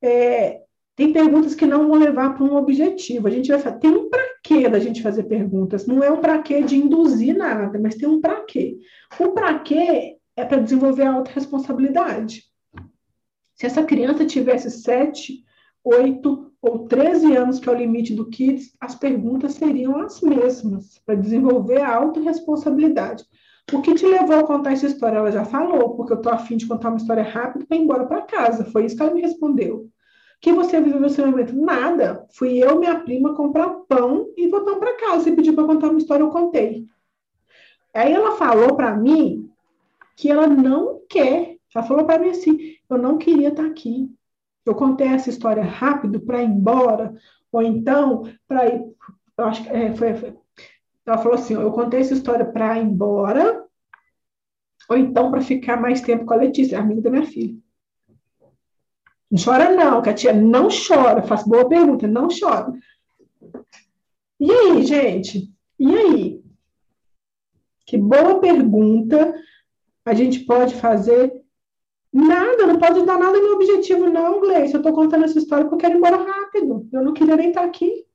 É, 0.00 0.62
tem 0.98 1.12
perguntas 1.12 1.54
que 1.54 1.64
não 1.64 1.86
vão 1.86 1.96
levar 1.96 2.34
para 2.34 2.42
um 2.42 2.56
objetivo. 2.56 3.28
A 3.28 3.30
gente 3.30 3.48
vai 3.48 3.60
fazer, 3.60 3.78
tem 3.78 3.88
um 3.88 4.10
para 4.10 4.24
quê 4.42 4.68
da 4.68 4.80
gente 4.80 5.00
fazer 5.00 5.22
perguntas. 5.22 5.86
Não 5.86 6.02
é 6.02 6.10
um 6.10 6.20
para 6.20 6.42
quê 6.42 6.60
de 6.60 6.74
induzir 6.74 7.36
nada, 7.36 7.78
mas 7.78 7.94
tem 7.94 8.08
um 8.08 8.20
para 8.20 8.40
quê. 8.40 8.76
O 9.16 9.28
para 9.28 9.60
quê 9.60 10.16
é 10.36 10.44
para 10.44 10.58
desenvolver 10.58 11.04
a 11.04 11.12
autorresponsabilidade. 11.12 12.42
Se 13.54 13.64
essa 13.64 13.84
criança 13.84 14.26
tivesse 14.26 14.72
7, 14.72 15.44
8, 15.84 16.52
ou 16.60 16.88
13 16.88 17.36
anos, 17.36 17.60
que 17.60 17.68
é 17.68 17.72
o 17.72 17.78
limite 17.78 18.12
do 18.12 18.28
Kids, 18.28 18.74
as 18.80 18.96
perguntas 18.96 19.54
seriam 19.54 20.00
as 20.00 20.20
mesmas, 20.20 20.98
para 21.06 21.14
desenvolver 21.14 21.80
a 21.80 21.94
autorresponsabilidade. 21.94 23.24
O 23.72 23.80
que 23.80 23.94
te 23.94 24.04
levou 24.04 24.40
a 24.40 24.44
contar 24.44 24.72
essa 24.72 24.86
história? 24.86 25.18
Ela 25.18 25.30
já 25.30 25.44
falou, 25.44 25.94
porque 25.94 26.12
eu 26.12 26.16
estou 26.16 26.32
afim 26.32 26.56
de 26.56 26.66
contar 26.66 26.88
uma 26.88 26.96
história 26.96 27.22
rápida 27.22 27.64
para 27.64 27.76
ir 27.76 27.82
embora 27.82 28.04
para 28.04 28.22
casa. 28.22 28.64
Foi 28.64 28.84
isso 28.84 28.96
que 28.96 29.02
ela 29.02 29.14
me 29.14 29.20
respondeu. 29.20 29.88
Que 30.40 30.52
você 30.52 30.80
viveu 30.80 31.00
nesse 31.00 31.20
momento? 31.20 31.54
Nada. 31.54 32.26
Fui 32.30 32.58
eu 32.58 32.76
e 32.76 32.78
minha 32.78 33.00
prima 33.00 33.34
comprar 33.34 33.68
pão 33.88 34.32
e 34.36 34.48
voltar 34.48 34.76
para 34.76 34.96
casa. 34.96 35.24
Você 35.24 35.32
pediu 35.32 35.54
para 35.54 35.64
contar 35.64 35.88
uma 35.88 35.98
história, 35.98 36.22
eu 36.22 36.30
contei. 36.30 36.86
Aí 37.92 38.12
ela 38.12 38.36
falou 38.36 38.76
para 38.76 38.94
mim 38.94 39.50
que 40.16 40.30
ela 40.30 40.46
não 40.46 41.00
quer. 41.08 41.56
Ela 41.74 41.84
falou 41.84 42.04
para 42.04 42.18
mim 42.18 42.30
assim: 42.30 42.76
eu 42.88 42.98
não 42.98 43.18
queria 43.18 43.48
estar 43.48 43.64
aqui. 43.64 44.10
Eu 44.64 44.74
contei 44.74 45.08
essa 45.08 45.30
história 45.30 45.62
rápido 45.62 46.20
para 46.20 46.42
ir 46.42 46.46
embora, 46.46 47.14
ou 47.50 47.62
então 47.62 48.30
para 48.46 48.66
ir. 48.66 48.84
Eu 49.36 49.44
acho 49.44 49.62
que 49.62 49.68
é, 49.70 49.94
foi, 49.94 50.14
foi, 50.14 50.36
ela 51.06 51.18
falou 51.18 51.34
assim: 51.34 51.54
eu 51.54 51.72
contei 51.72 52.00
essa 52.00 52.14
história 52.14 52.44
para 52.44 52.78
ir 52.78 52.84
embora, 52.84 53.64
ou 54.88 54.96
então 54.96 55.30
para 55.30 55.40
ficar 55.40 55.80
mais 55.80 56.00
tempo 56.00 56.24
com 56.26 56.34
a 56.34 56.36
Letícia, 56.36 56.78
amiga 56.78 57.00
da 57.00 57.10
minha 57.10 57.26
filha. 57.26 57.56
Não 59.30 59.38
chora, 59.42 59.74
não, 59.74 60.00
que 60.00 60.08
a 60.08 60.14
tia 60.14 60.32
não 60.32 60.68
chora. 60.68 61.22
Faço 61.22 61.48
boa 61.48 61.68
pergunta, 61.68 62.06
não 62.06 62.28
chora. 62.28 62.72
E 64.40 64.50
aí, 64.50 64.82
gente? 64.84 65.52
E 65.78 65.94
aí? 65.94 66.42
Que 67.86 67.98
boa 67.98 68.40
pergunta 68.40 69.34
a 70.04 70.14
gente 70.14 70.40
pode 70.40 70.74
fazer. 70.74 71.32
Nada, 72.12 72.66
não 72.66 72.78
pode 72.78 73.04
dar 73.04 73.18
nada 73.18 73.38
no 73.38 73.54
objetivo, 73.54 74.08
não, 74.08 74.40
Gleice. 74.40 74.74
Eu 74.74 74.78
estou 74.78 74.92
contando 74.92 75.24
essa 75.24 75.38
história 75.38 75.64
porque 75.64 75.74
eu 75.74 75.78
quero 75.78 75.94
ir 75.94 75.98
embora 75.98 76.16
rápido. 76.16 76.88
Eu 76.92 77.02
não 77.02 77.12
queria 77.12 77.36
nem 77.36 77.48
estar 77.48 77.64
aqui. 77.64 78.06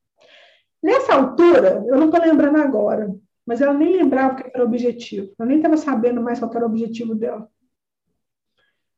Nessa 0.82 1.14
altura, 1.14 1.84
eu 1.88 1.96
não 1.96 2.08
estou 2.08 2.20
lembrando 2.20 2.58
agora, 2.58 3.16
mas 3.46 3.62
ela 3.62 3.74
nem 3.74 3.96
lembrava 3.96 4.34
o 4.34 4.36
que 4.36 4.52
era 4.54 4.64
o 4.64 4.68
objetivo. 4.68 5.32
Eu 5.40 5.46
nem 5.46 5.58
estava 5.58 5.78
sabendo 5.78 6.22
mais 6.22 6.40
qual 6.40 6.52
era 6.54 6.66
o 6.66 6.70
objetivo 6.70 7.16
dela. 7.16 7.48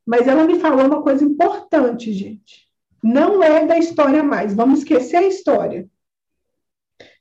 Mas 0.06 0.28
ela 0.28 0.44
me 0.44 0.60
falou 0.60 0.86
uma 0.86 1.02
coisa 1.02 1.24
importante, 1.24 2.14
gente. 2.14 2.66
Não 3.04 3.42
é 3.44 3.66
da 3.66 3.78
história 3.78 4.24
mais. 4.24 4.54
Vamos 4.54 4.80
esquecer 4.80 5.18
a 5.18 5.28
história. 5.28 5.88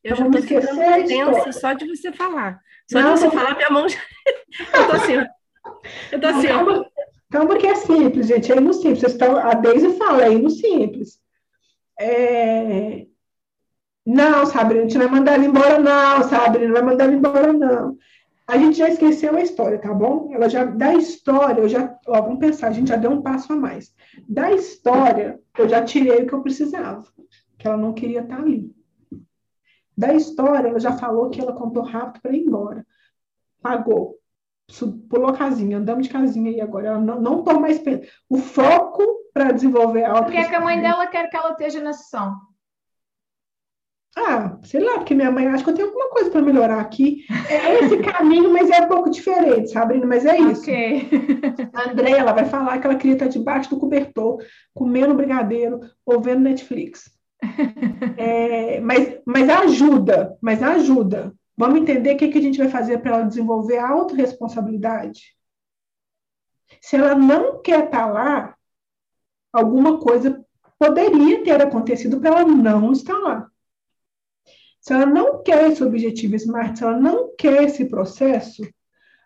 Eu 0.03 0.16
já 0.16 0.26
estou 0.26 0.43
ficando 0.43 1.07
tensa 1.07 1.53
só 1.53 1.72
de 1.72 1.87
você 1.87 2.12
falar. 2.12 2.61
Só 2.91 3.01
não, 3.01 3.14
de 3.14 3.20
você 3.20 3.30
falar, 3.30 3.57
minha 3.57 3.70
mão 3.70 3.89
já. 3.89 3.99
eu 4.74 4.82
estou 4.82 4.97
assim, 4.97 5.14
Eu 6.12 6.16
estou 6.16 6.30
assim, 6.30 6.47
calma, 6.47 6.91
calma, 7.30 7.49
porque 7.49 7.66
é 7.66 7.74
simples, 7.74 8.26
gente. 8.26 8.53
É 8.53 8.61
no 8.61 8.74
simples. 8.74 9.03
Estão, 9.03 9.37
a 9.37 9.55
Deise 9.55 9.97
fala, 9.97 10.24
é 10.24 10.30
no 10.30 10.51
simples. 10.51 11.18
É, 11.99 13.07
não, 14.07 14.45
Sabrina, 14.45 14.80
a 14.80 14.82
gente 14.85 14.99
não 14.99 15.09
vai 15.09 15.18
mandar 15.18 15.35
ele 15.37 15.47
embora, 15.47 15.78
não, 15.78 16.22
Sabrina, 16.24 16.66
não 16.66 16.74
vai 16.74 16.82
mandar 16.82 17.07
ele 17.07 17.16
embora, 17.16 17.53
não. 17.53 17.97
A 18.47 18.59
gente 18.59 18.76
já 18.76 18.88
esqueceu 18.88 19.34
a 19.34 19.40
história, 19.40 19.78
tá 19.78 19.92
bom? 19.92 20.28
Ela 20.32 20.49
já, 20.49 20.64
da 20.64 20.95
história, 20.95 21.62
eu 21.62 21.68
já, 21.68 21.99
ó, 22.07 22.20
vamos 22.20 22.38
pensar, 22.38 22.68
a 22.68 22.72
gente 22.72 22.88
já 22.88 22.97
deu 22.97 23.11
um 23.11 23.22
passo 23.22 23.53
a 23.53 23.57
mais. 23.57 23.95
Da 24.28 24.53
história, 24.53 25.40
eu 25.59 25.68
já 25.68 25.82
tirei 25.82 26.22
o 26.22 26.26
que 26.26 26.34
eu 26.34 26.42
precisava, 26.42 27.05
que 27.59 27.66
ela 27.66 27.78
não 27.78 27.95
queria 27.95 28.20
estar 28.20 28.38
ali. 28.38 28.70
Da 29.97 30.12
história, 30.12 30.68
ela 30.68 30.78
já 30.78 30.92
falou 30.92 31.30
que 31.30 31.40
ela 31.40 31.55
contou 31.55 31.82
rápido 31.82 32.20
para 32.20 32.32
ir 32.32 32.45
embora. 32.45 32.86
Pagou. 33.62 34.18
Pulou 35.09 35.32
casinha, 35.32 35.78
andamos 35.78 36.07
de 36.07 36.12
casinha 36.12 36.51
aí 36.51 36.61
agora. 36.61 36.88
Ela 36.88 37.01
não, 37.01 37.20
não 37.20 37.42
tô 37.45 37.61
mais. 37.61 37.80
O 38.28 38.38
foco 38.38 39.03
para 39.32 39.53
desenvolver 39.53 40.05
a. 40.05 40.22
Porque 40.22 40.36
é 40.36 40.49
que 40.49 40.55
a 40.55 40.61
mãe 40.61 40.80
dela 40.80 41.07
quer 41.07 41.28
que 41.28 41.36
ela 41.36 41.51
esteja 41.51 41.82
na 41.82 41.92
sessão. 41.92 42.34
Ah, 44.16 44.56
sei 44.62 44.80
lá, 44.80 44.94
porque 44.94 45.14
minha 45.14 45.30
mãe 45.30 45.46
acha 45.48 45.64
que 45.64 45.70
eu 45.70 45.74
tenho 45.74 45.88
alguma 45.88 46.08
coisa 46.10 46.30
para 46.30 46.40
melhorar 46.40 46.80
aqui. 46.80 47.24
É 47.48 47.80
esse 47.80 47.98
caminho, 47.98 48.52
mas 48.52 48.70
é 48.70 48.82
um 48.82 48.88
pouco 48.88 49.10
diferente, 49.10 49.72
Sabrina, 49.72 50.06
mas 50.06 50.24
é 50.24 50.38
isso. 50.38 50.62
Ok. 50.62 51.08
A 51.72 51.90
Andréia, 51.90 52.18
ela 52.18 52.32
vai 52.32 52.44
falar 52.44 52.78
que 52.78 52.86
ela 52.86 52.96
queria 52.96 53.14
estar 53.14 53.26
debaixo 53.26 53.70
do 53.70 53.78
cobertor, 53.78 54.40
comendo 54.72 55.14
brigadeiro 55.14 55.80
ou 56.06 56.20
vendo 56.20 56.42
Netflix. 56.42 57.12
É, 58.16 58.80
mas, 58.80 59.18
mas 59.26 59.48
ajuda, 59.48 60.36
mas 60.40 60.62
ajuda. 60.62 61.34
Vamos 61.56 61.80
entender 61.80 62.14
o 62.14 62.16
que, 62.16 62.28
que 62.28 62.38
a 62.38 62.42
gente 62.42 62.58
vai 62.58 62.68
fazer 62.68 62.98
para 62.98 63.16
ela 63.16 63.24
desenvolver 63.24 63.78
a 63.78 63.88
autorresponsabilidade? 63.88 65.34
Se 66.80 66.96
ela 66.96 67.14
não 67.14 67.60
quer 67.60 67.86
estar 67.86 68.06
lá, 68.06 68.54
alguma 69.52 69.98
coisa 69.98 70.44
poderia 70.78 71.42
ter 71.44 71.60
acontecido 71.60 72.20
para 72.20 72.30
ela 72.30 72.44
não 72.44 72.92
estar 72.92 73.18
lá. 73.18 73.48
Se 74.85 74.93
ela 74.93 75.07
não 75.07 75.43
quer 75.43 75.70
esse 75.70 75.82
objetivo 75.82 76.37
SMART, 76.37 76.76
se 76.76 76.85
ela 76.85 77.01
não 77.01 77.35
quer 77.39 77.62
esse 77.62 77.87
processo, 77.87 78.62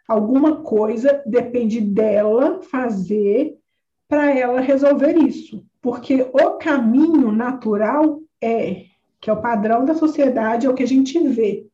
alguma 0.06 0.62
coisa 0.62 1.20
depende 1.26 1.80
dela 1.80 2.62
fazer 2.62 3.58
para 4.06 4.30
ela 4.30 4.60
resolver 4.60 5.16
isso. 5.16 5.66
Porque 5.82 6.30
o 6.32 6.58
caminho 6.58 7.32
natural 7.32 8.22
é, 8.40 8.84
que 9.20 9.28
é 9.28 9.32
o 9.32 9.42
padrão 9.42 9.84
da 9.84 9.96
sociedade, 9.96 10.64
é 10.64 10.70
o 10.70 10.74
que 10.74 10.84
a 10.84 10.86
gente 10.86 11.18
vê. 11.28 11.66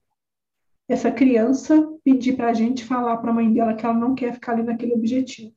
Essa 0.89 1.11
criança 1.11 1.87
pedir 2.03 2.39
para 2.39 2.49
a 2.49 2.55
gente 2.55 2.87
falar 2.87 3.19
para 3.19 3.31
a 3.31 3.35
mãe 3.35 3.53
dela 3.53 3.75
que 3.75 3.85
ela 3.85 3.95
não 3.95 4.15
quer 4.15 4.33
ficar 4.33 4.53
ali 4.53 4.63
naquele 4.63 4.95
objetivo. 4.95 5.55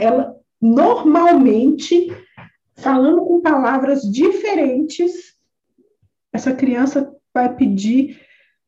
ela 0.00 0.36
normalmente 0.60 2.08
falando 2.78 3.24
com 3.24 3.40
palavras 3.40 4.02
diferentes, 4.02 5.36
essa 6.32 6.54
criança 6.54 7.14
vai 7.34 7.54
pedir: 7.54 8.20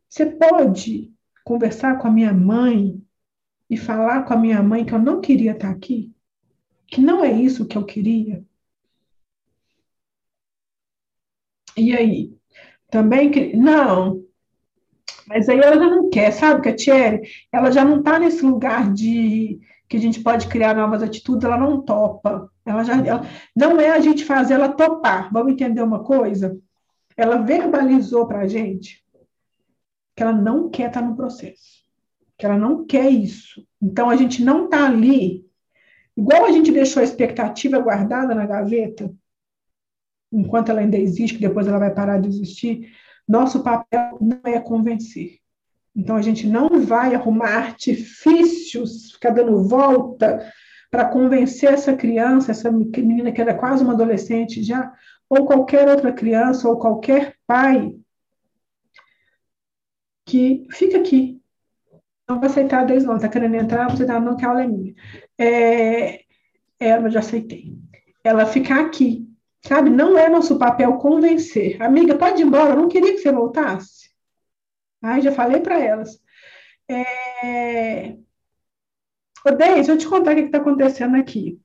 você 0.09 0.27
pode 0.27 1.13
conversar 1.45 1.99
com 1.99 2.09
a 2.09 2.11
minha 2.11 2.33
mãe 2.33 3.01
e 3.69 3.77
falar 3.77 4.25
com 4.25 4.35
a 4.35 4.37
minha 4.37 4.63
mãe 4.63 4.85
que 4.85 4.93
eu 4.93 4.99
não 4.99 5.21
queria 5.21 5.53
estar 5.53 5.71
aqui? 5.71 6.13
Que 6.87 7.01
não 7.01 7.25
é 7.25 7.33
isso 7.33 7.67
que 7.67 7.79
eu 7.79 7.85
queria? 7.85 8.45
E 11.77 11.97
aí? 11.97 12.37
Também 12.91 13.31
que 13.31 13.57
não, 13.57 14.25
mas 15.31 15.49
aí 15.49 15.61
ela 15.61 15.77
já 15.77 15.89
não 15.89 16.11
quer, 16.11 16.33
sabe, 16.33 16.61
Catiere? 16.61 17.23
Ela 17.53 17.71
já 17.71 17.85
não 17.85 18.01
está 18.01 18.19
nesse 18.19 18.45
lugar 18.45 18.93
de 18.93 19.61
que 19.89 19.97
a 19.97 20.01
gente 20.01 20.21
pode 20.25 20.49
criar 20.49 20.75
novas 20.75 21.05
atitudes, 21.05 21.45
ela 21.45 21.57
não 21.57 21.81
topa. 21.83 22.51
Ela 22.71 22.85
já 22.85 23.05
ela, 23.05 23.27
não 23.55 23.81
é 23.81 23.91
a 23.91 24.01
gente 24.01 24.25
fazer 24.25 24.55
ela 24.55 24.69
topar. 24.69 25.33
Vamos 25.33 25.53
entender 25.53 25.83
uma 25.83 26.05
coisa? 26.05 26.59
Ela 27.17 27.39
verbalizou 27.39 28.27
para 28.27 28.41
a 28.41 28.47
gente 28.47 29.05
que 30.15 30.23
ela 30.23 30.33
não 30.33 30.69
quer 30.69 30.89
estar 30.89 31.03
no 31.03 31.17
processo, 31.17 31.85
que 32.37 32.45
ela 32.45 32.59
não 32.59 32.85
quer 32.85 33.11
isso. 33.11 33.67
Então 33.81 34.11
a 34.11 34.17
gente 34.17 34.43
não 34.45 34.65
está 34.65 34.87
ali, 34.87 35.47
igual 36.17 36.45
a 36.45 36.53
gente 36.53 36.71
deixou 36.71 37.01
a 37.01 37.05
expectativa 37.05 37.79
guardada 37.79 38.35
na 38.35 38.47
gaveta, 38.47 39.13
enquanto 40.33 40.71
ela 40.71 40.81
ainda 40.81 40.99
existe, 40.99 41.37
que 41.37 41.47
depois 41.47 41.67
ela 41.67 41.79
vai 41.79 41.93
parar 41.93 42.19
de 42.21 42.29
existir. 42.29 42.93
Nosso 43.27 43.63
papel 43.63 44.19
não 44.21 44.41
é 44.45 44.61
convencer. 44.61 45.39
Então 45.95 46.17
a 46.17 46.23
gente 46.23 46.47
não 46.47 46.85
vai 46.85 47.15
arrumar 47.15 47.57
artifícios, 47.57 49.13
ficar 49.13 49.31
dando 49.31 49.67
volta 49.67 50.53
para 50.91 51.09
convencer 51.09 51.73
essa 51.73 51.95
criança, 51.95 52.51
essa 52.51 52.71
menina 52.71 53.31
que 53.31 53.41
era 53.41 53.55
quase 53.55 53.85
uma 53.85 53.93
adolescente 53.93 54.63
já, 54.63 54.93
ou 55.29 55.47
qualquer 55.47 55.89
outra 55.89 56.13
criança, 56.13 56.69
ou 56.69 56.79
qualquer 56.79 57.37
pai, 57.47 57.95
que 60.27 60.67
fica 60.71 60.99
aqui. 60.99 61.41
Não 62.29 62.39
vai 62.39 62.49
aceitar 62.49 62.85
desde 62.85 63.07
não, 63.07 63.17
está 63.17 63.29
querendo 63.29 63.55
entrar, 63.55 63.91
você 63.91 64.07
tá, 64.07 64.21
não, 64.21 64.37
que 64.37 64.45
a 64.45 64.49
aula 64.49 64.63
é 64.63 64.67
minha. 64.67 64.95
É, 65.39 66.21
ela 66.79 67.11
já 67.11 67.21
aceitei. 67.21 67.73
Ela 68.23 68.47
ficar 68.47 68.81
aqui, 68.81 69.29
sabe? 69.67 69.91
Não 69.91 70.17
é 70.17 70.29
nosso 70.29 70.59
papel 70.59 70.97
convencer. 70.99 71.81
Amiga, 71.83 72.17
pode 72.17 72.43
ir 72.43 72.47
embora, 72.47 72.71
eu 72.71 72.77
não 72.77 72.89
queria 72.89 73.13
que 73.13 73.19
você 73.19 73.33
voltasse. 73.33 74.11
Ai, 75.03 75.21
já 75.23 75.33
falei 75.33 75.61
para 75.61 75.81
elas. 75.81 76.21
É... 76.89 78.17
Ô, 79.47 79.51
Deise, 79.53 79.75
deixa 79.75 79.93
eu 79.93 79.99
te 79.99 80.09
contar 80.09 80.33
o 80.33 80.35
que 80.35 80.43
está 80.43 80.59
acontecendo 80.59 81.17
aqui. 81.17 81.59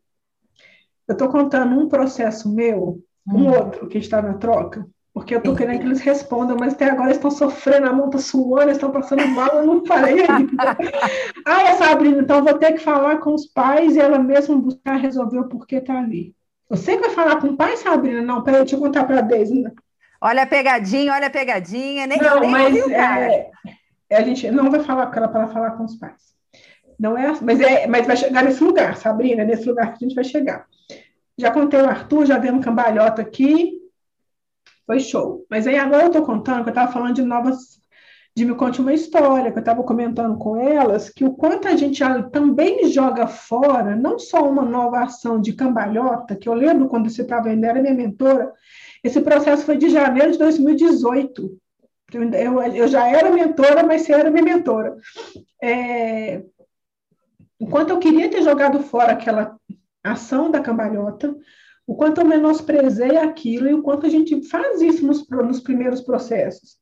Eu 1.08 1.14
estou 1.14 1.30
contando 1.30 1.80
um 1.80 1.88
processo 1.88 2.54
meu, 2.54 3.00
um 3.28 3.38
hum. 3.38 3.50
outro 3.50 3.88
que 3.88 3.98
está 3.98 4.22
na 4.22 4.36
troca, 4.36 4.88
porque 5.14 5.36
eu 5.36 5.40
estou 5.40 5.56
querendo 5.56 5.80
que 5.80 5.86
eles 5.86 6.02
respondam, 6.02 6.58
mas 6.60 6.74
até 6.74 6.90
agora 6.90 7.12
estão 7.12 7.32
sofrendo, 7.32 7.88
a 7.88 7.94
mão 7.94 8.08
está 8.08 8.18
suando, 8.18 8.72
estão 8.72 8.92
passando 8.92 9.28
mal, 9.28 9.56
eu 9.56 9.66
não 9.66 9.86
falei 9.86 10.26
ainda. 10.28 10.78
ah, 11.46 11.74
Sabrina, 11.76 12.22
então 12.22 12.44
vou 12.44 12.58
ter 12.58 12.74
que 12.74 12.80
falar 12.80 13.18
com 13.18 13.34
os 13.34 13.46
pais 13.46 13.96
e 13.96 14.00
ela 14.00 14.20
mesma 14.20 14.58
buscar 14.58 14.96
resolver 14.96 15.40
o 15.40 15.48
porquê 15.48 15.78
está 15.78 15.98
ali. 16.00 16.36
Você 16.70 16.98
vai 16.98 17.12
falar 17.12 17.40
com 17.40 17.48
o 17.48 17.58
pai, 17.58 17.78
Sabrina? 17.78 18.22
Não, 18.22 18.44
peraí, 18.44 18.62
deixa 18.62 18.76
eu 18.76 18.80
contar 18.80 19.06
para 19.06 19.20
a 19.20 19.22
Deise. 19.22 19.64
Olha 20.20 20.44
a 20.44 20.48
pegadinha, 20.48 21.14
olha 21.14 21.28
a 21.28 21.30
pegadinha. 21.30 22.08
Nem, 22.08 22.18
não, 22.18 22.40
nem 22.40 22.50
mas 22.50 22.76
é, 22.90 23.52
a 24.12 24.22
gente 24.22 24.50
não 24.50 24.72
vai 24.72 24.82
falar 24.82 25.08
com 25.08 25.18
ela 25.18 25.28
para 25.28 25.48
falar 25.48 25.72
com 25.72 25.84
os 25.84 25.96
pais. 25.96 26.35
Não 27.00 27.18
é, 27.18 27.34
mas, 27.42 27.60
é, 27.60 27.88
mas 27.88 28.08
vai 28.08 28.18
chegar 28.18 28.44
nesse 28.44 28.64
lugar, 28.64 28.96
Sabrina, 28.98 29.44
nesse 29.44 29.68
lugar 29.68 29.94
que 29.94 30.04
a 30.04 30.08
gente 30.08 30.16
vai 30.16 30.24
chegar. 30.24 30.66
Já 31.38 31.52
contei 31.52 31.82
o 31.82 31.90
Arthur, 31.90 32.26
já 32.26 32.38
demos 32.38 32.64
cambalhota 32.64 33.22
aqui. 33.22 33.74
Foi 34.86 35.00
show. 35.00 35.46
Mas 35.50 35.68
aí 35.68 35.78
agora 35.78 36.04
eu 36.04 36.08
estou 36.08 36.24
contando 36.24 36.64
que 36.64 36.70
eu 36.70 36.74
estava 36.74 36.92
falando 36.92 37.16
de 37.16 37.24
novas. 37.24 37.76
De 38.38 38.44
me 38.44 38.54
conte 38.54 38.82
uma 38.82 38.94
história, 38.94 39.50
que 39.50 39.58
eu 39.58 39.62
estava 39.62 39.82
comentando 39.82 40.38
com 40.38 40.58
elas, 40.58 41.10
que 41.10 41.24
o 41.24 41.34
quanto 41.34 41.70
a 41.70 41.76
gente 41.78 42.04
também 42.34 42.92
joga 42.92 43.28
fora, 43.28 43.96
não 43.96 44.20
só 44.20 44.46
uma 44.46 44.62
nova 44.62 45.04
ação 45.04 45.40
de 45.40 45.54
cambalhota, 45.54 46.36
que 46.36 46.50
eu 46.50 46.54
lembro 46.54 46.90
quando 46.90 47.10
você 47.10 47.22
estava 47.22 47.48
ainda, 47.48 47.68
era 47.68 47.82
minha 47.82 47.94
mentora, 47.94 48.52
esse 49.02 49.22
processo 49.22 49.64
foi 49.64 49.78
de 49.78 49.90
janeiro 49.90 50.34
de 50.34 50.38
2018. 50.38 51.58
Eu, 52.12 52.62
eu 52.62 52.88
já 52.90 53.08
era 53.08 53.32
mentora, 53.32 53.84
mas 53.84 54.02
você 54.02 54.14
era 54.14 54.30
minha 54.30 54.44
mentora. 54.44 54.98
É, 55.62 56.44
enquanto 57.60 57.90
eu 57.92 58.00
queria 58.00 58.30
ter 58.30 58.42
jogado 58.42 58.80
fora 58.82 59.14
aquela 59.14 59.58
ação 60.04 60.52
da 60.52 60.60
cambalhota, 60.60 61.36
o 61.88 61.96
quanto 61.96 62.22
eu 62.22 62.26
menosprezei 62.26 63.18
aquilo 63.18 63.68
e 63.68 63.74
o 63.74 63.82
quanto 63.82 64.06
a 64.06 64.10
gente 64.10 64.42
faz 64.48 64.82
isso 64.82 65.06
nos, 65.06 65.28
nos 65.30 65.60
primeiros 65.60 66.02
processos. 66.02 66.78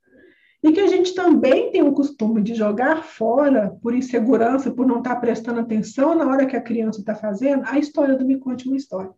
E 0.64 0.72
que 0.72 0.80
a 0.80 0.88
gente 0.88 1.14
também 1.14 1.72
tem 1.72 1.84
o 1.84 1.92
costume 1.92 2.42
de 2.42 2.56
jogar 2.56 3.04
fora, 3.04 3.78
por 3.82 3.94
insegurança, 3.94 4.72
por 4.72 4.88
não 4.88 5.00
estar 5.00 5.18
prestando 5.18 5.60
atenção 5.60 6.16
na 6.16 6.26
hora 6.26 6.46
que 6.46 6.56
a 6.56 6.62
criança 6.62 7.02
está 7.02 7.14
fazendo, 7.14 7.64
a 7.66 7.78
história 7.78 8.16
do 8.16 8.26
Me 8.26 8.38
Conte 8.38 8.68
uma 8.68 8.78
História. 8.78 9.12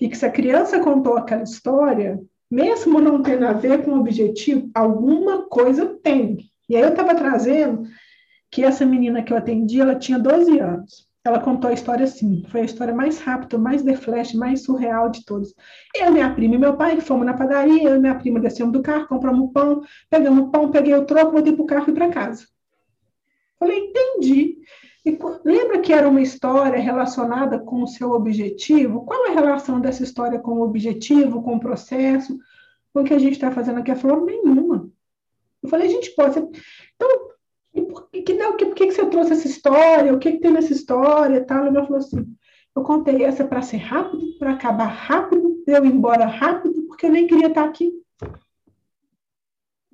E 0.00 0.08
que 0.08 0.16
se 0.16 0.26
a 0.26 0.30
criança 0.30 0.80
contou 0.80 1.16
aquela 1.16 1.44
história, 1.44 2.20
mesmo 2.50 3.00
não 3.00 3.22
tendo 3.22 3.46
a 3.46 3.52
ver 3.52 3.84
com 3.84 3.92
o 3.92 4.00
objetivo, 4.00 4.68
alguma 4.74 5.46
coisa 5.46 5.86
tem. 6.02 6.38
E 6.68 6.74
aí 6.74 6.82
eu 6.82 6.88
estava 6.88 7.14
trazendo 7.14 7.84
que 8.50 8.64
essa 8.64 8.86
menina 8.86 9.22
que 9.22 9.32
eu 9.32 9.36
atendi, 9.36 9.80
ela 9.80 9.94
tinha 9.94 10.18
12 10.18 10.58
anos. 10.58 11.06
Ela 11.24 11.40
contou 11.40 11.68
a 11.68 11.72
história 11.72 12.04
assim, 12.04 12.44
foi 12.48 12.60
a 12.60 12.64
história 12.64 12.94
mais 12.94 13.18
rápida, 13.18 13.58
mais 13.58 13.82
de 13.82 13.96
flash, 13.96 14.32
mais 14.32 14.62
surreal 14.62 15.08
de 15.10 15.24
todos. 15.24 15.52
Eu, 15.92 16.12
minha 16.12 16.32
prima 16.32 16.54
e 16.54 16.58
meu 16.58 16.76
pai 16.76 17.00
fomos 17.00 17.26
na 17.26 17.34
padaria, 17.34 17.82
eu 17.82 17.96
e 17.96 17.98
minha 17.98 18.14
prima 18.14 18.38
descemos 18.38 18.72
do 18.72 18.80
carro, 18.80 19.08
compramos 19.08 19.50
pão, 19.52 19.82
pegamos 20.08 20.46
o 20.46 20.50
pão, 20.50 20.70
peguei 20.70 20.94
o 20.94 21.04
troco, 21.04 21.32
voltei 21.32 21.52
para 21.52 21.62
o 21.62 21.66
carro 21.66 21.90
e 21.90 21.92
para 21.92 22.10
casa. 22.10 22.46
Falei, 23.58 23.76
entendi. 23.76 24.58
E, 25.04 25.18
lembra 25.44 25.80
que 25.80 25.92
era 25.92 26.08
uma 26.08 26.20
história 26.20 26.78
relacionada 26.78 27.58
com 27.58 27.82
o 27.82 27.88
seu 27.88 28.12
objetivo? 28.12 29.04
Qual 29.04 29.26
é 29.26 29.30
a 29.30 29.34
relação 29.34 29.80
dessa 29.80 30.04
história 30.04 30.38
com 30.38 30.52
o 30.52 30.62
objetivo, 30.62 31.42
com 31.42 31.56
o 31.56 31.60
processo, 31.60 32.38
com 32.92 33.00
o 33.00 33.04
que 33.04 33.14
a 33.14 33.18
gente 33.18 33.32
está 33.32 33.50
fazendo 33.50 33.80
aqui? 33.80 33.90
Ela 33.90 34.00
falou, 34.00 34.24
nenhuma. 34.24 34.88
Eu 35.62 35.68
falei, 35.68 35.88
a 35.88 35.90
gente 35.90 36.10
pode. 36.14 36.38
Então, 36.38 37.25
que, 38.26 38.34
não, 38.34 38.56
por 38.56 38.74
que, 38.74 38.88
que 38.88 38.92
você 38.92 39.06
trouxe 39.06 39.32
essa 39.32 39.46
história? 39.46 40.12
O 40.12 40.18
que, 40.18 40.32
que 40.32 40.40
tem 40.40 40.50
nessa 40.50 40.72
história? 40.72 41.44
Tal? 41.44 41.66
Ela 41.66 41.84
falou 41.84 41.98
assim: 41.98 42.26
eu 42.74 42.82
contei 42.82 43.22
essa 43.22 43.44
para 43.44 43.62
ser 43.62 43.78
rápido, 43.78 44.36
para 44.38 44.52
acabar 44.52 44.86
rápido, 44.86 45.62
eu 45.66 45.84
ir 45.84 45.92
embora 45.92 46.26
rápido, 46.26 46.82
porque 46.88 47.06
eu 47.06 47.10
nem 47.10 47.26
queria 47.26 47.46
estar 47.46 47.64
aqui. 47.64 47.92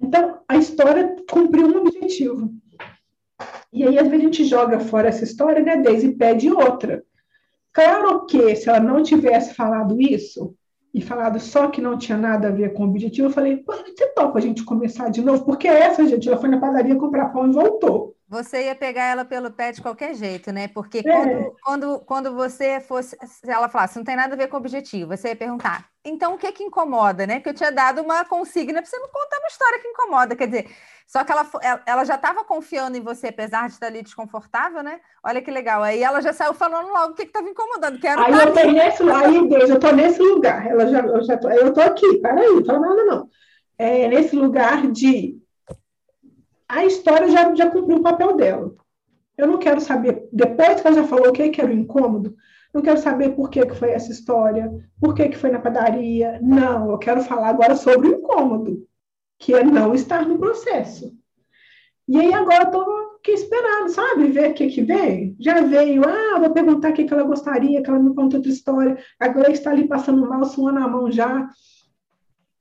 Então, 0.01 0.41
a 0.49 0.57
história 0.57 1.15
cumpriu 1.31 1.67
um 1.67 1.77
objetivo. 1.77 2.51
E 3.73 3.87
aí, 3.87 3.99
às 3.99 4.09
vezes, 4.09 4.21
a 4.21 4.25
gente 4.25 4.45
joga 4.45 4.81
fora 4.81 5.09
essa 5.09 5.25
história, 5.25 5.63
né, 5.63 5.77
Deise, 5.77 6.09
e 6.09 6.17
pede 6.17 6.51
outra. 6.51 7.05
Claro 7.73 8.27
que, 8.27 8.57
se 8.57 8.69
ela 8.69 8.81
não 8.81 9.03
tivesse 9.03 9.55
falado 9.55 10.01
isso, 10.01 10.55
e 10.95 11.01
falado 11.01 11.41
só 11.41 11.69
que 11.69 11.81
não 11.81 11.97
tinha 11.97 12.19
nada 12.19 12.49
a 12.49 12.51
ver 12.51 12.75
com 12.75 12.85
o 12.85 12.89
objetivo, 12.89 13.29
eu 13.29 13.33
falei, 13.33 13.65
você 13.65 14.09
topa 14.09 14.39
a 14.39 14.43
gente 14.43 14.65
começar 14.65 15.09
de 15.09 15.23
novo? 15.23 15.45
Porque 15.45 15.67
essa, 15.67 16.07
gente, 16.07 16.29
ela 16.29 16.37
foi 16.37 16.51
na 16.51 16.61
padaria 16.61 16.97
comprar 16.97 17.31
pão 17.31 17.49
e 17.49 17.53
voltou. 17.53 18.15
Você 18.33 18.65
ia 18.65 18.75
pegar 18.75 19.05
ela 19.05 19.27
pelo 19.27 19.51
pé 19.51 19.73
de 19.73 19.83
qualquer 19.83 20.15
jeito, 20.15 20.51
né? 20.51 20.67
Porque 20.67 21.01
é. 21.01 21.03
quando, 21.03 21.57
quando, 21.63 22.01
quando 22.01 22.35
você 22.35 22.81
fosse, 22.81 23.15
se 23.27 23.51
ela 23.51 23.69
falasse, 23.69 23.99
não 23.99 24.05
tem 24.05 24.17
nada 24.17 24.33
a 24.33 24.39
ver 24.39 24.49
com 24.49 24.57
o 24.57 24.59
objetivo, 24.59 25.15
você 25.15 25.29
ia 25.29 25.37
perguntar, 25.37 25.85
então 26.03 26.33
o 26.33 26.39
que 26.39 26.51
que 26.51 26.65
incomoda, 26.65 27.27
né? 27.27 27.35
Porque 27.35 27.51
eu 27.51 27.55
tinha 27.55 27.71
dado 27.71 28.01
uma 28.01 28.25
consigna 28.25 28.81
para 28.81 28.91
você 28.91 28.99
me 28.99 29.09
contar 29.09 29.39
uma 29.39 29.49
história 29.49 29.79
que 29.79 29.89
incomoda. 29.89 30.35
Quer 30.35 30.47
dizer, 30.47 30.71
só 31.07 31.23
que 31.25 31.31
ela, 31.31 31.47
ela 31.85 32.05
já 32.07 32.15
estava 32.15 32.43
confiando 32.43 32.97
em 32.97 33.03
você, 33.03 33.27
apesar 33.27 33.67
de 33.67 33.75
estar 33.75 33.89
ali 33.89 34.01
desconfortável, 34.01 34.83
né? 34.83 34.99
Olha 35.23 35.43
que 35.43 35.51
legal. 35.51 35.83
Aí 35.83 36.03
ela 36.03 36.23
já 36.23 36.33
saiu 36.33 36.55
falando 36.55 36.89
logo 36.89 37.13
o 37.13 37.15
que 37.15 37.25
estava 37.25 37.47
incomodando. 37.47 38.01
Que 38.01 38.07
era 38.07 38.25
aí 38.25 38.33
eu 38.33 38.55
tô 38.55 38.73
nesse 38.73 39.03
aí, 39.11 39.47
Deus, 39.47 39.69
eu 39.69 39.79
tô 39.79 39.93
nesse 39.93 40.23
lugar. 40.23 40.67
Ela 40.67 40.87
já, 40.87 41.01
eu 41.01 41.23
já 41.23 41.37
tô, 41.37 41.51
eu 41.51 41.71
tô 41.71 41.83
aqui, 41.83 42.17
peraí, 42.17 42.49
não 42.49 42.65
fala 42.65 42.81
nada 42.81 43.05
não. 43.05 43.29
É, 43.77 44.09
nesse 44.09 44.35
lugar 44.35 44.91
de 44.91 45.42
a 46.73 46.87
história 46.87 47.29
já, 47.29 47.55
já 47.55 47.71
cumpriu 47.71 47.99
o 47.99 48.03
papel 48.03 48.35
dela. 48.35 48.75
Eu 49.37 49.47
não 49.47 49.59
quero 49.59 49.79
saber, 49.79 50.27
depois 50.33 50.81
que 50.81 50.87
ela 50.87 50.97
já 50.97 51.05
falou 51.05 51.29
o 51.29 51.33
que, 51.33 51.61
era 51.61 51.71
o 51.71 51.75
incômodo, 51.75 52.35
não 52.73 52.81
quero 52.81 52.99
saber 52.99 53.37
por 53.37 53.51
que, 53.51 53.67
que 53.67 53.75
foi 53.75 53.91
essa 53.91 54.11
história, 54.11 54.73
por 54.99 55.15
que, 55.15 55.29
que 55.29 55.37
foi 55.37 55.51
na 55.51 55.59
padaria. 55.59 56.41
Não, 56.43 56.91
eu 56.91 56.97
quero 56.97 57.21
falar 57.21 57.49
agora 57.49 57.77
sobre 57.77 58.09
o 58.09 58.15
incômodo 58.15 58.89
que 59.39 59.53
é 59.53 59.63
não 59.63 59.95
estar 59.95 60.27
no 60.27 60.39
processo. 60.39 61.13
E 62.09 62.19
aí 62.19 62.33
agora 62.33 62.65
estou 62.65 62.87
aqui 63.19 63.33
esperando, 63.33 63.91
sabe? 63.91 64.29
Ver 64.29 64.53
o 64.53 64.55
que, 64.55 64.69
que 64.69 64.83
vem. 64.83 65.37
Já 65.39 65.61
veio, 65.61 66.03
ah, 66.09 66.39
vou 66.39 66.51
perguntar 66.51 66.91
o 66.91 66.95
que, 66.95 67.05
que 67.05 67.13
ela 67.13 67.23
gostaria, 67.23 67.83
que 67.83 67.91
ela 67.91 67.99
me 67.99 68.15
conta 68.15 68.39
outra 68.39 68.51
história. 68.51 68.97
A 69.21 69.29
Gleice 69.29 69.53
está 69.53 69.73
ali 69.73 69.87
passando 69.87 70.27
mal, 70.27 70.43
suando 70.45 70.79
a 70.79 70.89
mão 70.89 71.11
já. 71.11 71.51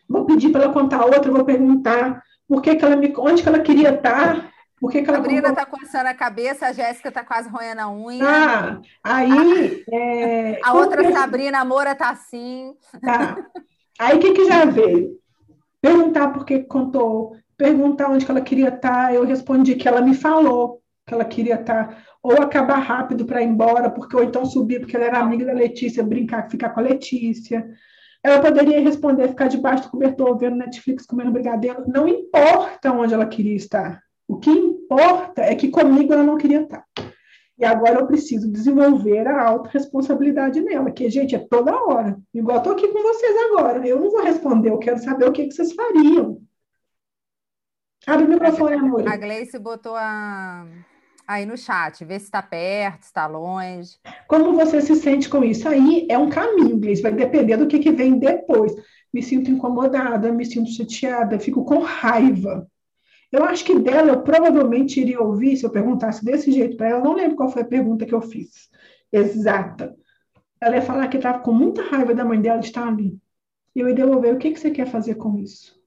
Vou 0.09 0.25
pedir 0.25 0.49
para 0.49 0.65
ela 0.65 0.73
contar 0.73 1.05
outra, 1.05 1.31
vou 1.31 1.45
perguntar 1.45 2.21
por 2.51 2.61
que, 2.61 2.75
que 2.75 2.83
ela 2.83 2.97
me, 2.97 3.13
onde 3.17 3.41
que 3.41 3.47
ela 3.47 3.59
queria 3.59 3.91
estar, 3.91 4.51
por 4.77 4.91
que, 4.91 5.01
que 5.01 5.09
ela 5.09 5.19
a 5.19 5.21
Sabrina 5.21 5.49
está 5.49 5.65
coçando 5.65 6.09
a 6.09 6.13
cabeça, 6.13 6.67
a 6.67 6.73
Jéssica 6.73 7.07
está 7.07 7.23
quase 7.23 7.47
roendo 7.47 7.79
a 7.79 7.89
unha. 7.89 8.25
Ah, 8.27 8.81
aí. 9.01 9.85
Ah, 9.87 9.95
é... 9.95 10.59
A 10.61 10.73
outra 10.73 11.09
Sabrina, 11.13 11.59
a 11.61 11.65
Moura 11.65 11.93
está 11.93 12.09
assim. 12.09 12.75
Tá. 13.01 13.37
Aí 13.97 14.17
o 14.17 14.19
que, 14.19 14.33
que 14.33 14.45
já 14.45 14.65
veio? 14.65 15.17
perguntar 15.81 16.27
por 16.27 16.45
que 16.45 16.59
contou, 16.59 17.37
perguntar 17.57 18.09
onde 18.09 18.25
que 18.25 18.31
ela 18.31 18.41
queria 18.41 18.67
estar, 18.67 19.15
eu 19.15 19.23
respondi 19.23 19.75
que 19.75 19.87
ela 19.87 20.01
me 20.01 20.13
falou 20.13 20.81
que 21.07 21.13
ela 21.13 21.25
queria 21.25 21.55
estar, 21.55 22.05
ou 22.21 22.33
acabar 22.33 22.79
rápido 22.79 23.25
para 23.25 23.41
ir 23.41 23.47
embora, 23.47 23.89
porque 23.89 24.15
ou 24.15 24.23
então 24.23 24.45
subir 24.45 24.81
porque 24.81 24.97
ela 24.97 25.05
era 25.05 25.19
amiga 25.19 25.45
da 25.45 25.53
Letícia, 25.53 26.03
brincar, 26.03 26.49
ficar 26.49 26.69
com 26.69 26.81
a 26.81 26.83
Letícia. 26.83 27.65
Ela 28.23 28.39
poderia 28.39 28.80
responder, 28.80 29.30
ficar 29.30 29.48
debaixo 29.48 29.84
do 29.84 29.89
cobertor, 29.89 30.38
vendo 30.38 30.56
Netflix, 30.56 31.06
comendo 31.06 31.31
brigadeiro. 31.31 31.84
Não 31.88 32.07
importa 32.07 32.91
onde 32.91 33.14
ela 33.14 33.26
queria 33.26 33.56
estar. 33.56 34.02
O 34.27 34.38
que 34.38 34.49
importa 34.49 35.41
é 35.41 35.56
que 35.56 35.69
comigo 35.69 36.14
ela 36.14 36.23
não 36.23 36.38
queria 36.38 36.61
estar. 36.61 36.85
E 37.57 37.65
agora 37.65 37.99
eu 37.99 38.07
preciso 38.07 38.52
desenvolver 38.52 39.27
a 39.27 39.48
autorresponsabilidade 39.48 40.61
nela, 40.61 40.91
que, 40.91 41.10
gente, 41.10 41.35
é 41.35 41.39
toda 41.39 41.76
hora. 41.76 42.18
Igual 42.34 42.57
estou 42.57 42.73
aqui 42.73 42.88
com 42.88 43.03
vocês 43.03 43.35
agora. 43.52 43.88
Eu 43.88 43.99
não 43.99 44.10
vou 44.10 44.23
responder, 44.23 44.69
eu 44.69 44.80
quero 44.80 44.99
saber 44.99 45.26
o 45.26 45.31
que, 45.31 45.48
que 45.48 45.53
vocês 45.53 45.73
fariam. 45.73 46.41
Abre 48.07 48.26
o 48.26 48.30
microfone, 48.30 48.76
amor. 48.76 49.07
A 49.07 49.15
Gleice 49.15 49.60
botou 49.60 49.95
a... 49.95 50.65
aí 51.31 51.45
no 51.45 51.57
chat, 51.57 52.03
vê 52.03 52.19
se 52.19 52.25
está 52.25 52.41
perto, 52.41 53.03
se 53.03 53.07
está 53.07 53.25
longe. 53.25 53.97
Como 54.27 54.53
você 54.53 54.81
se 54.81 54.95
sente 54.95 55.29
com 55.29 55.43
isso? 55.43 55.67
Aí 55.67 56.05
é 56.09 56.17
um 56.17 56.29
caminho, 56.29 56.77
Gleice, 56.77 57.01
vai 57.01 57.13
depender 57.13 57.55
do 57.55 57.67
que, 57.67 57.79
que 57.79 57.91
vem 57.91 58.19
depois. 58.19 58.73
Me 59.13 59.23
sinto 59.23 59.49
incomodada, 59.49 60.31
me 60.31 60.45
sinto 60.45 60.69
chateada, 60.71 61.39
fico 61.39 61.63
com 61.63 61.79
raiva. 61.79 62.67
Eu 63.31 63.45
acho 63.45 63.63
que 63.63 63.79
dela 63.79 64.11
eu 64.11 64.21
provavelmente 64.21 64.99
iria 64.99 65.21
ouvir 65.21 65.55
se 65.55 65.65
eu 65.65 65.69
perguntasse 65.69 66.23
desse 66.23 66.51
jeito 66.51 66.75
para 66.75 66.89
ela. 66.89 67.03
Não 67.03 67.13
lembro 67.13 67.37
qual 67.37 67.49
foi 67.49 67.61
a 67.61 67.65
pergunta 67.65 68.05
que 68.05 68.13
eu 68.13 68.21
fiz. 68.21 68.69
Exata. 69.11 69.95
Ela 70.59 70.75
ia 70.75 70.81
falar 70.81 71.07
que 71.07 71.15
estava 71.15 71.39
com 71.39 71.53
muita 71.53 71.81
raiva 71.81 72.13
da 72.13 72.25
mãe 72.25 72.41
dela 72.41 72.59
de 72.59 72.67
estar 72.67 72.87
ali. 72.87 73.17
E 73.73 73.79
eu 73.79 73.87
ia 73.87 73.95
devolver: 73.95 74.35
o 74.35 74.37
que, 74.37 74.51
que 74.51 74.59
você 74.59 74.69
quer 74.69 74.85
fazer 74.85 75.15
com 75.15 75.37
isso? 75.37 75.80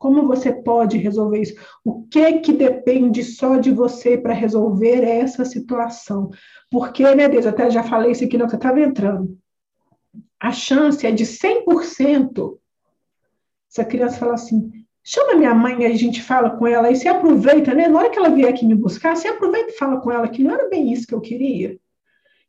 Como 0.00 0.26
você 0.26 0.50
pode 0.50 0.96
resolver 0.96 1.42
isso? 1.42 1.54
O 1.84 2.04
que 2.04 2.38
que 2.40 2.54
depende 2.54 3.22
só 3.22 3.58
de 3.58 3.70
você 3.70 4.16
para 4.16 4.32
resolver 4.32 5.04
essa 5.04 5.44
situação? 5.44 6.30
Porque, 6.70 7.04
né, 7.14 7.28
Deus, 7.28 7.44
eu 7.44 7.50
até 7.50 7.70
já 7.70 7.82
falei 7.82 8.12
isso 8.12 8.24
aqui 8.24 8.38
não 8.38 8.48
que 8.48 8.54
eu 8.54 8.58
estava 8.58 8.80
entrando. 8.80 9.38
A 10.40 10.52
chance 10.52 11.06
é 11.06 11.10
de 11.10 11.24
100% 11.24 12.58
se 13.68 13.80
a 13.80 13.84
criança 13.84 14.18
falar 14.18 14.34
assim, 14.34 14.72
chama 15.04 15.36
minha 15.36 15.54
mãe 15.54 15.82
e 15.82 15.86
a 15.86 15.94
gente 15.94 16.22
fala 16.22 16.50
com 16.50 16.66
ela, 16.66 16.90
e 16.90 16.96
se 16.96 17.06
aproveita, 17.06 17.72
né? 17.72 17.86
Na 17.86 17.98
hora 17.98 18.10
que 18.10 18.18
ela 18.18 18.30
vier 18.30 18.48
aqui 18.48 18.66
me 18.66 18.74
buscar, 18.74 19.14
se 19.16 19.28
aproveita 19.28 19.70
e 19.70 19.76
fala 19.76 20.00
com 20.00 20.10
ela 20.10 20.28
que 20.28 20.42
não 20.42 20.52
era 20.52 20.68
bem 20.68 20.90
isso 20.92 21.06
que 21.06 21.14
eu 21.14 21.20
queria. 21.20 21.78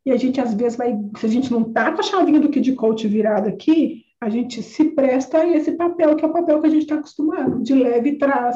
E 0.06 0.12
a 0.12 0.18
gente, 0.18 0.40
às 0.42 0.54
vezes, 0.54 0.78
vai, 0.78 0.98
se 1.20 1.26
a 1.26 1.30
gente 1.30 1.52
não 1.52 1.64
tá 1.64 1.92
com 1.92 2.00
a 2.00 2.04
chavinha 2.04 2.40
do 2.40 2.50
Kid 2.50 2.74
Coach 2.74 3.08
virada 3.08 3.50
aqui, 3.50 4.01
a 4.22 4.30
gente 4.30 4.62
se 4.62 4.86
presta 4.92 5.40
a 5.40 5.48
esse 5.48 5.72
papel, 5.72 6.16
que 6.16 6.24
é 6.24 6.28
o 6.28 6.32
papel 6.32 6.62
que 6.62 6.68
a 6.68 6.70
gente 6.70 6.84
está 6.84 6.96
acostumado, 6.96 7.62
de 7.62 7.74
leve 7.74 8.18
trás, 8.18 8.56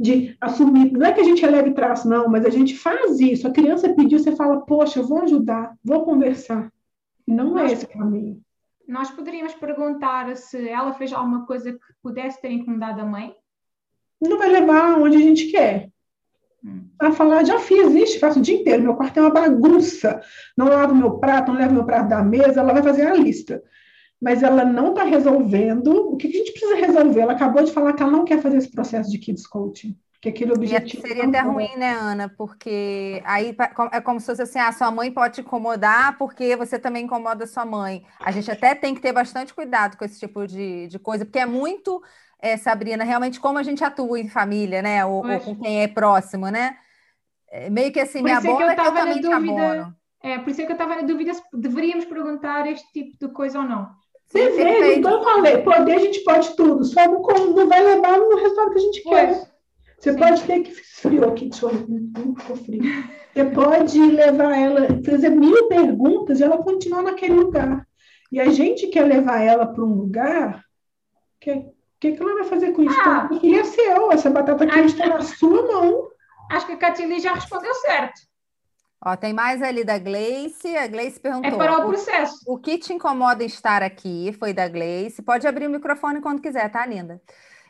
de 0.00 0.34
assumir. 0.40 0.90
Não 0.90 1.06
é 1.06 1.12
que 1.12 1.20
a 1.20 1.24
gente 1.24 1.44
é 1.44 1.50
leve 1.50 1.72
trás, 1.72 2.04
não, 2.04 2.28
mas 2.28 2.46
a 2.46 2.50
gente 2.50 2.76
faz 2.76 3.20
isso. 3.20 3.46
A 3.46 3.52
criança 3.52 3.92
pediu, 3.94 4.18
você 4.18 4.34
fala, 4.34 4.62
poxa, 4.62 5.00
eu 5.00 5.06
vou 5.06 5.22
ajudar, 5.22 5.76
vou 5.84 6.04
conversar. 6.04 6.72
Não 7.26 7.58
é 7.58 7.70
esse 7.70 7.86
caminho 7.86 8.42
nós 8.92 9.10
poderíamos 9.10 9.54
perguntar 9.54 10.36
se 10.36 10.68
ela 10.68 10.92
fez 10.92 11.12
alguma 11.12 11.46
coisa 11.46 11.72
que 11.72 11.78
pudesse 12.02 12.40
ter 12.40 12.50
incomodado 12.50 13.00
a 13.00 13.06
mãe? 13.06 13.34
Não 14.20 14.38
vai 14.38 14.48
levar 14.48 14.98
onde 14.98 15.16
a 15.16 15.20
gente 15.20 15.50
quer. 15.50 15.90
Hum. 16.64 16.84
Ela 17.00 17.12
fala, 17.12 17.44
já 17.44 17.58
fiz 17.58 17.92
isso, 17.94 18.20
faço 18.20 18.38
o 18.38 18.42
dia 18.42 18.60
inteiro, 18.60 18.82
meu 18.82 18.94
quarto 18.94 19.16
é 19.16 19.20
uma 19.20 19.30
bagunça, 19.30 20.20
não 20.56 20.68
lavo 20.68 20.94
meu 20.94 21.18
prato, 21.18 21.50
não 21.50 21.58
levo 21.58 21.74
meu 21.74 21.84
prato 21.84 22.08
da 22.08 22.22
mesa, 22.22 22.60
ela 22.60 22.72
vai 22.72 22.82
fazer 22.82 23.06
a 23.06 23.14
lista. 23.14 23.62
Mas 24.22 24.44
ela 24.44 24.64
não 24.64 24.90
está 24.90 25.02
resolvendo. 25.02 26.12
O 26.12 26.16
que 26.16 26.28
a 26.28 26.30
gente 26.30 26.52
precisa 26.52 26.76
resolver? 26.76 27.22
Ela 27.22 27.32
acabou 27.32 27.64
de 27.64 27.72
falar 27.72 27.92
que 27.92 28.02
ela 28.04 28.12
não 28.12 28.24
quer 28.24 28.40
fazer 28.40 28.58
esse 28.58 28.70
processo 28.70 29.10
de 29.10 29.18
kids 29.18 29.46
coaching. 29.48 29.98
Que 30.20 30.28
aquele 30.28 30.52
objetivo. 30.52 31.04
E 31.04 31.08
seria 31.08 31.24
até 31.24 31.40
ruim, 31.40 31.76
né, 31.76 31.90
Ana? 31.90 32.28
Porque 32.28 33.20
aí 33.24 33.56
é 33.90 34.00
como 34.00 34.20
se 34.20 34.26
fosse 34.26 34.42
assim: 34.42 34.60
ah, 34.60 34.70
sua 34.70 34.88
mãe 34.92 35.10
pode 35.10 35.34
te 35.34 35.40
incomodar 35.40 36.16
porque 36.16 36.54
você 36.54 36.78
também 36.78 37.04
incomoda 37.04 37.44
sua 37.44 37.66
mãe. 37.66 38.04
A 38.20 38.30
gente 38.30 38.48
até 38.48 38.72
tem 38.72 38.94
que 38.94 39.00
ter 39.00 39.12
bastante 39.12 39.52
cuidado 39.52 39.96
com 39.96 40.04
esse 40.04 40.20
tipo 40.20 40.46
de, 40.46 40.86
de 40.86 40.98
coisa, 41.00 41.24
porque 41.24 41.40
é 41.40 41.46
muito 41.46 42.00
é, 42.40 42.56
Sabrina, 42.56 43.02
realmente 43.02 43.40
como 43.40 43.58
a 43.58 43.64
gente 43.64 43.82
atua 43.82 44.20
em 44.20 44.28
família, 44.28 44.80
né? 44.80 45.04
Ou, 45.04 45.26
ou 45.28 45.40
com 45.40 45.56
quem 45.56 45.82
é 45.82 45.88
próximo, 45.88 46.48
né? 46.48 46.76
É, 47.50 47.68
meio 47.68 47.92
que 47.92 47.98
assim, 47.98 48.20
por 48.20 48.24
me 48.26 48.30
abona 48.30 48.72
é 48.72 48.74
que 48.76 48.80
eu, 48.80 48.94
também 48.94 49.20
dúvida, 49.20 49.36
abono. 49.36 49.96
É, 50.22 50.38
por 50.38 50.50
isso 50.50 50.60
é 50.60 50.64
que 50.64 50.70
eu 50.70 50.76
estava 50.76 50.94
na 50.94 51.02
dúvida 51.02 51.34
se 51.34 51.42
deveríamos 51.52 52.04
perguntar 52.04 52.66
este 52.68 52.92
tipo 52.92 53.26
de 53.26 53.32
coisa 53.32 53.58
ou 53.58 53.64
não. 53.64 53.90
Sim, 54.32 54.50
Sim 54.52 54.94
então 54.94 55.18
eu 55.18 55.24
falei, 55.24 55.58
poder 55.58 55.92
a 55.92 55.98
gente 55.98 56.24
pode 56.24 56.56
tudo, 56.56 56.84
só 56.84 57.06
não, 57.06 57.20
não 57.20 57.68
vai 57.68 57.84
levar 57.84 58.18
no 58.18 58.36
resultado 58.36 58.70
que 58.72 58.78
a 58.78 58.82
gente 58.82 59.02
pois. 59.02 59.38
quer. 59.38 59.52
Você 59.98 60.12
Sim. 60.12 60.18
pode 60.18 60.42
ter 60.44 60.60
que 60.60 60.70
esfriou 60.70 61.28
aqui, 61.28 61.48
deixa 61.48 61.66
eu 61.66 61.72
não 61.88 62.34
ficou 62.34 62.56
frio. 62.56 62.82
Você 63.32 63.44
pode 63.44 64.00
levar 64.00 64.58
ela, 64.58 64.88
fazer 65.04 65.30
mil 65.30 65.68
perguntas 65.68 66.40
e 66.40 66.44
ela 66.44 66.58
continuar 66.58 67.02
naquele 67.02 67.34
lugar. 67.34 67.86
E 68.30 68.40
a 68.40 68.50
gente 68.50 68.86
quer 68.86 69.04
levar 69.04 69.42
ela 69.42 69.66
para 69.66 69.84
um 69.84 69.94
lugar 69.94 70.64
que 71.38 71.70
que, 72.02 72.12
que 72.12 72.20
ela 72.20 72.34
vai 72.34 72.44
fazer 72.44 72.72
com 72.72 72.82
isso? 72.82 72.98
Ah, 72.98 73.28
e 73.40 73.54
é 73.54 73.62
seu, 73.62 74.10
essa 74.10 74.28
batata 74.28 74.66
quente 74.66 74.86
está 74.86 75.06
na 75.06 75.20
sua 75.20 75.62
mão. 75.62 76.08
Acho 76.50 76.66
que 76.66 76.72
a 76.72 76.76
Catili 76.76 77.20
já 77.20 77.32
respondeu 77.32 77.72
certo. 77.74 78.20
Ó, 79.04 79.16
tem 79.16 79.32
mais 79.32 79.60
ali 79.60 79.82
da 79.82 79.98
Gleice. 79.98 80.76
A 80.76 80.86
Gleice 80.86 81.18
perguntou. 81.18 81.50
É 81.50 81.56
para 81.56 81.84
o 81.84 81.88
processo. 81.88 82.40
O, 82.46 82.54
o 82.54 82.58
que 82.58 82.78
te 82.78 82.92
incomoda 82.92 83.42
estar 83.42 83.82
aqui? 83.82 84.32
Foi 84.38 84.52
da 84.52 84.68
Gleice. 84.68 85.22
Pode 85.22 85.46
abrir 85.46 85.66
o 85.66 85.70
microfone 85.70 86.20
quando 86.20 86.40
quiser, 86.40 86.70
tá, 86.70 86.86
linda? 86.86 87.20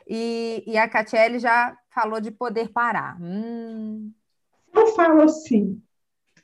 E, 0.06 0.62
e 0.66 0.76
a 0.76 0.86
Catiele 0.86 1.38
já 1.38 1.76
falou 1.88 2.20
de 2.20 2.30
poder 2.30 2.68
parar. 2.68 3.16
Hum. 3.20 4.12
Eu 4.74 4.86
falo 4.88 5.22
assim: 5.22 5.80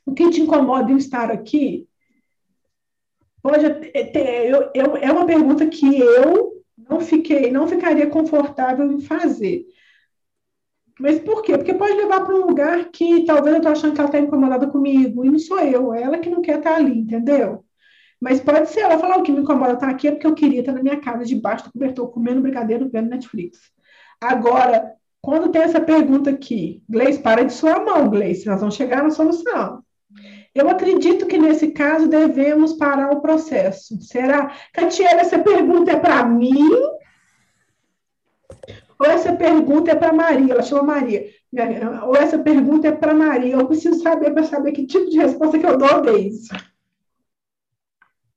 o 0.05 0.13
que 0.13 0.29
te 0.31 0.41
incomoda 0.41 0.91
em 0.91 0.97
estar 0.97 1.29
aqui? 1.29 1.87
Pode 3.41 3.69
ter, 3.69 4.49
eu, 4.49 4.71
eu, 4.73 4.97
é 4.97 5.11
uma 5.11 5.25
pergunta 5.25 5.67
que 5.67 5.99
eu 5.99 6.63
não 6.77 6.99
fiquei, 6.99 7.51
não 7.51 7.67
ficaria 7.67 8.07
confortável 8.07 8.91
em 8.91 8.99
fazer. 8.99 9.65
Mas 10.99 11.19
por 11.19 11.41
quê? 11.41 11.57
Porque 11.57 11.73
pode 11.73 11.93
levar 11.93 12.25
para 12.25 12.35
um 12.35 12.45
lugar 12.45 12.85
que 12.91 13.25
talvez 13.25 13.53
eu 13.53 13.57
estou 13.57 13.71
achando 13.71 13.93
que 13.93 14.01
ela 14.01 14.09
está 14.09 14.19
incomodada 14.19 14.67
comigo, 14.67 15.23
e 15.23 15.29
não 15.29 15.39
sou 15.39 15.59
eu, 15.59 15.93
é 15.93 16.01
ela 16.03 16.17
que 16.17 16.29
não 16.29 16.41
quer 16.41 16.57
estar 16.57 16.71
tá 16.71 16.75
ali, 16.75 16.99
entendeu? 16.99 17.63
Mas 18.19 18.41
pode 18.41 18.69
ser 18.69 18.81
ela 18.81 18.99
falar 18.99 19.17
o 19.17 19.23
que 19.23 19.31
me 19.31 19.39
incomoda 19.39 19.73
estar 19.73 19.87
tá 19.87 19.91
aqui 19.93 20.09
é 20.09 20.11
porque 20.11 20.27
eu 20.27 20.35
queria 20.35 20.59
estar 20.59 20.73
na 20.73 20.83
minha 20.83 20.99
casa, 20.99 21.23
debaixo 21.23 21.65
do 21.65 21.71
cobertor, 21.71 22.11
comendo 22.11 22.41
brigadeiro, 22.41 22.89
vendo 22.91 23.09
Netflix. 23.09 23.59
Agora, 24.19 24.93
quando 25.21 25.49
tem 25.49 25.61
essa 25.61 25.79
pergunta 25.79 26.29
aqui, 26.29 26.83
Gleice, 26.89 27.19
para 27.19 27.45
de 27.45 27.53
sua 27.53 27.79
mão, 27.79 28.09
Gleice, 28.09 28.47
nós 28.47 28.59
vamos 28.59 28.75
chegar 28.75 29.01
na 29.01 29.09
solução. 29.09 29.81
Eu 30.53 30.69
acredito 30.69 31.27
que 31.27 31.37
nesse 31.37 31.71
caso 31.71 32.07
devemos 32.07 32.73
parar 32.73 33.11
o 33.11 33.21
processo. 33.21 34.01
Será? 34.01 34.53
Catiela, 34.73 35.21
essa 35.21 35.39
pergunta 35.39 35.91
é 35.91 35.99
para 35.99 36.25
mim? 36.25 36.69
Ou 38.99 39.05
essa 39.05 39.33
pergunta 39.35 39.91
é 39.91 39.95
para 39.95 40.11
Maria? 40.11 40.53
Ela 40.53 40.61
chama 40.61 40.83
Maria. 40.83 41.31
Ou 42.05 42.15
essa 42.15 42.37
pergunta 42.37 42.87
é 42.87 42.91
para 42.91 43.13
Maria? 43.13 43.55
Eu 43.55 43.67
preciso 43.67 44.01
saber 44.01 44.31
para 44.33 44.43
saber 44.43 44.73
que 44.73 44.85
tipo 44.85 45.09
de 45.09 45.17
resposta 45.17 45.57
que 45.57 45.65
eu 45.65 45.77
dou 45.77 45.87
a 45.87 46.19
isso. 46.19 46.53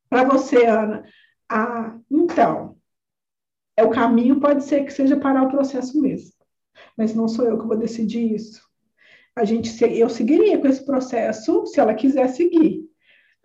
Para 0.09 0.23
você, 0.23 0.65
Ana. 0.65 1.03
Ah, 1.49 1.97
então, 2.09 2.77
é 3.75 3.83
o 3.83 3.89
caminho 3.89 4.39
pode 4.39 4.63
ser 4.63 4.85
que 4.85 4.93
seja 4.93 5.19
parar 5.19 5.43
o 5.43 5.49
processo 5.49 5.99
mesmo. 6.01 6.31
Mas 6.97 7.13
não 7.13 7.27
sou 7.27 7.45
eu 7.45 7.59
que 7.59 7.67
vou 7.67 7.77
decidir 7.77 8.33
isso 8.33 8.63
a 9.35 9.43
gente 9.45 9.83
eu 9.83 10.09
seguiria 10.09 10.59
com 10.59 10.67
esse 10.67 10.85
processo 10.85 11.65
se 11.65 11.79
ela 11.79 11.93
quiser 11.93 12.27
seguir. 12.29 12.87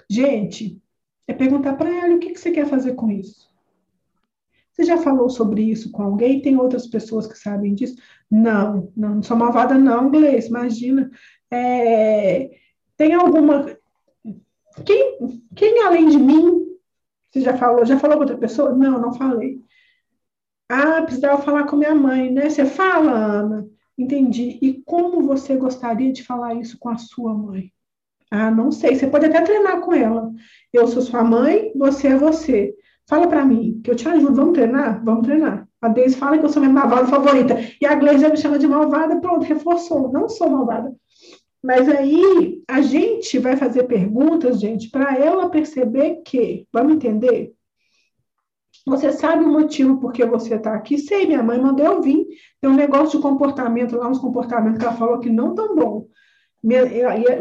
Gente, 0.08 0.80
é 1.26 1.32
perguntar 1.32 1.74
para 1.76 1.90
ela 1.90 2.14
o 2.14 2.18
que, 2.18 2.30
que 2.30 2.40
você 2.40 2.50
quer 2.50 2.66
fazer 2.66 2.94
com 2.94 3.10
isso. 3.10 3.47
Você 4.78 4.84
já 4.84 4.96
falou 4.98 5.28
sobre 5.28 5.62
isso 5.62 5.90
com 5.90 6.04
alguém? 6.04 6.40
Tem 6.40 6.56
outras 6.56 6.86
pessoas 6.86 7.26
que 7.26 7.36
sabem 7.36 7.74
disso? 7.74 7.96
Não, 8.30 8.92
não, 8.96 9.16
não 9.16 9.22
sou 9.24 9.36
malvada, 9.36 9.74
não, 9.76 10.08
Gleice, 10.08 10.48
imagina. 10.48 11.10
É, 11.50 12.48
tem 12.96 13.12
alguma. 13.12 13.76
Quem, 14.86 15.42
quem 15.56 15.82
além 15.82 16.08
de 16.08 16.18
mim? 16.18 16.64
Você 17.28 17.40
já 17.40 17.56
falou? 17.56 17.84
Já 17.84 17.98
falou 17.98 18.18
com 18.18 18.22
outra 18.22 18.38
pessoa? 18.38 18.72
Não, 18.72 19.00
não 19.00 19.12
falei. 19.14 19.60
Ah, 20.68 21.02
precisava 21.02 21.42
falar 21.42 21.64
com 21.64 21.74
minha 21.74 21.94
mãe, 21.94 22.30
né? 22.30 22.48
Você 22.48 22.64
fala, 22.64 23.10
Ana. 23.10 23.68
Entendi. 23.98 24.60
E 24.62 24.80
como 24.84 25.26
você 25.26 25.56
gostaria 25.56 26.12
de 26.12 26.22
falar 26.22 26.54
isso 26.54 26.78
com 26.78 26.88
a 26.88 26.96
sua 26.96 27.34
mãe? 27.34 27.72
Ah, 28.30 28.48
não 28.52 28.70
sei. 28.70 28.94
Você 28.94 29.08
pode 29.08 29.26
até 29.26 29.40
treinar 29.40 29.80
com 29.80 29.92
ela. 29.92 30.30
Eu 30.72 30.86
sou 30.86 31.02
sua 31.02 31.24
mãe, 31.24 31.72
você 31.74 32.08
é 32.08 32.16
você. 32.16 32.77
Fala 33.08 33.26
para 33.26 33.44
mim, 33.44 33.80
que 33.82 33.90
eu 33.90 33.96
te 33.96 34.06
ajudo. 34.06 34.34
Vamos 34.34 34.52
treinar? 34.52 35.02
Vamos 35.02 35.26
treinar. 35.26 35.66
A 35.80 35.88
Deise 35.88 36.16
fala 36.16 36.36
que 36.38 36.44
eu 36.44 36.48
sou 36.48 36.60
minha 36.60 36.72
malvada 36.72 37.06
favorita. 37.06 37.56
E 37.80 37.86
a 37.86 37.94
Gleisi 37.94 38.28
me 38.28 38.36
chama 38.36 38.58
de 38.58 38.66
malvada. 38.66 39.18
Pronto, 39.20 39.44
reforçou. 39.44 40.12
Não 40.12 40.28
sou 40.28 40.50
malvada. 40.50 40.94
Mas 41.62 41.88
aí 41.88 42.62
a 42.68 42.80
gente 42.82 43.38
vai 43.38 43.56
fazer 43.56 43.84
perguntas, 43.84 44.60
gente, 44.60 44.90
para 44.90 45.16
ela 45.16 45.48
perceber 45.48 46.22
que, 46.24 46.66
vamos 46.72 46.94
entender? 46.94 47.52
Você 48.86 49.10
sabe 49.12 49.42
o 49.42 49.52
motivo 49.52 49.98
por 49.98 50.12
que 50.12 50.24
você 50.24 50.54
está 50.54 50.74
aqui? 50.74 50.98
Sei, 50.98 51.26
minha 51.26 51.42
mãe 51.42 51.60
mandou 51.60 51.86
eu 51.86 52.02
vir. 52.02 52.26
Tem 52.60 52.70
um 52.70 52.76
negócio 52.76 53.18
de 53.18 53.22
comportamento 53.22 53.96
lá, 53.96 54.08
uns 54.08 54.18
comportamentos 54.18 54.78
que 54.78 54.84
ela 54.84 54.96
falou 54.96 55.18
que 55.18 55.30
não 55.30 55.54
tão 55.54 55.74
bom. 55.74 56.06
Minha, 56.62 56.84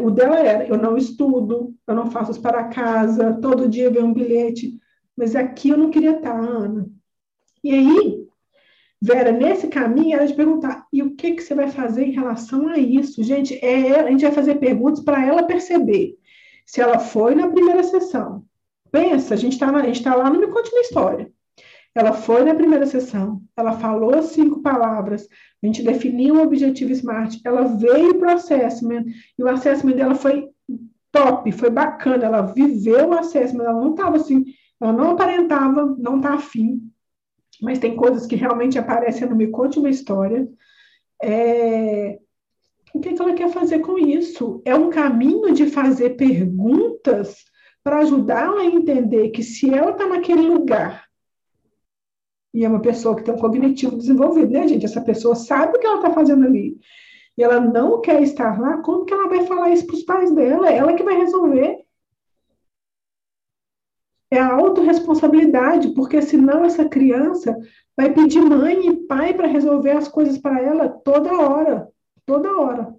o 0.02 0.10
dela 0.10 0.38
era, 0.38 0.66
eu 0.66 0.78
não 0.78 0.96
estudo, 0.96 1.74
eu 1.86 1.94
não 1.94 2.10
faço 2.10 2.30
isso 2.30 2.40
para 2.40 2.64
casa, 2.64 3.38
todo 3.40 3.68
dia 3.68 3.90
vem 3.90 4.02
um 4.02 4.14
bilhete. 4.14 4.78
Mas 5.18 5.34
aqui 5.34 5.70
eu 5.70 5.76
não 5.76 5.90
queria 5.90 6.12
estar, 6.12 6.38
Ana. 6.38 6.88
E 7.64 7.72
aí, 7.72 8.28
Vera, 9.02 9.32
nesse 9.32 9.66
caminho, 9.66 10.16
ela 10.16 10.26
de 10.26 10.34
perguntar, 10.34 10.86
e 10.92 11.02
o 11.02 11.16
que, 11.16 11.32
que 11.32 11.42
você 11.42 11.56
vai 11.56 11.68
fazer 11.68 12.04
em 12.04 12.12
relação 12.12 12.68
a 12.68 12.78
isso? 12.78 13.20
Gente, 13.24 13.58
é, 13.64 13.98
a 13.98 14.10
gente 14.10 14.22
vai 14.22 14.30
fazer 14.30 14.54
perguntas 14.56 15.02
para 15.02 15.24
ela 15.26 15.42
perceber 15.42 16.16
se 16.64 16.80
ela 16.80 17.00
foi 17.00 17.34
na 17.34 17.48
primeira 17.48 17.82
sessão. 17.82 18.44
Pensa, 18.92 19.34
a 19.34 19.36
gente 19.36 19.54
está 19.54 19.66
tá 19.66 20.14
lá 20.14 20.30
no 20.30 20.38
Me 20.38 20.46
Conte 20.46 20.70
uma 20.70 20.82
História. 20.82 21.32
Ela 21.94 22.12
foi 22.12 22.44
na 22.44 22.54
primeira 22.54 22.86
sessão, 22.86 23.42
ela 23.56 23.72
falou 23.72 24.22
cinco 24.22 24.62
palavras, 24.62 25.26
a 25.60 25.66
gente 25.66 25.82
definiu 25.82 26.36
um 26.36 26.42
objetivo 26.42 26.92
SMART, 26.92 27.40
ela 27.44 27.64
veio 27.64 28.20
para 28.20 28.28
o 28.28 28.34
assessment, 28.34 29.04
e 29.36 29.42
o 29.42 29.48
assessment 29.48 29.96
dela 29.96 30.14
foi 30.14 30.48
top, 31.10 31.50
foi 31.50 31.70
bacana, 31.70 32.24
ela 32.24 32.42
viveu 32.42 33.08
o 33.08 33.18
assessment, 33.18 33.64
ela 33.64 33.80
não 33.80 33.90
estava 33.90 34.16
assim, 34.16 34.44
ela 34.80 34.92
não 34.92 35.10
aparentava, 35.10 35.96
não 35.98 36.16
está 36.16 36.34
afim, 36.34 36.80
mas 37.60 37.78
tem 37.78 37.96
coisas 37.96 38.26
que 38.26 38.36
realmente 38.36 38.78
aparecem 38.78 39.28
no 39.28 39.36
Me 39.36 39.48
Conte 39.48 39.78
Uma 39.78 39.90
História. 39.90 40.48
É... 41.22 42.18
O 42.94 43.00
que, 43.00 43.12
que 43.12 43.20
ela 43.20 43.34
quer 43.34 43.50
fazer 43.50 43.80
com 43.80 43.98
isso? 43.98 44.62
É 44.64 44.74
um 44.74 44.90
caminho 44.90 45.52
de 45.52 45.66
fazer 45.66 46.10
perguntas 46.10 47.36
para 47.82 47.98
ajudá-la 47.98 48.62
a 48.62 48.66
entender 48.66 49.30
que 49.30 49.42
se 49.42 49.72
ela 49.72 49.90
está 49.90 50.06
naquele 50.06 50.42
lugar 50.42 51.08
e 52.52 52.64
é 52.64 52.68
uma 52.68 52.80
pessoa 52.80 53.14
que 53.14 53.22
tem 53.22 53.34
um 53.34 53.38
cognitivo 53.38 53.96
desenvolvido, 53.96 54.50
né, 54.50 54.66
gente? 54.66 54.84
Essa 54.84 55.00
pessoa 55.00 55.34
sabe 55.34 55.76
o 55.76 55.80
que 55.80 55.86
ela 55.86 55.96
está 55.96 56.10
fazendo 56.10 56.46
ali. 56.46 56.78
E 57.36 57.42
ela 57.42 57.60
não 57.60 58.00
quer 58.00 58.22
estar 58.22 58.60
lá, 58.60 58.78
como 58.78 59.04
que 59.04 59.14
ela 59.14 59.28
vai 59.28 59.46
falar 59.46 59.70
isso 59.70 59.86
para 59.86 59.94
os 59.94 60.02
pais 60.02 60.34
dela? 60.34 60.70
Ela 60.70 60.94
que 60.94 61.04
vai 61.04 61.16
resolver. 61.16 61.78
É 64.30 64.38
a 64.38 64.52
autorresponsabilidade, 64.52 65.90
porque 65.90 66.20
senão 66.20 66.64
essa 66.64 66.88
criança 66.88 67.56
vai 67.96 68.12
pedir 68.12 68.40
mãe 68.40 68.88
e 68.88 68.96
pai 69.06 69.34
para 69.34 69.46
resolver 69.46 69.92
as 69.92 70.06
coisas 70.06 70.38
para 70.38 70.60
ela 70.60 70.88
toda 70.88 71.32
hora. 71.32 71.88
Toda 72.26 72.56
hora. 72.58 72.94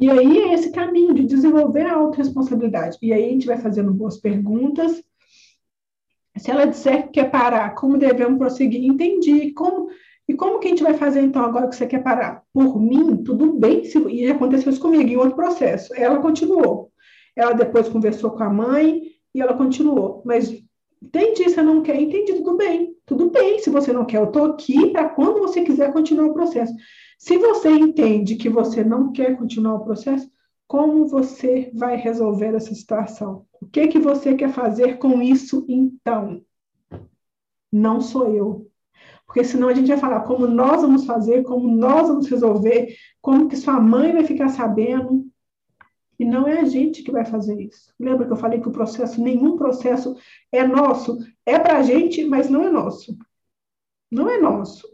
E 0.00 0.10
aí 0.10 0.38
é 0.38 0.54
esse 0.54 0.72
caminho 0.72 1.14
de 1.14 1.24
desenvolver 1.24 1.86
a 1.86 1.94
autorresponsabilidade. 1.94 2.98
E 3.02 3.12
aí 3.12 3.24
a 3.24 3.30
gente 3.30 3.46
vai 3.46 3.58
fazendo 3.58 3.92
boas 3.92 4.16
perguntas 4.18 5.02
se 6.38 6.50
ela 6.50 6.66
disser 6.66 7.04
que 7.04 7.14
quer 7.14 7.30
parar, 7.30 7.74
como 7.74 7.98
devemos 7.98 8.38
prosseguir? 8.38 8.84
Entendi. 8.84 9.50
Como, 9.52 9.88
e 10.26 10.34
como 10.34 10.58
que 10.58 10.68
a 10.68 10.70
gente 10.70 10.82
vai 10.82 10.94
fazer, 10.94 11.20
então, 11.20 11.42
agora 11.42 11.68
que 11.68 11.74
você 11.74 11.86
quer 11.86 12.02
parar? 12.02 12.42
Por 12.52 12.80
mim, 12.80 13.16
tudo 13.24 13.52
bem, 13.54 13.84
se, 13.84 13.98
e 14.08 14.30
aconteceu 14.30 14.70
isso 14.70 14.80
comigo 14.80 15.08
em 15.08 15.16
outro 15.16 15.34
processo. 15.34 15.92
Ela 15.94 16.20
continuou. 16.20 16.92
Ela 17.38 17.52
depois 17.52 17.88
conversou 17.88 18.32
com 18.32 18.42
a 18.42 18.50
mãe 18.50 19.02
e 19.32 19.40
ela 19.40 19.54
continuou. 19.54 20.22
Mas 20.24 20.52
entendi, 21.00 21.44
você 21.44 21.62
não 21.62 21.82
quer, 21.82 22.00
entendi, 22.00 22.34
tudo 22.34 22.56
bem. 22.56 22.96
Tudo 23.06 23.30
bem, 23.30 23.60
se 23.60 23.70
você 23.70 23.92
não 23.92 24.04
quer, 24.04 24.18
eu 24.18 24.24
estou 24.24 24.46
aqui 24.46 24.90
para 24.90 25.08
quando 25.08 25.38
você 25.38 25.62
quiser 25.62 25.92
continuar 25.92 26.26
o 26.26 26.34
processo. 26.34 26.74
Se 27.16 27.38
você 27.38 27.70
entende 27.70 28.36
que 28.36 28.48
você 28.48 28.82
não 28.82 29.12
quer 29.12 29.36
continuar 29.36 29.76
o 29.76 29.84
processo, 29.84 30.28
como 30.66 31.06
você 31.06 31.70
vai 31.74 31.96
resolver 31.96 32.54
essa 32.54 32.74
situação? 32.74 33.46
O 33.62 33.66
que 33.66 33.86
que 33.86 33.98
você 33.98 34.34
quer 34.34 34.50
fazer 34.50 34.98
com 34.98 35.22
isso 35.22 35.64
então? 35.68 36.42
Não 37.72 38.00
sou 38.00 38.34
eu. 38.34 38.70
Porque 39.26 39.44
senão 39.44 39.68
a 39.68 39.74
gente 39.74 39.88
vai 39.88 39.98
falar 39.98 40.20
como 40.22 40.46
nós 40.46 40.82
vamos 40.82 41.04
fazer, 41.04 41.42
como 41.44 41.68
nós 41.68 42.08
vamos 42.08 42.26
resolver, 42.28 42.94
como 43.20 43.48
que 43.48 43.56
sua 43.56 43.78
mãe 43.78 44.12
vai 44.12 44.24
ficar 44.24 44.48
sabendo. 44.48 45.26
E 46.18 46.24
não 46.24 46.48
é 46.48 46.60
a 46.60 46.64
gente 46.64 47.02
que 47.02 47.12
vai 47.12 47.24
fazer 47.24 47.60
isso. 47.60 47.92
Lembra 47.98 48.26
que 48.26 48.32
eu 48.32 48.36
falei 48.36 48.60
que 48.60 48.68
o 48.68 48.72
processo, 48.72 49.22
nenhum 49.22 49.56
processo 49.56 50.16
é 50.50 50.66
nosso. 50.66 51.18
É 51.46 51.58
para 51.58 51.78
a 51.78 51.82
gente, 51.82 52.24
mas 52.24 52.50
não 52.50 52.64
é 52.64 52.70
nosso. 52.70 53.16
Não 54.10 54.28
é 54.28 54.38
nosso. 54.38 54.88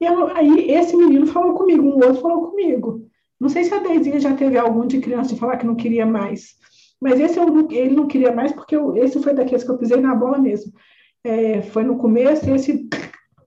E 0.00 0.04
eu, 0.04 0.28
aí 0.28 0.70
esse 0.70 0.96
menino 0.96 1.26
falou 1.26 1.54
comigo, 1.54 1.82
um 1.82 1.94
outro 1.94 2.20
falou 2.20 2.50
comigo. 2.50 3.08
Não 3.40 3.48
sei 3.48 3.64
se 3.64 3.74
a 3.74 3.80
Deizinha 3.80 4.20
já 4.20 4.34
teve 4.34 4.56
algum 4.56 4.86
de 4.86 5.00
criança 5.00 5.34
de 5.34 5.40
falar 5.40 5.56
que 5.56 5.66
não 5.66 5.74
queria 5.74 6.06
mais. 6.06 6.56
Mas 7.00 7.18
esse 7.20 7.38
eu, 7.38 7.70
ele 7.70 7.94
não 7.94 8.06
queria 8.06 8.32
mais 8.32 8.52
porque 8.52 8.76
eu, 8.76 8.96
esse 8.96 9.20
foi 9.22 9.34
daqueles 9.34 9.64
que 9.64 9.70
eu 9.70 9.78
pisei 9.78 10.00
na 10.00 10.14
bola 10.14 10.38
mesmo. 10.38 10.72
É, 11.24 11.60
foi 11.62 11.82
no 11.82 11.98
começo, 11.98 12.48
esse, 12.54 12.88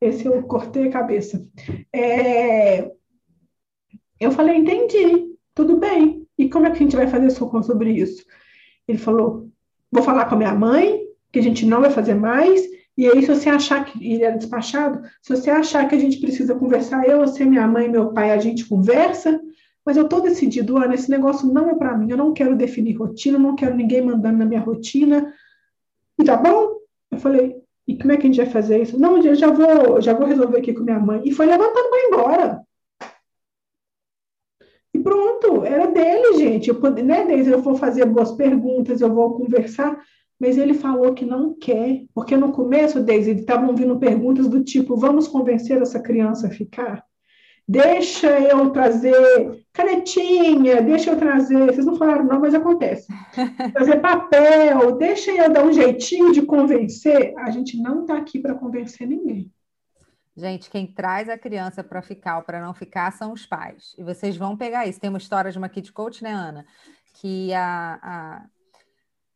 esse 0.01 0.25
eu 0.25 0.43
cortei 0.43 0.87
a 0.87 0.91
cabeça. 0.91 1.47
É, 1.93 2.91
eu 4.19 4.31
falei, 4.31 4.57
entendi, 4.57 5.28
tudo 5.59 5.75
bem. 5.75 6.25
E 6.37 6.47
como 6.47 6.65
é 6.65 6.69
que 6.69 6.77
a 6.77 6.79
gente 6.79 6.95
vai 6.95 7.07
fazer 7.07 7.29
socorro 7.31 7.63
sobre 7.63 7.91
isso? 7.91 8.23
Ele 8.87 8.97
falou, 8.97 9.49
vou 9.91 10.01
falar 10.01 10.25
com 10.25 10.35
a 10.35 10.37
minha 10.37 10.55
mãe, 10.55 11.01
que 11.33 11.39
a 11.39 11.43
gente 11.43 11.65
não 11.65 11.81
vai 11.81 11.91
fazer 11.91 12.15
mais, 12.15 12.61
e 12.97 13.07
aí, 13.07 13.21
se 13.21 13.27
você 13.27 13.49
achar 13.49 13.83
que 13.85 14.13
ele 14.13 14.23
era 14.23 14.37
despachado, 14.37 15.01
se 15.21 15.35
você 15.35 15.49
achar 15.49 15.87
que 15.87 15.95
a 15.95 15.99
gente 15.99 16.19
precisa 16.19 16.55
conversar, 16.55 17.05
eu, 17.07 17.19
você, 17.19 17.45
minha 17.45 17.67
mãe, 17.67 17.89
meu 17.89 18.13
pai, 18.13 18.31
a 18.31 18.37
gente 18.37 18.65
conversa, 18.65 19.39
mas 19.85 19.97
eu 19.97 20.03
estou 20.03 20.21
decidido, 20.21 20.77
Ana, 20.77 20.95
esse 20.95 21.09
negócio 21.09 21.51
não 21.51 21.69
é 21.69 21.75
para 21.75 21.97
mim, 21.97 22.11
eu 22.11 22.17
não 22.17 22.33
quero 22.33 22.55
definir 22.55 22.97
rotina, 22.97 23.37
não 23.37 23.55
quero 23.55 23.75
ninguém 23.75 24.01
mandando 24.01 24.37
na 24.37 24.45
minha 24.45 24.59
rotina. 24.61 25.33
E 26.19 26.23
tá 26.23 26.35
bom? 26.37 26.75
Eu 27.11 27.19
falei, 27.19 27.55
e 27.87 27.97
como 27.97 28.11
é 28.11 28.17
que 28.17 28.27
a 28.27 28.29
gente 28.29 28.41
vai 28.41 28.49
fazer 28.49 28.81
isso? 28.81 28.99
Não, 28.99 29.17
eu 29.17 29.35
já 29.35 29.49
vou, 29.49 30.01
já 30.01 30.13
vou 30.13 30.27
resolver 30.27 30.57
aqui 30.57 30.73
com 30.73 30.83
minha 30.83 30.99
mãe. 30.99 31.21
E 31.25 31.31
foi 31.31 31.45
levantando 31.45 31.89
para 31.89 32.07
embora. 32.07 32.68
Pronto, 35.09 35.65
era 35.65 35.87
dele, 35.87 36.37
gente. 36.37 36.69
Eu, 36.69 36.79
né, 37.03 37.25
Deise, 37.25 37.49
eu 37.49 37.61
vou 37.61 37.75
fazer 37.75 38.05
boas 38.05 38.31
perguntas, 38.31 39.01
eu 39.01 39.11
vou 39.11 39.33
conversar, 39.33 39.99
mas 40.39 40.55
ele 40.55 40.75
falou 40.75 41.15
que 41.15 41.25
não 41.25 41.55
quer, 41.55 42.03
porque 42.13 42.37
no 42.37 42.51
começo, 42.51 42.99
Deise, 42.99 43.31
estavam 43.31 43.75
vindo 43.75 43.97
perguntas 43.97 44.47
do 44.47 44.63
tipo: 44.63 44.95
vamos 44.95 45.27
convencer 45.27 45.81
essa 45.81 45.99
criança 45.99 46.45
a 46.45 46.51
ficar? 46.51 47.03
deixa 47.67 48.27
eu 48.39 48.71
trazer 48.71 49.63
canetinha, 49.71 50.81
deixa 50.81 51.11
eu 51.11 51.17
trazer, 51.17 51.67
vocês 51.67 51.85
não 51.85 51.95
falaram 51.95 52.25
não, 52.25 52.39
mas 52.39 52.55
acontece, 52.55 53.07
trazer 53.73 54.01
papel, 54.01 54.93
deixa 54.97 55.31
eu 55.31 55.53
dar 55.53 55.63
um 55.63 55.71
jeitinho 55.71 56.31
de 56.31 56.41
convencer, 56.41 57.31
a 57.37 57.51
gente 57.51 57.79
não 57.79 58.01
está 58.01 58.17
aqui 58.17 58.39
para 58.39 58.55
convencer 58.55 59.07
ninguém. 59.07 59.51
Gente, 60.39 60.69
quem 60.69 60.87
traz 60.87 61.27
a 61.27 61.37
criança 61.37 61.83
para 61.83 62.01
ficar 62.01 62.37
ou 62.37 62.43
para 62.43 62.61
não 62.61 62.73
ficar 62.73 63.11
são 63.11 63.33
os 63.33 63.45
pais. 63.45 63.93
E 63.97 64.03
vocês 64.03 64.37
vão 64.37 64.55
pegar 64.55 64.87
isso. 64.87 64.99
Tem 64.99 65.09
uma 65.09 65.19
história 65.19 65.51
de 65.51 65.57
uma 65.57 65.67
kid 65.67 65.91
coach, 65.91 66.23
né, 66.23 66.31
Ana? 66.31 66.65
Que 67.15 67.53
a, 67.53 68.45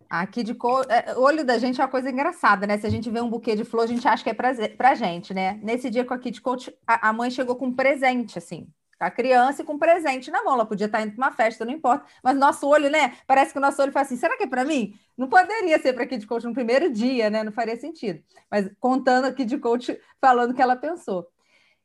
a 0.09 0.25
de 0.25 0.53
cor, 0.53 0.85
é, 0.89 1.15
o 1.15 1.21
olho 1.21 1.43
da 1.43 1.57
gente 1.57 1.81
é 1.81 1.83
uma 1.83 1.89
coisa 1.89 2.09
engraçada, 2.09 2.65
né? 2.67 2.77
Se 2.77 2.85
a 2.85 2.89
gente 2.89 3.09
vê 3.09 3.19
um 3.19 3.29
buquê 3.29 3.55
de 3.55 3.65
flor, 3.65 3.83
a 3.83 3.87
gente 3.87 4.07
acha 4.07 4.23
que 4.23 4.29
é 4.29 4.33
pra, 4.33 4.51
pra 4.77 4.95
gente, 4.95 5.33
né? 5.33 5.59
Nesse 5.61 5.89
dia 5.89 6.05
com 6.05 6.13
a 6.13 6.19
Kid 6.19 6.39
Coach, 6.39 6.73
a, 6.87 7.09
a 7.09 7.13
mãe 7.13 7.31
chegou 7.31 7.55
com 7.55 7.65
um 7.65 7.75
presente, 7.75 8.37
assim, 8.37 8.67
a 9.05 9.11
criança 9.11 9.63
com 9.63 9.73
um 9.73 9.79
presente 9.79 10.31
na 10.31 10.43
mão. 10.43 10.53
Ela 10.53 10.65
podia 10.65 10.85
estar 10.85 11.01
indo 11.01 11.15
para 11.15 11.27
uma 11.27 11.31
festa, 11.31 11.65
não 11.65 11.71
importa. 11.71 12.05
Mas 12.23 12.37
nosso 12.37 12.67
olho, 12.67 12.89
né? 12.89 13.15
Parece 13.27 13.51
que 13.51 13.57
o 13.57 13.61
nosso 13.61 13.81
olho 13.81 13.91
faz 13.91 14.07
assim: 14.07 14.17
será 14.17 14.37
que 14.37 14.43
é 14.43 14.47
para 14.47 14.65
mim? 14.65 14.97
Não 15.17 15.27
poderia 15.27 15.79
ser 15.79 15.93
para 15.93 16.05
Kid 16.07 16.25
Coach 16.25 16.45
no 16.45 16.53
primeiro 16.53 16.91
dia, 16.91 17.29
né? 17.29 17.43
Não 17.43 17.51
faria 17.51 17.75
sentido. 17.75 18.23
Mas 18.49 18.69
contando 18.79 19.25
a 19.25 19.33
Kid 19.33 19.57
Coach 19.59 19.99
falando 20.19 20.51
o 20.51 20.53
que 20.53 20.61
ela 20.61 20.75
pensou. 20.75 21.27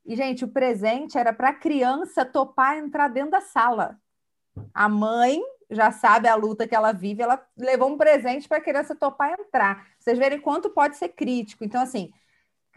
E, 0.04 0.16
gente, 0.16 0.44
o 0.44 0.48
presente 0.48 1.18
era 1.18 1.32
para 1.32 1.50
a 1.50 1.54
criança 1.54 2.24
topar 2.24 2.78
entrar 2.78 3.08
dentro 3.08 3.32
da 3.32 3.40
sala. 3.42 3.98
A 4.72 4.88
mãe 4.88 5.40
já 5.70 5.92
sabe 5.92 6.28
a 6.28 6.34
luta 6.34 6.66
que 6.66 6.74
ela 6.74 6.92
vive, 6.92 7.22
ela 7.22 7.44
levou 7.56 7.90
um 7.90 7.98
presente 7.98 8.48
para 8.48 8.58
a 8.58 8.60
criança 8.60 8.94
topar 8.94 9.38
entrar. 9.38 9.86
Vocês 9.98 10.18
verem 10.18 10.40
quanto 10.40 10.70
pode 10.70 10.96
ser 10.96 11.10
crítico. 11.10 11.62
Então, 11.62 11.82
assim, 11.82 12.10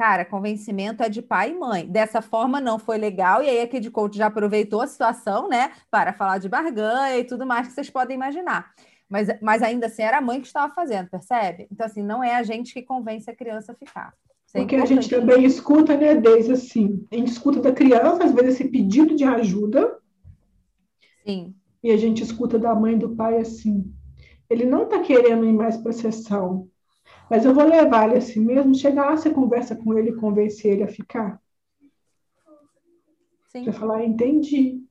cara, 0.02 0.26
convencimento 0.26 1.04
é 1.04 1.10
de 1.10 1.22
pai 1.22 1.52
e 1.52 1.54
mãe. 1.54 1.86
Dessa 1.86 2.24
forma 2.24 2.60
não 2.60 2.80
foi 2.80 2.98
legal, 2.98 3.44
e 3.44 3.48
aí 3.48 3.62
a 3.62 3.68
Kid 3.68 3.92
Coach 3.92 4.18
já 4.18 4.26
aproveitou 4.26 4.82
a 4.82 4.88
situação, 4.88 5.48
né, 5.48 5.72
para 5.92 6.12
falar 6.12 6.40
de 6.40 6.50
barganha 6.50 7.20
e 7.20 7.24
tudo 7.24 7.46
mais 7.46 7.68
que 7.68 7.74
vocês 7.74 7.88
podem 7.88 8.16
imaginar. 8.16 8.74
Mas, 9.08 9.28
mas 9.40 9.62
ainda 9.62 9.86
assim 9.86 10.02
era 10.02 10.18
a 10.18 10.22
mãe 10.22 10.42
que 10.42 10.48
estava 10.48 10.74
fazendo, 10.74 11.08
percebe? 11.08 11.68
Então, 11.72 11.86
assim, 11.86 12.02
não 12.02 12.24
é 12.24 12.36
a 12.36 12.42
gente 12.42 12.74
que 12.74 12.82
convence 12.82 13.30
a 13.30 13.36
criança 13.36 13.74
a 13.74 13.76
ficar. 13.76 14.12
É 14.56 14.62
Porque 14.62 14.76
a 14.76 14.86
gente 14.86 15.08
também 15.08 15.46
escuta, 15.46 15.96
né, 15.96 16.16
desde 16.16 16.54
assim, 16.54 17.06
a 17.12 17.16
gente 17.16 17.32
escuta 17.32 17.60
da 17.60 17.72
criança, 17.72 18.24
às 18.24 18.32
vezes, 18.32 18.56
esse 18.56 18.70
pedido 18.70 19.16
de 19.16 19.24
ajuda. 19.24 20.00
Sim 21.24 21.54
e 21.84 21.92
a 21.92 21.98
gente 21.98 22.22
escuta 22.22 22.60
da 22.60 22.76
mãe 22.76 22.94
e 22.94 23.00
do 23.00 23.16
pai 23.16 23.38
assim: 23.38 23.92
ele 24.50 24.66
não 24.66 24.84
está 24.84 25.00
querendo 25.00 25.46
ir 25.46 25.54
mais 25.54 25.78
para 25.78 25.90
a 25.90 25.94
sessão, 25.94 26.70
mas 27.32 27.46
eu 27.46 27.54
vou 27.54 27.64
levar 27.64 28.10
ele 28.10 28.18
assim 28.18 28.42
mesmo. 28.42 28.76
Chega 28.76 29.06
lá, 29.06 29.16
você 29.16 29.30
conversa 29.30 29.74
com 29.74 29.98
ele 29.98 30.10
e 30.10 30.16
convence 30.16 30.68
ele 30.68 30.84
a 30.84 30.88
ficar. 30.90 31.42
Sim. 33.48 33.64
Você 33.64 33.72
falar, 33.72 34.04
entendi. 34.04 34.84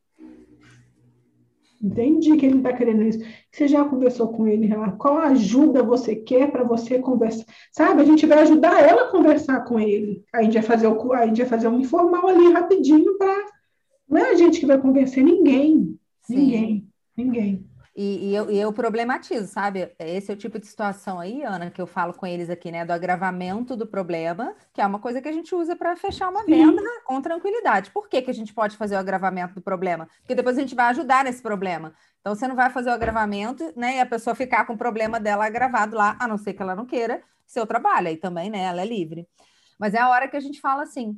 Entendi 1.82 2.34
que 2.38 2.46
ele 2.46 2.56
está 2.56 2.72
querendo 2.72 3.02
isso. 3.02 3.18
Você 3.52 3.68
já 3.68 3.84
conversou 3.84 4.28
com 4.28 4.48
ele, 4.48 4.70
qual 4.96 5.18
ajuda 5.18 5.82
você 5.82 6.16
quer 6.16 6.50
para 6.50 6.64
você 6.64 6.98
conversar? 6.98 7.44
Sabe, 7.72 8.00
a 8.00 8.04
gente 8.06 8.24
vai 8.24 8.38
ajudar 8.38 8.88
ela 8.88 9.02
a 9.02 9.10
conversar 9.10 9.62
com 9.64 9.78
ele. 9.78 10.24
A 10.32 10.42
gente 10.42 10.54
vai 10.54 10.62
fazer, 10.62 10.86
o, 10.86 11.12
a 11.12 11.26
gente 11.26 11.42
vai 11.42 11.46
fazer 11.46 11.68
um 11.68 11.78
informal 11.78 12.26
ali 12.26 12.54
rapidinho 12.54 13.18
para. 13.18 13.50
Não 14.08 14.16
é 14.16 14.30
a 14.30 14.34
gente 14.34 14.60
que 14.60 14.66
vai 14.66 14.80
convencer 14.80 15.22
ninguém. 15.22 15.94
Sim. 16.22 16.36
Ninguém, 16.36 16.88
ninguém. 17.14 17.69
E, 18.02 18.30
e, 18.30 18.34
eu, 18.34 18.50
e 18.50 18.58
eu 18.58 18.72
problematizo, 18.72 19.46
sabe? 19.46 19.92
Esse 19.98 20.30
é 20.30 20.34
o 20.34 20.36
tipo 20.36 20.58
de 20.58 20.66
situação 20.66 21.20
aí, 21.20 21.42
Ana, 21.42 21.70
que 21.70 21.82
eu 21.82 21.86
falo 21.86 22.14
com 22.14 22.26
eles 22.26 22.48
aqui, 22.48 22.72
né? 22.72 22.82
Do 22.82 22.94
agravamento 22.94 23.76
do 23.76 23.86
problema, 23.86 24.54
que 24.72 24.80
é 24.80 24.86
uma 24.86 24.98
coisa 24.98 25.20
que 25.20 25.28
a 25.28 25.32
gente 25.32 25.54
usa 25.54 25.76
para 25.76 25.94
fechar 25.96 26.30
uma 26.30 26.42
venda 26.46 26.80
Sim. 26.80 26.88
com 27.04 27.20
tranquilidade. 27.20 27.90
Por 27.90 28.08
que, 28.08 28.22
que 28.22 28.30
a 28.30 28.32
gente 28.32 28.54
pode 28.54 28.74
fazer 28.74 28.94
o 28.94 28.98
agravamento 28.98 29.52
do 29.52 29.60
problema? 29.60 30.08
Porque 30.20 30.34
depois 30.34 30.56
a 30.56 30.62
gente 30.62 30.74
vai 30.74 30.86
ajudar 30.86 31.24
nesse 31.24 31.42
problema. 31.42 31.92
Então, 32.22 32.34
você 32.34 32.48
não 32.48 32.56
vai 32.56 32.70
fazer 32.70 32.88
o 32.88 32.94
agravamento, 32.94 33.70
né? 33.76 33.96
E 33.98 34.00
a 34.00 34.06
pessoa 34.06 34.34
ficar 34.34 34.64
com 34.64 34.72
o 34.72 34.78
problema 34.78 35.20
dela 35.20 35.44
agravado 35.44 35.94
lá, 35.94 36.16
a 36.18 36.26
não 36.26 36.38
ser 36.38 36.54
que 36.54 36.62
ela 36.62 36.74
não 36.74 36.86
queira, 36.86 37.22
seu 37.46 37.66
trabalho. 37.66 38.08
Aí 38.08 38.16
também, 38.16 38.48
né? 38.48 38.62
Ela 38.62 38.80
é 38.80 38.86
livre. 38.86 39.28
Mas 39.78 39.92
é 39.92 39.98
a 39.98 40.08
hora 40.08 40.26
que 40.26 40.38
a 40.38 40.40
gente 40.40 40.58
fala 40.58 40.84
assim. 40.84 41.14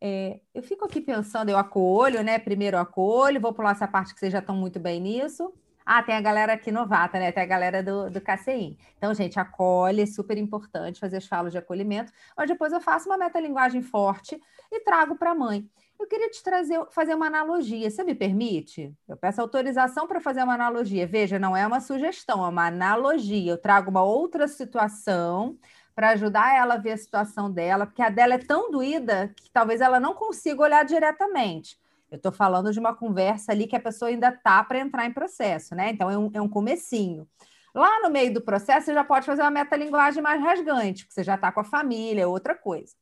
É, 0.00 0.40
eu 0.54 0.62
fico 0.62 0.86
aqui 0.86 1.02
pensando, 1.02 1.50
eu 1.50 1.58
acolho, 1.58 2.22
né? 2.24 2.38
Primeiro 2.38 2.78
eu 2.78 2.80
acolho, 2.80 3.38
vou 3.38 3.52
pular 3.52 3.72
essa 3.72 3.86
parte 3.86 4.14
que 4.14 4.20
vocês 4.20 4.32
já 4.32 4.38
estão 4.38 4.56
muito 4.56 4.80
bem 4.80 4.98
nisso. 4.98 5.52
Ah, 5.84 6.02
tem 6.02 6.14
a 6.14 6.20
galera 6.20 6.52
aqui 6.54 6.70
novata, 6.70 7.18
né? 7.18 7.32
Tem 7.32 7.42
a 7.42 7.46
galera 7.46 7.82
do, 7.82 8.10
do 8.10 8.20
KCI. 8.20 8.78
Então, 8.96 9.12
gente, 9.14 9.38
acolhe, 9.38 10.02
é 10.02 10.06
super 10.06 10.38
importante 10.38 11.00
fazer 11.00 11.18
as 11.18 11.26
falas 11.26 11.52
de 11.52 11.58
acolhimento, 11.58 12.12
mas 12.36 12.48
depois 12.48 12.72
eu 12.72 12.80
faço 12.80 13.08
uma 13.08 13.18
metalinguagem 13.18 13.82
forte 13.82 14.40
e 14.70 14.80
trago 14.80 15.16
para 15.16 15.32
a 15.32 15.34
mãe. 15.34 15.68
Eu 15.98 16.08
queria 16.08 16.28
te 16.28 16.42
trazer, 16.42 16.84
fazer 16.90 17.14
uma 17.14 17.26
analogia. 17.26 17.88
Você 17.88 18.02
me 18.02 18.14
permite? 18.14 18.92
Eu 19.08 19.16
peço 19.16 19.40
autorização 19.40 20.06
para 20.06 20.20
fazer 20.20 20.42
uma 20.42 20.54
analogia. 20.54 21.06
Veja, 21.06 21.38
não 21.38 21.56
é 21.56 21.64
uma 21.66 21.80
sugestão, 21.80 22.44
é 22.44 22.48
uma 22.48 22.66
analogia. 22.66 23.52
Eu 23.52 23.58
trago 23.58 23.90
uma 23.90 24.02
outra 24.02 24.48
situação 24.48 25.56
para 25.94 26.10
ajudar 26.10 26.56
ela 26.56 26.74
a 26.74 26.78
ver 26.78 26.92
a 26.92 26.96
situação 26.96 27.50
dela, 27.50 27.86
porque 27.86 28.02
a 28.02 28.08
dela 28.08 28.34
é 28.34 28.38
tão 28.38 28.70
doída 28.70 29.32
que 29.36 29.50
talvez 29.50 29.80
ela 29.80 30.00
não 30.00 30.14
consiga 30.14 30.62
olhar 30.62 30.84
diretamente. 30.84 31.78
Eu 32.12 32.16
estou 32.16 32.30
falando 32.30 32.70
de 32.70 32.78
uma 32.78 32.94
conversa 32.94 33.52
ali 33.52 33.66
que 33.66 33.74
a 33.74 33.80
pessoa 33.80 34.10
ainda 34.10 34.28
está 34.28 34.62
para 34.62 34.78
entrar 34.78 35.06
em 35.06 35.12
processo, 35.14 35.74
né? 35.74 35.88
Então 35.88 36.10
é 36.10 36.18
um, 36.18 36.30
é 36.34 36.42
um 36.42 36.48
comecinho. 36.48 37.26
Lá 37.74 38.00
no 38.02 38.10
meio 38.10 38.34
do 38.34 38.42
processo, 38.42 38.84
você 38.84 38.92
já 38.92 39.02
pode 39.02 39.24
fazer 39.24 39.40
uma 39.40 39.50
metalinguagem 39.50 40.22
mais 40.22 40.38
rasgante, 40.42 41.04
porque 41.04 41.14
você 41.14 41.24
já 41.24 41.36
está 41.36 41.50
com 41.50 41.60
a 41.60 41.64
família, 41.64 42.28
outra 42.28 42.54
coisa. 42.54 42.94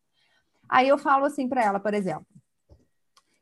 Aí 0.69 0.89
eu 0.89 0.97
falo 0.97 1.25
assim 1.25 1.49
para 1.49 1.61
ela, 1.61 1.81
por 1.81 1.93
exemplo. 1.93 2.25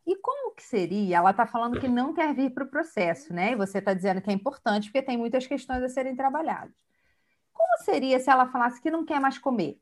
E 0.06 0.16
como 0.16 0.54
que 0.54 0.62
seria? 0.62 1.18
Ela 1.18 1.32
está 1.32 1.46
falando 1.46 1.78
que 1.78 1.86
não 1.86 2.14
quer 2.14 2.34
vir 2.34 2.48
para 2.48 2.64
o 2.64 2.70
processo, 2.70 3.34
né? 3.34 3.52
E 3.52 3.56
você 3.56 3.76
está 3.76 3.92
dizendo 3.92 4.22
que 4.22 4.30
é 4.30 4.32
importante 4.32 4.86
porque 4.86 5.02
tem 5.02 5.18
muitas 5.18 5.46
questões 5.46 5.82
a 5.82 5.88
serem 5.90 6.16
trabalhadas. 6.16 6.74
Como 7.52 7.84
seria 7.84 8.18
se 8.18 8.30
ela 8.30 8.46
falasse 8.46 8.80
que 8.80 8.90
não 8.90 9.04
quer 9.04 9.20
mais 9.20 9.36
comer? 9.36 9.78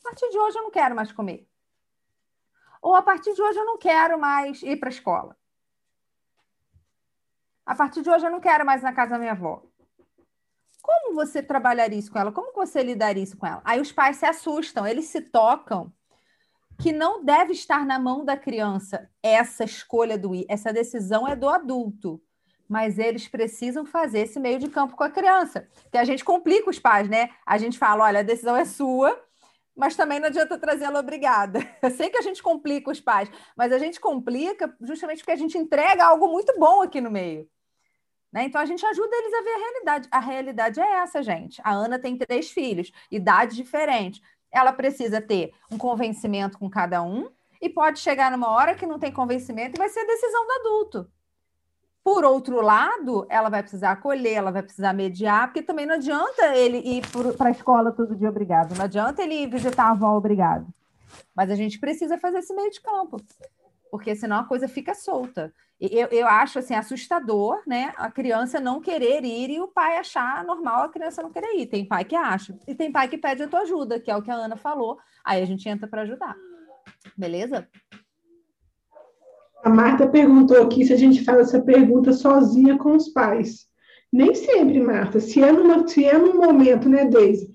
A 0.00 0.10
partir 0.10 0.28
de 0.28 0.38
hoje 0.38 0.58
eu 0.58 0.64
não 0.64 0.70
quero 0.70 0.94
mais 0.94 1.10
comer. 1.12 1.48
Ou 2.84 2.94
a 2.94 3.00
partir 3.00 3.32
de 3.32 3.40
hoje 3.40 3.58
eu 3.58 3.64
não 3.64 3.78
quero 3.78 4.20
mais 4.20 4.62
ir 4.62 4.76
para 4.76 4.90
a 4.90 4.92
escola. 4.92 5.34
A 7.64 7.74
partir 7.74 8.02
de 8.02 8.10
hoje 8.10 8.26
eu 8.26 8.30
não 8.30 8.40
quero 8.40 8.62
mais 8.66 8.82
ir 8.82 8.84
na 8.84 8.92
casa 8.92 9.12
da 9.12 9.18
minha 9.18 9.32
avó. 9.32 9.62
Como 10.82 11.14
você 11.14 11.42
trabalharia 11.42 11.98
isso 11.98 12.12
com 12.12 12.18
ela? 12.18 12.30
Como 12.30 12.52
você 12.52 12.82
lidaria 12.82 13.22
isso 13.22 13.38
com 13.38 13.46
ela? 13.46 13.62
Aí 13.64 13.80
os 13.80 13.90
pais 13.90 14.18
se 14.18 14.26
assustam, 14.26 14.86
eles 14.86 15.06
se 15.06 15.22
tocam 15.22 15.90
que 16.78 16.92
não 16.92 17.24
deve 17.24 17.52
estar 17.52 17.86
na 17.86 17.98
mão 17.98 18.22
da 18.22 18.36
criança 18.36 19.10
essa 19.22 19.64
escolha 19.64 20.18
do 20.18 20.34
ir, 20.34 20.44
essa 20.46 20.70
decisão 20.70 21.26
é 21.26 21.34
do 21.34 21.48
adulto. 21.48 22.20
Mas 22.68 22.98
eles 22.98 23.26
precisam 23.26 23.86
fazer 23.86 24.20
esse 24.20 24.38
meio 24.38 24.58
de 24.58 24.68
campo 24.68 24.94
com 24.94 25.04
a 25.04 25.10
criança. 25.10 25.66
Que 25.90 25.96
a 25.96 26.04
gente 26.04 26.22
complica 26.22 26.68
os 26.68 26.78
pais, 26.78 27.08
né? 27.08 27.30
A 27.46 27.56
gente 27.56 27.78
fala: 27.78 28.04
olha, 28.04 28.20
a 28.20 28.22
decisão 28.22 28.54
é 28.54 28.66
sua, 28.66 29.18
mas 29.76 29.96
também 29.96 30.20
não 30.20 30.28
adianta 30.28 30.58
trazê-la 30.58 31.00
obrigada. 31.00 31.58
Eu 31.82 31.90
sei 31.90 32.10
que 32.10 32.18
a 32.18 32.22
gente 32.22 32.42
complica 32.42 32.90
os 32.90 33.00
pais, 33.00 33.30
mas 33.56 33.72
a 33.72 33.78
gente 33.78 34.00
complica 34.00 34.74
justamente 34.80 35.18
porque 35.18 35.32
a 35.32 35.36
gente 35.36 35.58
entrega 35.58 36.04
algo 36.04 36.28
muito 36.28 36.58
bom 36.58 36.82
aqui 36.82 37.00
no 37.00 37.10
meio. 37.10 37.48
Né? 38.32 38.44
Então 38.44 38.60
a 38.60 38.66
gente 38.66 38.84
ajuda 38.84 39.16
eles 39.16 39.32
a 39.32 39.42
ver 39.42 39.50
a 39.50 39.58
realidade. 39.58 40.08
A 40.10 40.20
realidade 40.20 40.80
é 40.80 40.92
essa, 40.94 41.22
gente. 41.22 41.60
A 41.64 41.72
Ana 41.72 41.98
tem 41.98 42.16
três 42.16 42.50
filhos, 42.50 42.90
idades 43.10 43.56
diferentes 43.56 44.20
ela 44.54 44.72
precisa 44.72 45.20
ter 45.20 45.52
um 45.70 45.76
convencimento 45.76 46.56
com 46.56 46.70
cada 46.70 47.02
um 47.02 47.28
e 47.60 47.68
pode 47.68 47.98
chegar 47.98 48.30
numa 48.30 48.48
hora 48.50 48.74
que 48.74 48.86
não 48.86 49.00
tem 49.00 49.12
convencimento 49.12 49.76
e 49.76 49.78
vai 49.78 49.88
ser 49.88 50.00
a 50.00 50.06
decisão 50.06 50.46
do 50.46 50.52
adulto. 50.52 51.10
Por 52.04 52.22
outro 52.22 52.60
lado, 52.60 53.26
ela 53.30 53.48
vai 53.48 53.62
precisar 53.62 53.92
acolher, 53.92 54.34
ela 54.34 54.50
vai 54.50 54.62
precisar 54.62 54.92
mediar, 54.92 55.46
porque 55.46 55.62
também 55.62 55.86
não 55.86 55.94
adianta 55.94 56.54
ele 56.54 56.76
ir 56.76 57.02
para 57.38 57.48
a 57.48 57.50
escola 57.50 57.92
todo 57.92 58.14
dia 58.14 58.28
obrigado, 58.28 58.76
não 58.76 58.84
adianta 58.84 59.22
ele 59.22 59.46
visitar 59.46 59.84
a 59.84 59.90
avó 59.92 60.14
obrigado. 60.14 60.66
Mas 61.34 61.50
a 61.50 61.54
gente 61.54 61.78
precisa 61.78 62.18
fazer 62.18 62.40
esse 62.40 62.52
meio 62.54 62.70
de 62.70 62.82
campo, 62.82 63.16
porque 63.90 64.14
senão 64.14 64.40
a 64.40 64.44
coisa 64.44 64.68
fica 64.68 64.94
solta. 64.94 65.50
Eu, 65.80 66.08
eu 66.08 66.26
acho 66.26 66.58
assim 66.58 66.74
assustador, 66.74 67.62
né? 67.66 67.94
A 67.96 68.10
criança 68.10 68.60
não 68.60 68.80
querer 68.80 69.24
ir 69.24 69.50
e 69.50 69.60
o 69.60 69.68
pai 69.68 69.96
achar 69.96 70.44
normal 70.44 70.84
a 70.84 70.88
criança 70.88 71.22
não 71.22 71.30
querer 71.30 71.54
ir. 71.56 71.66
Tem 71.66 71.86
pai 71.86 72.04
que 72.04 72.14
acha 72.14 72.56
e 72.68 72.74
tem 72.74 72.92
pai 72.92 73.08
que 73.08 73.18
pede 73.18 73.42
a 73.42 73.48
tua 73.48 73.60
ajuda, 73.60 73.98
que 73.98 74.10
é 74.10 74.16
o 74.16 74.22
que 74.22 74.30
a 74.30 74.34
Ana 74.34 74.56
falou. 74.56 74.98
Aí 75.24 75.42
a 75.42 75.46
gente 75.46 75.68
entra 75.68 75.88
para 75.88 76.02
ajudar. 76.02 76.36
Beleza? 77.16 77.68
A 79.64 79.70
Marta 79.70 80.06
perguntou 80.06 80.62
aqui 80.62 80.84
se 80.84 80.92
a 80.92 80.96
gente 80.96 81.24
faz 81.24 81.48
essa 81.48 81.62
pergunta 81.62 82.12
sozinha 82.12 82.76
com 82.76 82.94
os 82.94 83.08
pais. 83.08 83.66
Nem 84.12 84.34
sempre, 84.34 84.78
Marta. 84.78 85.18
Se 85.20 85.42
é, 85.42 85.50
numa, 85.50 85.88
se 85.88 86.04
é 86.04 86.18
num 86.18 86.36
momento, 86.36 86.86
né, 86.86 87.06
Deise, 87.06 87.50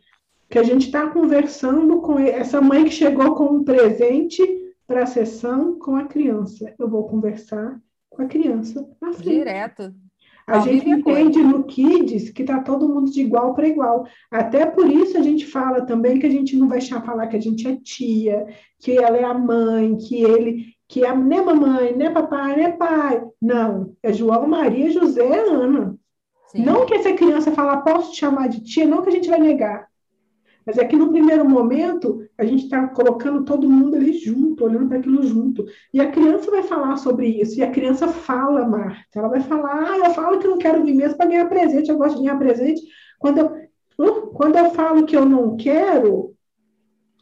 que 0.50 0.58
a 0.58 0.64
gente 0.64 0.88
está 0.88 1.08
conversando 1.08 2.02
com 2.02 2.18
essa 2.18 2.60
mãe 2.60 2.86
que 2.86 2.90
chegou 2.90 3.36
com 3.36 3.46
um 3.46 3.64
presente 3.64 4.42
para 4.88 5.04
a 5.04 5.06
sessão 5.06 5.78
com 5.78 5.96
a 5.96 6.06
criança. 6.06 6.74
Eu 6.80 6.90
vou 6.90 7.08
conversar 7.08 7.80
com 8.10 8.24
a 8.24 8.26
criança 8.26 8.90
na 9.00 9.14
frente. 9.14 9.30
Direto. 9.30 9.94
A 10.48 10.58
gente 10.62 10.90
entende 10.90 11.38
no 11.44 11.64
Kids 11.64 12.32
que 12.32 12.42
está 12.42 12.60
todo 12.60 12.90
mundo 12.90 13.12
de 13.12 13.22
igual 13.22 13.54
para 13.54 13.68
igual. 13.68 14.08
Até 14.32 14.66
por 14.66 14.90
isso 14.90 15.16
a 15.16 15.22
gente 15.22 15.46
fala 15.46 15.86
também 15.86 16.18
que 16.18 16.26
a 16.26 16.30
gente 16.30 16.58
não 16.58 16.68
vai 16.68 16.82
falar 16.82 17.28
que 17.28 17.38
a 17.38 17.40
gente 17.40 17.68
é 17.68 17.76
tia, 17.76 18.48
que 18.80 18.98
ela 18.98 19.16
é 19.16 19.24
a 19.24 19.34
mãe, 19.34 19.96
que 19.96 20.24
ele, 20.24 20.74
que 20.90 21.06
é 21.06 21.16
nem 21.16 21.46
mamãe, 21.46 21.96
nem 21.96 22.12
papai, 22.12 22.56
nem 22.56 22.76
pai. 22.76 23.24
Não, 23.40 23.96
é 24.02 24.12
João, 24.12 24.48
Maria, 24.48 24.92
José, 24.92 25.40
Ana. 25.48 25.96
Sim. 26.48 26.66
Não 26.66 26.84
que 26.88 26.96
essa 26.96 27.14
criança 27.14 27.52
falar, 27.52 27.82
posso 27.82 28.12
te 28.12 28.18
chamar 28.18 28.50
de 28.50 28.62
tia, 28.62 28.88
não 28.88 29.04
que 29.04 29.10
a 29.10 29.12
gente 29.12 29.30
vai 29.30 29.40
negar. 29.40 29.88
Mas 30.66 30.80
é 30.80 30.86
que 30.86 30.96
no 30.96 31.12
primeiro 31.12 31.48
momento 31.48 32.28
a 32.36 32.44
gente 32.44 32.64
está 32.64 32.88
colocando 32.88 33.46
todo 33.46 33.70
mundo 33.70 33.96
ali 33.96 34.14
junto, 34.14 34.66
olhando 34.66 34.88
para 34.88 34.98
aquilo 34.98 35.22
junto. 35.22 35.64
E 35.94 36.02
a 36.02 36.12
criança 36.12 36.50
vai 36.50 36.64
falar 36.64 36.98
sobre 36.98 37.28
isso. 37.28 37.60
E 37.60 37.64
a 37.64 37.70
criança 37.70 38.08
fala, 38.08 38.68
Marta. 38.68 39.20
Ela 39.20 39.28
vai 39.30 39.42
falar, 39.42 39.92
ah, 39.92 39.98
eu 39.98 40.12
falo 40.12 40.40
que 40.40 40.48
não 40.48 40.58
quero 40.58 40.84
vir 40.84 40.96
mesmo 40.96 41.18
para 41.18 41.28
ganhar 41.28 41.48
presente, 41.48 41.90
eu 41.90 41.98
gosto 41.98 42.18
de 42.18 42.24
ganhar 42.24 42.38
presente. 42.40 42.82
Quando 43.20 43.38
eu, 43.38 43.46
uh, 44.00 44.28
quando 44.34 44.58
eu 44.58 44.72
falo 44.72 45.06
que 45.06 45.16
eu 45.16 45.26
não 45.26 45.56
quero, 45.56 46.36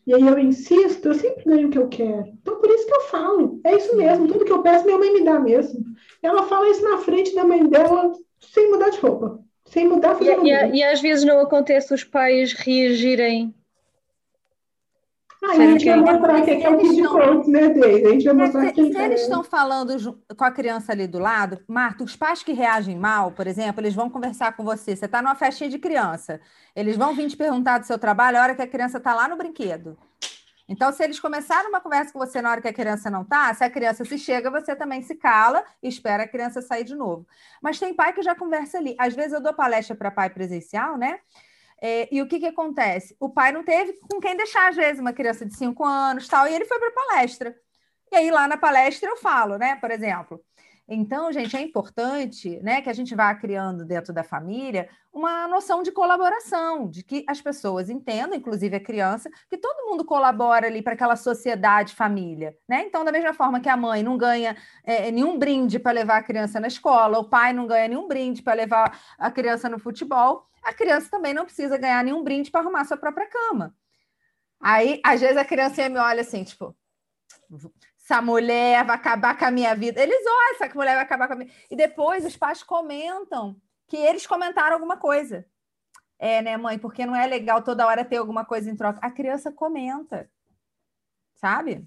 e 0.08 0.14
aí 0.14 0.26
eu 0.26 0.40
insisto, 0.40 1.10
eu 1.10 1.14
sempre 1.14 1.44
ganho 1.44 1.68
o 1.68 1.70
que 1.70 1.78
eu 1.78 1.90
quero. 1.90 2.30
Então, 2.42 2.56
por 2.62 2.70
isso 2.70 2.88
que 2.88 2.96
eu 2.96 3.02
falo. 3.02 3.60
É 3.66 3.76
isso 3.76 3.94
mesmo, 3.98 4.26
tudo 4.26 4.46
que 4.46 4.52
eu 4.54 4.64
peço, 4.64 4.86
minha 4.86 4.98
mãe 4.98 5.14
me 5.14 5.26
dá 5.26 5.38
mesmo. 5.38 5.84
Ela 6.24 6.44
fala 6.44 6.70
isso 6.70 6.82
na 6.82 6.98
frente 7.00 7.36
da 7.36 7.44
mãe 7.44 7.68
dela, 7.68 8.14
sem 8.40 8.72
mudar 8.72 8.90
de 8.90 9.00
roupa. 9.00 9.44
Sem 9.66 9.86
mudar 9.86 10.18
e, 10.22 10.26
e, 10.26 10.78
e, 10.78 10.84
às 10.84 11.02
vezes 11.02 11.26
não 11.26 11.42
acontece 11.42 11.94
os 11.94 12.06
pais 12.06 12.54
reagirem. 12.54 13.54
Ah, 15.44 15.52
a 15.52 15.56
gente 15.56 15.86
vai 15.86 15.98
mostrar 15.98 16.42
que 16.42 16.52
é 16.52 16.70
o 16.70 16.78
kid 16.78 17.08
coach, 17.08 17.50
né, 17.50 17.70
Deise? 17.70 18.06
A 18.06 18.10
gente 18.12 18.26
vai 18.26 18.34
mostrar 18.34 18.72
que 18.72 18.92
se 18.92 18.98
eles 18.98 19.22
estão 19.22 19.44
falando 19.44 20.20
com 20.36 20.44
a 20.44 20.52
criança 20.52 20.92
ali 20.92 21.08
do 21.08 21.20
lado, 21.20 21.60
Marta, 21.68 22.04
os 22.04 22.16
pais 22.16 22.42
que 22.42 22.54
reagem 22.54 22.98
mal, 22.98 23.32
por 23.32 23.46
exemplo, 23.46 23.82
eles 23.82 23.94
vão 23.94 24.10
conversar 24.10 24.56
com 24.58 24.64
você. 24.64 24.96
Você 24.96 25.06
está 25.06 25.22
numa 25.22 25.36
festinha 25.36 25.70
de 25.70 25.78
criança. 25.78 26.42
Eles 26.76 26.98
vão 26.98 27.14
vir 27.14 27.30
te 27.30 27.38
perguntar 27.38 27.78
do 27.78 27.86
seu 27.86 28.00
trabalho 28.00 28.38
a 28.38 28.42
hora 28.42 28.56
que 28.56 28.62
a 28.62 28.68
criança 28.68 28.98
está 28.98 29.14
lá 29.14 29.28
no 29.28 29.38
brinquedo. 29.38 29.98
Então, 30.70 30.92
se 30.92 31.02
eles 31.02 31.20
começaram 31.20 31.70
uma 31.70 31.80
conversa 31.80 32.12
com 32.12 32.20
você 32.20 32.42
na 32.42 32.52
hora 32.52 32.62
que 32.62 32.68
a 32.68 32.74
criança 32.74 33.10
não 33.10 33.22
está, 33.22 33.54
se 33.54 33.64
a 33.64 33.70
criança 33.70 34.04
se 34.04 34.18
chega, 34.18 34.52
você 34.52 34.76
também 34.76 35.02
se 35.02 35.16
cala 35.16 35.64
e 35.82 35.88
espera 35.88 36.24
a 36.24 36.28
criança 36.28 36.62
sair 36.62 36.84
de 36.84 36.94
novo. 36.94 37.26
Mas 37.62 37.80
tem 37.80 37.94
pai 37.94 38.12
que 38.12 38.22
já 38.22 38.36
conversa 38.36 38.78
ali. 38.78 38.94
Às 39.00 39.16
vezes 39.16 39.32
eu 39.32 39.42
dou 39.42 39.54
palestra 39.54 39.96
para 39.96 40.12
pai 40.12 40.30
presencial, 40.30 40.98
né? 40.98 41.20
É, 41.82 42.08
e 42.14 42.22
o 42.22 42.28
que, 42.28 42.40
que 42.40 42.48
acontece? 42.48 43.16
O 43.20 43.30
pai 43.30 43.52
não 43.52 43.64
teve 43.64 43.94
com 44.12 44.20
quem 44.20 44.36
deixar, 44.36 44.70
às 44.70 44.76
vezes, 44.76 45.00
uma 45.00 45.14
criança 45.14 45.46
de 45.46 45.56
5 45.56 45.84
anos 45.86 46.28
tal, 46.28 46.48
e 46.48 46.54
ele 46.54 46.66
foi 46.66 46.80
para 46.80 46.92
palestra. 46.92 47.56
E 48.12 48.16
aí, 48.16 48.32
lá 48.32 48.48
na 48.48 48.58
palestra, 48.58 49.10
eu 49.10 49.18
falo, 49.18 49.58
né? 49.58 49.76
Por 49.76 49.92
exemplo, 49.92 50.44
então, 50.90 51.34
gente, 51.34 51.58
é 51.58 51.62
importante 51.62 52.62
né, 52.62 52.82
que 52.82 52.90
a 52.90 52.94
gente 52.94 53.14
vá 53.14 53.36
criando 53.36 53.84
dentro 53.84 54.14
da 54.14 54.24
família 54.24 54.88
uma 55.12 55.46
noção 55.46 55.84
de 55.84 55.92
colaboração, 55.92 56.90
de 56.90 57.04
que 57.04 57.26
as 57.28 57.42
pessoas 57.42 57.90
entendam, 57.90 58.38
inclusive 58.38 58.76
a 58.78 58.80
criança, 58.80 59.30
que 59.50 59.58
todo 59.58 59.90
mundo 59.90 60.06
colabora 60.06 60.68
ali 60.68 60.82
para 60.82 60.94
aquela 60.94 61.18
sociedade 61.18 61.94
família. 61.94 62.56
Né? 62.70 62.84
Então, 62.84 63.04
da 63.04 63.12
mesma 63.12 63.34
forma 63.34 63.60
que 63.60 63.68
a 63.68 63.76
mãe 63.76 64.02
não 64.02 64.18
ganha 64.18 64.56
é, 64.86 65.12
nenhum 65.12 65.38
brinde 65.38 65.78
para 65.78 65.92
levar 65.92 66.18
a 66.18 66.24
criança 66.24 66.58
na 66.58 66.68
escola, 66.68 67.20
o 67.20 67.28
pai 67.28 67.52
não 67.52 67.68
ganha 67.68 67.90
nenhum 67.90 68.08
brinde 68.08 68.42
para 68.42 68.54
levar 68.54 68.98
a 69.18 69.30
criança 69.30 69.68
no 69.68 69.80
futebol, 69.80 70.48
a 70.64 70.74
criança 70.74 71.10
também 71.12 71.34
não 71.34 71.44
precisa 71.44 71.78
ganhar 71.78 72.02
nenhum 72.04 72.24
brinde 72.24 72.50
para 72.50 72.62
arrumar 72.62 72.86
sua 72.86 72.98
própria 72.98 73.28
cama. 73.28 73.76
Aí, 74.60 75.02
às 75.04 75.20
vezes, 75.20 75.38
a 75.38 75.46
criança 75.46 75.88
me 75.90 75.98
olha 75.98 76.22
assim, 76.22 76.44
tipo, 76.44 76.76
essa 78.10 78.22
mulher 78.22 78.86
vai 78.86 78.96
acabar 78.96 79.38
com 79.38 79.44
a 79.44 79.52
minha 79.52 79.76
vida. 79.76 80.02
Eles 80.02 80.26
olham, 80.26 80.56
essa 80.56 80.74
mulher 80.74 80.96
vai 80.96 81.04
acabar 81.04 81.28
com 81.28 81.34
a 81.34 81.36
minha 81.36 81.52
E 81.70 81.76
depois 81.76 82.26
os 82.26 82.38
pais 82.38 82.64
comentam 82.64 83.58
que 83.86 83.98
eles 83.98 84.26
comentaram 84.26 84.74
alguma 84.74 84.96
coisa. 84.96 85.46
É, 86.18 86.42
né, 86.42 86.56
mãe? 86.56 86.80
Porque 86.80 87.06
não 87.06 87.16
é 87.16 87.28
legal 87.28 87.62
toda 87.62 87.86
hora 87.86 88.06
ter 88.06 88.16
alguma 88.16 88.46
coisa 88.46 88.72
em 88.72 88.76
troca. 88.76 89.00
A 89.02 89.12
criança 89.12 89.52
comenta, 89.52 90.30
sabe? 91.36 91.86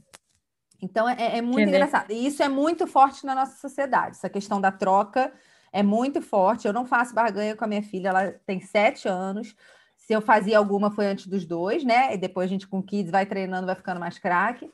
Então 0.81 1.09
é, 1.09 1.39
é 1.39 1.43
muito 1.43 1.69
engraçado. 1.69 2.11
E 2.11 2.27
isso 2.27 2.43
é 2.43 2.49
muito 2.49 2.87
forte 2.87 3.25
na 3.25 3.35
nossa 3.35 3.57
sociedade. 3.57 4.17
Essa 4.17 4.29
questão 4.29 4.61
da 4.61 4.71
troca 4.71 5.33
é 5.73 5.83
muito 5.83 6.21
forte. 6.21 6.67
Eu 6.67 6.73
não 6.73 6.85
faço 6.85 7.15
barganha 7.15 7.57
com 7.57 7.65
a 7.65 7.69
minha 7.69 7.83
filha, 7.83 8.11
ela 8.11 8.33
tem 8.47 8.61
sete 8.61 9.09
anos. 9.09 9.57
Se 9.97 10.13
eu 10.13 10.21
fazia 10.21 10.59
alguma 10.59 10.91
foi 10.91 11.07
antes 11.07 11.27
dos 11.27 11.47
dois, 11.47 11.83
né? 11.83 12.15
E 12.15 12.19
depois 12.19 12.47
a 12.47 12.53
gente 12.53 12.69
com 12.69 12.83
kids 12.83 13.11
vai 13.11 13.25
treinando, 13.25 13.67
vai 13.67 13.75
ficando 13.75 14.01
mais 14.01 14.19
craque. 14.19 14.71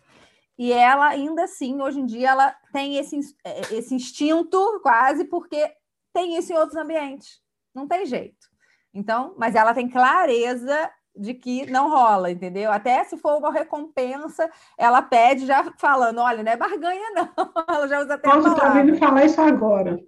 E 0.58 0.72
ela, 0.72 1.08
ainda 1.08 1.44
assim, 1.44 1.80
hoje 1.80 2.00
em 2.00 2.06
dia, 2.06 2.30
ela 2.30 2.54
tem 2.72 2.96
esse, 2.96 3.18
é, 3.44 3.74
esse 3.74 3.94
instinto 3.94 4.80
quase, 4.82 5.24
porque 5.24 5.70
tem 6.14 6.36
isso 6.36 6.52
em 6.52 6.56
outros 6.56 6.76
ambientes. 6.76 7.40
Não 7.74 7.86
tem 7.86 8.06
jeito. 8.06 8.46
Então, 8.94 9.34
mas 9.36 9.54
ela 9.54 9.74
tem 9.74 9.88
clareza 9.88 10.90
de 11.14 11.34
que 11.34 11.70
não 11.70 11.90
rola, 11.90 12.30
entendeu? 12.30 12.70
Até 12.70 13.04
se 13.04 13.16
for 13.16 13.38
uma 13.38 13.52
recompensa, 13.52 14.50
ela 14.78 15.02
pede 15.02 15.46
já 15.46 15.72
falando, 15.78 16.20
olha, 16.20 16.42
não 16.42 16.52
é 16.52 16.56
barganha, 16.56 17.10
não. 17.14 17.28
Ela 17.68 17.88
já 17.88 18.00
usa 18.00 18.14
até 18.14 18.28
Nossa, 18.28 18.54
tá 18.54 18.68
vendo 18.70 18.96
falar 18.96 19.24
isso 19.24 19.40
agora. 19.40 19.98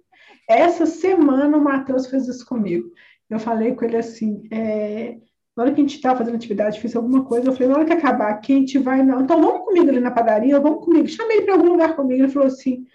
Essa 0.47 0.85
semana 0.85 1.57
o 1.57 1.61
Matheus 1.61 2.07
fez 2.07 2.27
isso 2.27 2.45
comigo. 2.45 2.89
Eu 3.29 3.39
falei 3.39 3.75
com 3.75 3.85
ele 3.85 3.97
assim, 3.97 4.47
é, 4.51 5.17
na 5.59 5.65
hora 5.65 5.73
que 5.73 5.81
a 5.81 5.83
gente 5.83 5.95
estava 5.97 6.19
fazendo 6.19 6.35
atividade, 6.35 6.79
fiz 6.79 6.95
alguma 6.95 7.25
coisa, 7.25 7.49
eu 7.49 7.51
falei, 7.51 7.67
na 7.67 7.75
hora 7.75 7.85
que 7.85 7.91
acabar 7.91 8.29
aqui, 8.29 8.53
a 8.53 8.55
gente 8.59 8.77
vai, 8.77 9.03
não. 9.03 9.19
Então 9.21 9.41
vamos 9.41 9.65
comigo 9.65 9.89
ali 9.89 9.99
na 9.99 10.09
padaria, 10.09 10.57
vamos 10.57 10.85
comigo. 10.85 11.05
Chamei 11.09 11.35
ele 11.35 11.45
para 11.45 11.55
algum 11.55 11.67
lugar 11.67 11.97
comigo. 11.97 12.23
Ele 12.23 12.31
falou 12.31 12.47
assim: 12.47 12.87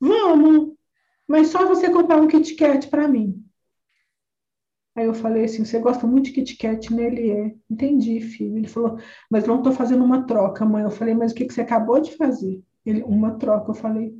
vamos, 0.00 0.72
mas 1.28 1.48
só 1.48 1.66
você 1.66 1.90
comprar 1.90 2.22
um 2.22 2.26
Kit 2.26 2.54
Kat 2.54 2.88
para 2.88 3.06
mim. 3.06 3.44
Aí 4.96 5.04
eu 5.04 5.12
falei 5.12 5.44
assim: 5.44 5.62
você 5.62 5.78
gosta 5.78 6.06
muito 6.06 6.26
de 6.26 6.32
Kit 6.32 6.56
Kat, 6.56 6.90
né? 6.94 7.04
Ele 7.04 7.30
é. 7.30 7.54
Entendi, 7.70 8.18
filho. 8.18 8.56
Ele 8.56 8.66
falou, 8.66 8.98
mas 9.30 9.46
não 9.46 9.58
estou 9.58 9.72
fazendo 9.74 10.02
uma 10.02 10.26
troca, 10.26 10.64
mãe. 10.64 10.84
Eu 10.84 10.90
falei, 10.90 11.12
mas 11.12 11.32
o 11.32 11.34
que, 11.34 11.44
que 11.44 11.52
você 11.52 11.60
acabou 11.60 12.00
de 12.00 12.16
fazer? 12.16 12.62
Ele, 12.86 13.02
uma 13.02 13.38
troca. 13.38 13.72
Eu 13.72 13.74
falei, 13.74 14.14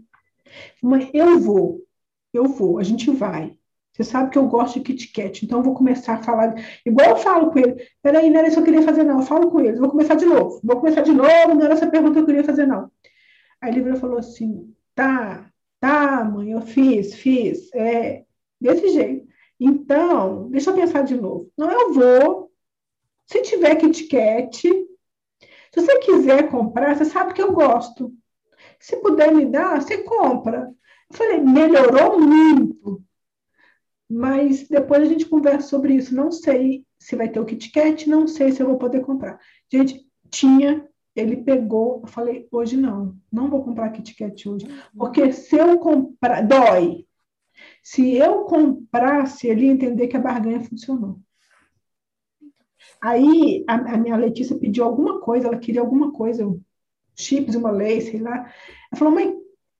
mãe, 0.82 1.10
eu 1.14 1.40
vou, 1.40 1.82
eu 2.30 2.44
vou, 2.44 2.78
a 2.78 2.82
gente 2.82 3.10
vai. 3.10 3.56
Você 3.94 4.02
sabe 4.02 4.30
que 4.30 4.38
eu 4.38 4.48
gosto 4.48 4.74
de 4.74 4.84
Kit 4.84 5.12
Kat, 5.12 5.44
então 5.44 5.58
eu 5.58 5.62
vou 5.64 5.74
começar 5.74 6.14
a 6.14 6.22
falar. 6.22 6.54
Igual 6.84 7.10
eu 7.10 7.16
falo 7.16 7.52
com 7.52 7.60
ele. 7.60 7.76
Peraí, 8.02 8.28
não 8.28 8.38
era 8.40 8.48
isso 8.48 8.56
que 8.56 8.62
eu 8.62 8.64
queria 8.64 8.82
fazer, 8.82 9.04
não. 9.04 9.20
Eu 9.20 9.26
falo 9.26 9.50
com 9.52 9.60
ele. 9.60 9.78
Vou 9.78 9.88
começar 9.88 10.16
de 10.16 10.26
novo. 10.26 10.60
Vou 10.64 10.80
começar 10.80 11.02
de 11.02 11.12
novo, 11.12 11.54
não 11.54 11.62
era 11.64 11.74
essa 11.74 11.86
pergunta 11.86 12.14
que 12.14 12.20
eu 12.20 12.26
queria 12.26 12.42
fazer, 12.42 12.66
não. 12.66 12.90
Aí 13.60 13.70
ele 13.70 13.82
virou 13.82 13.98
falou 13.98 14.18
assim: 14.18 14.74
tá, 14.96 15.48
tá, 15.78 16.24
mãe, 16.24 16.50
eu 16.50 16.60
fiz, 16.60 17.14
fiz. 17.14 17.72
É, 17.72 18.24
desse 18.60 18.88
jeito. 18.90 19.28
Então, 19.60 20.48
deixa 20.50 20.70
eu 20.70 20.74
pensar 20.74 21.02
de 21.02 21.14
novo. 21.14 21.50
Não, 21.56 21.70
eu 21.70 21.92
vou. 21.92 22.50
Se 23.26 23.42
tiver 23.42 23.76
Kit 23.76 24.08
Kat, 24.08 24.60
Se 25.72 25.80
você 25.80 25.98
quiser 26.00 26.50
comprar, 26.50 26.96
você 26.96 27.04
sabe 27.04 27.32
que 27.32 27.42
eu 27.42 27.52
gosto. 27.52 28.12
Se 28.80 28.96
puder 28.96 29.32
me 29.32 29.46
dar, 29.46 29.80
você 29.80 29.98
compra. 30.02 30.74
Eu 31.10 31.16
falei, 31.16 31.40
melhorou 31.40 32.20
muito. 32.20 33.02
Mas 34.08 34.68
depois 34.68 35.02
a 35.02 35.06
gente 35.06 35.26
conversa 35.26 35.68
sobre 35.68 35.94
isso. 35.94 36.14
Não 36.14 36.30
sei 36.30 36.84
se 36.98 37.16
vai 37.16 37.28
ter 37.28 37.40
o 37.40 37.44
Kit 37.44 37.70
Kat, 37.70 38.08
não 38.08 38.26
sei 38.26 38.52
se 38.52 38.62
eu 38.62 38.66
vou 38.66 38.78
poder 38.78 39.00
comprar. 39.00 39.38
Gente, 39.70 40.06
tinha, 40.30 40.86
ele 41.14 41.38
pegou, 41.38 42.00
eu 42.02 42.08
falei, 42.08 42.48
hoje 42.50 42.76
não, 42.76 43.16
não 43.32 43.48
vou 43.48 43.62
comprar 43.62 43.90
Kit 43.90 44.14
Kat 44.14 44.48
hoje. 44.48 44.66
Porque 44.96 45.32
se 45.32 45.56
eu 45.56 45.78
comprar, 45.78 46.42
dói. 46.42 47.06
Se 47.82 48.16
eu 48.16 48.44
comprasse, 48.44 49.46
ele 49.46 49.66
ia 49.66 49.72
entender 49.72 50.08
que 50.08 50.16
a 50.16 50.20
barganha 50.20 50.60
funcionou. 50.60 51.20
Aí 53.00 53.64
a, 53.68 53.74
a, 53.74 53.96
minha 53.98 54.16
Letícia 54.16 54.58
pediu 54.58 54.84
alguma 54.84 55.20
coisa, 55.20 55.48
ela 55.48 55.58
queria 55.58 55.80
alguma 55.80 56.10
coisa, 56.12 56.44
chips, 57.14 57.54
uma 57.54 57.70
lei, 57.70 58.00
sei 58.00 58.18
lá. 58.20 58.50
Ela 58.90 58.98
falou, 58.98 59.14
mãe, 59.14 59.36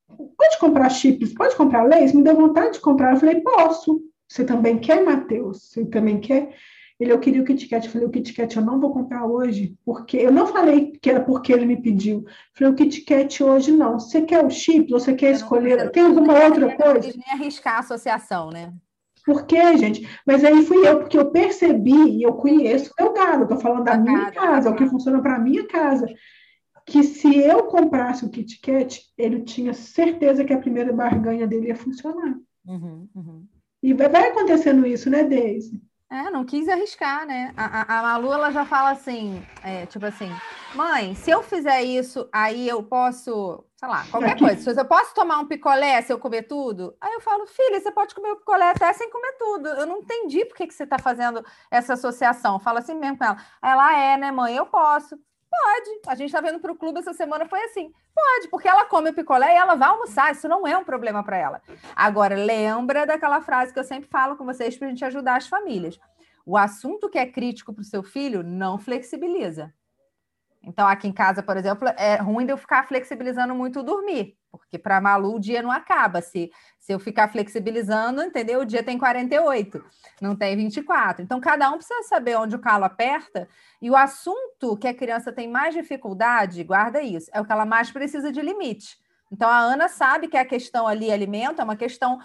pode 0.06 0.58
comprar 0.60 0.90
chips, 0.90 1.32
pode 1.32 1.56
comprar 1.56 1.84
leis? 1.84 2.12
Me 2.12 2.22
deu 2.22 2.36
vontade 2.36 2.74
de 2.74 2.80
comprar. 2.80 3.14
Eu 3.14 3.20
falei, 3.20 3.40
posso. 3.40 4.02
Você 4.34 4.44
também 4.44 4.80
quer, 4.80 5.00
Matheus? 5.04 5.62
Você 5.62 5.84
também 5.84 6.18
quer? 6.18 6.56
Ele, 6.98 7.12
eu 7.12 7.20
queria 7.20 7.40
o 7.40 7.44
Kit 7.44 7.68
Kat. 7.68 7.86
Eu 7.86 7.92
falei, 7.92 8.08
o 8.08 8.10
Kit 8.10 8.32
Kat 8.32 8.56
eu 8.56 8.64
não 8.64 8.80
vou 8.80 8.92
comprar 8.92 9.24
hoje, 9.24 9.76
porque 9.84 10.16
eu 10.16 10.32
não 10.32 10.48
falei 10.48 10.98
que 11.00 11.08
era 11.08 11.20
porque 11.20 11.52
ele 11.52 11.64
me 11.64 11.80
pediu. 11.80 12.24
Eu 12.26 12.32
falei, 12.52 12.72
o 12.72 12.76
Kit 12.76 13.02
Kat 13.02 13.44
hoje 13.44 13.70
não. 13.70 14.00
Você 14.00 14.22
quer 14.22 14.44
o 14.44 14.50
chips? 14.50 14.90
Você 14.90 15.14
quer 15.14 15.30
escolher? 15.30 15.88
Tem 15.92 16.02
alguma 16.02 16.34
outra 16.46 16.76
coisa? 16.76 17.12
Nem 17.14 17.32
arriscar 17.32 17.76
a 17.76 17.78
associação, 17.78 18.50
né? 18.50 18.72
Por 19.24 19.46
quê, 19.46 19.76
gente? 19.76 20.08
Mas 20.26 20.44
aí 20.44 20.66
fui 20.66 20.84
eu, 20.84 20.98
porque 20.98 21.16
eu 21.16 21.30
percebi 21.30 22.18
e 22.18 22.24
eu 22.24 22.32
conheço 22.32 22.92
o 22.98 23.02
meu 23.04 23.12
gado, 23.12 23.44
estou 23.44 23.60
falando 23.60 23.84
da 23.84 23.96
minha 23.96 24.32
casa, 24.32 24.68
o 24.68 24.74
que 24.74 24.84
funciona 24.86 25.22
para 25.22 25.36
a 25.36 25.38
minha 25.38 25.64
casa. 25.68 26.06
Que 26.84 27.04
se 27.04 27.38
eu 27.38 27.62
comprasse 27.68 28.24
o 28.24 28.30
Kit 28.30 28.60
Kat, 28.60 29.00
ele 29.16 29.42
tinha 29.42 29.72
certeza 29.72 30.44
que 30.44 30.52
a 30.52 30.58
primeira 30.58 30.92
barganha 30.92 31.46
dele 31.46 31.68
ia 31.68 31.76
funcionar. 31.76 32.36
Uhum, 32.66 33.08
uhum. 33.14 33.46
E 33.84 33.92
vai, 33.92 34.30
acontecendo 34.30 34.86
isso, 34.86 35.10
né, 35.10 35.24
Deise? 35.24 35.78
É, 36.10 36.30
não 36.30 36.42
quis 36.42 36.70
arriscar, 36.70 37.26
né? 37.26 37.52
A, 37.54 37.82
a, 37.82 37.98
a 37.98 38.02
Malu, 38.02 38.32
ela 38.32 38.50
já 38.50 38.64
fala 38.64 38.92
assim, 38.92 39.44
é, 39.62 39.84
tipo 39.84 40.06
assim, 40.06 40.30
mãe, 40.74 41.14
se 41.14 41.30
eu 41.30 41.42
fizer 41.42 41.82
isso, 41.82 42.26
aí 42.32 42.66
eu 42.66 42.82
posso, 42.82 43.62
sei 43.76 43.86
lá, 43.86 44.06
qualquer 44.10 44.38
coisa. 44.38 44.72
Se 44.72 44.80
eu 44.80 44.86
posso 44.86 45.14
tomar 45.14 45.38
um 45.38 45.46
picolé 45.46 46.00
se 46.00 46.10
eu 46.10 46.18
comer 46.18 46.44
tudo? 46.44 46.96
Aí 46.98 47.12
eu 47.12 47.20
falo, 47.20 47.46
filha, 47.46 47.78
você 47.78 47.92
pode 47.92 48.14
comer 48.14 48.30
o 48.30 48.36
picolé 48.36 48.70
até 48.70 48.90
sem 48.94 49.10
comer 49.10 49.36
tudo. 49.38 49.68
Eu 49.68 49.84
não 49.84 49.98
entendi 49.98 50.46
por 50.46 50.56
que, 50.56 50.66
que 50.66 50.72
você 50.72 50.84
está 50.84 50.98
fazendo 50.98 51.44
essa 51.70 51.92
associação. 51.92 52.58
Fala 52.58 52.78
assim 52.78 52.94
mesmo 52.94 53.18
com 53.18 53.24
ela. 53.24 53.36
Ela 53.62 54.00
é, 54.00 54.16
né, 54.16 54.30
mãe? 54.30 54.56
Eu 54.56 54.64
posso. 54.64 55.18
Pode. 55.62 56.00
A 56.08 56.14
gente 56.14 56.28
está 56.28 56.40
vendo 56.40 56.58
para 56.58 56.72
o 56.72 56.76
clube 56.76 56.98
essa 56.98 57.12
semana, 57.12 57.46
foi 57.46 57.62
assim. 57.64 57.92
Pode, 58.14 58.48
porque 58.48 58.68
ela 58.68 58.84
come 58.84 59.10
o 59.10 59.14
picolé 59.14 59.54
e 59.54 59.56
ela 59.56 59.74
vai 59.74 59.88
almoçar. 59.88 60.32
Isso 60.32 60.48
não 60.48 60.66
é 60.66 60.76
um 60.76 60.84
problema 60.84 61.22
para 61.22 61.36
ela. 61.36 61.62
Agora, 61.94 62.34
lembra 62.34 63.06
daquela 63.06 63.40
frase 63.40 63.72
que 63.72 63.78
eu 63.78 63.84
sempre 63.84 64.08
falo 64.08 64.36
com 64.36 64.44
vocês 64.44 64.76
para 64.76 64.88
a 64.88 64.90
gente 64.90 65.04
ajudar 65.04 65.36
as 65.36 65.46
famílias. 65.46 65.98
O 66.44 66.56
assunto 66.56 67.08
que 67.08 67.18
é 67.18 67.26
crítico 67.26 67.72
para 67.72 67.82
o 67.82 67.84
seu 67.84 68.02
filho 68.02 68.42
não 68.42 68.78
flexibiliza. 68.78 69.72
Então, 70.66 70.86
aqui 70.88 71.06
em 71.06 71.12
casa, 71.12 71.42
por 71.42 71.56
exemplo, 71.56 71.88
é 71.96 72.16
ruim 72.16 72.46
de 72.46 72.52
eu 72.52 72.56
ficar 72.56 72.86
flexibilizando 72.86 73.54
muito 73.54 73.82
dormir, 73.82 74.36
porque 74.50 74.78
para 74.78 75.00
Malu 75.00 75.36
o 75.36 75.40
dia 75.40 75.62
não 75.62 75.70
acaba. 75.70 76.22
Se, 76.22 76.50
se 76.80 76.92
eu 76.92 76.98
ficar 76.98 77.28
flexibilizando, 77.28 78.22
entendeu? 78.22 78.60
O 78.60 78.64
dia 78.64 78.82
tem 78.82 78.98
48, 78.98 79.84
não 80.20 80.34
tem 80.34 80.56
24. 80.56 81.22
Então, 81.22 81.40
cada 81.40 81.70
um 81.70 81.76
precisa 81.76 82.02
saber 82.04 82.36
onde 82.36 82.56
o 82.56 82.60
calo 82.60 82.84
aperta. 82.84 83.48
E 83.80 83.90
o 83.90 83.96
assunto 83.96 84.76
que 84.76 84.88
a 84.88 84.94
criança 84.94 85.32
tem 85.32 85.48
mais 85.48 85.74
dificuldade, 85.74 86.64
guarda 86.64 87.02
isso, 87.02 87.30
é 87.32 87.40
o 87.40 87.44
que 87.44 87.52
ela 87.52 87.66
mais 87.66 87.90
precisa 87.90 88.32
de 88.32 88.40
limite. 88.40 89.03
Então, 89.34 89.50
a 89.50 89.58
Ana 89.58 89.88
sabe 89.88 90.28
que 90.28 90.36
a 90.36 90.44
questão 90.44 90.86
ali, 90.86 91.10
alimento, 91.10 91.60
é 91.60 91.64
uma 91.64 91.74
questão 91.74 92.20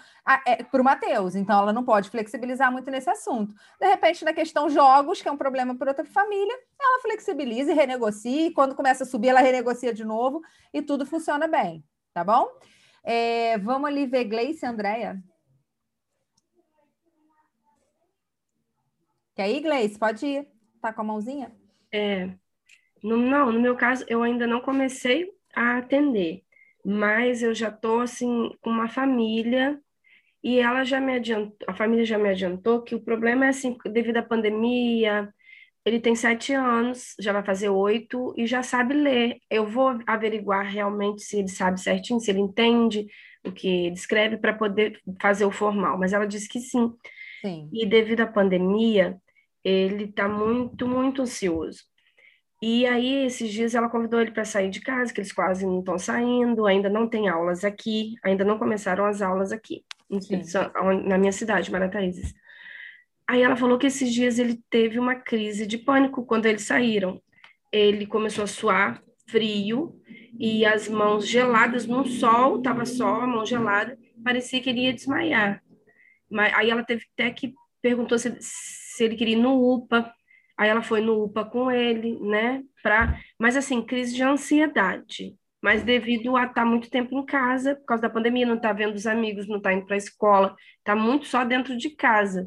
é, 0.46 0.62
para 0.62 0.80
o 0.80 0.84
Matheus. 0.84 1.34
Então, 1.34 1.58
ela 1.58 1.72
não 1.72 1.84
pode 1.84 2.08
flexibilizar 2.08 2.70
muito 2.70 2.88
nesse 2.88 3.10
assunto. 3.10 3.52
De 3.80 3.86
repente, 3.88 4.24
na 4.24 4.32
questão 4.32 4.70
jogos, 4.70 5.20
que 5.20 5.28
é 5.28 5.32
um 5.32 5.36
problema 5.36 5.74
para 5.74 5.90
outra 5.90 6.04
família, 6.04 6.56
ela 6.80 7.02
flexibiliza 7.02 7.72
e 7.72 7.74
renegocia. 7.74 8.46
E 8.46 8.52
quando 8.52 8.76
começa 8.76 9.02
a 9.02 9.06
subir, 9.06 9.30
ela 9.30 9.40
renegocia 9.40 9.92
de 9.92 10.04
novo 10.04 10.40
e 10.72 10.80
tudo 10.80 11.04
funciona 11.04 11.48
bem. 11.48 11.82
Tá 12.14 12.22
bom? 12.22 12.48
É, 13.02 13.58
vamos 13.58 13.90
ali 13.90 14.06
ver 14.06 14.26
Gleice 14.26 14.64
e 14.64 14.68
Andréia. 14.68 15.20
Quer 19.34 19.50
ir, 19.50 19.62
Gleice? 19.62 19.98
Pode 19.98 20.24
ir. 20.24 20.48
Tá 20.80 20.92
com 20.92 21.00
a 21.00 21.04
mãozinha? 21.04 21.50
É, 21.90 22.30
no, 23.02 23.16
não, 23.16 23.50
no 23.50 23.58
meu 23.58 23.76
caso, 23.76 24.04
eu 24.06 24.22
ainda 24.22 24.46
não 24.46 24.60
comecei 24.60 25.28
a 25.52 25.78
atender 25.78 26.44
mas 26.84 27.42
eu 27.42 27.54
já 27.54 27.68
estou 27.68 28.00
assim 28.00 28.50
com 28.60 28.70
uma 28.70 28.88
família 28.88 29.80
e 30.42 30.58
ela 30.58 30.84
já 30.84 31.00
me 31.00 31.14
adiantou, 31.14 31.56
a 31.66 31.74
família 31.74 32.04
já 32.04 32.18
me 32.18 32.30
adiantou 32.30 32.82
que 32.82 32.94
o 32.94 33.00
problema 33.00 33.46
é 33.46 33.48
assim, 33.48 33.76
devido 33.92 34.16
à 34.18 34.22
pandemia, 34.22 35.32
ele 35.84 36.00
tem 36.00 36.14
sete 36.14 36.52
anos, 36.52 37.14
já 37.18 37.32
vai 37.32 37.42
fazer 37.44 37.68
oito 37.68 38.34
e 38.36 38.46
já 38.46 38.62
sabe 38.62 38.94
ler. 38.94 39.38
Eu 39.50 39.66
vou 39.66 39.98
averiguar 40.06 40.66
realmente 40.66 41.22
se 41.22 41.38
ele 41.38 41.48
sabe 41.48 41.80
certinho, 41.80 42.20
se 42.20 42.30
ele 42.30 42.40
entende 42.40 43.06
o 43.44 43.52
que 43.52 43.86
ele 43.86 43.94
escreve 43.94 44.36
para 44.36 44.52
poder 44.52 45.00
fazer 45.20 45.44
o 45.44 45.50
formal, 45.50 45.98
mas 45.98 46.12
ela 46.12 46.26
disse 46.26 46.48
que 46.48 46.60
sim. 46.60 46.92
sim. 47.40 47.68
E 47.72 47.86
devido 47.86 48.20
à 48.20 48.26
pandemia, 48.26 49.18
ele 49.64 50.04
está 50.04 50.28
muito, 50.28 50.86
muito 50.86 51.22
ansioso. 51.22 51.84
E 52.62 52.86
aí, 52.86 53.24
esses 53.24 53.50
dias, 53.50 53.74
ela 53.74 53.88
convidou 53.88 54.20
ele 54.20 54.32
para 54.32 54.44
sair 54.44 54.68
de 54.68 54.80
casa, 54.80 55.12
que 55.12 55.20
eles 55.20 55.32
quase 55.32 55.64
não 55.64 55.78
estão 55.78 55.98
saindo, 55.98 56.66
ainda 56.66 56.90
não 56.90 57.08
tem 57.08 57.28
aulas 57.28 57.64
aqui, 57.64 58.16
ainda 58.22 58.44
não 58.44 58.58
começaram 58.58 59.06
as 59.06 59.22
aulas 59.22 59.50
aqui, 59.50 59.82
na 61.06 61.16
minha 61.16 61.32
cidade, 61.32 61.72
Marataízes. 61.72 62.34
Aí 63.26 63.42
ela 63.42 63.56
falou 63.56 63.78
que 63.78 63.86
esses 63.86 64.12
dias 64.12 64.38
ele 64.38 64.60
teve 64.68 64.98
uma 64.98 65.14
crise 65.14 65.66
de 65.66 65.78
pânico 65.78 66.26
quando 66.26 66.46
eles 66.46 66.62
saíram. 66.62 67.22
Ele 67.72 68.04
começou 68.04 68.44
a 68.44 68.48
suar 68.48 69.02
frio 69.28 69.98
e 70.38 70.66
as 70.66 70.88
mãos 70.88 71.26
geladas 71.26 71.86
no 71.86 72.04
sol, 72.06 72.58
estava 72.58 72.84
só 72.84 73.20
a 73.20 73.26
mão 73.26 73.46
gelada, 73.46 73.96
parecia 74.22 74.60
que 74.60 74.68
ele 74.68 74.80
ia 74.86 74.92
desmaiar. 74.92 75.62
Mas, 76.28 76.52
aí 76.54 76.70
ela 76.70 76.82
teve 76.82 77.04
até 77.14 77.30
que 77.30 77.54
perguntou 77.80 78.18
se, 78.18 78.36
se 78.40 79.04
ele 79.04 79.16
queria 79.16 79.36
ir 79.36 79.40
no 79.40 79.74
UPA 79.74 80.12
Aí 80.60 80.68
ela 80.68 80.82
foi 80.82 81.00
no 81.00 81.24
UPA 81.24 81.42
com 81.42 81.70
ele, 81.70 82.20
né? 82.20 82.62
Pra... 82.82 83.18
Mas 83.38 83.56
assim, 83.56 83.80
crise 83.80 84.14
de 84.14 84.22
ansiedade. 84.22 85.34
Mas 85.62 85.82
devido 85.82 86.36
a 86.36 86.42
estar 86.42 86.52
tá 86.52 86.64
muito 86.66 86.90
tempo 86.90 87.18
em 87.18 87.24
casa, 87.24 87.76
por 87.76 87.86
causa 87.86 88.02
da 88.02 88.10
pandemia, 88.10 88.44
não 88.44 88.56
está 88.56 88.70
vendo 88.70 88.94
os 88.94 89.06
amigos, 89.06 89.48
não 89.48 89.56
está 89.56 89.72
indo 89.72 89.86
para 89.86 89.94
a 89.94 89.96
escola, 89.96 90.54
está 90.76 90.94
muito 90.94 91.24
só 91.24 91.46
dentro 91.46 91.74
de 91.78 91.88
casa. 91.88 92.46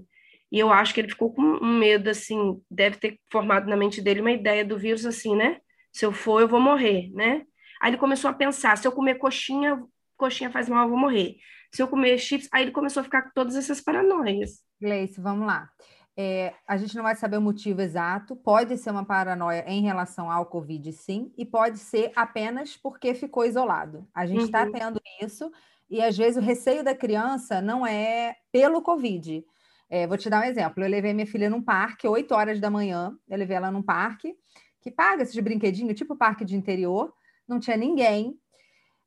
E 0.52 0.60
eu 0.60 0.72
acho 0.72 0.94
que 0.94 1.02
ele 1.02 1.10
ficou 1.10 1.34
com 1.34 1.42
um 1.42 1.80
medo, 1.80 2.08
assim, 2.08 2.62
deve 2.70 2.98
ter 2.98 3.20
formado 3.32 3.68
na 3.68 3.76
mente 3.76 4.00
dele 4.00 4.22
uma 4.22 4.32
ideia 4.32 4.64
do 4.64 4.78
vírus 4.78 5.08
assim, 5.08 5.36
né? 5.36 5.58
Se 5.92 6.06
eu 6.06 6.12
for, 6.12 6.40
eu 6.40 6.48
vou 6.48 6.60
morrer, 6.60 7.10
né? 7.16 7.42
Aí 7.82 7.90
ele 7.90 7.98
começou 7.98 8.30
a 8.30 8.34
pensar, 8.34 8.78
se 8.78 8.88
eu 8.88 8.92
comer 8.92 9.16
coxinha, 9.16 9.82
coxinha 10.16 10.52
faz 10.52 10.70
mal, 10.70 10.84
eu 10.84 10.90
vou 10.90 11.00
morrer. 11.00 11.38
Se 11.74 11.82
eu 11.82 11.88
comer 11.88 12.20
chips, 12.20 12.48
aí 12.52 12.62
ele 12.62 12.72
começou 12.72 13.02
a 13.02 13.04
ficar 13.04 13.24
com 13.24 13.32
todas 13.34 13.56
essas 13.56 13.82
paranoias. 13.82 14.60
Gleice, 14.80 15.20
vamos 15.20 15.48
lá. 15.48 15.68
É, 16.16 16.54
a 16.68 16.78
gente 16.78 16.96
não 16.96 17.04
vai 17.04 17.16
saber 17.16 17.38
o 17.38 17.42
motivo 17.42 17.82
exato, 17.82 18.36
pode 18.36 18.78
ser 18.78 18.92
uma 18.92 19.04
paranoia 19.04 19.64
em 19.68 19.82
relação 19.82 20.30
ao 20.30 20.46
Covid, 20.46 20.92
sim, 20.94 21.34
e 21.36 21.44
pode 21.44 21.80
ser 21.80 22.12
apenas 22.16 22.78
porque 22.78 23.16
ficou 23.16 23.46
isolado. 23.46 24.08
A 24.14 24.26
gente 24.28 24.44
está 24.44 24.64
uhum. 24.64 24.72
tendo 24.72 25.02
isso, 25.22 25.52
e 25.90 26.02
às 26.02 26.16
vezes 26.16 26.38
o 26.38 26.46
receio 26.46 26.84
da 26.84 26.96
criança 26.96 27.62
não 27.62 27.86
é 27.86 28.36
pelo 28.52 28.82
Covid. 28.82 29.44
É, 29.90 30.06
vou 30.06 30.18
te 30.18 30.30
dar 30.30 30.42
um 30.42 30.46
exemplo. 30.46 30.84
Eu 30.84 30.90
levei 30.90 31.14
minha 31.14 31.26
filha 31.28 31.50
num 31.50 31.62
parque, 31.62 32.08
8 32.08 32.32
horas 32.34 32.60
da 32.60 32.70
manhã, 32.70 33.18
eu 33.28 33.38
levei 33.38 33.58
ela 33.58 33.72
num 33.72 33.82
parque 33.82 34.36
que 34.84 34.92
paga 34.92 35.24
esses 35.24 35.40
brinquedinhos, 35.40 35.98
tipo 35.98 36.16
parque 36.16 36.44
de 36.44 36.58
interior, 36.58 37.14
não 37.48 37.58
tinha 37.58 37.78
ninguém. 37.78 38.38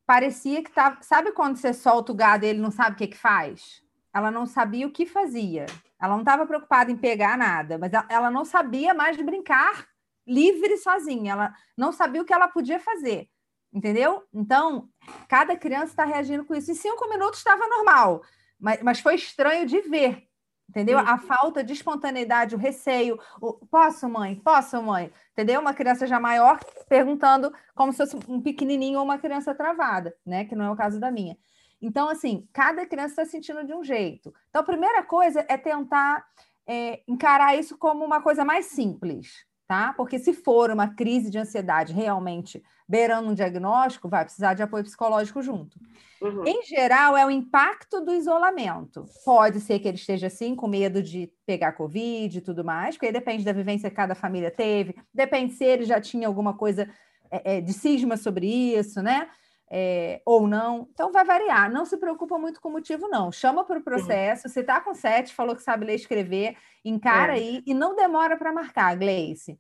Parecia 0.07 0.63
que 0.63 0.73
tava. 0.73 1.03
Sabe 1.03 1.33
quando 1.33 1.57
você 1.57 1.75
solta 1.75 2.13
o 2.13 2.15
gado 2.15 2.47
e 2.47 2.49
ele 2.49 2.61
não 2.61 2.71
sabe 2.71 2.95
o 2.95 2.97
que, 2.97 3.09
que 3.09 3.17
faz? 3.17 3.83
Ela 4.15 4.31
não 4.31 4.47
sabia 4.47 4.87
o 4.87 4.91
que 4.91 5.05
fazia. 5.05 5.67
Ela 6.01 6.13
não 6.13 6.21
estava 6.21 6.47
preocupada 6.47 6.91
em 6.91 6.97
pegar 6.97 7.37
nada, 7.39 7.79
mas 7.79 7.91
ela 8.09 8.31
não 8.31 8.45
sabia 8.45 8.93
mais 8.93 9.17
brincar 9.17 9.87
livre 10.27 10.77
sozinha. 10.77 11.33
Ela 11.33 11.55
não 11.77 11.93
sabia 11.93 12.21
o 12.21 12.25
que 12.25 12.33
ela 12.33 12.49
podia 12.49 12.79
fazer. 12.79 13.29
Entendeu? 13.73 14.23
Então, 14.33 14.89
cada 15.29 15.57
criança 15.57 15.87
está 15.87 16.05
reagindo 16.05 16.45
com 16.45 16.55
isso. 16.55 16.71
Em 16.71 16.75
cinco 16.75 17.09
minutos 17.09 17.39
estava 17.39 17.67
normal, 17.67 18.23
mas, 18.59 18.83
mas 18.83 19.01
foi 19.01 19.15
estranho 19.15 19.67
de 19.67 19.81
ver. 19.83 20.27
Entendeu? 20.69 20.99
A 20.99 21.17
falta 21.17 21.63
de 21.63 21.73
espontaneidade, 21.73 22.55
o 22.55 22.59
receio. 22.59 23.19
O, 23.41 23.53
posso, 23.67 24.09
mãe? 24.09 24.35
Posso, 24.35 24.83
mãe? 24.83 25.13
Entendeu? 25.33 25.61
Uma 25.61 25.73
criança 25.73 26.07
já 26.07 26.19
maior 26.19 26.59
perguntando 26.89 27.53
como 27.75 27.93
se 27.93 27.99
fosse 27.99 28.17
um 28.29 28.41
pequenininho 28.41 28.99
ou 28.99 29.05
uma 29.05 29.19
criança 29.19 29.55
travada, 29.55 30.15
né? 30.25 30.45
Que 30.45 30.57
não 30.57 30.65
é 30.67 30.71
o 30.71 30.77
caso 30.77 30.99
da 30.99 31.11
minha. 31.11 31.37
Então, 31.81 32.09
assim, 32.09 32.49
cada 32.53 32.87
criança 32.87 33.23
está 33.23 33.25
sentindo 33.25 33.65
de 33.65 33.75
um 33.75 33.85
jeito. 33.85 34.33
Então, 34.49 34.63
a 34.63 34.65
primeira 34.65 35.03
coisa 35.03 35.45
é 35.49 35.57
tentar 35.57 36.27
é, 36.67 37.03
encarar 37.07 37.57
isso 37.57 37.77
como 37.77 38.05
uma 38.05 38.21
coisa 38.21 38.45
mais 38.45 38.67
simples. 38.67 39.47
tá? 39.67 39.93
Porque 39.95 40.19
se 40.19 40.33
for 40.33 40.71
uma 40.71 40.89
crise 40.95 41.31
de 41.31 41.39
ansiedade 41.39 41.93
realmente 41.93 42.63
beirando 42.89 43.31
um 43.31 43.35
diagnóstico, 43.35 44.09
vai 44.09 44.25
precisar 44.25 44.55
de 44.55 44.63
apoio 44.63 44.85
psicológico 44.85 45.43
junto. 45.43 45.77
Uhum. 46.23 46.47
Em 46.47 46.63
geral, 46.63 47.17
é 47.17 47.27
o 47.27 47.31
impacto 47.31 48.01
do 48.01 48.15
isolamento. 48.15 49.05
Pode 49.25 49.61
ser 49.61 49.81
que 49.81 49.89
ele 49.89 49.97
esteja 49.97 50.29
assim, 50.29 50.55
com 50.55 50.69
medo 50.69 51.03
de 51.03 51.31
pegar 51.45 51.73
Covid 51.73 52.39
e 52.39 52.41
tudo 52.41 52.65
mais, 52.65 52.95
porque 52.95 53.07
aí 53.07 53.13
depende 53.13 53.45
da 53.45 53.53
vivência 53.53 53.91
que 53.91 53.97
cada 53.97 54.15
família 54.15 54.51
teve, 54.51 54.95
depende 55.13 55.55
se 55.55 55.65
ele 55.65 55.85
já 55.85 56.01
tinha 56.01 56.29
alguma 56.29 56.55
coisa 56.55 56.89
é, 57.31 57.57
é, 57.57 57.61
de 57.61 57.73
cisma 57.73 58.17
sobre 58.17 58.47
isso, 58.47 59.03
né? 59.03 59.29
É, 59.69 60.21
ou 60.25 60.47
não. 60.47 60.89
Então 60.93 61.11
vai 61.11 61.25
variar. 61.25 61.71
Não 61.71 61.85
se 61.85 61.97
preocupa 61.97 62.39
muito 62.39 62.61
com 62.61 62.69
o 62.69 62.73
motivo, 62.73 63.09
não. 63.09 63.33
Chama 63.33 63.65
para 63.65 63.79
o 63.79 63.83
processo. 63.83 64.47
Uhum. 64.47 64.53
Você 64.53 64.61
está 64.61 64.81
com 64.81 64.95
sete, 64.95 65.35
falou 65.35 65.57
que 65.57 65.63
sabe 65.63 65.85
ler 65.85 65.93
e 65.93 65.97
escrever, 65.97 66.57
encara 66.85 67.33
é. 67.33 67.41
aí 67.41 67.63
e 67.67 67.75
não 67.75 67.97
demora 67.97 68.37
para 68.37 68.53
marcar, 68.53 68.97
Gleice. 68.97 69.59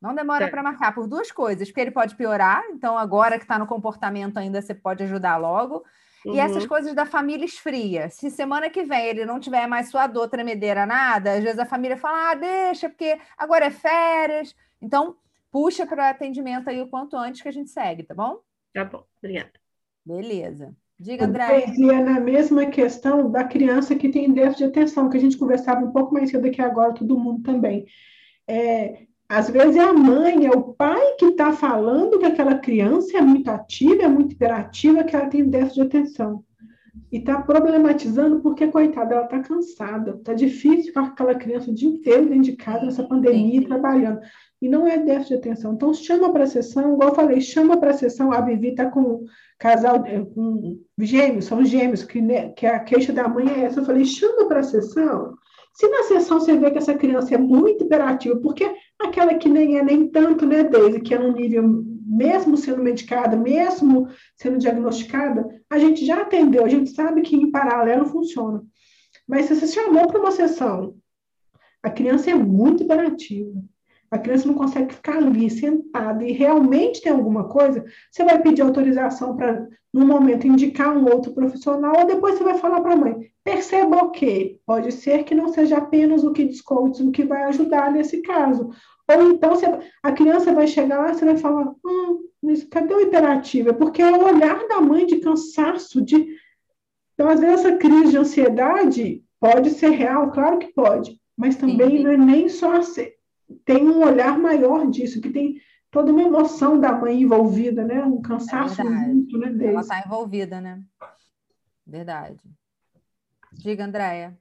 Não 0.00 0.14
demora 0.14 0.48
para 0.48 0.64
marcar 0.64 0.92
por 0.92 1.06
duas 1.06 1.30
coisas, 1.30 1.68
porque 1.68 1.80
ele 1.80 1.92
pode 1.92 2.16
piorar, 2.16 2.64
então 2.72 2.98
agora 2.98 3.38
que 3.38 3.44
está 3.44 3.56
no 3.56 3.68
comportamento 3.68 4.36
ainda 4.36 4.60
você 4.60 4.74
pode 4.74 5.04
ajudar 5.04 5.36
logo. 5.36 5.84
Uhum. 6.26 6.34
E 6.34 6.40
essas 6.40 6.66
coisas 6.66 6.92
da 6.92 7.06
família 7.06 7.44
esfria. 7.44 8.10
Se 8.10 8.28
semana 8.28 8.68
que 8.68 8.82
vem 8.82 9.06
ele 9.06 9.24
não 9.24 9.38
tiver 9.38 9.66
mais 9.68 9.90
sua 9.90 10.08
dor, 10.08 10.28
tremedeira, 10.28 10.84
nada, 10.86 11.34
às 11.34 11.42
vezes 11.44 11.58
a 11.58 11.66
família 11.66 11.96
fala, 11.96 12.30
ah, 12.30 12.34
deixa, 12.34 12.88
porque 12.88 13.16
agora 13.38 13.66
é 13.66 13.70
férias. 13.70 14.56
Então, 14.80 15.16
puxa 15.52 15.86
para 15.86 16.10
atendimento 16.10 16.68
aí 16.68 16.80
o 16.80 16.88
quanto 16.88 17.16
antes 17.16 17.40
que 17.40 17.48
a 17.48 17.52
gente 17.52 17.70
segue, 17.70 18.02
tá 18.02 18.14
bom? 18.14 18.40
Tá 18.72 18.84
bom, 18.84 19.04
obrigada. 19.18 19.52
Beleza. 20.04 20.74
Diga, 20.98 21.26
André. 21.26 21.66
E 21.76 21.90
é 21.90 22.00
na 22.02 22.20
mesma 22.20 22.66
questão 22.66 23.30
da 23.30 23.44
criança 23.44 23.94
que 23.94 24.08
tem 24.08 24.32
déficit 24.32 24.58
de 24.58 24.64
atenção, 24.64 25.10
que 25.10 25.16
a 25.16 25.20
gente 25.20 25.36
conversava 25.36 25.84
um 25.84 25.90
pouco 25.90 26.14
mais 26.14 26.30
cedo 26.30 26.46
aqui 26.46 26.62
agora, 26.62 26.94
todo 26.94 27.18
mundo 27.18 27.42
também. 27.42 27.84
É, 28.46 29.06
às 29.28 29.50
vezes 29.50 29.76
é 29.76 29.80
a 29.80 29.92
mãe, 29.92 30.46
é 30.46 30.50
o 30.50 30.74
pai 30.74 31.14
que 31.18 31.26
está 31.26 31.52
falando 31.52 32.18
que 32.18 32.24
aquela 32.24 32.58
criança 32.58 33.18
é 33.18 33.20
muito 33.20 33.48
ativa, 33.48 34.02
é 34.02 34.08
muito 34.08 34.32
hiperativa, 34.32 35.02
que 35.02 35.16
ela 35.16 35.26
tem 35.26 35.48
déficit 35.48 35.74
de 35.74 35.86
atenção. 35.86 36.44
E 37.10 37.18
está 37.18 37.40
problematizando 37.40 38.40
porque, 38.40 38.66
coitada, 38.68 39.14
ela 39.14 39.24
está 39.24 39.40
cansada. 39.40 40.12
Está 40.12 40.34
difícil 40.34 40.92
com 40.92 41.00
aquela 41.00 41.34
criança 41.34 41.70
o 41.70 41.74
dia 41.74 41.88
inteiro 41.88 42.28
dentro 42.28 42.42
de 42.42 42.56
casa, 42.56 42.84
nessa 42.84 43.02
pandemia, 43.02 43.66
trabalhando. 43.66 44.20
E 44.60 44.68
não 44.68 44.86
é 44.86 44.98
déficit 44.98 45.28
de 45.28 45.34
atenção. 45.34 45.72
Então, 45.72 45.92
chama 45.94 46.32
para 46.32 46.44
a 46.44 46.46
sessão, 46.46 46.92
igual 46.92 47.10
eu 47.10 47.14
falei, 47.14 47.40
chama 47.40 47.78
para 47.78 47.90
a 47.90 47.94
sessão. 47.94 48.32
A 48.32 48.40
Vivi 48.40 48.68
está 48.68 48.90
com 48.90 49.00
um 49.00 49.24
casal, 49.58 50.04
é, 50.06 50.20
com 50.20 50.78
gêmeos, 50.98 51.46
são 51.46 51.64
gêmeos, 51.64 52.02
que, 52.02 52.20
né, 52.20 52.50
que 52.50 52.66
a 52.66 52.78
queixa 52.80 53.12
da 53.12 53.26
mãe 53.26 53.48
é 53.48 53.64
essa. 53.64 53.80
Eu 53.80 53.84
falei, 53.84 54.04
chama 54.04 54.46
para 54.46 54.60
a 54.60 54.64
sessão 54.64 55.34
se 55.72 55.88
na 55.88 56.02
sessão 56.02 56.38
você 56.38 56.56
vê 56.56 56.70
que 56.70 56.78
essa 56.78 56.94
criança 56.94 57.34
é 57.34 57.38
muito 57.38 57.84
hiperativa, 57.84 58.36
porque 58.36 58.70
aquela 58.98 59.34
que 59.34 59.48
nem 59.48 59.78
é 59.78 59.82
nem 59.82 60.06
tanto, 60.06 60.44
né, 60.44 60.64
Deise, 60.64 61.00
que 61.00 61.14
é 61.14 61.18
no 61.18 61.32
nível, 61.32 61.84
mesmo 62.12 62.58
sendo 62.58 62.82
medicada, 62.82 63.34
mesmo 63.36 64.08
sendo 64.36 64.58
diagnosticada, 64.58 65.48
a 65.70 65.78
gente 65.78 66.04
já 66.04 66.20
atendeu, 66.20 66.64
a 66.64 66.68
gente 66.68 66.90
sabe 66.90 67.22
que 67.22 67.34
em 67.34 67.50
paralelo 67.50 68.04
funciona. 68.04 68.62
Mas 69.26 69.46
se 69.46 69.54
você 69.54 69.66
chamou 69.66 70.06
para 70.06 70.20
uma 70.20 70.30
sessão, 70.30 70.94
a 71.82 71.88
criança 71.88 72.30
é 72.30 72.34
muito 72.34 72.82
hiperativa, 72.82 73.58
a 74.10 74.18
criança 74.18 74.46
não 74.46 74.54
consegue 74.54 74.92
ficar 74.92 75.16
ali 75.16 75.48
sentada 75.48 76.22
e 76.22 76.32
realmente 76.32 77.00
tem 77.00 77.10
alguma 77.10 77.48
coisa, 77.48 77.82
você 78.10 78.22
vai 78.22 78.42
pedir 78.42 78.60
autorização 78.60 79.34
para, 79.34 79.66
no 79.90 80.04
momento, 80.04 80.46
indicar 80.46 80.94
um 80.94 81.10
outro 81.10 81.32
profissional, 81.32 81.94
ou 81.98 82.06
depois 82.06 82.36
você 82.36 82.44
vai 82.44 82.58
falar 82.58 82.82
para 82.82 82.92
a 82.92 82.96
mãe. 82.96 83.32
Perceba 83.42 84.04
o 84.04 84.10
que 84.10 84.60
pode 84.66 84.92
ser 84.92 85.24
que 85.24 85.34
não 85.34 85.48
seja 85.48 85.78
apenas 85.78 86.24
o 86.24 86.32
que 86.32 86.44
discute, 86.44 87.02
o 87.02 87.10
que 87.10 87.24
vai 87.24 87.44
ajudar 87.44 87.90
nesse 87.90 88.20
caso. 88.20 88.68
Ou 89.08 89.32
então 89.32 89.50
você, 89.50 89.66
a 90.02 90.12
criança 90.12 90.52
vai 90.52 90.66
chegar 90.66 90.98
lá 91.00 91.10
e 91.10 91.14
você 91.14 91.24
vai 91.24 91.36
falar: 91.36 91.74
hum, 91.84 92.28
mas 92.42 92.64
cadê 92.64 92.94
o 92.94 93.00
hiperativo? 93.00 93.70
É 93.70 93.72
porque 93.72 94.02
é 94.02 94.10
o 94.10 94.24
olhar 94.24 94.66
da 94.68 94.80
mãe 94.80 95.06
de 95.06 95.18
cansaço, 95.18 96.02
de. 96.02 96.36
Então, 97.14 97.28
às 97.28 97.40
vezes, 97.40 97.64
essa 97.64 97.76
crise 97.76 98.10
de 98.10 98.16
ansiedade 98.16 99.22
pode 99.38 99.70
ser 99.70 99.90
real, 99.90 100.30
claro 100.30 100.58
que 100.58 100.72
pode, 100.72 101.20
mas 101.36 101.56
também 101.56 101.98
Sim. 101.98 102.04
não 102.04 102.10
é 102.10 102.16
nem 102.16 102.48
só 102.48 102.80
tem 103.64 103.88
um 103.88 104.02
olhar 104.02 104.38
maior 104.38 104.88
disso, 104.90 105.20
que 105.20 105.30
tem 105.30 105.60
toda 105.90 106.10
uma 106.10 106.22
emoção 106.22 106.80
da 106.80 106.92
mãe 106.92 107.22
envolvida, 107.22 107.84
né? 107.84 108.02
Um 108.02 108.22
cansaço 108.22 108.80
é 108.80 108.84
muito, 108.84 109.38
né? 109.38 109.50
Desse. 109.50 109.70
Ela 109.70 109.80
está 109.80 110.02
envolvida, 110.04 110.60
né? 110.60 110.82
Verdade. 111.86 112.40
Diga, 113.52 113.84
Andréia. 113.84 114.38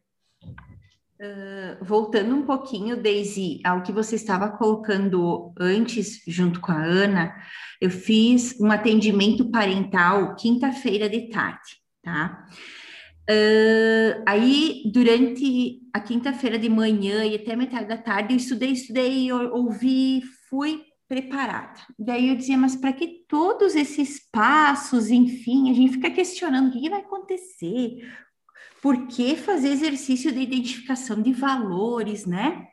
Voltando 1.81 2.35
um 2.35 2.43
pouquinho, 2.43 3.01
Daisy, 3.01 3.59
ao 3.63 3.83
que 3.83 3.91
você 3.91 4.15
estava 4.15 4.49
colocando 4.49 5.53
antes, 5.59 6.23
junto 6.27 6.59
com 6.59 6.71
a 6.71 6.83
Ana, 6.83 7.35
eu 7.79 7.91
fiz 7.91 8.59
um 8.59 8.71
atendimento 8.71 9.49
parental 9.51 10.35
quinta-feira 10.35 11.07
de 11.07 11.29
tarde, 11.29 11.77
tá? 12.01 12.47
Uh, 13.29 14.23
aí, 14.27 14.81
durante 14.91 15.79
a 15.93 15.99
quinta-feira 15.99 16.57
de 16.57 16.67
manhã 16.67 17.23
e 17.23 17.35
até 17.35 17.55
metade 17.55 17.87
da 17.87 17.97
tarde, 17.97 18.33
eu 18.33 18.37
estudei, 18.37 18.71
estudei, 18.71 19.31
ouvi, 19.31 20.21
fui 20.49 20.81
preparada. 21.07 21.79
Daí 21.99 22.29
eu 22.29 22.35
dizia, 22.35 22.57
mas 22.57 22.75
para 22.75 22.93
que 22.93 23.25
todos 23.27 23.75
esses 23.75 24.19
passos, 24.31 25.09
enfim, 25.09 25.69
a 25.69 25.73
gente 25.73 25.93
fica 25.93 26.09
questionando 26.09 26.69
o 26.69 26.71
que 26.71 26.89
vai 26.89 27.01
acontecer, 27.01 27.99
por 28.81 29.07
que 29.07 29.35
fazer 29.35 29.69
exercício 29.69 30.31
de 30.31 30.39
identificação 30.39 31.21
de 31.21 31.31
valores, 31.31 32.25
né? 32.25 32.67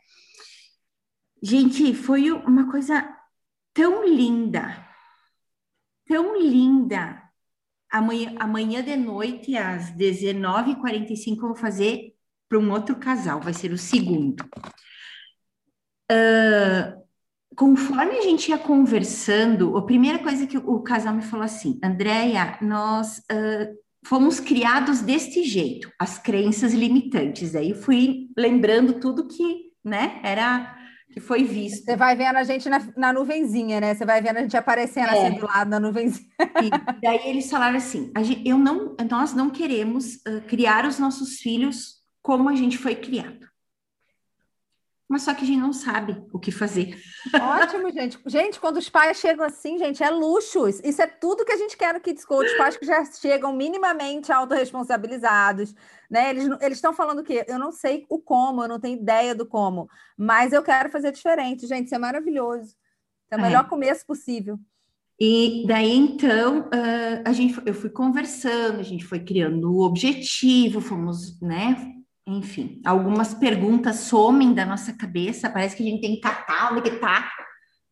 Gente, 1.42 1.94
foi 1.94 2.30
uma 2.30 2.70
coisa 2.70 3.06
tão 3.74 4.04
linda, 4.08 4.84
tão 6.06 6.40
linda. 6.40 7.22
Amanhã, 7.90 8.34
amanhã 8.38 8.82
de 8.82 8.96
noite, 8.96 9.56
às 9.56 9.90
19h45, 9.92 11.36
eu 11.36 11.48
vou 11.48 11.54
fazer 11.54 12.14
para 12.48 12.58
um 12.58 12.70
outro 12.72 12.96
casal, 12.96 13.40
vai 13.40 13.52
ser 13.52 13.70
o 13.72 13.78
segundo. 13.78 14.42
Uh, 16.10 17.06
conforme 17.54 18.18
a 18.18 18.22
gente 18.22 18.48
ia 18.48 18.58
conversando, 18.58 19.76
a 19.76 19.84
primeira 19.84 20.18
coisa 20.18 20.46
que 20.46 20.56
o 20.56 20.80
casal 20.80 21.14
me 21.14 21.22
falou 21.22 21.44
assim, 21.44 21.78
Andréia, 21.84 22.58
nós 22.62 23.18
uh, 23.18 23.87
fomos 24.08 24.40
criados 24.40 25.02
deste 25.02 25.42
jeito, 25.44 25.92
as 25.98 26.18
crenças 26.18 26.72
limitantes. 26.72 27.54
Aí 27.54 27.74
fui 27.74 28.28
lembrando 28.34 28.94
tudo 28.94 29.28
que, 29.28 29.66
né, 29.84 30.18
era 30.22 30.74
que 31.12 31.20
foi 31.20 31.44
visto. 31.44 31.84
Você 31.84 31.94
vai 31.94 32.16
vendo 32.16 32.36
a 32.36 32.42
gente 32.42 32.70
na, 32.70 32.80
na 32.96 33.12
nuvenzinha, 33.12 33.80
né? 33.80 33.94
Você 33.94 34.06
vai 34.06 34.22
vendo 34.22 34.38
a 34.38 34.40
gente 34.40 34.56
aparecendo 34.56 35.08
é. 35.08 35.26
assim 35.26 35.38
do 35.38 35.46
lado 35.46 35.70
da 35.70 35.78
nuvenzinha. 35.78 36.26
E 36.40 37.00
daí 37.02 37.20
eles 37.26 37.50
falaram 37.50 37.76
assim: 37.76 38.10
gente, 38.22 38.48
eu 38.48 38.58
não, 38.58 38.96
nós 39.10 39.34
não 39.34 39.50
queremos 39.50 40.14
uh, 40.16 40.40
criar 40.46 40.86
os 40.86 40.98
nossos 40.98 41.38
filhos 41.38 41.98
como 42.22 42.48
a 42.48 42.54
gente 42.54 42.78
foi 42.78 42.94
criado. 42.94 43.47
Mas 45.08 45.22
só 45.22 45.32
que 45.32 45.42
a 45.42 45.46
gente 45.46 45.60
não 45.60 45.72
sabe 45.72 46.22
o 46.32 46.38
que 46.38 46.52
fazer. 46.52 47.00
Ótimo, 47.34 47.90
gente. 47.92 48.18
Gente, 48.26 48.60
quando 48.60 48.76
os 48.76 48.90
pais 48.90 49.16
chegam 49.16 49.46
assim, 49.46 49.78
gente, 49.78 50.02
é 50.02 50.10
luxo. 50.10 50.68
Isso 50.68 51.00
é 51.00 51.06
tudo 51.06 51.46
que 51.46 51.52
a 51.52 51.56
gente 51.56 51.78
quer 51.78 51.94
no 51.94 52.00
Kids 52.00 52.26
Coach. 52.26 52.50
Os 52.50 52.58
pais 52.58 52.76
que 52.76 52.84
já 52.84 53.02
chegam 53.06 53.54
minimamente 53.54 54.30
autorresponsabilizados, 54.30 55.74
né? 56.10 56.30
Eles 56.30 56.76
estão 56.76 56.92
falando 56.92 57.22
que 57.22 57.42
eu 57.48 57.58
não 57.58 57.72
sei 57.72 58.04
o 58.10 58.18
como, 58.18 58.62
eu 58.62 58.68
não 58.68 58.78
tenho 58.78 59.00
ideia 59.00 59.34
do 59.34 59.46
como, 59.46 59.88
mas 60.16 60.52
eu 60.52 60.62
quero 60.62 60.90
fazer 60.90 61.10
diferente. 61.10 61.66
Gente, 61.66 61.86
isso 61.86 61.94
é 61.94 61.98
maravilhoso. 61.98 62.76
É 63.30 63.36
o 63.36 63.40
melhor 63.40 63.64
é. 63.64 63.68
começo 63.68 64.04
possível. 64.04 64.58
E 65.20 65.64
daí, 65.66 65.96
então, 65.96 66.60
uh, 66.60 67.22
a 67.24 67.32
gente, 67.32 67.60
eu 67.66 67.74
fui 67.74 67.90
conversando, 67.90 68.78
a 68.78 68.84
gente 68.84 69.04
foi 69.04 69.18
criando 69.18 69.72
o 69.72 69.80
objetivo, 69.80 70.80
fomos, 70.80 71.40
né, 71.40 71.97
enfim, 72.28 72.80
algumas 72.84 73.32
perguntas 73.32 74.00
somem 74.00 74.52
da 74.52 74.66
nossa 74.66 74.92
cabeça, 74.92 75.48
parece 75.48 75.74
que 75.74 75.82
a 75.82 75.86
gente 75.86 76.00
tem 76.02 76.14
que 76.16 76.20
tá, 76.20 77.47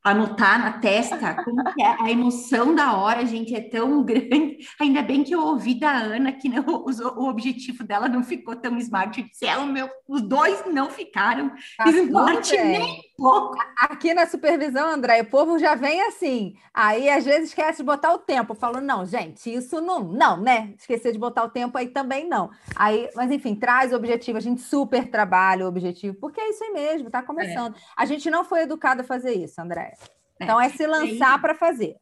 anotar 0.07 0.61
na 0.61 0.79
testa, 0.79 1.35
como 1.43 1.65
que 1.75 1.83
é 1.83 1.97
a 2.01 2.09
emoção 2.09 2.73
da 2.73 2.97
hora, 2.97 3.27
gente, 3.27 3.55
é 3.57 3.61
tão 3.61 4.03
grande. 4.07 4.59
Ainda 4.81 5.03
bem 5.03 5.25
que 5.25 5.35
eu 5.35 5.41
ouvi 5.41 5.75
da 5.75 5.91
Ana 5.91 6.31
que 6.31 6.49
não, 6.49 6.65
o, 6.65 6.91
o 7.21 7.29
objetivo 7.29 7.83
dela 7.83 8.09
não 8.09 8.23
ficou 8.23 8.55
tão 8.55 8.79
smart. 8.79 9.21
Eu 9.21 9.27
disse, 9.27 9.47
é, 9.47 9.59
o 9.59 9.67
meu, 9.67 9.91
os 10.07 10.23
dois 10.23 10.63
não 10.73 10.89
ficaram 10.91 11.51
tá 11.77 11.91
smart 11.91 12.57
nem 12.57 13.01
pouco. 13.17 13.57
Aqui 13.79 14.15
na 14.15 14.27
supervisão, 14.27 14.89
André, 14.89 15.23
o 15.23 15.27
povo 15.27 15.59
já 15.59 15.75
vem 15.75 16.01
assim. 16.03 16.55
Aí 16.73 17.09
às 17.09 17.25
vezes 17.25 17.49
esquece 17.49 17.79
de 17.79 17.85
botar 17.85 18.13
o 18.13 18.19
tempo. 18.19 18.55
Falou, 18.55 18.81
não, 18.81 19.05
gente, 19.05 19.53
isso 19.53 19.81
não, 19.81 20.01
não, 20.01 20.37
né? 20.41 20.73
Esquecer 20.79 21.13
de 21.13 21.19
botar 21.19 21.43
o 21.43 21.51
tempo 21.51 21.77
aí 21.77 21.89
também 21.89 22.29
não. 22.29 22.51
Aí, 22.77 23.11
mas 23.17 23.31
enfim, 23.33 23.57
traz 23.57 23.93
o 23.93 23.97
objetivo, 23.97 24.39
a 24.39 24.43
gente 24.43 24.61
super 24.61 25.11
trabalha 25.11 25.65
o 25.65 25.69
objetivo, 25.69 26.17
porque 26.21 26.41
é 26.41 26.51
isso 26.51 26.63
aí 26.63 26.71
mesmo, 26.71 27.11
tá 27.11 27.23
começando. 27.23 27.75
É. 27.75 27.79
A 27.97 28.05
gente 28.05 28.31
não 28.31 28.45
foi 28.45 28.63
educado 28.63 29.01
a 29.01 29.05
fazer 29.05 29.33
isso, 29.33 29.61
André. 29.61 29.96
É. 30.41 30.45
Então 30.45 30.61
é 30.61 30.69
se 30.69 30.87
lançar 30.87 31.41
para 31.41 31.55
fazer. 31.55 31.97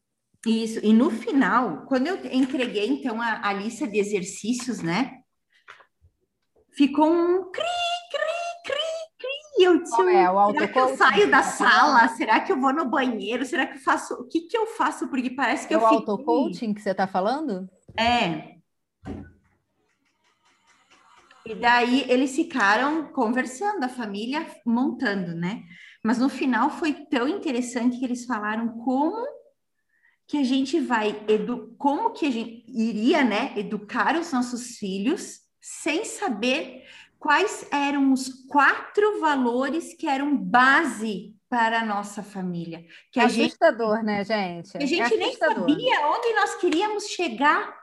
Isso, 0.46 0.78
e 0.82 0.92
no 0.92 1.10
final, 1.10 1.86
quando 1.86 2.06
eu 2.06 2.18
entreguei 2.26 2.86
então 2.86 3.20
a, 3.20 3.48
a 3.48 3.52
lista 3.52 3.86
de 3.88 3.98
exercícios, 3.98 4.82
né? 4.82 5.20
Ficou 6.76 7.10
um 7.10 7.50
cri, 7.50 7.64
cri, 8.10 8.64
cri, 8.66 8.74
cri. 9.18 9.64
Eu, 9.64 9.82
Qual 9.84 10.08
é, 10.08 10.30
o 10.30 10.52
será 10.52 10.68
que 10.68 10.78
eu 10.78 10.96
saio 10.96 11.30
da 11.30 11.42
sala? 11.42 12.08
Será 12.08 12.40
que 12.40 12.52
eu 12.52 12.60
vou 12.60 12.74
no 12.74 12.90
banheiro? 12.90 13.46
Será 13.46 13.66
que 13.66 13.78
eu 13.78 13.82
faço? 13.82 14.14
O 14.14 14.28
que 14.28 14.42
que 14.42 14.56
eu 14.56 14.66
faço? 14.66 15.08
Porque 15.08 15.30
parece 15.30 15.66
que 15.66 15.72
é 15.72 15.76
eu 15.76 15.80
o 15.80 15.88
fiquei... 15.88 15.98
auto-coaching 15.98 16.74
que 16.74 16.82
você 16.82 16.90
está 16.90 17.06
falando? 17.06 17.70
É. 17.96 18.54
E 21.46 21.54
daí 21.54 22.04
eles 22.10 22.34
ficaram 22.34 23.12
conversando, 23.12 23.84
a 23.84 23.88
família 23.88 24.46
montando, 24.66 25.34
né? 25.34 25.62
Mas 26.04 26.18
no 26.18 26.28
final 26.28 26.68
foi 26.68 26.92
tão 26.92 27.26
interessante 27.26 27.98
que 27.98 28.04
eles 28.04 28.26
falaram 28.26 28.68
como 28.84 29.26
que 30.26 30.38
a 30.38 30.44
gente 30.44 30.78
vai 30.78 31.22
edu 31.28 31.74
como 31.78 32.10
que 32.10 32.26
a 32.26 32.30
gente 32.30 32.64
iria, 32.68 33.24
né, 33.24 33.52
educar 33.56 34.16
os 34.16 34.32
nossos 34.32 34.76
filhos 34.78 35.40
sem 35.60 36.04
saber 36.04 36.84
quais 37.18 37.66
eram 37.72 38.12
os 38.12 38.28
quatro 38.48 39.18
valores 39.18 39.94
que 39.94 40.06
eram 40.06 40.36
base 40.36 41.34
para 41.48 41.80
a 41.80 41.86
nossa 41.86 42.22
família. 42.22 42.84
Que 43.10 43.20
é 43.20 43.24
a 43.24 43.28
gente, 43.28 43.56
né, 44.02 44.24
gente? 44.24 44.76
A 44.76 44.84
gente 44.84 45.14
é 45.14 45.16
nem 45.16 45.34
sabia 45.34 46.06
onde 46.06 46.34
nós 46.34 46.56
queríamos 46.56 47.06
chegar. 47.06 47.74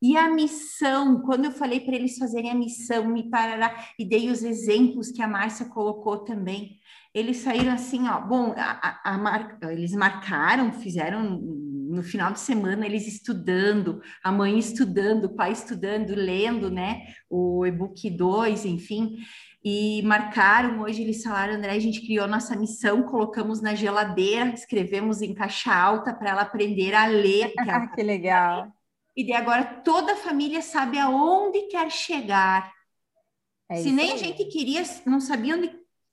E 0.00 0.16
a 0.16 0.28
missão, 0.28 1.20
quando 1.22 1.46
eu 1.46 1.52
falei 1.52 1.80
para 1.80 1.94
eles 1.94 2.18
fazerem 2.18 2.50
a 2.50 2.54
missão, 2.54 3.04
me 3.04 3.28
parará, 3.28 3.88
e 3.98 4.04
dei 4.04 4.30
os 4.30 4.42
exemplos 4.42 5.10
que 5.10 5.20
a 5.20 5.28
Márcia 5.28 5.66
colocou 5.66 6.18
também, 6.18 6.80
eles 7.18 7.38
saíram 7.38 7.72
assim, 7.72 8.08
ó, 8.08 8.20
bom, 8.20 8.54
a, 8.56 9.00
a, 9.04 9.14
a 9.14 9.18
mar... 9.18 9.58
eles 9.62 9.92
marcaram, 9.92 10.72
fizeram 10.72 11.40
no 11.88 12.02
final 12.02 12.32
de 12.32 12.40
semana 12.40 12.86
eles 12.86 13.06
estudando, 13.06 14.00
a 14.22 14.30
mãe 14.30 14.58
estudando, 14.58 15.24
o 15.24 15.34
pai 15.34 15.52
estudando, 15.52 16.14
lendo, 16.14 16.70
né, 16.70 17.02
o 17.28 17.66
e-book 17.66 18.10
2, 18.10 18.64
enfim, 18.66 19.16
e 19.64 20.02
marcaram, 20.02 20.80
hoje 20.80 21.02
eles 21.02 21.22
falaram, 21.22 21.54
André, 21.54 21.72
a 21.72 21.80
gente 21.80 22.00
criou 22.00 22.28
nossa 22.28 22.56
missão, 22.56 23.02
colocamos 23.02 23.60
na 23.60 23.74
geladeira, 23.74 24.50
escrevemos 24.50 25.20
em 25.20 25.34
caixa 25.34 25.74
alta 25.74 26.14
para 26.14 26.30
ela 26.30 26.42
aprender 26.42 26.94
a 26.94 27.06
ler. 27.06 27.52
Que, 27.58 27.70
ela... 27.70 27.86
que 27.88 28.02
legal! 28.02 28.72
E 29.16 29.24
de 29.24 29.32
agora 29.32 29.64
toda 29.64 30.12
a 30.12 30.16
família 30.16 30.62
sabe 30.62 30.98
aonde 30.98 31.62
quer 31.62 31.90
chegar. 31.90 32.72
É 33.68 33.76
Se 33.76 33.90
nem 33.90 34.12
a 34.12 34.16
gente 34.16 34.44
queria, 34.44 34.82
não 35.04 35.20
sabia 35.20 35.56
onde 35.56 35.70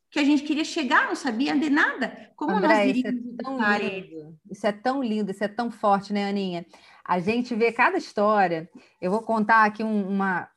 que 0.10 0.20
a 0.20 0.24
gente 0.24 0.44
queria 0.44 0.64
chegar, 0.64 1.08
não 1.08 1.16
sabia 1.16 1.58
de 1.58 1.70
nada. 1.70 2.30
Como 2.36 2.56
André, 2.56 2.68
nós 2.68 2.98
iríamos 2.98 3.22
isso 3.26 3.36
é 3.38 3.44
tão 3.44 3.58
lindo. 3.78 4.40
Isso 4.50 4.68
é 4.68 4.72
tão 4.72 5.04
lindo, 5.04 5.32
isso 5.32 5.44
é 5.44 5.48
tão 5.48 5.72
forte, 5.72 6.14
né, 6.14 6.30
Aninha? 6.30 6.66
A 7.08 7.20
gente 7.20 7.54
vê 7.54 7.72
cada 7.72 7.98
história. 7.98 8.68
Eu 9.00 9.12
vou 9.12 9.22
contar 9.22 9.64
aqui 9.64 9.84
uma. 9.84 10.50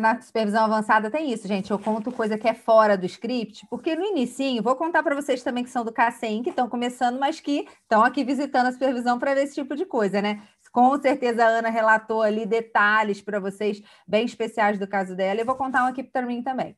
Na 0.00 0.20
supervisão 0.20 0.64
avançada 0.64 1.10
tem 1.10 1.32
isso, 1.32 1.48
gente. 1.48 1.70
Eu 1.70 1.78
conto 1.78 2.12
coisa 2.12 2.38
que 2.38 2.46
é 2.46 2.54
fora 2.54 2.96
do 2.96 3.04
script, 3.06 3.66
porque 3.68 3.96
no 3.96 4.04
início, 4.04 4.62
vou 4.62 4.76
contar 4.76 5.02
para 5.02 5.16
vocês 5.16 5.42
também 5.42 5.64
que 5.64 5.70
são 5.70 5.84
do 5.84 5.92
CACEM, 5.92 6.44
que 6.44 6.50
estão 6.50 6.68
começando, 6.68 7.18
mas 7.18 7.40
que 7.40 7.66
estão 7.82 8.04
aqui 8.04 8.22
visitando 8.22 8.66
a 8.66 8.72
supervisão 8.72 9.18
para 9.18 9.34
ver 9.34 9.44
esse 9.44 9.54
tipo 9.56 9.74
de 9.74 9.84
coisa, 9.84 10.22
né? 10.22 10.42
Com 10.70 11.00
certeza 11.00 11.44
a 11.44 11.48
Ana 11.48 11.70
relatou 11.70 12.22
ali 12.22 12.46
detalhes 12.46 13.20
para 13.20 13.40
vocês 13.40 13.82
bem 14.06 14.24
especiais 14.24 14.78
do 14.78 14.86
caso 14.86 15.16
dela. 15.16 15.40
Eu 15.40 15.46
vou 15.46 15.56
contar 15.56 15.84
um 15.84 15.88
aqui 15.88 16.04
para 16.04 16.26
mim 16.26 16.42
também. 16.42 16.76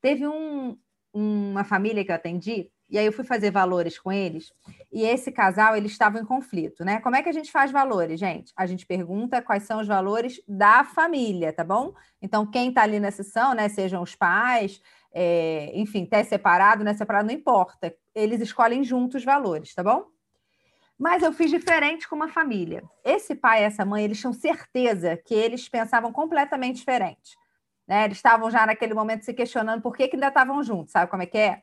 Teve 0.00 0.26
um, 0.28 0.76
uma 1.12 1.64
família 1.64 2.04
que 2.04 2.10
eu 2.10 2.14
atendi, 2.14 2.70
e 2.88 2.98
aí 2.98 3.06
eu 3.06 3.12
fui 3.12 3.24
fazer 3.24 3.50
valores 3.50 3.98
com 3.98 4.10
eles, 4.10 4.52
e 4.92 5.02
esse 5.02 5.30
casal, 5.30 5.76
eles 5.76 5.92
estavam 5.92 6.20
em 6.20 6.24
conflito, 6.24 6.84
né? 6.84 7.00
Como 7.00 7.14
é 7.14 7.22
que 7.22 7.28
a 7.28 7.32
gente 7.32 7.52
faz 7.52 7.70
valores, 7.70 8.18
gente? 8.18 8.52
A 8.56 8.66
gente 8.66 8.84
pergunta 8.84 9.40
quais 9.40 9.62
são 9.62 9.80
os 9.80 9.86
valores 9.86 10.42
da 10.46 10.82
família, 10.82 11.52
tá 11.52 11.62
bom? 11.62 11.94
Então, 12.20 12.44
quem 12.44 12.70
está 12.70 12.82
ali 12.82 12.98
na 12.98 13.10
sessão, 13.10 13.54
né, 13.54 13.68
sejam 13.68 14.02
os 14.02 14.16
pais, 14.16 14.82
é, 15.12 15.70
enfim, 15.74 16.04
até 16.04 16.22
separado, 16.24 16.82
né, 16.84 16.94
separado, 16.94 17.28
não 17.28 17.34
importa. 17.34 17.94
Eles 18.14 18.40
escolhem 18.40 18.82
juntos 18.82 19.20
os 19.20 19.24
valores, 19.24 19.74
tá 19.74 19.82
bom? 19.82 20.06
Mas 20.98 21.22
eu 21.22 21.32
fiz 21.32 21.50
diferente 21.50 22.06
com 22.08 22.14
uma 22.14 22.28
família. 22.28 22.82
Esse 23.02 23.34
pai 23.34 23.62
e 23.62 23.64
essa 23.64 23.84
mãe, 23.86 24.04
eles 24.04 24.20
tinham 24.20 24.32
certeza 24.32 25.16
que 25.16 25.34
eles 25.34 25.68
pensavam 25.68 26.12
completamente 26.12 26.76
diferente. 26.76 27.38
Né? 27.90 28.04
Eles 28.04 28.18
estavam 28.18 28.48
já 28.52 28.64
naquele 28.64 28.94
momento 28.94 29.24
se 29.24 29.34
questionando 29.34 29.82
por 29.82 29.96
que, 29.96 30.06
que 30.06 30.14
ainda 30.14 30.28
estavam 30.28 30.62
juntos, 30.62 30.92
sabe 30.92 31.10
como 31.10 31.24
é 31.24 31.26
que 31.26 31.36
é? 31.36 31.62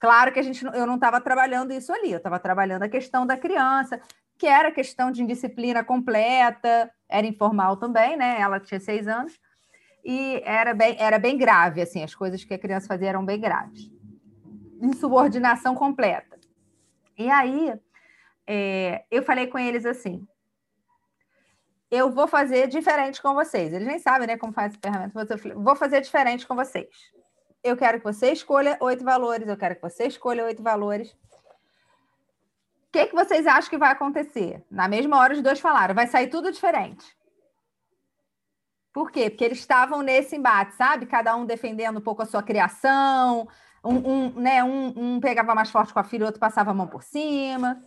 Claro 0.00 0.32
que 0.32 0.40
a 0.40 0.42
gente, 0.42 0.64
eu 0.64 0.86
não 0.86 0.94
estava 0.94 1.20
trabalhando 1.20 1.70
isso 1.70 1.92
ali, 1.92 2.12
eu 2.12 2.16
estava 2.16 2.38
trabalhando 2.38 2.84
a 2.84 2.88
questão 2.88 3.26
da 3.26 3.36
criança, 3.36 4.00
que 4.38 4.46
era 4.46 4.72
questão 4.72 5.10
de 5.10 5.22
indisciplina 5.22 5.84
completa, 5.84 6.90
era 7.06 7.26
informal 7.26 7.76
também, 7.76 8.16
né? 8.16 8.40
Ela 8.40 8.58
tinha 8.58 8.80
seis 8.80 9.06
anos, 9.06 9.38
e 10.02 10.40
era 10.46 10.72
bem, 10.72 10.96
era 10.98 11.18
bem 11.18 11.36
grave, 11.36 11.82
assim, 11.82 12.02
as 12.02 12.14
coisas 12.14 12.42
que 12.42 12.54
a 12.54 12.58
criança 12.58 12.86
fazia 12.88 13.10
eram 13.10 13.24
bem 13.24 13.38
graves. 13.38 13.90
Insubordinação 14.80 15.74
completa. 15.74 16.38
E 17.18 17.28
aí, 17.28 17.74
é, 18.46 19.04
eu 19.10 19.22
falei 19.22 19.46
com 19.46 19.58
eles 19.58 19.84
assim: 19.84 20.26
eu 21.90 22.10
vou 22.10 22.26
fazer 22.26 22.66
diferente 22.66 23.22
com 23.22 23.34
vocês. 23.34 23.72
Eles 23.72 23.86
nem 23.86 23.98
sabem, 23.98 24.26
né, 24.26 24.36
como 24.36 24.52
faz 24.52 24.72
essa 24.72 24.80
ferramenta. 24.80 25.40
Eu 25.44 25.62
vou 25.62 25.76
fazer 25.76 26.00
diferente 26.00 26.46
com 26.46 26.54
vocês. 26.54 26.88
Eu 27.62 27.76
quero 27.76 27.98
que 27.98 28.04
você 28.04 28.32
escolha 28.32 28.76
oito 28.80 29.04
valores. 29.04 29.48
Eu 29.48 29.56
quero 29.56 29.76
que 29.76 29.82
você 29.82 30.06
escolha 30.06 30.44
oito 30.44 30.62
valores. 30.62 31.10
O 31.10 31.16
que, 32.92 33.06
que 33.06 33.14
vocês 33.14 33.46
acham 33.46 33.70
que 33.70 33.78
vai 33.78 33.90
acontecer? 33.90 34.64
Na 34.70 34.88
mesma 34.88 35.18
hora, 35.18 35.34
os 35.34 35.42
dois 35.42 35.60
falaram: 35.60 35.94
vai 35.94 36.06
sair 36.06 36.28
tudo 36.28 36.50
diferente. 36.50 37.04
Por 38.92 39.10
quê? 39.10 39.28
Porque 39.28 39.44
eles 39.44 39.58
estavam 39.58 40.00
nesse 40.00 40.36
embate, 40.36 40.74
sabe? 40.74 41.04
Cada 41.04 41.36
um 41.36 41.44
defendendo 41.44 41.98
um 41.98 42.00
pouco 42.00 42.22
a 42.22 42.26
sua 42.26 42.42
criação. 42.42 43.46
Um, 43.84 43.96
um, 44.10 44.30
né, 44.40 44.64
um, 44.64 44.94
um 44.96 45.20
pegava 45.20 45.54
mais 45.54 45.70
forte 45.70 45.92
com 45.92 46.00
a 46.00 46.04
filha, 46.04 46.24
o 46.24 46.26
outro 46.26 46.40
passava 46.40 46.70
a 46.70 46.74
mão 46.74 46.86
por 46.88 47.02
cima. 47.02 47.80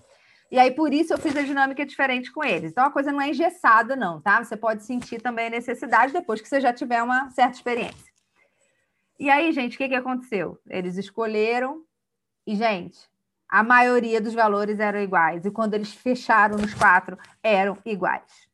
E 0.52 0.58
aí, 0.58 0.72
por 0.72 0.94
isso, 0.94 1.14
eu 1.14 1.18
fiz 1.18 1.36
a 1.36 1.44
dinâmica 1.44 1.86
diferente 1.86 2.32
com 2.32 2.44
eles. 2.44 2.72
Então, 2.72 2.84
a 2.84 2.92
coisa 2.92 3.12
não 3.12 3.22
é 3.22 3.30
engessada, 3.30 3.96
não, 3.96 4.20
tá? 4.20 4.44
Você 4.44 4.58
pode 4.58 4.84
sentir 4.84 5.22
também 5.22 5.48
a 5.48 5.52
necessidade 5.52 6.12
depois 6.12 6.42
que 6.42 6.48
você 6.48 6.60
já 6.60 6.74
tiver 6.74 7.04
uma 7.04 7.30
certa 7.30 7.56
experiência. 7.56 8.10
E 9.20 9.30
aí, 9.30 9.52
gente, 9.52 9.76
o 9.76 9.78
que, 9.78 9.90
que 9.90 9.96
aconteceu? 9.96 10.58
Eles 10.68 10.98
escolheram 10.98 11.84
e, 12.48 12.56
gente, 12.56 13.00
a 13.48 13.62
maioria 13.62 14.20
dos 14.20 14.34
valores 14.34 14.80
eram 14.80 15.00
iguais. 15.00 15.46
E 15.46 15.52
quando 15.52 15.76
eles 15.76 15.94
fecharam 15.94 16.58
nos 16.58 16.74
quatro, 16.74 17.18
eram 17.44 17.78
iguais. 17.86 18.50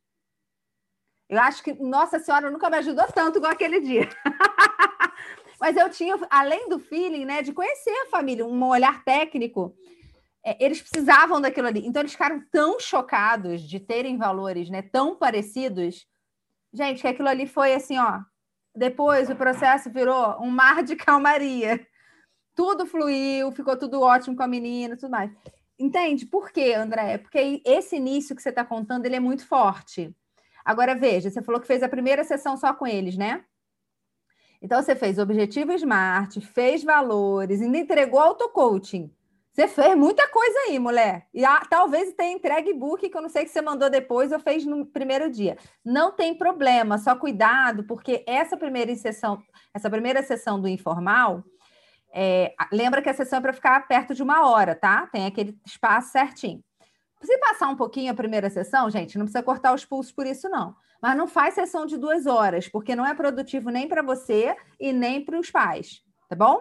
Eu 1.30 1.40
acho 1.40 1.64
que 1.64 1.74
Nossa 1.74 2.20
Senhora 2.20 2.52
nunca 2.52 2.70
me 2.70 2.78
ajudou 2.78 3.06
tanto 3.08 3.38
igual 3.38 3.52
aquele 3.52 3.80
dia. 3.80 4.10
Mas 5.60 5.78
eu 5.78 5.90
tinha, 5.90 6.18
além 6.30 6.68
do 6.68 6.78
feeling, 6.80 7.26
né, 7.26 7.42
de 7.42 7.54
conhecer 7.54 7.90
a 8.06 8.10
família, 8.10 8.46
um 8.46 8.64
olhar 8.66 9.04
técnico 9.04 9.76
é, 10.46 10.64
eles 10.64 10.80
precisavam 10.80 11.42
daquilo 11.42 11.68
ali. 11.68 11.86
Então, 11.88 12.04
eles 12.04 12.12
ficaram 12.12 12.40
tão 12.52 12.80
chocados 12.80 13.62
de 13.62 13.80
terem 13.80 14.16
valores 14.16 14.70
né, 14.70 14.84
tão 14.84 15.16
parecidos. 15.16 16.08
Gente, 16.72 17.02
que 17.02 17.08
aquilo 17.08 17.28
ali 17.28 17.48
foi 17.48 17.74
assim, 17.74 17.98
ó. 17.98 18.22
Depois 18.76 19.30
o 19.30 19.36
processo 19.36 19.90
virou 19.90 20.40
um 20.40 20.52
mar 20.52 20.84
de 20.84 20.96
calmaria. 20.96 21.86
Tudo 22.54 22.86
fluiu, 22.86 23.52
ficou 23.52 23.76
tudo 23.76 24.02
ótimo 24.02 24.36
com 24.36 24.44
a 24.44 24.48
menina, 24.48 24.96
tudo 24.96 25.10
mais. 25.10 25.32
Entende? 25.80 26.26
Por 26.26 26.52
quê, 26.52 26.74
André? 26.74 27.18
Porque 27.18 27.62
esse 27.66 27.96
início 27.96 28.36
que 28.36 28.42
você 28.42 28.50
está 28.50 28.64
contando, 28.64 29.06
ele 29.06 29.16
é 29.16 29.20
muito 29.20 29.46
forte. 29.48 30.16
Agora, 30.64 30.96
veja, 30.96 31.30
você 31.30 31.42
falou 31.42 31.60
que 31.60 31.68
fez 31.68 31.82
a 31.82 31.90
primeira 31.90 32.24
sessão 32.24 32.56
só 32.56 32.74
com 32.74 32.86
eles, 32.86 33.18
né? 33.18 33.44
Então, 34.62 34.82
você 34.82 34.96
fez 34.96 35.18
objetivo 35.18 35.74
SMART, 35.74 36.40
fez 36.40 36.84
valores, 36.84 37.62
ainda 37.62 37.78
entregou 37.78 38.20
auto-coaching. 38.20 39.12
Você 39.56 39.70
fez 39.70 39.96
muita 39.96 40.28
coisa 40.28 40.60
aí, 40.68 40.78
mulher. 40.78 41.28
E 41.34 41.44
talvez 41.70 42.12
tenha 42.12 42.36
entregue 42.36 42.72
e-book 42.72 43.08
que 43.08 43.18
eu 43.18 43.22
não 43.22 43.30
sei 43.30 43.46
que 43.46 43.52
você 43.52 43.62
mandou 43.62 43.90
depois 43.90 44.34
ou 44.34 44.40
fez 44.40 44.66
no 44.66 44.86
primeiro 44.86 45.32
dia. 45.32 45.58
Não 45.84 46.12
tem 46.12 46.38
problema, 46.38 46.98
só 46.98 47.16
cuidado, 47.16 47.86
porque 47.86 48.22
essa 48.28 48.58
primeira 48.58 48.94
sessão, 48.98 49.42
essa 49.74 49.90
primeira 49.90 50.22
sessão 50.22 50.60
do 50.60 50.68
informal, 50.68 51.42
é, 52.14 52.54
lembra 52.70 53.02
que 53.02 53.08
a 53.08 53.14
sessão 53.14 53.40
é 53.40 53.42
para 53.42 53.54
ficar 53.54 53.88
perto 53.88 54.14
de 54.14 54.22
uma 54.22 54.46
hora, 54.46 54.76
tá? 54.76 55.08
Tem 55.08 55.26
aquele 55.26 55.58
espaço 55.66 56.12
certinho. 56.12 56.62
Se 57.22 57.38
passar 57.38 57.70
um 57.70 57.78
pouquinho 57.78 58.12
a 58.12 58.16
primeira 58.16 58.50
sessão, 58.50 58.90
gente, 58.90 59.18
não 59.18 59.24
precisa 59.24 59.42
cortar 59.42 59.74
os 59.74 59.86
pulsos 59.86 60.12
por 60.12 60.28
isso, 60.28 60.50
não. 60.50 60.76
Mas 61.02 61.16
não 61.16 61.28
faz 61.28 61.54
sessão 61.54 61.86
de 61.86 61.98
duas 61.98 62.26
horas, 62.26 62.68
porque 62.68 62.94
não 62.94 63.06
é 63.06 63.14
produtivo 63.14 63.70
nem 63.70 63.88
para 63.88 64.02
você 64.02 64.54
e 64.78 64.92
nem 64.92 65.24
para 65.24 65.40
os 65.40 65.50
pais, 65.50 66.02
tá 66.28 66.36
bom? 66.36 66.60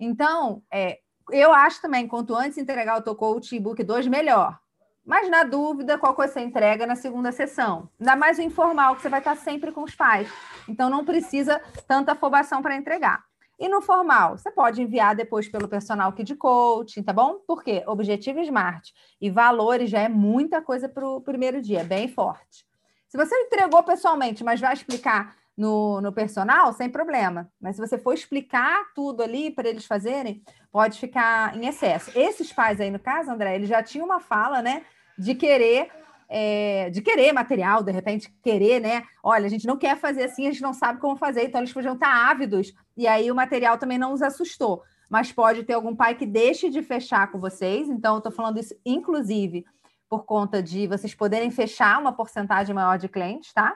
Então, 0.00 0.64
é, 0.72 0.98
eu 1.30 1.52
acho 1.52 1.80
também, 1.80 2.06
quanto 2.06 2.34
antes 2.34 2.58
entregar 2.58 2.98
o 2.98 3.02
teu 3.02 3.14
coach 3.14 3.54
e-book 3.54 3.82
2, 3.82 4.06
melhor. 4.06 4.58
Mas 5.04 5.30
na 5.30 5.42
dúvida, 5.42 5.96
qual 5.96 6.14
coisa 6.14 6.34
você 6.34 6.40
entrega 6.40 6.86
na 6.86 6.94
segunda 6.94 7.32
sessão? 7.32 7.88
Ainda 7.98 8.14
mais 8.14 8.38
o 8.38 8.42
informal, 8.42 8.94
que 8.94 9.02
você 9.02 9.08
vai 9.08 9.20
estar 9.20 9.36
sempre 9.36 9.72
com 9.72 9.82
os 9.82 9.94
pais. 9.94 10.30
Então 10.68 10.90
não 10.90 11.04
precisa 11.04 11.60
tanta 11.86 12.12
afobação 12.12 12.60
para 12.60 12.76
entregar. 12.76 13.24
E 13.58 13.68
no 13.68 13.80
formal, 13.80 14.36
você 14.36 14.50
pode 14.50 14.80
enviar 14.80 15.16
depois 15.16 15.48
pelo 15.48 15.66
personal 15.66 16.10
aqui 16.10 16.22
de 16.22 16.36
coaching, 16.36 17.02
tá 17.02 17.12
bom? 17.12 17.40
Porque 17.46 17.82
objetivo 17.86 18.38
smart 18.40 18.92
e 19.20 19.30
valores 19.30 19.90
já 19.90 20.00
é 20.00 20.08
muita 20.08 20.62
coisa 20.62 20.88
para 20.88 21.08
o 21.08 21.20
primeiro 21.20 21.60
dia, 21.60 21.82
bem 21.82 22.06
forte. 22.06 22.64
Se 23.08 23.16
você 23.16 23.34
entregou 23.34 23.82
pessoalmente, 23.82 24.44
mas 24.44 24.60
vai 24.60 24.74
explicar 24.74 25.34
no, 25.58 26.00
no 26.00 26.12
personal, 26.12 26.72
sem 26.72 26.88
problema. 26.88 27.50
Mas 27.60 27.74
se 27.74 27.80
você 27.80 27.98
for 27.98 28.14
explicar 28.14 28.92
tudo 28.94 29.24
ali 29.24 29.50
para 29.50 29.68
eles 29.68 29.84
fazerem, 29.84 30.40
pode 30.70 31.00
ficar 31.00 31.56
em 31.56 31.66
excesso. 31.66 32.16
Esses 32.16 32.52
pais 32.52 32.80
aí, 32.80 32.92
no 32.92 33.00
caso, 33.00 33.32
André, 33.32 33.56
eles 33.56 33.68
já 33.68 33.82
tinham 33.82 34.06
uma 34.06 34.20
fala, 34.20 34.62
né, 34.62 34.84
de 35.18 35.34
querer. 35.34 35.90
É, 36.30 36.90
de 36.90 37.00
querer 37.00 37.32
material, 37.32 37.82
de 37.82 37.90
repente 37.90 38.30
querer, 38.42 38.82
né? 38.82 39.02
Olha, 39.22 39.46
a 39.46 39.48
gente 39.48 39.66
não 39.66 39.78
quer 39.78 39.96
fazer 39.96 40.24
assim, 40.24 40.46
a 40.46 40.50
gente 40.50 40.60
não 40.60 40.74
sabe 40.74 41.00
como 41.00 41.16
fazer, 41.16 41.44
então 41.44 41.62
eles 41.62 41.72
podiam 41.72 41.94
estar 41.94 42.28
ávidos, 42.30 42.74
e 42.94 43.06
aí 43.06 43.30
o 43.30 43.34
material 43.34 43.78
também 43.78 43.96
não 43.96 44.12
os 44.12 44.20
assustou. 44.20 44.82
Mas 45.08 45.32
pode 45.32 45.62
ter 45.64 45.72
algum 45.72 45.96
pai 45.96 46.14
que 46.16 46.26
deixe 46.26 46.68
de 46.68 46.82
fechar 46.82 47.32
com 47.32 47.38
vocês, 47.38 47.88
então 47.88 48.16
eu 48.16 48.18
estou 48.18 48.30
falando 48.30 48.60
isso, 48.60 48.74
inclusive, 48.84 49.64
por 50.06 50.26
conta 50.26 50.62
de 50.62 50.86
vocês 50.86 51.14
poderem 51.14 51.50
fechar 51.50 51.98
uma 51.98 52.12
porcentagem 52.12 52.74
maior 52.74 52.98
de 52.98 53.08
clientes, 53.08 53.50
tá? 53.54 53.74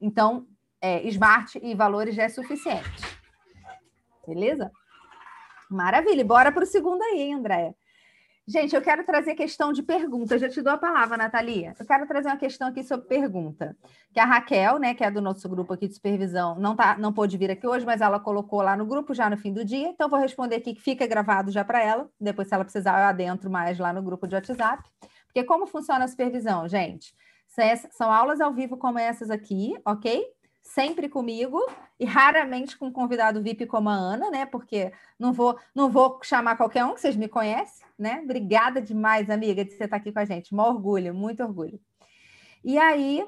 Então, 0.00 0.46
é, 0.84 1.02
Smart 1.08 1.58
e 1.62 1.74
valores 1.74 2.14
já 2.14 2.24
é 2.24 2.28
suficiente. 2.28 3.00
Beleza? 4.26 4.70
Maravilha. 5.70 6.22
Bora 6.22 6.52
para 6.52 6.62
o 6.62 6.66
segundo 6.66 7.02
aí, 7.02 7.32
Andréia. 7.32 7.74
Gente, 8.46 8.76
eu 8.76 8.82
quero 8.82 9.02
trazer 9.02 9.34
questão 9.34 9.72
de 9.72 9.82
pergunta. 9.82 10.38
Já 10.38 10.46
te 10.46 10.60
dou 10.60 10.74
a 10.74 10.76
palavra, 10.76 11.16
Natalia. 11.16 11.74
Eu 11.80 11.86
quero 11.86 12.06
trazer 12.06 12.28
uma 12.28 12.36
questão 12.36 12.68
aqui 12.68 12.84
sobre 12.84 13.06
pergunta. 13.06 13.74
Que 14.12 14.20
a 14.20 14.26
Raquel, 14.26 14.78
né, 14.78 14.92
que 14.92 15.02
é 15.02 15.10
do 15.10 15.22
nosso 15.22 15.48
grupo 15.48 15.72
aqui 15.72 15.88
de 15.88 15.94
supervisão, 15.94 16.54
não 16.58 16.76
tá, 16.76 16.98
não 16.98 17.14
pôde 17.14 17.38
vir 17.38 17.50
aqui 17.50 17.66
hoje, 17.66 17.86
mas 17.86 18.02
ela 18.02 18.20
colocou 18.20 18.60
lá 18.60 18.76
no 18.76 18.84
grupo 18.84 19.14
já 19.14 19.30
no 19.30 19.38
fim 19.38 19.54
do 19.54 19.64
dia. 19.64 19.88
Então, 19.88 20.10
vou 20.10 20.18
responder 20.18 20.56
aqui 20.56 20.74
que 20.74 20.82
fica 20.82 21.06
gravado 21.06 21.50
já 21.50 21.64
para 21.64 21.82
ela. 21.82 22.10
Depois, 22.20 22.46
se 22.46 22.54
ela 22.54 22.62
precisar, 22.62 23.00
eu 23.00 23.06
adentro 23.06 23.50
mais 23.50 23.78
lá 23.78 23.90
no 23.90 24.02
grupo 24.02 24.26
de 24.26 24.34
WhatsApp. 24.34 24.82
Porque 25.24 25.44
como 25.44 25.66
funciona 25.66 26.04
a 26.04 26.08
supervisão, 26.08 26.68
gente? 26.68 27.14
São 27.92 28.12
aulas 28.12 28.38
ao 28.38 28.52
vivo 28.52 28.76
como 28.76 28.98
essas 28.98 29.30
aqui, 29.30 29.74
ok? 29.86 30.22
Sempre 30.64 31.08
comigo 31.08 31.60
e 32.00 32.06
raramente 32.06 32.76
com 32.76 32.86
um 32.86 32.92
convidado 32.92 33.42
VIP 33.42 33.66
como 33.66 33.90
a 33.90 33.94
Ana, 33.94 34.30
né? 34.30 34.46
Porque 34.46 34.90
não 35.18 35.32
vou, 35.32 35.58
não 35.74 35.90
vou 35.90 36.18
chamar 36.22 36.56
qualquer 36.56 36.84
um 36.84 36.94
que 36.94 37.00
vocês 37.02 37.14
me 37.14 37.28
conhecem, 37.28 37.86
né? 37.98 38.20
Obrigada 38.24 38.80
demais, 38.80 39.28
amiga, 39.28 39.64
de 39.64 39.72
você 39.72 39.84
estar 39.84 39.96
aqui 39.96 40.10
com 40.10 40.18
a 40.18 40.24
gente. 40.24 40.54
Mó 40.54 40.68
orgulho, 40.70 41.14
muito 41.14 41.42
orgulho. 41.42 41.78
E 42.64 42.78
aí, 42.78 43.24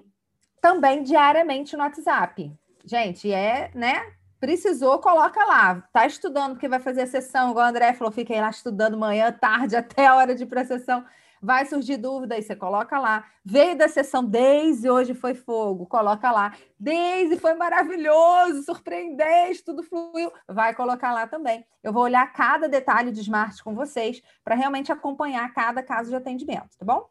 também 0.60 1.02
diariamente 1.02 1.76
no 1.76 1.82
WhatsApp. 1.82 2.50
Gente, 2.84 3.30
é, 3.30 3.70
né? 3.74 4.12
Precisou, 4.40 4.98
coloca 4.98 5.44
lá. 5.44 5.82
Tá 5.92 6.06
estudando 6.06 6.54
porque 6.54 6.68
vai 6.68 6.80
fazer 6.80 7.02
a 7.02 7.06
sessão, 7.06 7.50
igual 7.50 7.66
o 7.66 7.68
André 7.68 7.92
falou, 7.92 8.12
fiquei 8.12 8.40
lá 8.40 8.48
estudando 8.48 8.96
manhã, 8.96 9.30
tarde, 9.30 9.76
até 9.76 10.06
a 10.06 10.16
hora 10.16 10.34
de 10.34 10.44
ir 10.44 10.46
para 10.46 10.62
a 10.62 10.66
sessão 10.66 11.04
vai 11.40 11.66
surgir 11.66 11.96
dúvida, 11.96 12.34
aí 12.34 12.42
você 12.42 12.56
coloca 12.56 12.98
lá. 12.98 13.24
Veio 13.44 13.76
da 13.76 13.88
sessão 13.88 14.24
Desde 14.24 14.90
hoje 14.90 15.14
foi 15.14 15.34
fogo, 15.34 15.86
coloca 15.86 16.30
lá. 16.30 16.54
Desde 16.78 17.38
foi 17.38 17.54
maravilhoso, 17.54 18.62
surpreendente, 18.62 19.64
tudo 19.64 19.82
fluiu, 19.82 20.32
vai 20.48 20.74
colocar 20.74 21.12
lá 21.12 21.26
também. 21.26 21.64
Eu 21.82 21.92
vou 21.92 22.02
olhar 22.02 22.32
cada 22.32 22.68
detalhe 22.68 23.12
de 23.12 23.20
Smart 23.20 23.62
com 23.62 23.74
vocês 23.74 24.22
para 24.44 24.54
realmente 24.54 24.92
acompanhar 24.92 25.52
cada 25.52 25.82
caso 25.82 26.10
de 26.10 26.16
atendimento, 26.16 26.76
tá 26.78 26.84
bom? 26.84 27.08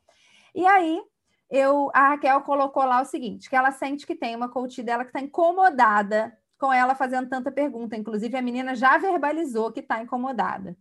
E 0.54 0.66
aí, 0.66 1.02
eu, 1.50 1.92
a 1.94 2.10
Raquel 2.10 2.42
colocou 2.42 2.84
lá 2.84 3.02
o 3.02 3.06
seguinte, 3.06 3.50
que 3.50 3.56
ela 3.56 3.72
sente 3.72 4.06
que 4.06 4.16
tem 4.16 4.36
uma 4.36 4.50
coach 4.50 4.82
dela 4.82 5.04
que 5.04 5.10
está 5.10 5.20
incomodada 5.20 6.38
com 6.58 6.72
ela 6.72 6.96
fazendo 6.96 7.30
tanta 7.30 7.52
pergunta. 7.52 7.96
Inclusive, 7.96 8.36
a 8.38 8.42
menina 8.42 8.76
já 8.76 8.98
verbalizou 8.98 9.72
que 9.72 9.82
está 9.82 10.02
incomodada. 10.02 10.76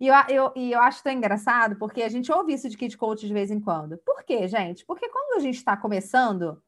E 0.00 0.08
eu, 0.08 0.14
eu, 0.28 0.52
e 0.56 0.72
eu 0.72 0.80
acho 0.80 1.02
tão 1.02 1.12
engraçado, 1.12 1.76
porque 1.76 2.02
a 2.02 2.08
gente 2.08 2.32
ouve 2.32 2.54
isso 2.54 2.70
de 2.70 2.76
Kid 2.76 2.96
Coach 2.96 3.26
de 3.26 3.34
vez 3.34 3.50
em 3.50 3.60
quando. 3.60 3.98
Por 3.98 4.24
quê, 4.24 4.48
gente? 4.48 4.84
Porque 4.86 5.08
quando 5.10 5.36
a 5.36 5.40
gente 5.40 5.56
está 5.56 5.76
começando, 5.76 6.60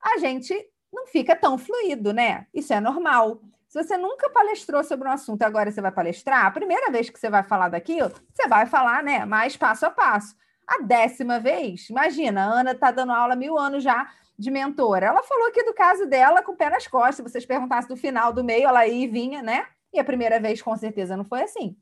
a 0.00 0.16
gente 0.16 0.54
não 0.90 1.06
fica 1.06 1.36
tão 1.36 1.58
fluido, 1.58 2.14
né? 2.14 2.46
Isso 2.54 2.72
é 2.72 2.80
normal. 2.80 3.42
Se 3.68 3.84
você 3.84 3.98
nunca 3.98 4.30
palestrou 4.30 4.82
sobre 4.82 5.06
um 5.06 5.12
assunto 5.12 5.42
e 5.42 5.44
agora 5.44 5.70
você 5.70 5.80
vai 5.80 5.92
palestrar, 5.92 6.46
a 6.46 6.50
primeira 6.50 6.90
vez 6.90 7.10
que 7.10 7.20
você 7.20 7.28
vai 7.28 7.42
falar 7.42 7.68
daquilo, 7.68 8.10
você 8.32 8.48
vai 8.48 8.64
falar, 8.66 9.02
né, 9.04 9.24
mais 9.26 9.56
passo 9.56 9.84
a 9.86 9.90
passo. 9.90 10.34
A 10.66 10.80
décima 10.82 11.38
vez, 11.38 11.88
imagina, 11.90 12.44
a 12.44 12.60
Ana 12.60 12.72
está 12.72 12.90
dando 12.90 13.12
aula 13.12 13.34
há 13.34 13.36
mil 13.36 13.58
anos 13.58 13.84
já 13.84 14.10
de 14.38 14.50
mentora. 14.50 15.06
Ela 15.06 15.22
falou 15.22 15.48
aqui 15.48 15.62
do 15.64 15.74
caso 15.74 16.06
dela 16.06 16.42
com 16.42 16.52
o 16.52 16.56
pé 16.56 16.70
nas 16.70 16.86
costas. 16.86 17.16
Se 17.16 17.22
vocês 17.22 17.44
perguntassem 17.44 17.88
do 17.88 17.96
final, 17.96 18.32
do 18.32 18.42
meio, 18.42 18.66
ela 18.66 18.86
e 18.86 19.06
vinha, 19.06 19.42
né? 19.42 19.66
E 19.92 20.00
a 20.00 20.04
primeira 20.04 20.40
vez, 20.40 20.62
com 20.62 20.74
certeza, 20.76 21.16
não 21.16 21.24
foi 21.24 21.42
assim. 21.42 21.76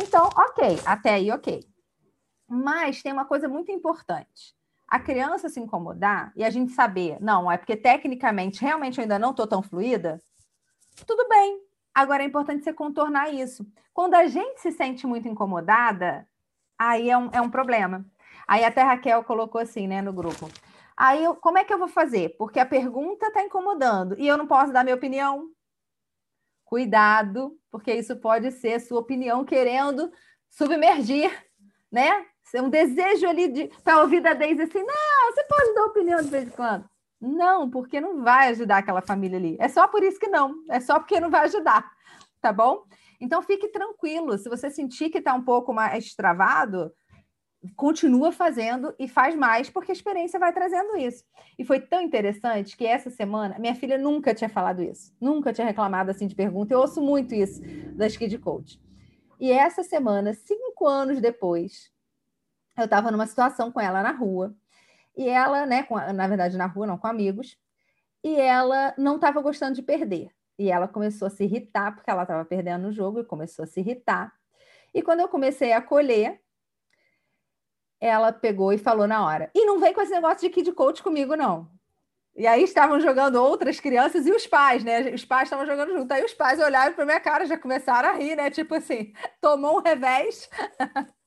Então, 0.00 0.28
ok, 0.36 0.80
até 0.84 1.14
aí, 1.14 1.30
ok. 1.30 1.64
Mas 2.48 3.02
tem 3.02 3.12
uma 3.12 3.24
coisa 3.24 3.48
muito 3.48 3.70
importante. 3.70 4.54
A 4.88 4.98
criança 4.98 5.48
se 5.48 5.60
incomodar 5.60 6.32
e 6.34 6.42
a 6.42 6.50
gente 6.50 6.72
saber, 6.72 7.16
não, 7.20 7.50
é 7.50 7.56
porque 7.56 7.76
tecnicamente 7.76 8.60
realmente 8.60 8.98
eu 8.98 9.02
ainda 9.02 9.18
não 9.18 9.30
estou 9.30 9.46
tão 9.46 9.62
fluida, 9.62 10.20
tudo 11.06 11.28
bem. 11.28 11.60
Agora 11.94 12.22
é 12.22 12.26
importante 12.26 12.64
você 12.64 12.72
contornar 12.72 13.32
isso. 13.32 13.66
Quando 13.92 14.14
a 14.14 14.26
gente 14.26 14.60
se 14.60 14.72
sente 14.72 15.06
muito 15.06 15.28
incomodada, 15.28 16.26
aí 16.78 17.10
é 17.10 17.16
um, 17.16 17.30
é 17.32 17.40
um 17.40 17.50
problema. 17.50 18.04
Aí 18.46 18.64
até 18.64 18.82
a 18.82 18.86
Raquel 18.86 19.22
colocou 19.24 19.60
assim, 19.60 19.86
né, 19.86 20.02
no 20.02 20.12
grupo. 20.12 20.48
Aí, 21.00 21.24
eu, 21.24 21.34
como 21.34 21.56
é 21.56 21.64
que 21.64 21.72
eu 21.72 21.78
vou 21.78 21.88
fazer? 21.88 22.36
Porque 22.36 22.60
a 22.60 22.66
pergunta 22.66 23.28
está 23.28 23.42
incomodando 23.42 24.14
e 24.18 24.28
eu 24.28 24.36
não 24.36 24.46
posso 24.46 24.70
dar 24.70 24.84
minha 24.84 24.94
opinião. 24.94 25.48
Cuidado, 26.70 27.58
porque 27.68 27.92
isso 27.92 28.14
pode 28.16 28.52
ser 28.52 28.78
sua 28.78 29.00
opinião 29.00 29.44
querendo 29.44 30.08
submergir, 30.48 31.28
né? 31.90 32.24
Ser 32.44 32.62
um 32.62 32.70
desejo 32.70 33.28
ali 33.28 33.48
de 33.48 33.68
para 33.82 34.00
ouvir 34.00 34.20
da 34.20 34.34
Deise 34.34 34.62
assim, 34.62 34.78
não, 34.78 35.32
você 35.32 35.42
pode 35.48 35.74
dar 35.74 35.84
opinião 35.86 36.22
de 36.22 36.28
vez 36.28 36.46
em 36.46 36.50
quando. 36.50 36.88
Não, 37.20 37.68
porque 37.68 38.00
não 38.00 38.22
vai 38.22 38.50
ajudar 38.50 38.78
aquela 38.78 39.02
família 39.02 39.36
ali. 39.36 39.56
É 39.58 39.68
só 39.68 39.88
por 39.88 40.04
isso 40.04 40.20
que 40.20 40.28
não. 40.28 40.54
É 40.70 40.78
só 40.78 41.00
porque 41.00 41.18
não 41.18 41.28
vai 41.28 41.46
ajudar, 41.46 41.90
tá 42.40 42.52
bom? 42.52 42.84
Então 43.20 43.42
fique 43.42 43.66
tranquilo. 43.66 44.38
Se 44.38 44.48
você 44.48 44.70
sentir 44.70 45.10
que 45.10 45.18
está 45.18 45.34
um 45.34 45.42
pouco 45.42 45.74
mais 45.74 46.14
travado, 46.14 46.92
continua 47.76 48.32
fazendo 48.32 48.94
e 48.98 49.06
faz 49.06 49.34
mais, 49.34 49.68
porque 49.68 49.92
a 49.92 49.94
experiência 49.94 50.40
vai 50.40 50.52
trazendo 50.52 50.96
isso. 50.96 51.24
E 51.58 51.64
foi 51.64 51.80
tão 51.80 52.00
interessante 52.00 52.76
que 52.76 52.86
essa 52.86 53.10
semana, 53.10 53.58
minha 53.58 53.74
filha 53.74 53.98
nunca 53.98 54.34
tinha 54.34 54.48
falado 54.48 54.82
isso, 54.82 55.14
nunca 55.20 55.52
tinha 55.52 55.66
reclamado 55.66 56.10
assim 56.10 56.26
de 56.26 56.34
pergunta. 56.34 56.72
Eu 56.72 56.80
ouço 56.80 57.02
muito 57.02 57.34
isso 57.34 57.60
das 57.94 58.16
Kid 58.16 58.38
Coach. 58.38 58.80
E 59.38 59.52
essa 59.52 59.82
semana, 59.82 60.34
cinco 60.34 60.86
anos 60.86 61.20
depois, 61.20 61.90
eu 62.76 62.84
estava 62.84 63.10
numa 63.10 63.26
situação 63.26 63.70
com 63.70 63.80
ela 63.80 64.02
na 64.02 64.12
rua, 64.12 64.54
e 65.16 65.28
ela, 65.28 65.66
né, 65.66 65.82
com, 65.82 65.96
na 65.96 66.26
verdade 66.26 66.56
na 66.56 66.66
rua, 66.66 66.86
não 66.86 66.96
com 66.96 67.06
amigos, 67.06 67.58
e 68.24 68.36
ela 68.36 68.94
não 68.96 69.16
estava 69.16 69.40
gostando 69.40 69.74
de 69.74 69.82
perder. 69.82 70.30
E 70.58 70.70
ela 70.70 70.86
começou 70.86 71.26
a 71.26 71.30
se 71.30 71.44
irritar, 71.44 71.94
porque 71.94 72.10
ela 72.10 72.22
estava 72.22 72.44
perdendo 72.44 72.88
o 72.88 72.92
jogo, 72.92 73.20
e 73.20 73.24
começou 73.24 73.64
a 73.64 73.66
se 73.66 73.80
irritar. 73.80 74.32
E 74.94 75.02
quando 75.02 75.20
eu 75.20 75.28
comecei 75.28 75.72
a 75.72 75.78
acolher, 75.78 76.40
ela 78.00 78.32
pegou 78.32 78.72
e 78.72 78.78
falou 78.78 79.06
na 79.06 79.24
hora: 79.24 79.50
e 79.54 79.66
não 79.66 79.78
vem 79.78 79.92
com 79.92 80.00
esse 80.00 80.12
negócio 80.12 80.40
de 80.40 80.50
kid 80.50 80.72
coach 80.72 81.02
comigo, 81.02 81.36
não. 81.36 81.68
E 82.34 82.46
aí 82.46 82.62
estavam 82.62 83.00
jogando 83.00 83.36
outras 83.36 83.80
crianças 83.80 84.26
e 84.26 84.32
os 84.32 84.46
pais, 84.46 84.82
né? 84.82 85.10
Os 85.12 85.24
pais 85.24 85.44
estavam 85.44 85.66
jogando 85.66 85.92
junto. 85.92 86.10
Aí 86.12 86.24
os 86.24 86.32
pais 86.32 86.60
olharam 86.60 86.94
para 86.94 87.04
minha 87.04 87.20
cara, 87.20 87.44
já 87.44 87.58
começaram 87.58 88.08
a 88.08 88.12
rir, 88.12 88.36
né? 88.36 88.50
Tipo 88.50 88.74
assim, 88.76 89.12
tomou 89.40 89.78
um 89.78 89.82
revés. 89.82 90.48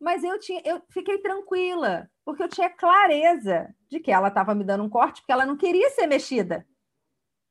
Mas 0.00 0.22
eu 0.22 0.38
tinha, 0.38 0.60
eu 0.64 0.82
fiquei 0.90 1.18
tranquila, 1.18 2.08
porque 2.24 2.42
eu 2.42 2.48
tinha 2.48 2.70
clareza 2.70 3.74
de 3.88 3.98
que 3.98 4.12
ela 4.12 4.28
estava 4.28 4.54
me 4.54 4.64
dando 4.64 4.84
um 4.84 4.88
corte, 4.88 5.20
porque 5.20 5.32
ela 5.32 5.46
não 5.46 5.56
queria 5.56 5.90
ser 5.90 6.06
mexida. 6.06 6.66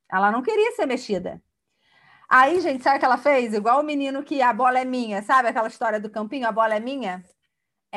Ela 0.09 0.31
não 0.31 0.41
queria 0.41 0.71
ser 0.73 0.85
mexida. 0.85 1.41
Aí, 2.29 2.59
gente, 2.61 2.83
sabe 2.83 2.97
o 2.97 2.99
que 2.99 3.05
ela 3.05 3.17
fez? 3.17 3.53
Igual 3.53 3.81
o 3.81 3.83
menino 3.83 4.23
que 4.23 4.41
a 4.41 4.53
bola 4.53 4.79
é 4.79 4.85
minha, 4.85 5.21
sabe 5.23 5.49
aquela 5.49 5.67
história 5.67 5.99
do 5.99 6.09
campinho, 6.09 6.47
a 6.47 6.51
bola 6.51 6.75
é 6.75 6.79
minha? 6.79 7.23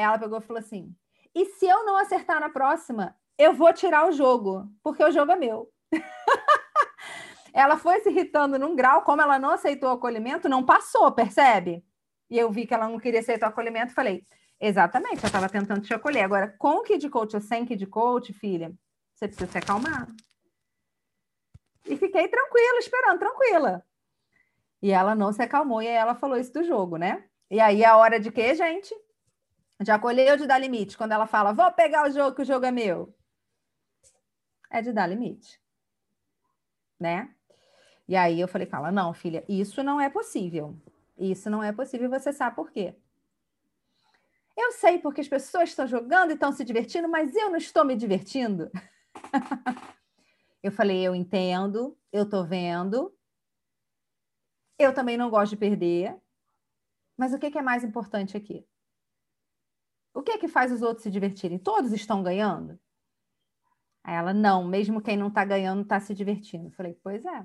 Ela 0.02 0.18
pegou 0.18 0.38
e 0.38 0.42
falou 0.42 0.60
assim: 0.60 0.94
e 1.34 1.46
se 1.46 1.66
eu 1.66 1.84
não 1.84 1.96
acertar 1.96 2.40
na 2.40 2.48
próxima, 2.48 3.16
eu 3.38 3.54
vou 3.54 3.72
tirar 3.72 4.08
o 4.08 4.12
jogo, 4.12 4.68
porque 4.82 5.02
o 5.02 5.10
jogo 5.10 5.32
é 5.32 5.36
meu. 5.36 5.70
ela 7.54 7.76
foi 7.76 8.00
se 8.00 8.10
irritando 8.10 8.58
num 8.58 8.74
grau, 8.74 9.02
como 9.02 9.22
ela 9.22 9.38
não 9.38 9.50
aceitou 9.50 9.90
o 9.90 9.92
acolhimento, 9.92 10.48
não 10.48 10.64
passou, 10.64 11.10
percebe? 11.12 11.84
E 12.28 12.38
eu 12.38 12.50
vi 12.50 12.66
que 12.66 12.74
ela 12.74 12.88
não 12.88 12.98
queria 12.98 13.20
aceitar 13.20 13.46
o 13.46 13.50
acolhimento, 13.50 13.94
falei, 13.94 14.24
exatamente, 14.60 15.22
eu 15.22 15.28
estava 15.28 15.48
tentando 15.48 15.80
te 15.80 15.94
acolher. 15.94 16.24
Agora, 16.24 16.54
com 16.58 16.76
o 16.76 16.82
Kid 16.82 17.08
Coach 17.08 17.36
ou 17.36 17.42
sem 17.42 17.64
Kid 17.64 17.86
Coach, 17.86 18.32
filha, 18.32 18.72
você 19.14 19.28
precisa 19.28 19.50
se 19.50 19.58
acalmar. 19.58 20.08
E 21.86 21.96
fiquei 21.96 22.28
tranquila, 22.28 22.78
esperando, 22.78 23.18
tranquila. 23.18 23.84
E 24.82 24.90
ela 24.92 25.14
não 25.14 25.32
se 25.32 25.42
acalmou, 25.42 25.80
e 25.80 25.88
aí 25.88 25.94
ela 25.94 26.14
falou 26.14 26.36
isso 26.36 26.52
do 26.52 26.64
jogo, 26.64 26.96
né? 26.96 27.24
E 27.50 27.60
aí 27.60 27.84
a 27.84 27.96
hora 27.96 28.18
de 28.18 28.30
quê, 28.30 28.54
gente? 28.54 28.94
De 29.80 29.90
acolher 29.90 30.32
ou 30.32 30.36
de 30.36 30.46
dar 30.46 30.58
limite? 30.58 30.96
Quando 30.96 31.12
ela 31.12 31.26
fala, 31.26 31.52
vou 31.52 31.70
pegar 31.72 32.06
o 32.06 32.10
jogo, 32.10 32.36
que 32.36 32.42
o 32.42 32.44
jogo 32.44 32.66
é 32.66 32.70
meu. 32.70 33.14
É 34.70 34.82
de 34.82 34.92
dar 34.92 35.06
limite. 35.06 35.60
Né? 36.98 37.34
E 38.06 38.14
aí 38.14 38.40
eu 38.40 38.48
falei 38.48 38.66
com 38.66 38.76
ela, 38.76 38.92
não, 38.92 39.14
filha, 39.14 39.44
isso 39.48 39.82
não 39.82 40.00
é 40.00 40.10
possível. 40.10 40.76
Isso 41.16 41.48
não 41.48 41.62
é 41.62 41.72
possível 41.72 42.10
você 42.10 42.32
sabe 42.32 42.56
por 42.56 42.70
quê. 42.70 42.94
Eu 44.56 44.72
sei 44.72 44.98
porque 44.98 45.20
as 45.20 45.28
pessoas 45.28 45.70
estão 45.70 45.86
jogando 45.86 46.30
e 46.30 46.34
estão 46.34 46.52
se 46.52 46.64
divertindo, 46.64 47.08
mas 47.08 47.34
eu 47.34 47.48
não 47.48 47.56
estou 47.56 47.84
me 47.84 47.96
divertindo. 47.96 48.70
Eu 50.62 50.70
falei, 50.70 51.06
eu 51.06 51.14
entendo, 51.14 51.96
eu 52.12 52.28
tô 52.28 52.44
vendo. 52.44 53.16
Eu 54.78 54.92
também 54.92 55.16
não 55.16 55.30
gosto 55.30 55.52
de 55.52 55.56
perder. 55.56 56.14
Mas 57.16 57.32
o 57.32 57.38
que 57.38 57.56
é 57.56 57.62
mais 57.62 57.82
importante 57.82 58.36
aqui? 58.36 58.66
O 60.12 60.22
que 60.22 60.32
é 60.32 60.38
que 60.38 60.48
faz 60.48 60.72
os 60.72 60.82
outros 60.82 61.02
se 61.02 61.10
divertirem? 61.10 61.58
Todos 61.58 61.92
estão 61.92 62.22
ganhando? 62.22 62.78
Aí 64.02 64.14
ela, 64.14 64.32
não, 64.32 64.64
mesmo 64.64 65.00
quem 65.00 65.16
não 65.16 65.28
está 65.28 65.44
ganhando 65.44 65.82
está 65.82 66.00
se 66.00 66.14
divertindo. 66.14 66.68
Eu 66.68 66.72
falei, 66.72 66.98
pois 67.02 67.24
é. 67.24 67.44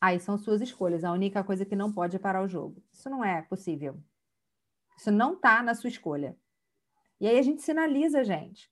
Aí 0.00 0.18
são 0.18 0.38
suas 0.38 0.60
escolhas. 0.60 1.04
A 1.04 1.12
única 1.12 1.44
coisa 1.44 1.64
que 1.64 1.76
não 1.76 1.92
pode 1.92 2.16
é 2.16 2.18
parar 2.18 2.42
o 2.42 2.48
jogo. 2.48 2.82
Isso 2.92 3.08
não 3.10 3.24
é 3.24 3.42
possível. 3.42 4.02
Isso 4.96 5.10
não 5.10 5.34
está 5.34 5.62
na 5.62 5.74
sua 5.74 5.88
escolha. 5.88 6.36
E 7.20 7.28
aí 7.28 7.38
a 7.38 7.42
gente 7.42 7.62
sinaliza, 7.62 8.24
gente. 8.24 8.70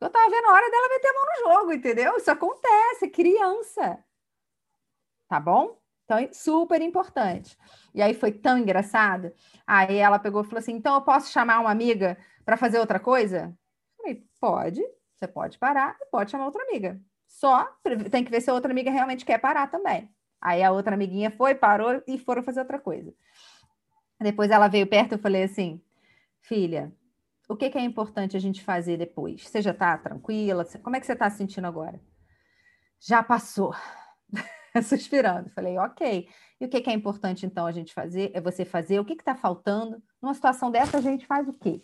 Eu 0.00 0.06
estava 0.06 0.30
vendo 0.30 0.46
a 0.46 0.52
hora 0.52 0.70
dela 0.70 0.88
meter 0.88 1.08
a 1.08 1.12
mão 1.12 1.24
no 1.24 1.50
jogo, 1.50 1.72
entendeu? 1.72 2.16
Isso 2.16 2.30
acontece, 2.30 3.04
é 3.04 3.10
criança. 3.10 4.04
Tá 5.28 5.38
bom? 5.38 5.79
Então, 6.10 6.18
é 6.18 6.32
super 6.32 6.82
importante. 6.82 7.56
E 7.94 8.02
aí 8.02 8.14
foi 8.14 8.32
tão 8.32 8.58
engraçado. 8.58 9.32
Aí 9.64 9.96
ela 9.96 10.18
pegou 10.18 10.42
e 10.42 10.44
falou 10.44 10.58
assim: 10.58 10.72
então 10.72 10.94
eu 10.94 11.02
posso 11.02 11.30
chamar 11.30 11.60
uma 11.60 11.70
amiga 11.70 12.18
para 12.44 12.56
fazer 12.56 12.80
outra 12.80 12.98
coisa? 12.98 13.56
Falei, 13.96 14.24
pode, 14.40 14.82
você 15.14 15.28
pode 15.28 15.56
parar 15.56 15.96
e 16.00 16.06
pode 16.06 16.32
chamar 16.32 16.46
outra 16.46 16.64
amiga. 16.64 17.00
Só 17.28 17.64
tem 18.10 18.24
que 18.24 18.30
ver 18.30 18.40
se 18.40 18.50
a 18.50 18.54
outra 18.54 18.72
amiga 18.72 18.90
realmente 18.90 19.24
quer 19.24 19.38
parar 19.38 19.68
também. 19.68 20.10
Aí 20.40 20.64
a 20.64 20.72
outra 20.72 20.94
amiguinha 20.94 21.30
foi, 21.30 21.54
parou 21.54 22.02
e 22.08 22.18
foram 22.18 22.42
fazer 22.42 22.58
outra 22.58 22.80
coisa. 22.80 23.14
Depois 24.20 24.50
ela 24.50 24.66
veio 24.66 24.88
perto 24.88 25.12
e 25.12 25.14
eu 25.14 25.20
falei 25.20 25.44
assim: 25.44 25.80
filha, 26.40 26.92
o 27.48 27.54
que, 27.54 27.70
que, 27.70 27.78
é 27.78 27.82
importante 27.82 28.36
a 28.36 28.40
gente 28.40 28.64
fazer 28.64 28.96
depois? 28.96 29.46
Você 29.46 29.62
já 29.62 29.70
está 29.70 29.96
tranquila? 29.96 30.64
Como 30.82 30.96
é 30.96 30.98
que 30.98 31.06
você 31.06 31.12
está 31.12 31.30
se 31.30 31.36
sentindo 31.36 31.68
agora? 31.68 32.00
Já 32.98 33.22
passou. 33.22 33.72
Suspirando. 34.82 35.50
Falei, 35.50 35.78
ok. 35.78 36.28
E 36.60 36.64
o 36.64 36.68
que, 36.68 36.80
que, 36.80 36.90
é 36.90 36.92
importante, 36.92 37.46
então, 37.46 37.66
a 37.66 37.72
gente 37.72 37.92
fazer? 37.92 38.30
É 38.34 38.40
você 38.40 38.64
fazer 38.64 39.00
o 39.00 39.04
que 39.04 39.14
está 39.14 39.34
faltando? 39.34 40.02
Numa 40.20 40.34
situação 40.34 40.70
dessa, 40.70 40.98
a 40.98 41.00
gente 41.00 41.26
faz 41.26 41.48
o 41.48 41.52
quê? 41.52 41.80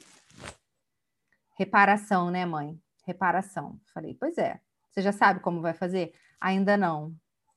Reparação, 1.59 2.31
né, 2.31 2.45
mãe? 2.45 2.79
Reparação. 3.07 3.81
Falei, 3.93 4.15
pois 4.15 4.37
é. 4.39 4.61
Você 4.91 5.03
já 5.03 5.13
sabe 5.13 5.41
como 5.41 5.61
vai 5.61 5.75
fazer? 5.75 6.15
Ainda 6.41 6.77
não. 6.77 7.15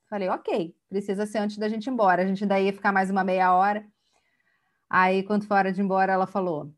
Falei, 0.08 0.28
ok, 0.28 0.74
precisa 0.88 1.26
ser 1.26 1.38
antes 1.38 1.58
da 1.58 1.68
gente 1.68 1.86
ir 1.86 1.90
embora. 1.90 2.22
A 2.22 2.26
gente 2.26 2.44
daí 2.46 2.66
ia 2.66 2.72
ficar 2.72 2.92
mais 2.92 3.10
uma 3.10 3.22
meia 3.22 3.54
hora. 3.54 3.86
Aí, 4.88 5.22
quando 5.22 5.46
foi 5.46 5.56
hora 5.56 5.72
de 5.72 5.80
ir 5.80 5.84
embora, 5.84 6.12
ela 6.12 6.26
falou. 6.26 6.74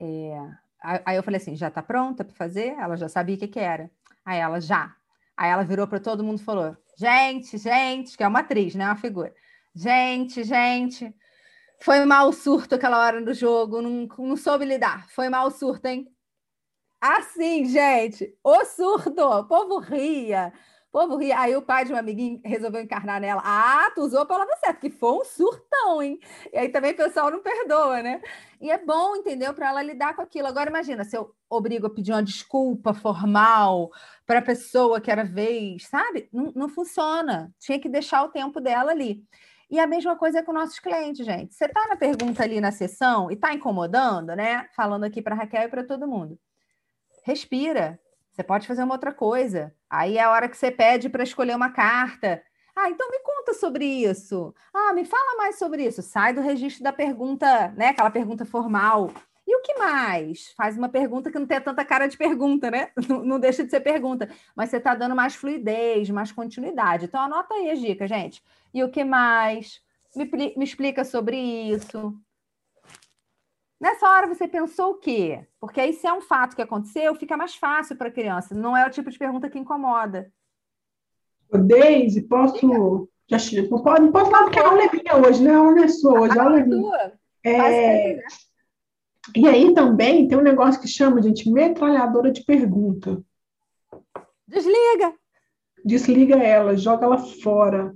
É... 0.00 0.68
Aí 0.80 1.16
eu 1.16 1.22
falei 1.22 1.38
assim: 1.38 1.56
já 1.56 1.70
tá 1.70 1.82
pronta 1.82 2.24
para 2.24 2.34
fazer? 2.34 2.68
Ela 2.78 2.96
já 2.96 3.08
sabia 3.08 3.36
o 3.36 3.38
que, 3.38 3.48
que 3.48 3.58
era. 3.58 3.90
Aí 4.24 4.38
ela 4.38 4.60
já. 4.60 4.96
Aí 5.38 5.50
ela 5.50 5.62
virou 5.62 5.86
para 5.86 6.00
todo 6.00 6.24
mundo 6.24 6.40
e 6.40 6.44
falou: 6.44 6.76
gente, 6.98 7.56
gente, 7.56 8.16
que 8.16 8.24
é 8.24 8.28
uma 8.28 8.40
atriz, 8.40 8.74
né? 8.74 8.84
Uma 8.84 8.96
figura. 8.96 9.32
Gente, 9.72 10.42
gente, 10.42 11.14
foi 11.80 12.04
mal 12.04 12.28
o 12.28 12.32
surto 12.32 12.74
aquela 12.74 12.98
hora 12.98 13.22
do 13.22 13.32
jogo, 13.32 13.80
não, 13.80 14.08
não 14.18 14.36
soube 14.36 14.64
lidar. 14.64 15.08
Foi 15.10 15.28
mal 15.28 15.46
o 15.46 15.50
surto, 15.52 15.86
hein? 15.86 16.08
Assim, 17.00 17.66
gente, 17.66 18.36
o 18.42 18.64
surdo, 18.64 19.22
o 19.22 19.44
povo 19.44 19.78
ria. 19.78 20.52
Povo 20.90 21.16
ria. 21.16 21.38
Aí 21.38 21.54
o 21.54 21.62
pai 21.62 21.84
de 21.84 21.92
uma 21.92 21.98
amiguinha 21.98 22.40
resolveu 22.44 22.80
encarnar 22.80 23.20
nela. 23.20 23.42
Ah, 23.44 23.90
tu 23.94 24.02
usou 24.02 24.20
a 24.20 24.26
palavra 24.26 24.56
certa, 24.56 24.80
que 24.80 24.90
foi 24.90 25.12
um 25.12 25.24
surtão, 25.24 26.02
hein? 26.02 26.18
E 26.52 26.56
aí 26.56 26.68
também 26.70 26.92
o 26.92 26.96
pessoal 26.96 27.30
não 27.30 27.42
perdoa, 27.42 28.02
né? 28.02 28.22
E 28.60 28.70
é 28.70 28.78
bom, 28.78 29.16
entendeu? 29.16 29.52
Para 29.52 29.68
ela 29.68 29.82
lidar 29.82 30.16
com 30.16 30.22
aquilo. 30.22 30.48
Agora, 30.48 30.70
imagina, 30.70 31.04
se 31.04 31.16
eu 31.16 31.34
obrigo 31.48 31.86
a 31.86 31.90
pedir 31.90 32.12
uma 32.12 32.22
desculpa 32.22 32.94
formal 32.94 33.90
para 34.26 34.38
a 34.38 34.42
pessoa 34.42 35.00
que 35.00 35.10
era 35.10 35.24
vez, 35.24 35.86
sabe? 35.86 36.28
Não, 36.32 36.52
não 36.54 36.68
funciona. 36.68 37.52
Tinha 37.58 37.78
que 37.78 37.88
deixar 37.88 38.22
o 38.22 38.30
tempo 38.30 38.60
dela 38.60 38.90
ali. 38.90 39.22
E 39.70 39.78
a 39.78 39.86
mesma 39.86 40.16
coisa 40.16 40.38
é 40.38 40.42
com 40.42 40.52
nossos 40.52 40.78
clientes, 40.78 41.26
gente. 41.26 41.54
Você 41.54 41.66
está 41.66 41.86
na 41.88 41.96
pergunta 41.96 42.42
ali 42.42 42.60
na 42.60 42.72
sessão 42.72 43.30
e 43.30 43.34
está 43.34 43.52
incomodando, 43.52 44.34
né? 44.34 44.66
Falando 44.74 45.04
aqui 45.04 45.20
para 45.20 45.34
Raquel 45.34 45.64
e 45.64 45.68
para 45.68 45.84
todo 45.84 46.08
mundo. 46.08 46.38
Respira, 47.22 48.00
você 48.38 48.44
pode 48.44 48.68
fazer 48.68 48.84
uma 48.84 48.94
outra 48.94 49.12
coisa. 49.12 49.74
Aí 49.90 50.16
é 50.16 50.22
a 50.22 50.30
hora 50.30 50.48
que 50.48 50.56
você 50.56 50.70
pede 50.70 51.08
para 51.08 51.24
escolher 51.24 51.56
uma 51.56 51.70
carta. 51.70 52.40
Ah, 52.76 52.88
então 52.88 53.10
me 53.10 53.18
conta 53.18 53.52
sobre 53.52 53.84
isso. 53.84 54.54
Ah, 54.72 54.92
me 54.92 55.04
fala 55.04 55.36
mais 55.36 55.58
sobre 55.58 55.84
isso. 55.84 56.02
Sai 56.02 56.32
do 56.32 56.40
registro 56.40 56.84
da 56.84 56.92
pergunta, 56.92 57.72
né? 57.76 57.88
Aquela 57.88 58.12
pergunta 58.12 58.44
formal. 58.44 59.10
E 59.44 59.56
o 59.56 59.60
que 59.60 59.74
mais? 59.74 60.52
Faz 60.56 60.78
uma 60.78 60.88
pergunta 60.88 61.32
que 61.32 61.38
não 61.38 61.46
tem 61.48 61.60
tanta 61.60 61.84
cara 61.84 62.06
de 62.06 62.16
pergunta, 62.16 62.70
né? 62.70 62.90
Não, 63.08 63.24
não 63.24 63.40
deixa 63.40 63.64
de 63.64 63.70
ser 63.70 63.80
pergunta, 63.80 64.28
mas 64.54 64.70
você 64.70 64.76
está 64.76 64.94
dando 64.94 65.16
mais 65.16 65.34
fluidez, 65.34 66.08
mais 66.10 66.30
continuidade. 66.30 67.06
Então 67.06 67.20
anota 67.20 67.54
aí 67.54 67.70
as 67.72 67.80
dicas, 67.80 68.08
gente. 68.08 68.40
E 68.72 68.84
o 68.84 68.90
que 68.90 69.02
mais? 69.02 69.80
Me, 70.14 70.30
me 70.56 70.64
explica 70.64 71.04
sobre 71.04 71.36
isso. 71.36 72.14
Nessa 73.80 74.10
hora 74.10 74.26
você 74.26 74.48
pensou 74.48 74.90
o 74.90 74.94
quê? 74.94 75.46
Porque 75.60 75.80
aí, 75.80 75.92
se 75.92 76.06
é 76.06 76.12
um 76.12 76.20
fato 76.20 76.56
que 76.56 76.62
aconteceu, 76.62 77.14
fica 77.14 77.36
mais 77.36 77.54
fácil 77.54 77.96
para 77.96 78.08
a 78.08 78.12
criança. 78.12 78.54
Não 78.54 78.76
é 78.76 78.86
o 78.86 78.90
tipo 78.90 79.10
de 79.10 79.18
pergunta 79.18 79.48
que 79.48 79.58
incomoda. 79.58 80.32
Deise, 81.52 82.22
posso. 82.22 83.08
Já, 83.28 83.38
não, 83.70 83.82
pode, 83.82 84.02
não 84.02 84.12
posso 84.12 84.30
falar 84.30 84.44
porque 84.44 84.58
a 84.58 84.66
aula 84.66 84.82
é 84.82 84.90
minha 84.90 85.16
hoje, 85.16 85.42
né? 85.42 85.52
A 85.52 85.58
aula 85.58 85.84
é 85.84 85.88
sua 85.88 86.20
hoje. 86.20 86.38
A 86.38 86.42
aula 86.42 86.60
é 86.60 86.64
minha. 86.64 87.12
É... 87.44 88.24
E 89.36 89.46
aí 89.46 89.74
também 89.74 90.26
tem 90.26 90.38
um 90.38 90.42
negócio 90.42 90.80
que 90.80 90.88
chama, 90.88 91.22
gente, 91.22 91.50
metralhadora 91.50 92.32
de 92.32 92.42
pergunta. 92.42 93.22
Desliga. 94.46 95.14
Desliga 95.84 96.36
ela, 96.36 96.76
joga 96.76 97.04
ela 97.04 97.18
fora. 97.18 97.94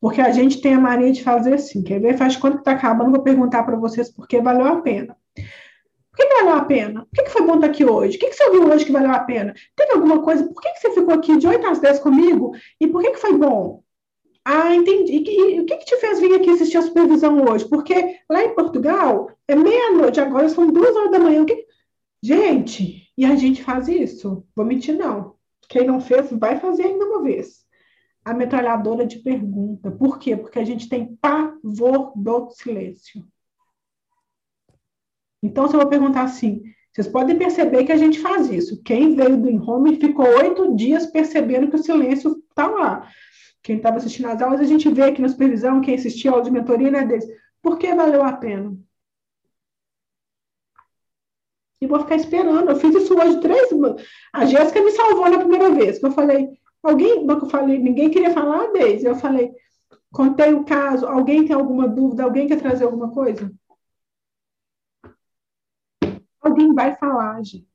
Porque 0.00 0.20
a 0.20 0.32
gente 0.32 0.60
tem 0.60 0.74
a 0.74 0.80
mania 0.80 1.12
de 1.12 1.22
fazer 1.22 1.54
assim, 1.54 1.82
quer 1.82 2.00
ver? 2.00 2.16
Faz 2.16 2.36
quanto 2.36 2.58
que 2.58 2.64
tá 2.64 2.72
acabando, 2.72 3.12
vou 3.12 3.22
perguntar 3.22 3.62
para 3.62 3.76
vocês 3.76 4.10
por 4.10 4.26
que 4.26 4.40
valeu 4.40 4.66
a 4.66 4.80
pena. 4.80 5.16
Por 5.34 6.16
que, 6.16 6.34
valeu 6.34 6.54
a 6.54 6.64
pena? 6.64 7.00
Por 7.00 7.10
que, 7.14 7.22
que 7.22 7.30
foi 7.30 7.46
bom 7.46 7.54
estar 7.54 7.68
aqui 7.68 7.84
hoje? 7.84 8.16
O 8.16 8.20
que, 8.20 8.28
que 8.28 8.34
você 8.34 8.44
ouviu 8.44 8.68
hoje 8.68 8.84
que 8.84 8.92
valeu 8.92 9.10
a 9.10 9.20
pena? 9.20 9.54
Teve 9.76 9.92
alguma 9.92 10.22
coisa? 10.22 10.44
Por 10.44 10.60
que, 10.60 10.72
que 10.72 10.80
você 10.80 10.92
ficou 10.92 11.14
aqui 11.14 11.36
de 11.36 11.46
8 11.46 11.66
às 11.66 11.78
10 11.78 12.00
comigo? 12.00 12.52
E 12.80 12.86
por 12.86 13.00
que, 13.02 13.12
que 13.12 13.20
foi 13.20 13.36
bom? 13.36 13.82
Ah, 14.44 14.74
entendi. 14.74 15.22
E 15.26 15.60
o 15.60 15.66
que, 15.66 15.76
que 15.76 15.84
te 15.84 15.96
fez 15.96 16.18
vir 16.18 16.34
aqui 16.34 16.50
assistir 16.50 16.78
a 16.78 16.82
supervisão 16.82 17.44
hoje? 17.44 17.68
Porque 17.68 18.18
lá 18.28 18.42
em 18.42 18.54
Portugal 18.54 19.30
é 19.46 19.54
meia-noite, 19.54 20.20
agora 20.20 20.48
são 20.48 20.66
duas 20.66 20.94
horas 20.96 21.12
da 21.12 21.18
manhã. 21.18 21.44
Que... 21.44 21.64
Gente, 22.22 23.08
e 23.16 23.24
a 23.24 23.36
gente 23.36 23.62
faz 23.62 23.86
isso? 23.88 24.44
Vou 24.54 24.66
mentir, 24.66 24.96
não. 24.96 25.34
Quem 25.68 25.86
não 25.86 26.00
fez, 26.00 26.30
vai 26.32 26.58
fazer 26.58 26.82
ainda 26.84 27.04
uma 27.04 27.22
vez 27.22 27.60
a 28.24 28.34
metralhadora 28.34 29.06
de 29.06 29.18
pergunta. 29.18 29.90
Por 29.90 30.18
quê? 30.18 30.36
Porque 30.36 30.58
a 30.58 30.64
gente 30.64 30.88
tem 30.88 31.16
pavor 31.16 32.12
do 32.16 32.50
silêncio. 32.50 33.24
Então, 35.42 35.66
se 35.68 35.74
eu 35.74 35.80
vou 35.80 35.88
perguntar 35.88 36.22
assim, 36.22 36.62
vocês 36.92 37.08
podem 37.08 37.38
perceber 37.38 37.84
que 37.84 37.92
a 37.92 37.96
gente 37.96 38.18
faz 38.18 38.50
isso. 38.50 38.82
Quem 38.82 39.14
veio 39.14 39.36
do 39.36 39.70
home 39.70 39.96
ficou 39.96 40.26
oito 40.26 40.74
dias 40.76 41.06
percebendo 41.06 41.70
que 41.70 41.76
o 41.76 41.82
silêncio 41.82 42.42
está 42.50 42.66
lá. 42.66 43.08
Quem 43.62 43.76
estava 43.76 43.96
assistindo 43.96 44.26
às 44.26 44.42
aulas, 44.42 44.60
a 44.60 44.64
gente 44.64 44.88
vê 44.90 45.02
aqui 45.02 45.22
na 45.22 45.28
supervisão, 45.28 45.80
quem 45.80 45.94
assistiu 45.94 46.32
a 46.32 46.34
aula 46.34 46.44
de 46.44 46.50
mentoria, 46.50 46.90
né, 46.90 47.04
deles. 47.04 47.26
Por 47.62 47.78
que 47.78 47.94
valeu 47.94 48.22
a 48.22 48.32
pena? 48.32 48.76
E 51.80 51.86
vou 51.86 52.00
ficar 52.00 52.16
esperando. 52.16 52.70
Eu 52.70 52.76
fiz 52.76 52.94
isso 52.94 53.18
hoje 53.18 53.40
três. 53.40 53.70
A 54.32 54.44
Jéssica 54.44 54.82
me 54.82 54.90
salvou 54.90 55.30
na 55.30 55.38
primeira 55.38 55.70
vez, 55.70 55.98
que 55.98 56.06
eu 56.06 56.12
falei, 56.12 56.48
Alguém, 56.82 57.26
eu 57.26 57.50
falei, 57.50 57.78
ninguém 57.78 58.10
queria 58.10 58.32
falar, 58.32 58.72
Deise. 58.72 59.06
Eu 59.06 59.14
falei, 59.14 59.52
contei 60.10 60.54
o 60.54 60.64
caso, 60.64 61.06
alguém 61.06 61.46
tem 61.46 61.54
alguma 61.54 61.86
dúvida? 61.86 62.24
Alguém 62.24 62.46
quer 62.46 62.58
trazer 62.60 62.84
alguma 62.84 63.10
coisa? 63.10 63.52
Alguém 66.40 66.72
vai 66.74 66.96
falar, 66.96 67.42
gente. 67.42 67.68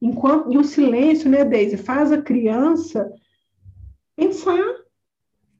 Enquanto, 0.00 0.52
e 0.52 0.58
o 0.58 0.64
silêncio, 0.64 1.30
né, 1.30 1.44
Deise, 1.44 1.76
faz 1.76 2.12
a 2.12 2.22
criança 2.22 3.12
pensar. 4.16 4.64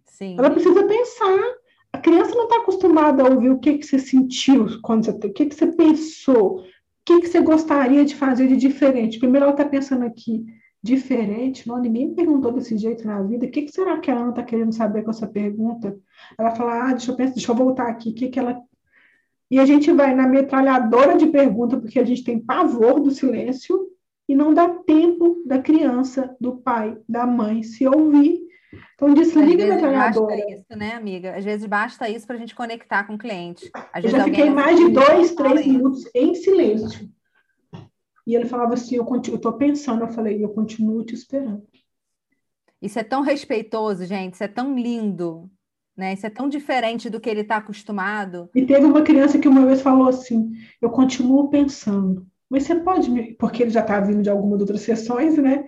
Sim. 0.05 0.37
Ela 0.39 0.51
precisa 0.51 0.87
pensar. 0.87 1.55
A 1.93 1.99
criança 1.99 2.35
não 2.35 2.45
está 2.45 2.57
acostumada 2.57 3.23
a 3.23 3.29
ouvir 3.29 3.51
o 3.51 3.59
que, 3.59 3.79
que 3.79 3.87
você 3.87 3.99
sentiu 3.99 4.81
quando 4.81 5.05
você, 5.05 5.11
o 5.11 5.33
que, 5.33 5.47
que 5.47 5.55
você 5.55 5.66
pensou, 5.73 6.61
o 6.61 6.65
que, 7.05 7.20
que 7.20 7.29
você 7.29 7.41
gostaria 7.41 8.05
de 8.05 8.15
fazer 8.15 8.49
de 8.49 8.57
diferente. 8.57 9.19
Primeiro 9.19 9.45
ela 9.45 9.53
está 9.53 9.65
pensando 9.65 10.05
aqui, 10.05 10.45
diferente, 10.83 11.69
não, 11.69 11.79
ninguém 11.79 12.09
me 12.09 12.15
perguntou 12.15 12.53
desse 12.53 12.77
jeito 12.77 13.07
na 13.07 13.23
vida. 13.23 13.47
O 13.47 13.51
que, 13.51 13.63
que 13.63 13.73
será 13.73 13.99
que 13.99 14.11
a 14.11 14.17
Ana 14.17 14.31
está 14.31 14.43
querendo 14.43 14.73
saber 14.73 15.03
com 15.03 15.11
essa 15.11 15.29
pergunta? 15.29 15.97
Ela 16.37 16.51
fala, 16.51 16.89
ah, 16.89 16.93
deixa 16.93 17.13
eu, 17.13 17.17
pensar, 17.17 17.35
deixa 17.35 17.53
eu 17.53 17.57
voltar 17.57 17.89
aqui, 17.89 18.11
o 18.11 18.15
que, 18.15 18.29
que 18.29 18.39
ela. 18.39 18.61
E 19.49 19.61
a 19.61 19.65
gente 19.65 19.93
vai 19.93 20.15
na 20.15 20.27
metralhadora 20.27 21.17
de 21.17 21.27
pergunta, 21.27 21.79
porque 21.79 22.01
a 22.01 22.05
gente 22.05 22.25
tem 22.25 22.41
pavor 22.41 22.99
do 22.99 23.11
silêncio 23.13 23.89
e 24.29 24.35
não 24.35 24.53
dá 24.53 24.69
tempo 24.69 25.43
da 25.47 25.61
criança, 25.61 26.35
do 26.41 26.57
pai, 26.57 26.97
da 27.09 27.27
mãe 27.27 27.63
se 27.63 27.87
ouvir. 27.87 28.41
Então, 28.95 29.13
desliga 29.13 29.65
a 29.65 29.75
metralhadora. 29.75 30.35
Basta 30.35 30.53
isso, 30.53 30.79
né, 30.79 30.95
amiga? 30.95 31.37
Às 31.37 31.45
vezes 31.45 31.67
basta 31.67 32.09
isso 32.09 32.27
para 32.27 32.37
a 32.37 32.39
gente 32.39 32.55
conectar 32.55 33.05
com 33.05 33.15
o 33.15 33.19
cliente. 33.19 33.71
Às 33.93 34.05
eu 34.05 34.11
já 34.11 34.25
fiquei 34.25 34.49
mais 34.51 34.77
de 34.77 34.89
dois, 34.89 35.35
três 35.35 35.67
minutos 35.67 36.11
em 36.15 36.35
silêncio. 36.35 37.09
E 38.27 38.35
ele 38.35 38.47
falava 38.47 38.74
assim: 38.74 38.97
Eu 38.97 39.07
estou 39.15 39.53
pensando. 39.55 40.03
Eu 40.03 40.09
falei: 40.09 40.43
Eu 40.43 40.51
continuo 40.51 41.05
te 41.05 41.15
esperando. 41.15 41.62
Isso 42.81 42.99
é 42.99 43.05
tão 43.05 43.23
respeitoso, 43.23 44.05
gente. 44.05 44.35
Isso 44.35 44.44
é 44.44 44.49
tão 44.49 44.77
lindo. 44.77 45.51
Né? 45.97 46.15
Isso 46.15 46.27
é 46.27 46.31
tão 46.31 46.49
diferente 46.49 47.11
do 47.11 47.20
que 47.20 47.28
ele 47.28 47.43
está 47.43 47.57
acostumado. 47.59 48.49
E 48.55 48.65
teve 48.65 48.86
uma 48.86 49.03
criança 49.03 49.39
que 49.39 49.49
uma 49.49 49.66
vez 49.66 49.81
falou 49.81 50.09
assim: 50.09 50.53
Eu 50.81 50.90
continuo 50.90 51.49
pensando. 51.49 52.27
Mas 52.49 52.65
você 52.65 52.77
pode 52.77 53.11
me. 53.11 53.35
Porque 53.35 53.62
ele 53.62 53.70
já 53.70 53.81
está 53.81 54.01
vindo 54.01 54.23
de 54.23 54.31
alguma 54.31 54.57
de 54.57 54.62
outras 54.62 54.82
sessões, 54.82 55.36
né? 55.39 55.66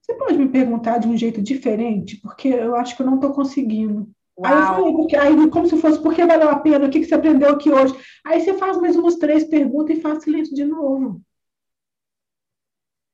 Você 0.00 0.14
pode 0.14 0.38
me 0.38 0.48
perguntar 0.48 0.98
de 0.98 1.08
um 1.08 1.16
jeito 1.16 1.42
diferente? 1.42 2.20
Porque 2.20 2.48
eu 2.48 2.76
acho 2.76 2.94
que 2.94 3.02
eu 3.02 3.06
não 3.06 3.16
estou 3.16 3.32
conseguindo. 3.32 4.08
Uau. 4.38 4.52
Aí 4.52 4.58
eu 4.58 4.66
falei, 4.66 4.92
porque, 4.92 5.16
aí, 5.16 5.50
como 5.50 5.66
se 5.66 5.76
fosse, 5.78 6.00
por 6.00 6.14
que 6.14 6.24
valeu 6.24 6.50
a 6.50 6.58
pena? 6.58 6.86
O 6.86 6.90
que, 6.90 7.00
que 7.00 7.06
você 7.06 7.14
aprendeu 7.14 7.50
aqui 7.50 7.72
hoje? 7.72 7.94
Aí 8.24 8.40
você 8.40 8.54
faz 8.54 8.76
mais 8.76 8.94
umas 8.94 9.16
três 9.16 9.44
perguntas 9.44 9.96
e 9.96 10.00
faz 10.00 10.22
silêncio 10.22 10.54
de 10.54 10.64
novo. 10.64 11.20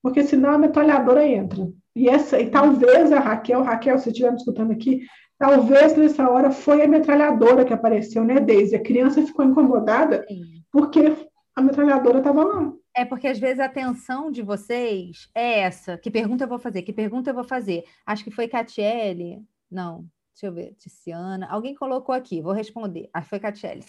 Porque 0.03 0.25
senão 0.25 0.51
a 0.51 0.59
metralhadora 0.59 1.27
entra. 1.27 1.71
E, 1.95 2.09
essa, 2.09 2.41
e 2.41 2.51
talvez 2.51 3.13
a 3.13 3.21
Raquel, 3.21 3.63
Raquel, 3.63 3.99
se 3.99 4.09
estiver 4.09 4.31
me 4.31 4.37
escutando 4.37 4.73
aqui, 4.73 5.07
talvez 5.39 5.97
nessa 5.97 6.29
hora 6.29 6.51
foi 6.51 6.83
a 6.83 6.89
metralhadora 6.89 7.65
que 7.65 7.73
apareceu, 7.73 8.25
né, 8.25 8.41
Deise? 8.41 8.77
A 8.77 8.83
criança 8.83 9.25
ficou 9.25 9.45
incomodada 9.45 10.25
Sim. 10.27 10.63
porque 10.73 11.15
a 11.55 11.63
metralhadora 11.63 12.19
estava 12.19 12.45
lá. 12.45 12.73
É 12.95 13.05
porque 13.05 13.27
às 13.27 13.39
vezes 13.39 13.61
a 13.61 13.67
atenção 13.67 14.31
de 14.31 14.43
vocês 14.43 15.29
é 15.35 15.61
essa. 15.61 15.97
Que 15.97 16.11
pergunta 16.11 16.45
eu 16.45 16.49
vou 16.49 16.59
fazer? 16.59 16.83
Que 16.83 16.93
pergunta 16.93 17.31
eu 17.31 17.35
vou 17.35 17.45
fazer? 17.45 17.85
Acho 18.05 18.25
que 18.25 18.31
foi 18.31 18.49
Catiele. 18.49 19.43
Não, 19.71 20.07
deixa 20.35 20.47
eu 20.47 20.53
ver, 20.53 20.75
Tiziana. 20.79 21.47
Alguém 21.49 21.75
colocou 21.75 22.15
aqui, 22.15 22.43
vou 22.43 22.53
responder. 22.53 23.09
Acho 23.13 23.25
que 23.25 23.31
foi 23.31 23.41
Catiele. 23.41 23.85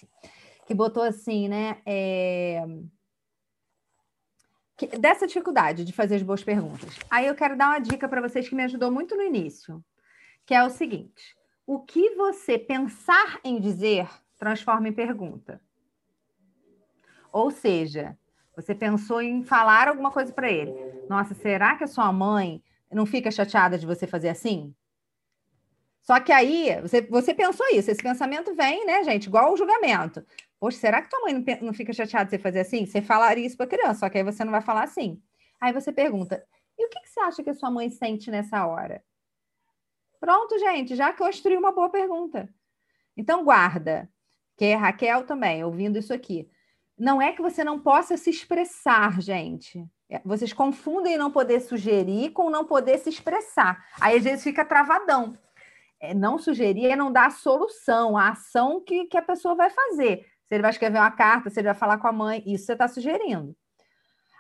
Que 0.66 0.74
botou 0.74 1.04
assim, 1.04 1.50
né? 1.50 1.78
É... 1.86 2.66
Dessa 4.88 5.28
dificuldade 5.28 5.84
de 5.86 5.94
fazer 5.94 6.16
as 6.16 6.24
boas 6.24 6.44
perguntas. 6.44 6.98
Aí 7.10 7.28
eu 7.28 7.36
quero 7.36 7.58
dar 7.58 7.70
uma 7.70 7.80
dica 7.80 8.08
para 8.08 8.22
vocês 8.22 8.48
que 8.48 8.56
me 8.56 8.64
ajudou 8.64 8.92
muito 8.92 9.16
no 9.16 9.22
início, 9.22 9.84
que 10.46 10.54
é 10.54 10.64
o 10.64 10.70
seguinte: 10.70 11.36
o 11.66 11.80
que 11.80 12.16
você 12.16 12.58
pensar 12.58 13.40
em 13.44 13.60
dizer 13.60 14.08
transforma 14.38 14.90
em 14.90 14.94
pergunta. 14.94 15.62
Ou 17.32 17.50
seja, 17.50 18.18
você 18.56 18.76
pensou 18.76 19.22
em 19.22 19.44
falar 19.44 19.88
alguma 19.88 20.12
coisa 20.12 20.32
para 20.32 20.52
ele. 20.52 20.74
Nossa, 21.10 21.34
será 21.34 21.76
que 21.76 21.84
a 21.84 21.88
sua 21.88 22.12
mãe 22.12 22.62
não 22.92 23.06
fica 23.06 23.32
chateada 23.32 23.78
de 23.78 23.86
você 23.86 24.06
fazer 24.06 24.30
assim? 24.30 24.76
Só 26.02 26.20
que 26.20 26.34
aí, 26.34 26.82
você, 26.82 27.02
você 27.02 27.34
pensou 27.34 27.66
isso, 27.70 27.90
esse 27.90 28.04
pensamento 28.04 28.54
vem, 28.54 28.86
né, 28.86 29.04
gente, 29.06 29.28
igual 29.28 29.54
o 29.54 29.58
julgamento. 29.58 30.24
Poxa, 30.64 30.78
será 30.78 31.02
que 31.02 31.10
tua 31.10 31.20
mãe 31.20 31.44
não, 31.62 31.74
fica 31.74 31.92
chateada 31.92 32.24
de 32.24 32.30
você 32.30 32.40
fazer 32.40 32.62
assim? 32.62 32.86
Você 32.86 33.02
falaria 33.02 33.46
isso 33.46 33.58
para 33.58 33.68
criança, 33.68 34.00
só 34.00 34.10
que 34.10 34.18
aí 34.18 34.24
você 34.24 34.46
não 34.46 34.52
vai 34.54 34.62
falar 34.62 34.84
assim. 34.84 35.22
Aí 35.60 35.74
você 35.74 35.92
pergunta, 35.92 36.42
e 36.78 36.86
o 36.86 36.90
que, 36.90 37.02
que 37.02 37.10
você 37.10 37.20
acha 37.20 37.44
que 37.44 37.50
a 37.50 37.54
sua 37.54 37.70
mãe 37.70 37.90
sente 37.90 38.32
nessa 38.32 38.66
hora? 38.66 39.04
Pronto, 40.22 40.58
gente, 40.58 40.96
já 40.96 41.12
construí 41.12 41.58
uma 41.58 41.74
boa 41.74 41.90
pergunta. 41.90 42.48
Então, 43.18 43.44
guarda, 43.44 44.10
que 44.56 44.64
é 44.64 44.76
Raquel 44.76 45.26
também, 45.26 45.66
ouvindo 45.66 46.00
isso 46.00 46.14
aqui. 46.14 46.50
Não 46.98 47.22
é 47.22 47.34
que 47.34 47.42
você 47.42 47.62
não 47.62 47.78
possa 47.78 48.16
se 48.16 48.30
expressar, 48.30 49.20
gente. 49.20 49.86
É, 50.10 50.22
vocês 50.24 50.54
confundem 50.54 51.18
não 51.18 51.30
poder 51.30 51.60
sugerir 51.60 52.30
com 52.30 52.50
não 52.50 52.64
poder 52.64 53.00
se 53.00 53.10
expressar. 53.10 53.86
Aí, 54.00 54.16
às 54.16 54.24
vezes, 54.24 54.46
fica 54.46 54.64
travadão 54.64 55.38
é, 56.04 56.14
não 56.14 56.38
sugerir 56.38 56.88
é 56.88 56.96
não 56.98 57.10
dar 57.10 57.28
a 57.28 57.32
solução, 57.32 58.18
a 58.18 58.32
ação 58.32 58.82
que, 58.82 59.06
que 59.06 59.18
a 59.18 59.22
pessoa 59.22 59.56
vai 59.56 59.70
fazer. 59.70 60.26
Se 60.54 60.56
ele 60.58 60.62
vai 60.62 60.70
escrever 60.70 61.00
uma 61.00 61.10
carta, 61.10 61.50
se 61.50 61.60
ele 61.60 61.70
vai 61.70 61.74
falar 61.74 61.98
com 61.98 62.08
a 62.08 62.12
mãe, 62.12 62.44
isso 62.46 62.68
você 62.68 62.74
está 62.74 62.88
sugerindo. 62.88 63.58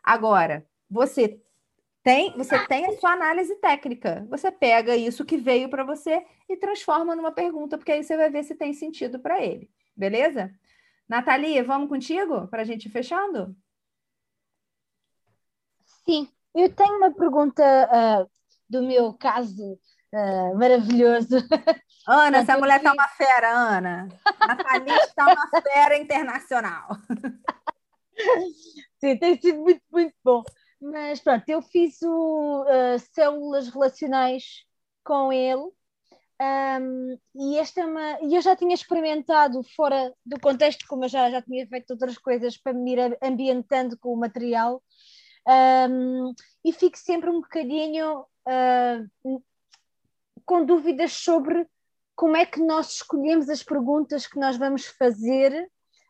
Agora, 0.03 0.63
você 0.87 1.41
tem, 2.03 2.37
você 2.37 2.67
tem 2.67 2.85
a 2.85 2.99
sua 2.99 3.13
análise 3.13 3.55
técnica. 3.55 4.23
Você 4.29 4.51
pega 4.51 4.95
isso 4.95 5.25
que 5.25 5.37
veio 5.37 5.71
para 5.71 5.83
você 5.83 6.23
e 6.47 6.55
transforma 6.55 7.15
numa 7.15 7.31
pergunta, 7.31 7.79
porque 7.79 7.91
aí 7.91 8.03
você 8.03 8.15
vai 8.15 8.29
ver 8.29 8.43
se 8.43 8.53
tem 8.53 8.75
sentido 8.75 9.17
para 9.17 9.43
ele. 9.43 9.71
Beleza? 9.97 10.53
Nathalie, 11.09 11.63
vamos 11.63 11.89
contigo 11.89 12.47
para 12.47 12.61
a 12.61 12.65
gente 12.65 12.85
ir 12.85 12.91
fechando? 12.91 13.55
Sim, 16.05 16.29
eu 16.53 16.71
tenho 16.71 16.97
uma 16.97 17.11
pergunta 17.11 17.63
uh, 17.91 18.29
do 18.69 18.83
meu 18.83 19.15
caso 19.15 19.79
Uh, 20.13 20.55
maravilhoso. 20.55 21.37
Ana, 22.07 22.37
essa 22.37 22.55
mulher 22.55 22.77
está 22.77 22.93
uma 22.93 23.07
fera, 23.07 23.49
Ana. 23.49 24.07
A 24.39 24.55
Thalys 24.55 25.03
está 25.05 25.25
uma 25.25 25.61
fera 25.61 25.97
internacional. 25.97 26.87
Sim, 28.99 29.17
tem 29.17 29.41
sido 29.41 29.59
muito, 29.59 29.81
muito 29.91 30.13
bom. 30.23 30.43
Mas 30.79 31.19
pronto, 31.19 31.49
eu 31.49 31.63
fiz 31.63 31.99
o 32.03 32.63
uh, 32.63 32.99
Células 33.13 33.69
Relacionais 33.69 34.63
com 35.03 35.33
ele. 35.33 35.71
Um, 36.41 37.17
e 37.35 37.57
esta 37.57 37.81
é 37.81 37.85
uma. 37.85 38.19
E 38.21 38.35
eu 38.35 38.41
já 38.41 38.55
tinha 38.55 38.75
experimentado 38.75 39.63
fora 39.75 40.13
do 40.23 40.39
contexto, 40.39 40.85
como 40.87 41.05
eu 41.05 41.09
já, 41.09 41.31
já 41.31 41.41
tinha 41.41 41.65
feito 41.65 41.89
outras 41.91 42.19
coisas 42.19 42.55
para 42.55 42.73
me 42.73 42.93
ir 42.93 43.17
ambientando 43.19 43.97
com 43.97 44.13
o 44.13 44.19
material. 44.19 44.83
Um, 45.47 46.33
e 46.63 46.71
fico 46.71 46.97
sempre 46.97 47.29
um 47.29 47.41
bocadinho 47.41 48.19
uh, 48.21 49.41
com 50.45 50.65
dúvidas 50.65 51.13
sobre 51.13 51.67
como 52.15 52.35
é 52.35 52.45
que 52.45 52.61
nós 52.61 52.95
escolhemos 52.95 53.49
as 53.49 53.63
perguntas 53.63 54.27
que 54.27 54.39
nós 54.39 54.57
vamos 54.57 54.85
fazer 54.85 55.67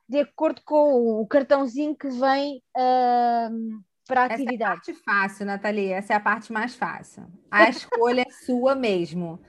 de 0.07 0.19
acordo 0.19 0.61
com 0.65 1.21
o 1.21 1.27
cartãozinho 1.27 1.95
que 1.95 2.09
vem 2.09 2.61
uh, 2.77 3.81
para 4.05 4.23
a 4.23 4.25
atividade. 4.25 4.53
Essa 4.53 4.63
é 4.63 4.65
a 4.65 4.67
parte 4.67 4.93
fácil, 4.93 5.45
Nathalie, 5.45 5.91
essa 5.91 6.13
é 6.13 6.15
a 6.15 6.19
parte 6.19 6.51
mais 6.51 6.75
fácil. 6.75 7.25
A 7.49 7.69
escolha 7.69 8.21
é 8.21 8.31
sua 8.45 8.75
mesmo. 8.75 9.39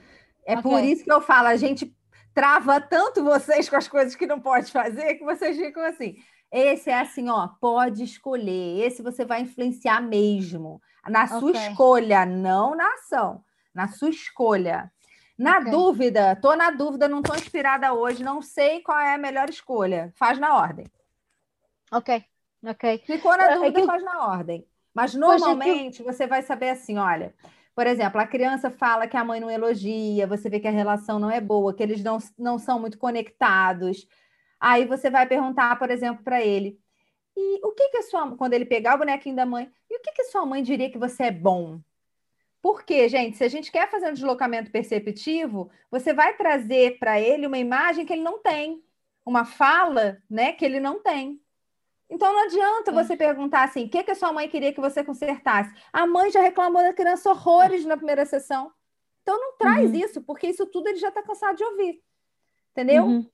É 0.46 0.56
okay. 0.56 0.62
por 0.62 0.84
isso 0.84 1.04
que 1.04 1.12
eu 1.12 1.20
falo, 1.20 1.48
a 1.48 1.56
gente 1.56 1.94
trava 2.32 2.80
tanto 2.80 3.24
vocês 3.24 3.68
com 3.68 3.76
as 3.76 3.88
coisas 3.88 4.14
que 4.14 4.26
não 4.26 4.40
pode 4.40 4.70
fazer 4.70 5.14
que 5.14 5.24
vocês 5.24 5.56
ficam 5.56 5.84
assim. 5.84 6.16
Esse 6.52 6.88
é 6.88 7.00
assim, 7.00 7.28
ó, 7.28 7.48
pode 7.60 8.04
escolher. 8.04 8.86
Esse 8.86 9.02
você 9.02 9.24
vai 9.24 9.40
influenciar 9.40 10.00
mesmo. 10.00 10.80
Na 11.08 11.26
sua 11.26 11.50
okay. 11.50 11.68
escolha, 11.68 12.24
não 12.24 12.76
na 12.76 12.86
ação 12.94 13.44
na 13.74 13.88
sua 13.88 14.10
escolha. 14.10 14.90
Na 15.36 15.58
okay. 15.58 15.70
dúvida, 15.70 16.36
tô 16.36 16.54
na 16.54 16.70
dúvida, 16.70 17.08
não 17.08 17.20
tô 17.20 17.34
inspirada 17.34 17.92
hoje, 17.92 18.22
não 18.22 18.40
sei 18.40 18.80
qual 18.80 18.98
é 18.98 19.14
a 19.14 19.18
melhor 19.18 19.50
escolha. 19.50 20.12
Faz 20.14 20.38
na 20.38 20.56
ordem. 20.56 20.86
Ok, 21.90 22.24
ok. 22.64 23.02
Ficou 23.04 23.36
na 23.36 23.56
dúvida, 23.56 23.80
é 23.80 23.84
faz 23.84 24.04
na 24.04 24.26
ordem. 24.28 24.66
Mas 24.94 25.14
normalmente 25.14 25.98
que... 25.98 26.02
você 26.04 26.26
vai 26.26 26.40
saber 26.42 26.70
assim, 26.70 26.98
olha, 26.98 27.34
por 27.74 27.86
exemplo, 27.86 28.20
a 28.20 28.26
criança 28.26 28.70
fala 28.70 29.08
que 29.08 29.16
a 29.16 29.24
mãe 29.24 29.40
não 29.40 29.50
elogia, 29.50 30.26
você 30.26 30.48
vê 30.48 30.60
que 30.60 30.68
a 30.68 30.70
relação 30.70 31.18
não 31.18 31.30
é 31.30 31.40
boa, 31.40 31.74
que 31.74 31.82
eles 31.82 32.02
não, 32.04 32.18
não 32.38 32.56
são 32.56 32.78
muito 32.78 32.96
conectados. 32.96 34.06
Aí 34.60 34.84
você 34.84 35.10
vai 35.10 35.26
perguntar, 35.26 35.76
por 35.78 35.90
exemplo, 35.90 36.22
para 36.22 36.40
ele: 36.40 36.78
e 37.36 37.60
o 37.66 37.72
que 37.72 37.88
que 37.88 37.96
a 37.96 38.02
sua 38.02 38.36
quando 38.36 38.54
ele 38.54 38.64
pegar 38.64 38.94
o 38.94 38.98
bonequinho 38.98 39.34
da 39.34 39.44
mãe, 39.44 39.68
e 39.90 39.96
o 39.96 40.00
que 40.00 40.12
que 40.12 40.22
a 40.22 40.30
sua 40.30 40.46
mãe 40.46 40.62
diria 40.62 40.90
que 40.90 40.98
você 40.98 41.24
é 41.24 41.30
bom? 41.32 41.80
Porque, 42.64 43.10
gente, 43.10 43.36
se 43.36 43.44
a 43.44 43.48
gente 43.48 43.70
quer 43.70 43.90
fazer 43.90 44.08
um 44.08 44.14
deslocamento 44.14 44.70
perceptivo, 44.70 45.70
você 45.90 46.14
vai 46.14 46.34
trazer 46.34 46.98
para 46.98 47.20
ele 47.20 47.46
uma 47.46 47.58
imagem 47.58 48.06
que 48.06 48.12
ele 48.14 48.22
não 48.22 48.38
tem, 48.38 48.82
uma 49.22 49.44
fala, 49.44 50.16
né, 50.30 50.52
que 50.52 50.64
ele 50.64 50.80
não 50.80 50.98
tem. 50.98 51.38
Então 52.08 52.32
não 52.32 52.44
adianta 52.44 52.90
você 52.90 53.18
perguntar 53.18 53.64
assim: 53.64 53.84
o 53.84 53.88
que, 53.90 54.02
que 54.02 54.12
a 54.12 54.14
sua 54.14 54.32
mãe 54.32 54.48
queria 54.48 54.72
que 54.72 54.80
você 54.80 55.04
consertasse? 55.04 55.74
A 55.92 56.06
mãe 56.06 56.30
já 56.30 56.40
reclamou 56.40 56.80
da 56.80 56.94
criança 56.94 57.28
horrores 57.28 57.84
na 57.84 57.98
primeira 57.98 58.24
sessão. 58.24 58.72
Então 59.20 59.38
não 59.38 59.58
traz 59.58 59.90
uhum. 59.90 59.96
isso, 59.96 60.22
porque 60.22 60.46
isso 60.46 60.64
tudo 60.64 60.88
ele 60.88 60.96
já 60.96 61.08
está 61.08 61.22
cansado 61.22 61.58
de 61.58 61.64
ouvir. 61.64 62.00
Entendeu? 62.72 63.04
Uhum. 63.04 63.26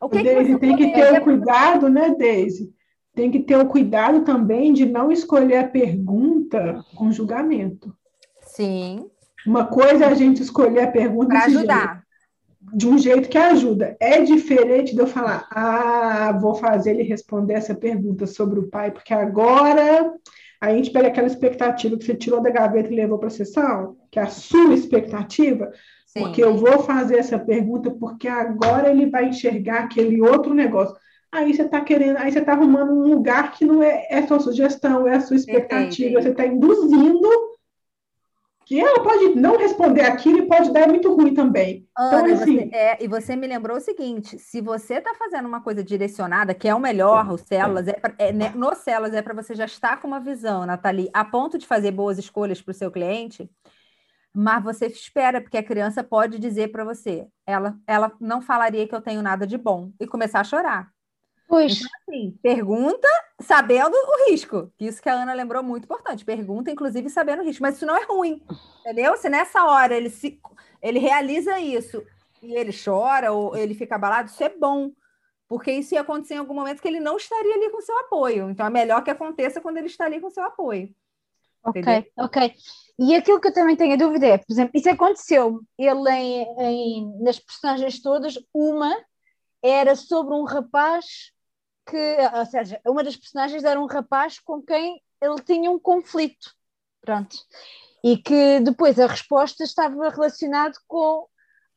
O 0.00 0.08
que, 0.08 0.22
Deise, 0.22 0.54
que 0.54 0.58
tem 0.58 0.74
que 0.74 0.90
ter 0.90 1.20
o 1.20 1.22
cuidado, 1.22 1.90
né, 1.90 2.14
Deise? 2.14 2.74
Tem 3.14 3.30
que 3.30 3.40
ter 3.40 3.58
o 3.58 3.68
cuidado 3.68 4.24
também 4.24 4.72
de 4.72 4.86
não 4.86 5.12
escolher 5.12 5.58
a 5.58 5.68
pergunta 5.68 6.82
com 6.96 7.12
julgamento. 7.12 7.94
Sim. 8.54 9.10
Uma 9.46 9.66
coisa 9.66 10.04
é 10.04 10.08
a 10.08 10.14
gente 10.14 10.40
escolher 10.40 10.84
a 10.84 10.90
pergunta 10.90 11.26
para 11.26 11.44
ajudar. 11.44 11.88
Jeito, 11.88 12.04
de 12.76 12.88
um 12.88 12.98
jeito 12.98 13.28
que 13.28 13.36
ajuda. 13.36 13.96
É 14.00 14.20
diferente 14.22 14.94
de 14.94 15.00
eu 15.00 15.06
falar, 15.06 15.46
ah, 15.50 16.32
vou 16.40 16.54
fazer 16.54 16.90
ele 16.90 17.02
responder 17.02 17.54
essa 17.54 17.74
pergunta 17.74 18.26
sobre 18.26 18.58
o 18.58 18.68
pai, 18.68 18.90
porque 18.90 19.12
agora 19.12 20.12
a 20.60 20.72
gente 20.72 20.90
pega 20.90 21.08
aquela 21.08 21.26
expectativa 21.26 21.96
que 21.96 22.04
você 22.04 22.14
tirou 22.14 22.40
da 22.40 22.48
gaveta 22.48 22.92
e 22.92 22.96
levou 22.96 23.18
para 23.18 23.26
a 23.26 23.30
sessão, 23.30 23.96
que 24.10 24.18
é 24.18 24.22
a 24.22 24.28
sua 24.28 24.72
expectativa, 24.72 25.70
Sim. 26.06 26.20
porque 26.20 26.42
eu 26.42 26.56
vou 26.56 26.78
fazer 26.84 27.18
essa 27.18 27.38
pergunta 27.38 27.90
porque 27.90 28.28
agora 28.28 28.90
ele 28.90 29.10
vai 29.10 29.28
enxergar 29.28 29.80
aquele 29.80 30.22
outro 30.22 30.54
negócio. 30.54 30.96
Aí 31.30 31.52
você 31.52 31.62
está 31.62 31.80
querendo, 31.80 32.16
aí 32.18 32.30
você 32.30 32.38
está 32.38 32.52
arrumando 32.52 32.92
um 32.92 33.14
lugar 33.14 33.50
que 33.52 33.64
não 33.64 33.82
é, 33.82 34.06
é 34.08 34.26
sua 34.26 34.38
sugestão, 34.38 35.08
é 35.08 35.16
a 35.16 35.20
sua 35.20 35.36
expectativa, 35.36 36.10
Entendi. 36.10 36.22
você 36.22 36.28
está 36.30 36.46
induzindo 36.46 37.28
que 38.66 38.80
ela 38.80 39.02
pode 39.02 39.34
não 39.34 39.56
responder 39.58 40.02
aquilo 40.02 40.38
e 40.38 40.48
pode 40.48 40.72
dar 40.72 40.88
muito 40.88 41.14
ruim 41.14 41.34
também. 41.34 41.86
Ana, 41.96 42.30
então, 42.30 42.42
assim... 42.42 42.56
Você, 42.56 42.76
é, 42.76 43.04
e 43.04 43.08
você 43.08 43.36
me 43.36 43.46
lembrou 43.46 43.76
o 43.76 43.80
seguinte: 43.80 44.38
se 44.38 44.60
você 44.60 44.94
está 44.94 45.14
fazendo 45.14 45.46
uma 45.46 45.60
coisa 45.60 45.84
direcionada, 45.84 46.54
que 46.54 46.68
é 46.68 46.74
o 46.74 46.80
melhor, 46.80 47.30
o 47.30 47.36
células, 47.36 47.86
é, 47.88 47.92
pra, 47.92 48.14
é 48.18 48.32
né, 48.32 48.52
no 48.54 48.74
células 48.74 49.14
é 49.14 49.22
para 49.22 49.34
você 49.34 49.54
já 49.54 49.66
estar 49.66 50.00
com 50.00 50.08
uma 50.08 50.20
visão, 50.20 50.64
Nathalie, 50.64 51.10
a 51.12 51.24
ponto 51.24 51.58
de 51.58 51.66
fazer 51.66 51.90
boas 51.90 52.18
escolhas 52.18 52.62
para 52.62 52.72
o 52.72 52.74
seu 52.74 52.90
cliente, 52.90 53.50
mas 54.32 54.64
você 54.64 54.86
espera, 54.86 55.40
porque 55.40 55.58
a 55.58 55.62
criança 55.62 56.02
pode 56.02 56.38
dizer 56.38 56.72
para 56.72 56.84
você, 56.84 57.26
ela, 57.46 57.76
ela 57.86 58.12
não 58.20 58.42
falaria 58.42 58.88
que 58.88 58.94
eu 58.94 59.00
tenho 59.00 59.22
nada 59.22 59.46
de 59.46 59.56
bom, 59.56 59.92
e 60.00 60.06
começar 60.06 60.40
a 60.40 60.44
chorar. 60.44 60.93
Pois. 61.48 61.76
Então, 61.76 61.90
assim, 62.00 62.38
pergunta 62.42 63.08
sabendo 63.40 63.94
o 63.94 64.30
risco. 64.30 64.72
Isso 64.80 65.02
que 65.02 65.08
a 65.08 65.14
Ana 65.14 65.34
lembrou 65.34 65.62
muito 65.62 65.84
importante. 65.84 66.24
Pergunta, 66.24 66.70
inclusive, 66.70 67.08
sabendo 67.10 67.42
o 67.42 67.44
risco. 67.44 67.62
Mas 67.62 67.76
isso 67.76 67.86
não 67.86 67.96
é 67.96 68.04
ruim, 68.04 68.42
entendeu? 68.80 69.16
Se 69.16 69.28
nessa 69.28 69.64
hora 69.64 69.94
ele, 69.94 70.10
se, 70.10 70.40
ele 70.82 70.98
realiza 70.98 71.58
isso 71.58 72.02
e 72.42 72.54
ele 72.54 72.72
chora 72.72 73.32
ou 73.32 73.56
ele 73.56 73.74
fica 73.74 73.94
abalado, 73.94 74.28
isso 74.28 74.42
é 74.42 74.48
bom. 74.48 74.90
Porque 75.46 75.70
isso 75.70 75.94
ia 75.94 76.00
acontecer 76.00 76.34
em 76.34 76.38
algum 76.38 76.54
momento 76.54 76.80
que 76.80 76.88
ele 76.88 77.00
não 77.00 77.16
estaria 77.16 77.54
ali 77.54 77.70
com 77.70 77.80
seu 77.80 77.96
apoio. 78.00 78.50
Então 78.50 78.66
é 78.66 78.70
melhor 78.70 79.02
que 79.04 79.10
aconteça 79.10 79.60
quando 79.60 79.76
ele 79.76 79.86
está 79.86 80.06
ali 80.06 80.20
com 80.20 80.30
seu 80.30 80.42
apoio. 80.44 80.94
Ok, 81.62 81.80
entendeu? 81.80 82.10
ok. 82.18 82.54
E 82.98 83.14
aquilo 83.14 83.40
que 83.40 83.48
eu 83.48 83.54
também 83.54 83.76
tenho 83.76 83.94
a 83.94 83.96
dúvida 83.96 84.26
é, 84.26 84.38
por 84.38 84.50
exemplo, 84.50 84.72
isso 84.74 84.88
aconteceu. 84.88 85.60
Ele 85.78 86.10
em, 86.10 86.46
em, 86.60 87.22
nas 87.22 87.38
personagens 87.38 88.00
todas, 88.00 88.38
uma 88.52 88.94
era 89.62 89.96
sobre 89.96 90.34
um 90.34 90.44
rapaz 90.44 91.32
que, 91.86 92.16
ou 92.34 92.46
seja, 92.46 92.80
uma 92.86 93.04
das 93.04 93.16
personagens 93.16 93.64
era 93.64 93.80
um 93.80 93.86
rapaz 93.86 94.38
com 94.38 94.62
quem 94.62 95.02
ele 95.20 95.40
tinha 95.42 95.70
um 95.70 95.78
conflito. 95.78 96.54
Pronto. 97.00 97.36
E 98.02 98.16
que 98.18 98.60
depois 98.60 98.98
a 98.98 99.06
resposta 99.06 99.64
estava 99.64 100.08
relacionada 100.08 100.74
com 100.86 101.26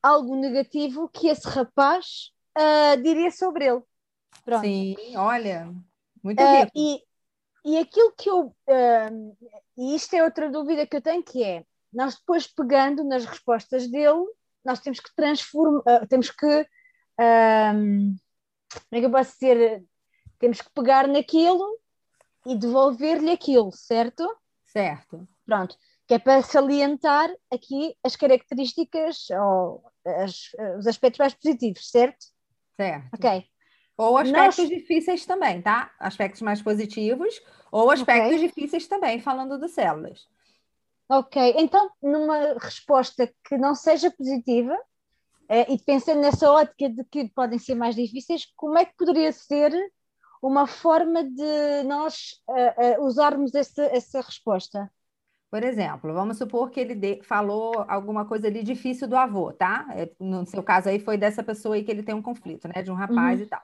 algo 0.02 0.36
negativo 0.36 1.10
que 1.10 1.28
esse 1.28 1.48
rapaz 1.48 2.32
uh, 2.58 3.02
diria 3.02 3.32
sobre 3.32 3.66
ele. 3.66 3.82
Pronto. 4.44 4.62
Sim, 4.62 4.96
olha, 5.16 5.74
muito 6.24 6.42
uh, 6.42 6.72
e, 6.76 7.02
e 7.66 7.78
aquilo 7.78 8.14
que 8.18 8.30
eu. 8.30 8.48
Uh, 8.68 9.38
e 9.78 9.96
isto 9.96 10.14
é 10.14 10.24
outra 10.24 10.50
dúvida 10.50 10.88
que 10.88 10.98
eu 10.98 11.02
tenho, 11.02 11.24
que 11.24 11.44
é 11.44 11.64
nós 11.92 12.16
depois 12.16 12.48
pegando 12.48 13.04
nas 13.04 13.26
respostas 13.26 13.88
dele, 13.88 14.26
nós 14.64 14.80
temos 14.80 15.00
que 15.00 15.14
transformar, 15.16 16.08
temos 16.08 16.30
que 16.30 16.68
um, 17.20 18.16
como 18.70 18.92
é 18.92 19.00
que 19.00 19.06
eu 19.06 19.12
posso 19.12 19.34
dizer? 19.34 19.84
Temos 20.40 20.62
que 20.62 20.70
pegar 20.72 21.08
naquilo 21.08 21.80
e 22.46 22.56
devolver-lhe 22.56 23.32
aquilo, 23.32 23.72
certo? 23.72 24.26
Certo. 24.66 25.28
Pronto. 25.46 25.78
Que 26.08 26.14
é 26.16 26.20
para 26.20 26.42
salientar 26.42 27.30
aqui 27.52 27.96
as 28.04 28.16
características 28.16 29.28
ou 29.32 29.84
as, 30.06 30.52
os 30.78 30.88
aspectos 30.88 31.20
mais 31.20 31.34
positivos, 31.34 31.90
certo? 31.90 32.26
Certo. 32.76 33.10
Ok. 33.14 33.46
Ou 33.98 34.18
aspectos 34.18 34.58
Nós... 34.60 34.70
difíceis 34.70 35.26
também, 35.26 35.62
tá? 35.62 35.92
Aspectos 36.00 36.42
mais 36.42 36.62
positivos 36.62 37.42
ou 37.72 37.90
aspectos 37.90 38.36
okay. 38.36 38.48
difíceis 38.48 38.88
também, 38.88 39.20
falando 39.20 39.60
de 39.60 39.68
células. 39.68 40.28
Ok, 41.10 41.56
então 41.58 41.90
numa 42.02 42.54
resposta 42.60 43.34
que 43.48 43.58
não 43.58 43.74
seja 43.74 44.12
positiva, 44.12 44.78
eh, 45.50 45.74
e 45.74 45.80
pensando 45.80 46.20
nessa 46.20 46.52
ótica 46.52 46.90
de 46.90 47.04
que 47.06 47.30
podem 47.30 47.58
ser 47.58 47.76
mais 47.76 47.96
difíceis, 47.96 48.46
como 48.56 48.78
é 48.78 48.86
que 48.86 48.96
poderia 48.98 49.32
ser 49.32 49.72
uma 50.42 50.68
forma 50.68 51.24
de 51.24 51.84
nós 51.86 52.42
uh, 52.48 53.02
uh, 53.02 53.06
usarmos 53.06 53.54
essa, 53.56 53.84
essa 53.86 54.22
resposta? 54.22 54.92
Por 55.50 55.64
exemplo, 55.64 56.14
vamos 56.14 56.38
supor 56.38 56.70
que 56.70 56.80
ele 56.80 56.94
de, 56.94 57.24
falou 57.24 57.86
alguma 57.88 58.26
coisa 58.26 58.48
ali 58.48 58.62
difícil 58.64 59.08
do 59.08 59.16
avô, 59.16 59.54
tá? 59.54 59.88
É, 59.92 60.12
no 60.20 60.46
seu 60.46 60.62
caso 60.62 60.90
aí 60.90 61.00
foi 61.00 61.18
dessa 61.18 61.42
pessoa 61.42 61.76
aí 61.76 61.84
que 61.84 61.92
ele 61.92 62.04
tem 62.04 62.14
um 62.14 62.22
conflito, 62.22 62.68
né? 62.68 62.84
De 62.84 62.92
um 62.92 62.96
rapaz 62.96 63.40
uhum. 63.40 63.46
e 63.46 63.50
tal. 63.50 63.62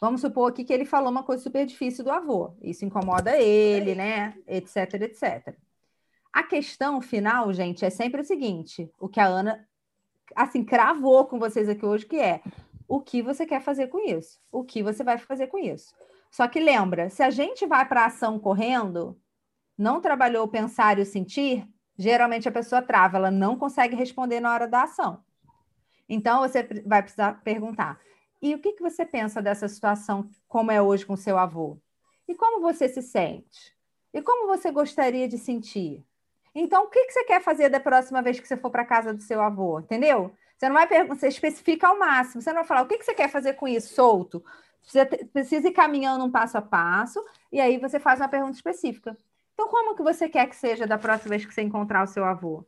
Vamos 0.00 0.20
supor 0.20 0.50
aqui 0.50 0.64
que 0.64 0.72
ele 0.72 0.84
falou 0.84 1.10
uma 1.10 1.22
coisa 1.22 1.42
super 1.42 1.64
difícil 1.64 2.02
do 2.02 2.10
avô. 2.10 2.56
Isso 2.60 2.84
incomoda 2.84 3.38
ele, 3.38 3.94
né? 3.94 4.34
Etc, 4.48 4.76
etc. 4.94 5.54
A 6.32 6.42
questão 6.42 7.00
final, 7.00 7.52
gente, 7.52 7.84
é 7.84 7.90
sempre 7.90 8.20
o 8.20 8.24
seguinte: 8.24 8.90
o 8.98 9.08
que 9.08 9.20
a 9.20 9.26
Ana, 9.26 9.64
assim, 10.34 10.64
cravou 10.64 11.26
com 11.26 11.38
vocês 11.38 11.68
aqui 11.68 11.86
hoje, 11.86 12.06
que 12.06 12.18
é 12.18 12.40
o 12.90 13.00
que 13.00 13.22
você 13.22 13.46
quer 13.46 13.62
fazer 13.62 13.86
com 13.86 14.00
isso, 14.00 14.40
o 14.50 14.64
que 14.64 14.82
você 14.82 15.04
vai 15.04 15.16
fazer 15.16 15.46
com 15.46 15.56
isso. 15.56 15.94
Só 16.28 16.48
que 16.48 16.58
lembra, 16.58 17.08
se 17.08 17.22
a 17.22 17.30
gente 17.30 17.64
vai 17.64 17.86
para 17.86 18.02
a 18.02 18.06
ação 18.06 18.36
correndo, 18.36 19.16
não 19.78 20.00
trabalhou 20.00 20.48
pensar 20.48 20.98
e 20.98 21.02
o 21.02 21.06
sentir, 21.06 21.64
geralmente 21.96 22.48
a 22.48 22.52
pessoa 22.52 22.82
trava, 22.82 23.16
ela 23.16 23.30
não 23.30 23.56
consegue 23.56 23.94
responder 23.94 24.40
na 24.40 24.52
hora 24.52 24.66
da 24.66 24.82
ação. 24.82 25.22
Então 26.08 26.40
você 26.40 26.64
vai 26.84 27.00
precisar 27.00 27.34
perguntar: 27.44 28.00
e 28.42 28.56
o 28.56 28.58
que, 28.58 28.72
que 28.72 28.82
você 28.82 29.06
pensa 29.06 29.40
dessa 29.40 29.68
situação 29.68 30.28
como 30.48 30.72
é 30.72 30.82
hoje 30.82 31.06
com 31.06 31.16
seu 31.16 31.38
avô? 31.38 31.78
E 32.26 32.34
como 32.34 32.60
você 32.60 32.88
se 32.88 33.02
sente? 33.02 33.72
E 34.12 34.20
como 34.20 34.48
você 34.48 34.72
gostaria 34.72 35.28
de 35.28 35.38
sentir? 35.38 36.04
Então, 36.52 36.82
o 36.82 36.88
que, 36.88 37.04
que 37.04 37.12
você 37.12 37.22
quer 37.22 37.40
fazer 37.40 37.68
da 37.68 37.78
próxima 37.78 38.20
vez 38.20 38.40
que 38.40 38.48
você 38.48 38.56
for 38.56 38.70
para 38.70 38.84
casa 38.84 39.14
do 39.14 39.22
seu 39.22 39.40
avô? 39.40 39.78
Entendeu? 39.78 40.34
Você 40.60 40.68
não 40.68 40.74
vai 40.74 41.04
você 41.04 41.26
especifica 41.26 41.88
ao 41.88 41.98
máximo. 41.98 42.42
Você 42.42 42.50
não 42.50 42.56
vai 42.56 42.66
falar 42.66 42.82
o 42.82 42.86
que, 42.86 42.98
que 42.98 43.04
você 43.04 43.14
quer 43.14 43.30
fazer 43.30 43.54
com 43.54 43.66
isso, 43.66 43.94
solto. 43.94 44.44
Você 44.82 45.06
precisa 45.06 45.68
ir 45.68 45.72
caminhando 45.72 46.22
um 46.22 46.30
passo 46.30 46.58
a 46.58 46.62
passo, 46.62 47.24
e 47.50 47.58
aí 47.58 47.78
você 47.78 47.98
faz 47.98 48.20
uma 48.20 48.28
pergunta 48.28 48.56
específica. 48.56 49.16
Então, 49.54 49.68
como 49.68 49.96
que 49.96 50.02
você 50.02 50.28
quer 50.28 50.46
que 50.46 50.56
seja 50.56 50.86
da 50.86 50.98
próxima 50.98 51.30
vez 51.30 51.46
que 51.46 51.54
você 51.54 51.62
encontrar 51.62 52.02
o 52.02 52.06
seu 52.06 52.24
avô? 52.24 52.62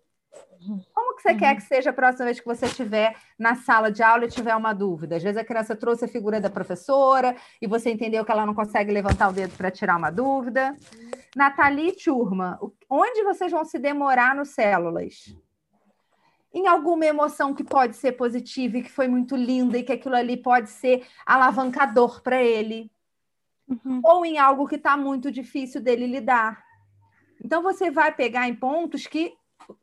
Como 0.95 1.17
que 1.17 1.23
você 1.23 1.33
uhum. 1.33 1.39
quer 1.39 1.55
que 1.55 1.63
seja 1.63 1.91
a 1.91 1.93
próxima 1.93 2.25
vez 2.27 2.41
que 2.41 2.47
você 2.47 2.65
estiver 2.65 3.15
na 3.39 3.57
sala 3.57 3.93
de 3.93 4.03
aula 4.03 4.25
e 4.25 4.29
tiver 4.29 4.57
uma 4.57 4.73
dúvida? 4.73 5.17
Às 5.17 5.23
vezes 5.23 5.37
a 5.37 5.45
criança 5.45 5.77
trouxe 5.77 6.07
a 6.07 6.09
figura 6.09 6.41
da 6.41 6.49
professora 6.49 7.37
e 7.61 7.67
você 7.67 7.91
entendeu 7.91 8.25
que 8.25 8.33
ela 8.33 8.47
não 8.47 8.55
consegue 8.55 8.91
levantar 8.91 9.29
o 9.29 9.33
dedo 9.33 9.55
para 9.55 9.71
tirar 9.71 9.99
uma 9.99 10.11
dúvida. 10.11 10.75
Nathalie 11.37 11.93
Turma, 11.93 12.59
onde 12.89 13.23
vocês 13.23 13.53
vão 13.53 13.67
se 13.67 13.79
demorar 13.79 14.35
nos 14.35 14.51
células? 14.51 15.37
Em 16.55 16.67
alguma 16.67 17.07
emoção 17.07 17.55
que 17.55 17.65
pode 17.65 17.97
ser 17.97 18.13
positiva 18.13 18.79
e 18.79 18.83
que 18.83 18.91
foi 18.91 19.09
muito 19.09 19.35
linda 19.35 19.79
e 19.79 19.83
que 19.83 19.93
aquilo 19.93 20.15
ali 20.15 20.37
pode 20.37 20.69
ser 20.69 21.07
alavancador 21.25 22.23
para 22.23 22.43
ele, 22.43 22.91
uhum. 23.69 24.01
ou 24.05 24.25
em 24.25 24.39
algo 24.39 24.69
que 24.69 24.77
está 24.77 24.97
muito 24.97 25.31
difícil 25.31 25.81
dele 25.81 26.07
lidar. 26.07 26.63
Então 27.43 27.63
você 27.63 27.91
vai 27.91 28.13
pegar 28.13 28.49
em 28.49 28.55
pontos 28.55 29.07
que 29.07 29.35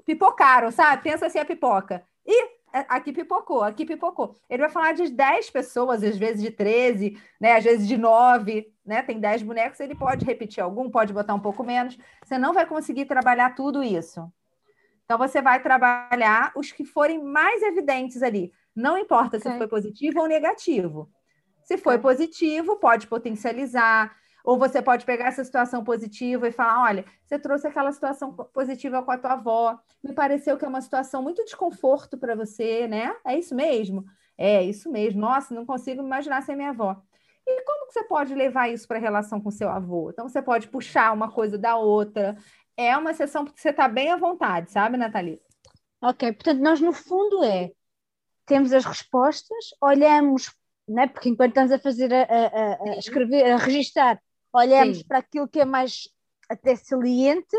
pipocaram, 0.05 0.71
sabe? 0.71 1.03
Pensa 1.03 1.25
assim 1.25 1.39
a 1.39 1.45
pipoca. 1.45 2.05
E 2.25 2.59
é, 2.71 2.85
aqui 2.87 3.11
pipocou, 3.11 3.63
aqui 3.63 3.85
pipocou. 3.85 4.35
Ele 4.49 4.61
vai 4.61 4.69
falar 4.69 4.93
de 4.93 5.09
10 5.09 5.49
pessoas, 5.49 6.03
às 6.03 6.17
vezes 6.17 6.41
de 6.41 6.51
13, 6.51 7.19
né? 7.39 7.53
às 7.53 7.63
vezes 7.63 7.87
de 7.87 7.97
9, 7.97 8.71
né? 8.85 9.01
Tem 9.01 9.19
10 9.19 9.41
bonecos, 9.43 9.79
ele 9.79 9.95
pode 9.95 10.25
repetir 10.25 10.63
algum, 10.63 10.89
pode 10.89 11.11
botar 11.11 11.33
um 11.33 11.39
pouco 11.39 11.63
menos. 11.63 11.97
Você 12.23 12.37
não 12.37 12.53
vai 12.53 12.65
conseguir 12.65 13.05
trabalhar 13.05 13.55
tudo 13.55 13.83
isso. 13.83 14.31
Então, 15.09 15.17
você 15.17 15.41
vai 15.41 15.59
trabalhar 15.59 16.51
os 16.55 16.71
que 16.71 16.85
forem 16.85 17.19
mais 17.23 17.63
evidentes 17.63 18.21
ali. 18.21 18.53
Não 18.75 18.95
importa 18.95 19.37
okay. 19.37 19.51
se 19.51 19.57
foi 19.57 19.67
positivo 19.67 20.19
ou 20.19 20.27
negativo. 20.27 21.09
Se 21.63 21.79
foi 21.79 21.95
okay. 21.95 22.03
positivo, 22.03 22.75
pode 22.75 23.07
potencializar. 23.07 24.15
Ou 24.43 24.59
você 24.59 24.83
pode 24.83 25.07
pegar 25.07 25.29
essa 25.29 25.43
situação 25.43 25.83
positiva 25.83 26.47
e 26.47 26.51
falar: 26.51 26.83
olha, 26.83 27.05
você 27.25 27.39
trouxe 27.39 27.65
aquela 27.65 27.91
situação 27.91 28.31
positiva 28.53 29.01
com 29.01 29.09
a 29.09 29.17
tua 29.17 29.33
avó, 29.33 29.79
me 30.03 30.13
pareceu 30.13 30.55
que 30.57 30.63
é 30.63 30.67
uma 30.67 30.79
situação 30.79 31.23
muito 31.23 31.43
desconforto 31.43 32.15
para 32.15 32.35
você, 32.35 32.87
né? 32.87 33.15
É 33.25 33.35
isso 33.35 33.55
mesmo? 33.55 34.05
É 34.37 34.61
isso 34.61 34.91
mesmo. 34.91 35.21
Nossa, 35.21 35.55
não 35.55 35.65
consigo 35.65 36.03
imaginar 36.03 36.43
sem 36.43 36.55
minha 36.55 36.69
avó. 36.69 36.95
E 37.47 37.63
como 37.63 37.87
que 37.87 37.93
você 37.93 38.03
pode 38.03 38.35
levar 38.35 38.69
isso 38.69 38.87
para 38.87 38.97
a 38.97 39.01
relação 39.01 39.41
com 39.41 39.49
seu 39.49 39.69
avô? 39.69 40.11
Então, 40.11 40.29
você 40.29 40.39
pode 40.39 40.67
puxar 40.67 41.11
uma 41.11 41.31
coisa 41.31 41.57
da 41.57 41.77
outra, 41.77 42.37
é 42.79 42.97
uma 42.97 43.13
sessão 43.13 43.43
porque 43.43 43.59
você 43.59 43.71
está 43.71 43.89
bem 43.89 44.09
à 44.09 44.15
vontade, 44.15 44.71
sabe, 44.71 44.95
Nathalie? 44.95 45.41
Ok, 46.01 46.31
portanto, 46.31 46.61
nós 46.61 46.79
no 46.79 46.93
fundo 46.93 47.43
é 47.43 47.71
temos 48.45 48.71
as 48.71 48.85
respostas, 48.85 49.65
olhamos, 49.81 50.55
né, 50.87 51.05
porque 51.07 51.27
enquanto 51.27 51.49
estamos 51.49 51.73
a 51.73 51.77
fazer, 51.77 52.11
a, 52.13 52.23
a, 52.23 52.83
a 52.83 52.97
escrever, 52.97 53.51
a 53.51 53.57
registar, 53.57 54.19
olhamos 54.53 54.99
Sim. 54.99 55.03
para 55.05 55.17
aquilo 55.17 55.47
que 55.47 55.59
é 55.59 55.65
mais 55.65 56.07
até 56.49 56.73
saliente 56.75 57.55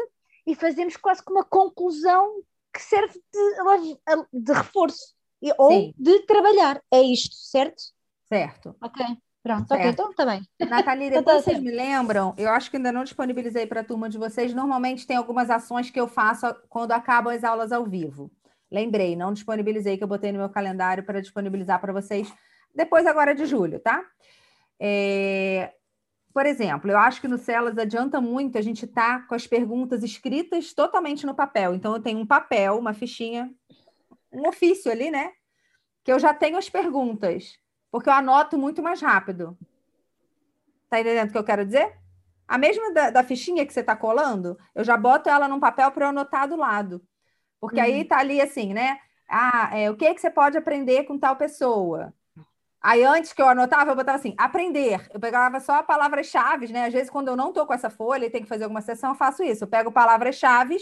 e 0.46 0.54
fazemos 0.54 0.96
quase 0.96 1.22
como 1.22 1.38
uma 1.38 1.44
conclusão 1.44 2.42
que 2.72 2.82
serve 2.82 3.20
de, 3.32 4.42
de 4.42 4.52
reforço 4.52 5.14
ou 5.58 5.70
Sim. 5.70 5.94
de 5.98 6.20
trabalhar. 6.20 6.82
É 6.90 7.02
isto, 7.02 7.34
certo? 7.36 7.82
Certo. 8.26 8.74
Ok. 8.80 9.04
Pronto, 9.42 9.68
certo. 9.68 9.80
ok, 9.80 9.90
então 9.90 10.12
tá 10.12 10.26
bem. 10.26 10.42
Nathalie, 10.68 11.08
então 11.08 11.22
tá 11.22 11.32
depois 11.32 11.44
vocês 11.44 11.60
me 11.60 11.70
lembram, 11.70 12.34
eu 12.36 12.50
acho 12.50 12.70
que 12.70 12.76
ainda 12.76 12.92
não 12.92 13.04
disponibilizei 13.04 13.66
para 13.66 13.80
a 13.80 13.84
turma 13.84 14.08
de 14.08 14.18
vocês, 14.18 14.52
normalmente 14.52 15.06
tem 15.06 15.16
algumas 15.16 15.48
ações 15.48 15.90
que 15.90 15.98
eu 15.98 16.06
faço 16.06 16.46
quando 16.68 16.92
acabam 16.92 17.34
as 17.34 17.42
aulas 17.42 17.72
ao 17.72 17.84
vivo. 17.86 18.30
Lembrei, 18.70 19.16
não 19.16 19.32
disponibilizei, 19.32 19.96
que 19.96 20.04
eu 20.04 20.08
botei 20.08 20.30
no 20.30 20.38
meu 20.38 20.50
calendário 20.50 21.02
para 21.02 21.20
disponibilizar 21.20 21.80
para 21.80 21.92
vocês 21.92 22.32
depois 22.74 23.06
agora 23.06 23.34
de 23.34 23.46
julho, 23.46 23.80
tá? 23.80 24.04
É... 24.78 25.72
por 26.32 26.46
exemplo, 26.46 26.90
eu 26.90 26.98
acho 26.98 27.20
que 27.20 27.28
no 27.28 27.36
Celas 27.36 27.76
adianta 27.76 28.20
muito 28.20 28.56
a 28.56 28.62
gente 28.62 28.84
estar 28.84 29.20
tá 29.20 29.26
com 29.26 29.34
as 29.34 29.46
perguntas 29.46 30.02
escritas 30.02 30.72
totalmente 30.72 31.26
no 31.26 31.34
papel. 31.34 31.74
Então, 31.74 31.94
eu 31.94 32.02
tenho 32.02 32.18
um 32.18 32.26
papel, 32.26 32.78
uma 32.78 32.94
fichinha, 32.94 33.50
um 34.32 34.46
ofício 34.48 34.90
ali, 34.90 35.10
né? 35.10 35.32
Que 36.04 36.12
eu 36.12 36.18
já 36.18 36.32
tenho 36.32 36.56
as 36.56 36.68
perguntas, 36.68 37.58
porque 37.90 38.08
eu 38.08 38.12
anoto 38.12 38.58
muito 38.58 38.82
mais 38.82 39.00
rápido. 39.00 39.56
Tá 40.88 41.00
entendendo 41.00 41.28
o 41.28 41.32
que 41.32 41.38
eu 41.38 41.44
quero 41.44 41.64
dizer? 41.64 41.96
A 42.46 42.58
mesma 42.58 42.92
da, 42.92 43.10
da 43.10 43.22
fichinha 43.22 43.64
que 43.64 43.72
você 43.72 43.80
está 43.80 43.94
colando, 43.94 44.58
eu 44.74 44.82
já 44.82 44.96
boto 44.96 45.28
ela 45.28 45.46
num 45.46 45.60
papel 45.60 45.90
para 45.92 46.06
eu 46.06 46.08
anotar 46.10 46.48
do 46.48 46.56
lado. 46.56 47.02
Porque 47.60 47.78
uhum. 47.78 47.86
aí 47.86 48.04
tá 48.04 48.18
ali 48.18 48.40
assim, 48.40 48.72
né? 48.72 48.98
Ah, 49.28 49.70
é, 49.72 49.90
o 49.90 49.96
que, 49.96 50.04
é 50.04 50.12
que 50.12 50.20
você 50.20 50.30
pode 50.30 50.58
aprender 50.58 51.04
com 51.04 51.18
tal 51.18 51.36
pessoa? 51.36 52.12
Aí, 52.82 53.04
antes 53.04 53.32
que 53.32 53.42
eu 53.42 53.48
anotava, 53.48 53.90
eu 53.90 53.96
botava 53.96 54.18
assim, 54.18 54.34
aprender. 54.38 55.06
Eu 55.12 55.20
pegava 55.20 55.60
só 55.60 55.82
palavras-chave, 55.82 56.72
né? 56.72 56.86
Às 56.86 56.92
vezes, 56.92 57.10
quando 57.10 57.28
eu 57.28 57.36
não 57.36 57.50
estou 57.50 57.66
com 57.66 57.74
essa 57.74 57.90
folha 57.90 58.24
e 58.24 58.30
tenho 58.30 58.42
que 58.42 58.48
fazer 58.48 58.64
alguma 58.64 58.80
sessão, 58.80 59.10
eu 59.10 59.14
faço 59.16 59.42
isso. 59.42 59.64
Eu 59.64 59.68
pego 59.68 59.92
palavras-chave 59.92 60.78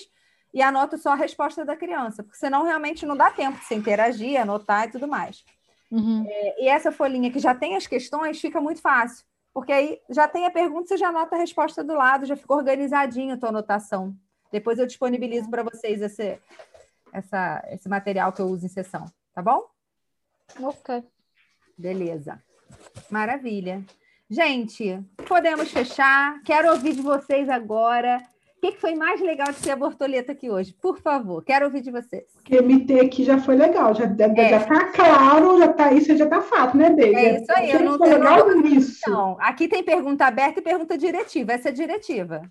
e 0.54 0.62
anoto 0.62 0.96
só 0.96 1.10
a 1.10 1.16
resposta 1.16 1.64
da 1.64 1.76
criança, 1.76 2.22
porque 2.22 2.38
senão 2.38 2.64
realmente 2.64 3.04
não 3.04 3.16
dá 3.16 3.30
tempo 3.30 3.58
de 3.58 3.64
se 3.64 3.74
interagir, 3.74 4.40
anotar 4.40 4.88
e 4.88 4.92
tudo 4.92 5.06
mais. 5.06 5.44
Uhum. 5.90 6.24
É, 6.28 6.64
e 6.64 6.68
essa 6.68 6.92
folhinha 6.92 7.30
que 7.30 7.38
já 7.38 7.54
tem 7.54 7.76
as 7.76 7.86
questões 7.86 8.40
fica 8.40 8.60
muito 8.60 8.80
fácil, 8.80 9.24
porque 9.54 9.72
aí 9.72 9.98
já 10.10 10.28
tem 10.28 10.46
a 10.46 10.50
pergunta, 10.50 10.88
você 10.88 10.96
já 10.96 11.08
anota 11.08 11.36
a 11.36 11.38
resposta 11.38 11.82
do 11.82 11.94
lado, 11.94 12.26
já 12.26 12.36
fica 12.36 12.54
organizadinho 12.54 13.34
a 13.34 13.38
tua 13.38 13.48
anotação. 13.48 14.14
Depois 14.52 14.78
eu 14.78 14.86
disponibilizo 14.86 15.50
para 15.50 15.62
vocês 15.62 16.00
esse, 16.00 16.38
essa, 17.12 17.62
esse 17.70 17.88
material 17.88 18.32
que 18.32 18.40
eu 18.40 18.46
uso 18.46 18.66
em 18.66 18.68
sessão, 18.68 19.04
tá 19.34 19.42
bom? 19.42 19.68
Ok. 20.60 21.02
Beleza. 21.76 22.42
Maravilha. 23.10 23.84
Gente, 24.30 25.02
podemos 25.26 25.70
fechar. 25.70 26.42
Quero 26.42 26.70
ouvir 26.70 26.94
de 26.94 27.02
vocês 27.02 27.48
agora. 27.48 28.22
O 28.58 28.60
que, 28.60 28.72
foi 28.72 28.96
mais 28.96 29.20
legal 29.20 29.46
de 29.52 29.60
ser 29.60 29.70
a 29.70 29.76
borboleta 29.76 30.32
aqui 30.32 30.50
hoje? 30.50 30.74
Por 30.82 30.98
favor, 30.98 31.44
quero 31.44 31.66
ouvir 31.66 31.80
de 31.80 31.92
vocês. 31.92 32.24
Porque 32.34 32.60
me 32.60 32.84
ter 32.84 33.00
aqui 33.00 33.22
já 33.22 33.38
foi 33.38 33.54
legal, 33.54 33.94
já, 33.94 34.04
é. 34.04 34.50
já 34.50 34.66
tá 34.66 34.86
claro, 34.86 35.58
já 35.60 35.72
tá 35.72 35.92
isso, 35.92 36.16
já 36.16 36.26
tá 36.26 36.42
fato, 36.42 36.76
né, 36.76 36.90
Deise? 36.90 37.14
É 37.14 37.40
isso 37.40 37.52
aí, 37.52 37.70
eu 37.70 37.84
não 37.84 37.96
tenho 37.96 38.18
legal 38.18 38.50
nisso. 38.56 39.08
Não, 39.08 39.36
aqui 39.40 39.68
tem 39.68 39.84
pergunta 39.84 40.26
aberta 40.26 40.58
e 40.58 40.62
pergunta 40.62 40.98
diretiva. 40.98 41.52
Essa 41.52 41.68
é 41.68 41.72
diretiva. 41.72 42.50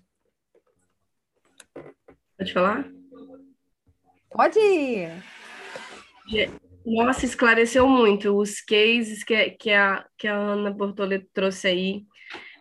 Pode 2.38 2.52
falar? 2.54 2.88
Pode 4.30 4.58
ir. 4.58 5.12
Nossa, 6.86 7.26
esclareceu 7.26 7.86
muito 7.86 8.34
os 8.34 8.62
cases 8.62 9.22
que, 9.22 9.50
que, 9.50 9.70
a, 9.70 10.06
que 10.16 10.26
a 10.26 10.34
Ana 10.34 10.70
Bortoleto 10.70 11.28
trouxe 11.34 11.68
aí. 11.68 12.06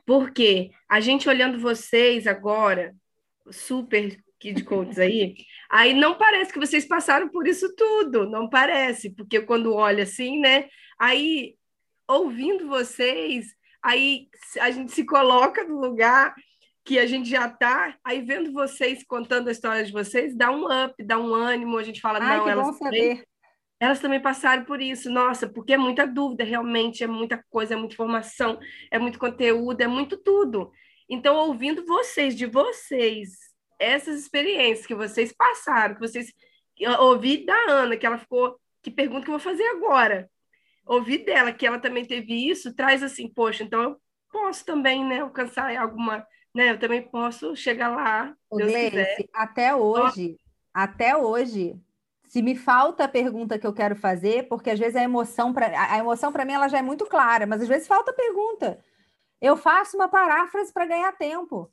Porque 0.05 0.71
a 0.89 0.99
gente 0.99 1.29
olhando 1.29 1.59
vocês 1.59 2.27
agora, 2.27 2.93
super 3.51 4.17
Kid 4.39 4.63
Coaches 4.63 4.99
aí, 4.99 5.35
aí 5.69 5.93
não 5.93 6.15
parece 6.15 6.53
que 6.53 6.59
vocês 6.59 6.85
passaram 6.85 7.27
por 7.29 7.47
isso 7.47 7.75
tudo, 7.75 8.29
não 8.29 8.49
parece, 8.49 9.09
porque 9.09 9.41
quando 9.41 9.73
olha 9.73 10.03
assim, 10.03 10.39
né? 10.39 10.69
Aí, 10.99 11.55
ouvindo 12.07 12.67
vocês, 12.67 13.47
aí 13.83 14.27
a 14.59 14.69
gente 14.69 14.91
se 14.91 15.05
coloca 15.05 15.63
no 15.63 15.79
lugar 15.79 16.35
que 16.85 16.99
a 16.99 17.05
gente 17.05 17.29
já 17.29 17.49
tá, 17.49 17.97
aí 18.03 18.21
vendo 18.21 18.53
vocês 18.53 19.03
contando 19.03 19.49
a 19.49 19.51
história 19.51 19.83
de 19.83 19.91
vocês, 19.91 20.35
dá 20.35 20.51
um 20.51 20.65
up, 20.65 21.03
dá 21.03 21.17
um 21.17 21.33
ânimo, 21.33 21.77
a 21.77 21.83
gente 21.83 21.99
fala, 21.99 22.19
Ai, 22.21 22.37
não, 22.37 22.47
elas 22.47 22.79
também, 22.79 23.23
elas 23.79 23.99
também 23.99 24.21
passaram 24.21 24.63
por 24.63 24.81
isso, 24.81 25.09
nossa, 25.09 25.49
porque 25.49 25.73
é 25.73 25.77
muita 25.77 26.07
dúvida, 26.07 26.43
realmente, 26.43 27.03
é 27.03 27.07
muita 27.07 27.43
coisa, 27.49 27.73
é 27.73 27.77
muita 27.77 27.93
informação, 27.93 28.57
é 28.89 28.97
muito 28.97 29.19
conteúdo, 29.19 29.81
é 29.81 29.87
muito 29.87 30.15
tudo. 30.15 30.71
Então, 31.09 31.35
ouvindo 31.35 31.85
vocês, 31.85 32.35
de 32.35 32.45
vocês, 32.45 33.37
essas 33.79 34.19
experiências 34.19 34.85
que 34.85 34.95
vocês 34.95 35.31
passaram, 35.31 35.95
que 35.95 36.01
vocês 36.01 36.31
ouvi 36.99 37.45
da 37.45 37.55
Ana, 37.69 37.97
que 37.97 38.05
ela 38.05 38.17
ficou, 38.17 38.59
que 38.81 38.91
pergunta 38.91 39.23
que 39.23 39.29
eu 39.29 39.37
vou 39.37 39.39
fazer 39.39 39.65
agora. 39.69 40.29
Ouvi 40.85 41.17
dela 41.17 41.51
que 41.51 41.65
ela 41.65 41.79
também 41.79 42.05
teve 42.05 42.49
isso, 42.49 42.75
traz 42.75 43.03
assim, 43.03 43.27
poxa, 43.27 43.63
então 43.63 43.81
eu 43.81 43.97
posso 44.31 44.65
também, 44.65 45.03
né, 45.03 45.19
alcançar 45.19 45.75
alguma 45.75 46.25
né? 46.57 46.71
Eu 46.71 46.79
também 46.79 47.03
posso 47.03 47.55
chegar 47.55 47.89
lá. 47.89 48.33
O 48.49 48.57
Gleice, 48.57 49.29
até 49.31 49.75
hoje, 49.75 50.35
até 50.73 51.15
hoje, 51.15 51.79
se 52.23 52.41
me 52.41 52.55
falta 52.55 53.03
a 53.03 53.07
pergunta 53.07 53.59
que 53.59 53.67
eu 53.67 53.73
quero 53.73 53.95
fazer, 53.95 54.47
porque 54.47 54.71
às 54.71 54.79
vezes 54.79 54.95
a 54.95 55.03
emoção 55.03 55.53
para 55.53 55.67
a 55.93 55.99
emoção 55.99 56.31
para 56.31 56.43
mim 56.43 56.53
ela 56.53 56.67
já 56.67 56.79
é 56.79 56.81
muito 56.81 57.05
clara, 57.05 57.45
mas 57.45 57.61
às 57.61 57.67
vezes 57.67 57.87
falta 57.87 58.11
pergunta. 58.11 58.79
Eu 59.41 59.55
faço 59.55 59.95
uma 59.95 60.07
paráfrase 60.07 60.71
para 60.73 60.85
ganhar 60.85 61.11
tempo. 61.13 61.71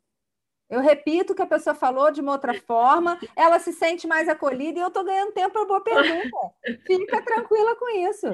Eu 0.68 0.80
repito 0.80 1.32
o 1.32 1.36
que 1.36 1.42
a 1.42 1.46
pessoa 1.46 1.74
falou 1.74 2.10
de 2.10 2.20
uma 2.20 2.32
outra 2.32 2.54
forma, 2.54 3.18
ela 3.36 3.58
se 3.58 3.72
sente 3.72 4.06
mais 4.06 4.28
acolhida 4.28 4.78
e 4.78 4.82
eu 4.82 4.88
estou 4.88 5.04
ganhando 5.04 5.32
tempo 5.32 5.50
para 5.50 5.66
boa 5.66 5.80
pergunta. 5.82 6.36
Fica 6.86 7.22
tranquila 7.22 7.76
com 7.76 7.88
isso. 8.08 8.26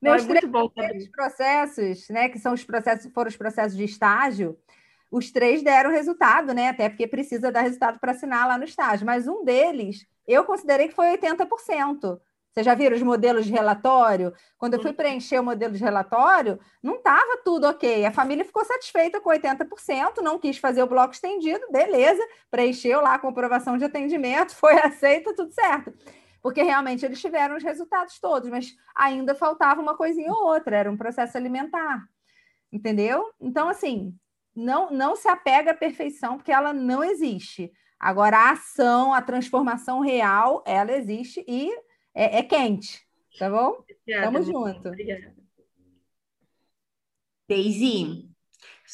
Meus 0.00 0.24
é 0.24 0.26
três 0.26 0.44
bom, 0.44 0.70
processos, 1.12 2.08
né, 2.08 2.28
que 2.30 2.38
são 2.38 2.54
os 2.54 2.64
processos, 2.64 3.12
foram 3.12 3.28
os 3.28 3.36
processos 3.36 3.76
de 3.76 3.84
estágio, 3.84 4.58
os 5.10 5.30
três 5.30 5.62
deram 5.62 5.90
resultado, 5.90 6.52
né? 6.52 6.70
Até 6.70 6.88
porque 6.88 7.06
precisa 7.06 7.52
dar 7.52 7.60
resultado 7.60 8.00
para 8.00 8.12
assinar 8.12 8.48
lá 8.48 8.58
no 8.58 8.64
estágio. 8.64 9.06
Mas 9.06 9.28
um 9.28 9.44
deles, 9.44 10.04
eu 10.26 10.42
considerei 10.42 10.88
que 10.88 10.94
foi 10.94 11.16
80%. 11.16 12.20
Vocês 12.54 12.66
já 12.66 12.74
viram 12.76 12.94
os 12.94 13.02
modelos 13.02 13.46
de 13.46 13.50
relatório? 13.50 14.32
Quando 14.56 14.74
eu 14.74 14.80
fui 14.80 14.92
preencher 14.92 15.40
o 15.40 15.42
modelo 15.42 15.74
de 15.74 15.82
relatório, 15.82 16.60
não 16.80 16.94
estava 16.94 17.38
tudo 17.44 17.66
ok. 17.66 18.06
A 18.06 18.12
família 18.12 18.44
ficou 18.44 18.64
satisfeita 18.64 19.20
com 19.20 19.28
80%, 19.28 20.22
não 20.22 20.38
quis 20.38 20.56
fazer 20.58 20.80
o 20.80 20.86
bloco 20.86 21.12
estendido, 21.12 21.66
beleza, 21.72 22.22
preencheu 22.52 23.00
lá 23.00 23.14
a 23.14 23.18
comprovação 23.18 23.76
de 23.76 23.84
atendimento, 23.84 24.54
foi 24.56 24.74
aceita, 24.74 25.34
tudo 25.34 25.52
certo. 25.52 25.92
Porque 26.40 26.62
realmente 26.62 27.04
eles 27.04 27.20
tiveram 27.20 27.56
os 27.56 27.64
resultados 27.64 28.20
todos, 28.20 28.48
mas 28.48 28.72
ainda 28.94 29.34
faltava 29.34 29.80
uma 29.80 29.96
coisinha 29.96 30.30
ou 30.30 30.46
outra, 30.46 30.76
era 30.76 30.90
um 30.90 30.96
processo 30.96 31.36
alimentar. 31.36 32.04
Entendeu? 32.72 33.32
Então, 33.40 33.68
assim, 33.68 34.14
não, 34.54 34.92
não 34.92 35.16
se 35.16 35.26
apega 35.26 35.72
à 35.72 35.74
perfeição, 35.74 36.36
porque 36.36 36.52
ela 36.52 36.72
não 36.72 37.02
existe. 37.02 37.72
Agora, 37.98 38.36
a 38.36 38.50
ação, 38.52 39.12
a 39.12 39.20
transformação 39.20 39.98
real, 39.98 40.62
ela 40.64 40.92
existe 40.92 41.44
e 41.48 41.72
é, 42.14 42.38
é 42.38 42.42
quente, 42.42 43.00
tá 43.38 43.50
bom? 43.50 43.78
Obrigada, 43.78 44.32
Tamo 44.32 44.42
junto. 44.42 44.88
Obrigada. 44.88 45.34
Daisy, 47.48 48.30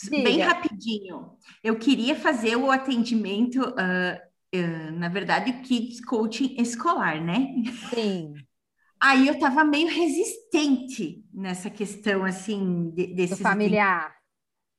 Diga. 0.02 0.22
bem 0.22 0.40
rapidinho, 0.40 1.36
eu 1.62 1.78
queria 1.78 2.16
fazer 2.16 2.56
o 2.56 2.70
atendimento, 2.70 3.60
uh, 3.60 4.56
uh, 4.56 4.90
na 4.92 5.09
verdade, 5.09 5.52
Kids 5.62 6.05
Coaching 6.05 6.56
escolar, 6.60 7.22
né? 7.22 7.55
Sim. 7.94 8.34
Aí 9.02 9.28
eu 9.28 9.34
estava 9.34 9.64
meio 9.64 9.88
resistente 9.88 11.24
nessa 11.32 11.70
questão, 11.70 12.24
assim, 12.24 12.90
de, 12.90 13.06
desses... 13.14 13.38
Do 13.38 13.42
familiar 13.42 14.20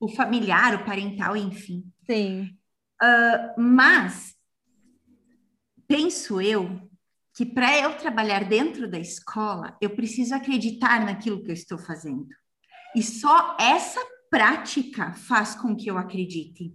o 0.02 0.08
familiar, 0.08 0.74
o 0.74 0.84
parental, 0.84 1.36
enfim. 1.36 1.84
Sim. 2.04 2.58
Uh, 3.00 3.60
mas 3.60 4.34
penso 5.86 6.40
eu 6.40 6.90
que 7.34 7.46
para 7.46 7.78
eu 7.78 7.96
trabalhar 7.96 8.44
dentro 8.44 8.88
da 8.88 8.98
escola, 8.98 9.76
eu 9.80 9.90
preciso 9.90 10.34
acreditar 10.34 11.04
naquilo 11.04 11.42
que 11.42 11.50
eu 11.50 11.54
estou 11.54 11.78
fazendo. 11.78 12.26
E 12.94 13.02
só 13.02 13.56
essa 13.58 14.00
prática 14.30 15.12
faz 15.12 15.54
com 15.54 15.74
que 15.74 15.90
eu 15.90 15.96
acredite. 15.96 16.74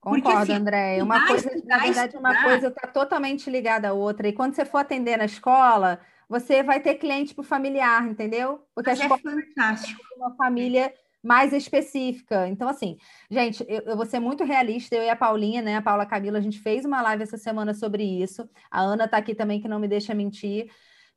Concordo, 0.00 0.22
Porque, 0.22 0.52
assim, 0.52 0.60
André. 0.60 1.02
Uma 1.02 1.26
coisa, 1.26 1.50
na 1.64 1.78
verdade, 1.78 2.08
estudar. 2.08 2.18
uma 2.18 2.42
coisa 2.42 2.68
está 2.68 2.88
totalmente 2.88 3.48
ligada 3.48 3.88
à 3.88 3.92
outra. 3.92 4.28
E 4.28 4.32
quando 4.32 4.54
você 4.54 4.64
for 4.64 4.78
atender 4.78 5.16
na 5.16 5.24
escola, 5.24 6.00
você 6.28 6.62
vai 6.62 6.80
ter 6.80 6.96
cliente 6.96 7.34
para 7.34 7.42
o 7.42 7.44
familiar, 7.44 8.06
entendeu? 8.08 8.66
Porque 8.74 8.90
Mas 8.90 9.00
a 9.00 9.04
escola 9.04 9.20
é 9.24 9.46
fantástico. 9.46 10.00
É 10.12 10.16
uma 10.16 10.34
família 10.34 10.92
mais 11.22 11.52
específica. 11.52 12.48
Então, 12.48 12.68
assim, 12.68 12.98
gente, 13.30 13.64
eu, 13.68 13.82
eu, 13.82 13.96
vou 13.96 14.04
ser 14.06 14.18
muito 14.18 14.44
realista, 14.44 14.96
eu 14.96 15.04
e 15.04 15.08
a 15.08 15.16
Paulinha, 15.16 15.62
né? 15.62 15.76
A 15.76 15.82
Paula 15.82 16.04
Camila, 16.04 16.38
a 16.38 16.40
gente 16.40 16.58
fez 16.58 16.84
uma 16.84 17.00
live 17.02 17.22
essa 17.22 17.38
semana 17.38 17.72
sobre 17.72 18.02
isso. 18.02 18.48
A 18.70 18.80
Ana 18.80 19.06
tá 19.06 19.18
aqui 19.18 19.34
também, 19.34 19.60
que 19.60 19.68
não 19.68 19.78
me 19.78 19.88
deixa 19.88 20.14
mentir. 20.14 20.70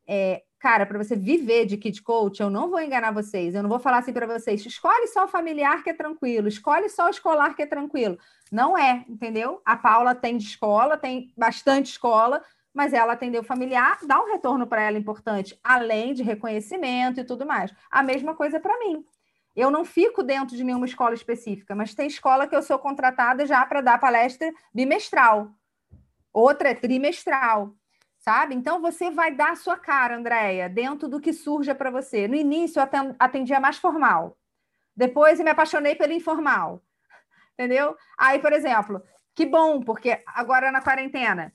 É, 0.07 0.43
cara, 0.59 0.85
para 0.85 0.97
você 0.97 1.15
viver 1.15 1.65
de 1.65 1.77
Kid 1.77 2.01
Coach, 2.03 2.39
eu 2.39 2.49
não 2.49 2.69
vou 2.69 2.79
enganar 2.79 3.11
vocês, 3.11 3.55
eu 3.55 3.63
não 3.63 3.69
vou 3.69 3.79
falar 3.79 3.99
assim 3.99 4.13
para 4.13 4.27
vocês, 4.27 4.63
escolhe 4.65 5.07
só 5.07 5.25
o 5.25 5.27
familiar 5.27 5.83
que 5.83 5.89
é 5.89 5.93
tranquilo, 5.93 6.47
escolhe 6.47 6.89
só 6.89 7.07
o 7.07 7.09
escolar 7.09 7.55
que 7.55 7.63
é 7.63 7.65
tranquilo. 7.65 8.17
Não 8.51 8.77
é, 8.77 9.03
entendeu? 9.09 9.61
A 9.65 9.75
Paula 9.75 10.13
tem 10.13 10.37
de 10.37 10.45
escola, 10.45 10.97
tem 10.97 11.33
bastante 11.35 11.87
escola, 11.91 12.43
mas 12.73 12.93
ela 12.93 13.13
atendeu 13.13 13.43
familiar, 13.43 13.99
dá 14.05 14.21
um 14.21 14.31
retorno 14.31 14.67
para 14.67 14.81
ela 14.81 14.97
importante, 14.97 15.57
além 15.63 16.13
de 16.13 16.21
reconhecimento 16.21 17.19
e 17.19 17.23
tudo 17.23 17.45
mais. 17.45 17.73
A 17.89 18.03
mesma 18.03 18.35
coisa 18.35 18.59
para 18.59 18.77
mim. 18.79 19.03
Eu 19.55 19.71
não 19.71 19.85
fico 19.85 20.21
dentro 20.21 20.55
de 20.55 20.63
nenhuma 20.63 20.85
escola 20.85 21.13
específica, 21.13 21.73
mas 21.73 21.95
tem 21.95 22.07
escola 22.07 22.47
que 22.47 22.55
eu 22.55 22.61
sou 22.61 22.77
contratada 22.77 23.45
já 23.45 23.65
para 23.65 23.81
dar 23.81 23.99
palestra 23.99 24.51
bimestral. 24.73 25.49
Outra 26.33 26.69
é 26.69 26.75
trimestral, 26.75 27.73
sabe? 28.17 28.53
Então 28.53 28.81
você 28.81 29.09
vai 29.09 29.33
dar 29.33 29.51
a 29.51 29.55
sua 29.55 29.77
cara, 29.77 30.17
Andréia, 30.17 30.67
dentro 30.67 31.07
do 31.07 31.21
que 31.21 31.31
surja 31.31 31.73
para 31.73 31.89
você. 31.89 32.27
No 32.27 32.35
início 32.35 32.81
eu 32.81 33.15
atendia 33.17 33.59
mais 33.59 33.77
formal. 33.77 34.37
Depois 34.93 35.39
eu 35.39 35.45
me 35.45 35.51
apaixonei 35.51 35.95
pelo 35.95 36.11
informal. 36.11 36.81
Entendeu? 37.53 37.95
Aí, 38.17 38.39
por 38.39 38.51
exemplo, 38.51 39.01
que 39.35 39.45
bom, 39.45 39.81
porque 39.81 40.23
agora 40.25 40.71
na 40.71 40.81
quarentena 40.81 41.53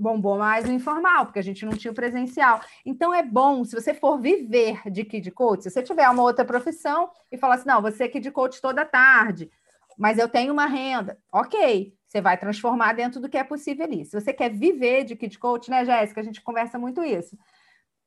bombou 0.00 0.36
mais 0.36 0.68
o 0.68 0.72
informal, 0.72 1.26
porque 1.26 1.38
a 1.38 1.42
gente 1.42 1.64
não 1.64 1.72
tinha 1.72 1.92
o 1.92 1.94
presencial. 1.94 2.60
Então 2.84 3.14
é 3.14 3.22
bom, 3.22 3.64
se 3.64 3.72
você 3.72 3.94
for 3.94 4.18
viver 4.18 4.82
de 4.90 5.04
Kid 5.04 5.30
Coach, 5.30 5.62
se 5.62 5.70
você 5.70 5.80
tiver 5.80 6.08
uma 6.10 6.24
outra 6.24 6.44
profissão 6.44 7.08
e 7.30 7.38
falar 7.38 7.54
assim, 7.54 7.68
não, 7.68 7.80
você 7.80 8.04
é 8.04 8.08
Kid 8.08 8.28
Coach 8.32 8.60
toda 8.60 8.84
tarde, 8.84 9.48
mas 9.96 10.18
eu 10.18 10.28
tenho 10.28 10.52
uma 10.52 10.66
renda. 10.66 11.18
Ok, 11.32 11.94
você 12.04 12.20
vai 12.20 12.36
transformar 12.36 12.94
dentro 12.94 13.20
do 13.20 13.28
que 13.28 13.38
é 13.38 13.44
possível 13.44 13.84
ali. 13.84 14.04
Se 14.04 14.20
você 14.20 14.32
quer 14.32 14.50
viver 14.50 15.04
de 15.04 15.14
Kid 15.14 15.38
Coach, 15.38 15.70
né, 15.70 15.84
Jéssica? 15.84 16.20
A 16.20 16.24
gente 16.24 16.40
conversa 16.40 16.78
muito 16.80 17.04
isso. 17.04 17.38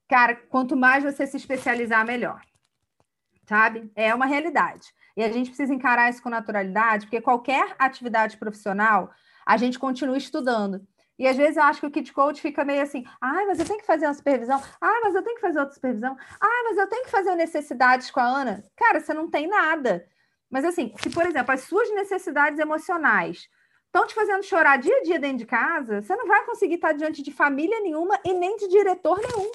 Cara, 0.10 0.36
quanto 0.36 0.76
mais 0.76 1.02
você 1.04 1.26
se 1.26 1.38
especializar, 1.38 2.06
melhor. 2.06 2.42
Sabe? 3.48 3.90
É 3.96 4.14
uma 4.14 4.26
realidade. 4.26 4.94
E 5.16 5.24
a 5.24 5.32
gente 5.32 5.50
precisa 5.50 5.74
encarar 5.74 6.10
isso 6.10 6.22
com 6.22 6.30
naturalidade, 6.30 7.06
porque 7.06 7.22
qualquer 7.22 7.76
atividade 7.78 8.38
profissional, 8.38 9.12
a 9.46 9.58
gente 9.58 9.78
continua 9.78 10.18
estudando. 10.18 10.86
E 11.18 11.28
às 11.28 11.38
vezes 11.38 11.58
eu 11.58 11.64
acho 11.64 11.80
que 11.80 11.86
o 11.86 11.92
Kid 11.92 12.12
Coach 12.12 12.42
fica 12.42 12.66
meio 12.66 12.82
assim, 12.82 13.06
ah, 13.22 13.46
mas 13.46 13.60
eu 13.60 13.66
tenho 13.66 13.80
que 13.80 13.86
fazer 13.86 14.08
uma 14.08 14.14
supervisão, 14.14 14.60
ah, 14.82 15.00
mas 15.04 15.14
eu 15.14 15.22
tenho 15.22 15.36
que 15.36 15.42
fazer 15.42 15.60
outra 15.60 15.76
supervisão, 15.76 16.18
ah, 16.42 16.64
mas 16.66 16.78
eu 16.78 16.88
tenho 16.88 17.04
que 17.04 17.12
fazer 17.12 17.36
necessidades 17.36 18.10
com 18.10 18.20
a 18.20 18.26
Ana. 18.26 18.64
Cara, 18.76 19.00
você 19.00 19.14
não 19.14 19.30
tem 19.30 19.48
nada. 19.48 20.08
Mas 20.50 20.66
assim, 20.66 20.94
se, 21.00 21.10
por 21.10 21.26
exemplo, 21.26 21.54
as 21.54 21.62
suas 21.62 21.90
necessidades 21.94 22.60
emocionais 22.60 23.48
estão 23.86 24.08
te 24.08 24.16
fazendo 24.16 24.44
chorar 24.44 24.78
dia 24.78 24.98
a 24.98 25.04
dia 25.04 25.20
dentro 25.20 25.38
de 25.38 25.46
casa, 25.46 26.02
você 26.02 26.16
não 26.16 26.28
vai 26.28 26.44
conseguir 26.46 26.76
estar 26.76 26.94
diante 26.94 27.22
de 27.22 27.32
família 27.32 27.80
nenhuma 27.80 28.20
e 28.26 28.34
nem 28.34 28.58
de 28.58 28.68
diretor 28.68 29.20
nenhum. 29.20 29.52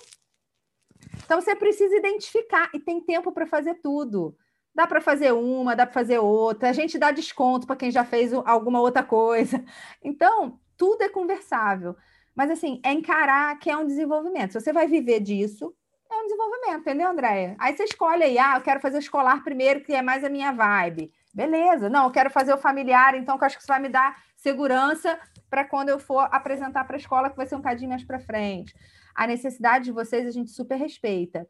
Então 1.25 1.41
você 1.41 1.57
precisa 1.57 1.95
identificar 1.97 2.71
e 2.73 2.79
tem 2.79 3.01
tempo 3.01 3.33
para 3.33 3.47
fazer 3.47 3.75
tudo. 3.83 4.37
Dá 4.79 4.87
para 4.87 5.01
fazer 5.01 5.33
uma, 5.33 5.75
dá 5.75 5.85
para 5.85 5.93
fazer 5.93 6.21
outra. 6.21 6.71
A 6.71 6.73
gente 6.73 7.01
dá 7.01 7.11
desconto 7.11 7.67
para 7.67 7.75
quem 7.75 7.91
já 7.91 8.05
fez 8.05 8.33
alguma 8.33 8.81
outra 8.81 9.03
coisa. 9.03 9.61
Então, 10.01 10.61
tudo 10.77 11.03
é 11.03 11.09
conversável. 11.09 11.97
Mas, 12.33 12.49
assim, 12.49 12.81
é 12.85 12.93
encarar 12.93 13.59
que 13.59 13.69
é 13.69 13.77
um 13.77 13.85
desenvolvimento. 13.85 14.53
Se 14.53 14.61
você 14.61 14.73
vai 14.73 14.87
viver 14.87 15.19
disso, 15.19 15.75
é 16.09 16.15
um 16.15 16.27
desenvolvimento, 16.27 16.81
entendeu, 16.83 17.09
Andréia? 17.09 17.57
Aí 17.59 17.77
você 17.77 17.83
escolhe 17.83 18.23
aí, 18.23 18.39
ah, 18.39 18.55
eu 18.57 18.61
quero 18.61 18.79
fazer 18.79 18.99
o 18.99 19.01
escolar 19.01 19.43
primeiro, 19.43 19.81
que 19.81 19.93
é 19.93 20.01
mais 20.01 20.23
a 20.23 20.29
minha 20.29 20.53
vibe. 20.53 21.11
Beleza. 21.35 21.91
Não, 21.91 22.05
eu 22.05 22.13
quero 22.13 22.31
fazer 22.31 22.55
o 22.55 22.59
familiar, 22.59 23.17
então, 23.17 23.37
que 23.37 23.43
eu 23.43 23.47
acho 23.47 23.57
que 23.57 23.63
isso 23.63 23.73
vai 23.73 23.81
me 23.81 23.89
dar 23.89 24.23
segurança 24.37 25.19
para 25.51 25.65
quando 25.65 25.89
eu 25.89 25.99
for 25.99 26.29
apresentar 26.31 26.85
para 26.85 26.95
a 26.95 27.01
escola, 27.01 27.31
que 27.31 27.37
vai 27.37 27.47
ser 27.47 27.57
um 27.57 27.63
cadinho 27.63 27.91
mais 27.91 28.05
para 28.05 28.21
frente. 28.21 28.73
A 29.13 29.27
necessidade 29.27 29.87
de 29.87 29.91
vocês 29.91 30.25
a 30.25 30.31
gente 30.31 30.53
super 30.53 30.77
respeita. 30.77 31.49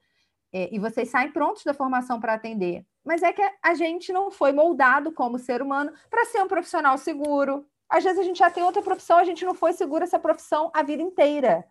É, 0.51 0.75
e 0.75 0.79
vocês 0.79 1.11
saem 1.11 1.31
prontos 1.31 1.63
da 1.63 1.75
formação 1.75 2.19
para 2.19 2.33
atender. 2.33 2.87
Mas 3.09 3.23
é 3.23 3.33
que 3.33 3.43
a 3.63 3.73
gente 3.73 4.13
não 4.13 4.31
foi 4.31 4.53
moldado 4.53 5.11
como 5.11 5.39
ser 5.39 5.63
humano 5.63 5.91
para 6.11 6.27
ser 6.27 6.43
um 6.43 6.47
profissional 6.47 6.99
seguro. 6.99 7.67
Às 7.89 8.05
vezes 8.05 8.19
a 8.19 8.23
gente 8.23 8.39
já 8.39 8.51
tem 8.51 8.63
outra 8.63 8.83
profissão, 8.83 9.17
a 9.17 9.25
gente 9.25 9.47
não 9.47 9.55
foi 9.55 9.73
seguro 9.73 10.05
essa 10.05 10.19
profissão 10.19 10.71
a 10.75 10.83
vida 10.83 11.03
inteira. 11.03 11.65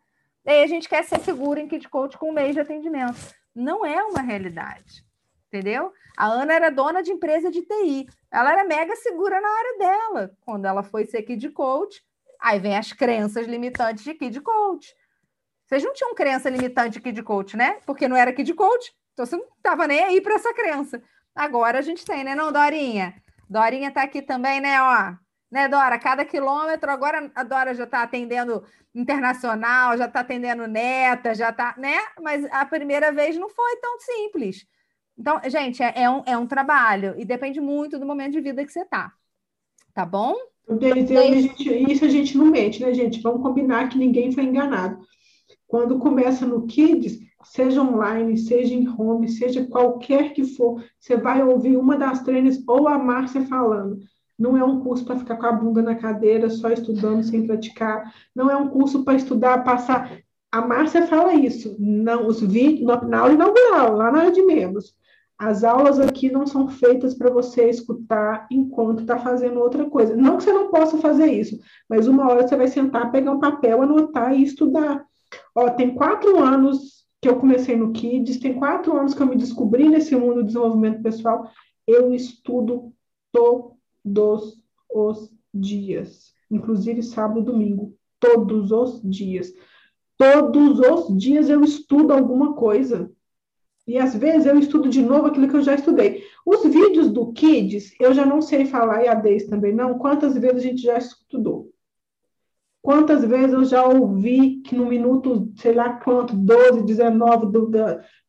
E 0.43 0.49
aí 0.49 0.63
a 0.63 0.67
gente 0.67 0.89
quer 0.89 1.03
ser 1.03 1.19
seguro 1.19 1.59
em 1.59 1.67
Kid 1.67 1.87
Coach 1.89 2.17
com 2.17 2.31
um 2.31 2.33
mês 2.33 2.55
de 2.55 2.61
atendimento. 2.61 3.19
Não 3.53 3.85
é 3.85 4.03
uma 4.03 4.21
realidade. 4.21 5.05
Entendeu? 5.45 5.93
A 6.17 6.25
Ana 6.25 6.55
era 6.55 6.71
dona 6.71 7.03
de 7.03 7.11
empresa 7.11 7.51
de 7.51 7.61
TI. 7.61 8.07
Ela 8.31 8.53
era 8.53 8.63
mega 8.63 8.95
segura 8.95 9.39
na 9.39 9.47
área 9.47 9.77
dela. 9.77 10.31
Quando 10.41 10.65
ela 10.65 10.81
foi 10.81 11.05
ser 11.05 11.21
Kid 11.21 11.51
Coach, 11.51 12.03
aí 12.41 12.57
vem 12.57 12.75
as 12.75 12.91
crenças 12.93 13.45
limitantes 13.45 14.03
de 14.03 14.15
Kid 14.15 14.41
Coach. 14.41 14.91
Vocês 15.67 15.83
não 15.83 15.93
tinham 15.93 16.15
crença 16.15 16.49
limitante 16.49 16.99
de 16.99 17.21
coach, 17.21 17.55
né? 17.55 17.77
Porque 17.85 18.07
não 18.07 18.17
era 18.17 18.31
de 18.33 18.53
coach, 18.53 18.91
então 19.13 19.25
você 19.25 19.35
não 19.35 19.45
estava 19.57 19.85
nem 19.85 20.01
aí 20.03 20.21
para 20.21 20.35
essa 20.35 20.53
crença. 20.53 21.03
Agora 21.37 21.77
a 21.77 21.81
gente 21.83 22.03
tem, 22.03 22.23
né, 22.23 22.33
não, 22.33 22.51
Dorinha? 22.51 23.13
Dorinha 23.47 23.89
está 23.89 24.01
aqui 24.01 24.23
também, 24.23 24.59
né, 24.59 24.81
ó. 24.81 25.13
Né, 25.49 25.67
Dora? 25.67 25.97
Cada 25.99 26.25
quilômetro, 26.25 26.91
agora 26.91 27.31
a 27.33 27.43
Dora 27.43 27.73
já 27.73 27.83
está 27.83 28.01
atendendo 28.01 28.63
internacional, 28.93 29.95
já 29.95 30.05
está 30.05 30.21
atendendo 30.21 30.67
neta, 30.67 31.35
já 31.35 31.49
está, 31.49 31.75
né? 31.77 31.95
Mas 32.21 32.43
a 32.51 32.65
primeira 32.65 33.13
vez 33.13 33.37
não 33.37 33.47
foi 33.47 33.75
tão 33.77 33.99
simples. 33.99 34.65
Então, 35.17 35.39
gente, 35.45 35.81
é, 35.81 35.93
é 35.95 36.09
um, 36.09 36.23
é 36.25 36.37
um 36.37 36.47
trabalho 36.47 37.13
e 37.17 37.23
depende 37.23 37.61
muito 37.61 37.97
do 37.97 38.05
momento 38.05 38.33
de 38.33 38.41
vida 38.41 38.65
que 38.65 38.71
você 38.71 38.81
está. 38.81 39.13
Tá 39.93 40.05
bom? 40.05 40.35
Desde, 40.67 41.15
a 41.15 41.21
gente, 41.21 41.91
isso 41.91 42.03
a 42.03 42.09
gente 42.09 42.37
não 42.37 42.47
mente, 42.47 42.81
né, 42.81 42.93
gente? 42.93 43.21
Vamos 43.21 43.41
combinar 43.41 43.87
que 43.87 43.97
ninguém 43.97 44.31
foi 44.31 44.43
enganado. 44.43 44.99
Quando 45.65 45.99
começa 45.99 46.45
no 46.45 46.67
Kids, 46.67 47.19
seja 47.51 47.81
online, 47.81 48.37
seja 48.37 48.73
em 48.73 48.87
home, 48.87 49.29
seja 49.29 49.65
qualquer 49.65 50.33
que 50.33 50.43
for, 50.43 50.83
você 50.99 51.15
vai 51.15 51.43
ouvir 51.43 51.77
uma 51.77 51.97
das 51.97 52.21
treinas 52.21 52.61
ou 52.67 52.87
a 52.87 52.97
Márcia 52.97 53.45
falando. 53.45 53.99
Não 54.37 54.55
é 54.55 54.63
um 54.63 54.81
curso 54.81 55.03
para 55.03 55.17
ficar 55.17 55.37
com 55.37 55.45
a 55.45 55.51
bunda 55.51 55.81
na 55.81 55.95
cadeira, 55.95 56.49
só 56.49 56.69
estudando 56.69 57.23
sem 57.23 57.47
praticar. 57.47 58.13
Não 58.35 58.51
é 58.51 58.55
um 58.55 58.69
curso 58.69 59.03
para 59.03 59.15
estudar, 59.15 59.63
passar. 59.63 60.19
A 60.51 60.61
Márcia 60.61 61.07
fala 61.07 61.33
isso. 61.33 61.75
Não, 61.79 62.27
os 62.27 62.41
vídeos 62.41 62.85
na 63.07 63.19
aula 63.19 63.33
inaugural, 63.33 63.95
lá 63.95 64.11
na 64.11 64.19
área 64.19 64.31
de 64.31 64.43
membros. 64.43 64.95
As 65.39 65.63
aulas 65.63 65.99
aqui 65.99 66.31
não 66.31 66.47
são 66.47 66.67
feitas 66.67 67.13
para 67.13 67.29
você 67.29 67.69
escutar 67.69 68.47
enquanto 68.51 69.01
está 69.01 69.19
fazendo 69.19 69.59
outra 69.59 69.87
coisa. 69.89 70.15
Não 70.15 70.37
que 70.37 70.43
você 70.43 70.53
não 70.53 70.69
possa 70.69 70.97
fazer 70.97 71.27
isso, 71.27 71.59
mas 71.87 72.07
uma 72.07 72.27
hora 72.27 72.47
você 72.47 72.55
vai 72.55 72.67
sentar, 72.67 73.11
pegar 73.11 73.31
um 73.31 73.39
papel, 73.39 73.81
anotar 73.81 74.33
e 74.33 74.43
estudar. 74.43 75.05
Ó, 75.55 75.69
tem 75.69 75.93
quatro 75.93 76.41
anos 76.41 77.06
que 77.21 77.27
eu 77.27 77.39
comecei 77.39 77.75
no 77.75 77.91
Kids, 77.91 78.39
tem 78.39 78.53
quatro 78.53 78.95
anos 78.95 79.13
que 79.13 79.21
eu 79.21 79.27
me 79.27 79.35
descobri 79.35 79.89
nesse 79.89 80.15
mundo 80.15 80.35
do 80.35 80.43
desenvolvimento 80.45 81.01
pessoal. 81.01 81.49
Eu 81.85 82.13
estudo 82.13 82.93
todos 83.31 84.61
os 84.89 85.31
dias, 85.53 86.33
inclusive 86.49 87.01
sábado 87.01 87.39
e 87.39 87.43
domingo, 87.43 87.95
todos 88.19 88.71
os 88.71 89.01
dias. 89.01 89.51
Todos 90.17 90.79
os 90.79 91.17
dias 91.17 91.49
eu 91.49 91.63
estudo 91.63 92.13
alguma 92.13 92.53
coisa. 92.53 93.11
E 93.87 93.97
às 93.97 94.13
vezes 94.15 94.45
eu 94.45 94.59
estudo 94.59 94.89
de 94.89 95.01
novo 95.01 95.27
aquilo 95.27 95.47
que 95.47 95.55
eu 95.55 95.61
já 95.61 95.73
estudei. 95.73 96.23
Os 96.45 96.63
vídeos 96.63 97.09
do 97.09 97.31
Kids, 97.31 97.93
eu 97.99 98.13
já 98.13 98.25
não 98.25 98.41
sei 98.41 98.65
falar, 98.65 99.03
e 99.03 99.07
a 99.07 99.13
Deis 99.13 99.47
também 99.47 99.73
não, 99.73 99.97
quantas 99.97 100.37
vezes 100.37 100.57
a 100.57 100.67
gente 100.67 100.81
já 100.81 100.97
estudou. 100.97 101.71
Quantas 102.87 103.21
vezes 103.25 103.51
eu 103.51 103.65
já 103.65 103.85
ouvi 103.85 104.61
que 104.61 104.73
no 104.73 104.85
minuto, 104.85 105.51
sei 105.57 105.73
lá 105.73 105.99
quanto, 105.99 106.33
12, 106.33 106.83
19 106.83 107.47
do, 107.47 107.65
do, 107.65 107.79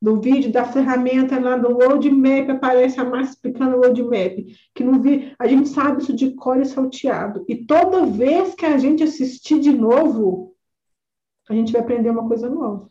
do 0.02 0.20
vídeo, 0.20 0.50
da 0.50 0.64
ferramenta 0.64 1.38
lá 1.38 1.56
do 1.56 1.74
roadmap, 1.74 2.50
aparece 2.50 2.98
a 2.98 3.04
mais 3.04 3.28
explicando 3.28 3.76
o 3.76 3.80
roadmap, 3.80 4.36
que 4.74 4.82
não 4.82 5.00
vi, 5.00 5.32
a 5.38 5.46
gente 5.46 5.68
sabe 5.68 6.02
isso 6.02 6.12
de 6.12 6.32
cor 6.32 6.60
e 6.60 6.64
salteado. 6.64 7.44
E 7.46 7.54
toda 7.54 8.04
vez 8.04 8.56
que 8.56 8.66
a 8.66 8.76
gente 8.78 9.04
assistir 9.04 9.60
de 9.60 9.70
novo, 9.70 10.56
a 11.48 11.54
gente 11.54 11.70
vai 11.70 11.80
aprender 11.80 12.10
uma 12.10 12.26
coisa 12.26 12.50
nova. 12.50 12.90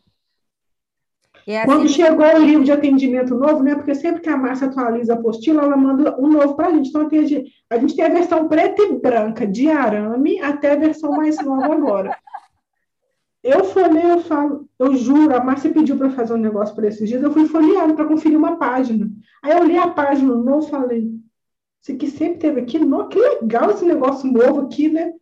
É 1.48 1.62
assim 1.62 1.66
Quando 1.66 1.88
chegou 1.88 2.26
o 2.26 2.44
livro 2.44 2.62
de 2.62 2.72
atendimento 2.72 3.34
novo, 3.34 3.62
né? 3.62 3.74
Porque 3.74 3.94
sempre 3.94 4.20
que 4.20 4.28
a 4.28 4.36
Márcia 4.36 4.66
atualiza 4.66 5.14
a 5.14 5.16
apostila, 5.16 5.62
ela 5.62 5.78
manda 5.78 6.14
um 6.20 6.28
novo 6.28 6.54
para 6.54 6.68
a 6.68 6.72
gente. 6.72 6.90
Então, 6.90 7.06
a 7.06 7.08
gente, 7.08 7.50
a 7.70 7.78
gente 7.78 7.96
tem 7.96 8.04
a 8.04 8.10
versão 8.10 8.46
preta 8.46 8.82
e 8.82 8.98
branca 8.98 9.46
de 9.46 9.70
arame 9.70 10.38
até 10.42 10.72
a 10.72 10.76
versão 10.76 11.10
mais 11.12 11.42
nova 11.42 11.72
agora. 11.72 12.14
Eu 13.42 13.64
folhei, 13.64 14.10
eu 14.10 14.20
falo, 14.20 14.68
eu 14.78 14.94
juro, 14.94 15.34
a 15.34 15.42
Márcia 15.42 15.72
pediu 15.72 15.96
para 15.96 16.10
fazer 16.10 16.34
um 16.34 16.38
negócio 16.38 16.74
para 16.74 16.88
esses 16.88 17.08
dias, 17.08 17.22
eu 17.22 17.32
fui 17.32 17.46
folheando 17.46 17.94
para 17.94 18.04
conferir 18.04 18.36
uma 18.36 18.56
página. 18.56 19.10
Aí 19.42 19.52
eu 19.52 19.64
li 19.64 19.78
a 19.78 19.88
página 19.88 20.34
novo 20.34 20.66
e 20.66 20.70
falei, 20.70 21.10
isso 21.80 21.92
aqui 21.92 22.10
sempre 22.10 22.40
teve 22.40 22.60
aqui, 22.60 22.78
no, 22.78 23.08
que 23.08 23.18
legal 23.18 23.70
esse 23.70 23.86
negócio 23.86 24.30
novo 24.30 24.62
aqui, 24.62 24.90
né? 24.90 25.14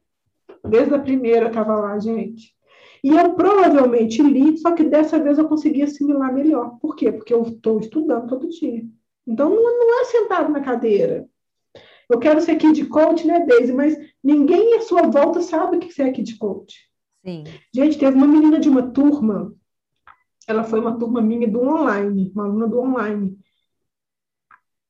Desde 0.69 0.93
a 0.93 0.99
primeira 0.99 1.47
estava 1.47 1.77
lá, 1.77 1.97
gente. 2.01 2.56
E 3.07 3.11
eu 3.11 3.35
provavelmente 3.35 4.21
li, 4.21 4.59
só 4.59 4.73
que 4.73 4.83
dessa 4.83 5.17
vez 5.23 5.39
eu 5.39 5.49
consegui 5.49 5.81
assimilar 5.81 6.35
melhor. 6.35 6.77
Por 6.81 6.97
quê? 6.97 7.13
Porque 7.13 7.33
eu 7.33 7.45
estou 7.45 7.79
estudando 7.79 8.27
todo 8.27 8.49
dia. 8.49 8.85
Então, 9.25 9.49
não, 9.49 9.63
não 9.63 10.01
é 10.01 10.05
sentado 10.07 10.51
na 10.51 10.61
cadeira. 10.61 11.25
Eu 12.11 12.19
quero 12.19 12.41
ser 12.41 12.57
kid 12.57 12.85
coach, 12.87 13.25
né, 13.25 13.47
Daisy? 13.47 13.73
Mas 13.73 13.97
ninguém 14.21 14.75
à 14.75 14.81
sua 14.81 15.03
volta 15.03 15.41
sabe 15.41 15.77
o 15.77 15.79
que 15.79 16.03
é 16.03 16.11
kid 16.11 16.37
coach. 16.37 16.75
Sim. 17.25 17.45
Gente, 17.73 17.97
teve 17.97 18.17
uma 18.17 18.27
menina 18.27 18.59
de 18.59 18.69
uma 18.69 18.91
turma, 18.91 19.55
ela 20.49 20.65
foi 20.65 20.81
uma 20.81 20.99
turma 20.99 21.23
minha 21.23 21.47
do 21.47 21.61
online, 21.61 22.33
uma 22.35 22.47
aluna 22.47 22.67
do 22.67 22.81
online. 22.81 23.39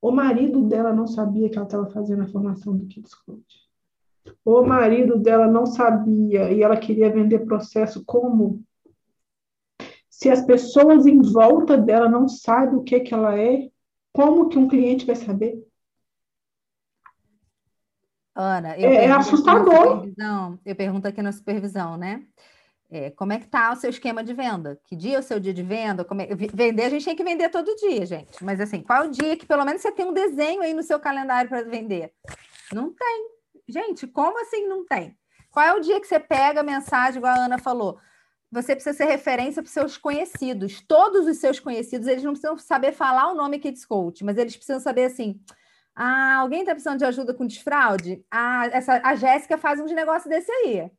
O 0.01 0.10
marido 0.10 0.62
dela 0.62 0.90
não 0.90 1.06
sabia 1.06 1.51
que 1.51 1.59
ela 1.59 1.66
estava 1.66 1.90
fazendo 1.90 2.22
a 2.22 2.28
formação 2.28 2.74
do 2.74 2.86
Kids 2.86 3.14
Coach. 3.14 3.65
O 4.44 4.62
marido 4.62 5.18
dela 5.18 5.46
não 5.46 5.66
sabia 5.66 6.50
e 6.52 6.62
ela 6.62 6.76
queria 6.76 7.10
vender 7.10 7.46
processo 7.46 8.04
como? 8.04 8.62
Se 10.08 10.30
as 10.30 10.44
pessoas 10.44 11.06
em 11.06 11.20
volta 11.20 11.76
dela 11.76 12.08
não 12.08 12.26
sabem 12.28 12.76
o 12.76 12.82
que, 12.82 13.00
que 13.00 13.12
ela 13.12 13.38
é, 13.38 13.68
como 14.12 14.48
que 14.48 14.58
um 14.58 14.68
cliente 14.68 15.04
vai 15.04 15.16
saber? 15.16 15.62
Ana, 18.34 18.78
eu 18.78 18.90
é, 18.90 19.06
é 19.06 19.10
assustador. 19.10 20.08
Eu 20.64 20.76
pergunto 20.76 21.08
aqui 21.08 21.22
na 21.22 21.32
supervisão, 21.32 21.96
né? 21.96 22.26
É, 22.88 23.10
como 23.10 23.32
é 23.32 23.38
que 23.38 23.48
tá 23.48 23.72
o 23.72 23.76
seu 23.76 23.90
esquema 23.90 24.22
de 24.22 24.32
venda? 24.32 24.78
Que 24.84 24.94
dia 24.94 25.16
é 25.16 25.18
o 25.18 25.22
seu 25.22 25.40
dia 25.40 25.52
de 25.52 25.62
venda? 25.62 26.06
É... 26.20 26.34
Vender, 26.34 26.84
a 26.84 26.88
gente 26.88 27.04
tem 27.04 27.16
que 27.16 27.24
vender 27.24 27.48
todo 27.48 27.74
dia, 27.76 28.06
gente. 28.06 28.44
Mas 28.44 28.60
assim, 28.60 28.80
qual 28.80 29.06
o 29.06 29.10
dia 29.10 29.36
que 29.36 29.46
pelo 29.46 29.64
menos 29.64 29.82
você 29.82 29.90
tem 29.90 30.06
um 30.06 30.12
desenho 30.12 30.62
aí 30.62 30.72
no 30.72 30.82
seu 30.82 31.00
calendário 31.00 31.48
para 31.48 31.62
vender? 31.62 32.12
Não 32.72 32.92
tem. 32.92 33.35
Gente, 33.68 34.06
como 34.06 34.40
assim 34.40 34.66
não 34.66 34.84
tem? 34.86 35.16
Qual 35.51 35.64
é 35.64 35.72
o 35.74 35.80
dia 35.80 36.01
que 36.01 36.06
você 36.06 36.20
pega 36.20 36.60
a 36.60 36.64
mensagem, 36.64 37.18
igual 37.18 37.34
a 37.34 37.44
Ana 37.44 37.59
falou? 37.59 37.98
Você 38.51 38.74
precisa 38.74 38.97
ser 38.97 39.06
referência 39.06 39.62
para 39.62 39.68
os 39.68 39.72
seus 39.72 39.98
conhecidos. 39.98 40.80
Todos 40.86 41.26
os 41.26 41.38
seus 41.38 41.59
conhecidos, 41.59 42.06
eles 42.06 42.22
não 42.22 42.32
precisam 42.32 42.56
saber 42.59 42.93
falar 42.93 43.30
o 43.30 43.34
nome 43.34 43.59
Kids 43.59 43.84
Coach, 43.84 44.24
mas 44.24 44.38
eles 44.38 44.56
precisam 44.56 44.80
saber 44.80 45.06
assim: 45.06 45.40
ah, 45.94 46.36
alguém 46.36 46.60
está 46.60 46.72
precisando 46.72 46.98
de 46.98 47.05
ajuda 47.06 47.34
com 47.34 47.47
desfraude? 47.47 48.24
Ah, 48.30 48.66
essa, 48.72 49.01
a 49.02 49.16
Jéssica 49.16 49.56
faz 49.56 49.80
um 49.80 49.86
negócio 49.86 50.28
desse 50.28 50.52
aí. 50.52 50.90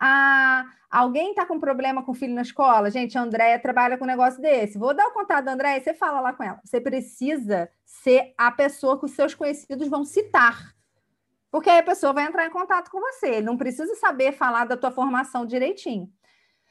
Ah, 0.00 0.64
alguém 0.90 1.30
está 1.30 1.44
com 1.44 1.60
problema 1.60 2.02
com 2.02 2.12
o 2.12 2.14
filho 2.14 2.34
na 2.34 2.42
escola? 2.42 2.90
Gente, 2.90 3.18
a 3.18 3.22
Andréia 3.22 3.58
trabalha 3.58 3.98
com 3.98 4.04
um 4.04 4.08
negócio 4.08 4.40
desse. 4.40 4.78
Vou 4.78 4.94
dar 4.94 5.06
o 5.08 5.12
contato 5.12 5.44
da 5.44 5.52
Andréia, 5.52 5.82
você 5.82 5.92
fala 5.92 6.20
lá 6.20 6.32
com 6.32 6.42
ela. 6.42 6.60
Você 6.64 6.80
precisa 6.80 7.70
ser 7.84 8.32
a 8.38 8.50
pessoa 8.50 8.98
que 8.98 9.04
os 9.04 9.12
seus 9.12 9.34
conhecidos 9.34 9.88
vão 9.88 10.04
citar. 10.04 10.77
Porque 11.50 11.70
aí 11.70 11.78
a 11.78 11.82
pessoa 11.82 12.12
vai 12.12 12.26
entrar 12.26 12.46
em 12.46 12.50
contato 12.50 12.90
com 12.90 13.00
você. 13.00 13.40
Não 13.40 13.56
precisa 13.56 13.94
saber 13.96 14.32
falar 14.32 14.66
da 14.66 14.76
tua 14.76 14.90
formação 14.90 15.46
direitinho. 15.46 16.12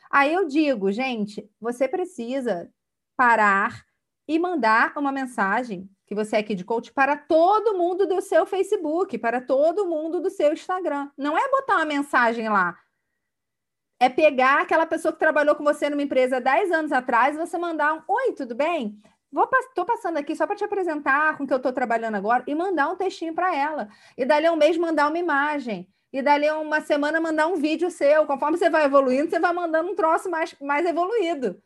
Aí 0.10 0.34
eu 0.34 0.48
digo, 0.48 0.92
gente, 0.92 1.50
você 1.60 1.88
precisa 1.88 2.72
parar 3.16 3.84
e 4.28 4.38
mandar 4.38 4.94
uma 4.98 5.12
mensagem 5.12 5.90
que 6.06 6.16
você 6.16 6.38
é 6.38 6.40
aqui 6.40 6.56
de 6.56 6.64
coach 6.64 6.94
para 6.94 7.18
todo 7.18 7.78
mundo 7.78 8.08
do 8.08 8.22
seu 8.22 8.46
Facebook, 8.46 9.18
para 9.18 9.42
todo 9.42 9.86
mundo 9.86 10.22
do 10.22 10.30
seu 10.30 10.54
Instagram. 10.54 11.12
Não 11.18 11.38
é 11.38 11.50
botar 11.50 11.76
uma 11.76 11.86
mensagem 11.86 12.48
lá. 12.48 12.78
É 14.00 14.08
pegar 14.08 14.62
aquela 14.62 14.86
pessoa 14.86 15.12
que 15.12 15.20
trabalhou 15.20 15.56
com 15.56 15.64
você 15.64 15.90
numa 15.90 16.04
empresa 16.04 16.40
10 16.40 16.72
anos 16.72 16.92
atrás 16.92 17.36
e 17.36 17.40
você 17.40 17.58
mandar 17.58 17.94
um 17.94 18.04
Oi, 18.08 18.34
tudo 18.34 18.56
bem? 18.56 19.02
Estou 19.32 19.86
passando 19.86 20.18
aqui 20.18 20.36
só 20.36 20.48
para 20.48 20.56
te 20.56 20.64
apresentar 20.64 21.38
com 21.38 21.44
o 21.44 21.48
que 21.48 21.54
eu 21.54 21.58
estou 21.58 21.74
trabalhando 21.74 22.16
agora 22.16 22.44
e 22.48 22.56
mandar 22.56 22.90
um 22.90 22.96
textinho 22.96 23.34
para 23.34 23.56
ela. 23.56 23.90
E 24.18 24.26
dali 24.26 24.46
a 24.46 24.52
um 24.52 24.56
mês 24.56 24.78
mandar 24.78 25.08
uma 25.08 25.18
imagem. 25.18 25.88
E 26.12 26.22
dali 26.22 26.48
a 26.48 26.58
uma 26.58 26.82
semana 26.82 27.20
mandar 27.20 27.48
um 27.48 27.56
vídeo 27.56 27.92
seu. 27.92 28.26
Conforme 28.26 28.58
você 28.58 28.70
vai 28.70 28.86
evoluindo, 28.86 29.30
você 29.30 29.40
vai 29.40 29.54
mandando 29.54 29.92
um 29.92 29.96
troço 29.96 30.30
mais, 30.30 30.56
mais 30.62 30.86
evoluído 30.86 31.62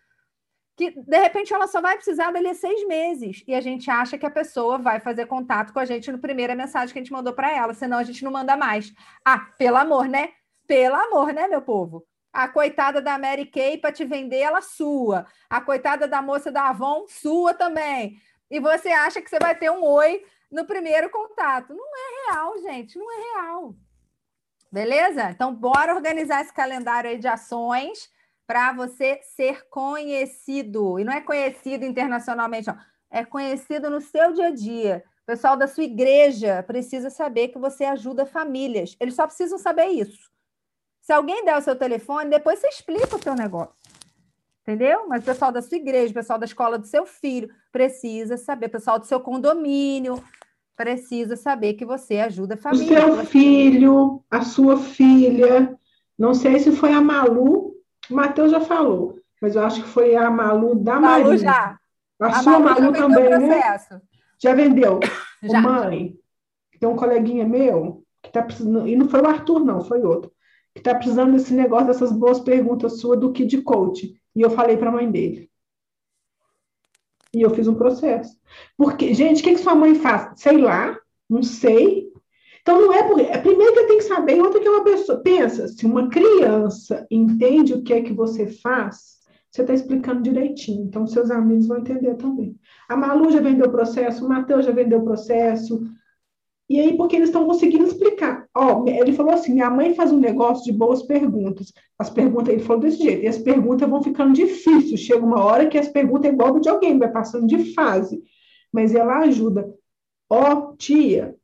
que 0.82 0.92
de 0.92 1.20
repente 1.20 1.54
ela 1.54 1.68
só 1.68 1.80
vai 1.80 1.96
precisar 1.96 2.32
dali 2.32 2.48
a 2.48 2.56
seis 2.56 2.88
meses. 2.88 3.44
E 3.48 3.54
a 3.54 3.62
gente 3.62 3.90
acha 3.90 4.18
que 4.18 4.26
a 4.26 4.32
pessoa 4.32 4.80
vai 4.80 5.00
fazer 5.00 5.28
contato 5.28 5.72
com 5.74 5.80
a 5.80 5.86
gente 5.86 6.12
no 6.12 6.18
primeira 6.20 6.56
mensagem 6.56 6.92
que 6.92 7.00
a 7.00 7.02
gente 7.04 7.12
mandou 7.12 7.34
para 7.34 7.52
ela, 7.52 7.74
senão 7.74 7.98
a 8.00 8.04
gente 8.04 8.24
não 8.24 8.32
manda 8.32 8.58
mais. 8.58 8.94
Ah, 9.24 9.40
pelo 9.58 9.78
amor, 9.78 10.08
né? 10.08 10.30
Pelo 10.66 10.96
amor, 10.96 11.34
né, 11.34 11.48
meu 11.48 11.62
povo? 11.62 12.06
A 12.34 12.48
coitada 12.48 13.02
da 13.02 13.18
Mary 13.18 13.46
Kay 13.46 13.78
para 13.78 13.92
te 13.92 14.06
vender, 14.06 14.40
ela 14.40 14.62
sua. 14.62 15.26
A 15.50 15.60
coitada 15.60 16.08
da 16.08 16.22
moça 16.22 16.52
da 16.52 16.70
Avon, 16.70 17.06
sua 17.08 17.54
também. 17.54 18.22
E 18.50 18.60
você 18.60 18.90
acha 18.90 19.22
que 19.22 19.30
você 19.30 19.40
vai 19.40 19.56
ter 19.56 19.70
um 19.70 19.84
oi 19.84 20.24
no 20.50 20.66
primeiro 20.66 21.10
contato. 21.10 21.74
Não 21.74 21.86
é 21.86 22.32
real, 22.32 22.58
gente, 22.62 22.98
não 22.98 23.12
é 23.12 23.34
real. 23.34 23.76
Beleza? 24.72 25.30
Então, 25.30 25.54
bora 25.54 25.94
organizar 25.94 26.42
esse 26.42 26.54
calendário 26.54 27.10
aí 27.10 27.18
de 27.18 27.28
ações 27.28 28.10
para 28.48 28.72
você 28.72 29.20
ser 29.36 29.68
conhecido. 29.70 30.98
E 31.00 31.04
não 31.04 31.12
é 31.12 31.20
conhecido 31.20 31.84
internacionalmente, 31.84 32.68
não. 32.68 32.78
é 33.10 33.26
conhecido 33.26 33.90
no 33.90 34.00
seu 34.00 34.34
dia 34.34 34.48
a 34.48 34.52
dia. 34.52 35.04
O 35.24 35.26
pessoal 35.26 35.58
da 35.58 35.68
sua 35.68 35.84
igreja 35.84 36.64
precisa 36.64 37.10
saber 37.10 37.50
que 37.50 37.60
você 37.60 37.84
ajuda 37.84 38.26
famílias. 38.26 38.96
Eles 39.00 39.16
só 39.16 39.28
precisam 39.28 39.58
saber 39.58 39.88
isso. 39.88 40.31
Se 41.12 41.16
alguém 41.16 41.44
der 41.44 41.58
o 41.58 41.62
seu 41.62 41.76
telefone, 41.76 42.30
depois 42.30 42.58
você 42.58 42.70
explica 42.70 43.18
o 43.18 43.22
seu 43.22 43.36
negócio. 43.36 43.76
Entendeu? 44.62 45.10
Mas 45.10 45.22
o 45.22 45.26
pessoal 45.26 45.52
da 45.52 45.62
sua 45.62 45.76
igreja, 45.76 46.10
o 46.10 46.14
pessoal 46.14 46.40
da 46.40 46.46
escola 46.46 46.80
do 46.80 46.88
seu 46.88 47.06
filho 47.06 47.50
precisa 47.70 48.38
saber, 48.38 48.68
o 48.68 48.70
pessoal 48.70 48.98
do 48.98 49.06
seu 49.06 49.20
condomínio 49.20 50.24
precisa 50.74 51.36
saber 51.36 51.74
que 51.74 51.84
você 51.84 52.20
ajuda 52.20 52.54
a 52.54 52.58
família. 52.58 53.06
O 53.08 53.16
seu 53.16 53.26
filho, 53.26 54.24
a 54.32 54.42
sua 54.42 54.78
filha, 54.78 55.78
não 56.18 56.34
sei 56.34 56.60
se 56.60 56.72
foi 56.72 56.94
a 56.94 57.02
Malu 57.02 57.76
o 58.10 58.16
Matheus 58.16 58.50
já 58.50 58.62
falou, 58.62 59.20
mas 59.42 59.58
eu 59.58 59.66
acho 59.66 59.84
que 59.84 59.90
foi 59.90 60.16
a 60.16 60.32
Malu 60.32 60.76
da 60.76 60.98
Malu 60.98 61.24
Maria. 61.26 61.38
já. 61.40 61.78
A, 62.22 62.28
a 62.28 62.34
sua 62.36 62.58
Malu, 62.58 62.84
Malu 62.84 62.94
também, 62.94 63.38
né? 63.38 63.62
Já 64.42 64.56
vendeu. 64.56 65.02
Já. 65.44 65.60
Ô, 65.60 65.62
mãe, 65.62 66.16
tem 66.80 66.88
um 66.88 66.96
coleguinha 66.96 67.46
meu 67.46 68.02
que 68.22 68.30
está 68.30 68.42
precisando, 68.42 68.88
e 68.88 68.96
não 68.96 69.10
foi 69.10 69.20
o 69.20 69.28
Arthur, 69.28 69.66
não, 69.66 69.82
foi 69.82 70.02
outro, 70.04 70.32
está 70.76 70.96
precisando 70.96 71.34
desse 71.34 71.54
negócio, 71.54 71.88
dessas 71.88 72.12
boas 72.12 72.40
perguntas 72.40 73.00
suas 73.00 73.20
do 73.20 73.32
Kid 73.32 73.62
Coach. 73.62 74.14
E 74.36 74.42
eu 74.42 74.50
falei 74.50 74.78
para 74.78 74.90
a 74.90 74.94
mãe 74.94 75.10
dele. 75.10 75.50
E 77.34 77.42
eu 77.42 77.50
fiz 77.50 77.68
um 77.68 77.76
processo. 77.76 78.36
Porque, 78.78 79.14
gente, 79.14 79.42
o 79.42 79.44
que, 79.44 79.54
que 79.54 79.60
sua 79.60 79.76
mãe 79.76 79.96
faz? 79.96 80.40
Sei 80.40 80.58
lá, 80.58 80.98
não 81.30 81.42
sei, 81.42 82.12
então, 82.62 82.80
não 82.80 82.94
é 82.94 83.04
porque. 83.04 83.24
É, 83.24 83.38
primeiro 83.38 83.74
que 83.74 83.84
tem 83.86 83.98
que 83.98 84.04
saber, 84.04 84.38
e 84.38 84.42
outra 84.42 84.60
que 84.60 84.68
é 84.68 84.72
uma 84.72 84.84
pessoa. 84.84 85.20
Pensa, 85.20 85.68
se 85.68 85.86
uma 85.86 86.10
criança 86.10 87.06
entende 87.10 87.74
o 87.74 87.84
que 87.84 87.94
é 87.94 88.02
que 88.02 88.14
você 88.14 88.48
faz, 88.48 89.20
você 89.50 89.62
está 89.62 89.74
explicando 89.74 90.22
direitinho. 90.22 90.86
Então, 90.86 91.08
seus 91.08 91.32
amigos 91.32 91.68
vão 91.68 91.80
entender 91.80 92.16
também. 92.16 92.56
A 92.88 92.96
Malu 92.96 93.32
já 93.32 93.42
vendeu 93.42 93.68
o 93.68 93.72
processo, 93.72 94.26
o 94.26 94.30
Matheus 94.30 94.66
já 94.66 94.72
vendeu 94.72 95.00
o 95.00 95.04
processo. 95.04 95.84
E 96.72 96.80
aí, 96.80 96.96
porque 96.96 97.18
eles 97.18 97.28
estão 97.28 97.46
conseguindo 97.46 97.84
explicar. 97.84 98.48
Ó, 98.56 98.86
ele 98.88 99.12
falou 99.12 99.34
assim: 99.34 99.52
minha 99.52 99.70
mãe 99.70 99.94
faz 99.94 100.10
um 100.10 100.18
negócio 100.18 100.64
de 100.64 100.72
boas 100.72 101.04
perguntas. 101.04 101.74
As 102.00 102.10
perguntas, 102.10 102.54
ele 102.54 102.64
falou 102.64 102.82
desse 102.82 103.04
jeito, 103.04 103.24
e 103.24 103.28
as 103.28 103.38
perguntas 103.38 103.90
vão 103.90 104.02
ficando 104.02 104.32
difíceis. 104.32 105.02
Chega 105.02 105.26
uma 105.26 105.44
hora 105.44 105.68
que 105.68 105.78
as 105.78 105.90
perguntas 105.90 106.32
é 106.32 106.34
igual 106.34 106.62
de 106.62 106.70
alguém, 106.70 106.98
vai 106.98 107.12
passando 107.12 107.46
de 107.46 107.74
fase. 107.74 108.24
Mas 108.72 108.96
ela 108.96 109.20
ajuda. 109.20 109.70
Ó, 110.30 110.74
tia, 110.78 111.36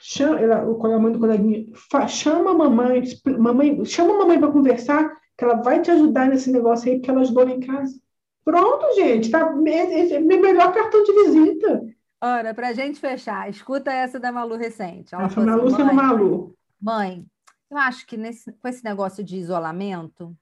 chama, 0.00 0.38
ela, 0.38 0.60
a 0.60 0.98
mãe 1.00 1.12
do 1.12 1.18
coleguinha, 1.18 1.66
chama 2.06 2.52
a 2.52 2.54
mamãe, 2.54 3.02
mamãe, 3.40 3.84
chama 3.84 4.14
a 4.14 4.18
mamãe 4.18 4.38
para 4.38 4.52
conversar, 4.52 5.10
que 5.36 5.44
ela 5.44 5.54
vai 5.54 5.82
te 5.82 5.90
ajudar 5.90 6.28
nesse 6.28 6.52
negócio 6.52 6.88
aí, 6.88 6.98
porque 6.98 7.10
ela 7.10 7.22
ajudou 7.22 7.44
lá 7.44 7.50
em 7.50 7.58
casa. 7.58 8.00
Pronto, 8.44 8.94
gente, 8.94 9.32
tá, 9.32 9.52
é, 9.66 10.12
é 10.12 10.20
meu 10.20 10.40
melhor 10.40 10.72
cartão 10.72 11.02
de 11.02 11.12
visita. 11.24 11.82
Ora, 12.22 12.52
para 12.52 12.68
a 12.68 12.72
gente 12.72 13.00
fechar, 13.00 13.48
escuta 13.48 13.90
essa 13.90 14.20
da 14.20 14.30
Malu 14.30 14.56
recente. 14.56 15.14
Ela 15.14 15.24
essa 15.24 15.40
Malu 15.40 15.66
assim, 15.66 15.76
sendo 15.76 15.94
Malu. 15.94 16.58
Mãe, 16.78 17.26
eu 17.70 17.78
acho 17.78 18.06
que 18.06 18.16
nesse, 18.16 18.52
com 18.52 18.68
esse 18.68 18.84
negócio 18.84 19.24
de 19.24 19.36
isolamento, 19.36 20.36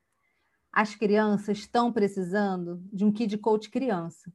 as 0.73 0.95
crianças 0.95 1.59
estão 1.59 1.93
precisando 1.93 2.83
de 2.93 3.05
um 3.05 3.13
kid 3.13 3.39
coach 3.39 3.71
criança. 3.71 4.33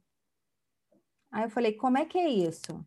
Aí 1.30 1.44
eu 1.44 1.50
falei, 1.50 1.72
como 1.72 1.98
é 1.98 2.06
que 2.06 2.16
é 2.16 2.28
isso? 2.28 2.84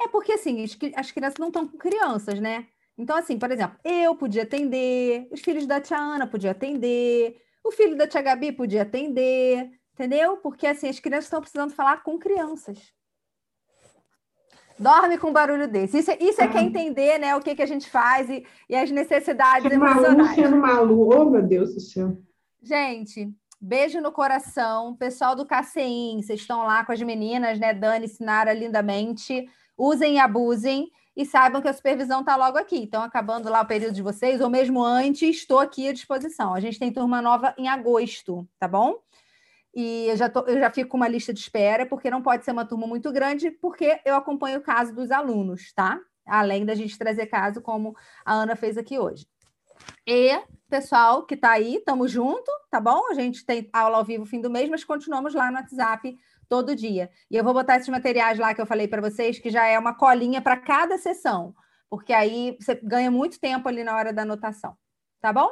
É 0.00 0.06
porque, 0.06 0.32
assim, 0.32 0.64
as 0.94 1.10
crianças 1.10 1.38
não 1.38 1.48
estão 1.48 1.66
com 1.66 1.76
crianças, 1.76 2.38
né? 2.38 2.68
Então, 2.96 3.16
assim, 3.16 3.38
por 3.38 3.50
exemplo, 3.50 3.78
eu 3.82 4.14
podia 4.14 4.42
atender, 4.44 5.28
os 5.32 5.40
filhos 5.40 5.66
da 5.66 5.80
tia 5.80 5.98
Ana 5.98 6.26
podiam 6.26 6.52
atender, 6.52 7.40
o 7.64 7.72
filho 7.72 7.96
da 7.96 8.06
tia 8.06 8.22
Gabi 8.22 8.52
podia 8.52 8.82
atender, 8.82 9.70
entendeu? 9.92 10.36
Porque, 10.36 10.66
assim, 10.66 10.88
as 10.88 11.00
crianças 11.00 11.24
estão 11.24 11.40
precisando 11.40 11.72
falar 11.74 12.02
com 12.04 12.18
crianças. 12.18 12.92
Dorme 14.78 15.18
com 15.18 15.28
um 15.28 15.32
barulho 15.32 15.66
desse. 15.66 15.98
Isso, 15.98 16.10
é, 16.10 16.18
isso 16.20 16.40
é 16.40 16.48
que 16.48 16.56
é 16.56 16.62
entender, 16.62 17.18
né, 17.18 17.34
o 17.34 17.40
que, 17.40 17.54
que 17.54 17.62
a 17.62 17.66
gente 17.66 17.88
faz 17.88 18.30
e, 18.30 18.44
e 18.68 18.76
as 18.76 18.90
necessidades 18.90 19.70
emocionais. 19.70 20.16
Malu 20.16 20.34
sendo 20.34 20.56
malu, 20.56 21.08
oh, 21.12 21.24
meu 21.30 21.42
Deus 21.42 21.74
do 21.74 21.80
céu. 21.80 22.16
Gente, 22.62 23.32
beijo 23.60 24.00
no 24.00 24.12
coração. 24.12 24.94
Pessoal 24.96 25.34
do 25.34 25.46
CACEIM, 25.46 26.22
vocês 26.22 26.40
estão 26.40 26.64
lá 26.64 26.84
com 26.84 26.92
as 26.92 27.02
meninas, 27.02 27.58
né? 27.58 27.74
Dani, 27.74 28.08
Sinara, 28.08 28.52
lindamente 28.52 29.48
usem 29.78 30.16
e 30.16 30.18
abusem 30.18 30.90
e 31.16 31.24
saibam 31.24 31.62
que 31.62 31.68
a 31.68 31.72
supervisão 31.72 32.20
está 32.20 32.36
logo 32.36 32.58
aqui. 32.58 32.78
Então, 32.78 33.02
acabando 33.02 33.48
lá 33.48 33.62
o 33.62 33.66
período 33.66 33.94
de 33.94 34.02
vocês, 34.02 34.40
ou 34.40 34.50
mesmo 34.50 34.82
antes, 34.82 35.36
estou 35.36 35.58
aqui 35.58 35.88
à 35.88 35.92
disposição. 35.92 36.54
A 36.54 36.60
gente 36.60 36.78
tem 36.78 36.92
turma 36.92 37.22
nova 37.22 37.54
em 37.56 37.68
agosto, 37.68 38.46
tá 38.58 38.68
bom? 38.68 38.96
E 39.80 40.08
eu 40.08 40.16
já, 40.16 40.28
tô, 40.28 40.40
eu 40.40 40.58
já 40.58 40.68
fico 40.72 40.90
com 40.90 40.96
uma 40.96 41.06
lista 41.06 41.32
de 41.32 41.38
espera, 41.38 41.86
porque 41.86 42.10
não 42.10 42.20
pode 42.20 42.44
ser 42.44 42.50
uma 42.50 42.64
turma 42.64 42.84
muito 42.84 43.12
grande, 43.12 43.48
porque 43.48 44.00
eu 44.04 44.16
acompanho 44.16 44.58
o 44.58 44.60
caso 44.60 44.92
dos 44.92 45.12
alunos, 45.12 45.72
tá? 45.72 46.00
Além 46.26 46.66
da 46.66 46.74
gente 46.74 46.98
trazer 46.98 47.26
caso 47.26 47.62
como 47.62 47.94
a 48.24 48.34
Ana 48.34 48.56
fez 48.56 48.76
aqui 48.76 48.98
hoje. 48.98 49.24
E, 50.04 50.36
pessoal 50.68 51.24
que 51.24 51.36
está 51.36 51.52
aí, 51.52 51.76
estamos 51.76 52.10
junto, 52.10 52.50
tá 52.68 52.80
bom? 52.80 53.08
A 53.08 53.14
gente 53.14 53.46
tem 53.46 53.70
aula 53.72 53.98
ao 53.98 54.04
vivo 54.04 54.26
fim 54.26 54.40
do 54.40 54.50
mês, 54.50 54.68
mas 54.68 54.82
continuamos 54.82 55.32
lá 55.32 55.48
no 55.48 55.58
WhatsApp 55.58 56.18
todo 56.48 56.74
dia. 56.74 57.08
E 57.30 57.36
eu 57.36 57.44
vou 57.44 57.54
botar 57.54 57.76
esses 57.76 57.88
materiais 57.88 58.36
lá 58.36 58.52
que 58.52 58.60
eu 58.60 58.66
falei 58.66 58.88
para 58.88 59.00
vocês, 59.00 59.38
que 59.38 59.48
já 59.48 59.64
é 59.64 59.78
uma 59.78 59.94
colinha 59.94 60.42
para 60.42 60.56
cada 60.56 60.98
sessão, 60.98 61.54
porque 61.88 62.12
aí 62.12 62.58
você 62.60 62.74
ganha 62.82 63.12
muito 63.12 63.38
tempo 63.38 63.68
ali 63.68 63.84
na 63.84 63.94
hora 63.94 64.12
da 64.12 64.22
anotação. 64.22 64.76
Tá 65.20 65.32
bom? 65.32 65.48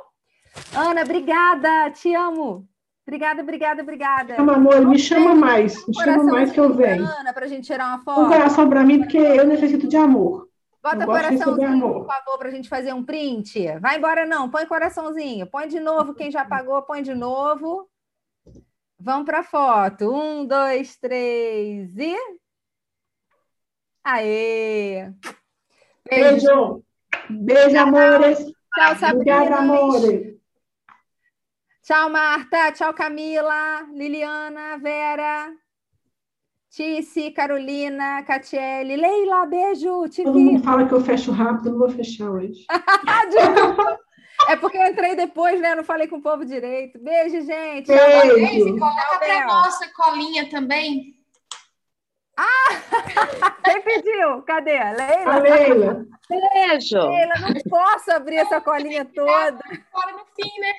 Ana, 0.74 1.02
obrigada, 1.02 1.92
te 1.92 2.12
amo. 2.12 2.68
Obrigada, 3.06 3.40
obrigada, 3.40 3.82
obrigada. 3.82 4.34
Chama, 4.34 4.54
amor, 4.54 4.84
me 4.84 4.98
chama 4.98 5.32
mais. 5.32 5.86
Me 5.86 5.94
chama 5.94 6.24
mais 6.24 6.50
que 6.50 6.58
eu 6.58 6.74
venho. 6.74 7.06
Para 7.32 7.44
a 7.44 7.48
gente 7.48 7.64
tirar 7.64 7.86
uma 7.86 8.02
foto. 8.02 8.22
Um 8.22 8.28
coração 8.28 8.68
para 8.68 8.82
mim, 8.82 8.98
porque 8.98 9.16
eu 9.16 9.46
necessito 9.46 9.86
de 9.86 9.96
amor. 9.96 10.48
Bota 10.82 11.06
coraçãozinho, 11.06 11.80
por 11.80 12.06
favor, 12.06 12.38
para 12.38 12.48
a 12.48 12.50
gente 12.50 12.68
fazer 12.68 12.92
um 12.92 13.04
print. 13.04 13.78
Vai 13.80 13.98
embora, 13.98 14.26
não. 14.26 14.50
Põe 14.50 14.66
coraçãozinho. 14.66 15.46
Põe 15.46 15.68
de 15.68 15.78
novo. 15.78 16.14
Quem 16.14 16.30
já 16.30 16.44
pagou, 16.44 16.82
põe 16.82 17.02
de 17.02 17.14
novo. 17.14 17.88
Vamos 18.98 19.24
para 19.24 19.40
a 19.40 19.44
foto. 19.44 20.12
Um, 20.12 20.44
dois, 20.46 20.96
três 20.96 21.96
e. 21.96 22.16
Aê! 24.04 25.12
Beijo! 26.08 26.82
Beijo, 27.28 27.78
amores! 27.78 28.38
Tchau, 28.38 28.96
Sabrina! 28.96 29.14
Obrigada, 29.14 29.56
amores! 29.56 30.35
Tchau, 31.86 32.10
Marta! 32.10 32.72
Tchau, 32.72 32.92
Camila! 32.92 33.86
Liliana, 33.94 34.76
Vera! 34.76 35.54
Tice, 36.68 37.30
Carolina, 37.30 38.24
Catiele, 38.24 38.96
Leila, 38.96 39.46
beijo, 39.46 40.08
te 40.08 40.24
Todo 40.24 40.36
vi. 40.36 40.44
mundo 40.46 40.64
fala 40.64 40.88
que 40.88 40.92
eu 40.92 41.00
fecho 41.00 41.30
rápido, 41.30 41.70
não 41.70 41.78
vou 41.78 41.88
fechar 41.88 42.28
hoje. 42.28 42.66
é 44.50 44.56
porque 44.56 44.76
eu 44.76 44.86
entrei 44.88 45.14
depois, 45.14 45.60
né? 45.60 45.76
Não 45.76 45.84
falei 45.84 46.08
com 46.08 46.16
o 46.16 46.20
povo 46.20 46.44
direito. 46.44 46.98
Beijo, 46.98 47.46
gente. 47.46 47.86
Beijo. 47.86 48.78
Coloca 48.80 49.18
para 49.20 49.46
nossa 49.46 49.88
colinha 49.94 50.50
também. 50.50 51.14
Ah! 52.36 53.62
Quem 53.64 53.80
pediu? 53.82 54.42
Cadê? 54.42 54.72
Leila? 54.72 55.32
A 55.32 55.38
Leila. 55.38 56.06
Beijo. 56.28 56.98
Leila, 56.98 57.34
não 57.38 57.54
posso 57.70 58.10
abrir 58.10 58.38
essa 58.38 58.60
colinha 58.60 59.04
toda. 59.04 59.62
Fora 59.92 60.12
no 60.14 60.26
fim, 60.34 60.60
né? 60.60 60.72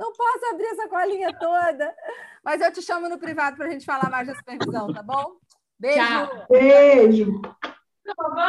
Não 0.00 0.14
posso 0.14 0.46
abrir 0.50 0.64
essa 0.64 0.88
colinha 0.88 1.30
toda. 1.38 1.94
Mas 2.42 2.62
eu 2.62 2.72
te 2.72 2.80
chamo 2.80 3.06
no 3.06 3.18
privado 3.18 3.58
para 3.58 3.66
a 3.66 3.70
gente 3.70 3.84
falar 3.84 4.08
mais 4.08 4.26
da 4.26 4.34
supervisão, 4.34 4.90
tá 4.90 5.02
bom? 5.02 5.36
Beijo. 5.78 5.98
Tchau. 5.98 6.46
Beijo. 6.48 7.42